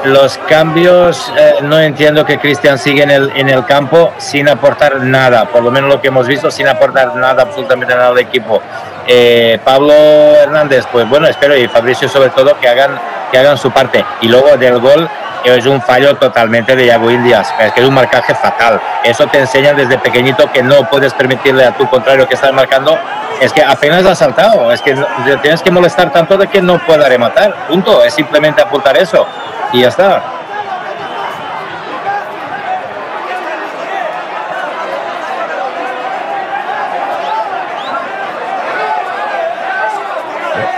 los 0.05 0.37
cambios, 0.49 1.33
eh, 1.39 1.57
no 1.62 1.79
entiendo 1.79 2.27
que 2.27 2.39
Cristian 2.39 2.77
sigue 2.77 3.05
en 3.05 3.11
el, 3.11 3.33
en 3.37 3.49
el 3.49 3.65
campo 3.65 4.12
sin 4.19 4.49
aportar 4.49 5.01
nada, 5.01 5.45
por 5.45 5.62
lo 5.62 5.70
menos 5.70 5.89
lo 5.89 6.01
que 6.01 6.09
hemos 6.09 6.27
visto, 6.27 6.51
sin 6.51 6.66
aportar 6.66 7.15
nada, 7.15 7.43
absolutamente 7.43 7.95
nada 7.95 8.09
al 8.09 8.19
equipo. 8.19 8.61
Eh, 9.07 9.61
Pablo 9.65 9.93
Hernández, 9.93 10.87
pues 10.91 11.09
bueno, 11.09 11.29
espero, 11.29 11.57
y 11.57 11.69
Fabricio 11.69 12.09
sobre 12.09 12.31
todo, 12.31 12.59
que 12.59 12.69
hagan, 12.69 12.99
que 13.31 13.39
hagan 13.39 13.57
su 13.59 13.70
parte. 13.70 14.05
Y 14.23 14.29
luego 14.29 14.57
del 14.57 14.81
gol, 14.81 15.09
es 15.44 15.66
un 15.66 15.81
fallo 15.82 16.16
totalmente 16.16 16.77
de 16.77 16.86
Yago 16.86 17.10
Indias, 17.10 17.52
es 17.59 17.73
que 17.73 17.81
es 17.81 17.86
un 17.86 17.94
marcaje 17.94 18.35
fatal. 18.35 18.81
Eso 19.05 19.27
te 19.27 19.39
enseña 19.39 19.73
desde 19.74 19.98
pequeñito 19.98 20.51
que 20.52 20.62
no 20.62 20.89
puedes 20.89 21.12
permitirle 21.14 21.64
a 21.64 21.73
tu 21.73 21.89
contrario 21.89 22.27
que 22.28 22.35
estás 22.35 22.52
marcando. 22.52 22.98
Es 23.40 23.52
que 23.52 23.62
apenas 23.62 24.05
ha 24.06 24.14
saltado, 24.14 24.70
es 24.70 24.81
que 24.81 24.94
tienes 25.43 25.62
que 25.62 25.70
molestar 25.70 26.12
tanto 26.12 26.36
de 26.36 26.47
que 26.47 26.62
no 26.62 26.78
pueda 26.78 27.09
rematar. 27.09 27.66
Punto, 27.66 28.05
es 28.05 28.14
simplemente 28.14 28.62
apuntar 28.62 28.97
eso 28.97 29.27
y 29.73 29.81
ya 29.81 29.89
está. 29.89 30.41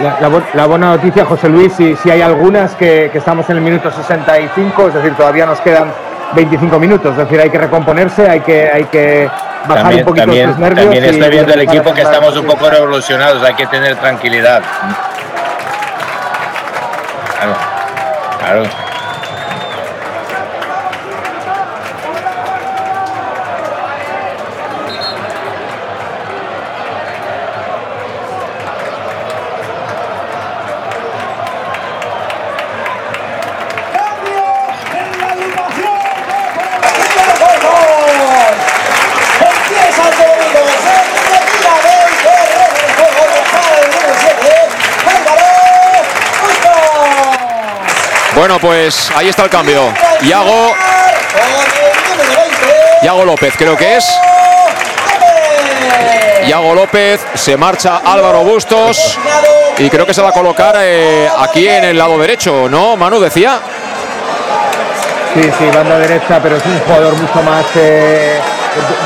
La, 0.05 0.21
la 0.21 0.29
bu- 0.29 0.45
la 0.53 0.67
buena 0.67 0.89
noticia, 0.89 1.25
José 1.25 1.49
Luis, 1.49 1.73
si, 1.73 1.97
si 1.97 2.11
hay 2.11 2.21
algunas 2.21 2.75
que, 2.75 3.09
que 3.11 3.17
estamos 3.19 3.49
en 3.49 3.57
el 3.57 3.63
minuto 3.63 3.91
65, 3.91 4.89
es 4.89 4.95
decir, 4.95 5.15
todavía 5.15 5.47
nos 5.47 5.61
quedan 5.63 5.91
25 6.35 6.79
minutos, 6.79 7.13
es 7.13 7.17
decir, 7.17 7.41
hay 7.41 7.49
que 7.49 7.57
recomponerse, 7.57 8.29
hay 8.29 8.41
que, 8.41 8.71
hay 8.71 8.85
que 8.85 9.31
bajar 9.67 9.85
También, 9.85 10.01
un 10.01 10.05
poquito 10.05 10.27
también, 10.27 10.49
los 10.51 10.59
nervios. 10.59 10.85
también 10.85 11.05
estoy 11.07 11.31
viendo 11.31 11.55
el 11.55 11.61
equipo 11.63 11.95
que 11.95 12.03
estamos 12.03 12.37
un 12.37 12.45
poco 12.45 12.69
revolucionados, 12.69 13.43
hay 13.45 13.55
que 13.55 13.67
tener 13.67 13.97
tranquilidad. 13.97 14.61
Claro, 17.39 17.55
claro. 18.41 18.84
Bueno, 48.45 48.59
pues 48.59 49.11
ahí 49.17 49.31
está 49.31 49.45
el 49.45 49.49
cambio. 49.49 49.91
Iago. 50.21 50.75
Iago 53.01 53.25
López, 53.25 53.55
creo 53.57 53.75
que 53.75 53.97
es. 53.97 54.07
Iago 56.47 56.75
López, 56.75 57.25
se 57.33 57.57
marcha 57.57 58.03
Álvaro 58.05 58.41
Bustos 58.41 59.19
y 59.79 59.89
creo 59.89 60.05
que 60.05 60.13
se 60.13 60.21
va 60.21 60.29
a 60.29 60.33
colocar 60.33 60.77
eh, 60.79 61.27
aquí 61.39 61.67
en 61.67 61.85
el 61.85 61.97
lado 61.97 62.19
derecho, 62.19 62.69
¿no? 62.69 62.99
Manu 62.99 63.19
decía. 63.19 63.61
Sí, 65.33 65.51
sí, 65.59 65.65
banda 65.75 65.99
derecha, 65.99 66.39
pero 66.43 66.59
es 66.59 66.67
un 66.67 66.79
jugador 66.81 67.15
mucho 67.15 67.43
más. 67.43 67.65
Eh, 67.77 68.39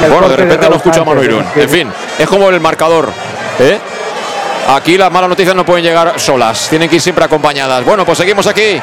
Bueno, 0.08 0.28
de 0.30 0.36
repente 0.36 0.56
Raúl 0.56 0.70
no 0.70 0.76
escucha 0.78 1.02
a 1.02 1.04
Manu 1.04 1.22
Irún. 1.22 1.46
En 1.54 1.70
fin, 1.70 1.92
es 2.18 2.26
como 2.26 2.48
el 2.48 2.58
marcador. 2.58 3.12
¿eh? 3.60 3.78
Aquí 4.70 4.98
las 4.98 5.10
malas 5.12 5.30
noticias 5.30 5.54
no 5.54 5.64
pueden 5.64 5.82
llegar 5.84 6.20
solas, 6.20 6.68
tienen 6.68 6.90
que 6.90 6.96
ir 6.96 7.00
siempre 7.00 7.24
acompañadas. 7.24 7.84
Bueno, 7.84 8.04
pues 8.04 8.18
seguimos 8.18 8.46
aquí. 8.48 8.82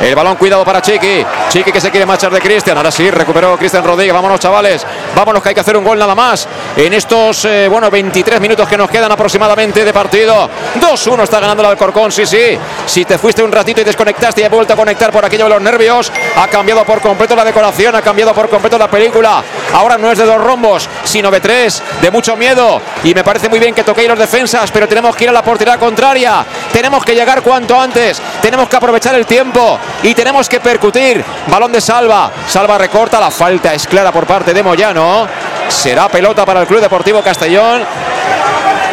El 0.00 0.14
balón 0.14 0.36
cuidado 0.36 0.64
para 0.64 0.80
Chiqui. 0.80 1.24
Chiqui 1.48 1.72
que 1.72 1.80
se 1.80 1.90
quiere 1.90 2.06
marchar 2.06 2.32
de 2.32 2.40
Cristian. 2.40 2.76
Ahora 2.76 2.90
sí, 2.90 3.10
recuperó 3.10 3.56
Cristian 3.56 3.84
Rodríguez. 3.84 4.14
Vámonos, 4.14 4.38
chavales. 4.38 4.86
Vámonos, 5.14 5.42
que 5.42 5.48
hay 5.48 5.54
que 5.54 5.60
hacer 5.60 5.76
un 5.76 5.84
gol 5.84 5.98
nada 5.98 6.14
más. 6.14 6.46
En 6.76 6.92
estos, 6.92 7.44
eh, 7.44 7.68
bueno, 7.68 7.90
23 7.90 8.40
minutos 8.40 8.68
que 8.68 8.76
nos 8.76 8.88
quedan 8.88 9.10
aproximadamente 9.10 9.84
de 9.84 9.92
partido. 9.92 10.48
2-1 10.80 11.22
está 11.24 11.40
ganando 11.40 11.62
el 11.62 11.70
Alcorcón, 11.70 12.12
sí, 12.12 12.26
sí. 12.26 12.56
Si 12.86 13.04
te 13.04 13.18
fuiste 13.18 13.42
un 13.42 13.50
ratito 13.50 13.80
y 13.80 13.84
desconectaste 13.84 14.40
y 14.40 14.44
has 14.44 14.50
vuelto 14.50 14.72
a 14.72 14.76
conectar 14.76 15.10
por 15.10 15.24
aquello 15.24 15.44
de 15.44 15.50
los 15.50 15.62
nervios, 15.62 16.12
ha 16.38 16.46
cambiado 16.46 16.84
por 16.84 17.00
completo 17.00 17.34
la 17.34 17.44
decoración, 17.44 17.96
ha 17.96 18.02
cambiado 18.02 18.32
por 18.32 18.48
completo 18.48 18.78
la 18.78 18.88
película. 18.88 19.42
Ahora 19.72 19.98
no 19.98 20.12
es 20.12 20.18
de 20.18 20.24
dos 20.24 20.40
rombos, 20.40 20.88
sino 21.02 21.30
de 21.32 21.40
tres, 21.40 21.82
de 22.00 22.10
mucho 22.12 22.36
miedo. 22.36 22.80
Y 23.02 23.12
me 23.12 23.24
parece 23.24 23.48
muy 23.48 23.58
bien 23.58 23.74
que 23.74 23.82
toquéis 23.82 24.08
los 24.08 24.18
defensas, 24.18 24.70
pero 24.70 24.86
tenemos 24.86 25.16
que 25.16 25.24
ir 25.24 25.30
a 25.30 25.32
la 25.32 25.42
portería 25.42 25.76
contraria. 25.78 26.44
Tenemos 26.72 27.04
que 27.04 27.14
llegar 27.14 27.42
cuanto 27.42 27.78
antes. 27.78 28.22
Tenemos 28.40 28.68
que 28.68 28.76
aprovechar 28.76 29.16
el 29.16 29.26
tiempo 29.26 29.78
y 30.02 30.14
tenemos 30.14 30.48
que 30.48 30.60
percutir. 30.60 31.24
Balón 31.48 31.72
de 31.72 31.80
Salva. 31.80 32.30
Salva 32.46 32.78
recorta. 32.78 33.18
La 33.18 33.32
falta 33.32 33.74
es 33.74 33.88
clara 33.88 34.12
por 34.12 34.26
parte 34.26 34.54
de 34.54 34.62
Moyano. 34.62 35.26
Será 35.68 36.08
pelota 36.08 36.46
para 36.46 36.60
el 36.60 36.66
Club 36.68 36.80
Deportivo 36.80 37.20
Castellón. 37.20 37.82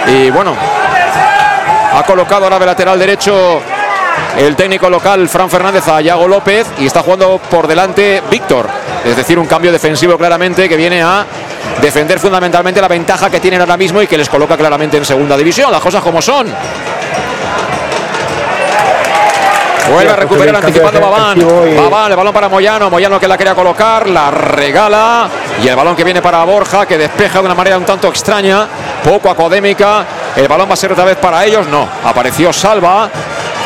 Y 0.07 0.31
bueno, 0.31 0.55
ha 1.93 2.03
colocado 2.03 2.45
ahora 2.45 2.57
de 2.57 2.65
lateral 2.65 2.97
derecho 2.97 3.61
el 4.37 4.55
técnico 4.55 4.89
local 4.89 5.27
Fran 5.29 5.49
Fernández 5.49 5.87
a 5.87 6.01
Yago 6.01 6.27
López 6.27 6.67
y 6.79 6.85
está 6.85 7.01
jugando 7.01 7.39
por 7.49 7.67
delante 7.67 8.21
Víctor. 8.29 8.67
Es 9.03 9.15
decir, 9.15 9.39
un 9.39 9.45
cambio 9.45 9.71
defensivo 9.71 10.17
claramente 10.17 10.67
que 10.67 10.75
viene 10.75 11.01
a 11.01 11.25
defender 11.81 12.19
fundamentalmente 12.19 12.81
la 12.81 12.87
ventaja 12.87 13.29
que 13.29 13.39
tienen 13.39 13.61
ahora 13.61 13.77
mismo 13.77 14.01
y 14.01 14.07
que 14.07 14.17
les 14.17 14.29
coloca 14.29 14.57
claramente 14.57 14.97
en 14.97 15.05
segunda 15.05 15.37
división. 15.37 15.71
Las 15.71 15.81
cosas 15.81 16.01
como 16.01 16.21
son. 16.21 16.47
Vuelve 19.91 20.11
a 20.11 20.15
recuperar 20.15 20.55
anticipando 20.55 20.99
Babán. 20.99 21.39
Babán, 21.77 22.11
el 22.11 22.17
balón 22.17 22.33
para 22.33 22.49
Moyano. 22.49 22.89
Moyano 22.89 23.19
que 23.19 23.27
la 23.27 23.37
quería 23.37 23.53
colocar, 23.53 24.09
la 24.09 24.31
regala. 24.31 25.29
Y 25.63 25.67
el 25.67 25.75
balón 25.75 25.95
que 25.95 26.03
viene 26.03 26.21
para 26.21 26.43
Borja, 26.43 26.85
que 26.85 26.97
despeja 26.97 27.39
de 27.39 27.45
una 27.45 27.55
manera 27.55 27.77
un 27.77 27.85
tanto 27.85 28.07
extraña, 28.07 28.67
poco 29.03 29.29
académica. 29.29 30.03
El 30.35 30.47
balón 30.47 30.67
va 30.67 30.73
a 30.73 30.77
ser 30.77 30.91
otra 30.91 31.05
vez 31.05 31.17
para 31.17 31.45
ellos. 31.45 31.67
No, 31.67 31.87
apareció 32.03 32.51
Salva. 32.51 33.09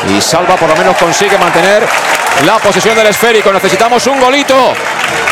Y 0.08 0.20
Salva 0.20 0.56
por 0.56 0.68
lo 0.68 0.76
menos 0.76 0.96
consigue 0.96 1.36
mantener 1.38 1.86
la 2.46 2.58
posesión 2.58 2.96
del 2.96 3.08
esférico. 3.08 3.52
Necesitamos 3.52 4.06
un 4.06 4.18
golito 4.18 4.54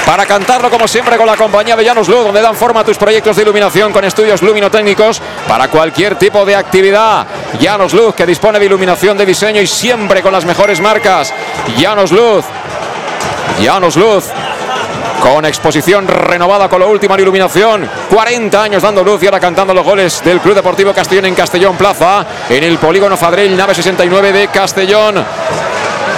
para 0.04 0.26
cantarlo 0.26 0.70
como 0.70 0.86
siempre 0.88 1.16
con 1.16 1.26
la 1.26 1.36
compañía 1.36 1.76
de 1.76 1.84
Llanos 1.84 2.08
Luz, 2.08 2.24
donde 2.24 2.40
dan 2.40 2.56
forma 2.56 2.80
a 2.80 2.84
tus 2.84 2.98
proyectos 2.98 3.36
de 3.36 3.42
iluminación 3.42 3.92
con 3.92 4.04
estudios 4.04 4.42
luminotécnicos 4.42 5.20
para 5.46 5.68
cualquier 5.68 6.16
tipo 6.16 6.44
de 6.44 6.56
actividad. 6.56 7.26
Llanos 7.60 7.92
Luz, 7.92 8.14
que 8.14 8.26
dispone 8.26 8.58
de 8.58 8.66
iluminación 8.66 9.16
de 9.16 9.26
diseño 9.26 9.60
y 9.60 9.66
siempre 9.66 10.22
con 10.22 10.32
las 10.32 10.44
mejores 10.44 10.80
marcas. 10.80 11.32
Llanos 11.76 12.12
Luz. 12.12 12.44
Llanos 13.60 13.96
Luz. 13.96 14.24
Con 15.22 15.44
exposición 15.44 16.06
renovada 16.06 16.68
con 16.68 16.80
la 16.80 16.86
última 16.86 17.14
en 17.14 17.22
iluminación. 17.22 17.90
40 18.10 18.62
años 18.62 18.82
dando 18.82 19.02
luz 19.02 19.22
y 19.22 19.26
ahora 19.26 19.40
cantando 19.40 19.74
los 19.74 19.84
goles 19.84 20.22
del 20.24 20.40
Club 20.40 20.54
Deportivo 20.54 20.92
Castellón 20.92 21.26
en 21.26 21.34
Castellón 21.34 21.76
Plaza. 21.76 22.24
En 22.48 22.64
el 22.64 22.78
polígono 22.78 23.16
Fadrell, 23.16 23.56
nave 23.56 23.74
69 23.74 24.32
de 24.32 24.48
Castellón. 24.48 25.24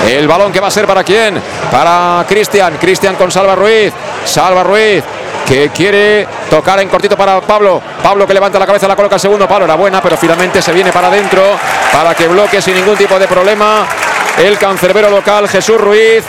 El 0.06 0.28
balón 0.28 0.52
que 0.52 0.60
va 0.60 0.68
a 0.68 0.70
ser 0.70 0.86
para 0.86 1.02
quién? 1.04 1.40
Para 1.70 2.24
Cristian. 2.28 2.76
Cristian 2.78 3.16
con 3.16 3.30
Salva 3.30 3.54
Ruiz. 3.54 3.92
Salva 4.24 4.62
Ruiz 4.62 5.02
que 5.46 5.70
quiere 5.70 6.28
tocar 6.48 6.78
en 6.80 6.88
cortito 6.88 7.16
para 7.16 7.40
Pablo. 7.40 7.82
Pablo 8.02 8.26
que 8.26 8.34
levanta 8.34 8.58
la 8.58 8.66
cabeza, 8.66 8.86
la 8.86 8.94
coloca 8.94 9.16
al 9.16 9.20
segundo 9.20 9.48
palo. 9.48 9.64
Era 9.64 9.74
buena, 9.74 10.00
pero 10.00 10.16
finalmente 10.16 10.62
se 10.62 10.72
viene 10.72 10.92
para 10.92 11.08
adentro 11.08 11.42
para 11.92 12.14
que 12.14 12.28
bloque 12.28 12.62
sin 12.62 12.76
ningún 12.76 12.96
tipo 12.96 13.18
de 13.18 13.26
problema 13.26 13.84
el 14.38 14.56
cancerbero 14.58 15.10
local 15.10 15.48
Jesús 15.48 15.80
Ruiz. 15.80 16.24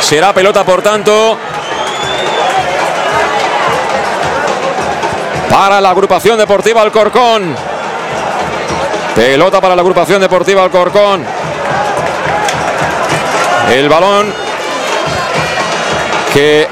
Será 0.00 0.32
pelota, 0.32 0.64
por 0.64 0.80
tanto, 0.80 1.36
para 5.50 5.80
la 5.80 5.90
agrupación 5.90 6.38
deportiva 6.38 6.82
Alcorcón. 6.82 7.54
Pelota 9.14 9.60
para 9.60 9.74
la 9.74 9.82
agrupación 9.82 10.20
deportiva 10.20 10.62
Alcorcón. 10.62 11.24
El 13.70 13.88
balón 13.88 14.32
que 16.32 16.66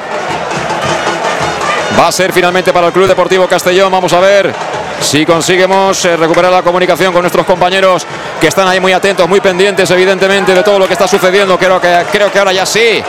va 1.98 2.08
a 2.08 2.12
ser 2.12 2.32
finalmente 2.32 2.72
para 2.72 2.88
el 2.88 2.92
Club 2.92 3.06
Deportivo 3.06 3.46
Castellón. 3.46 3.90
Vamos 3.90 4.12
a 4.12 4.20
ver 4.20 4.54
si 5.00 5.26
conseguimos 5.26 6.04
eh, 6.04 6.16
recuperar 6.16 6.52
la 6.52 6.62
comunicación 6.62 7.12
con 7.12 7.22
nuestros 7.22 7.44
compañeros 7.46 8.06
que 8.40 8.48
están 8.48 8.68
ahí 8.68 8.80
muy 8.80 8.92
atentos, 8.92 9.28
muy 9.28 9.40
pendientes, 9.40 9.90
evidentemente, 9.90 10.54
de 10.54 10.62
todo 10.62 10.78
lo 10.78 10.86
que 10.86 10.92
está 10.92 11.08
sucediendo. 11.08 11.58
Creo 11.58 11.80
que, 11.80 12.04
creo 12.12 12.30
que 12.30 12.38
ahora 12.38 12.52
ya 12.52 12.66
sí. 12.66 13.02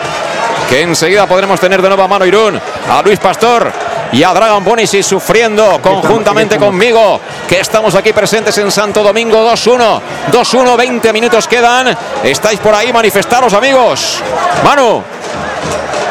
Que 0.70 0.82
enseguida 0.82 1.26
podremos 1.28 1.60
tener 1.60 1.82
de 1.82 1.88
nuevo 1.88 2.04
a 2.04 2.08
Mano 2.08 2.26
Irún, 2.26 2.60
a 2.90 3.02
Luis 3.02 3.20
Pastor 3.20 3.72
y 4.12 4.24
a 4.24 4.34
Dragon 4.34 4.64
Bonisi 4.64 5.04
sufriendo 5.04 5.80
conjuntamente 5.82 6.58
conmigo, 6.58 7.20
que 7.48 7.60
estamos 7.60 7.94
aquí 7.96 8.14
presentes 8.14 8.58
en 8.58 8.72
Santo 8.72 9.04
Domingo 9.04 9.38
2-1. 9.52 10.02
2-1, 10.32 10.76
20 10.78 11.14
minutos 11.14 11.48
quedan. 11.48 11.96
Estáis 12.24 12.60
por 12.60 12.74
ahí, 12.74 12.92
manifestaros, 12.94 13.54
amigos. 13.54 14.22
Manu. 14.64 15.04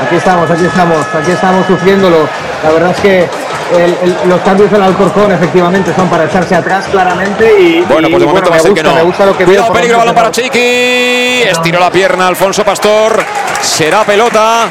Aquí 0.06 0.16
estamos, 0.16 0.50
aquí 0.50 0.64
estamos, 0.66 1.06
aquí 1.14 1.30
estamos 1.30 1.66
sufriéndolo. 1.66 2.28
La 2.62 2.70
verdad 2.70 2.90
es 2.90 3.00
que 3.00 3.28
el- 3.74 3.96
el- 4.02 4.16
los 4.28 4.40
cambios 4.42 4.70
del 4.70 4.82
Alcorcón 4.82 5.32
efectivamente 5.32 5.92
son 5.96 6.08
para 6.08 6.24
echarse 6.26 6.54
atrás 6.54 6.84
claramente 6.90 7.50
y, 7.58 7.80
Bueno, 7.88 8.08
pues 8.10 8.20
de 8.20 8.26
momento 8.26 8.50
va 8.50 8.56
me 8.56 8.60
a 8.60 8.62
ser 8.62 8.70
gusta, 8.72 8.82
que 8.82 8.88
no. 8.88 8.94
me 8.94 9.02
gusta 9.02 9.26
lo 9.26 9.36
que 9.36 9.44
Cuidado, 9.44 9.72
peligro, 9.72 9.98
balón 9.98 10.14
para 10.14 10.30
Chiqui. 10.30 11.42
Estiró 11.48 11.80
la 11.80 11.90
pierna 11.90 12.28
Alfonso 12.28 12.62
Pastor. 12.64 13.24
Será 13.62 14.04
pelota 14.04 14.68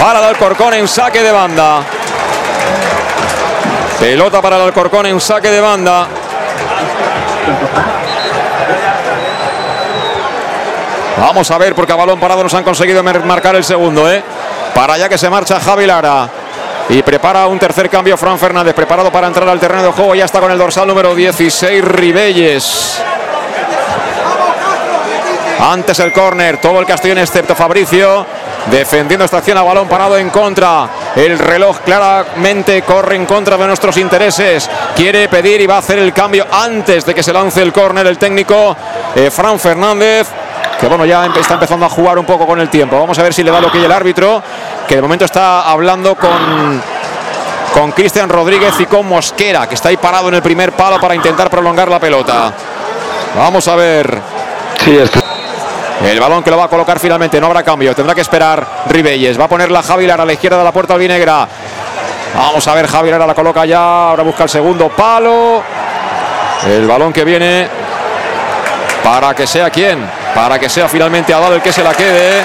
para 0.00 0.18
el 0.20 0.24
Alcorcón 0.26 0.74
en 0.74 0.88
saque 0.88 1.22
de 1.22 1.30
banda. 1.30 1.82
Pelota 4.04 4.42
para 4.42 4.56
el 4.56 4.62
Alcorcón 4.64 5.06
en 5.06 5.18
saque 5.18 5.50
de 5.50 5.62
banda. 5.62 6.06
Vamos 11.18 11.50
a 11.50 11.56
ver, 11.56 11.74
porque 11.74 11.94
a 11.94 11.96
balón 11.96 12.20
parado 12.20 12.42
nos 12.42 12.52
han 12.52 12.64
conseguido 12.64 13.02
marcar 13.02 13.56
el 13.56 13.64
segundo, 13.64 14.12
¿eh? 14.12 14.22
Para 14.74 14.92
allá 14.92 15.08
que 15.08 15.16
se 15.16 15.30
marcha 15.30 15.58
Javi 15.58 15.86
Lara. 15.86 16.28
Y 16.90 17.02
prepara 17.02 17.46
un 17.46 17.58
tercer 17.58 17.88
cambio 17.88 18.18
Fran 18.18 18.38
Fernández, 18.38 18.74
preparado 18.74 19.10
para 19.10 19.26
entrar 19.26 19.48
al 19.48 19.58
terreno 19.58 19.84
de 19.84 19.92
juego. 19.92 20.14
Ya 20.14 20.26
está 20.26 20.38
con 20.38 20.52
el 20.52 20.58
dorsal 20.58 20.86
número 20.86 21.14
16, 21.14 21.82
Ribelles. 21.82 23.02
Antes 25.60 25.98
el 26.00 26.12
córner, 26.12 26.60
todo 26.60 26.80
el 26.80 26.86
Castellón 26.86 27.18
excepto 27.18 27.54
Fabricio. 27.54 28.26
Defendiendo 28.70 29.24
esta 29.24 29.38
acción 29.38 29.58
a 29.58 29.62
balón 29.62 29.88
parado 29.88 30.16
en 30.16 30.30
contra. 30.30 30.88
El 31.14 31.38
reloj 31.38 31.80
claramente 31.80 32.82
corre 32.82 33.16
en 33.16 33.26
contra 33.26 33.56
de 33.56 33.66
nuestros 33.66 33.96
intereses. 33.98 34.68
Quiere 34.96 35.28
pedir 35.28 35.60
y 35.60 35.66
va 35.66 35.76
a 35.76 35.78
hacer 35.78 35.98
el 35.98 36.12
cambio 36.12 36.46
antes 36.50 37.04
de 37.04 37.14
que 37.14 37.22
se 37.22 37.32
lance 37.32 37.60
el 37.60 37.72
córner 37.72 38.06
el 38.06 38.18
técnico 38.18 38.76
eh, 39.14 39.30
Fran 39.30 39.58
Fernández. 39.58 40.28
Que 40.80 40.88
bueno, 40.88 41.04
ya 41.04 41.26
está 41.26 41.54
empezando 41.54 41.86
a 41.86 41.90
jugar 41.90 42.18
un 42.18 42.24
poco 42.24 42.46
con 42.46 42.58
el 42.60 42.68
tiempo. 42.68 42.98
Vamos 42.98 43.18
a 43.18 43.22
ver 43.22 43.34
si 43.34 43.42
le 43.42 43.50
da 43.50 43.60
lo 43.60 43.70
que 43.70 43.84
el 43.84 43.92
árbitro. 43.92 44.42
Que 44.88 44.96
de 44.96 45.02
momento 45.02 45.24
está 45.24 45.70
hablando 45.70 46.14
con 46.16 46.82
con 47.74 47.90
Cristian 47.90 48.28
Rodríguez 48.28 48.74
y 48.78 48.86
con 48.86 49.04
Mosquera, 49.08 49.68
que 49.68 49.74
está 49.74 49.88
ahí 49.88 49.96
parado 49.96 50.28
en 50.28 50.34
el 50.34 50.42
primer 50.42 50.70
palo 50.72 51.00
para 51.00 51.16
intentar 51.16 51.50
prolongar 51.50 51.90
la 51.90 51.98
pelota. 51.98 52.52
Vamos 53.36 53.66
a 53.66 53.74
ver. 53.74 54.22
El 56.02 56.20
balón 56.20 56.42
que 56.42 56.50
lo 56.50 56.56
va 56.56 56.64
a 56.64 56.68
colocar 56.68 56.98
finalmente, 56.98 57.40
no 57.40 57.46
habrá 57.46 57.62
cambio, 57.62 57.94
tendrá 57.94 58.14
que 58.14 58.20
esperar 58.20 58.66
Ribelles. 58.88 59.38
Va 59.38 59.44
a 59.44 59.48
poner 59.48 59.70
la 59.70 59.82
Javi 59.82 60.06
Lara 60.06 60.24
a 60.24 60.26
la 60.26 60.32
izquierda 60.32 60.58
de 60.58 60.64
la 60.64 60.72
puerta 60.72 60.94
albinegra. 60.94 61.48
Vamos 62.36 62.66
a 62.66 62.74
ver, 62.74 62.86
Javi 62.86 63.10
Lara 63.10 63.26
la 63.26 63.34
coloca 63.34 63.64
ya, 63.64 64.08
ahora 64.08 64.22
busca 64.22 64.42
el 64.42 64.48
segundo 64.48 64.88
palo. 64.88 65.62
El 66.66 66.86
balón 66.86 67.12
que 67.12 67.24
viene 67.24 67.68
para 69.02 69.34
que 69.34 69.46
sea 69.46 69.70
quién, 69.70 70.10
para 70.34 70.58
que 70.58 70.68
sea 70.68 70.88
finalmente 70.88 71.32
Adal 71.32 71.54
el 71.54 71.62
que 71.62 71.72
se 71.72 71.82
la 71.82 71.94
quede. 71.94 72.42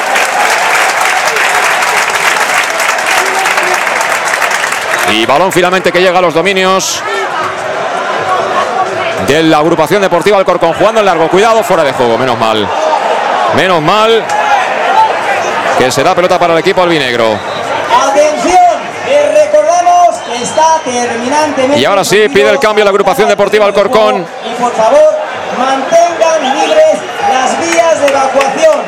Y 5.12 5.26
balón 5.26 5.52
finalmente 5.52 5.92
que 5.92 6.02
llega 6.02 6.20
a 6.20 6.22
los 6.22 6.34
dominios 6.34 7.02
de 9.28 9.44
la 9.44 9.58
agrupación 9.58 10.02
deportiva 10.02 10.38
Alcorcón 10.38 10.74
jugando 10.74 11.00
en 11.00 11.06
largo. 11.06 11.28
Cuidado, 11.30 11.64
fuera 11.64 11.84
de 11.84 11.94
juego, 11.94 12.18
menos 12.18 12.38
mal. 12.38 12.68
Menos 13.56 13.82
mal. 13.82 14.24
que 15.78 15.92
será 15.92 16.14
pelota 16.14 16.38
para 16.38 16.54
el 16.54 16.60
equipo 16.60 16.82
albinegro. 16.82 17.38
Atención, 18.10 18.60
que 19.06 19.30
recordamos 19.44 20.18
que 20.26 20.44
está 20.44 20.82
terminantemente. 20.84 21.80
Y 21.80 21.86
ahora 21.86 22.04
sí, 22.04 22.28
pide 22.34 22.50
el 22.50 22.60
cambio 22.60 22.84
la 22.84 22.90
agrupación 22.92 23.30
deportiva 23.30 23.66
Alcorcón. 23.66 24.26
Y 24.46 24.62
por 24.62 24.74
favor, 24.74 25.18
mantengan 25.58 26.56
libres 26.58 27.00
las 27.30 27.60
vías 27.62 28.00
de 28.02 28.08
evacuación. 28.08 28.82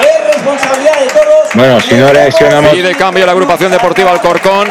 Es 0.00 0.34
responsabilidad 0.34 1.00
de 1.00 1.06
todos. 1.08 1.48
Bueno, 1.54 1.80
si 1.80 1.94
no 1.94 2.08
reaccionamos, 2.12 2.70
Pide 2.72 2.94
cambio 2.94 3.26
la 3.26 3.32
agrupación 3.32 3.70
deportiva 3.70 4.10
Alcorcón. 4.12 4.70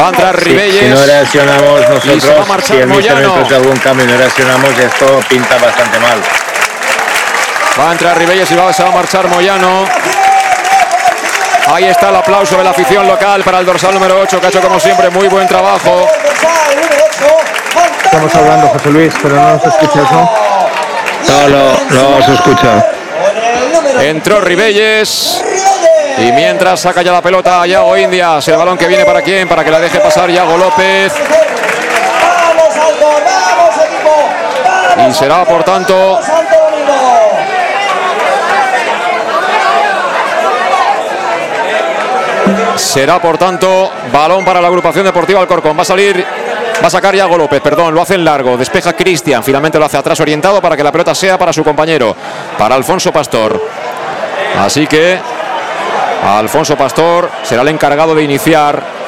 Va 0.00 0.06
a 0.06 0.08
entrar 0.08 0.34
Ribelles. 0.36 0.80
si 0.80 0.86
no 0.88 1.04
reaccionamos 1.04 1.80
Y 1.80 1.84
se 1.84 1.88
va 1.88 1.92
a 1.92 2.16
nosotros, 2.16 2.48
marchar 2.48 2.76
si 2.76 2.82
el 2.82 2.88
Moyano. 2.88 3.34
algún 3.54 3.76
cambio 3.76 4.04
y 4.06 4.08
no 4.08 4.16
reaccionamos, 4.16 4.70
esto 4.78 5.20
pinta 5.28 5.58
bastante 5.58 5.98
mal. 6.00 6.18
Va 7.78 7.88
a 7.88 7.92
entrar 7.92 8.18
Ribelles 8.18 8.50
y 8.50 8.54
va, 8.54 8.72
se 8.72 8.82
va 8.82 8.90
a 8.90 8.92
marchar 8.92 9.28
Moyano. 9.28 9.84
Ahí 11.72 11.84
está 11.84 12.10
el 12.10 12.16
aplauso 12.16 12.56
de 12.56 12.64
la 12.64 12.70
afición 12.70 13.06
local 13.06 13.42
para 13.42 13.60
el 13.60 13.66
dorsal 13.66 13.94
número 13.94 14.20
8, 14.20 14.40
que 14.40 14.46
ha 14.46 14.48
hecho 14.50 14.60
como 14.60 14.78
siempre 14.78 15.08
muy 15.10 15.28
buen 15.28 15.46
trabajo. 15.48 16.06
Estamos 18.04 18.34
hablando, 18.34 18.68
José 18.68 18.90
Luis, 18.90 19.14
pero 19.22 19.36
no 19.36 19.52
nos 19.54 19.64
escuchas, 19.64 20.12
¿no? 20.12 20.30
No, 21.28 21.48
no, 21.48 22.18
no 22.18 22.26
se 22.26 22.34
escucha. 22.34 22.86
Entró 24.00 24.40
Ribelles. 24.40 25.42
Y 26.18 26.30
mientras 26.32 26.80
saca 26.80 27.02
ya 27.02 27.12
la 27.12 27.22
pelota 27.22 27.66
Yago 27.66 27.96
Indias, 27.96 28.46
el 28.48 28.56
balón 28.56 28.76
que 28.76 28.86
viene 28.86 29.04
para 29.04 29.22
quién, 29.22 29.48
para 29.48 29.64
que 29.64 29.70
la 29.70 29.80
deje 29.80 29.98
pasar 29.98 30.30
Yago 30.30 30.58
López. 30.58 31.12
Y 35.08 35.12
será 35.14 35.44
por 35.44 35.64
tanto 35.64 36.20
Santo 36.22 36.54
Domingo! 36.70 37.32
Será 42.76 43.20
por 43.20 43.38
tanto 43.38 43.90
balón 44.12 44.44
para 44.44 44.60
la 44.60 44.68
agrupación 44.68 45.04
deportiva 45.04 45.40
Alcorcón. 45.40 45.76
Va 45.76 45.82
a 45.82 45.84
salir, 45.84 46.24
va 46.82 46.86
a 46.86 46.90
sacar 46.90 47.14
Yago 47.14 47.36
López, 47.36 47.60
perdón, 47.60 47.94
lo 47.94 48.02
hace 48.02 48.14
en 48.14 48.24
largo. 48.24 48.56
Despeja 48.56 48.92
Cristian, 48.94 49.42
finalmente 49.42 49.78
lo 49.78 49.84
hace 49.84 49.96
atrás 49.96 50.18
orientado 50.20 50.60
para 50.60 50.76
que 50.76 50.82
la 50.82 50.92
pelota 50.92 51.14
sea 51.14 51.38
para 51.38 51.52
su 51.52 51.62
compañero, 51.62 52.14
para 52.58 52.74
Alfonso 52.74 53.12
Pastor. 53.12 53.60
Así 54.58 54.86
que 54.86 55.18
Alfonso 56.24 56.76
Pastor 56.76 57.30
será 57.42 57.62
el 57.62 57.68
encargado 57.68 58.14
de 58.14 58.22
iniciar. 58.22 59.02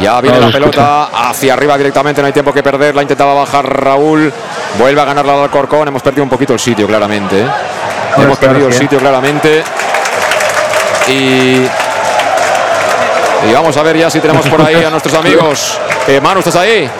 Ya 0.00 0.20
viene 0.20 0.40
no 0.40 0.46
la 0.46 0.52
pelota 0.52 1.04
hacia 1.28 1.52
arriba 1.52 1.76
directamente, 1.76 2.20
no 2.20 2.26
hay 2.26 2.32
tiempo 2.32 2.52
que 2.52 2.62
perder. 2.62 2.94
La 2.94 3.02
intentaba 3.02 3.34
bajar 3.34 3.66
Raúl. 3.84 4.32
Vuelve 4.78 5.00
a 5.00 5.04
ganar 5.04 5.24
la 5.24 5.42
Alcorcón. 5.44 5.88
Hemos 5.88 6.02
perdido 6.02 6.24
un 6.24 6.30
poquito 6.30 6.54
el 6.54 6.58
sitio, 6.58 6.86
claramente. 6.86 7.44
Ahora 8.12 8.24
Hemos 8.24 8.38
perdido 8.38 8.68
el 8.68 8.72
sitio, 8.74 8.98
claramente. 8.98 9.62
Y. 11.08 11.62
Y 13.48 13.52
vamos 13.54 13.76
a 13.76 13.82
ver 13.82 13.96
ya 13.96 14.10
si 14.10 14.20
tenemos 14.20 14.46
por 14.48 14.60
ahí 14.60 14.82
a 14.84 14.90
nuestros 14.90 15.14
amigos. 15.14 15.78
Eh, 16.06 16.20
Manu, 16.20 16.40
¿estás 16.40 16.56
ahí? 16.56 16.90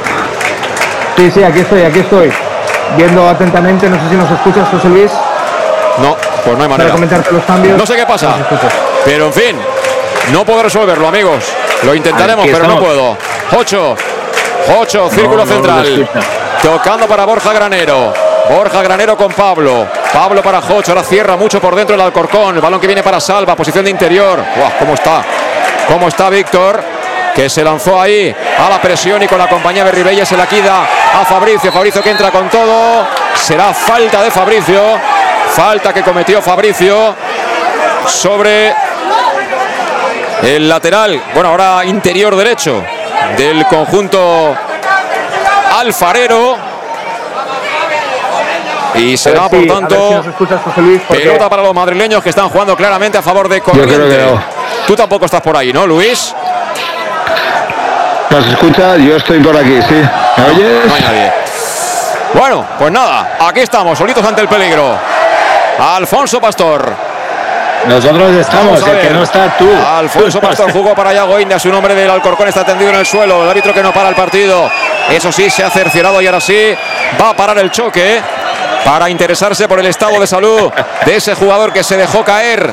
Sí, 1.17 1.31
sí, 1.31 1.43
aquí 1.43 1.61
estoy, 1.61 1.83
aquí 1.83 1.99
estoy. 2.01 2.33
Viendo 2.97 3.29
atentamente, 3.29 3.89
no 3.89 3.97
sé 4.03 4.09
si 4.09 4.17
nos 4.17 4.31
escuchas, 4.31 4.69
José 4.71 4.89
Luis, 4.89 5.13
No, 5.99 6.17
pues 6.45 6.57
no 6.57 6.63
hay 6.63 6.69
para 6.69 6.69
manera. 6.69 6.93
comentarte 6.93 7.31
los 7.33 7.45
cambios. 7.45 7.77
No 7.79 7.87
sé 7.87 7.95
qué 7.95 8.07
pasa. 8.07 8.35
Pero 9.05 9.27
en 9.27 9.33
fin, 9.33 9.57
no 10.33 10.45
puedo 10.45 10.63
resolverlo, 10.63 11.07
amigos. 11.09 11.45
Lo 11.83 11.95
intentaremos, 11.95 12.47
pero 12.51 12.67
no 12.67 12.79
puedo. 12.79 13.17
Ocho. 13.57 13.95
Ocho, 14.79 15.09
círculo 15.11 15.45
no 15.45 15.45
lo 15.45 15.53
central. 15.53 16.09
Tocando 16.63 17.07
para 17.07 17.25
Borja 17.25 17.53
Granero. 17.53 18.13
Borja 18.51 18.83
Granero 18.83 19.17
con 19.17 19.33
Pablo. 19.33 19.87
Pablo 20.13 20.43
para 20.43 20.61
Jocho. 20.61 20.93
Ahora 20.93 21.05
cierra 21.05 21.37
mucho 21.37 21.61
por 21.61 21.75
dentro 21.75 21.95
el 21.95 22.01
Alcorcón. 22.01 22.57
El 22.57 22.61
balón 22.61 22.81
que 22.81 22.87
viene 22.87 23.03
para 23.03 23.21
Salva. 23.21 23.57
Posición 23.57 23.85
de 23.85 23.91
interior. 23.91 24.45
Guau, 24.57 24.73
¿Cómo 24.79 24.95
está? 24.95 25.23
¿Cómo 25.89 26.09
está 26.09 26.29
Víctor? 26.31 26.83
Que 27.35 27.49
se 27.49 27.63
lanzó 27.63 28.01
ahí 28.01 28.35
a 28.59 28.69
la 28.69 28.81
presión 28.81 29.23
y 29.23 29.29
con 29.29 29.39
la 29.39 29.49
compañía 29.49 29.85
de 29.85 29.93
Ribelles 29.93 30.29
se 30.29 30.37
la 30.37 30.47
quita 30.47 30.83
a 31.21 31.25
Fabricio. 31.25 31.73
Fabricio 31.73 32.03
que 32.03 32.11
entra 32.11 32.31
con 32.31 32.49
todo. 32.49 33.07
Será 33.35 33.73
falta 33.73 34.23
de 34.23 34.31
Fabricio. 34.31 34.81
Falta 35.55 35.93
que 35.93 36.03
cometió 36.03 36.41
Fabricio 36.41 37.15
sobre 38.07 38.75
el 40.43 40.69
lateral, 40.69 41.23
bueno, 41.35 41.51
ahora 41.51 41.85
interior 41.85 42.35
derecho 42.35 42.83
del 43.37 43.67
conjunto 43.67 44.57
alfarero. 45.79 46.57
Y 48.94 49.17
será, 49.17 49.49
si- 49.49 49.57
por 49.57 49.67
tanto, 49.78 50.23
si 50.23 50.28
escuchas, 50.31 50.60
Luis, 50.77 51.01
pelota 51.09 51.49
para 51.49 51.62
los 51.62 51.75
madrileños 51.75 52.23
que 52.23 52.31
están 52.31 52.49
jugando 52.49 52.77
claramente 52.77 53.19
a 53.19 53.23
favor 53.23 53.49
de 53.49 53.60
creo 53.60 53.75
Corriente. 53.85 54.17
que 54.17 54.23
no. 54.23 54.43
Tú 54.86 54.97
tampoco 54.97 55.25
estás 55.27 55.41
por 55.41 55.57
ahí, 55.57 55.73
¿no, 55.73 55.86
Luis? 55.86 56.35
¿Nos 58.31 58.47
escucha? 58.47 58.97
Yo 58.97 59.17
estoy 59.17 59.41
por 59.41 59.57
aquí, 59.57 59.81
sí. 59.89 59.94
¿Me 60.36 60.44
oyes? 60.47 60.86
No 60.86 60.94
hay 60.94 61.01
nadie. 61.02 61.33
Bueno, 62.35 62.65
pues 62.78 62.93
nada, 62.93 63.36
aquí 63.41 63.60
estamos, 63.60 63.99
solitos 63.99 64.25
ante 64.25 64.41
el 64.41 64.49
peligro. 64.49 64.97
Alfonso 65.78 66.41
Pastor. 66.41 66.94
Nosotros 67.86 68.31
estamos, 68.36 68.86
el 68.86 69.01
que 69.01 69.10
no 69.10 69.23
está 69.23 69.57
tú. 69.57 69.69
Alfonso 69.97 70.41
Pastor 70.43 70.70
jugó 70.70 70.94
para 70.94 71.12
Yago 71.12 71.41
India, 71.41 71.59
su 71.59 71.70
nombre 71.70 71.94
del 71.94 72.10
Alcorcón 72.10 72.47
está 72.47 72.65
tendido 72.65 72.91
en 72.91 72.97
el 72.97 73.07
suelo. 73.07 73.43
El 73.44 73.51
árbitro 73.51 73.73
que 73.75 73.83
no 73.83 73.93
para 73.93 74.10
el 74.10 74.15
partido. 74.15 74.70
Eso 75.10 75.33
sí, 75.33 75.49
se 75.51 75.65
ha 75.65 75.70
cerciorado 75.70 76.20
y 76.20 76.27
ahora 76.27 76.41
sí 76.41 76.75
va 77.20 77.31
a 77.31 77.36
parar 77.36 77.59
el 77.59 77.70
choque 77.70 78.20
para 78.84 79.10
interesarse 79.10 79.68
por 79.68 79.78
el 79.78 79.86
estado 79.86 80.18
de 80.18 80.26
salud 80.26 80.73
de 81.05 81.17
ese 81.17 81.34
jugador 81.34 81.73
que 81.73 81.83
se 81.83 81.97
dejó 81.97 82.25
caer 82.25 82.73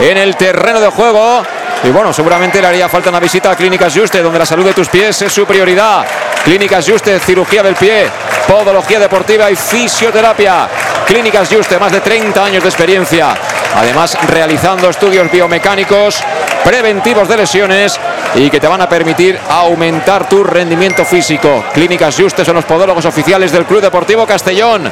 en 0.00 0.16
el 0.18 0.36
terreno 0.36 0.80
de 0.80 0.88
juego. 0.88 1.42
Y 1.84 1.90
bueno, 1.90 2.12
seguramente 2.12 2.60
le 2.60 2.66
haría 2.66 2.88
falta 2.88 3.10
una 3.10 3.20
visita 3.20 3.50
a 3.50 3.56
Clínicas 3.56 3.94
Juste, 3.96 4.20
donde 4.20 4.38
la 4.38 4.46
salud 4.46 4.64
de 4.64 4.72
tus 4.72 4.88
pies 4.88 5.22
es 5.22 5.32
su 5.32 5.46
prioridad. 5.46 6.04
Clínicas 6.44 6.88
Juste, 6.88 7.20
cirugía 7.20 7.62
del 7.62 7.76
pie, 7.76 8.06
podología 8.46 8.98
deportiva 8.98 9.50
y 9.50 9.56
fisioterapia. 9.56 10.68
Clínicas 11.06 11.48
Juste, 11.48 11.78
más 11.78 11.92
de 11.92 12.00
30 12.00 12.44
años 12.44 12.62
de 12.62 12.68
experiencia. 12.68 13.34
Además, 13.76 14.18
realizando 14.28 14.90
estudios 14.90 15.30
biomecánicos 15.30 16.22
preventivos 16.64 17.28
de 17.28 17.36
lesiones 17.36 17.98
y 18.34 18.50
que 18.50 18.60
te 18.60 18.66
van 18.66 18.80
a 18.80 18.88
permitir 18.88 19.38
aumentar 19.48 20.28
tu 20.28 20.42
rendimiento 20.44 21.04
físico. 21.04 21.64
Clínicas 21.72 22.16
Juste 22.16 22.44
son 22.44 22.56
los 22.56 22.64
podólogos 22.64 23.04
oficiales 23.04 23.52
del 23.52 23.64
Club 23.64 23.80
Deportivo 23.80 24.26
Castellón. 24.26 24.90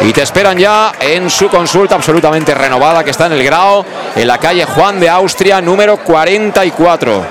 Y 0.00 0.12
te 0.12 0.22
esperan 0.22 0.58
ya 0.58 0.92
en 1.00 1.30
su 1.30 1.48
consulta 1.48 1.94
absolutamente 1.94 2.54
renovada 2.54 3.02
que 3.02 3.10
está 3.10 3.26
en 3.26 3.32
el 3.32 3.44
Grao, 3.44 3.84
en 4.14 4.26
la 4.26 4.38
calle 4.38 4.64
Juan 4.64 5.00
de 5.00 5.08
Austria, 5.08 5.60
número 5.60 5.96
44. 5.98 7.24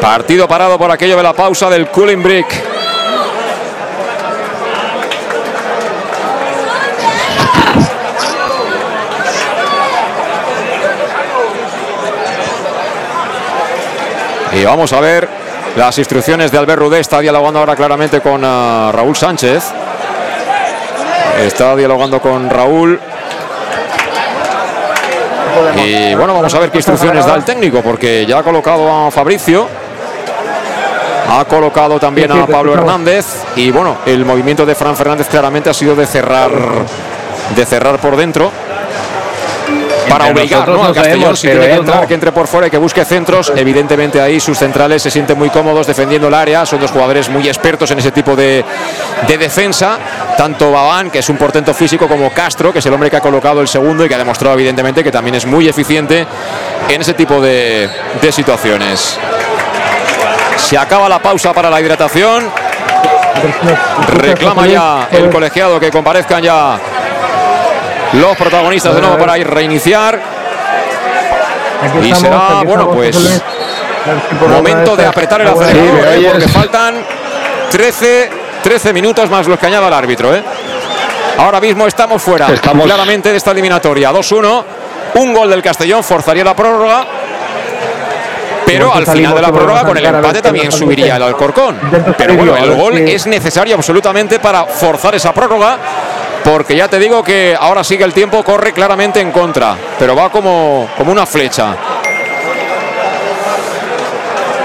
Partido 0.00 0.48
parado 0.48 0.78
por 0.78 0.90
aquello 0.90 1.16
de 1.16 1.22
la 1.22 1.32
pausa 1.32 1.70
del 1.70 1.88
cooling 1.88 2.22
break. 2.22 2.70
Y 14.52 14.64
vamos 14.64 14.92
a 14.92 15.00
ver 15.00 15.39
las 15.76 15.98
instrucciones 15.98 16.50
de 16.50 16.58
Albert 16.58 16.80
Rudé. 16.80 17.00
Está 17.00 17.20
dialogando 17.20 17.60
ahora 17.60 17.76
claramente 17.76 18.20
con 18.20 18.42
ah, 18.44 18.90
Raúl 18.92 19.16
Sánchez. 19.16 19.64
Está 21.40 21.76
dialogando 21.76 22.20
con 22.20 22.50
Raúl. 22.50 23.00
Y 25.76 26.14
bueno, 26.14 26.34
vamos 26.34 26.54
a 26.54 26.58
ver 26.58 26.70
qué 26.70 26.78
instrucciones 26.78 27.26
da 27.26 27.34
el 27.34 27.44
técnico, 27.44 27.80
porque 27.82 28.26
ya 28.26 28.38
ha 28.38 28.42
colocado 28.42 29.06
a 29.06 29.10
Fabricio. 29.10 29.68
Ha 31.28 31.44
colocado 31.44 31.98
también 31.98 32.30
a 32.32 32.46
Pablo. 32.46 32.74
Hernández. 32.74 33.26
Y 33.56 33.70
bueno, 33.70 33.98
el 34.06 34.24
movimiento 34.24 34.66
de 34.66 34.74
Fran 34.74 34.96
Fernández 34.96 35.28
claramente 35.28 35.70
ha 35.70 35.74
sido 35.74 35.94
de 35.94 36.06
cerrar, 36.06 36.50
de 37.54 37.66
cerrar 37.66 37.98
por 37.98 38.16
dentro. 38.16 38.50
Para 40.10 40.26
obligar 40.26 40.68
¿no? 40.68 40.84
al 40.84 40.94
Castellón, 40.94 41.36
si 41.36 41.46
pero 41.46 41.60
tiene 41.60 41.74
que 41.74 41.80
entrar, 41.80 42.00
no. 42.02 42.08
que 42.08 42.14
entre 42.14 42.32
por 42.32 42.46
fuera 42.46 42.66
y 42.66 42.70
que 42.70 42.78
busque 42.78 43.04
centros. 43.04 43.52
Evidentemente 43.54 44.20
ahí 44.20 44.40
sus 44.40 44.58
centrales 44.58 45.02
se 45.02 45.10
sienten 45.10 45.38
muy 45.38 45.50
cómodos 45.50 45.86
defendiendo 45.86 46.28
el 46.28 46.34
área. 46.34 46.66
Son 46.66 46.80
dos 46.80 46.90
jugadores 46.90 47.28
muy 47.28 47.46
expertos 47.48 47.90
en 47.90 47.98
ese 47.98 48.10
tipo 48.10 48.34
de, 48.36 48.64
de 49.26 49.38
defensa. 49.38 49.98
Tanto 50.36 50.72
Babán, 50.72 51.10
que 51.10 51.20
es 51.20 51.28
un 51.28 51.36
portento 51.36 51.72
físico, 51.74 52.08
como 52.08 52.30
Castro, 52.30 52.72
que 52.72 52.80
es 52.80 52.86
el 52.86 52.92
hombre 52.92 53.10
que 53.10 53.16
ha 53.16 53.20
colocado 53.20 53.60
el 53.60 53.68
segundo 53.68 54.04
y 54.04 54.08
que 54.08 54.14
ha 54.14 54.18
demostrado 54.18 54.54
evidentemente 54.54 55.04
que 55.04 55.12
también 55.12 55.34
es 55.36 55.46
muy 55.46 55.68
eficiente 55.68 56.26
en 56.88 57.00
ese 57.00 57.14
tipo 57.14 57.40
de, 57.40 57.88
de 58.20 58.32
situaciones. 58.32 59.18
Se 60.56 60.76
acaba 60.76 61.08
la 61.08 61.18
pausa 61.20 61.52
para 61.52 61.70
la 61.70 61.80
hidratación. 61.80 62.50
Reclama 64.08 64.66
ya 64.66 65.08
el 65.10 65.30
colegiado 65.30 65.80
que 65.80 65.90
comparezcan 65.90 66.42
ya 66.42 66.78
los 68.14 68.36
protagonistas 68.36 68.94
de 68.94 69.00
nuevo 69.00 69.18
para 69.18 69.38
ir 69.38 69.48
reiniciar. 69.48 70.14
Aquí 71.82 71.98
Y 72.08 72.10
estamos, 72.12 72.20
será, 72.20 72.62
bueno, 72.64 72.90
pues, 72.90 73.16
Momento 74.48 74.96
de 74.96 75.02
estas- 75.02 75.06
apretar 75.08 75.40
el 75.42 75.48
acelerador, 75.48 76.00
Sí, 76.14 76.20
¿me 76.20 76.26
¿eh? 76.26 76.28
porque 76.32 76.48
faltan 76.48 76.94
13 77.70 78.30
13 78.62 78.92
minutos 78.92 79.30
más 79.30 79.46
los 79.46 79.58
que 79.58 79.66
añada 79.66 79.88
el 79.88 79.94
árbitro. 79.94 80.34
¿eh? 80.34 80.42
Ahora 81.38 81.60
mismo 81.60 81.86
estamos 81.86 82.20
fuera 82.20 82.48
Estamos- 82.52 82.84
claramente 82.84 83.30
de 83.30 83.36
esta 83.38 83.52
eliminatoria. 83.52 84.10
2-1. 84.12 84.64
Un 85.14 85.32
gol 85.34 85.48
del 85.50 85.62
Castellón 85.62 86.04
forzaría 86.04 86.44
la 86.44 86.54
prórroga. 86.54 87.06
Pero 88.66 88.86
al 88.88 88.92
final 89.00 89.06
salimos 89.06 89.34
de 89.34 89.42
la 89.42 89.52
prórroga 89.52 89.84
con 89.84 89.96
el 89.96 90.04
empate 90.04 90.42
también 90.42 90.70
subiría 90.70 91.16
el. 91.16 91.22
Alcorcón. 91.22 91.76
Pero 92.16 92.34
bueno, 92.34 92.56
el 92.56 92.74
gol 92.74 92.98
es 92.98 93.26
necesario 93.26 93.74
absolutamente 93.74 94.38
para 94.38 94.64
forzar 94.64 95.14
esa 95.14 95.32
prórroga. 95.32 95.76
Porque 96.44 96.76
ya 96.76 96.88
te 96.88 96.98
digo 96.98 97.22
que 97.22 97.56
ahora 97.58 97.84
sí 97.84 97.98
que 97.98 98.04
el 98.04 98.14
tiempo 98.14 98.42
corre 98.42 98.72
claramente 98.72 99.20
en 99.20 99.30
contra. 99.30 99.76
Pero 99.98 100.16
va 100.16 100.30
como, 100.30 100.88
como 100.96 101.12
una 101.12 101.26
flecha. 101.26 101.76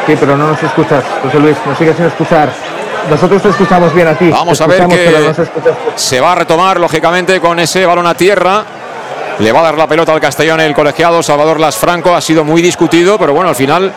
Sí, 0.06 0.16
pero 0.20 0.38
no 0.38 0.48
nos 0.48 0.62
escuchas, 0.62 1.04
José 1.24 1.40
Luis, 1.40 1.58
nos 1.66 1.78
sigues 1.78 1.96
sin 1.96 2.06
escuchar. 2.06 2.50
Nosotros 3.10 3.42
te 3.42 3.50
escuchamos 3.50 3.94
bien 3.94 4.08
a 4.08 4.16
ti. 4.16 4.30
Vamos 4.30 4.60
a 4.62 4.68
ver 4.68 4.88
que 4.88 5.34
se 5.96 6.22
va 6.22 6.32
a 6.32 6.36
retomar 6.36 6.80
lógicamente 6.80 7.40
con 7.40 7.60
ese 7.60 7.86
balón 7.86 8.08
a 8.08 8.16
tierra. 8.16 8.64
Le 9.40 9.52
va 9.52 9.60
a 9.60 9.64
dar 9.64 9.78
la 9.78 9.88
pelota 9.88 10.14
al 10.14 10.22
Castellón 10.22 10.62
el 10.62 10.74
colegiado 10.74 11.22
Salvador 11.22 11.60
Las 11.60 11.76
Franco. 11.76 12.16
Ha 12.16 12.22
sido 12.22 12.44
muy 12.44 12.62
discutido, 12.62 13.18
pero 13.20 13.34
bueno, 13.34 13.50
al 13.50 13.56
final 13.56 13.92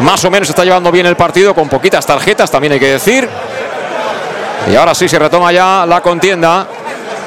más 0.00 0.24
o 0.24 0.30
menos 0.30 0.48
está 0.48 0.64
llevando 0.64 0.90
bien 0.90 1.06
el 1.06 1.16
partido 1.16 1.54
con 1.54 1.68
poquitas 1.68 2.04
tarjetas, 2.04 2.50
también 2.50 2.72
hay 2.72 2.80
que 2.80 2.92
decir. 2.92 3.28
Y 4.70 4.76
ahora 4.76 4.94
sí 4.94 5.08
se 5.08 5.18
retoma 5.18 5.52
ya 5.52 5.84
la 5.86 6.00
contienda. 6.00 6.66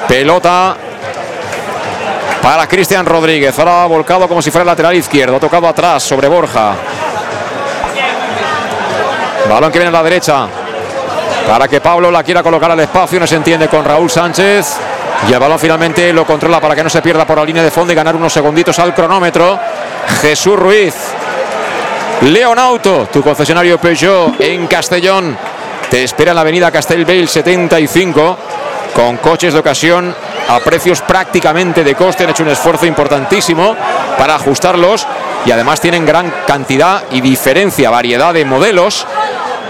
Pelota 0.07 0.75
para 2.41 2.67
Cristian 2.67 3.05
Rodríguez. 3.05 3.57
Ahora 3.59 3.85
volcado 3.85 4.27
como 4.27 4.41
si 4.41 4.51
fuera 4.51 4.63
lateral 4.63 4.95
izquierdo. 4.95 5.35
Ha 5.35 5.39
tocado 5.39 5.67
atrás 5.67 6.01
sobre 6.03 6.27
Borja. 6.27 6.75
Balón 9.49 9.71
que 9.71 9.79
viene 9.79 9.89
a 9.89 9.99
la 9.99 10.03
derecha 10.03 10.47
para 11.47 11.67
que 11.67 11.81
Pablo 11.81 12.11
la 12.11 12.23
quiera 12.23 12.41
colocar 12.41 12.71
al 12.71 12.79
espacio. 12.79 13.19
No 13.19 13.27
se 13.27 13.35
entiende 13.35 13.67
con 13.67 13.83
Raúl 13.83 14.09
Sánchez. 14.09 14.77
Y 15.27 15.33
el 15.33 15.39
balón 15.39 15.59
finalmente 15.59 16.13
lo 16.13 16.25
controla 16.25 16.61
para 16.61 16.75
que 16.75 16.83
no 16.83 16.89
se 16.89 17.01
pierda 17.01 17.25
por 17.25 17.37
la 17.37 17.45
línea 17.45 17.63
de 17.63 17.71
fondo 17.71 17.91
y 17.91 17.95
ganar 17.95 18.15
unos 18.15 18.31
segunditos 18.31 18.77
al 18.79 18.93
cronómetro. 18.93 19.59
Jesús 20.21 20.57
Ruiz. 20.57 20.95
Leonauto, 22.21 23.07
tu 23.11 23.21
concesionario 23.21 23.77
Peugeot 23.77 24.39
en 24.39 24.67
Castellón. 24.67 25.37
Te 25.89 26.03
espera 26.03 26.31
en 26.31 26.35
la 26.35 26.41
avenida 26.41 26.71
Castelbell 26.71 27.27
75 27.27 28.37
con 28.97 29.17
coches 29.17 29.53
de 29.53 29.59
ocasión 29.59 30.15
a 30.49 30.59
precios 30.59 31.01
prácticamente 31.01 31.83
de 31.83 31.93
coste. 31.93 32.23
Han 32.23 32.31
hecho 32.31 32.41
un 32.41 32.49
esfuerzo 32.49 32.87
importantísimo 32.87 33.75
para 34.17 34.33
ajustarlos 34.33 35.05
y 35.45 35.51
además 35.51 35.79
tienen 35.79 36.03
gran 36.03 36.33
cantidad 36.47 37.03
y 37.11 37.21
diferencia, 37.21 37.91
variedad 37.91 38.33
de 38.33 38.43
modelos. 38.43 39.05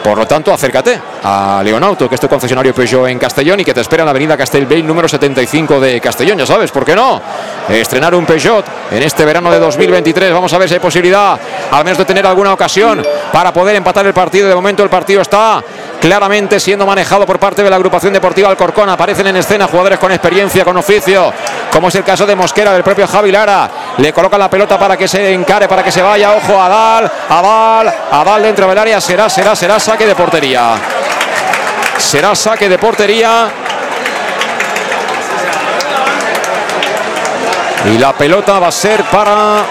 Por 0.02 0.18
lo 0.18 0.26
tanto, 0.26 0.54
acércate 0.54 1.02
a 1.30 1.62
Leonauto, 1.62 2.08
que 2.08 2.16
es 2.16 2.22
tu 2.22 2.30
concesionario 2.30 2.74
Peugeot 2.74 3.10
en 3.10 3.20
Castellón 3.20 3.60
y 3.60 3.66
que 3.66 3.74
te 3.74 3.82
espera 3.82 4.04
en 4.04 4.06
la 4.06 4.12
avenida 4.12 4.38
Castelbell 4.38 4.88
número 4.88 5.10
75 5.10 5.78
de 5.78 6.00
Castellón. 6.00 6.38
Ya 6.38 6.46
sabes, 6.46 6.72
¿por 6.72 6.86
qué 6.86 6.96
no? 6.96 7.22
Estrenar 7.68 8.16
un 8.16 8.26
Peugeot 8.26 8.66
en 8.92 9.04
este 9.04 9.26
verano 9.26 9.52
de 9.52 9.60
2023. 9.60 10.32
Vamos 10.32 10.54
a 10.54 10.58
ver 10.58 10.70
si 10.70 10.76
hay 10.76 10.80
posibilidad, 10.80 11.38
al 11.70 11.84
menos 11.84 11.98
de 11.98 12.06
tener 12.06 12.26
alguna 12.26 12.54
ocasión 12.54 13.04
para 13.34 13.52
poder 13.52 13.76
empatar 13.76 14.06
el 14.06 14.14
partido. 14.14 14.48
De 14.48 14.56
momento 14.56 14.84
el 14.84 14.90
partido 14.90 15.22
está 15.22 15.62
claramente 16.00 16.62
siendo 16.62 16.86
manejado 16.86 17.26
por 17.26 17.40
parte 17.40 17.62
de 17.62 17.70
la 17.70 17.76
agrupación 17.76 18.14
deportiva 18.14 18.50
Alcorcón. 18.50 18.88
Aparecen 18.88 19.28
en 19.28 19.36
escena 19.36 19.68
jugadores 19.68 20.00
con 20.00 20.14
experiencia, 20.14 20.64
con 20.64 20.78
oficio, 20.78 21.34
como 21.74 21.90
es 21.90 21.96
el 21.96 22.06
caso 22.06 22.26
de 22.26 22.38
Mosquera, 22.38 22.72
del 22.72 22.84
propio 22.84 23.06
Javi 23.06 23.34
Lara. 23.34 23.70
Le 23.98 24.14
colocan 24.14 24.40
la 24.40 24.50
pelota 24.50 24.80
para 24.80 24.96
que 24.96 25.10
se 25.10 25.34
encare, 25.34 25.68
para 25.68 25.84
que 25.84 25.92
se 25.92 26.02
vaya. 26.02 26.32
Ojo, 26.32 26.62
Adal, 26.62 27.12
Adal, 27.28 27.94
Adal 28.12 28.44
dentro 28.44 28.70
del 28.70 28.78
área. 28.78 29.02
Será, 29.02 29.30
será, 29.30 29.58
será 29.58 29.78
saque 29.78 30.06
de 30.06 30.16
portería. 30.16 30.76
Será 31.98 32.36
saque 32.36 32.70
de 32.70 32.78
portería. 32.78 33.50
Y 37.86 37.98
la 37.98 38.14
pelota 38.14 38.60
va 38.60 38.68
a 38.68 38.72
ser 38.72 39.04
para 39.06 39.64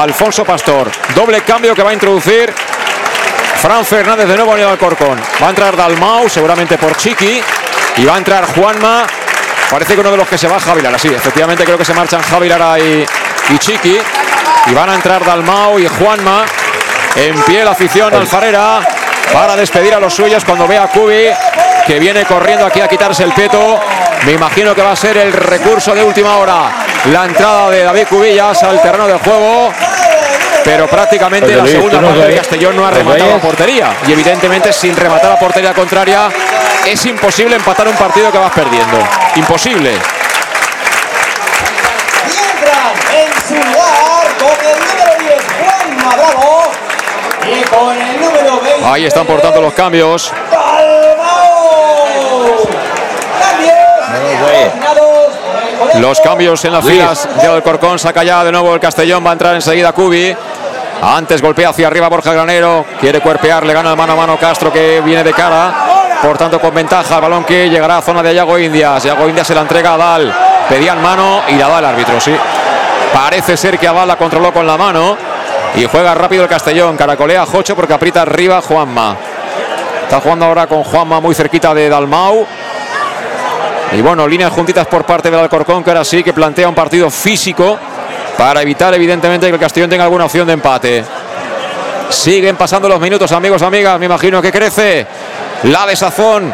Alfonso 0.00 0.44
Pastor. 0.44 0.90
Doble 1.14 1.42
cambio 1.42 1.74
que 1.74 1.82
va 1.82 1.90
a 1.90 1.92
introducir 1.92 2.52
Fran 3.60 3.84
Fernández 3.84 4.28
de 4.28 4.36
nuevo 4.36 4.56
el 4.56 4.64
Alcorcón. 4.64 5.20
Va 5.42 5.46
a 5.46 5.50
entrar 5.50 5.76
Dalmau, 5.76 6.28
seguramente 6.28 6.78
por 6.78 6.96
Chiqui. 6.96 7.40
Y 7.98 8.04
va 8.04 8.14
a 8.14 8.18
entrar 8.18 8.46
Juanma. 8.54 9.04
Parece 9.70 9.94
que 9.94 10.00
uno 10.00 10.10
de 10.10 10.16
los 10.16 10.28
que 10.28 10.38
se 10.38 10.48
va 10.48 10.58
Javi 10.58 10.82
Lara. 10.82 10.98
Sí, 10.98 11.08
efectivamente 11.08 11.64
creo 11.64 11.78
que 11.78 11.84
se 11.84 11.94
marchan 11.94 12.22
Javi 12.22 12.48
Lara 12.48 12.78
y, 12.78 13.06
y 13.50 13.58
Chiqui. 13.58 13.98
Y 14.66 14.74
van 14.74 14.90
a 14.90 14.94
entrar 14.94 15.24
Dalmau 15.24 15.78
y 15.78 15.86
Juanma. 15.86 16.44
En 17.14 17.40
pie 17.42 17.64
la 17.64 17.72
afición 17.72 18.14
alfarera 18.14 18.95
para 19.32 19.56
despedir 19.56 19.94
a 19.94 20.00
los 20.00 20.14
suyos 20.14 20.44
cuando 20.44 20.66
ve 20.66 20.78
a 20.78 20.88
Cubi 20.88 21.28
que 21.86 21.98
viene 22.00 22.24
corriendo 22.24 22.66
aquí 22.66 22.80
a 22.80 22.88
quitarse 22.88 23.22
el 23.22 23.32
peto. 23.32 23.80
Me 24.24 24.32
imagino 24.32 24.74
que 24.74 24.82
va 24.82 24.92
a 24.92 24.96
ser 24.96 25.16
el 25.18 25.32
recurso 25.32 25.94
de 25.94 26.02
última 26.02 26.36
hora. 26.36 26.70
La 27.12 27.24
entrada 27.24 27.70
de 27.70 27.84
David 27.84 28.06
Cubillas 28.08 28.62
al 28.64 28.82
terreno 28.82 29.06
de 29.06 29.14
juego. 29.14 29.72
Pero 30.64 30.88
prácticamente 30.88 31.54
la 31.54 31.62
Luis, 31.62 31.70
segunda 31.70 31.98
¿tú 31.98 32.02
nos 32.02 32.16
parte 32.16 32.28
de? 32.28 32.36
Castellón 32.38 32.74
no 32.76 32.84
ha 32.84 32.90
¿Nos 32.90 32.98
rematado 32.98 33.36
a 33.36 33.38
portería. 33.38 33.94
Y 34.08 34.12
evidentemente 34.12 34.72
sin 34.72 34.96
rematar 34.96 35.30
a 35.30 35.38
portería 35.38 35.72
contraria 35.72 36.28
es 36.84 37.06
imposible 37.06 37.54
empatar 37.54 37.86
un 37.86 37.94
partido 37.94 38.32
que 38.32 38.38
vas 38.38 38.50
perdiendo. 38.50 38.98
Imposible. 39.36 39.92
Y 42.24 42.36
entran 42.50 42.94
en 43.14 43.32
su 43.46 43.54
lugar 43.54 44.26
con 44.40 44.58
el 44.66 44.78
número 44.80 45.12
10 45.20 45.44
Juan 45.60 45.86
y 45.92 46.85
con 47.70 47.96
el 47.96 48.20
número 48.20 48.60
20 48.60 48.84
Ahí 48.84 49.04
están 49.04 49.26
por 49.26 49.40
tanto 49.40 49.60
los 49.60 49.72
cambios. 49.72 50.32
Los 55.96 56.20
cambios 56.20 56.64
en 56.64 56.72
las 56.72 56.84
Luis. 56.84 56.96
filas 56.96 57.28
de 57.40 57.46
Alcorcón. 57.46 57.98
Saca 57.98 58.22
ya 58.22 58.44
de 58.44 58.52
nuevo 58.52 58.74
el 58.74 58.80
Castellón. 58.80 59.24
Va 59.24 59.30
a 59.30 59.32
entrar 59.32 59.54
enseguida 59.54 59.92
Cubi. 59.92 60.34
Antes 61.02 61.42
golpea 61.42 61.70
hacia 61.70 61.86
arriba 61.86 62.08
Borja 62.08 62.32
Granero. 62.32 62.84
Quiere 63.00 63.20
cuerpear. 63.20 63.64
Le 63.64 63.72
gana 63.72 63.90
el 63.90 63.96
mano 63.96 64.12
a 64.12 64.16
mano 64.16 64.38
Castro 64.38 64.72
que 64.72 65.00
viene 65.00 65.24
de 65.24 65.32
cara. 65.32 65.72
Por 66.22 66.36
tanto, 66.36 66.60
con 66.60 66.74
ventaja. 66.74 67.16
El 67.16 67.22
balón 67.22 67.44
que 67.44 67.68
llegará 67.68 67.98
a 67.98 68.02
zona 68.02 68.22
de 68.22 68.34
Yago 68.34 68.58
Indias. 68.58 69.04
Yago 69.04 69.28
Indias 69.28 69.46
se 69.46 69.54
la 69.54 69.62
entrega 69.62 69.94
a 69.94 69.96
Dal. 69.96 70.34
Pedían 70.68 71.00
mano 71.00 71.42
y 71.48 71.54
la 71.54 71.68
da 71.68 71.78
el 71.78 71.84
árbitro, 71.84 72.20
sí. 72.20 72.34
Parece 73.12 73.56
ser 73.56 73.78
que 73.78 73.86
Abal 73.88 74.08
la 74.08 74.16
controló 74.16 74.52
con 74.52 74.66
la 74.66 74.76
mano. 74.76 75.16
Y 75.76 75.84
juega 75.84 76.14
rápido 76.14 76.42
el 76.42 76.48
Castellón. 76.48 76.96
Caracolea 76.96 77.44
Jocho 77.44 77.76
porque 77.76 77.92
aprieta 77.92 78.22
arriba 78.22 78.62
Juanma. 78.62 79.16
Está 80.02 80.20
jugando 80.20 80.46
ahora 80.46 80.66
con 80.66 80.82
Juanma 80.82 81.20
muy 81.20 81.34
cerquita 81.34 81.74
de 81.74 81.88
Dalmau. 81.88 82.46
Y 83.92 84.00
bueno, 84.00 84.26
líneas 84.26 84.52
juntitas 84.52 84.86
por 84.86 85.04
parte 85.04 85.30
del 85.30 85.38
Alcorcón, 85.38 85.84
que 85.84 85.90
ahora 85.90 86.04
sí 86.04 86.22
que 86.22 86.32
plantea 86.32 86.68
un 86.68 86.74
partido 86.74 87.10
físico 87.10 87.78
para 88.36 88.62
evitar 88.62 88.92
evidentemente 88.94 89.46
que 89.46 89.54
el 89.54 89.60
Castellón 89.60 89.90
tenga 89.90 90.04
alguna 90.04 90.24
opción 90.24 90.46
de 90.46 90.54
empate. 90.54 91.04
Siguen 92.08 92.56
pasando 92.56 92.88
los 92.88 93.00
minutos, 93.00 93.30
amigos, 93.32 93.62
amigas. 93.62 93.98
Me 93.98 94.06
imagino 94.06 94.40
que 94.40 94.50
crece 94.50 95.06
la 95.64 95.86
desazón. 95.86 96.52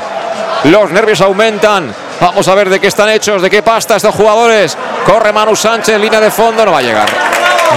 Los 0.65 0.91
nervios 0.91 1.21
aumentan. 1.21 1.95
Vamos 2.21 2.47
a 2.49 2.55
ver 2.55 2.71
de 2.71 2.81
qué 2.81 2.87
están 2.87 3.09
hechos, 3.09 3.43
de 3.43 3.51
qué 3.51 3.63
pasta 3.63 3.97
estos 3.97 4.15
jugadores. 4.15 4.77
Corre 5.05 5.33
Manu 5.33 5.57
Sánchez, 5.57 5.99
línea 6.01 6.21
de 6.21 6.31
fondo, 6.31 6.65
no 6.65 6.73
va 6.73 6.79
a 6.79 6.83
llegar. 6.83 7.09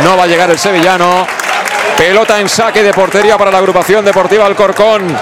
No 0.03 0.17
va 0.17 0.23
a 0.23 0.27
llegar 0.27 0.49
el 0.51 0.59
sevillano. 0.59 1.25
Pelota 1.97 2.41
en 2.41 2.49
saque 2.49 2.83
de 2.83 2.93
portería 2.93 3.37
para 3.37 3.51
la 3.51 3.59
agrupación 3.59 4.03
deportiva 4.03 4.45
Alcorcón. 4.45 5.15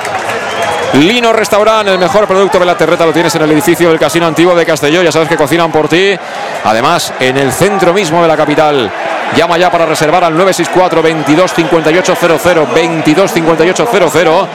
Lino 0.94 1.32
Restaurant, 1.32 1.88
el 1.88 1.98
mejor 1.98 2.28
producto 2.28 2.60
de 2.60 2.66
la 2.66 2.76
terreta 2.76 3.06
lo 3.06 3.14
tienes 3.14 3.34
en 3.36 3.44
el 3.44 3.52
edificio 3.52 3.90
del 3.90 4.00
Casino 4.00 4.26
Antiguo 4.26 4.56
de 4.56 4.66
Castelló. 4.66 5.02
Ya 5.02 5.12
sabes 5.12 5.28
que 5.28 5.38
cocinan 5.38 5.72
por 5.72 5.88
ti. 5.88 6.18
Además, 6.64 7.14
en 7.20 7.38
el 7.38 7.52
centro 7.52 7.94
mismo 7.94 8.22
de 8.22 8.28
la 8.28 8.38
capital. 8.38 8.92
Llama 9.36 9.58
ya 9.58 9.72
para 9.72 9.86
reservar 9.86 10.24
al 10.24 10.34
964 10.34 11.02
22 11.02 11.54
58 11.54 12.16
00 12.16 12.68
22 12.74 13.32
58 13.32 13.88
00. 13.92 14.48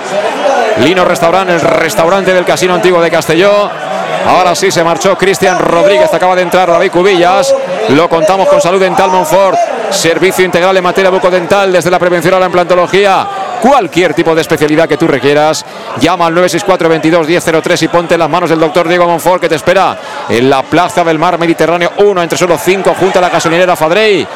Lino 0.79 1.05
Restaurant, 1.05 1.51
el 1.51 1.61
restaurante 1.61 2.33
del 2.33 2.45
Casino 2.45 2.75
Antiguo 2.75 3.01
de 3.01 3.11
Castelló. 3.11 3.71
Ahora 4.27 4.55
sí 4.55 4.71
se 4.71 4.85
marchó 4.85 5.17
Cristian 5.17 5.59
Rodríguez, 5.59 6.13
acaba 6.13 6.37
de 6.37 6.43
entrar 6.43 6.69
David 6.69 6.91
Cubillas. 6.91 7.55
Lo 7.89 8.09
contamos 8.09 8.49
con 8.49 8.61
Salud 8.61 8.81
Dental 8.81 9.11
Monfort. 9.11 9.59
Servicio 9.91 10.45
integral 10.45 10.77
en 10.77 10.85
materia 10.85 11.11
bucodental 11.11 11.73
desde 11.73 11.91
la 11.91 11.99
prevención 11.99 12.35
a 12.35 12.39
la 12.39 12.47
implantología. 12.47 13.27
Cualquier 13.61 14.15
tipo 14.15 14.35
de 14.35 14.41
especialidad 14.41 14.89
que 14.89 14.97
tú 14.97 15.09
requieras, 15.09 15.65
llama 16.01 16.27
al 16.27 16.35
964 16.35 16.89
22 16.89 17.27
1003 17.27 17.83
y 17.83 17.89
ponte 17.89 18.15
en 18.15 18.21
las 18.21 18.31
manos 18.31 18.51
del 18.51 18.61
doctor 18.61 18.89
Diego 18.89 19.07
Monfort 19.07 19.41
que 19.41 19.49
te 19.49 19.57
espera 19.57 19.99
en 20.29 20.49
la 20.49 20.63
Plaza 20.63 21.03
del 21.03 21.19
Mar 21.19 21.39
Mediterráneo 21.39 21.93
1 21.99 22.23
entre 22.23 22.39
solo 22.39 22.57
5 22.57 22.95
junto 22.99 23.19
a 23.19 23.23
la 23.23 23.31
gasolinera 23.31 23.75
Fadrey 23.75 24.27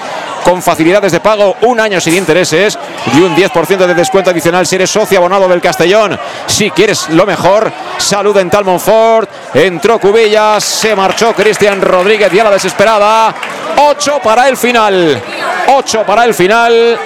con 0.44 0.62
facilidades 0.62 1.12
de 1.12 1.20
pago, 1.20 1.56
un 1.62 1.80
año 1.80 2.00
sin 2.00 2.16
intereses 2.16 2.78
y 3.14 3.20
un 3.20 3.34
10% 3.34 3.86
de 3.86 3.94
descuento 3.94 4.30
adicional 4.30 4.66
si 4.66 4.74
eres 4.76 4.90
socio 4.90 5.18
abonado 5.18 5.48
del 5.48 5.60
Castellón. 5.60 6.18
Si 6.46 6.70
quieres 6.70 7.08
lo 7.10 7.24
mejor, 7.26 7.72
salud 7.98 8.34
dental 8.34 8.64
Monfort. 8.64 9.30
Entró 9.54 9.98
Cubillas, 9.98 10.64
se 10.64 10.94
marchó 10.94 11.32
Cristian 11.32 11.80
Rodríguez 11.80 12.32
y 12.32 12.40
a 12.40 12.44
la 12.44 12.50
desesperada. 12.50 13.34
8 13.76 14.20
para 14.22 14.48
el 14.48 14.56
final. 14.56 15.22
8 15.68 16.04
para 16.04 16.24
el 16.24 16.34
final. 16.34 16.98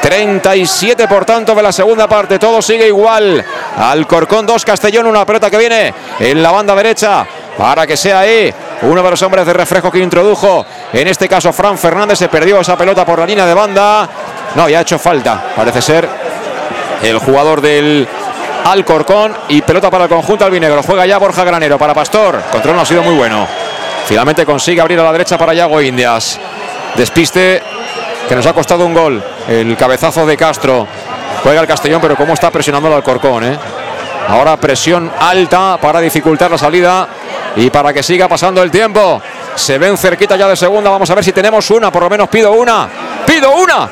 37 0.00 1.06
por 1.06 1.24
tanto 1.24 1.54
de 1.54 1.62
la 1.62 1.72
segunda 1.72 2.08
parte. 2.08 2.38
Todo 2.38 2.62
sigue 2.62 2.86
igual. 2.86 3.44
Alcorcón 3.76 4.46
2, 4.46 4.64
Castellón, 4.64 5.06
una 5.06 5.26
pelota 5.26 5.50
que 5.50 5.58
viene 5.58 5.94
en 6.18 6.42
la 6.42 6.50
banda 6.50 6.74
derecha 6.74 7.26
para 7.56 7.86
que 7.86 7.96
sea 7.96 8.20
ahí 8.20 8.52
uno 8.82 9.02
de 9.02 9.10
los 9.10 9.22
hombres 9.22 9.44
de 9.46 9.52
reflejo 9.52 9.90
que 9.90 9.98
introdujo. 9.98 10.64
En 10.92 11.08
este 11.08 11.28
caso, 11.28 11.52
Fran 11.52 11.76
Fernández 11.76 12.18
se 12.18 12.28
perdió 12.28 12.60
esa 12.60 12.76
pelota 12.76 13.04
por 13.04 13.18
la 13.18 13.26
línea 13.26 13.46
de 13.46 13.54
banda. 13.54 14.08
No, 14.54 14.68
ya 14.68 14.78
ha 14.78 14.82
hecho 14.82 14.98
falta, 14.98 15.42
parece 15.54 15.82
ser 15.82 16.08
el 17.02 17.18
jugador 17.18 17.60
del 17.60 18.06
Alcorcón 18.64 19.36
y 19.48 19.62
pelota 19.62 19.90
para 19.90 20.04
el 20.04 20.10
conjunto 20.10 20.44
albinegro. 20.44 20.82
Juega 20.82 21.06
ya 21.06 21.18
Borja 21.18 21.44
Granero 21.44 21.78
para 21.78 21.94
Pastor. 21.94 22.40
Control 22.50 22.76
no 22.76 22.82
ha 22.82 22.86
sido 22.86 23.02
muy 23.02 23.14
bueno. 23.14 23.46
Finalmente 24.06 24.44
consigue 24.44 24.80
abrir 24.80 24.98
a 25.00 25.04
la 25.04 25.12
derecha 25.12 25.38
para 25.38 25.54
Yago 25.54 25.80
Indias. 25.80 26.38
Despiste 26.96 27.62
que 28.30 28.36
nos 28.36 28.46
ha 28.46 28.52
costado 28.52 28.86
un 28.86 28.94
gol. 28.94 29.20
El 29.48 29.76
cabezazo 29.76 30.24
de 30.24 30.36
Castro. 30.36 30.86
Juega 31.42 31.62
el 31.62 31.66
Castellón, 31.66 32.00
pero 32.00 32.14
cómo 32.14 32.32
está 32.32 32.48
presionando 32.48 32.86
el 32.86 32.94
Alcorcón. 32.94 33.42
Eh? 33.42 33.58
Ahora 34.28 34.56
presión 34.56 35.10
alta 35.18 35.76
para 35.82 36.00
dificultar 36.00 36.48
la 36.48 36.56
salida 36.56 37.08
y 37.56 37.70
para 37.70 37.92
que 37.92 38.04
siga 38.04 38.28
pasando 38.28 38.62
el 38.62 38.70
tiempo. 38.70 39.20
Se 39.56 39.78
ven 39.78 39.98
cerquita 39.98 40.36
ya 40.36 40.46
de 40.46 40.54
segunda. 40.54 40.90
Vamos 40.90 41.10
a 41.10 41.14
ver 41.16 41.24
si 41.24 41.32
tenemos 41.32 41.68
una. 41.72 41.90
Por 41.90 42.04
lo 42.04 42.08
menos 42.08 42.28
pido 42.28 42.52
una. 42.52 42.88
Pido 43.26 43.50
una 43.50 43.90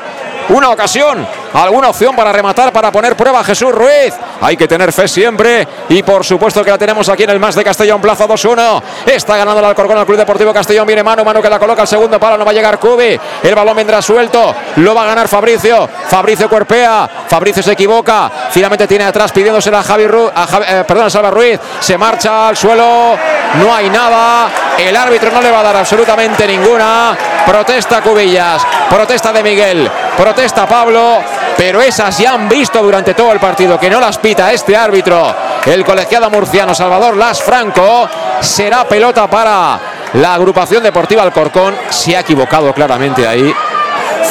una 0.49 0.69
ocasión, 0.69 1.27
alguna 1.53 1.89
opción 1.89 2.15
para 2.15 2.31
rematar, 2.31 2.71
para 2.71 2.91
poner 2.91 3.15
prueba 3.15 3.39
a 3.39 3.43
Jesús 3.43 3.71
Ruiz. 3.71 4.13
Hay 4.41 4.55
que 4.55 4.67
tener 4.67 4.91
fe 4.93 5.07
siempre 5.07 5.67
y 5.89 6.03
por 6.03 6.23
supuesto 6.25 6.63
que 6.63 6.71
la 6.71 6.77
tenemos 6.77 7.09
aquí 7.09 7.23
en 7.23 7.31
el 7.31 7.39
más 7.39 7.55
de 7.55 7.63
Castellón, 7.63 8.01
Plaza 8.01 8.27
2-1. 8.27 8.81
Está 9.05 9.37
ganando 9.37 9.59
el 9.59 9.65
Alcorcón 9.65 9.97
al 9.97 10.05
Club 10.05 10.17
Deportivo 10.17 10.53
Castellón. 10.53 10.87
Viene 10.87 11.03
mano, 11.03 11.23
mano 11.23 11.41
que 11.41 11.49
la 11.49 11.59
coloca 11.59 11.81
al 11.81 11.87
segundo 11.87 12.19
palo, 12.19 12.37
no 12.37 12.45
va 12.45 12.51
a 12.51 12.53
llegar 12.53 12.79
Cubi. 12.79 13.19
El 13.43 13.55
balón 13.55 13.75
vendrá 13.75 14.01
suelto, 14.01 14.53
lo 14.77 14.95
va 14.95 15.03
a 15.03 15.07
ganar 15.07 15.27
Fabricio. 15.27 15.89
Fabricio 16.07 16.49
cuerpea, 16.49 17.09
Fabricio 17.27 17.63
se 17.63 17.73
equivoca. 17.73 18.31
Finalmente 18.51 18.87
tiene 18.87 19.05
atrás 19.05 19.31
pidiéndose 19.31 19.69
a 19.69 19.83
Javi, 19.83 20.05
a 20.35 20.47
eh, 20.67 20.83
perdón, 20.87 21.05
a 21.05 21.09
Salva 21.09 21.31
Ruiz. 21.31 21.59
Se 21.79 21.97
marcha 21.97 22.49
al 22.49 22.57
suelo, 22.57 23.15
no 23.55 23.75
hay 23.75 23.89
nada. 23.89 24.49
El 24.77 24.95
árbitro 24.95 25.31
no 25.31 25.41
le 25.41 25.51
va 25.51 25.59
a 25.59 25.63
dar 25.63 25.77
absolutamente 25.77 26.47
ninguna. 26.47 27.17
Protesta 27.45 28.01
Cubillas, 28.01 28.65
protesta 28.89 29.33
de 29.33 29.43
Miguel, 29.43 29.89
protesta 30.15 30.67
Pablo, 30.67 31.19
pero 31.57 31.81
esas 31.81 32.17
ya 32.17 32.33
han 32.33 32.47
visto 32.47 32.81
durante 32.81 33.13
todo 33.13 33.31
el 33.33 33.39
partido 33.39 33.79
que 33.79 33.89
no 33.89 33.99
las 33.99 34.17
pita 34.17 34.51
este 34.53 34.75
árbitro, 34.75 35.35
el 35.65 35.83
colegiado 35.83 36.29
murciano 36.29 36.73
Salvador 36.73 37.17
Las 37.17 37.41
Franco. 37.41 38.07
Será 38.39 38.85
pelota 38.85 39.27
para 39.27 39.79
la 40.13 40.33
agrupación 40.33 40.83
deportiva 40.83 41.23
Alcorcón. 41.23 41.75
Se 41.89 42.15
ha 42.15 42.21
equivocado 42.21 42.73
claramente 42.73 43.27
ahí 43.27 43.53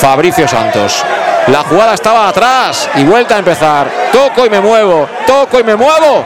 Fabricio 0.01 0.49
Santos. 0.49 1.05
La 1.49 1.63
jugada 1.65 1.95
estaba 1.95 2.29
atrás 2.29 2.89
y 2.95 3.05
vuelta 3.05 3.37
a 3.37 3.39
empezar. 3.39 3.89
Toco 4.13 4.45
y 4.47 4.51
me 4.51 4.61
muevo, 4.61 5.09
toco 5.27 5.61
y 5.61 5.65
me 5.65 5.77
muevo. 5.77 6.25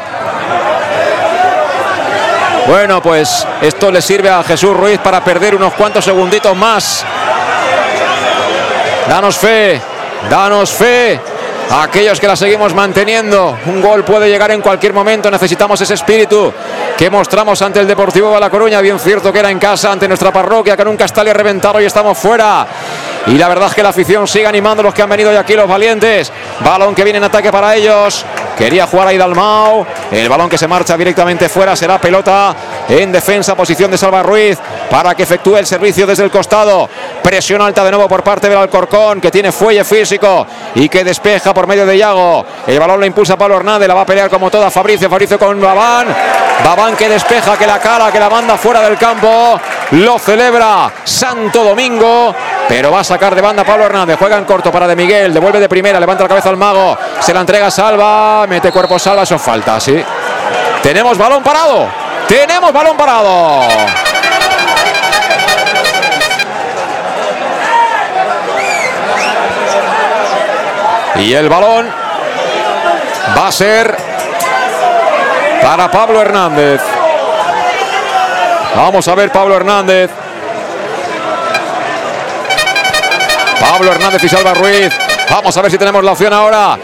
Bueno, 2.67 3.03
pues 3.03 3.47
esto 3.61 3.91
le 3.91 4.01
sirve 4.01 4.31
a 4.31 4.43
Jesús 4.43 4.77
Ruiz 4.77 4.99
para 5.01 5.23
perder 5.23 5.55
unos 5.55 5.73
cuantos 5.75 6.05
segunditos 6.05 6.57
más. 6.57 7.05
Danos 9.09 9.37
fe, 9.37 9.81
danos 10.29 10.71
fe. 10.71 11.21
aquellos 11.71 12.21
que 12.21 12.27
la 12.27 12.37
seguimos 12.37 12.75
manteniendo, 12.75 13.57
un 13.67 13.81
gol 13.81 14.05
puede 14.05 14.29
llegar 14.29 14.51
en 14.51 14.61
cualquier 14.61 14.93
momento. 14.93 15.31
Necesitamos 15.31 15.81
ese 15.81 15.95
espíritu 15.95 16.53
que 16.97 17.09
mostramos 17.09 17.61
ante 17.63 17.81
el 17.81 17.87
Deportivo 17.87 18.35
de 18.35 18.41
La 18.41 18.51
Coruña. 18.51 18.81
Bien 18.81 18.99
cierto 18.99 19.33
que 19.33 19.39
era 19.39 19.51
en 19.51 19.59
casa 19.59 19.91
ante 19.91 20.07
nuestra 20.07 20.33
parroquia, 20.33 20.77
que 20.77 20.85
nunca 20.85 21.05
está 21.05 21.25
reventado 21.25 21.81
y 21.81 21.85
estamos 21.85 22.19
fuera. 22.19 22.67
Y 23.27 23.39
la 23.39 23.49
verdad 23.49 23.69
es 23.69 23.75
que 23.75 23.83
la 23.83 23.91
afición 23.91 24.27
sigue 24.27 24.47
animando 24.47 24.81
a 24.81 24.85
los 24.85 24.95
que 24.95 25.03
han 25.03 25.09
venido 25.09 25.31
de 25.31 25.39
aquí, 25.39 25.55
los 25.55 25.69
valientes. 25.69 26.33
Balón 26.65 26.95
que 26.95 27.05
viene 27.05 27.19
en 27.19 27.25
ataque 27.25 27.51
para 27.51 27.75
ellos. 27.75 28.25
Quería 28.57 28.87
jugar 28.87 29.09
ahí 29.09 29.19
Dalmau. 29.19 29.87
El 30.11 30.29
balón 30.29 30.49
que 30.49 30.59
se 30.59 30.69
marcha 30.69 30.97
directamente 30.97 31.49
fuera 31.49 31.75
será 31.75 31.99
pelota 31.99 32.55
en 32.89 33.13
defensa, 33.13 33.55
posición 33.55 33.91
de 33.91 33.99
Salva 33.99 34.23
Ruiz 34.23 34.59
para 34.91 35.15
que 35.15 35.23
efectúe 35.23 35.57
el 35.57 35.67
servicio 35.67 36.07
desde 36.07 36.25
el 36.25 36.31
costado. 36.31 36.89
Presión 37.23 37.63
alta 37.63 37.85
de 37.85 37.91
nuevo 37.91 38.09
por 38.09 38.23
parte 38.23 38.49
del 38.49 38.59
Alcorcón 38.59 39.21
que 39.21 39.31
tiene 39.31 39.53
fuelle 39.53 39.85
físico 39.85 40.47
y 40.75 40.89
que 40.89 41.05
despeja 41.05 41.55
por 41.55 41.67
medio 41.67 41.87
de 41.87 41.97
Yago. 41.97 42.45
El 42.67 42.79
balón 42.79 43.01
lo 43.01 43.07
impulsa 43.07 43.37
Pablo 43.37 43.57
Hernández, 43.57 43.89
la 43.89 43.95
va 43.95 44.03
a 44.03 44.07
pelear 44.07 44.29
como 44.29 44.51
toda 44.51 44.71
Fabricio, 44.71 45.09
Fabricio 45.09 45.39
con 45.39 45.61
Babán. 45.61 46.07
Babán 46.65 46.97
que 46.97 47.09
despeja, 47.09 47.57
que 47.57 47.67
la 47.67 47.79
cara, 47.79 48.13
que 48.13 48.21
la 48.21 48.31
manda 48.31 48.57
fuera 48.57 48.83
del 48.83 48.97
campo. 48.97 49.59
Lo 49.93 50.19
celebra 50.19 50.91
Santo 51.05 51.65
Domingo, 51.65 52.35
pero 52.73 52.91
va 52.91 53.01
a 53.01 53.05
sacar 53.05 53.35
de 53.35 53.43
banda 53.43 53.65
Pablo 53.65 53.85
Hernández. 53.85 54.17
Juega 54.19 54.39
en 54.39 54.47
corto 54.47 54.73
para 54.73 54.87
De 54.87 54.97
Miguel, 54.97 55.35
devuelve 55.35 55.61
de 55.61 55.69
primera, 55.69 56.01
levanta 56.01 56.23
la 56.23 56.29
cabeza 56.31 56.49
al 56.49 56.57
mago, 56.57 56.97
se 57.21 57.35
la 57.35 57.41
entrega 57.41 57.71
Salva, 57.71 58.47
mete 58.49 58.73
cuerpo 58.73 58.99
Salva, 58.99 59.25
eso 59.25 59.39
falta, 59.39 59.79
sí. 59.79 60.03
Tenemos 60.83 61.19
balón 61.19 61.43
parado, 61.43 61.87
tenemos 62.27 62.73
balón 62.73 62.97
parado. 62.97 63.61
Y 71.17 71.35
el 71.35 71.51
balón 71.51 71.93
va 73.37 73.49
a 73.49 73.53
ser 73.53 73.95
para 75.61 75.91
Pablo 75.91 76.23
Hernández. 76.23 76.81
Vamos 78.75 79.07
a 79.07 79.15
ver 79.15 79.31
Pablo 79.31 79.57
Hernández. 79.57 80.22
Pablo 83.63 83.93
Hernández 83.93 84.25
y 84.25 84.29
Salva 84.29 84.55
Ruiz. 84.55 84.93
Vamos 85.31 85.57
a 85.57 85.63
ver 85.63 85.71
si 85.71 85.79
tenemos 85.79 86.03
la 86.03 86.13
opción 86.13 86.33
ahora. 86.33 86.77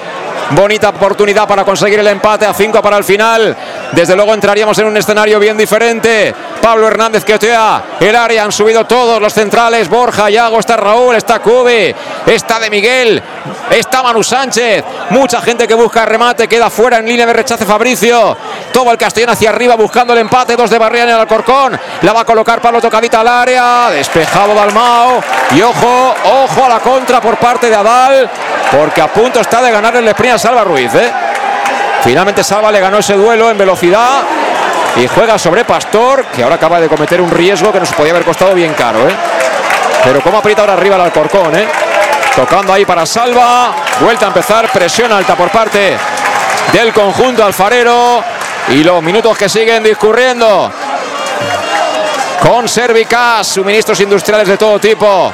Bonita 0.50 0.88
oportunidad 0.88 1.46
para 1.46 1.62
conseguir 1.62 1.98
el 1.98 2.06
empate 2.06 2.46
a 2.46 2.54
5 2.54 2.80
para 2.80 2.96
el 2.96 3.04
final. 3.04 3.54
Desde 3.92 4.16
luego 4.16 4.32
entraríamos 4.32 4.78
en 4.78 4.86
un 4.86 4.96
escenario 4.96 5.38
bien 5.38 5.58
diferente. 5.58 6.34
Pablo 6.62 6.88
Hernández 6.88 7.22
que 7.22 7.34
otea 7.34 7.82
el 8.00 8.16
área. 8.16 8.44
Han 8.44 8.52
subido 8.52 8.86
todos 8.86 9.20
los 9.20 9.32
centrales. 9.34 9.90
Borja, 9.90 10.30
Yago, 10.30 10.58
está 10.58 10.78
Raúl, 10.78 11.16
está 11.16 11.40
Cube, 11.40 11.94
está 12.26 12.58
de 12.60 12.70
Miguel, 12.70 13.22
está 13.70 14.02
Manu 14.02 14.22
Sánchez. 14.22 14.84
Mucha 15.10 15.42
gente 15.42 15.68
que 15.68 15.74
busca 15.74 16.06
remate. 16.06 16.48
Queda 16.48 16.70
fuera 16.70 16.98
en 16.98 17.06
línea 17.06 17.26
de 17.26 17.32
rechace 17.34 17.66
Fabricio. 17.66 18.34
Todo 18.72 18.90
el 18.90 18.96
Castellón 18.96 19.30
hacia 19.30 19.50
arriba 19.50 19.74
buscando 19.74 20.14
el 20.14 20.20
empate. 20.20 20.56
Dos 20.56 20.70
de 20.70 20.78
Barrián 20.78 21.10
en 21.10 21.14
el 21.14 21.20
Alcorcón. 21.20 21.78
La 22.02 22.14
va 22.14 22.22
a 22.22 22.24
colocar 22.24 22.62
Pablo 22.62 22.80
tocadita 22.80 23.20
al 23.20 23.28
área. 23.28 23.90
Despejado 23.90 24.54
Dalmao. 24.54 25.20
Y 25.54 25.60
ojo, 25.60 26.14
ojo 26.24 26.64
a 26.64 26.68
la 26.70 26.80
contra 26.80 27.20
por 27.20 27.36
parte 27.36 27.68
de 27.68 27.76
Adal. 27.76 28.30
Porque 28.70 29.00
a 29.00 29.08
punto 29.08 29.40
está 29.40 29.62
de 29.62 29.70
ganar 29.70 29.96
el 29.96 30.06
Esprín 30.08 30.37
Salva 30.38 30.64
Ruiz. 30.64 30.94
¿eh? 30.94 31.12
Finalmente 32.02 32.44
Salva 32.44 32.70
le 32.70 32.80
ganó 32.80 32.98
ese 32.98 33.14
duelo 33.14 33.50
en 33.50 33.58
velocidad 33.58 34.22
y 34.96 35.06
juega 35.06 35.38
sobre 35.38 35.64
Pastor, 35.64 36.26
que 36.26 36.42
ahora 36.42 36.56
acaba 36.56 36.80
de 36.80 36.88
cometer 36.88 37.20
un 37.20 37.30
riesgo 37.30 37.72
que 37.72 37.80
nos 37.80 37.92
podía 37.92 38.12
haber 38.12 38.24
costado 38.24 38.54
bien 38.54 38.74
caro. 38.74 39.08
¿eh? 39.08 39.14
Pero 40.04 40.20
cómo 40.20 40.38
aprieta 40.38 40.62
ahora 40.62 40.74
arriba 40.74 40.96
el 40.96 41.02
Alcorcón. 41.02 41.54
¿eh? 41.56 41.68
Tocando 42.34 42.72
ahí 42.72 42.84
para 42.84 43.04
Salva. 43.04 43.72
Vuelta 44.00 44.26
a 44.26 44.28
empezar. 44.28 44.70
Presión 44.70 45.12
alta 45.12 45.34
por 45.34 45.50
parte 45.50 45.96
del 46.72 46.92
conjunto 46.92 47.44
alfarero. 47.44 48.22
Y 48.68 48.84
los 48.84 49.02
minutos 49.02 49.36
que 49.36 49.48
siguen 49.48 49.82
discurriendo. 49.82 50.70
Con 52.40 52.68
Servicas, 52.68 53.46
suministros 53.46 54.00
industriales 54.00 54.48
de 54.48 54.56
todo 54.56 54.78
tipo. 54.78 55.32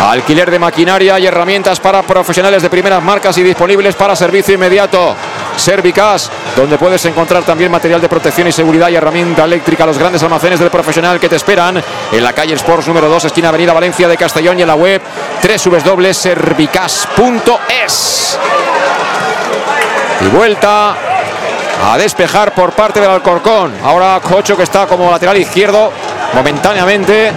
Alquiler 0.00 0.50
de 0.50 0.58
maquinaria 0.58 1.18
y 1.18 1.26
herramientas 1.26 1.80
para 1.80 2.02
profesionales 2.02 2.62
de 2.62 2.70
primeras 2.70 3.02
marcas 3.02 3.36
y 3.38 3.42
disponibles 3.42 3.94
para 3.94 4.14
servicio 4.14 4.54
inmediato. 4.54 5.16
Servicas, 5.56 6.30
donde 6.56 6.78
puedes 6.78 7.04
encontrar 7.06 7.44
también 7.44 7.70
material 7.70 8.00
de 8.00 8.08
protección 8.08 8.48
y 8.48 8.52
seguridad 8.52 8.90
y 8.90 8.96
herramienta 8.96 9.44
eléctrica. 9.44 9.86
Los 9.86 9.98
grandes 9.98 10.22
almacenes 10.22 10.58
del 10.58 10.70
profesional 10.70 11.20
que 11.20 11.28
te 11.28 11.36
esperan 11.36 11.82
en 12.12 12.24
la 12.24 12.32
calle 12.32 12.54
Sports 12.54 12.88
número 12.88 13.08
2, 13.08 13.26
esquina 13.26 13.48
Avenida 13.48 13.72
Valencia 13.72 14.08
de 14.08 14.16
Castellón 14.16 14.58
y 14.58 14.62
en 14.62 14.68
la 14.68 14.74
web 14.74 15.00
www.servicas.es. 15.42 18.38
Y 20.20 20.26
vuelta 20.28 21.13
a 21.82 21.98
despejar 21.98 22.52
por 22.52 22.72
parte 22.72 23.00
del 23.00 23.10
Alcorcón. 23.10 23.74
Ahora 23.84 24.20
Cocho 24.20 24.56
que 24.56 24.62
está 24.62 24.86
como 24.86 25.10
lateral 25.10 25.36
izquierdo 25.36 25.92
momentáneamente. 26.32 27.32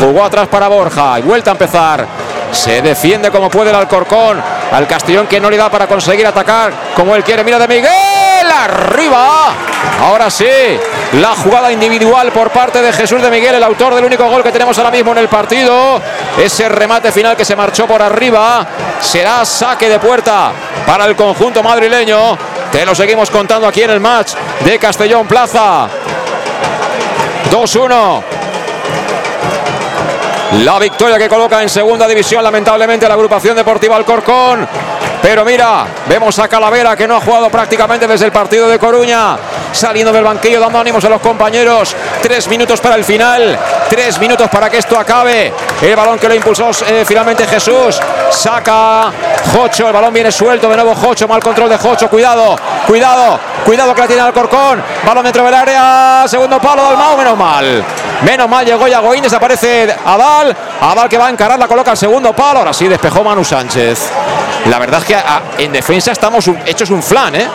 Jugó 0.00 0.24
atrás 0.24 0.48
para 0.48 0.68
Borja 0.68 1.18
y 1.18 1.22
vuelta 1.22 1.50
a 1.50 1.52
empezar. 1.52 2.06
Se 2.52 2.80
defiende 2.82 3.30
como 3.30 3.50
puede 3.50 3.70
el 3.70 3.76
Alcorcón. 3.76 4.42
Al 4.72 4.86
Castellón 4.86 5.26
que 5.26 5.40
no 5.40 5.50
le 5.50 5.56
da 5.56 5.70
para 5.70 5.86
conseguir 5.86 6.26
atacar 6.26 6.72
como 6.94 7.14
él 7.14 7.24
quiere. 7.24 7.44
Mira 7.44 7.58
de 7.58 7.68
Miguel. 7.68 7.90
Arriba. 8.50 9.48
Ahora 10.00 10.30
sí. 10.30 10.46
La 11.14 11.30
jugada 11.30 11.72
individual 11.72 12.30
por 12.32 12.50
parte 12.50 12.82
de 12.82 12.92
Jesús 12.92 13.22
de 13.22 13.30
Miguel, 13.30 13.54
el 13.54 13.62
autor 13.62 13.94
del 13.94 14.04
único 14.04 14.28
gol 14.28 14.42
que 14.42 14.52
tenemos 14.52 14.76
ahora 14.78 14.90
mismo 14.90 15.12
en 15.12 15.18
el 15.18 15.28
partido. 15.28 16.00
Ese 16.38 16.68
remate 16.68 17.12
final 17.12 17.36
que 17.36 17.44
se 17.44 17.56
marchó 17.56 17.86
por 17.86 18.02
arriba. 18.02 18.66
Será 19.00 19.44
saque 19.44 19.88
de 19.88 19.98
puerta 19.98 20.52
para 20.86 21.06
el 21.06 21.16
conjunto 21.16 21.62
madrileño. 21.62 22.36
Te 22.76 22.84
lo 22.84 22.94
seguimos 22.94 23.30
contando 23.30 23.66
aquí 23.66 23.80
en 23.80 23.88
el 23.88 24.00
match 24.00 24.34
de 24.62 24.78
Castellón 24.78 25.26
Plaza. 25.26 25.88
2-1. 27.50 28.22
La 30.62 30.78
victoria 30.78 31.16
que 31.16 31.26
coloca 31.26 31.62
en 31.62 31.70
segunda 31.70 32.06
división, 32.06 32.44
lamentablemente, 32.44 33.08
la 33.08 33.14
agrupación 33.14 33.56
deportiva 33.56 33.96
Alcorcón. 33.96 34.68
Pero 35.22 35.42
mira, 35.42 35.86
vemos 36.06 36.38
a 36.38 36.48
Calavera 36.48 36.94
que 36.94 37.08
no 37.08 37.16
ha 37.16 37.20
jugado 37.20 37.48
prácticamente 37.48 38.06
desde 38.06 38.26
el 38.26 38.32
partido 38.32 38.68
de 38.68 38.78
Coruña, 38.78 39.38
saliendo 39.76 40.12
del 40.12 40.24
banquillo, 40.24 40.60
dando 40.60 40.78
ánimos 40.78 41.04
a 41.04 41.08
los 41.08 41.20
compañeros. 41.20 41.94
Tres 42.22 42.48
minutos 42.48 42.80
para 42.80 42.96
el 42.96 43.04
final, 43.04 43.58
tres 43.88 44.18
minutos 44.18 44.48
para 44.48 44.70
que 44.70 44.78
esto 44.78 44.98
acabe. 44.98 45.52
El 45.80 45.94
balón 45.94 46.18
que 46.18 46.28
lo 46.28 46.34
impulsó 46.34 46.70
eh, 46.86 47.04
finalmente 47.06 47.46
Jesús. 47.46 48.00
Saca 48.30 49.12
Jocho, 49.52 49.86
el 49.86 49.92
balón 49.92 50.12
viene 50.12 50.32
suelto, 50.32 50.68
de 50.68 50.76
nuevo 50.76 50.94
Jocho, 50.94 51.28
mal 51.28 51.42
control 51.42 51.68
de 51.68 51.78
Jocho, 51.78 52.08
cuidado, 52.08 52.56
cuidado, 52.86 53.38
cuidado 53.64 53.94
que 53.94 54.00
la 54.00 54.06
tiene 54.06 54.22
Alcorcón. 54.22 54.82
Balón 55.04 55.24
dentro 55.24 55.44
del 55.44 55.54
área, 55.54 56.24
segundo 56.26 56.58
palo, 56.60 56.82
Dalmau, 56.82 57.16
menos 57.16 57.36
mal. 57.36 57.84
Menos 58.22 58.48
mal 58.48 58.64
llegó 58.64 58.88
Yagoín, 58.88 59.22
desaparece 59.22 59.94
Adal. 60.04 60.56
Adal 60.80 61.08
que 61.08 61.18
va 61.18 61.26
a 61.26 61.30
encarar, 61.30 61.58
la 61.58 61.68
coloca 61.68 61.90
al 61.90 61.96
segundo 61.96 62.32
palo. 62.32 62.60
Ahora 62.60 62.72
sí 62.72 62.88
despejó 62.88 63.22
Manu 63.22 63.44
Sánchez. 63.44 64.10
La 64.70 64.78
verdad 64.78 65.00
es 65.00 65.06
que 65.06 65.14
ah, 65.14 65.42
en 65.58 65.72
defensa 65.72 66.12
estamos 66.12 66.48
hechos 66.64 66.90
un 66.90 67.02
flan, 67.02 67.36
¿eh? 67.36 67.48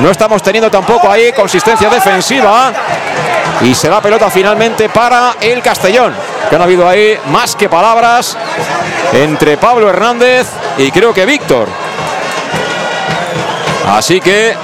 No 0.00 0.10
estamos 0.10 0.42
teniendo 0.42 0.70
tampoco 0.70 1.10
ahí 1.10 1.32
consistencia 1.32 1.88
defensiva. 1.90 2.72
Y 3.62 3.74
se 3.74 3.88
da 3.88 4.00
pelota 4.00 4.30
finalmente 4.30 4.88
para 4.88 5.34
el 5.40 5.60
Castellón. 5.62 6.14
Que 6.48 6.56
han 6.56 6.62
habido 6.62 6.88
ahí 6.88 7.18
más 7.26 7.56
que 7.56 7.68
palabras 7.68 8.36
entre 9.12 9.56
Pablo 9.56 9.88
Hernández 9.90 10.46
y 10.76 10.90
creo 10.90 11.12
que 11.12 11.26
Víctor. 11.26 11.68
Así 13.88 14.20
que 14.20 14.54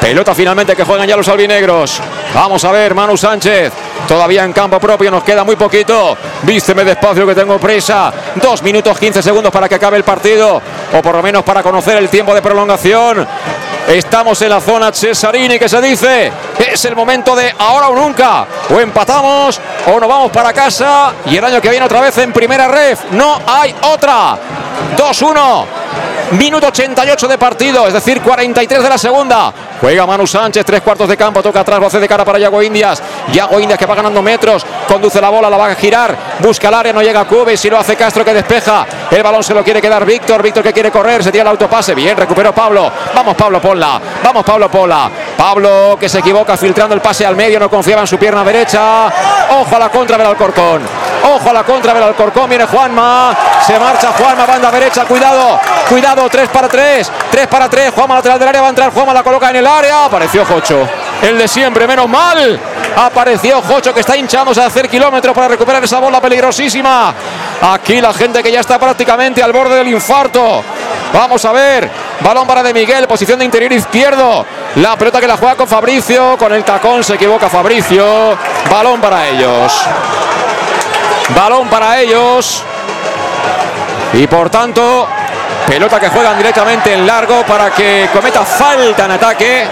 Pelota 0.00 0.34
finalmente 0.34 0.74
que 0.74 0.84
juegan 0.84 1.06
ya 1.06 1.16
los 1.16 1.28
albinegros. 1.28 2.00
Vamos 2.34 2.64
a 2.64 2.72
ver, 2.72 2.94
Manu 2.94 3.16
Sánchez. 3.16 3.70
Todavía 4.06 4.44
en 4.44 4.52
campo 4.52 4.80
propio, 4.80 5.10
nos 5.10 5.22
queda 5.22 5.44
muy 5.44 5.56
poquito. 5.56 6.16
Vísteme 6.42 6.84
despacio 6.84 7.26
que 7.26 7.34
tengo 7.34 7.58
prisa. 7.58 8.12
Dos 8.34 8.62
minutos 8.62 8.98
15 8.98 9.22
segundos 9.22 9.52
para 9.52 9.68
que 9.68 9.76
acabe 9.76 9.96
el 9.96 10.04
partido. 10.04 10.60
O 10.92 11.02
por 11.02 11.14
lo 11.14 11.22
menos 11.22 11.44
para 11.44 11.62
conocer 11.62 11.96
el 11.96 12.08
tiempo 12.08 12.34
de 12.34 12.42
prolongación. 12.42 13.26
Estamos 13.88 14.40
en 14.42 14.50
la 14.50 14.60
zona 14.60 14.92
Cesarini 14.92 15.58
que 15.58 15.68
se 15.68 15.80
dice. 15.80 16.32
Es 16.58 16.84
el 16.84 16.94
momento 16.94 17.34
de 17.34 17.54
ahora 17.58 17.88
o 17.88 17.94
nunca. 17.94 18.46
O 18.70 18.80
empatamos 18.80 19.60
o 19.86 20.00
nos 20.00 20.08
vamos 20.08 20.30
para 20.30 20.52
casa. 20.52 21.12
Y 21.26 21.36
el 21.36 21.44
año 21.44 21.60
que 21.60 21.70
viene 21.70 21.86
otra 21.86 22.00
vez 22.00 22.16
en 22.18 22.32
primera 22.32 22.68
ref. 22.68 23.10
No 23.12 23.40
hay 23.46 23.74
otra. 23.82 24.38
2-1. 24.96 25.66
Minuto 26.32 26.68
88 26.68 27.28
de 27.28 27.38
partido, 27.38 27.86
es 27.86 27.92
decir, 27.92 28.20
43 28.20 28.82
de 28.82 28.88
la 28.88 28.98
segunda. 28.98 29.52
Juega 29.80 30.06
Manu 30.06 30.26
Sánchez, 30.26 30.64
tres 30.64 30.80
cuartos 30.82 31.08
de 31.08 31.16
campo, 31.16 31.42
toca 31.42 31.60
atrás, 31.60 31.80
lo 31.80 31.86
hace 31.86 31.98
de 31.98 32.06
cara 32.06 32.24
para 32.24 32.38
Yago 32.38 32.62
Indias. 32.62 33.02
Yago 33.32 33.58
Indias 33.58 33.78
que 33.78 33.86
va 33.86 33.94
ganando 33.94 34.22
metros, 34.22 34.64
conduce 34.86 35.20
la 35.20 35.30
bola, 35.30 35.50
la 35.50 35.56
va 35.56 35.66
a 35.66 35.74
girar, 35.74 36.16
busca 36.40 36.68
el 36.68 36.74
área, 36.74 36.92
no 36.92 37.02
llega 37.02 37.20
a 37.20 37.24
Cube, 37.24 37.56
si 37.56 37.70
lo 37.70 37.78
hace 37.78 37.96
Castro 37.96 38.24
que 38.24 38.32
despeja. 38.32 38.86
El 39.10 39.22
balón 39.22 39.42
se 39.42 39.54
lo 39.54 39.64
quiere 39.64 39.80
quedar 39.80 40.04
Víctor, 40.04 40.42
Víctor 40.42 40.62
que 40.62 40.72
quiere 40.72 40.90
correr, 40.90 41.24
se 41.24 41.32
tira 41.32 41.42
el 41.42 41.48
autopase, 41.48 41.94
bien, 41.94 42.16
recuperó 42.16 42.54
Pablo. 42.54 42.92
Vamos 43.14 43.34
Pablo, 43.34 43.60
ponla, 43.60 44.00
vamos 44.22 44.44
Pablo, 44.44 44.70
ponla. 44.70 45.10
Pablo 45.36 45.96
que 45.98 46.08
se 46.08 46.18
equivoca 46.18 46.56
filtrando 46.56 46.94
el 46.94 47.00
pase 47.00 47.24
al 47.24 47.34
medio, 47.34 47.58
no 47.58 47.70
confiaba 47.70 48.02
en 48.02 48.06
su 48.06 48.18
pierna 48.18 48.44
derecha. 48.44 49.06
Ojo 49.60 49.76
a 49.76 49.78
la 49.78 49.88
contra 49.88 50.16
del 50.16 50.26
Alcorcón. 50.26 50.82
Ojo 51.34 51.50
a 51.50 51.52
la 51.52 51.64
contra 51.64 51.94
del 51.94 52.02
Alcorcón, 52.02 52.48
viene 52.48 52.66
Juanma. 52.66 53.34
Se 53.66 53.78
marcha 53.78 54.12
Juanma, 54.12 54.46
banda 54.46 54.70
derecha, 54.70 55.04
cuidado, 55.04 55.58
cuidado, 55.88 56.09
3 56.14 56.48
para 56.48 56.68
3, 56.68 57.12
3 57.30 57.46
para 57.46 57.68
3. 57.68 57.92
Juanma 57.94 58.16
lateral 58.16 58.38
del 58.38 58.48
área, 58.48 58.60
va 58.60 58.66
a 58.66 58.70
entrar 58.70 58.92
Juanma, 58.92 59.14
la 59.14 59.22
coloca 59.22 59.50
en 59.50 59.56
el 59.56 59.66
área. 59.66 60.06
Apareció 60.06 60.44
Jocho, 60.44 60.88
el 61.22 61.38
de 61.38 61.46
siempre, 61.46 61.86
menos 61.86 62.08
mal. 62.08 62.58
Apareció 62.96 63.62
Jocho 63.62 63.94
que 63.94 64.00
está 64.00 64.16
hinchándose 64.16 64.60
a 64.60 64.66
hacer 64.66 64.88
kilómetros 64.88 65.34
para 65.34 65.48
recuperar 65.48 65.82
esa 65.84 65.98
bola 65.98 66.20
peligrosísima. 66.20 67.14
Aquí 67.62 68.00
la 68.00 68.12
gente 68.12 68.42
que 68.42 68.50
ya 68.50 68.60
está 68.60 68.78
prácticamente 68.78 69.42
al 69.42 69.52
borde 69.52 69.76
del 69.76 69.88
infarto. 69.88 70.62
Vamos 71.12 71.44
a 71.44 71.52
ver. 71.52 71.90
Balón 72.20 72.46
para 72.46 72.62
De 72.62 72.74
Miguel, 72.74 73.06
posición 73.06 73.38
de 73.38 73.44
interior 73.44 73.72
izquierdo. 73.72 74.44
La 74.76 74.96
pelota 74.96 75.20
que 75.20 75.26
la 75.26 75.36
juega 75.36 75.54
con 75.56 75.68
Fabricio. 75.68 76.36
Con 76.36 76.52
el 76.52 76.64
tacón 76.64 77.04
se 77.04 77.14
equivoca 77.14 77.48
Fabricio. 77.48 78.36
Balón 78.70 79.00
para 79.00 79.28
ellos. 79.28 79.80
Balón 81.34 81.68
para 81.68 82.00
ellos. 82.00 82.64
Y 84.12 84.26
por 84.26 84.50
tanto, 84.50 85.06
pelota 85.66 86.00
que 86.00 86.08
juegan 86.08 86.36
directamente 86.36 86.92
en 86.92 87.06
largo 87.06 87.42
para 87.44 87.70
que 87.70 88.08
cometa 88.12 88.44
falta 88.44 89.04
en 89.04 89.10
ataque 89.10 89.64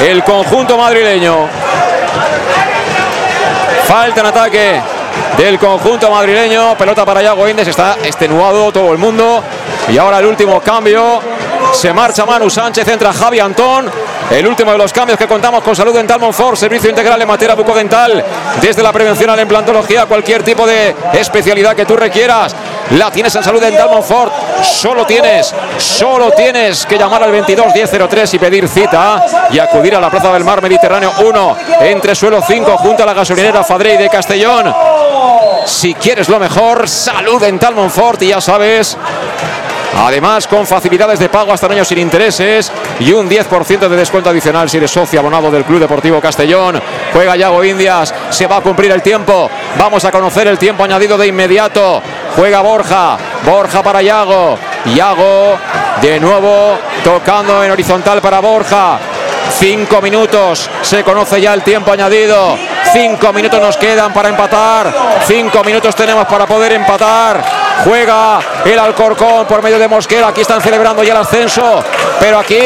el 0.00 0.24
conjunto 0.24 0.76
madrileño. 0.76 1.48
Falta 3.86 4.20
en 4.20 4.26
ataque 4.26 4.80
del 5.36 5.58
conjunto 5.58 6.10
madrileño. 6.10 6.76
Pelota 6.76 7.04
para 7.04 7.22
Yago 7.22 7.48
Indes. 7.48 7.68
Está 7.68 7.96
extenuado 8.02 8.72
todo 8.72 8.92
el 8.92 8.98
mundo. 8.98 9.42
Y 9.88 9.98
ahora 9.98 10.18
el 10.18 10.26
último 10.26 10.60
cambio. 10.60 11.20
Se 11.72 11.92
marcha 11.92 12.24
Manu 12.24 12.48
Sánchez, 12.50 12.86
entra 12.88 13.12
Javi 13.12 13.40
Antón. 13.40 13.90
El 14.30 14.46
último 14.46 14.72
de 14.72 14.78
los 14.78 14.92
cambios 14.92 15.18
que 15.18 15.26
contamos 15.26 15.62
con 15.62 15.76
Salud 15.76 15.94
Dental 15.94 16.18
Monfort, 16.18 16.56
servicio 16.56 16.88
integral 16.88 17.20
en 17.20 17.28
materia 17.28 17.54
bucodental, 17.54 18.24
desde 18.60 18.82
la 18.82 18.90
prevención 18.90 19.28
a 19.28 19.36
la 19.36 19.42
implantología, 19.42 20.06
cualquier 20.06 20.42
tipo 20.42 20.66
de 20.66 20.94
especialidad 21.12 21.76
que 21.76 21.84
tú 21.84 21.94
requieras. 21.94 22.54
La 22.90 23.10
tienes 23.10 23.34
en 23.34 23.42
Salud 23.42 23.60
Dental 23.60 23.88
Monfort. 23.90 24.32
Solo 24.62 25.04
tienes, 25.06 25.54
solo 25.78 26.30
tienes 26.32 26.86
que 26.86 26.98
llamar 26.98 27.22
al 27.22 27.32
22 27.32 27.74
1003 27.74 28.34
y 28.34 28.38
pedir 28.38 28.68
cita 28.68 29.24
y 29.50 29.58
acudir 29.58 29.96
a 29.96 30.00
la 30.00 30.10
Plaza 30.10 30.32
del 30.32 30.44
Mar 30.44 30.62
Mediterráneo 30.62 31.12
1, 31.24 31.56
entre 31.80 32.14
suelo 32.14 32.40
5, 32.46 32.76
junto 32.78 33.02
a 33.02 33.06
la 33.06 33.14
gasolinera 33.14 33.64
Fadrey 33.64 33.96
de 33.96 34.08
Castellón. 34.08 34.74
Si 35.64 35.94
quieres 35.94 36.28
lo 36.28 36.38
mejor, 36.38 36.88
Salud 36.88 37.40
Dental 37.40 37.74
Monfort 37.74 38.22
y 38.22 38.28
ya 38.28 38.40
sabes 38.40 38.96
Además, 39.96 40.46
con 40.48 40.66
facilidades 40.66 41.18
de 41.18 41.28
pago 41.28 41.52
hasta 41.52 41.66
años 41.66 41.88
sin 41.88 41.98
intereses 41.98 42.70
y 43.00 43.12
un 43.12 43.28
10% 43.28 43.88
de 43.88 43.96
descuento 43.96 44.30
adicional 44.30 44.68
si 44.68 44.76
eres 44.76 44.90
socio 44.90 45.20
abonado 45.20 45.50
del 45.50 45.64
Club 45.64 45.80
Deportivo 45.80 46.20
Castellón. 46.20 46.80
Juega 47.12 47.36
Yago 47.36 47.64
Indias, 47.64 48.12
se 48.30 48.46
va 48.46 48.56
a 48.56 48.60
cumplir 48.60 48.90
el 48.90 49.02
tiempo. 49.02 49.50
Vamos 49.78 50.04
a 50.04 50.10
conocer 50.10 50.48
el 50.48 50.58
tiempo 50.58 50.84
añadido 50.84 51.16
de 51.16 51.28
inmediato. 51.28 52.02
Juega 52.36 52.60
Borja, 52.60 53.16
Borja 53.44 53.82
para 53.82 54.02
Yago. 54.02 54.58
Yago 54.94 55.58
de 56.02 56.20
nuevo 56.20 56.78
tocando 57.02 57.62
en 57.64 57.70
horizontal 57.70 58.20
para 58.20 58.40
Borja. 58.40 58.98
Cinco 59.58 60.02
minutos, 60.02 60.68
se 60.82 61.04
conoce 61.04 61.40
ya 61.40 61.54
el 61.54 61.62
tiempo 61.62 61.92
añadido. 61.92 62.56
Cinco 62.94 63.32
minutos 63.32 63.60
nos 63.60 63.76
quedan 63.76 64.12
para 64.12 64.28
empatar. 64.28 64.86
Cinco 65.26 65.64
minutos 65.64 65.96
tenemos 65.96 66.28
para 66.28 66.46
poder 66.46 66.74
empatar. 66.74 67.42
Juega 67.84 68.38
el 68.64 68.78
Alcorcón 68.78 69.46
por 69.46 69.60
medio 69.64 69.80
de 69.80 69.88
Mosquera. 69.88 70.28
Aquí 70.28 70.42
están 70.42 70.62
celebrando 70.62 71.02
ya 71.02 71.12
el 71.12 71.18
ascenso. 71.18 71.82
Pero 72.20 72.38
aquí 72.38 72.56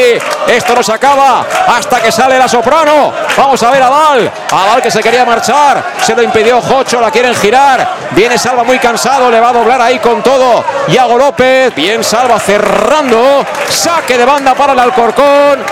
esto 0.45 0.75
no 0.75 0.83
se 0.83 0.93
acaba 0.93 1.43
hasta 1.67 1.99
que 1.99 2.11
sale 2.11 2.37
la 2.37 2.47
soprano. 2.47 3.11
Vamos 3.35 3.63
a 3.63 3.71
ver 3.71 3.81
a 3.81 3.89
Val. 3.89 4.31
A 4.51 4.65
Val 4.67 4.83
que 4.83 4.91
se 4.91 5.01
quería 5.01 5.25
marchar. 5.25 5.83
Se 6.03 6.15
lo 6.15 6.21
impidió 6.21 6.61
Jocho. 6.61 7.01
La 7.01 7.09
quieren 7.09 7.33
girar. 7.33 7.87
Viene 8.11 8.37
Salva 8.37 8.63
muy 8.63 8.77
cansado. 8.77 9.31
Le 9.31 9.39
va 9.39 9.49
a 9.49 9.53
doblar 9.53 9.81
ahí 9.81 9.97
con 9.97 10.21
todo. 10.21 10.63
Iago 10.89 11.17
López. 11.17 11.73
Bien 11.73 12.03
Salva 12.03 12.39
cerrando. 12.39 13.43
Saque 13.67 14.15
de 14.15 14.25
banda 14.25 14.53
para 14.53 14.73
el 14.73 14.79
Alcorcón. 14.79 15.65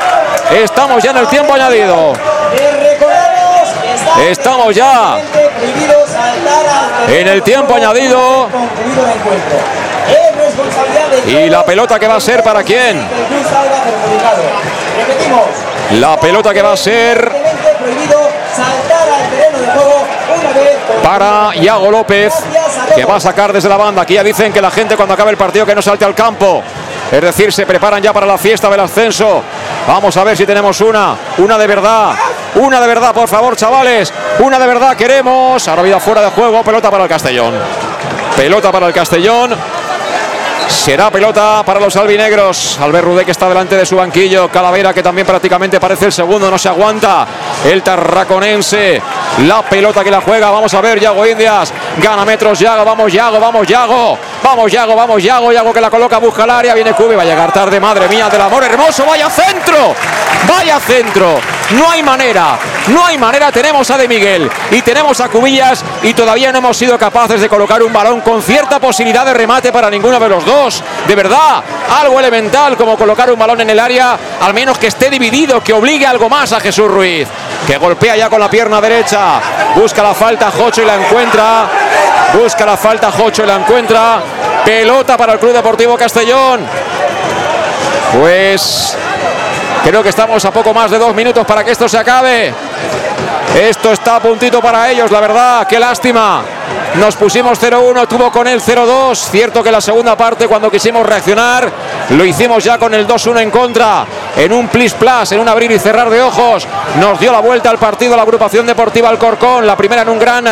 Estamos 0.50 1.04
ya 1.04 1.12
en 1.12 1.18
el 1.18 1.28
tiempo 1.28 1.54
añadido. 1.54 2.14
Estamos 4.30 4.76
ya 4.76 5.18
en 7.08 7.28
el 7.28 7.44
tiempo 7.44 7.76
añadido. 7.76 8.50
Y 11.28 11.50
la 11.50 11.66
pelota 11.66 12.00
que 12.00 12.08
va 12.08 12.16
a 12.16 12.22
ser 12.22 12.44
para 12.44 12.64
quién? 12.64 13.02
La 16.00 16.20
pelota 16.20 16.54
que 16.54 16.62
va 16.62 16.74
a 16.74 16.78
ser 16.78 17.32
para 21.04 21.56
Iago 21.56 21.92
López, 21.92 22.34
que 22.96 23.06
va 23.06 23.16
a 23.16 23.20
sacar 23.20 23.54
desde 23.54 23.70
la 23.70 23.78
banda. 23.78 24.02
Aquí 24.02 24.16
ya 24.16 24.24
dicen 24.24 24.52
que 24.52 24.62
la 24.62 24.72
gente 24.72 24.96
cuando 24.96 25.14
acabe 25.14 25.32
el 25.32 25.38
partido 25.38 25.66
que 25.66 25.76
no 25.76 25.82
salte 25.82 26.06
al 26.06 26.16
campo. 26.16 26.64
Es 27.12 27.22
decir, 27.22 27.54
se 27.54 27.66
preparan 27.66 28.02
ya 28.02 28.12
para 28.12 28.26
la 28.26 28.38
fiesta 28.38 28.70
del 28.70 28.82
ascenso. 28.82 29.42
Vamos 29.88 30.16
a 30.18 30.24
ver 30.24 30.36
si 30.36 30.46
tenemos 30.46 30.82
una, 30.82 31.16
una 31.38 31.58
de 31.58 31.68
verdad. 31.68 32.14
Una 32.58 32.82
de 32.82 32.88
verdad, 32.88 33.14
por 33.14 33.28
favor, 33.28 33.56
chavales. 33.56 34.12
Una 34.40 34.58
de 34.58 34.66
verdad 34.66 34.96
queremos. 34.96 35.68
Ahora 35.68 35.84
vida 35.84 36.00
fuera 36.00 36.22
de 36.22 36.32
juego. 36.32 36.64
Pelota 36.64 36.90
para 36.90 37.04
el 37.04 37.10
Castellón. 37.10 37.54
Pelota 38.36 38.72
para 38.72 38.88
el 38.88 38.94
Castellón. 38.94 39.56
Será 40.68 41.12
pelota 41.12 41.62
para 41.64 41.80
los 41.80 41.96
albinegros. 41.96 42.80
Albert 42.82 43.06
Rudé 43.06 43.26
que 43.26 43.32
está 43.32 43.48
delante 43.48 43.76
de 43.76 43.86
su 43.86 43.96
banquillo. 43.96 44.50
Calavera 44.50 44.92
que 44.94 45.04
también 45.04 45.28
prácticamente 45.28 45.80
parece 45.80 46.06
el 46.06 46.12
segundo. 46.12 46.50
No 46.50 46.58
se 46.58 46.68
aguanta. 46.68 47.28
El 47.64 47.84
tarraconense. 47.84 49.02
La 49.46 49.62
pelota 49.62 50.04
que 50.04 50.10
la 50.10 50.22
juega. 50.22 50.50
Vamos 50.50 50.74
a 50.74 50.82
ver. 50.82 51.00
Yago 51.00 51.28
Indias. 51.28 51.72
Gana 52.02 52.26
metros 52.26 52.60
Yago. 52.60 52.84
Vamos 52.84 53.14
Yago. 53.14 53.40
Vamos 53.40 53.68
Yago. 53.68 54.18
Vamos 54.44 54.72
Yago. 54.72 54.96
Vamos 54.96 55.24
Yago. 55.24 55.52
Yago 55.52 55.74
que 55.74 55.82
la 55.82 55.92
coloca. 55.92 56.18
Busca 56.18 56.44
el 56.44 56.50
área. 56.50 56.74
Viene 56.74 56.94
Cube. 56.94 57.16
Va 57.16 57.22
a 57.22 57.26
llegar 57.26 57.54
tarde. 57.54 57.80
Madre 57.80 58.08
mía 58.08 58.30
del 58.30 58.42
amor 58.42 58.64
hermoso. 58.64 59.06
Vaya 59.06 59.30
centro. 59.30 59.94
Vaya 60.48 60.80
centro. 60.80 61.40
No 61.72 61.90
hay 61.90 62.02
manera, 62.02 62.58
no 62.88 63.06
hay 63.06 63.18
manera. 63.18 63.52
Tenemos 63.52 63.90
a 63.92 63.98
De 63.98 64.08
Miguel 64.08 64.50
y 64.72 64.82
tenemos 64.82 65.20
a 65.20 65.28
Cubillas 65.28 65.84
y 66.02 66.14
todavía 66.14 66.52
no 66.52 66.60
hemos 66.60 66.78
sido 66.78 66.98
capaces 66.98 67.42
de 67.42 67.50
colocar 67.50 67.84
un 67.84 67.92
balón 67.92 68.22
con 68.22 68.42
cierta 68.42 68.80
posibilidad 68.80 69.26
de 69.26 69.34
remate 69.34 69.72
para 69.72 69.90
ninguno 69.90 70.18
de 70.20 70.30
los 70.30 70.46
dos. 70.46 70.82
De 71.08 71.16
verdad, 71.16 71.62
algo 72.00 72.20
elemental 72.20 72.78
como 72.78 72.98
colocar 72.98 73.30
un 73.32 73.38
balón 73.38 73.60
en 73.62 73.70
el 73.70 73.80
área, 73.80 74.18
al 74.40 74.54
menos 74.54 74.78
que 74.78 74.88
esté 74.88 75.10
dividido, 75.10 75.62
que 75.62 75.74
obligue 75.74 76.06
algo 76.06 76.30
más 76.30 76.54
a 76.54 76.62
Jesús 76.62 76.88
Ruiz, 76.88 77.28
que 77.66 77.78
golpea 77.78 78.16
ya 78.16 78.30
con 78.30 78.40
la 78.40 78.50
pierna 78.50 78.80
derecha, 78.80 79.42
busca 79.76 80.02
la 80.02 80.14
falta 80.14 80.50
Jocho 80.52 80.84
y 80.84 80.86
la 80.86 80.96
encuentra, 80.96 81.68
busca 82.34 82.66
la 82.66 82.78
falta 82.78 83.12
Jocho 83.12 83.44
y 83.44 83.48
la 83.48 83.56
encuentra, 83.56 84.22
pelota 84.64 85.18
para 85.18 85.34
el 85.34 85.40
Club 85.40 85.52
Deportivo 85.52 85.98
Castellón. 85.98 86.62
Pues 88.20 88.96
creo 89.84 90.04
que 90.04 90.10
estamos 90.10 90.44
a 90.46 90.52
poco 90.52 90.74
más 90.74 90.92
de 90.92 90.98
dos 90.98 91.14
minutos 91.14 91.46
para 91.46 91.64
que 91.64 91.72
esto 91.72 91.88
se 91.88 91.98
acabe. 91.98 92.54
Esto 93.56 93.92
está 93.92 94.18
a 94.18 94.20
puntito 94.20 94.62
para 94.62 94.90
ellos, 94.92 95.10
la 95.10 95.20
verdad, 95.20 95.68
qué 95.68 95.80
lástima. 95.80 96.44
Nos 96.96 97.16
pusimos 97.16 97.62
0-1, 97.62 98.08
tuvo 98.08 98.32
con 98.32 98.48
él 98.48 98.62
0-2. 98.62 99.16
Cierto 99.16 99.64
que 99.64 99.72
la 99.72 99.82
segunda 99.82 100.16
parte, 100.16 100.48
cuando 100.48 100.72
quisimos 100.72 101.06
reaccionar, 101.06 101.72
lo 102.10 102.26
hicimos 102.26 102.64
ya 102.64 102.78
con 102.78 102.94
el 102.94 103.08
2-1 103.08 103.42
en 103.42 103.52
contra. 103.52 104.06
En 104.36 104.52
un 104.54 104.68
plis 104.68 104.94
plus, 104.94 105.32
en 105.32 105.40
un 105.40 105.48
abrir 105.48 105.72
y 105.72 105.80
cerrar 105.80 106.10
de 106.10 106.22
ojos, 106.22 106.68
nos 107.00 107.20
dio 107.20 107.32
la 107.32 107.40
vuelta 107.40 107.70
al 107.70 107.78
partido 107.78 108.16
la 108.16 108.24
agrupación 108.24 108.66
deportiva 108.66 109.10
Alcorcón. 109.10 109.66
La 109.66 109.76
primera 109.76 110.02
en 110.02 110.10
un 110.10 110.20
gran 110.20 110.46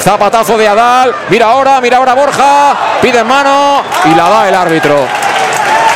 zapatazo 0.00 0.56
de 0.56 0.66
Adal. 0.66 1.14
Mira 1.28 1.46
ahora, 1.46 1.80
mira 1.80 1.98
ahora 1.98 2.14
Borja. 2.14 2.76
Pide 3.00 3.22
mano 3.22 3.82
y 4.04 4.14
la 4.14 4.28
da 4.28 4.48
el 4.48 4.54
árbitro. 4.54 5.06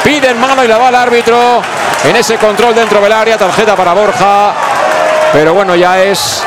Pide 0.03 0.31
en 0.31 0.41
mano 0.41 0.65
y 0.65 0.69
la 0.69 0.79
da 0.79 0.89
el 0.89 0.95
árbitro. 0.95 1.63
En 2.05 2.17
ese 2.17 2.37
control 2.37 2.75
dentro 2.75 3.01
del 3.01 3.13
área, 3.13 3.39
tarjeta 3.39 3.75
para 3.75 3.95
Borja. 3.95 4.53
Pero 5.33 5.55
bueno, 5.55 5.75
ya 5.75 6.03
es 6.03 6.45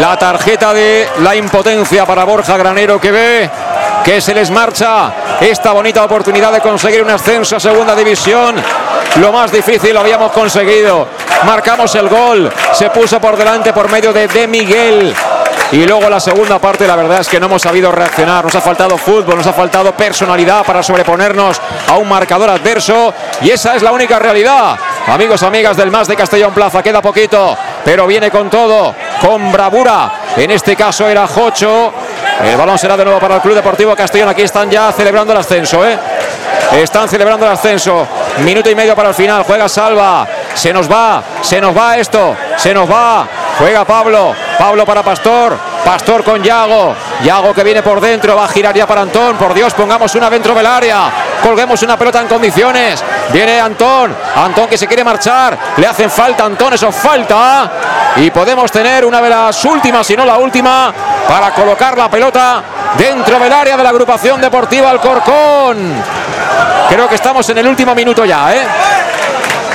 la 0.00 0.16
tarjeta 0.18 0.72
de 0.72 1.08
la 1.20 1.36
impotencia 1.36 2.06
para 2.06 2.24
Borja 2.24 2.56
Granero 2.56 2.98
que 3.00 3.12
ve 3.12 3.50
que 4.02 4.20
se 4.20 4.34
les 4.34 4.50
marcha 4.50 5.12
esta 5.40 5.72
bonita 5.72 6.02
oportunidad 6.04 6.52
de 6.52 6.60
conseguir 6.60 7.02
un 7.02 7.10
ascenso 7.10 7.56
a 7.56 7.60
segunda 7.60 7.94
división. 7.94 8.56
Lo 9.16 9.30
más 9.30 9.52
difícil 9.52 9.92
lo 9.92 10.00
habíamos 10.00 10.32
conseguido. 10.32 11.08
Marcamos 11.44 11.94
el 11.94 12.08
gol. 12.08 12.50
Se 12.72 12.90
puso 12.90 13.20
por 13.20 13.36
delante 13.36 13.72
por 13.72 13.90
medio 13.90 14.12
de 14.12 14.26
De 14.26 14.46
Miguel. 14.48 15.14
Y 15.74 15.84
luego 15.86 16.08
la 16.08 16.20
segunda 16.20 16.60
parte, 16.60 16.86
la 16.86 16.94
verdad 16.94 17.18
es 17.18 17.28
que 17.28 17.40
no 17.40 17.46
hemos 17.46 17.60
sabido 17.60 17.90
reaccionar. 17.90 18.44
Nos 18.44 18.54
ha 18.54 18.60
faltado 18.60 18.96
fútbol, 18.96 19.36
nos 19.36 19.46
ha 19.48 19.52
faltado 19.52 19.90
personalidad 19.90 20.64
para 20.64 20.84
sobreponernos 20.84 21.60
a 21.88 21.96
un 21.96 22.08
marcador 22.08 22.48
adverso. 22.48 23.12
Y 23.40 23.50
esa 23.50 23.74
es 23.74 23.82
la 23.82 23.90
única 23.90 24.20
realidad. 24.20 24.76
Amigos, 25.08 25.42
amigas 25.42 25.76
del 25.76 25.90
Más 25.90 26.06
de 26.06 26.14
Castellón 26.14 26.54
Plaza, 26.54 26.80
queda 26.80 27.02
poquito, 27.02 27.58
pero 27.84 28.06
viene 28.06 28.30
con 28.30 28.48
todo, 28.48 28.94
con 29.20 29.50
bravura. 29.50 30.12
En 30.36 30.52
este 30.52 30.76
caso 30.76 31.08
era 31.08 31.26
Jocho. 31.26 31.92
El 32.44 32.56
balón 32.56 32.78
será 32.78 32.96
de 32.96 33.04
nuevo 33.04 33.18
para 33.18 33.34
el 33.34 33.40
Club 33.40 33.56
Deportivo 33.56 33.96
Castellón. 33.96 34.28
Aquí 34.28 34.42
están 34.42 34.70
ya 34.70 34.92
celebrando 34.92 35.32
el 35.32 35.40
ascenso, 35.40 35.84
¿eh? 35.84 35.98
Están 36.70 37.08
celebrando 37.08 37.46
el 37.46 37.52
ascenso. 37.52 38.06
Minuto 38.38 38.70
y 38.70 38.76
medio 38.76 38.94
para 38.94 39.08
el 39.08 39.14
final. 39.16 39.42
Juega 39.42 39.68
Salva. 39.68 40.24
Se 40.54 40.72
nos 40.72 40.88
va, 40.90 41.20
se 41.42 41.60
nos 41.60 41.76
va 41.76 41.96
esto, 41.96 42.36
se 42.56 42.72
nos 42.72 42.88
va. 42.88 43.26
Juega 43.58 43.84
Pablo, 43.84 44.34
Pablo 44.58 44.84
para 44.84 45.02
Pastor, 45.02 45.56
Pastor 45.84 46.24
con 46.24 46.42
Yago, 46.42 46.94
Yago 47.22 47.54
que 47.54 47.62
viene 47.62 47.82
por 47.82 48.00
dentro, 48.00 48.34
va 48.34 48.46
a 48.46 48.48
girar 48.48 48.74
ya 48.74 48.86
para 48.86 49.02
Antón, 49.02 49.36
por 49.36 49.54
Dios, 49.54 49.72
pongamos 49.74 50.14
una 50.14 50.28
dentro 50.28 50.54
del 50.54 50.66
área, 50.66 51.10
colguemos 51.42 51.80
una 51.82 51.96
pelota 51.96 52.20
en 52.20 52.26
condiciones, 52.26 53.04
viene 53.30 53.60
Antón, 53.60 54.16
Antón 54.36 54.66
que 54.66 54.76
se 54.76 54.88
quiere 54.88 55.04
marchar, 55.04 55.56
le 55.76 55.86
hacen 55.86 56.10
falta 56.10 56.44
Antón, 56.44 56.74
eso 56.74 56.90
falta, 56.90 57.70
y 58.16 58.30
podemos 58.30 58.72
tener 58.72 59.04
una 59.04 59.20
de 59.20 59.30
las 59.30 59.64
últimas, 59.64 60.06
si 60.06 60.16
no 60.16 60.24
la 60.24 60.38
última, 60.38 60.92
para 61.28 61.52
colocar 61.52 61.96
la 61.96 62.10
pelota 62.10 62.62
dentro 62.96 63.38
del 63.38 63.52
área 63.52 63.76
de 63.76 63.82
la 63.82 63.90
agrupación 63.90 64.40
deportiva 64.40 64.90
Alcorcón. 64.90 66.02
Creo 66.88 67.08
que 67.08 67.14
estamos 67.14 67.48
en 67.48 67.58
el 67.58 67.68
último 67.68 67.94
minuto 67.94 68.24
ya, 68.24 68.54
¿eh? 68.54 68.66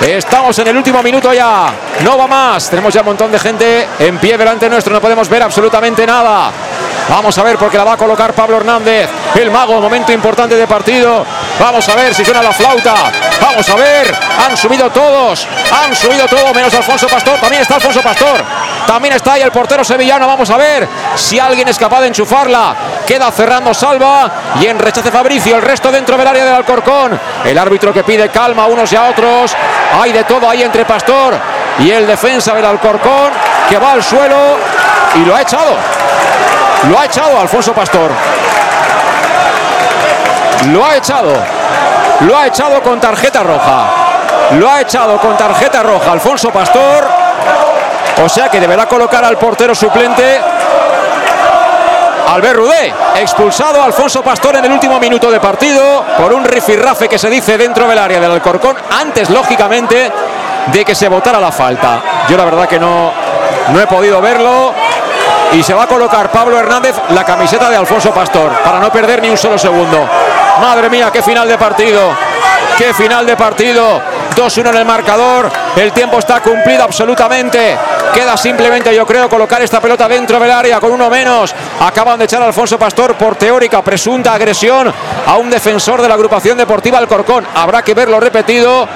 Estamos 0.02 0.58
en 0.60 0.68
el 0.70 0.78
último 0.78 1.04
minuto 1.04 1.34
ya. 1.34 1.74
No 2.04 2.18
va 2.18 2.26
más. 2.26 2.70
Tenemos 2.70 2.94
ya 2.94 3.02
un 3.02 3.08
montón 3.08 3.32
de 3.32 3.40
gente 3.40 3.88
en 4.00 4.18
pie 4.18 4.38
delante 4.38 4.70
nuestro. 4.70 4.94
No 4.94 5.02
podemos 5.02 5.28
ver 5.28 5.44
absolutamente 5.44 6.06
nada. 6.08 6.52
Vamos 7.10 7.38
a 7.38 7.44
ver 7.44 7.58
porque 7.58 7.78
la 7.78 7.84
va 7.84 7.94
a 7.94 7.98
colocar 7.98 8.34
Pablo 8.34 8.58
Hernández. 8.58 9.10
El 9.36 9.50
mago, 9.50 9.82
momento 9.82 10.12
importante 10.12 10.56
de 10.56 10.68
partido. 10.68 11.26
Vamos 11.60 11.88
a 11.90 11.96
ver 11.96 12.14
si 12.14 12.24
suena 12.24 12.42
la 12.42 12.52
flauta. 12.52 12.94
Vamos 13.42 13.68
a 13.68 13.76
ver. 13.76 14.16
Han 14.46 14.56
subido 14.56 14.90
todos. 14.92 15.48
Han 15.84 15.96
subido 15.96 16.28
todos 16.28 16.54
menos 16.54 16.74
Alfonso 16.74 17.08
Pastor. 17.08 17.40
También 17.40 17.64
está 17.64 17.76
Alfonso 17.76 18.02
Pastor. 18.02 18.38
También 18.86 19.16
está 19.16 19.34
ahí 19.34 19.42
el 19.42 19.52
portero 19.52 19.84
sevillano. 19.84 20.28
Vamos 20.28 20.50
a 20.52 20.58
ver 20.58 20.88
si 21.16 21.40
alguien 21.40 21.68
es 21.68 21.78
capaz 21.78 22.02
de 22.02 22.08
enchufarla. 22.08 22.76
Queda 23.08 23.32
cerrando 23.32 23.74
Salva. 23.74 24.32
Y 24.62 24.68
en 24.68 24.78
rechace 24.78 25.12
Fabricio. 25.12 25.56
El 25.56 25.64
resto 25.64 25.92
dentro 25.92 26.16
del 26.16 26.28
área 26.28 26.46
del 26.46 26.56
Alcorcón. 26.56 27.20
El 27.44 27.58
árbitro 27.58 27.92
que 27.92 28.04
pide 28.04 28.30
calma 28.30 28.64
a 28.64 28.68
unos 28.68 28.92
y 28.94 28.96
a 28.96 29.10
otros. 29.10 29.56
Hay 30.00 30.12
de 30.12 30.24
todo 30.26 30.48
ahí 30.48 30.62
entre 30.62 30.86
Pastor 30.86 31.36
y 31.80 31.92
el 31.92 32.06
defensa 32.06 32.54
del 32.54 32.66
Alcorcón 32.66 33.32
que 33.70 33.78
va 33.78 33.94
al 33.94 34.04
suelo 34.04 34.58
y 35.16 35.20
lo 35.26 35.36
ha 35.36 35.42
echado. 35.42 35.76
Lo 36.88 36.98
ha 36.98 37.06
echado 37.06 37.40
Alfonso 37.40 37.74
Pastor. 37.74 38.12
Lo 40.68 40.86
ha 40.86 40.96
echado. 40.96 41.34
Lo 42.22 42.38
ha 42.38 42.48
echado 42.48 42.82
con 42.82 43.00
tarjeta 43.00 43.44
roja. 43.44 43.88
Lo 44.52 44.70
ha 44.70 44.82
echado 44.82 45.18
con 45.18 45.36
tarjeta 45.38 45.84
roja 45.84 46.12
Alfonso 46.12 46.50
Pastor. 46.52 47.08
O 48.24 48.30
sea 48.30 48.50
que 48.50 48.60
deberá 48.60 48.88
colocar 48.88 49.24
al 49.24 49.38
portero 49.38 49.74
suplente 49.76 50.42
Albert 52.28 52.56
Rudé, 52.58 52.94
expulsado 53.16 53.82
Alfonso 53.82 54.22
Pastor 54.22 54.58
en 54.58 54.66
el 54.66 54.72
último 54.72 55.00
minuto 55.00 55.32
de 55.32 55.40
partido 55.40 56.06
por 56.18 56.32
un 56.32 56.44
rifirrafe 56.44 57.10
que 57.10 57.18
se 57.18 57.28
dice 57.28 57.58
dentro 57.58 57.88
del 57.88 57.98
área 57.98 58.20
del 58.20 58.32
Alcorcón, 58.32 58.78
antes 59.00 59.32
lógicamente 59.32 60.12
de 60.68 60.86
que 60.86 60.94
se 60.94 61.08
votara 61.08 61.40
la 61.40 61.52
falta. 61.52 62.02
Yo 62.30 62.38
la 62.38 62.46
verdad 62.46 62.68
que 62.68 62.78
no, 62.78 63.12
no 63.70 63.80
he 63.80 63.88
podido 63.88 64.22
verlo 64.22 64.74
y 65.54 65.64
se 65.64 65.74
va 65.74 65.84
a 65.84 65.88
colocar 65.88 66.32
Pablo 66.32 66.60
Hernández 66.60 66.96
la 67.10 67.24
camiseta 67.24 67.70
de 67.70 67.76
Alfonso 67.76 68.12
Pastor 68.12 68.52
para 68.64 68.80
no 68.80 68.92
perder 68.92 69.22
ni 69.22 69.30
un 69.30 69.38
solo 69.38 69.58
segundo. 69.58 70.08
Madre 70.62 70.90
mía, 70.90 71.10
qué 71.12 71.22
final 71.22 71.48
de 71.48 71.58
partido. 71.58 72.12
Qué 72.78 72.94
final 72.94 73.26
de 73.26 73.36
partido. 73.36 74.02
2-1 74.36 74.70
en 74.70 74.76
el 74.78 74.86
marcador. 74.86 75.52
El 75.76 75.92
tiempo 75.92 76.20
está 76.20 76.42
cumplido 76.42 76.84
absolutamente. 76.84 77.78
Queda 78.14 78.38
simplemente, 78.38 78.94
yo 78.96 79.06
creo, 79.06 79.30
colocar 79.30 79.62
esta 79.62 79.82
pelota 79.82 80.08
dentro 80.08 80.40
del 80.40 80.52
área 80.52 80.80
con 80.80 80.92
uno 80.92 81.10
menos. 81.10 81.54
Acaban 81.82 82.20
de 82.20 82.26
echar 82.26 82.42
a 82.42 82.46
Alfonso 82.46 82.78
Pastor 82.78 83.16
por 83.16 83.36
teórica 83.36 83.82
presunta 83.82 84.34
agresión 84.34 84.94
a 85.26 85.36
un 85.38 85.50
defensor 85.50 86.02
de 86.02 86.08
la 86.08 86.14
agrupación 86.14 86.58
deportiva 86.58 86.98
Alcorcón. 86.98 87.46
Habrá 87.56 87.82
que 87.82 87.94
verlo 87.94 88.20
repetido. 88.20 88.88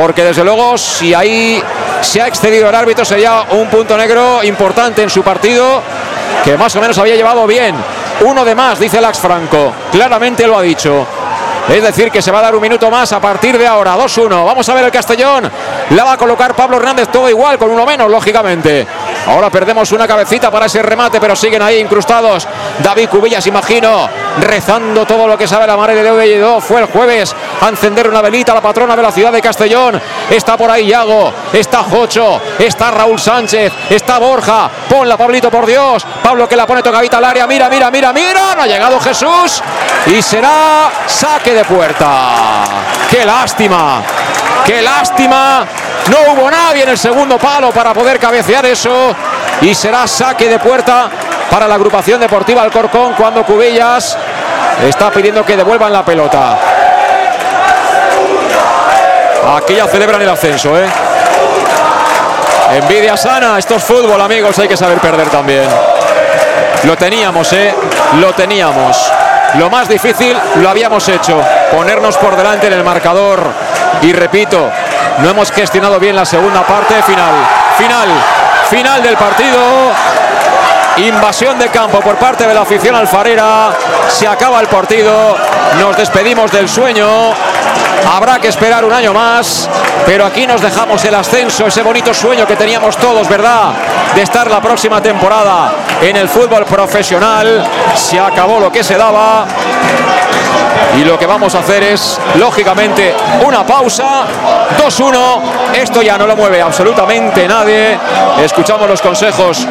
Porque 0.00 0.24
desde 0.24 0.42
luego, 0.42 0.76
si 0.76 1.14
ahí 1.14 1.62
se 2.04 2.20
ha 2.20 2.28
excedido 2.28 2.68
el 2.68 2.74
árbitro, 2.74 3.04
sería 3.04 3.44
un 3.52 3.68
punto 3.68 3.96
negro 3.96 4.42
importante 4.42 5.02
en 5.02 5.10
su 5.10 5.22
partido. 5.22 5.82
Que 6.44 6.56
más 6.56 6.74
o 6.76 6.80
menos 6.80 6.98
había 6.98 7.16
llevado 7.16 7.46
bien. 7.46 7.74
Uno 8.20 8.44
de 8.44 8.54
más, 8.54 8.78
dice 8.78 9.00
Lax 9.00 9.18
Franco. 9.18 9.72
Claramente 9.90 10.46
lo 10.46 10.58
ha 10.58 10.62
dicho. 10.62 11.06
Es 11.68 11.82
decir, 11.82 12.10
que 12.10 12.20
se 12.20 12.30
va 12.30 12.40
a 12.40 12.42
dar 12.42 12.54
un 12.54 12.60
minuto 12.60 12.90
más 12.90 13.12
a 13.12 13.20
partir 13.20 13.56
de 13.56 13.66
ahora. 13.66 13.96
2-1. 13.96 14.44
Vamos 14.44 14.68
a 14.68 14.74
ver 14.74 14.84
el 14.84 14.90
Castellón. 14.90 15.50
La 15.90 16.04
va 16.04 16.12
a 16.12 16.16
colocar 16.16 16.54
Pablo 16.54 16.78
Hernández 16.78 17.08
todo 17.08 17.28
igual, 17.28 17.58
con 17.58 17.70
uno 17.70 17.84
menos, 17.84 18.10
lógicamente. 18.10 18.86
Ahora 19.26 19.50
perdemos 19.50 19.90
una 19.92 20.06
cabecita 20.06 20.50
para 20.50 20.66
ese 20.66 20.82
remate, 20.82 21.20
pero 21.20 21.36
siguen 21.36 21.62
ahí 21.62 21.78
incrustados. 21.78 22.46
David 22.82 23.08
Cubillas, 23.08 23.46
imagino, 23.46 24.08
rezando 24.40 25.06
todo 25.06 25.26
lo 25.26 25.38
que 25.38 25.46
sabe 25.46 25.66
la 25.66 25.76
madre 25.76 25.94
de 25.94 26.02
Leo 26.02 26.60
Fue 26.60 26.80
el 26.80 26.86
jueves 26.86 27.34
a 27.60 27.68
encender 27.68 28.08
una 28.08 28.20
velita 28.20 28.54
la 28.54 28.60
patrona 28.60 28.96
de 28.96 29.02
la 29.02 29.12
ciudad 29.12 29.32
de 29.32 29.40
Castellón. 29.40 30.00
Está 30.30 30.56
por 30.56 30.70
ahí 30.70 30.88
Yago, 30.88 31.32
está 31.52 31.82
Jocho, 31.84 32.40
está 32.58 32.90
Raúl 32.90 33.18
Sánchez, 33.18 33.72
está 33.90 34.18
Borja. 34.18 34.70
Ponla, 34.88 35.16
Pablito, 35.16 35.50
por 35.50 35.66
Dios. 35.66 36.04
Pablo 36.22 36.48
que 36.48 36.56
la 36.56 36.66
pone 36.66 36.82
tocadita 36.82 37.18
al 37.18 37.24
área. 37.24 37.46
Mira, 37.46 37.68
mira, 37.68 37.90
mira, 37.90 38.12
mira. 38.12 38.52
Ha 38.58 38.66
llegado 38.66 39.00
Jesús. 39.00 39.62
Y 40.06 40.20
será 40.22 40.90
saque 41.06 41.54
de 41.54 41.64
puerta. 41.64 42.64
¡Qué 43.10 43.24
lástima! 43.24 44.02
¡Qué 44.64 44.80
lástima! 44.82 45.66
No 46.10 46.32
hubo 46.32 46.50
nadie 46.50 46.82
en 46.82 46.90
el 46.90 46.98
segundo 46.98 47.38
palo 47.38 47.70
para 47.70 47.92
poder 47.92 48.18
cabecear 48.18 48.64
eso. 48.66 49.14
Y 49.60 49.74
será 49.74 50.06
saque 50.06 50.48
de 50.48 50.58
puerta 50.58 51.08
para 51.50 51.68
la 51.68 51.74
agrupación 51.74 52.20
deportiva 52.20 52.62
Alcorcón 52.62 53.14
cuando 53.14 53.44
Cubillas 53.44 54.16
está 54.82 55.10
pidiendo 55.10 55.44
que 55.44 55.56
devuelvan 55.56 55.92
la 55.92 56.04
pelota. 56.04 56.58
Aquí 59.56 59.74
ya 59.74 59.86
celebran 59.86 60.20
el 60.22 60.28
ascenso, 60.28 60.76
¿eh? 60.78 60.86
Envidia 62.72 63.16
sana, 63.16 63.58
esto 63.58 63.76
es 63.76 63.84
fútbol, 63.84 64.20
amigos, 64.20 64.58
hay 64.58 64.66
que 64.66 64.76
saber 64.76 64.98
perder 64.98 65.28
también. 65.28 65.68
Lo 66.84 66.96
teníamos, 66.96 67.52
¿eh? 67.52 67.74
Lo 68.20 68.32
teníamos. 68.32 69.12
Lo 69.54 69.70
más 69.70 69.88
difícil 69.88 70.36
lo 70.56 70.68
habíamos 70.68 71.08
hecho, 71.08 71.40
ponernos 71.70 72.16
por 72.18 72.34
delante 72.34 72.66
en 72.66 72.72
el 72.72 72.82
marcador. 72.82 73.52
Y 74.02 74.12
repito, 74.12 74.70
No 75.18 75.30
hemos 75.30 75.52
gestionado 75.52 76.00
bien 76.00 76.16
la 76.16 76.24
segunda 76.24 76.62
parte. 76.62 77.00
Final, 77.02 77.34
final, 77.78 78.08
final 78.68 79.02
del 79.02 79.16
partido. 79.16 79.92
Invasión 80.96 81.58
de 81.58 81.68
campo 81.68 82.00
por 82.00 82.16
parte 82.16 82.46
de 82.46 82.54
la 82.54 82.62
afición 82.62 82.94
alfarera. 82.96 83.70
Se 84.08 84.26
acaba 84.26 84.60
el 84.60 84.66
partido. 84.66 85.36
Nos 85.78 85.96
despedimos 85.96 86.50
del 86.50 86.68
sueño. 86.68 87.32
Habrá 88.12 88.38
que 88.38 88.48
esperar 88.48 88.84
un 88.84 88.92
año 88.92 89.12
más. 89.12 89.68
Pero 90.04 90.26
aquí 90.26 90.46
nos 90.46 90.60
dejamos 90.60 91.02
el 91.04 91.14
ascenso, 91.14 91.66
ese 91.66 91.82
bonito 91.82 92.12
sueño 92.12 92.46
que 92.46 92.56
teníamos 92.56 92.96
todos, 92.96 93.26
¿verdad? 93.28 93.72
De 94.14 94.22
estar 94.22 94.50
la 94.50 94.60
próxima 94.60 95.00
temporada 95.00 95.72
en 96.02 96.16
el 96.16 96.28
fútbol 96.28 96.64
profesional. 96.64 97.64
Se 97.94 98.20
acabó 98.20 98.60
lo 98.60 98.70
que 98.70 98.84
se 98.84 98.96
daba. 98.96 99.46
Y 100.96 101.04
lo 101.04 101.18
que 101.18 101.26
vamos 101.26 101.54
a 101.54 101.58
hacer 101.58 101.82
es, 101.82 102.18
lógicamente, 102.36 103.14
una 103.44 103.66
pausa. 103.66 104.24
2-1. 104.78 105.40
Esto 105.74 106.02
ya 106.02 106.16
no 106.16 106.26
lo 106.26 106.36
mueve 106.36 106.62
absolutamente 106.62 107.48
nadie. 107.48 107.98
Escuchamos 108.42 108.88
los 108.88 109.02
consejos 109.02 109.66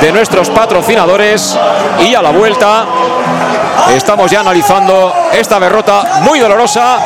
de 0.00 0.12
nuestros 0.12 0.50
patrocinadores. 0.50 1.58
Y 2.00 2.14
a 2.14 2.22
la 2.22 2.30
vuelta 2.30 2.84
estamos 3.94 4.30
ya 4.30 4.40
analizando 4.40 5.14
esta 5.32 5.58
derrota 5.58 6.20
muy 6.20 6.38
dolorosa. 6.38 6.98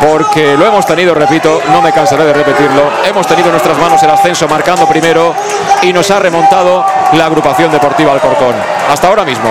Porque 0.00 0.56
lo 0.56 0.66
hemos 0.66 0.84
tenido, 0.84 1.14
repito, 1.14 1.62
no 1.70 1.80
me 1.80 1.92
cansaré 1.92 2.24
de 2.24 2.32
repetirlo. 2.32 2.90
Hemos 3.04 3.26
tenido 3.26 3.46
en 3.46 3.52
nuestras 3.52 3.78
manos 3.78 4.02
el 4.02 4.10
ascenso 4.10 4.48
marcando 4.48 4.86
primero 4.86 5.34
y 5.82 5.92
nos 5.92 6.10
ha 6.10 6.18
remontado 6.18 6.84
la 7.12 7.26
agrupación 7.26 7.70
deportiva 7.70 8.12
Alcorcón. 8.12 8.54
Hasta 8.90 9.08
ahora 9.08 9.24
mismo. 9.24 9.50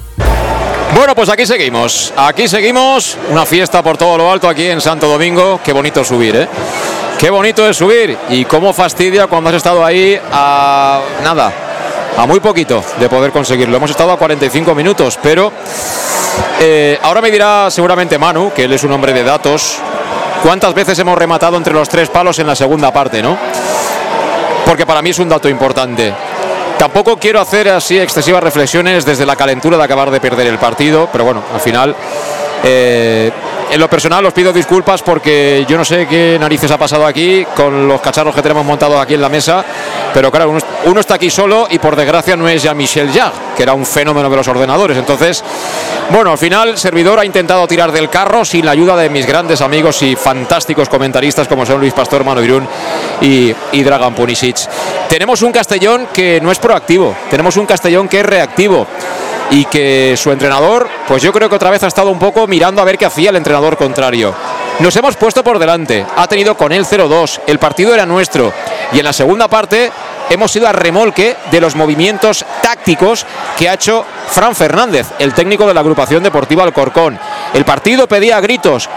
Bueno, 0.93 1.15
pues 1.15 1.29
aquí 1.29 1.45
seguimos. 1.45 2.13
Aquí 2.17 2.47
seguimos. 2.47 3.17
Una 3.29 3.45
fiesta 3.45 3.81
por 3.81 3.97
todo 3.97 4.17
lo 4.17 4.31
alto 4.31 4.49
aquí 4.49 4.67
en 4.67 4.81
Santo 4.81 5.07
Domingo. 5.07 5.59
Qué 5.63 5.71
bonito 5.71 6.03
subir, 6.03 6.35
¿eh? 6.35 6.47
Qué 7.17 7.29
bonito 7.29 7.67
es 7.67 7.77
subir. 7.77 8.17
Y 8.29 8.43
cómo 8.45 8.73
fastidia 8.73 9.27
cuando 9.27 9.49
has 9.49 9.55
estado 9.55 9.85
ahí 9.85 10.19
a 10.31 11.01
nada, 11.23 11.53
a 12.17 12.25
muy 12.25 12.41
poquito 12.41 12.83
de 12.99 13.07
poder 13.07 13.31
conseguirlo. 13.31 13.77
Hemos 13.77 13.89
estado 13.89 14.11
a 14.11 14.17
45 14.17 14.75
minutos, 14.75 15.17
pero 15.23 15.53
eh, 16.59 16.99
ahora 17.01 17.21
me 17.21 17.31
dirá 17.31 17.71
seguramente 17.71 18.17
Manu, 18.17 18.51
que 18.53 18.65
él 18.65 18.73
es 18.73 18.83
un 18.83 18.91
hombre 18.91 19.13
de 19.13 19.23
datos, 19.23 19.77
cuántas 20.43 20.73
veces 20.73 20.99
hemos 20.99 21.17
rematado 21.17 21.55
entre 21.55 21.73
los 21.73 21.87
tres 21.87 22.09
palos 22.09 22.37
en 22.39 22.47
la 22.47 22.55
segunda 22.55 22.91
parte, 22.91 23.21
¿no? 23.21 23.37
Porque 24.65 24.85
para 24.85 25.01
mí 25.01 25.11
es 25.11 25.19
un 25.19 25.29
dato 25.29 25.47
importante. 25.47 26.13
Tampoco 26.81 27.17
quiero 27.17 27.39
hacer 27.39 27.69
así 27.69 27.99
excesivas 27.99 28.41
reflexiones 28.41 29.05
desde 29.05 29.23
la 29.23 29.35
calentura 29.35 29.77
de 29.77 29.83
acabar 29.83 30.09
de 30.09 30.19
perder 30.19 30.47
el 30.47 30.57
partido, 30.57 31.07
pero 31.11 31.23
bueno, 31.23 31.43
al 31.53 31.61
final 31.61 31.95
Eh, 32.63 33.31
en 33.71 33.79
lo 33.79 33.89
personal 33.89 34.25
os 34.25 34.33
pido 34.33 34.51
disculpas 34.51 35.01
porque 35.01 35.65
yo 35.67 35.77
no 35.77 35.85
sé 35.85 36.05
qué 36.05 36.37
narices 36.37 36.69
ha 36.71 36.77
pasado 36.77 37.05
aquí 37.05 37.45
con 37.55 37.87
los 37.87 38.01
cacharros 38.01 38.35
que 38.35 38.41
tenemos 38.41 38.65
montados 38.65 38.99
aquí 38.99 39.13
en 39.13 39.21
la 39.21 39.29
mesa, 39.29 39.63
pero 40.13 40.29
claro, 40.29 40.49
uno, 40.49 40.59
uno 40.85 40.99
está 40.99 41.15
aquí 41.15 41.29
solo 41.29 41.67
y 41.69 41.79
por 41.79 41.95
desgracia 41.95 42.35
no 42.35 42.49
es 42.49 42.63
ya 42.63 42.73
Michel 42.73 43.11
Jarre, 43.13 43.31
que 43.55 43.63
era 43.63 43.73
un 43.73 43.85
fenómeno 43.85 44.29
de 44.29 44.35
los 44.35 44.47
ordenadores. 44.49 44.97
Entonces, 44.97 45.41
bueno, 46.09 46.31
al 46.31 46.37
final, 46.37 46.77
servidor 46.77 47.19
ha 47.19 47.25
intentado 47.25 47.65
tirar 47.65 47.93
del 47.93 48.09
carro 48.09 48.43
sin 48.43 48.65
la 48.65 48.71
ayuda 48.71 48.97
de 48.97 49.09
mis 49.09 49.25
grandes 49.25 49.61
amigos 49.61 50.01
y 50.01 50.17
fantásticos 50.17 50.89
comentaristas 50.89 51.47
como 51.47 51.65
son 51.65 51.79
Luis 51.79 51.93
Pastor, 51.93 52.25
Mano 52.25 52.43
Irún 52.43 52.67
y, 53.21 53.53
y 53.71 53.83
Dragan 53.83 54.13
Punisic. 54.13 54.57
Tenemos 55.07 55.41
un 55.43 55.53
Castellón 55.53 56.07
que 56.13 56.41
no 56.41 56.51
es 56.51 56.59
proactivo, 56.59 57.15
tenemos 57.29 57.55
un 57.55 57.65
Castellón 57.65 58.09
que 58.09 58.19
es 58.19 58.25
reactivo 58.25 58.85
y 59.51 59.65
que 59.65 60.15
su 60.17 60.31
entrenador, 60.31 60.87
pues 61.07 61.21
yo 61.21 61.33
creo 61.33 61.49
que 61.49 61.55
otra 61.55 61.69
vez 61.69 61.83
ha 61.83 61.87
estado 61.87 62.09
un 62.09 62.19
poco 62.19 62.47
mirando 62.51 62.81
a 62.81 62.85
ver 62.85 62.97
qué 62.97 63.05
hacía 63.05 63.29
el 63.29 63.37
entrenador 63.37 63.77
contrario. 63.77 64.35
Nos 64.79 64.95
hemos 64.97 65.15
puesto 65.15 65.41
por 65.41 65.57
delante, 65.57 66.05
ha 66.17 66.27
tenido 66.27 66.55
con 66.57 66.73
él 66.73 66.85
0-2, 66.85 67.39
el 67.47 67.59
partido 67.59 67.93
era 67.93 68.05
nuestro 68.05 68.51
y 68.91 68.99
en 68.99 69.05
la 69.05 69.13
segunda 69.13 69.47
parte 69.47 69.89
hemos 70.29 70.53
ido 70.55 70.67
a 70.67 70.73
remolque 70.73 71.37
de 71.49 71.61
los 71.61 71.75
movimientos 71.75 72.45
tácticos 72.61 73.25
que 73.57 73.69
ha 73.69 73.75
hecho 73.75 74.05
Fran 74.27 74.53
Fernández, 74.53 75.07
el 75.17 75.33
técnico 75.33 75.65
de 75.65 75.73
la 75.73 75.79
agrupación 75.79 76.23
deportiva 76.23 76.63
Alcorcón. 76.63 77.17
El 77.53 77.63
partido 77.63 78.05
pedía 78.07 78.41
gritos, 78.41 78.89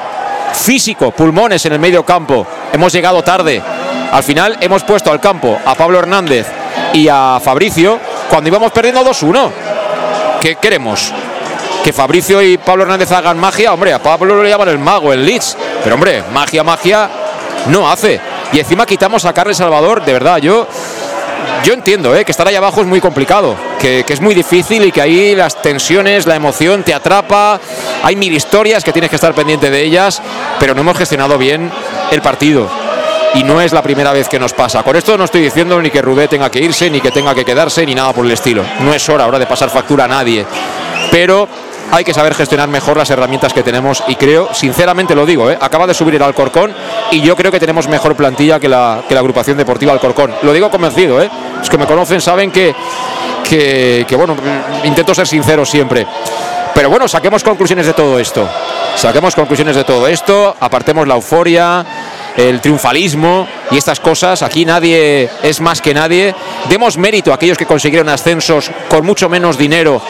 físico, 0.53 1.13
pulmones 1.13 1.65
en 1.67 1.75
el 1.75 1.79
medio 1.79 2.05
campo. 2.05 2.47
Hemos 2.73 2.93
llegado 2.93 3.23
tarde. 3.23 3.63
Al 4.11 4.23
final 4.25 4.57
hemos 4.61 4.83
puesto 4.83 5.13
al 5.13 5.21
campo 5.21 5.59
a 5.65 5.77
Pablo 5.77 6.01
Hernández 6.01 6.49
y 6.93 7.07
a 7.09 7.41
Fabricio 7.43 8.01
cuando 8.29 8.49
íbamos 8.49 8.73
perdiendo 8.73 9.05
2-1. 9.05 9.51
¿Qué 10.41 10.57
queremos? 10.57 11.13
Que 11.85 11.93
Fabricio 11.93 12.41
y 12.41 12.57
Pablo 12.57 12.85
Hernández 12.85 13.13
hagan 13.13 13.39
magia. 13.39 13.75
Hombre, 13.75 13.93
a 13.93 14.03
Pablo 14.03 14.37
lo 14.37 14.49
llaman 14.49 14.69
el 14.71 14.79
mago, 14.79 15.13
el 15.13 15.25
Leeds. 15.25 15.57
Pero 15.83 15.95
hombre, 15.97 16.25
magia, 16.33 16.65
magia 16.65 17.11
no 17.67 17.91
hace. 17.91 18.19
Y 18.53 18.59
encima 18.59 18.87
quitamos 18.87 19.27
a 19.27 19.35
Carles 19.35 19.59
Salvador. 19.59 20.03
De 20.03 20.13
verdad, 20.13 20.39
yo 20.39 20.67
yo 21.65 21.73
entiendo 21.73 22.15
¿eh? 22.15 22.25
que 22.25 22.33
estar 22.33 22.47
ahí 22.47 22.55
abajo 22.55 22.83
es 22.83 22.87
muy 22.87 23.01
complicado, 23.01 23.57
que, 23.81 24.05
que, 24.07 24.13
es 24.13 24.21
muy 24.21 24.35
difícil 24.35 24.85
y 24.85 24.93
que 24.93 25.01
ahí 25.01 25.35
las 25.35 25.61
tensiones, 25.63 26.27
la 26.27 26.37
emoción 26.37 26.83
te 26.83 26.93
atrapa, 26.93 27.59
hay 28.03 28.17
mil 28.17 28.35
historias 28.35 28.85
que 28.85 28.93
tienes 28.93 29.09
que 29.09 29.17
estar 29.17 29.35
pendiente 29.35 29.71
de 29.71 29.83
ellas, 29.83 30.21
pero 30.61 30.75
no 30.75 30.83
hemos 30.83 30.99
gestionado 30.99 31.39
bien 31.39 31.71
el 32.11 32.21
partido. 32.21 32.69
Y 33.35 33.43
no 33.43 33.61
es 33.61 33.73
la 33.73 33.83
primera 33.83 34.13
vez 34.13 34.29
que 34.29 34.39
nos 34.39 34.53
pasa. 34.53 34.83
Con 34.83 34.95
esto 34.95 35.19
no 35.19 35.25
estoy 35.25 35.41
diciendo 35.41 35.81
ni 35.81 35.91
que 35.91 36.03
Rubé 36.03 36.29
tenga 36.29 36.51
que 36.51 36.61
irse, 36.61 36.89
ni 36.89 37.01
que 37.01 37.11
tenga 37.11 37.35
que 37.35 37.45
quedarse, 37.45 37.85
ni 37.85 37.95
nada 37.95 38.13
por 38.13 38.25
el 38.27 38.33
estilo. 38.33 38.63
No 38.81 38.95
es 38.95 39.09
hora 39.09 39.25
ahora 39.25 39.39
de 39.39 39.47
pasar 39.47 39.71
factura 39.71 40.05
a 40.05 40.09
nadie. 40.09 40.47
Pero 41.11 41.49
hay 41.91 42.05
que 42.05 42.15
saber 42.15 42.35
gestionar 42.35 42.69
mejor 42.69 42.97
las 42.97 43.11
herramientas 43.11 43.53
que 43.53 43.63
tenemos 43.63 44.03
y 44.09 44.17
creo, 44.17 44.53
sinceramente 44.53 45.15
lo 45.15 45.27
digo, 45.27 45.51
¿eh? 45.51 45.59
acaba 45.61 45.87
de 45.87 45.95
subir 45.95 46.15
el 46.15 46.23
Alcorcón 46.23 46.75
y 47.11 47.21
yo 47.21 47.37
creo 47.37 47.53
que 47.53 47.61
tenemos 47.61 47.89
mejor 47.89 48.17
plantilla 48.17 48.59
que 48.59 48.69
la, 48.69 49.03
que 49.09 49.15
la 49.15 49.21
agrupación 49.21 49.57
deportiva 49.57 49.93
Alcorcón. 49.93 50.35
Lo 50.43 50.53
digo 50.53 50.71
convencido, 50.71 51.23
¿eh? 51.23 51.31
los 51.59 51.69
que 51.69 51.79
me 51.79 51.87
conocen 51.87 52.21
saben 52.21 52.51
que, 52.51 52.75
que, 53.49 54.05
que, 54.09 54.17
bueno, 54.17 54.37
intento 54.85 55.15
ser 55.15 55.27
sincero 55.27 55.65
siempre. 55.65 56.07
Pero 56.75 56.91
bueno, 56.91 57.07
saquemos 57.07 57.45
conclusiones 57.45 57.87
de 57.87 57.93
todo 57.93 58.19
esto. 58.19 58.49
Saquemos 58.97 59.35
conclusiones 59.35 59.77
de 59.77 59.85
todo 59.85 60.07
esto, 60.09 60.57
apartemos 60.59 61.07
la 61.07 61.15
euforia, 61.15 61.85
el 62.37 62.61
triunfalismo 62.61 63.47
y 63.71 63.77
estas 63.77 64.01
cosas. 64.01 64.43
Aquí 64.43 64.65
nadie 64.65 65.29
es 65.43 65.61
más 65.61 65.81
que 65.81 65.95
nadie. 65.95 66.35
Demos 66.69 66.97
mérito 66.97 67.33
a 67.33 67.37
aquellos 67.37 67.59
que 67.59 67.67
consiguieron 67.67 68.09
ascensos 68.09 68.71
con 68.89 69.05
mucho 69.05 69.29
menos 69.29 69.59
dinero, 69.59 70.01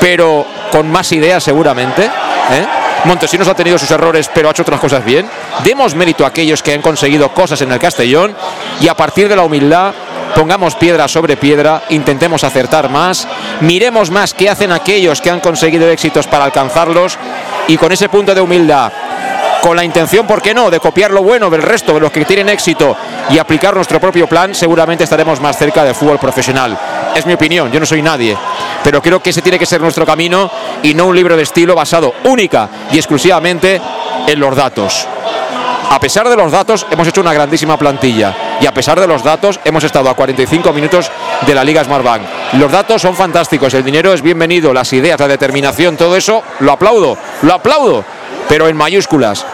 pero 0.00 0.46
con 0.70 0.90
más 0.90 1.10
ideas 1.12 1.42
seguramente. 1.42 2.04
¿eh? 2.04 2.66
Montesinos 3.04 3.48
ha 3.48 3.54
tenido 3.54 3.78
sus 3.78 3.90
errores, 3.90 4.30
pero 4.32 4.48
ha 4.48 4.50
hecho 4.50 4.62
otras 4.62 4.80
cosas 4.80 5.04
bien. 5.04 5.28
Demos 5.64 5.94
mérito 5.94 6.24
a 6.24 6.28
aquellos 6.28 6.62
que 6.62 6.74
han 6.74 6.82
conseguido 6.82 7.32
cosas 7.32 7.60
en 7.62 7.72
el 7.72 7.78
Castellón 7.78 8.34
y 8.80 8.88
a 8.88 8.94
partir 8.94 9.28
de 9.28 9.36
la 9.36 9.42
humildad 9.42 9.94
pongamos 10.34 10.76
piedra 10.76 11.08
sobre 11.08 11.36
piedra, 11.36 11.82
intentemos 11.88 12.44
acertar 12.44 12.88
más, 12.88 13.26
miremos 13.60 14.10
más 14.10 14.32
qué 14.32 14.48
hacen 14.48 14.70
aquellos 14.70 15.20
que 15.20 15.30
han 15.30 15.40
conseguido 15.40 15.88
éxitos 15.90 16.28
para 16.28 16.44
alcanzarlos 16.44 17.18
y 17.66 17.76
con 17.76 17.90
ese 17.90 18.08
punto 18.08 18.34
de 18.34 18.40
humildad 18.40 18.92
con 19.62 19.76
la 19.76 19.84
intención, 19.84 20.26
¿por 20.26 20.42
qué 20.42 20.54
no?, 20.54 20.70
de 20.70 20.80
copiar 20.80 21.10
lo 21.10 21.22
bueno 21.22 21.50
del 21.50 21.62
resto 21.62 21.94
de 21.94 22.00
los 22.00 22.10
que 22.10 22.24
tienen 22.24 22.48
éxito 22.48 22.96
y 23.30 23.38
aplicar 23.38 23.74
nuestro 23.74 24.00
propio 24.00 24.26
plan, 24.26 24.54
seguramente 24.54 25.04
estaremos 25.04 25.40
más 25.40 25.56
cerca 25.56 25.84
del 25.84 25.94
fútbol 25.94 26.18
profesional. 26.18 26.78
Es 27.14 27.26
mi 27.26 27.34
opinión, 27.34 27.70
yo 27.70 27.80
no 27.80 27.86
soy 27.86 28.02
nadie, 28.02 28.36
pero 28.82 29.02
creo 29.02 29.20
que 29.20 29.30
ese 29.30 29.42
tiene 29.42 29.58
que 29.58 29.66
ser 29.66 29.80
nuestro 29.80 30.06
camino 30.06 30.50
y 30.82 30.94
no 30.94 31.06
un 31.06 31.16
libro 31.16 31.36
de 31.36 31.42
estilo 31.42 31.74
basado 31.74 32.14
única 32.24 32.68
y 32.92 32.96
exclusivamente 32.96 33.80
en 34.26 34.40
los 34.40 34.56
datos. 34.56 35.06
A 35.90 35.98
pesar 35.98 36.28
de 36.28 36.36
los 36.36 36.52
datos, 36.52 36.86
hemos 36.88 37.08
hecho 37.08 37.20
una 37.20 37.32
grandísima 37.32 37.76
plantilla. 37.76 38.58
Y 38.60 38.66
a 38.66 38.72
pesar 38.72 39.00
de 39.00 39.08
los 39.08 39.24
datos, 39.24 39.58
hemos 39.64 39.82
estado 39.82 40.08
a 40.08 40.14
45 40.14 40.72
minutos 40.72 41.10
de 41.44 41.52
la 41.52 41.64
Liga 41.64 41.82
Smartbank. 41.82 42.22
Los 42.52 42.70
datos 42.70 43.02
son 43.02 43.16
fantásticos, 43.16 43.74
el 43.74 43.82
dinero 43.82 44.12
es 44.12 44.22
bienvenido, 44.22 44.72
las 44.72 44.92
ideas, 44.92 45.18
la 45.18 45.26
determinación, 45.26 45.96
todo 45.96 46.14
eso, 46.16 46.44
lo 46.60 46.70
aplaudo, 46.70 47.18
lo 47.42 47.54
aplaudo, 47.54 48.04
pero 48.50 48.68
en 48.68 48.76
mayúsculas. 48.76 49.46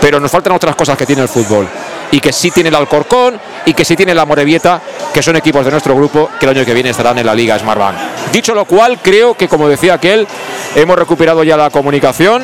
Pero 0.00 0.18
nos 0.18 0.30
faltan 0.30 0.54
otras 0.54 0.74
cosas 0.74 0.96
que 0.96 1.04
tiene 1.04 1.20
el 1.20 1.28
fútbol. 1.28 1.68
Y 2.10 2.18
que 2.18 2.32
sí 2.32 2.50
tiene 2.50 2.70
el 2.70 2.74
Alcorcón 2.74 3.38
y 3.66 3.74
que 3.74 3.84
sí 3.84 3.94
tiene 3.94 4.14
la 4.14 4.24
Morevieta, 4.24 4.80
que 5.12 5.22
son 5.22 5.36
equipos 5.36 5.64
de 5.66 5.70
nuestro 5.70 5.94
grupo 5.94 6.30
que 6.40 6.46
el 6.46 6.56
año 6.56 6.64
que 6.64 6.72
viene 6.72 6.90
estarán 6.90 7.18
en 7.18 7.26
la 7.26 7.34
Liga 7.34 7.58
Smartbank. 7.58 7.96
Dicho 8.32 8.54
lo 8.54 8.64
cual, 8.64 8.98
creo 9.02 9.34
que, 9.34 9.48
como 9.48 9.68
decía 9.68 9.94
aquel, 9.94 10.26
hemos 10.74 10.98
recuperado 10.98 11.44
ya 11.44 11.58
la 11.58 11.68
comunicación 11.68 12.42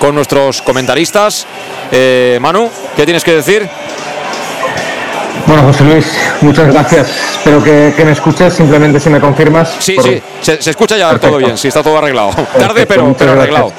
con 0.00 0.14
nuestros 0.14 0.62
comentaristas. 0.62 1.46
Eh, 1.92 2.38
Manu, 2.40 2.70
¿qué 2.96 3.04
tienes 3.04 3.22
que 3.24 3.34
decir? 3.34 3.68
Bueno, 5.46 5.64
José 5.64 5.84
Luis, 5.84 6.06
muchas 6.40 6.72
gracias. 6.72 7.10
Espero 7.38 7.62
que, 7.62 7.92
que 7.94 8.04
me 8.04 8.12
escuches, 8.12 8.54
simplemente 8.54 8.98
si 8.98 9.10
me 9.10 9.20
confirmas. 9.20 9.76
Sí, 9.78 9.94
por... 9.96 10.04
sí, 10.04 10.22
se, 10.40 10.62
se, 10.62 10.70
escucha 10.70 10.96
ya 10.96 11.08
Perfecto. 11.10 11.28
todo 11.28 11.38
bien, 11.38 11.58
sí, 11.58 11.68
está 11.68 11.82
todo 11.82 11.98
arreglado. 11.98 12.30
Perfecto, 12.34 12.58
Tarde, 12.58 12.86
pero, 12.86 13.14
pero 13.18 13.32
arreglado. 13.32 13.72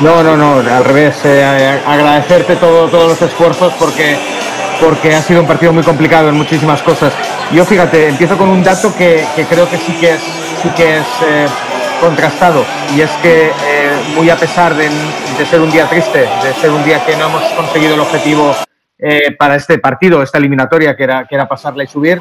No, 0.00 0.22
no, 0.22 0.36
no, 0.36 0.58
al 0.58 0.84
revés. 0.84 1.20
Eh, 1.24 1.80
agradecerte 1.86 2.56
todo, 2.56 2.88
todos 2.88 3.08
los 3.08 3.22
esfuerzos 3.22 3.72
porque, 3.78 4.16
porque 4.80 5.14
ha 5.14 5.22
sido 5.22 5.40
un 5.40 5.46
partido 5.46 5.72
muy 5.72 5.82
complicado 5.82 6.28
en 6.28 6.34
muchísimas 6.34 6.82
cosas. 6.82 7.14
Yo, 7.52 7.64
fíjate, 7.64 8.08
empiezo 8.08 8.36
con 8.36 8.48
un 8.48 8.62
dato 8.62 8.94
que, 8.96 9.24
que 9.34 9.44
creo 9.44 9.68
que 9.70 9.78
sí 9.78 9.92
que 9.94 10.14
es, 10.14 10.20
sí 10.62 10.68
que 10.76 10.98
es 10.98 11.06
eh, 11.26 11.46
contrastado 12.00 12.64
y 12.94 13.00
es 13.00 13.10
que 13.22 13.46
eh, 13.46 13.90
muy 14.14 14.28
a 14.30 14.36
pesar 14.36 14.74
de, 14.74 14.88
de, 15.38 15.46
ser 15.46 15.60
un 15.60 15.70
día 15.70 15.88
triste, 15.88 16.20
de 16.20 16.52
ser 16.60 16.70
un 16.70 16.84
día 16.84 17.04
que 17.04 17.16
no 17.16 17.26
hemos 17.26 17.42
conseguido 17.52 17.94
el 17.94 18.00
objetivo 18.00 18.54
eh, 18.98 19.34
para 19.38 19.56
este 19.56 19.78
partido, 19.78 20.22
esta 20.22 20.38
eliminatoria 20.38 20.96
que 20.96 21.04
era, 21.04 21.24
que 21.24 21.34
era 21.34 21.48
pasarla 21.48 21.84
y 21.84 21.86
subir, 21.86 22.20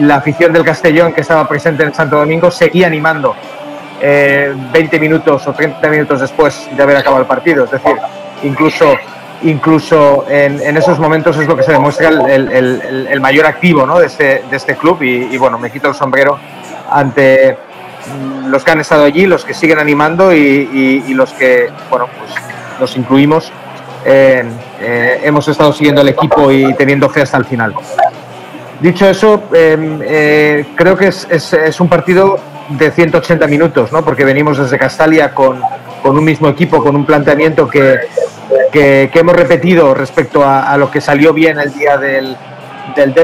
la 0.00 0.16
afición 0.16 0.52
del 0.52 0.64
Castellón 0.64 1.12
que 1.12 1.22
estaba 1.22 1.48
presente 1.48 1.82
en 1.82 1.94
Santo 1.94 2.16
Domingo 2.16 2.50
seguía 2.50 2.86
animando 2.86 3.34
eh, 4.00 4.54
20 4.72 4.98
minutos 4.98 5.46
o 5.46 5.52
30 5.52 5.88
minutos 5.88 6.20
después 6.20 6.68
de 6.74 6.82
haber 6.82 6.96
acabado 6.96 7.22
el 7.22 7.28
partido. 7.28 7.64
Es 7.64 7.70
decir, 7.70 7.96
incluso, 8.42 8.96
incluso 9.42 10.24
en, 10.28 10.76
esos 10.76 10.98
momentos 10.98 11.36
es 11.36 11.46
lo 11.46 11.56
que 11.56 11.62
se 11.62 11.72
demuestra 11.72 12.08
el, 12.08 13.20
mayor 13.20 13.46
activo 13.46 13.86
¿no? 13.86 13.98
de, 13.98 14.06
este, 14.06 14.42
de 14.50 14.56
este 14.56 14.76
club 14.76 15.02
y, 15.02 15.36
bueno, 15.36 15.58
me 15.58 15.70
quito 15.70 15.88
el 15.88 15.94
sombrero 15.94 16.38
ante 16.90 17.56
los 18.46 18.64
que 18.64 18.70
han 18.70 18.80
estado 18.80 19.04
allí, 19.04 19.26
los 19.26 19.44
que 19.44 19.54
siguen 19.54 19.78
animando 19.78 20.32
y, 20.32 21.12
los 21.14 21.32
que, 21.32 21.68
bueno, 21.90 22.06
pues 22.18 22.32
nos 22.80 22.96
incluimos. 22.96 23.52
Eh, 24.04 24.42
hemos 25.22 25.46
estado 25.46 25.74
siguiendo 25.74 26.00
el 26.00 26.08
equipo 26.08 26.50
y 26.50 26.72
teniendo 26.74 27.10
fe 27.10 27.22
hasta 27.22 27.36
el 27.36 27.44
final. 27.44 27.74
Dicho 28.80 29.06
eso, 29.06 29.42
eh, 29.52 30.64
creo 30.74 30.96
que 30.96 31.08
es, 31.08 31.28
es, 31.30 31.80
un 31.80 31.88
partido 31.88 32.38
de 32.70 32.90
180 32.90 33.46
minutos, 33.46 33.92
¿no? 33.92 34.04
porque 34.04 34.24
venimos 34.24 34.58
desde 34.58 34.78
Castalia 34.78 35.34
con, 35.34 35.60
con 36.02 36.16
un 36.16 36.24
mismo 36.24 36.48
equipo, 36.48 36.82
con 36.82 36.96
un 36.96 37.04
planteamiento 37.04 37.68
que, 37.68 37.98
que, 38.72 39.10
hemos 39.12 39.36
repetido 39.36 39.94
respecto 39.94 40.44
a, 40.44 40.76
lo 40.76 40.90
que 40.90 41.00
salió 41.00 41.32
bien 41.32 41.58
el 41.58 41.72
día 41.72 41.96
del, 41.96 42.36
del 42.94 43.14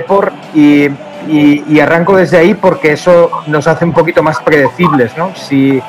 y, 0.55 0.91
y, 1.28 1.81
arranco 1.81 2.16
desde 2.16 2.39
ahí 2.39 2.55
porque 2.55 2.92
eso 2.92 3.31
nos 3.47 3.66
hace 3.66 3.84
un 3.84 3.92
poquito 3.92 4.23
más 4.23 4.41
predecibles. 4.41 5.16
¿no? 5.16 5.34
Si, 5.34 5.81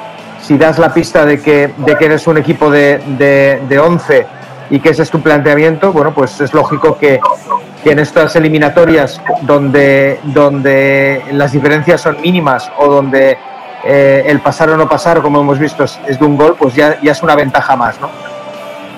si 0.42 0.58
das 0.58 0.77
la 0.77 0.94
pista 0.94 1.26
de 1.26 1.42
que, 1.42 1.74
de 1.77 1.95
que 1.95 2.06
eres 2.06 2.27
un 2.27 2.38
equipo 2.38 2.69
de, 2.69 3.00
de, 3.18 3.61
de 3.68 3.80
11 3.80 4.27
y 4.69 4.80
que 4.80 4.90
ese 4.90 5.03
es 5.03 5.10
tu 5.10 5.22
planteamiento, 5.22 5.92
bueno, 5.92 6.14
pues 6.14 6.40
es 6.42 6.53
lógico 6.53 6.98
que, 6.98 7.19
que 7.88 7.93
en 7.93 7.99
estas 7.99 8.35
eliminatorias 8.35 9.22
donde, 9.43 10.19
donde 10.25 11.24
las 11.32 11.53
diferencias 11.53 12.01
son 12.01 12.19
mínimas 12.19 12.69
o 12.77 12.88
donde 12.88 13.38
eh, 13.85 14.24
el 14.25 14.41
pasar 14.41 14.69
o 14.72 14.75
no 14.75 14.90
pasar, 14.90 15.22
como 15.22 15.40
hemos 15.40 15.57
visto, 15.57 15.85
es, 15.85 16.19
de 16.19 16.25
un 16.25 16.35
gol, 16.35 16.57
pues 16.59 16.75
ya, 16.75 16.99
ya, 17.01 17.14
es 17.14 17.24
una 17.24 17.33
ventaja 17.33 17.77
más, 17.77 17.98
¿no? 18.01 18.09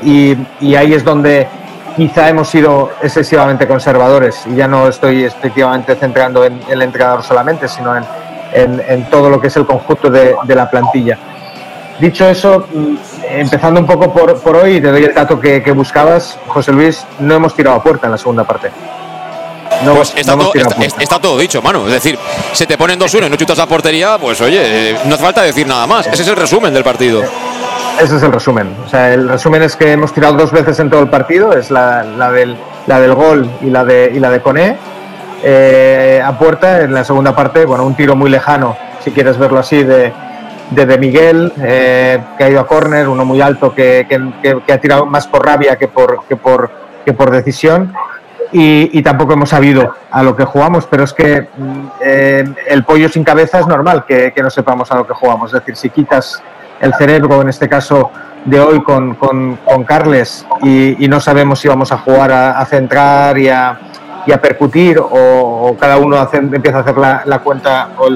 Y, 0.01 0.35
y, 0.59 0.74
ahí 0.74 0.95
es 0.95 1.03
donde 1.03 1.48
quizá 1.95 2.30
hemos 2.30 2.50
sido 2.50 2.90
excesivamente 3.00 3.68
conservadores 3.68 4.48
y 4.48 4.56
ya 4.56 4.68
no 4.68 4.88
estoy 4.88 5.24
efectivamente 5.24 5.93
centrando 5.93 6.43
en 6.43 6.59
el 6.68 6.82
entrenador 6.82 7.22
solamente, 7.22 7.68
sino 7.68 7.95
en, 7.95 8.03
en, 8.88 9.08
todo 9.11 9.30
lo 9.30 9.40
que 9.40 9.50
es 9.50 9.56
el 9.58 9.68
conjunto 9.68 10.09
de 10.09 10.56
la 10.56 10.68
plantilla. 10.68 11.16
Dicho 12.00 12.30
eso, 12.30 12.66
empezando 13.30 13.82
un 13.82 13.86
poco 13.86 14.14
por, 14.14 14.40
por 14.40 14.56
hoy, 14.56 14.80
te 14.80 14.90
doy 14.90 15.03
el 15.03 15.14
dato 15.14 15.40
que, 15.40 15.61
que 15.61 15.72
buscabas, 15.72 16.40
José 16.48 16.72
Luis, 16.72 17.06
no 17.19 17.36
hemos 17.36 17.53
tirado 17.53 17.76
a 17.76 17.84
puerta 17.84 18.08
en 18.08 18.11
la 18.11 18.18
segunda 18.18 18.45
parte. 18.45 18.72
No, 19.84 19.95
pues 19.95 20.14
está, 20.16 20.34
todo, 20.34 20.52
está, 21.00 21.19
todo, 21.19 21.38
dicho, 21.38 21.61
mano. 21.61 21.86
Es 21.88 21.94
decir, 21.94 22.18
se 22.53 22.66
te 22.66 22.78
ponen 22.78 23.00
2-1 23.00 23.28
y 23.28 23.30
no 23.30 23.36
chutas 23.36 23.60
a 23.60 23.66
portería, 23.66 24.18
pues 24.18 24.42
oye, 24.42 24.95
no 25.06 25.16
hace 25.16 25.24
falta 25.24 25.42
decir 25.42 25.68
nada 25.68 25.88
más. 25.88 26.08
Ese 26.08 26.24
es 26.24 26.28
el 26.28 26.36
resumen 26.36 26.74
del 26.74 26.84
partido. 26.84 27.22
Ese 28.02 28.16
es 28.18 28.24
el 28.24 28.32
resumen. 28.32 28.76
O 28.86 28.90
sea, 28.90 29.14
el 29.14 29.28
resumen 29.28 29.61
es 29.64 29.76
que 29.76 29.92
hemos 29.92 30.14
tirado 30.14 30.36
dos 30.36 30.52
veces 30.52 30.80
en 30.80 30.90
todo 30.90 31.02
el 31.02 31.10
partido, 31.10 31.53
es 31.53 31.69
la, 31.69 32.03
la 32.03 32.32
del, 32.32 32.58
la 32.88 33.00
del 33.00 33.14
gol 33.14 33.50
y 33.61 33.69
la 33.69 33.84
de, 33.86 34.11
y 34.14 34.19
la 34.19 34.30
de 34.30 34.42
Coné. 34.42 34.78
Eh, 35.44 36.22
a 36.24 36.38
puerta 36.38 36.82
en 36.82 36.94
la 36.94 37.03
segunda 37.03 37.36
parte, 37.36 37.66
bueno, 37.66 37.86
un 37.86 37.95
tiro 37.95 38.16
muy 38.16 38.30
lejano, 38.30 38.78
si 39.03 39.11
quieres 39.11 39.38
verlo 39.38 39.60
así, 39.60 39.84
de, 39.84 40.11
de, 40.72 40.98
Miguel, 40.98 41.52
eh, 41.62 42.20
que 42.38 42.44
ha 42.44 42.50
ido 42.50 42.60
a 42.60 42.68
córner, 42.68 43.08
uno 43.08 43.26
muy 43.26 43.42
alto 43.42 43.74
que, 43.74 44.06
que, 44.08 44.62
que, 44.66 44.74
ha 44.74 44.80
tirado 44.80 45.06
más 45.06 45.28
por 45.28 45.46
rabia 45.46 45.78
que 45.78 45.88
por, 45.88 46.24
que 46.28 46.36
por, 46.36 46.70
que 47.06 47.14
por 47.14 47.32
decisión 47.32 47.94
y, 48.52 49.02
tampoco 49.04 49.34
hemos 49.34 49.50
sabido 49.50 49.94
a 50.10 50.24
lo 50.24 50.36
que 50.36 50.44
jugamos, 50.46 50.88
pero 50.88 51.04
es 51.04 51.14
que 51.14 51.42
mm, 51.56 51.88
eh, 52.02 52.46
el 52.68 52.84
pollo 52.84 53.10
sin 53.10 53.24
cabeza 53.24 53.60
es 53.60 53.68
normal 53.68 54.06
que, 54.08 54.34
no 54.42 54.50
sepamos 54.50 54.92
a 54.92 54.96
lo 54.96 55.06
que 55.06 55.14
jugamos. 55.14 55.54
Es 55.54 55.60
decir, 55.60 55.76
si 55.76 55.90
quitas 55.90 56.42
el 56.80 56.94
cerebro, 56.96 57.42
en 57.42 57.50
este 57.50 57.70
caso 57.70 58.12
de 58.46 58.60
hoy 58.60 58.82
con, 58.82 59.16
con, 59.16 59.84
Carles, 59.86 60.46
y, 60.64 61.08
no 61.08 61.20
sabemos 61.20 61.60
si 61.60 61.68
vamos 61.68 61.92
a 61.92 61.98
jugar 61.98 62.32
a, 62.32 62.66
centrar 62.66 63.38
y 63.38 63.50
a, 63.50 63.80
a 64.32 64.38
percutir, 64.42 65.00
o, 65.00 65.76
cada 65.80 65.98
uno 65.98 66.18
empieza 66.34 66.78
a 66.80 66.82
hacer 66.82 66.98
la, 66.98 67.40
cuenta 67.44 67.90
o, 67.98 68.08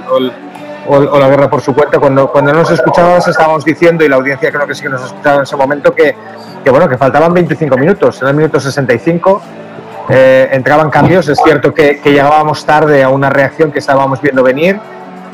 la 0.90 1.30
guerra 1.30 1.50
por 1.50 1.62
su 1.62 1.74
cuenta. 1.74 2.00
Cuando, 2.00 2.32
cuando 2.32 2.54
nos 2.54 2.70
escuchábamos 2.72 3.28
estábamos 3.28 3.64
diciendo, 3.66 4.04
y 4.04 4.10
la 4.10 4.16
audiencia 4.18 4.52
creo 4.52 4.68
que 4.68 4.76
sí 4.76 4.84
que 4.84 4.90
nos 4.90 5.04
escuchaba 5.04 5.38
en 5.38 5.44
ese 5.44 5.56
momento, 5.56 5.94
que, 5.94 6.16
que 6.64 6.70
bueno, 6.70 6.88
que 6.90 6.98
faltaban 6.98 7.34
25 7.34 7.78
minutos, 7.78 8.22
en 8.22 8.28
el 8.28 8.34
minuto 8.36 8.60
65 8.60 9.42
eh, 10.10 10.50
entraban 10.52 10.90
cambios. 10.90 11.28
Es 11.28 11.40
cierto 11.44 11.74
que, 11.74 12.02
llegábamos 12.04 12.66
tarde 12.66 13.04
a 13.04 13.10
una 13.10 13.30
reacción 13.30 13.72
que 13.72 13.80
estábamos 13.80 14.22
viendo 14.22 14.44
venir, 14.44 14.80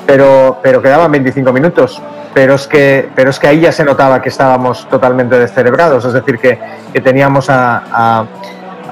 pero, 0.05 0.59
pero 0.61 0.81
quedaban 0.81 1.11
25 1.11 1.51
minutos. 1.51 2.01
Pero 2.33 2.53
es, 2.53 2.67
que, 2.67 3.09
pero 3.15 3.31
es 3.31 3.39
que 3.39 3.47
ahí 3.47 3.61
ya 3.61 3.71
se 3.71 3.83
notaba 3.83 4.21
que 4.21 4.29
estábamos 4.29 4.87
totalmente 4.87 5.37
descerebrados, 5.39 6.05
es 6.05 6.13
decir, 6.13 6.37
que, 6.37 6.59
que 6.93 7.01
teníamos 7.01 7.49
a, 7.49 8.27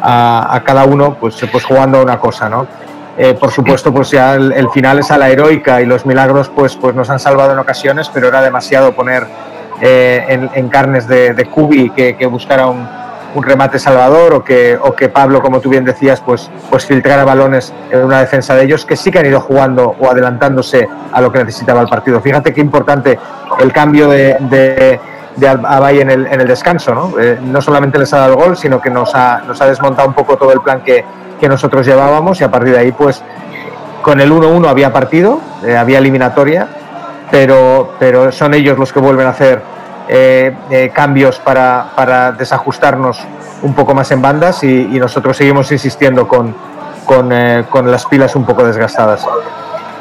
a, 0.01 0.63
cada 0.65 0.85
uno 0.85 1.15
pues, 1.19 1.39
pues 1.51 1.63
jugando 1.63 2.01
una 2.01 2.19
cosa, 2.19 2.49
¿no? 2.49 2.65
Eh, 3.17 3.33
por 3.33 3.51
supuesto, 3.51 3.91
pues 3.91 4.11
ya 4.11 4.35
el, 4.35 4.69
final 4.69 4.99
es 4.99 5.09
a 5.09 5.17
la 5.17 5.29
heroica 5.29 5.81
y 5.81 5.87
los 5.87 6.05
milagros 6.05 6.49
pues, 6.49 6.75
pues 6.75 6.93
nos 6.93 7.09
han 7.09 7.19
salvado 7.19 7.51
en 7.51 7.57
ocasiones, 7.57 8.11
pero 8.13 8.27
era 8.27 8.41
demasiado 8.41 8.93
poner 8.93 9.25
eh, 9.81 10.49
en, 10.53 10.69
carnes 10.69 11.07
de, 11.07 11.33
de 11.33 12.15
que, 12.15 12.25
buscara 12.27 12.67
un, 12.67 12.87
remate 13.39 13.77
salvador 13.77 14.33
o 14.33 14.43
que, 14.43 14.79
o 14.81 14.93
que 14.93 15.09
Pablo, 15.09 15.41
como 15.41 15.59
tú 15.59 15.69
bien 15.69 15.85
decías, 15.85 16.21
pues, 16.21 16.49
pues 16.71 16.85
filtrara 16.85 17.23
balones 17.23 17.71
en 17.91 18.03
una 18.03 18.19
defensa 18.19 18.55
de 18.55 18.63
ellos 18.63 18.83
que 18.83 18.95
sí 18.95 19.11
que 19.11 19.19
han 19.19 19.27
ido 19.27 19.39
jugando 19.39 19.95
o 19.99 20.09
adelantándose 20.09 20.87
a 21.11 21.21
lo 21.21 21.31
que 21.31 21.39
necesitaba 21.39 21.81
el 21.81 21.87
partido. 21.87 22.19
Fíjate 22.19 22.51
qué 22.51 22.61
importante 22.61 23.19
el 23.59 23.71
cambio 23.71 24.09
de, 24.09 24.99
Abay 25.65 26.01
en 26.01 26.09
el, 26.09 26.47
descanso. 26.47 26.95
¿no? 26.95 27.19
Eh, 27.19 27.37
no 27.41 27.61
solamente 27.61 27.99
les 27.99 28.11
ha 28.13 28.17
dado 28.19 28.33
el 28.33 28.39
gol, 28.39 28.57
sino 28.57 28.81
que 28.81 28.89
nos 28.89 29.13
ha 29.13 29.41
desmontado 29.67 30.07
un 30.07 30.15
poco 30.15 30.35
todo 30.35 30.51
el 30.51 30.61
plan 30.61 30.81
que, 30.83 31.05
que 31.39 31.47
nosotros 31.47 31.85
llevábamos 31.85 32.41
y 32.41 32.43
a 32.43 32.51
partir 32.51 32.73
de 32.73 32.79
ahí, 32.79 32.91
pues 32.91 33.23
con 34.01 34.21
el 34.21 34.31
1-1 34.31 34.67
había 34.69 34.93
partido, 34.93 35.41
eh, 35.65 35.75
había 35.75 35.97
eliminatoria, 35.97 36.67
pero, 37.29 37.93
pero 37.99 38.31
son 38.31 38.53
ellos 38.53 38.77
los 38.77 38.93
que 38.93 38.99
vuelven 38.99 39.27
a 39.27 39.31
hacer 39.31 39.61
eh, 40.07 40.55
eh, 40.69 40.91
cambios 40.93 41.39
para, 41.39 41.87
para, 41.95 42.31
desajustarnos 42.31 43.19
un 43.61 43.73
poco 43.73 43.93
más 43.93 44.09
en 44.11 44.21
bandas 44.21 44.63
y, 44.63 44.85
nosotros 44.97 45.35
seguimos 45.35 45.71
insistiendo 45.71 46.27
con, 46.27 46.55
con, 47.05 47.29
con, 47.69 47.91
las 47.91 48.05
pilas 48.05 48.35
un 48.35 48.45
poco 48.45 48.63
desgastadas. 48.63 49.27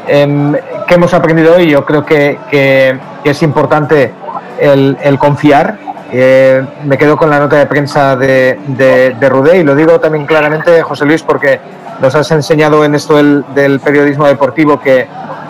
Em, 0.06 0.54
¿Qué 0.86 0.94
hemos 0.94 1.12
aprendido 1.12 1.56
hoy? 1.56 1.68
Yo 1.68 1.84
creo 1.84 2.04
que, 2.06 2.38
que, 2.48 3.00
es 3.24 3.42
importante 3.42 4.14
el 4.60 5.18
confiar. 5.18 5.78
Me 6.12 6.98
quedo 6.98 7.16
con 7.16 7.30
la 7.30 7.38
nota 7.38 7.56
de 7.56 7.66
prensa 7.66 8.16
de, 8.16 8.58
de, 8.68 9.16
de, 9.18 9.28
Rudé 9.28 9.58
y 9.58 9.64
lo 9.64 9.74
digo 9.74 9.98
también 9.98 10.24
claramente, 10.24 10.82
José 10.82 11.04
Luis, 11.04 11.22
porque 11.22 11.58
nos 12.00 12.14
has 12.14 12.30
enseñado 12.30 12.84
en 12.84 12.94
esto 12.94 13.16
del, 13.16 13.44
del 13.54 13.80
periodismo 13.80 14.26
deportivo 14.26 14.80
que, 14.80 15.06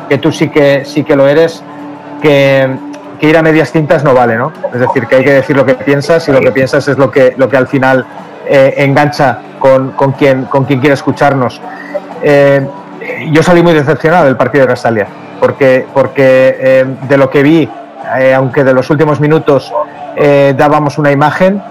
que 0.08 0.18
tú 0.18 0.32
sí 0.32 0.48
que, 0.48 0.84
sí 0.84 1.04
que 1.04 1.16
lo 1.16 1.28
eres, 1.28 1.62
que, 2.22 2.68
que 3.18 3.28
ir 3.28 3.36
a 3.36 3.42
medias 3.42 3.72
tintas 3.72 4.04
no 4.04 4.14
vale, 4.14 4.36
¿no? 4.36 4.52
Es 4.72 4.80
decir, 4.80 5.06
que 5.06 5.16
hay 5.16 5.24
que 5.24 5.32
decir 5.32 5.56
lo 5.56 5.64
que 5.64 5.74
piensas 5.74 6.28
y 6.28 6.32
lo 6.32 6.40
que 6.40 6.52
piensas 6.52 6.86
es 6.88 6.98
lo 6.98 7.10
que, 7.10 7.34
lo 7.36 7.48
que 7.48 7.56
al 7.56 7.66
final 7.66 8.06
eh, 8.46 8.74
engancha 8.78 9.40
con, 9.58 9.92
con, 9.92 10.12
quien, 10.12 10.44
con 10.44 10.64
quien 10.64 10.80
quiere 10.80 10.94
escucharnos. 10.94 11.60
Eh, 12.22 12.66
yo 13.30 13.42
salí 13.42 13.62
muy 13.62 13.74
decepcionado 13.74 14.26
del 14.26 14.36
partido 14.36 14.62
de 14.62 14.68
Castalia, 14.68 15.06
porque, 15.40 15.86
porque 15.92 16.56
eh, 16.58 16.84
de 17.08 17.16
lo 17.16 17.30
que 17.30 17.42
vi, 17.42 17.68
aunque 18.34 18.64
de 18.64 18.72
los 18.72 18.88
últimos 18.90 19.20
minutos 19.20 19.72
dábamos 20.56 20.98
una 20.98 21.10
imagen, 21.10 21.62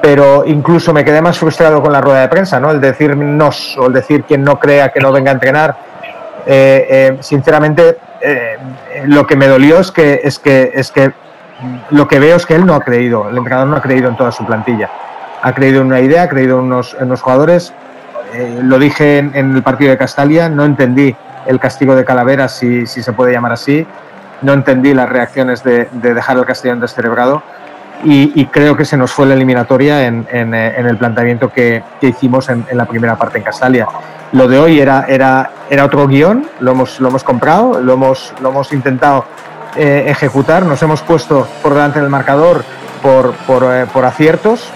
pero 0.00 0.44
incluso 0.46 0.92
me 0.92 1.04
quedé 1.04 1.20
más 1.20 1.38
frustrado 1.38 1.82
con 1.82 1.92
la 1.92 2.00
rueda 2.00 2.22
de 2.22 2.28
prensa, 2.28 2.60
¿no? 2.60 2.70
El 2.70 2.80
decirnos 2.80 3.76
o 3.78 3.86
el 3.86 3.92
decir 3.92 4.24
quien 4.24 4.42
no 4.42 4.58
crea 4.58 4.90
que 4.90 5.00
no 5.00 5.12
venga 5.12 5.30
a 5.30 5.34
entrenar. 5.34 5.76
sinceramente, 7.20 7.98
eh, 8.26 8.56
lo 9.04 9.26
que 9.26 9.36
me 9.36 9.46
dolió 9.46 9.78
es 9.80 9.90
que, 9.90 10.22
es, 10.24 10.38
que, 10.38 10.72
es 10.74 10.90
que 10.90 11.12
lo 11.90 12.08
que 12.08 12.18
veo 12.18 12.36
es 12.36 12.46
que 12.46 12.54
él 12.54 12.64
no 12.64 12.74
ha 12.74 12.80
creído, 12.80 13.28
el 13.28 13.36
entrenador 13.36 13.68
no 13.68 13.76
ha 13.76 13.82
creído 13.82 14.08
en 14.08 14.16
toda 14.16 14.32
su 14.32 14.46
plantilla. 14.46 14.88
Ha 15.42 15.52
creído 15.52 15.82
en 15.82 15.88
una 15.88 16.00
idea, 16.00 16.22
ha 16.22 16.28
creído 16.30 16.58
en 16.58 16.64
unos, 16.64 16.96
en 16.98 17.14
jugadores. 17.14 17.74
Eh, 18.32 18.60
lo 18.62 18.78
dije 18.78 19.18
en, 19.18 19.56
el 19.56 19.62
partido 19.62 19.90
de 19.90 19.98
Castalia, 19.98 20.48
no 20.48 20.64
entendí 20.64 21.14
el 21.44 21.60
castigo 21.60 21.94
de 21.94 22.06
Calavera, 22.06 22.48
si, 22.48 22.86
si 22.86 23.02
se 23.02 23.12
puede 23.12 23.32
llamar 23.32 23.52
así. 23.52 23.86
No 24.42 24.52
entendí 24.52 24.94
las 24.94 25.08
reacciones 25.08 25.62
de, 25.62 25.88
dejar 25.92 26.36
el 26.36 26.44
Castellón 26.44 26.80
descerebrado. 26.80 27.42
Y, 28.02 28.46
creo 28.46 28.76
que 28.76 28.84
se 28.84 28.96
nos 28.96 29.12
fue 29.12 29.26
la 29.26 29.34
eliminatoria 29.34 30.06
en, 30.06 30.26
eh, 30.30 30.74
el 30.76 30.98
planteamiento 30.98 31.50
que, 31.50 31.82
hicimos 32.02 32.48
en, 32.50 32.66
la 32.72 32.84
primera 32.84 33.16
parte 33.16 33.38
en 33.38 33.44
Castalia. 33.44 33.86
Lo 34.32 34.46
de 34.48 34.58
hoy 34.58 34.80
era, 34.80 35.50
otro 35.82 36.06
guion, 36.06 36.46
lo 36.60 36.72
hemos, 36.72 37.24
comprado, 37.24 37.80
lo 37.80 37.94
hemos, 37.94 38.72
intentado 38.72 39.24
eh, 39.76 40.04
ejecutar, 40.08 40.66
nos 40.66 40.82
hemos 40.82 41.00
puesto 41.02 41.48
por 41.62 41.72
delante 41.72 42.00
del 42.00 42.10
marcador 42.10 42.64
por, 43.00 43.64
eh, 43.72 43.86
aciertos, 44.02 44.68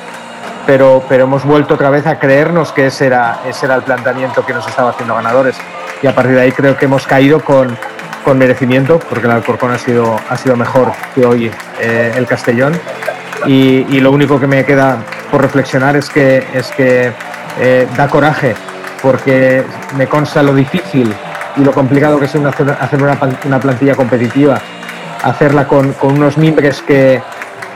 pero, 0.67 1.03
pero 1.09 1.25
hemos 1.25 1.45
vuelto 1.45 1.75
otra 1.75 1.91
vez 1.91 2.07
a 2.07 2.19
creernos 2.19 2.73
que 2.73 2.87
ese 2.87 3.07
era, 3.07 3.41
ese 3.47 3.67
era 3.67 3.75
el 3.75 3.83
planteamiento 3.83 4.45
que 4.47 4.55
nos 4.55 4.67
estaba 4.67 4.91
haciendo 4.91 5.15
ganadores. 5.15 5.57
Y 6.03 6.07
a 6.07 6.15
partir 6.15 6.35
de 6.35 6.43
ahí 6.43 6.53
creo 6.53 6.77
que 6.77 6.85
hemos 6.85 7.07
caído 7.07 7.41
con, 7.41 7.77
con 8.25 8.39
merecimiento, 8.39 8.99
porque 8.99 9.27
el 9.27 9.33
Alcorcón 9.33 9.73
ha 9.73 9.79
sido, 9.79 10.19
ha 10.29 10.37
sido 10.37 10.57
mejor 10.57 10.93
que 11.15 11.25
hoy 11.25 11.51
eh, 11.81 12.13
el 12.17 12.27
Castellón. 12.27 12.73
Y, 13.47 14.01
lo 14.01 14.11
único 14.11 14.41
que 14.41 14.47
me 14.47 14.65
queda 14.65 14.99
por 15.31 15.41
reflexionar 15.43 15.97
es 15.97 16.11
que, 16.11 16.45
es 16.55 16.71
que 16.73 17.13
da 17.97 18.09
coraje 18.09 18.55
porque 19.03 19.65
me 19.97 20.07
consta 20.07 20.43
lo 20.43 20.55
difícil 20.55 21.13
y 21.57 21.61
lo 21.61 21.73
complicado 21.73 22.19
que 22.19 22.27
es 22.27 22.35
hacer 22.35 23.03
una, 23.03 23.61
plantilla 23.61 23.95
competitiva, 23.95 24.61
hacerla 25.23 25.67
con, 25.67 25.95
unos 26.03 26.39
mimbres 26.39 26.83
que, 26.83 27.21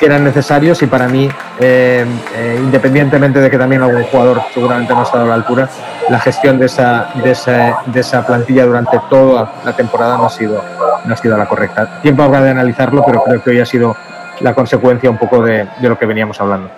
eran 0.07 0.25
necesarios 0.25 0.83
y 0.83 0.87
para 0.87 1.09
mí, 1.09 1.29
eh, 1.61 2.05
eh, 2.37 2.61
independientemente 2.61 3.41
de 3.41 3.51
que 3.51 3.59
también 3.59 3.83
algún 3.83 4.03
jugador 4.05 4.43
seguramente 4.53 4.93
no 4.93 5.01
ha 5.01 5.05
estado 5.05 5.25
a 5.25 5.29
la 5.29 5.35
altura, 5.35 5.69
la 6.09 6.19
gestión 6.21 6.59
de 6.59 6.67
esa, 6.67 7.11
de 7.23 8.01
esa, 8.01 8.27
plantilla 8.27 8.65
durante 8.67 9.01
toda 9.09 9.53
la 9.65 9.75
temporada 9.75 10.17
no 10.17 10.27
ha, 10.27 10.31
sido, 10.31 10.63
no 11.05 11.15
ha 11.15 11.17
sido 11.17 11.37
la 11.37 11.47
correcta. 11.47 12.01
Tiempo 12.03 12.23
habrá 12.23 12.43
de 12.43 12.51
analizarlo, 12.51 13.03
pero 13.07 13.23
creo 13.23 13.43
que 13.43 13.51
hoy 13.51 13.61
ha 13.61 13.67
sido 13.67 13.97
la 14.41 14.55
consecuencia 14.55 15.11
un 15.11 15.19
poco 15.19 15.43
de, 15.43 15.69
de 15.81 15.89
lo 15.89 15.99
que 15.99 16.07
veníamos 16.07 16.41
hablando. 16.41 16.71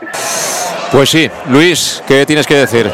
Pues 0.92 1.10
sí, 1.10 1.30
Luis, 1.48 2.02
¿qué 2.06 2.24
tienes 2.26 2.46
que 2.46 2.56
decir? 2.56 2.90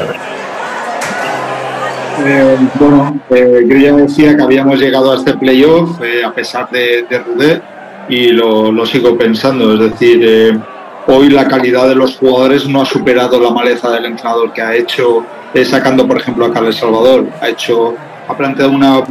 Eh, 2.25 2.57
bueno, 2.75 3.19
eh, 3.31 3.63
yo 3.67 3.77
ya 3.77 3.93
decía 3.93 4.35
que 4.35 4.43
habíamos 4.43 4.79
llegado 4.79 5.11
a 5.11 5.17
este 5.17 5.33
playoff 5.33 6.01
eh, 6.01 6.23
a 6.23 6.31
pesar 6.31 6.69
de, 6.69 7.03
de 7.09 7.19
Rudé 7.19 7.61
y 8.09 8.27
lo, 8.29 8.85
sigo 8.85 9.17
pensando. 9.17 9.73
Es 9.73 9.91
decir, 9.91 10.59
hoy 11.07 11.29
la 11.29 11.47
calidad 11.47 11.87
de 11.87 11.95
los 11.95 12.17
jugadores 12.17 12.67
no 12.67 12.81
ha 12.81 12.85
superado 12.85 13.39
la 13.39 13.51
maleza 13.51 13.89
del 13.91 14.05
entrenador 14.05 14.53
que 14.53 14.61
ha 14.61 14.75
hecho, 14.75 15.25
sacando 15.65 16.07
por 16.07 16.17
ejemplo 16.17 16.45
a 16.45 16.53
Carles 16.53 16.77
Salvador. 16.77 17.27
Ha 17.41 17.49
hecho, 17.49 17.95
ha 18.27 18.35
planteado 18.35 18.71
una 18.71 19.01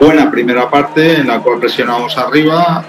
buena 0.00 0.30
primera 0.30 0.68
parte 0.68 1.20
en 1.20 1.28
la 1.28 1.40
cual 1.40 1.58
presionamos 1.60 2.16
arriba. 2.18 2.84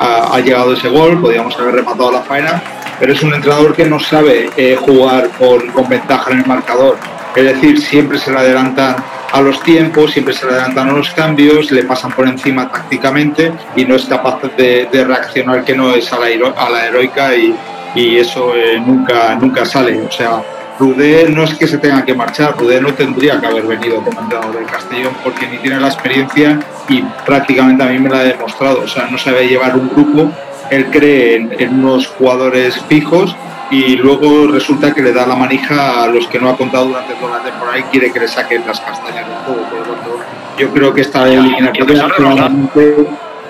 Ha, 0.00 0.40
llegado 0.40 0.74
ese 0.74 0.88
gol, 0.88 1.20
podíamos 1.20 1.58
haber 1.58 1.76
rematado 1.76 2.12
la 2.12 2.20
faena, 2.20 2.62
pero 2.98 3.12
es 3.12 3.22
un 3.22 3.32
entrenador 3.32 3.74
que 3.74 3.86
no 3.86 3.98
sabe 3.98 4.76
jugar 4.84 5.30
con, 5.38 5.68
con 5.68 5.88
ventaja 5.88 6.32
en 6.32 6.40
el 6.40 6.46
marcador 6.46 6.96
es 7.34 7.44
decir, 7.44 7.80
siempre 7.80 8.18
se 8.18 8.30
le 8.30 8.38
adelantan 8.38 8.96
a 9.32 9.40
los 9.40 9.62
tiempos, 9.62 10.12
siempre 10.12 10.34
se 10.34 10.46
adelantan 10.46 10.94
los 10.94 11.10
cambios, 11.10 11.70
le 11.70 11.84
pasan 11.84 12.12
por 12.12 12.28
encima 12.28 12.70
tácticamente 12.70 13.52
y 13.76 13.84
no 13.84 13.96
es 13.96 14.04
capaz 14.04 14.40
de, 14.56 14.88
reaccionar 14.92 15.64
que 15.64 15.74
no 15.74 15.92
es 15.92 16.12
a 16.12 16.18
la, 16.18 16.26
a 16.56 16.70
la 16.70 16.86
heroica 16.86 17.34
y, 17.34 17.54
y 17.94 18.16
eso 18.16 18.54
eh, 18.54 18.80
nunca, 18.84 19.34
nunca 19.36 19.64
sale. 19.64 20.00
O 20.02 20.10
sea, 20.10 20.42
Rudé 20.78 21.28
no 21.28 21.44
es 21.44 21.54
que 21.54 21.68
se 21.68 21.78
tenga 21.78 22.04
que 22.04 22.14
marchar, 22.14 22.56
Rudé 22.58 22.80
no 22.80 22.92
tendría 22.94 23.40
que 23.40 23.46
haber 23.46 23.64
venido 23.64 24.02
como 24.02 24.20
entrenador 24.20 24.56
del 24.56 24.66
Castellón 24.66 25.14
porque 25.22 25.46
ni 25.46 25.58
tiene 25.58 25.78
la 25.78 25.86
experiencia 25.86 26.58
y 26.88 27.02
prácticamente 27.24 27.84
a 27.84 27.86
mí 27.86 27.98
me 27.98 28.10
la 28.10 28.20
ha 28.20 28.24
demostrado. 28.24 28.80
O 28.80 28.88
sea, 28.88 29.08
no 29.08 29.16
sabe 29.16 29.46
llevar 29.46 29.76
un 29.76 29.88
grupo, 29.88 30.32
él 30.74 30.86
cree 30.90 31.36
en, 31.36 31.54
en 31.58 31.84
unos 31.84 32.06
jugadores 32.06 32.80
fijos 32.88 33.34
y 33.70 33.96
luego 33.96 34.48
resulta 34.48 34.92
que 34.92 35.02
le 35.02 35.12
da 35.12 35.26
la 35.26 35.34
manija 35.34 36.02
a 36.02 36.06
los 36.06 36.28
que 36.28 36.38
no 36.38 36.48
ha 36.50 36.56
contado 36.56 36.86
durante 36.86 37.14
toda 37.14 37.38
la 37.38 37.44
temporada 37.44 37.78
y 37.78 37.82
quiere 37.84 38.12
que 38.12 38.20
le 38.20 38.28
saquen 38.28 38.62
las 38.66 38.80
castañas 38.80 39.26
del 39.26 39.36
juego. 39.38 39.68
Por 39.68 39.78
lo 39.78 39.94
tanto, 39.94 40.18
yo 40.58 40.70
creo 40.70 40.94
que 40.94 41.00
esta 41.00 41.28
eliminatoria 41.28 42.08
claramente, 42.16 43.06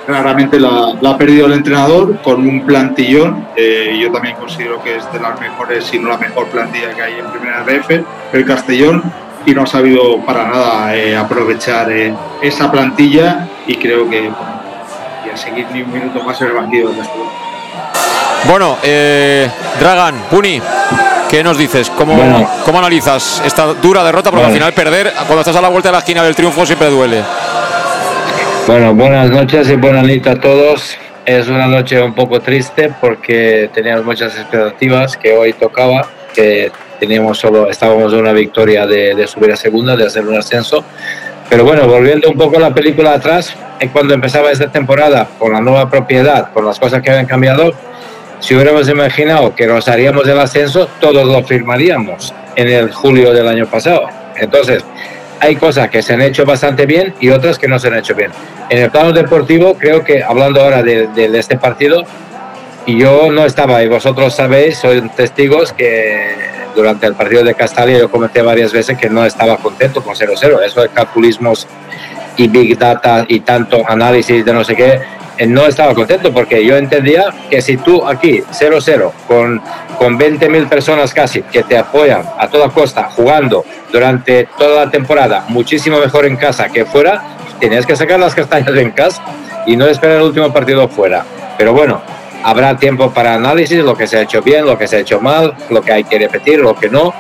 claramente 0.07 0.61
la, 0.61 0.95
la 1.01 1.11
ha 1.11 1.19
perdido 1.19 1.47
el 1.47 1.53
entrenador 1.55 2.19
con 2.23 2.47
un 2.47 2.65
plantillón. 2.65 3.47
Eh, 3.57 3.99
yo 4.01 4.11
también 4.13 4.37
considero 4.37 4.83
que 4.83 4.97
es 4.97 5.13
de 5.13 5.21
las 5.21 5.39
mejores, 5.41 5.85
si 5.85 5.99
no 5.99 6.09
la 6.09 6.19
mejor 6.19 6.47
plantilla 6.49 6.95
que 6.95 7.03
hay 7.03 7.15
en 7.19 7.27
Primera 7.27 7.65
RF, 7.65 7.91
el 8.33 8.47
Castellón, 8.47 9.03
y 9.45 9.53
no 9.53 9.63
ha 9.63 9.67
sabido 9.67 10.21
para 10.25 10.49
nada 10.49 10.97
eh, 10.97 11.15
aprovechar 11.15 11.91
eh, 11.93 12.15
esa 12.41 12.71
plantilla 12.71 13.47
y 13.67 13.75
creo 13.77 14.09
que 14.09 14.31
seguir 15.37 15.67
ni 15.73 15.83
un 15.83 15.93
minuto 15.93 16.23
más 16.23 16.41
en 16.41 16.49
el 16.49 16.53
banquillo. 16.55 16.91
Bueno, 18.49 18.77
eh, 18.83 19.49
Dragan, 19.81 20.15
Puni, 20.31 20.61
¿qué 21.31 21.43
nos 21.43 21.57
dices? 21.57 21.91
¿Cómo, 21.91 22.15
Bueno. 22.15 22.49
¿Cómo 22.65 22.79
analizas 22.79 23.43
esta 23.45 23.67
dura 23.75 24.05
derrota? 24.05 24.31
Porque 24.31 24.47
Bueno. 24.47 24.67
al 24.67 24.73
final 24.73 24.73
perder, 24.73 25.13
cuando 25.27 25.41
estás 25.41 25.57
a 25.57 25.61
la 25.63 25.69
vuelta 25.69 25.89
de 25.89 25.93
la 25.95 25.99
esquina 26.01 26.23
del 26.23 26.35
triunfo, 26.35 26.67
siempre 26.67 26.89
duele. 26.91 27.23
Bueno, 28.67 28.95
buenas 28.95 29.31
noches 29.31 29.69
y 29.71 29.77
buenas 29.77 30.03
noches 30.07 30.27
a 30.27 30.41
todos. 30.41 30.97
Es 31.27 31.49
una 31.49 31.67
noche 31.67 32.03
un 32.03 32.15
poco 32.15 32.41
triste 32.41 32.93
porque 33.01 33.71
teníamos 33.73 34.05
muchas 34.05 34.35
expectativas 34.37 35.17
que 35.17 35.35
hoy 35.37 35.55
tocaba, 35.55 36.07
que 36.35 36.71
teníamos 37.01 37.39
solo, 37.39 37.71
estábamos 37.71 38.13
en 38.13 38.21
una 38.21 38.33
victoria 38.33 38.87
de, 38.87 39.15
de 39.15 39.27
subir 39.27 39.53
a 39.53 39.57
segunda, 39.57 39.97
de 39.97 40.07
hacer 40.07 40.27
un 40.27 40.37
ascenso. 40.37 40.85
Pero 41.49 41.65
bueno, 41.65 41.87
volviendo 41.87 42.31
un 42.31 42.37
poco 42.37 42.57
a 42.57 42.61
la 42.61 42.75
película 42.75 43.13
atrás, 43.13 43.55
cuando 43.93 44.15
empezaba 44.15 44.51
esta 44.51 44.71
temporada, 44.71 45.29
con 45.39 45.53
la 45.53 45.61
nueva 45.61 45.91
propiedad, 45.91 46.53
con 46.53 46.65
las 46.65 46.79
cosas 46.79 47.03
que 47.03 47.11
habían 47.11 47.27
cambiado, 47.27 47.73
si 48.41 48.55
hubiéramos 48.55 48.89
imaginado 48.89 49.55
que 49.55 49.67
nos 49.67 49.89
haríamos 49.89 50.27
el 50.27 50.39
ascenso, 50.39 50.89
todos 51.01 51.27
lo 51.27 51.43
firmaríamos 51.45 52.35
en 52.57 52.69
el 52.69 52.93
julio 52.93 53.33
del 53.33 53.49
año 53.49 53.67
pasado. 53.67 54.07
Entonces, 54.37 54.85
hay 55.41 55.57
cosas 55.57 55.91
que 55.91 56.03
se 56.03 56.15
han 56.15 56.23
hecho 56.23 56.45
bastante 56.45 56.87
bien 56.87 57.15
y 57.21 57.31
otras 57.31 57.59
que 57.59 57.69
no 57.69 57.79
se 57.79 57.89
han 57.89 57.97
hecho 57.97 58.15
bien. 58.15 58.31
En 58.71 58.79
el 58.79 58.91
plano 58.91 59.13
deportivo, 59.13 59.75
creo 59.75 60.03
que 60.03 60.23
hablando 60.23 60.63
ahora 60.63 60.83
de 60.83 61.31
este 61.39 61.59
partido, 61.59 62.05
y 62.87 62.99
yo 62.99 63.31
no 63.33 63.45
estaba, 63.45 63.83
y 63.83 63.89
vosotros 63.89 64.35
sabéis, 64.35 64.79
sois 64.79 65.03
testigos 65.15 65.73
que 65.73 66.55
durante 66.75 67.07
el 67.07 67.15
partido 67.15 67.45
de 67.45 67.55
Castalia 67.55 67.99
yo 67.99 68.11
comenté 68.11 68.43
varias 68.43 68.73
veces 68.73 68.99
que 68.99 69.09
no 69.09 69.25
estaba 69.25 69.57
contento 69.57 70.03
con 70.03 70.15
0-0. 70.15 70.61
Eso 70.63 70.83
de 70.83 70.89
calculismos 70.89 71.67
y 72.37 72.49
big 72.49 72.77
data 72.79 73.25
y 73.29 73.41
tanto 73.41 73.83
análisis 73.89 74.45
de 74.45 74.53
no 74.53 74.65
sé 74.65 74.75
qué, 74.75 75.01
eh, 75.39 75.47
no 75.47 75.67
estaba 75.67 75.95
contento 75.95 76.33
porque 76.33 76.65
yo 76.65 76.77
entendía 76.77 77.27
que 77.51 77.63
si 77.63 77.77
tú 77.77 78.07
aquí 78.07 78.43
0-0 78.53 79.13
con, 79.27 79.63
con 79.99 80.19
20.000 80.19 80.69
personas 80.69 81.15
casi 81.15 81.43
que 81.43 81.63
te 81.63 81.79
apoyan 81.79 82.25
a 82.39 82.49
toda 82.49 82.69
costa 82.71 83.05
jugando 83.05 83.65
durante 83.93 84.49
toda 84.59 84.85
la 84.85 84.91
temporada 84.91 85.45
muchísimo 85.49 85.99
mejor 85.99 86.27
en 86.27 86.37
casa 86.37 86.69
que 86.69 86.85
fuera, 86.85 87.23
tenías 87.61 87.87
que 87.87 87.97
sacar 87.97 88.19
las 88.19 88.35
castañas 88.35 88.77
en 88.77 88.91
casa 88.91 89.23
y 89.67 89.77
no 89.77 89.87
esperar 89.87 90.17
el 90.17 90.23
último 90.25 90.53
partido 90.53 90.89
fuera. 90.89 91.25
Pero 91.57 91.73
bueno, 91.73 92.03
habrá 92.45 92.77
tiempo 92.77 93.11
para 93.11 93.35
análisis, 93.35 93.79
lo 93.79 93.97
que 93.97 94.07
se 94.07 94.19
ha 94.19 94.21
hecho 94.21 94.43
bien, 94.43 94.67
lo 94.67 94.79
que 94.79 94.87
se 94.87 94.97
ha 94.97 94.99
hecho 95.01 95.19
mal, 95.21 95.55
lo 95.71 95.81
que 95.83 95.93
hay 95.93 96.05
que 96.05 96.19
repetir, 96.19 96.61
lo 96.61 96.77
que 96.77 96.91
no. 96.91 97.13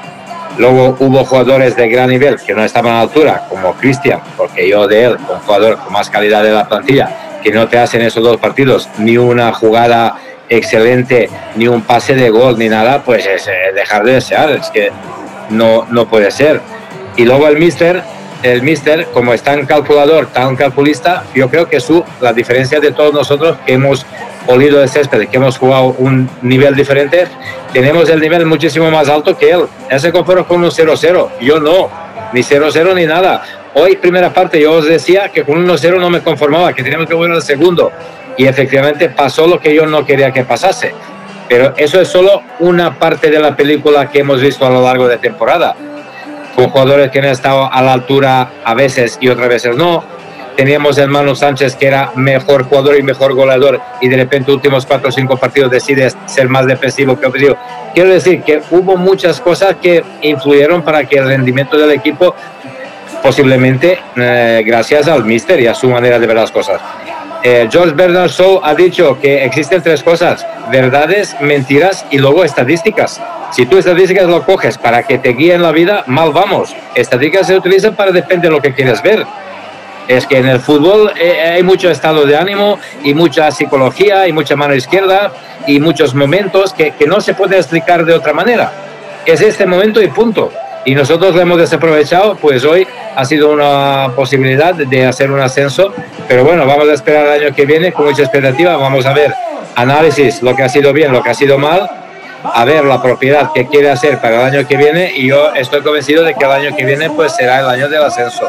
Luego 0.58 0.96
hubo 1.00 1.24
jugadores 1.24 1.74
de 1.74 1.88
gran 1.88 2.10
nivel 2.10 2.36
que 2.36 2.54
no 2.54 2.62
estaban 2.62 2.92
a 2.92 2.96
la 2.96 3.00
altura, 3.02 3.46
como 3.48 3.72
Cristian, 3.74 4.20
porque 4.36 4.68
yo 4.68 4.86
de 4.86 5.04
él, 5.04 5.16
un 5.28 5.38
jugador 5.40 5.78
con 5.78 5.92
más 5.92 6.10
calidad 6.10 6.44
de 6.44 6.52
la 6.52 6.68
plantilla, 6.68 7.40
que 7.42 7.50
no 7.50 7.66
te 7.66 7.78
hacen 7.78 8.02
esos 8.02 8.22
dos 8.22 8.36
partidos 8.36 8.88
ni 8.98 9.16
una 9.16 9.52
jugada 9.52 10.16
excelente, 10.48 11.30
ni 11.56 11.66
un 11.66 11.82
pase 11.82 12.14
de 12.14 12.28
gol, 12.28 12.58
ni 12.58 12.68
nada, 12.68 13.02
pues 13.02 13.26
es 13.26 13.48
eh, 13.48 13.72
dejar 13.74 14.04
de 14.04 14.12
desear, 14.12 14.50
es 14.50 14.68
que 14.68 14.92
no, 15.48 15.86
no 15.90 16.06
puede 16.06 16.30
ser. 16.30 16.60
Y 17.16 17.24
luego 17.24 17.48
el 17.48 17.58
Mister, 17.58 18.02
el 18.44 18.60
Mister, 18.60 19.06
como 19.06 19.32
es 19.32 19.42
tan 19.42 19.64
calculador, 19.64 20.26
tan 20.26 20.54
calculista, 20.54 21.24
yo 21.34 21.48
creo 21.48 21.66
que 21.66 21.80
su, 21.80 22.04
la 22.20 22.34
diferencia 22.34 22.78
de 22.78 22.92
todos 22.92 23.14
nosotros 23.14 23.56
que 23.64 23.72
hemos 23.72 24.04
olido 24.46 24.82
el 24.82 24.88
césped, 24.90 25.28
que 25.28 25.38
hemos 25.38 25.56
jugado 25.56 25.94
un 25.96 26.28
nivel 26.42 26.76
diferente, 26.76 27.26
tenemos 27.72 28.10
el 28.10 28.20
nivel 28.20 28.44
muchísimo 28.44 28.90
más 28.90 29.08
alto 29.08 29.34
que 29.38 29.50
él. 29.50 29.62
Él 29.88 29.98
se 29.98 30.12
conforma 30.12 30.44
con 30.44 30.62
un 30.62 30.70
0-0, 30.70 31.30
yo 31.40 31.58
no, 31.58 31.88
ni 32.34 32.42
0-0 32.42 32.94
ni 32.94 33.06
nada. 33.06 33.42
Hoy, 33.72 33.96
primera 33.96 34.30
parte, 34.30 34.60
yo 34.60 34.72
os 34.72 34.84
decía 34.84 35.30
que 35.30 35.42
con 35.42 35.56
un 35.56 35.66
1-0 35.66 35.98
no 35.98 36.10
me 36.10 36.20
conformaba, 36.20 36.74
que 36.74 36.82
teníamos 36.82 37.08
que 37.08 37.14
volver 37.14 37.36
al 37.36 37.42
segundo. 37.42 37.92
Y 38.36 38.44
efectivamente 38.44 39.08
pasó 39.08 39.46
lo 39.46 39.58
que 39.58 39.74
yo 39.74 39.86
no 39.86 40.04
quería 40.04 40.32
que 40.32 40.44
pasase. 40.44 40.92
Pero 41.48 41.72
eso 41.78 41.98
es 41.98 42.08
solo 42.08 42.42
una 42.58 42.98
parte 42.98 43.30
de 43.30 43.38
la 43.38 43.56
película 43.56 44.10
que 44.10 44.18
hemos 44.18 44.42
visto 44.42 44.66
a 44.66 44.70
lo 44.70 44.82
largo 44.82 45.08
de 45.08 45.16
temporada. 45.16 45.74
Con 46.54 46.70
jugadores 46.70 47.10
que 47.10 47.18
han 47.18 47.24
estado 47.26 47.72
a 47.72 47.82
la 47.82 47.92
altura 47.92 48.50
a 48.64 48.74
veces 48.74 49.18
y 49.20 49.28
otras 49.28 49.48
veces 49.48 49.76
no. 49.76 50.04
Teníamos 50.56 50.98
el 50.98 51.08
Manu 51.08 51.34
Sánchez 51.34 51.74
que 51.74 51.88
era 51.88 52.12
mejor 52.14 52.64
jugador 52.64 52.96
y 52.96 53.02
mejor 53.02 53.34
goleador 53.34 53.80
y 54.00 54.08
de 54.08 54.16
repente 54.16 54.52
últimos 54.52 54.86
cuatro 54.86 55.08
o 55.08 55.12
cinco 55.12 55.36
partidos 55.36 55.70
decide 55.70 56.12
ser 56.26 56.48
más 56.48 56.66
defensivo 56.66 57.18
que 57.18 57.26
ofensivo. 57.26 57.56
Quiero 57.92 58.10
decir 58.10 58.42
que 58.42 58.62
hubo 58.70 58.96
muchas 58.96 59.40
cosas 59.40 59.76
que 59.82 60.04
influyeron 60.22 60.82
para 60.82 61.04
que 61.04 61.18
el 61.18 61.26
rendimiento 61.26 61.76
del 61.76 61.90
equipo 61.90 62.36
posiblemente 63.20 63.98
eh, 64.16 64.62
gracias 64.64 65.08
al 65.08 65.24
míster 65.24 65.58
y 65.58 65.66
a 65.66 65.74
su 65.74 65.88
manera 65.88 66.18
de 66.18 66.26
ver 66.26 66.36
las 66.36 66.52
cosas. 66.52 66.80
Eh, 67.42 67.68
George 67.70 67.94
Bernard 67.94 68.30
Shaw 68.30 68.60
ha 68.62 68.74
dicho 68.74 69.18
que 69.20 69.44
existen 69.44 69.82
tres 69.82 70.02
cosas, 70.02 70.46
verdades, 70.70 71.36
mentiras 71.40 72.06
y 72.10 72.18
luego 72.18 72.44
estadísticas. 72.44 73.20
Si 73.54 73.66
tú 73.66 73.78
estadísticas 73.78 74.26
lo 74.26 74.44
coges 74.44 74.76
para 74.76 75.04
que 75.04 75.16
te 75.16 75.28
guíen 75.28 75.62
la 75.62 75.70
vida, 75.70 76.02
mal 76.08 76.32
vamos. 76.32 76.74
Estadísticas 76.96 77.46
se 77.46 77.56
utilizan 77.56 77.94
para 77.94 78.10
depender 78.10 78.50
de 78.50 78.56
lo 78.56 78.60
que 78.60 78.74
quieres 78.74 79.00
ver. 79.00 79.24
Es 80.08 80.26
que 80.26 80.38
en 80.38 80.48
el 80.48 80.58
fútbol 80.58 81.12
eh, 81.16 81.52
hay 81.54 81.62
mucho 81.62 81.88
estado 81.88 82.26
de 82.26 82.36
ánimo 82.36 82.80
y 83.04 83.14
mucha 83.14 83.52
psicología 83.52 84.26
y 84.26 84.32
mucha 84.32 84.56
mano 84.56 84.74
izquierda 84.74 85.30
y 85.68 85.78
muchos 85.78 86.16
momentos 86.16 86.72
que, 86.72 86.96
que 86.98 87.06
no 87.06 87.20
se 87.20 87.34
puede 87.34 87.56
explicar 87.56 88.04
de 88.04 88.14
otra 88.14 88.32
manera. 88.32 88.72
Es 89.24 89.40
este 89.40 89.66
momento 89.66 90.02
y 90.02 90.08
punto. 90.08 90.50
Y 90.84 90.96
nosotros 90.96 91.32
lo 91.32 91.40
hemos 91.40 91.58
desaprovechado, 91.58 92.34
pues 92.34 92.64
hoy 92.64 92.88
ha 93.14 93.24
sido 93.24 93.52
una 93.52 94.10
posibilidad 94.16 94.74
de 94.74 95.06
hacer 95.06 95.30
un 95.30 95.38
ascenso. 95.38 95.94
Pero 96.26 96.42
bueno, 96.42 96.66
vamos 96.66 96.88
a 96.88 96.94
esperar 96.94 97.28
el 97.28 97.44
año 97.44 97.54
que 97.54 97.66
viene 97.66 97.92
con 97.92 98.06
mucha 98.06 98.22
expectativa. 98.22 98.76
Vamos 98.76 99.06
a 99.06 99.12
ver 99.12 99.32
análisis, 99.76 100.42
lo 100.42 100.56
que 100.56 100.64
ha 100.64 100.68
sido 100.68 100.92
bien, 100.92 101.12
lo 101.12 101.22
que 101.22 101.30
ha 101.30 101.34
sido 101.34 101.56
mal, 101.56 101.88
a 102.44 102.64
ver 102.64 102.84
la 102.84 103.00
propiedad 103.02 103.50
que 103.52 103.66
quiere 103.66 103.90
hacer 103.90 104.20
para 104.20 104.36
el 104.46 104.54
año 104.54 104.68
que 104.68 104.76
viene. 104.76 105.12
Y 105.14 105.28
yo 105.28 105.52
estoy 105.54 105.82
convencido 105.82 106.22
de 106.22 106.34
que 106.34 106.44
el 106.44 106.50
año 106.50 106.76
que 106.76 106.84
viene 106.84 107.10
pues 107.10 107.34
será 107.34 107.60
el 107.60 107.68
año 107.68 107.88
del 107.88 108.02
ascenso. 108.02 108.48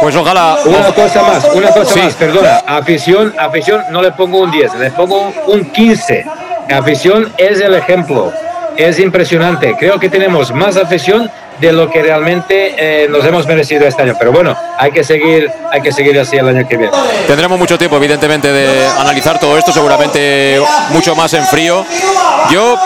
Pues 0.00 0.16
ojalá. 0.16 0.58
Una 0.64 0.92
cosa 0.92 1.22
más, 1.22 1.44
una 1.54 1.68
cosa 1.70 1.94
Sí. 1.94 2.00
más, 2.00 2.14
perdona. 2.14 2.62
Afición, 2.66 3.34
afición, 3.38 3.84
no 3.90 4.02
le 4.02 4.10
pongo 4.12 4.40
un 4.40 4.50
10, 4.50 4.74
le 4.74 4.90
pongo 4.90 5.20
un, 5.22 5.34
un 5.46 5.64
15. 5.66 6.26
Afición 6.74 7.32
es 7.36 7.60
el 7.60 7.74
ejemplo. 7.74 8.32
Es 8.76 8.98
impresionante. 8.98 9.76
Creo 9.78 10.00
que 10.00 10.08
tenemos 10.08 10.52
más 10.52 10.76
afición 10.76 11.30
de 11.60 11.72
lo 11.72 11.90
que 11.90 12.02
realmente 12.02 12.74
eh, 12.76 13.08
nos 13.08 13.24
hemos 13.24 13.46
merecido 13.46 13.86
este 13.86 14.02
año. 14.02 14.14
Pero 14.18 14.32
bueno, 14.32 14.56
hay 14.78 14.90
que 14.90 15.04
seguir, 15.04 15.50
hay 15.70 15.80
que 15.80 15.92
seguir 15.92 16.18
así 16.18 16.36
el 16.36 16.48
año 16.48 16.66
que 16.66 16.76
viene. 16.76 16.92
Tendremos 17.26 17.58
mucho 17.58 17.78
tiempo, 17.78 17.96
evidentemente, 17.96 18.52
de 18.52 18.86
analizar 18.86 19.38
todo 19.38 19.56
esto, 19.56 19.72
seguramente 19.72 20.60
mucho 20.90 21.14
más 21.14 21.32
en 21.34 21.44
frío. 21.46 21.84
Yo, 22.50 22.78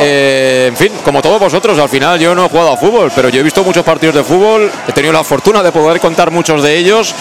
eh, 0.00 0.66
en 0.68 0.76
fin, 0.76 0.92
como 1.04 1.22
todos 1.22 1.38
vosotros, 1.38 1.78
al 1.78 1.88
final 1.88 2.18
yo 2.18 2.34
no 2.34 2.46
he 2.46 2.48
jugado 2.48 2.72
a 2.72 2.76
fútbol, 2.76 3.12
pero 3.14 3.28
yo 3.28 3.40
he 3.40 3.42
visto 3.42 3.62
muchos 3.62 3.84
partidos 3.84 4.14
de 4.16 4.24
fútbol, 4.24 4.70
he 4.88 4.92
tenido 4.92 5.12
la 5.12 5.24
fortuna 5.24 5.62
de 5.62 5.72
poder 5.72 6.00
contar 6.00 6.30
muchos 6.30 6.62
de 6.62 6.76
ellos 6.76 7.14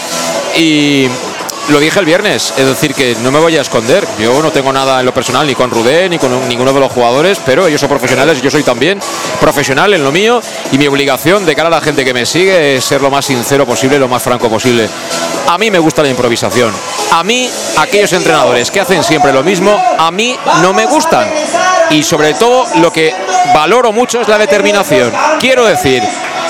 y 0.58 1.08
lo 1.70 1.80
dije 1.80 2.00
el 2.00 2.06
viernes, 2.06 2.54
es 2.58 2.66
decir, 2.66 2.94
que 2.94 3.16
no 3.22 3.32
me 3.32 3.40
voy 3.40 3.58
a 3.58 3.62
esconder. 3.62 4.06
Yo 4.20 4.42
no 4.42 4.52
tengo 4.52 4.72
nada 4.72 5.00
en 5.00 5.06
lo 5.06 5.14
personal 5.14 5.48
ni 5.48 5.56
con 5.56 5.72
Rudé 5.72 6.08
ni 6.10 6.20
con 6.20 6.48
ninguno 6.48 6.74
de 6.74 6.80
los 6.80 6.92
jugadores, 6.92 7.40
pero 7.46 7.68
ellos 7.68 7.82
son 7.82 7.90
profesionales 7.90 8.38
y 8.40 8.42
yo 8.42 8.52
soy 8.52 8.64
también 8.64 9.00
profesional 9.40 9.94
en 9.94 10.04
lo 10.04 10.12
mío 10.12 10.42
y 10.72 10.78
mi 10.78 10.88
obligación 10.88 11.46
de 11.46 11.56
cara 11.56 11.68
a 11.68 11.72
la 11.72 11.82
gente 11.82 12.06
que 12.06 12.14
me 12.14 12.26
sigue 12.26 12.76
es 12.76 12.86
ser 12.86 13.02
lo 13.02 13.10
más 13.10 13.26
sincero 13.26 13.66
posible, 13.66 13.98
lo 13.98 14.08
más 14.08 14.22
franco 14.22 14.50
posible. 14.50 14.88
A 15.48 15.58
mí 15.58 15.72
me 15.72 15.80
gusta 15.80 16.04
la 16.04 16.10
improvisación. 16.10 16.72
A 17.12 17.24
mí, 17.24 17.50
aquellos 17.78 18.14
entrenadores 18.14 18.70
que 18.72 18.80
hacen 18.80 19.04
siempre 19.04 19.32
lo 19.32 19.44
mismo, 19.44 19.80
a 19.98 20.12
mí 20.12 20.38
no 20.62 20.74
me 20.74 20.86
gustan. 20.86 21.28
Y 21.90 22.04
sobre 22.04 22.34
todo 22.34 22.66
lo 22.82 22.92
que 22.92 23.14
valoro 23.54 23.92
mucho 23.92 24.22
es 24.22 24.28
la 24.28 24.38
determinación. 24.38 25.12
Quiero 25.40 25.66
decir, 25.66 26.04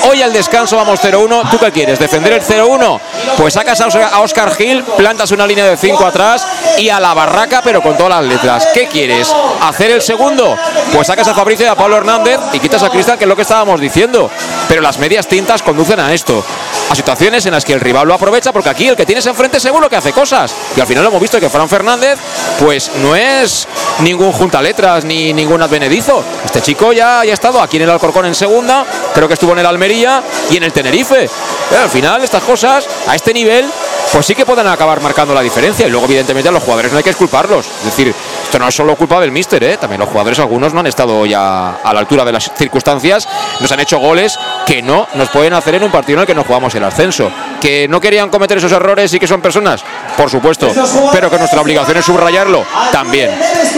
Hoy 0.07 0.21
al 0.21 0.31
descanso 0.31 0.75
vamos 0.75 0.99
0-1. 1.01 1.49
¿Tú 1.49 1.57
qué 1.57 1.71
quieres? 1.71 1.97
¿Defender 1.97 2.33
el 2.33 2.41
0-1? 2.41 2.99
Pues 3.37 3.53
sacas 3.55 3.81
a 3.81 4.19
Oscar 4.21 4.53
Gil, 4.53 4.83
plantas 4.83 5.31
una 5.31 5.47
línea 5.47 5.65
de 5.65 5.77
5 5.77 6.05
atrás 6.05 6.45
y 6.77 6.89
a 6.89 6.99
la 6.99 7.13
barraca, 7.13 7.61
pero 7.63 7.81
con 7.81 7.97
todas 7.97 8.21
las 8.21 8.25
letras. 8.25 8.67
¿Qué 8.73 8.87
quieres? 8.87 9.33
¿Hacer 9.61 9.91
el 9.91 10.01
segundo? 10.01 10.55
Pues 10.93 11.07
sacas 11.07 11.27
a 11.27 11.33
Fabricio 11.33 11.65
y 11.65 11.69
a 11.69 11.75
Pablo 11.75 11.97
Hernández 11.97 12.39
y 12.53 12.59
quitas 12.59 12.83
a 12.83 12.89
Cristian, 12.89 13.17
que 13.17 13.25
es 13.25 13.29
lo 13.29 13.35
que 13.35 13.41
estábamos 13.41 13.79
diciendo. 13.79 14.29
Pero 14.67 14.81
las 14.81 14.97
medias 14.97 15.27
tintas 15.27 15.61
conducen 15.61 15.99
a 15.99 16.13
esto. 16.13 16.43
A 16.89 16.95
situaciones 16.95 17.45
en 17.45 17.53
las 17.53 17.65
que 17.65 17.73
el 17.73 17.79
rival 17.79 18.07
lo 18.07 18.13
aprovecha, 18.13 18.51
porque 18.51 18.69
aquí 18.69 18.87
el 18.87 18.95
que 18.95 19.05
tienes 19.05 19.25
enfrente 19.25 19.59
seguro 19.59 19.89
que 19.89 19.95
hace 19.95 20.11
cosas. 20.11 20.53
Y 20.75 20.81
al 20.81 20.87
final 20.87 21.05
hemos 21.05 21.21
visto 21.21 21.39
que 21.39 21.49
Fran 21.49 21.69
Fernández, 21.69 22.19
pues 22.59 22.91
no 23.01 23.15
es 23.15 23.67
ningún 23.99 24.31
junta 24.31 24.61
letras 24.61 25.05
ni 25.05 25.33
ningún 25.33 25.61
advenedizo. 25.61 26.23
Este 26.43 26.61
chico 26.61 26.93
ya, 26.93 27.23
ya 27.23 27.31
ha 27.31 27.33
estado 27.33 27.61
aquí 27.61 27.77
en 27.77 27.83
el 27.83 27.89
Alcorcón 27.89 28.25
en 28.25 28.35
segunda, 28.35 28.85
creo 29.13 29.27
que 29.27 29.33
estuvo 29.33 29.53
en 29.53 29.59
el 29.59 29.65
Almería 29.65 30.23
y 30.49 30.57
en 30.57 30.63
el 30.63 30.73
Tenerife. 30.73 31.29
Pero 31.69 31.81
al 31.81 31.89
final, 31.89 32.23
estas 32.23 32.43
cosas, 32.43 32.87
a 33.07 33.15
este 33.15 33.33
nivel, 33.33 33.65
pues 34.11 34.25
sí 34.25 34.35
que 34.35 34.45
pueden 34.45 34.67
acabar 34.67 35.01
marcando 35.01 35.33
la 35.33 35.41
diferencia. 35.41 35.87
Y 35.87 35.89
luego, 35.89 36.05
evidentemente, 36.05 36.49
a 36.49 36.51
los 36.51 36.63
jugadores 36.63 36.91
no 36.91 36.97
hay 36.97 37.03
que 37.03 37.09
esculparlos. 37.09 37.65
Es 37.65 37.85
decir, 37.85 38.13
esto 38.43 38.59
no 38.59 38.67
es 38.67 38.75
solo 38.75 38.95
culpa 38.95 39.19
del 39.19 39.31
míster, 39.31 39.63
¿eh? 39.63 39.77
también 39.77 39.99
los 39.99 40.09
jugadores, 40.09 40.39
algunos 40.39 40.73
no 40.73 40.79
han 40.79 40.87
estado 40.87 41.25
ya 41.25 41.75
a 41.83 41.93
la 41.93 41.99
altura 41.99 42.23
de 42.23 42.31
las 42.31 42.51
circunstancias, 42.55 43.27
nos 43.59 43.71
han 43.71 43.79
hecho 43.79 43.99
goles 43.99 44.37
que 44.65 44.81
no 44.81 45.07
nos 45.15 45.29
pueden 45.29 45.53
hacer 45.53 45.75
en 45.75 45.83
un 45.83 45.91
partido 45.91 46.17
en 46.17 46.21
el 46.21 46.27
que 46.27 46.35
no 46.35 46.43
jugamos 46.43 46.73
el 46.75 46.83
ascenso. 46.83 47.31
Que 47.61 47.87
no 47.87 47.99
querían 47.99 48.29
cometer 48.29 48.57
esos 48.57 48.71
errores 48.71 49.13
y 49.13 49.19
que 49.19 49.27
son 49.27 49.41
personas, 49.41 49.83
por 50.17 50.29
supuesto, 50.29 50.71
pero 51.11 51.29
que 51.29 51.37
nuestra 51.37 51.61
obligación 51.61 51.97
es 51.97 52.05
subrayarlo 52.05 52.63
también. 52.91 53.31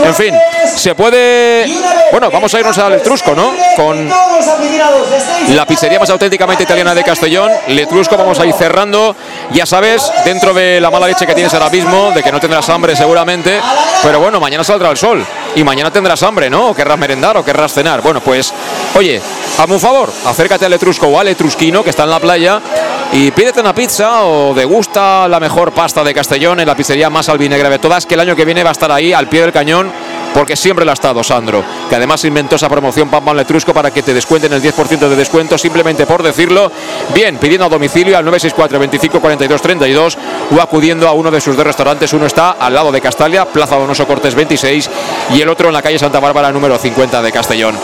En 0.04 0.14
fin, 0.14 0.34
se 0.76 0.96
puede. 0.96 1.66
Bueno, 2.12 2.30
vamos 2.32 2.54
a 2.54 2.60
irnos 2.60 2.78
al 2.78 2.94
Etrusco, 2.94 3.34
¿no? 3.34 3.52
Con 3.76 4.10
la 5.50 5.66
pizzería 5.66 6.00
más 6.00 6.10
auténticamente 6.10 6.64
italiana 6.64 6.94
de 6.94 7.04
Castellón. 7.04 7.52
Letrusco, 7.68 8.18
vamos 8.18 8.40
a 8.40 8.46
ir 8.46 8.54
cerrando. 8.54 9.16
Ya 9.52 9.66
sabes, 9.66 10.12
dentro 10.26 10.54
de 10.54 10.80
la 10.80 10.92
mala 10.92 11.08
leche 11.08 11.26
que 11.26 11.34
tienes 11.34 11.54
ahora 11.54 11.70
mismo, 11.70 12.12
de 12.12 12.24
que 12.24 12.32
no 12.32 12.40
tendrás 12.40 12.68
hambre 12.70 12.96
seguramente, 12.96 13.60
pero 14.04 14.20
bueno, 14.20 14.40
mañana 14.40 14.64
saldrá 14.64 14.90
el 14.92 14.98
sol 14.98 15.26
y 15.56 15.64
mañana 15.64 15.92
tendrás 15.92 16.22
hambre, 16.24 16.50
¿no? 16.50 16.70
O 16.70 16.76
querrás 16.76 16.98
merendar 16.98 17.38
o 17.38 17.46
querrás 17.46 17.74
cenar. 17.74 18.02
Bueno, 18.02 18.22
pues, 18.22 18.54
oye, 18.96 19.22
hazme 19.58 19.74
un 19.74 19.80
favor, 19.80 20.12
acércate 20.26 20.66
al 20.66 20.74
Etrusco 20.74 21.08
o 21.08 21.20
al 21.20 21.28
Etrusquino 21.28 21.84
que 21.84 21.90
está 21.90 22.04
en 22.04 22.10
la 22.10 22.20
playa 22.20 22.62
y 23.12 23.32
pídete 23.32 23.62
una 23.62 23.74
pizza 23.74 24.24
o 24.24 24.54
degusta 24.54 25.28
la 25.28 25.40
mejor 25.40 25.72
pasta 25.72 26.04
de 26.04 26.14
Castellón 26.14 26.60
en 26.60 26.68
la 26.68 26.76
pizzería 26.76 27.10
más 27.10 27.30
albinegra 27.30 27.70
de 27.70 27.80
todas, 27.80 28.06
que 28.06 28.16
el 28.16 28.20
año 28.20 28.36
que 28.36 28.46
viene 28.46 28.64
va 28.64 28.70
a 28.70 28.74
estar 28.74 28.92
ahí 28.92 29.14
al 29.14 29.28
pie 29.28 29.42
del 29.42 29.52
cañón 29.52 29.92
porque 30.38 30.56
siempre 30.56 30.86
lo 30.86 30.92
ha 30.92 30.94
estado 30.94 31.24
Sandro, 31.24 31.64
que 31.90 31.96
además 31.96 32.24
inventó 32.24 32.58
esa 32.58 32.70
promoción 32.70 33.10
Pan 33.10 33.36
Letrusco 33.36 33.74
para 33.74 33.90
que 33.90 34.04
te 34.04 34.14
descuenten 34.14 34.54
el 34.54 34.62
10% 34.62 35.10
de 35.10 35.16
descuento 35.16 35.58
simplemente 35.58 36.06
por 36.06 36.22
decirlo. 36.22 36.72
Bien, 37.16 37.40
pidiendo 37.40 37.66
a 37.66 37.70
domicilio 37.70 38.16
al 38.16 38.24
964 38.24 38.78
25 38.78 39.20
42 39.20 39.62
32 39.64 40.18
o 40.56 40.62
acudiendo 40.62 41.08
a 41.08 41.14
uno 41.14 41.32
de 41.32 41.42
sus 41.42 41.58
dos 41.58 41.66
restaurantes. 41.66 42.14
Uno 42.14 42.28
está 42.28 42.52
al 42.52 42.72
lado 42.72 42.92
de 42.92 43.02
Castalia, 43.02 43.46
Plaza 43.46 43.78
Donoso 43.78 44.06
Cortés 44.06 44.36
26 44.36 44.88
y 45.34 45.42
el 45.42 45.50
otro 45.50 45.70
en 45.70 45.74
la 45.74 45.82
calle 45.82 45.98
Santa 45.98 46.20
Bárbara 46.20 46.52
número 46.52 46.78
50 46.78 47.20
de 47.24 47.32
Castellón. 47.32 47.76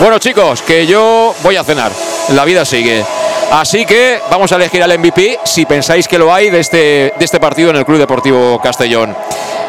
Bueno 0.00 0.18
chicos, 0.18 0.60
que 0.62 0.84
yo 0.88 1.32
voy 1.44 1.54
a 1.54 1.62
cenar, 1.62 1.92
la 2.30 2.44
vida 2.44 2.64
sigue. 2.64 3.04
Así 3.52 3.86
que 3.86 4.18
vamos 4.28 4.50
a 4.50 4.56
elegir 4.56 4.82
al 4.82 4.98
MVP 4.98 5.38
si 5.44 5.66
pensáis 5.66 6.08
que 6.08 6.18
lo 6.18 6.34
hay 6.34 6.50
de 6.50 6.58
este, 6.58 7.14
de 7.16 7.24
este 7.24 7.38
partido 7.38 7.70
en 7.70 7.76
el 7.76 7.84
Club 7.84 7.98
Deportivo 7.98 8.60
Castellón. 8.60 9.14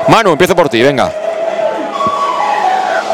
Manu, 0.08 0.32
empiezo 0.32 0.56
por 0.56 0.68
ti, 0.68 0.82
venga. 0.82 1.23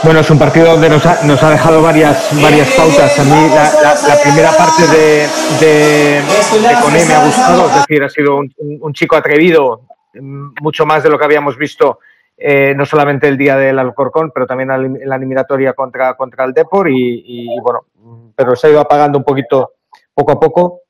Bueno, 0.03 0.21
es 0.21 0.29
un 0.29 0.39
partido 0.39 0.71
donde 0.71 0.89
nos 0.89 1.05
ha, 1.05 1.25
nos 1.25 1.43
ha 1.43 1.49
dejado 1.49 1.81
varias, 1.81 2.29
varias 2.41 2.69
pautas. 2.71 3.19
A 3.19 3.23
mí 3.23 3.49
la, 3.49 4.21
primera 4.21 4.51
parte 4.51 4.83
de, 4.87 5.27
de, 5.59 6.21
Coné 6.81 7.05
me 7.05 7.13
ha 7.13 7.25
gustado, 7.25 7.67
es 7.67 7.75
decir, 7.75 8.03
ha 8.03 8.09
sido 8.09 8.37
un, 8.37 8.93
chico 8.93 9.17
atrevido, 9.17 9.81
mm, 10.13 10.51
mucho 10.61 10.85
más 10.85 11.03
de 11.03 11.09
lo 11.09 11.19
que 11.19 11.25
habíamos 11.25 11.57
visto, 11.57 11.99
eh, 12.37 12.73
no 12.75 12.85
solamente 12.85 13.27
el 13.27 13.37
día 13.37 13.57
del 13.57 13.77
Alcorcón, 13.77 14.31
pero 14.33 14.47
también 14.47 14.71
en 14.71 15.09
la 15.09 15.17
eliminatoria 15.17 15.73
contra, 15.73 16.15
el 16.45 16.53
Depor 16.53 16.89
y, 16.89 17.47
bueno, 17.61 17.81
pero 18.35 18.55
se 18.55 18.67
ha 18.67 18.69
ido 18.69 18.79
apagando 18.79 19.17
un 19.17 19.25
poquito 19.25 19.73
poco 20.13 20.31
a 20.31 20.39
poco. 20.39 20.81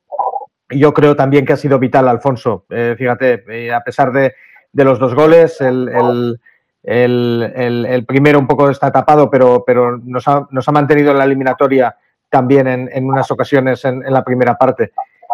Y 0.70 0.78
yo 0.78 0.94
creo 0.94 1.16
también 1.16 1.44
que 1.44 1.54
ha 1.54 1.56
sido 1.56 1.80
vital 1.80 2.06
Alfonso. 2.06 2.64
Eh, 2.70 2.94
fíjate, 2.96 3.42
eh, 3.48 3.72
a 3.72 3.80
pesar 3.80 4.12
de, 4.12 4.34
de, 4.72 4.84
los 4.84 5.00
dos 5.00 5.16
goles, 5.16 5.60
el 5.60 5.88
el, 5.88 6.40
primero 6.82 8.38
un 8.38 8.46
poco 8.46 8.70
está 8.70 8.90
tapado, 8.90 9.30
pero, 9.30 9.64
pero 9.66 9.98
nos, 9.98 10.26
ha, 10.28 10.46
nos 10.50 10.68
ha 10.68 10.72
mantenido 10.72 11.12
en 11.12 11.18
la 11.18 11.24
eliminatoria 11.24 11.96
también 12.28 12.66
en, 12.68 13.04
unas 13.04 13.30
ocasiones 13.30 13.84
en, 13.84 14.02
la 14.12 14.24
primera 14.24 14.56
parte. 14.56 14.92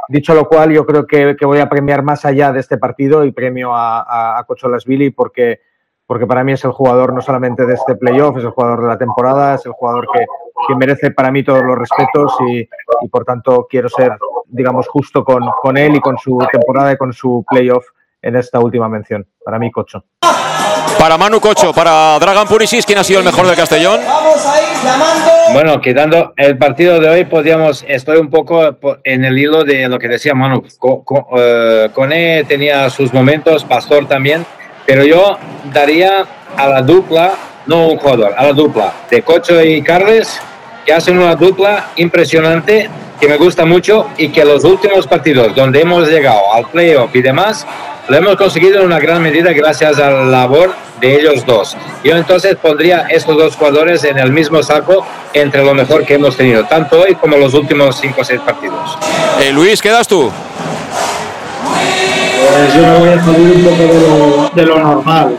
Dicho 0.09 0.35
lo 0.35 0.49
cual, 0.49 0.73
yo 0.73 0.87
creo 0.87 1.07
que, 1.07 1.37
voy 1.43 1.59
a 1.59 1.69
premiar 1.69 2.03
más 2.03 2.25
allá 2.25 2.53
de 2.53 2.61
este 2.61 2.79
partido 2.79 3.25
y 3.25 3.33
premio 3.33 3.75
a, 3.75 4.39
a, 4.39 4.45
Cocholas-Billy 4.45 5.11
porque, 5.11 5.61
porque 6.07 6.27
para 6.27 6.43
mí 6.43 6.53
es 6.53 6.65
el 6.65 6.73
jugador 6.73 7.13
no 7.13 7.21
solamente 7.21 7.67
de 7.67 7.75
este 7.75 7.97
playoff, 7.97 8.39
es 8.39 8.45
el 8.45 8.51
jugador 8.51 8.83
de 8.83 8.89
la 8.89 8.99
temporada, 8.99 9.57
es 9.57 9.67
el 9.67 9.73
jugador 9.73 10.07
que, 10.13 10.25
merece 10.75 11.11
para 11.11 11.31
mí 11.31 11.45
todos 11.45 11.63
los 11.63 11.79
respetos 11.79 12.35
y, 12.49 12.61
y, 13.03 13.09
por 13.09 13.25
tanto 13.25 13.69
quiero 13.71 13.89
ser, 13.89 14.13
digamos, 14.47 14.89
justo 14.89 15.23
con, 15.23 15.45
con 15.63 15.77
él 15.77 15.97
y 15.97 16.01
con 16.01 16.19
su 16.19 16.39
temporada 16.51 16.93
y 16.93 16.97
con 16.97 17.13
su 17.13 17.45
playoff 17.49 17.87
en 18.23 18.37
esta 18.37 18.59
última 18.59 18.89
mención. 18.89 19.27
Para 19.45 19.59
mí, 19.59 19.71
Cocho. 19.71 20.05
Para 20.99 21.19
Manu 21.19 21.41
Cocho, 21.41 21.73
para 21.73 22.19
Dragan 22.19 22.49
Purisis, 22.49 22.87
¿quién 22.87 22.99
ha 22.99 23.05
sido 23.05 23.21
el 23.21 23.25
mejor 23.25 23.47
del 23.47 23.55
Castellón? 23.55 24.01
Bueno, 25.53 25.81
quitando 25.81 26.33
el 26.37 26.57
partido 26.57 26.99
de 26.99 27.09
hoy, 27.09 27.25
podríamos, 27.25 27.85
estoy 27.87 28.19
un 28.19 28.31
poco 28.31 28.77
en 29.05 29.25
el 29.25 29.39
hilo 29.39 29.63
de 29.65 29.89
lo 29.89 29.99
que 29.99 30.09
decía 30.09 30.35
Manu. 30.35 30.65
Eh, 31.37 31.89
Cone 31.93 32.45
tenía 32.45 32.89
sus 32.91 33.13
momentos, 33.13 33.65
Pastor 33.65 34.09
también, 34.09 34.47
pero 34.87 35.05
yo 35.05 35.39
daría 35.73 36.27
a 36.57 36.67
la 36.69 36.83
dupla, 36.83 37.33
no 37.67 37.89
un 37.89 37.99
jugador, 37.99 38.35
a 38.37 38.45
la 38.45 38.53
dupla 38.53 38.93
de 39.11 39.23
Cocho 39.23 39.63
y 39.63 39.83
Carles, 39.83 40.41
que 40.85 40.93
hacen 40.93 41.19
una 41.19 41.35
dupla 41.35 41.91
impresionante 41.97 42.89
que 43.21 43.29
me 43.29 43.37
gusta 43.37 43.65
mucho 43.65 44.09
y 44.17 44.29
que 44.29 44.45
los 44.45 44.65
últimos 44.65 45.07
partidos 45.07 45.55
donde 45.55 45.81
hemos 45.81 46.09
llegado 46.09 46.53
al 46.53 46.67
playoff 46.69 47.15
y 47.15 47.23
demás, 47.23 47.67
lo 48.09 48.17
hemos 48.17 48.37
conseguido 48.37 48.81
en 48.81 48.87
una 48.87 49.01
gran 49.01 49.23
medida 49.23 49.53
gracias 49.53 49.99
a 49.99 50.11
la 50.11 50.25
labor 50.25 50.75
de 51.01 51.17
ellos 51.17 51.45
dos. 51.45 51.77
Yo 52.05 52.17
entonces 52.17 52.57
pondría 52.57 53.07
estos 53.11 53.37
dos 53.37 53.57
jugadores 53.57 54.05
en 54.05 54.19
el 54.19 54.33
mismo 54.33 54.63
saco 54.63 55.07
entre 55.35 55.65
lo 55.65 55.75
mejor 55.75 56.05
que 56.05 56.15
hemos 56.15 56.37
tenido, 56.37 56.65
tanto 56.65 57.01
hoy 57.01 57.15
como 57.17 57.37
los 57.37 57.53
últimos 57.55 57.99
cinco 58.01 58.23
o 58.23 58.25
seis 58.25 58.41
partidos. 58.41 58.99
Eh, 59.41 59.53
Luis, 59.53 59.83
¿quedas 59.83 60.09
tú? 60.09 60.31
Pues 62.49 62.75
yo 62.75 62.83
me 62.83 62.99
voy 62.99 63.09
a 63.09 63.25
salir 63.25 63.53
un 63.57 63.65
poco 63.65 64.51
de 64.55 64.63
lo, 64.63 64.79
normal. 64.79 65.37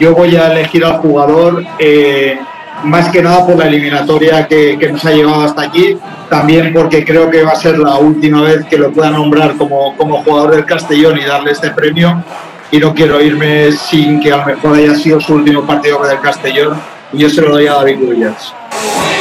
yo 0.00 0.14
voy 0.14 0.36
a 0.36 0.52
elegir 0.52 0.84
al 0.84 0.98
jugador 0.98 1.62
eh, 1.78 2.38
más 2.84 3.10
que 3.10 3.22
nada 3.22 3.46
por 3.46 3.56
la 3.56 3.66
eliminatoria 3.66 4.46
que, 4.46 4.76
nos 4.90 5.04
ha 5.04 5.10
llevado 5.10 5.42
hasta 5.42 5.62
aquí, 5.62 5.96
también 6.28 6.72
porque 6.72 7.04
creo 7.04 7.30
que 7.30 7.42
va 7.42 7.52
a 7.52 7.56
ser 7.56 7.78
la 7.78 7.96
última 7.96 8.42
vez 8.42 8.64
que 8.66 8.78
lo 8.78 8.92
pueda 8.92 9.10
nombrar 9.10 9.56
como, 9.56 9.96
como 9.96 10.22
jugador 10.22 10.54
del 10.54 10.64
Castellón 10.64 11.18
y 11.18 11.24
darle 11.24 11.52
este 11.52 11.70
premio. 11.70 12.22
Y 12.70 12.78
no 12.78 12.94
quiero 12.94 13.20
irme 13.20 13.72
sin 13.72 14.20
que 14.20 14.30
a 14.30 14.38
lo 14.38 14.46
mejor 14.46 14.76
haya 14.76 14.94
sido 14.94 15.20
su 15.20 15.34
último 15.34 15.66
partido 15.66 16.02
del 16.04 16.20
Castellón. 16.20 16.78
Y 17.12 17.18
yo 17.18 17.30
se 17.30 17.40
lo 17.40 17.52
doy 17.52 17.66
a 17.66 17.74
David 17.74 17.98
Williams. 18.02 18.52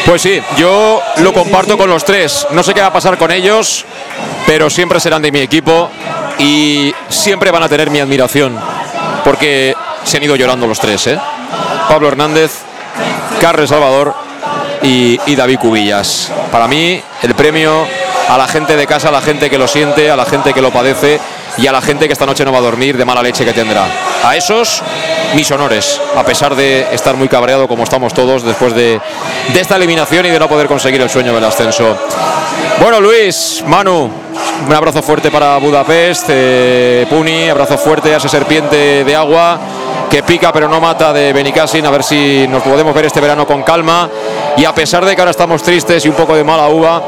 Pues 0.06 0.22
sí, 0.22 0.42
yo 0.58 1.02
lo 1.18 1.34
comparto 1.34 1.78
con 1.78 1.90
los 1.90 2.06
tres. 2.06 2.48
No 2.52 2.64
sé 2.64 2.74
qué 2.74 2.82
va 2.82 2.88
a 2.88 2.94
pasar 2.94 3.18
con 3.18 3.32
ellos, 3.32 3.86
pero 4.46 4.70
siempre 4.70 5.00
serán 5.00 5.22
de 5.22 5.32
mi 5.32 5.40
equipo 5.40 5.90
y 6.40 6.94
siempre 7.10 7.52
van 7.52 7.64
a 7.64 7.70
tener 7.70 7.90
mi 7.90 8.00
admiración, 8.00 8.58
porque 9.24 9.76
se 10.04 10.18
han 10.18 10.24
ido 10.24 10.36
llorando 10.36 10.66
los 10.68 10.80
tres. 10.80 11.08
¿eh? 11.08 11.20
Pablo 11.90 12.08
Hernández, 12.08 12.62
Carles 13.40 13.70
Salvador 13.70 14.14
y, 14.82 15.36
David 15.36 15.60
Cubillas. 15.60 16.32
Para 16.52 16.68
mí, 16.68 17.02
el 17.22 17.36
premio 17.36 17.86
a 18.30 18.38
la 18.38 18.48
gente 18.48 18.76
de 18.76 18.88
casa, 18.88 19.10
a 19.10 19.12
la 19.12 19.22
gente 19.22 19.50
que 19.50 19.58
lo 19.58 19.68
siente, 19.68 20.10
a 20.10 20.16
la 20.16 20.26
gente 20.26 20.54
que 20.54 20.62
lo 20.62 20.72
padece 20.72 21.20
y 21.58 21.68
a 21.68 21.72
la 21.72 21.82
gente 21.82 22.08
que 22.08 22.14
esta 22.14 22.26
noche 22.26 22.46
no 22.46 22.52
va 22.52 22.60
a 22.60 22.62
dormir 22.62 22.98
de 22.98 23.06
mala 23.06 23.22
leche 23.22 23.46
que 23.46 23.54
tendrá. 23.54 23.86
A 24.24 24.36
esos, 24.36 24.82
mis 25.34 25.50
honores, 25.52 26.00
a 26.16 26.24
pesar 26.24 26.56
de 26.56 26.88
estar 26.92 27.16
muy 27.16 27.28
cabreado 27.28 27.68
como 27.68 27.84
estamos 27.84 28.14
todos 28.14 28.44
después 28.44 28.74
de, 28.74 29.00
esta 29.56 29.76
eliminación 29.76 30.26
y 30.26 30.30
de 30.30 30.40
no 30.40 30.48
poder 30.48 30.68
conseguir 30.68 31.02
el 31.02 31.10
sueño 31.10 31.34
del 31.34 31.44
ascenso. 31.44 31.98
Bueno, 32.80 33.00
Luis, 33.00 33.64
Manu, 33.66 34.10
un 34.68 34.74
abrazo 34.74 35.02
fuerte 35.02 35.32
para 35.32 35.58
Budapest, 35.58 36.26
eh, 36.30 37.08
Puni, 37.10 37.50
abrazo 37.50 37.78
fuerte 37.78 38.14
a 38.14 38.18
esa 38.18 38.30
serpiente 38.30 39.04
de 39.04 39.16
agua 39.16 39.60
que 40.10 40.24
pica 40.24 40.52
pero 40.54 40.68
no 40.70 40.80
mata 40.80 41.12
de 41.14 41.34
Benicassin, 41.34 41.86
a 41.86 41.90
ver 41.92 42.04
si 42.04 42.48
nos 42.48 42.64
podemos 42.64 42.94
ver 42.94 43.06
este 43.06 43.20
verano 43.22 43.46
con 43.46 43.64
calma 43.64 44.10
y 44.56 44.66
a 44.66 44.74
pesar 44.74 45.04
de 45.06 45.16
que 45.16 45.22
ahora 45.22 45.32
estamos 45.32 45.62
tristes 45.62 46.06
y 46.06 46.10
un 46.10 46.16
poco 46.16 46.36
de 46.36 46.44
mala 46.44 46.68
uva, 46.70 47.02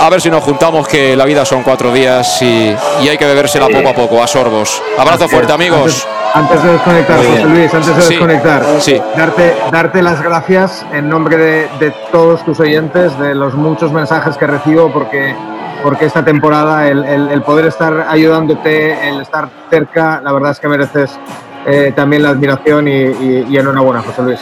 a 0.00 0.10
ver 0.10 0.20
si 0.20 0.30
nos 0.30 0.44
juntamos 0.44 0.86
que 0.86 1.16
la 1.16 1.24
vida 1.24 1.44
son 1.44 1.62
cuatro 1.62 1.92
días 1.92 2.40
y, 2.42 2.74
hay 3.08 3.16
que 3.18 3.24
bebérsela 3.24 3.66
poco 3.68 3.88
a 3.88 3.94
poco, 3.94 4.22
a 4.22 4.26
sorbos. 4.26 4.82
Abrazo 4.98 5.28
fuerte 5.28 5.52
amigos. 5.52 6.06
Antes 6.34 6.62
de 6.62 6.72
desconectar, 6.72 7.16
José. 7.16 7.44
Luis, 7.44 7.72
antes 7.72 7.96
de 7.96 8.02
Sí, 8.02 8.08
desconectar, 8.10 8.62
sí. 8.80 9.00
darte, 9.16 9.56
darte 9.72 10.02
las 10.02 10.20
gracias 10.22 10.84
en 10.92 11.08
nombre 11.08 11.38
de, 11.38 11.68
de 11.80 11.90
todos 12.12 12.44
tus 12.44 12.60
oyentes, 12.60 13.18
de 13.18 13.34
los 13.34 13.54
muchos 13.54 13.90
mensajes 13.92 14.36
que 14.36 14.46
recibo, 14.46 14.92
porque, 14.92 15.34
porque 15.82 16.04
esta 16.04 16.22
temporada, 16.24 16.88
el, 16.88 17.02
el- 17.04 17.28
el 17.30 17.42
poder 17.42 17.64
estar 17.66 18.06
ayudándote, 18.10 19.08
el 19.08 19.22
estar 19.22 19.48
cerca, 19.70 20.20
la 20.22 20.32
verdad 20.32 20.50
es 20.50 20.60
que 20.60 20.68
mereces 20.68 21.18
eh, 21.66 21.92
también 21.94 22.22
la 22.22 22.30
admiración 22.30 22.88
y, 22.88 22.92
y- 22.92 23.46
y 23.50 23.56
enhorabuena, 23.58 24.00
José 24.02 24.22
Luis. 24.22 24.40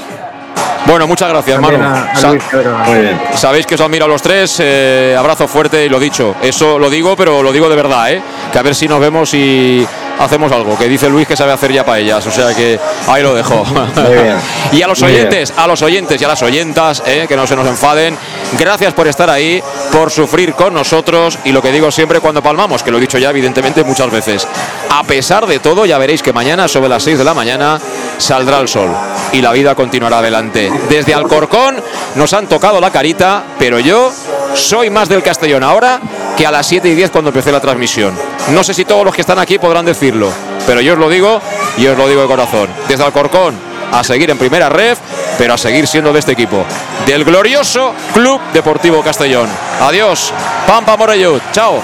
Bueno, 0.87 1.07
muchas 1.07 1.31
gracias, 1.31 1.59
También 1.61 1.81
Manu. 1.81 1.95
a- 1.97 2.11
a 2.13 2.17
Sa- 2.17 2.31
Luis 2.31 2.43
Pedro. 2.51 2.79
Muy 2.87 2.99
bien. 2.99 3.21
Sabéis 3.37 3.65
que 3.67 3.75
os 3.75 3.81
admiro 3.81 4.05
a 4.05 4.09
los 4.09 4.21
tres. 4.21 4.57
eh, 4.61 5.17
abrazo 5.19 5.49
fuerte 5.49 5.85
y 5.85 5.89
lo 5.89 5.99
dicho. 5.99 6.35
Eso 6.43 6.79
lo 6.79 6.91
digo, 6.91 7.17
pero 7.17 7.43
lo 7.43 7.53
digo 7.53 7.69
de 7.69 7.77
verdad, 7.77 8.13
¿eh? 8.13 8.23
Que 8.53 8.59
a 8.59 8.63
ver 8.63 8.75
si 8.75 8.87
nos 8.87 9.01
vemos 9.01 9.33
y 9.35 9.87
hacemos 10.21 10.53
algo. 10.53 10.77
Que 10.79 10.87
dice 10.89 11.09
Luis 11.09 11.27
que 11.27 11.37
sabe 11.37 11.53
hacer 11.53 11.73
ya 11.73 11.85
paellas. 11.85 12.27
O 12.27 12.31
sea 12.31 12.55
que 12.55 12.79
ahí 13.09 13.23
lo 13.23 13.35
dejo. 13.35 13.65
Muy 13.65 14.13
bien. 14.15 14.37
y 14.73 14.83
a 14.83 14.87
los 14.87 15.01
Muy 15.01 15.11
oyentes, 15.13 15.55
a 15.57 15.67
los 15.67 15.81
oyentes 15.83 16.21
y 16.21 16.25
a 16.25 16.29
las 16.29 16.43
oyentas, 16.43 17.03
¿eh? 17.07 17.25
que 17.27 17.35
no 17.37 17.47
se 17.47 17.57
nos 17.57 17.67
enfaden. 17.67 18.17
Gracias 18.59 18.93
por 18.93 19.09
estar 19.09 19.31
ahí, 19.31 19.63
por 19.91 20.11
sufrir 20.11 20.53
con 20.53 20.75
nosotros. 20.75 21.39
Y 21.45 21.53
lo 21.53 21.63
que 21.63 21.73
digo 21.73 21.91
siempre 21.91 22.21
cuando 22.21 22.43
palmamos, 22.43 22.83
que 22.83 22.91
lo 22.91 22.99
he 22.99 23.01
dicho 23.01 23.17
ya 23.19 23.31
evidentemente 23.31 23.83
muchas 23.85 24.11
veces. 24.11 24.47
A 24.91 25.03
pesar 25.05 25.47
de 25.47 25.59
todo, 25.61 25.87
ya 25.87 25.97
veréis 25.99 26.23
que 26.23 26.33
mañana, 26.33 26.69
sobre 26.69 26.89
las 26.91 27.03
6 27.03 27.17
de 27.19 27.25
la 27.25 27.33
mañana, 27.35 27.81
saldrá 28.19 28.61
el 28.61 28.69
sol. 28.69 28.91
Y 29.33 29.41
la 29.41 29.51
vida 29.51 29.75
continuará 29.75 30.21
Desde 30.53 31.15
Alcorcón 31.15 31.77
nos 32.15 32.33
han 32.33 32.47
tocado 32.47 32.81
la 32.81 32.91
carita, 32.91 33.45
pero 33.59 33.79
yo 33.79 34.13
soy 34.55 34.91
más 34.91 35.09
del 35.09 35.23
Castellón 35.23 35.63
ahora 35.63 36.01
que 36.37 36.47
a 36.47 36.51
las 36.51 36.67
7 36.67 36.89
y 36.89 36.95
10 36.95 37.11
cuando 37.11 37.31
empecé 37.31 37.53
la 37.53 37.61
transmisión. 37.61 38.15
No 38.51 38.63
sé 38.65 38.75
si 38.75 38.85
todos 38.85 39.05
los 39.05 39.15
que 39.15 39.21
están 39.21 39.39
aquí 39.39 39.59
podrán 39.59 39.85
decirlo, 39.85 40.31
pero 40.67 40.81
yo 40.81 40.95
os 40.95 40.99
lo 40.99 41.09
digo 41.09 41.41
y 41.77 41.87
os 41.87 41.97
lo 41.97 42.09
digo 42.09 42.23
de 42.23 42.29
corazón. 42.29 42.69
Desde 42.89 43.05
Alcorcón 43.05 43.55
a 43.93 44.03
seguir 44.03 44.31
en 44.31 44.39
primera 44.39 44.69
ref, 44.69 44.99
pero 45.39 45.55
a 45.55 45.59
seguir 45.59 45.87
siendo 45.87 46.13
de 46.13 46.19
este 46.19 46.33
equipo, 46.33 46.65
del 47.07 47.25
glorioso 47.25 47.95
Club 48.13 48.41
Deportivo 48.53 49.03
Castellón. 49.03 49.49
Adiós, 49.81 50.33
Pampa 50.67 50.97
Morellut, 50.97 51.43
chao. 51.53 51.81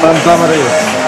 Pampa 0.00 0.36
Morellut. 0.36 1.07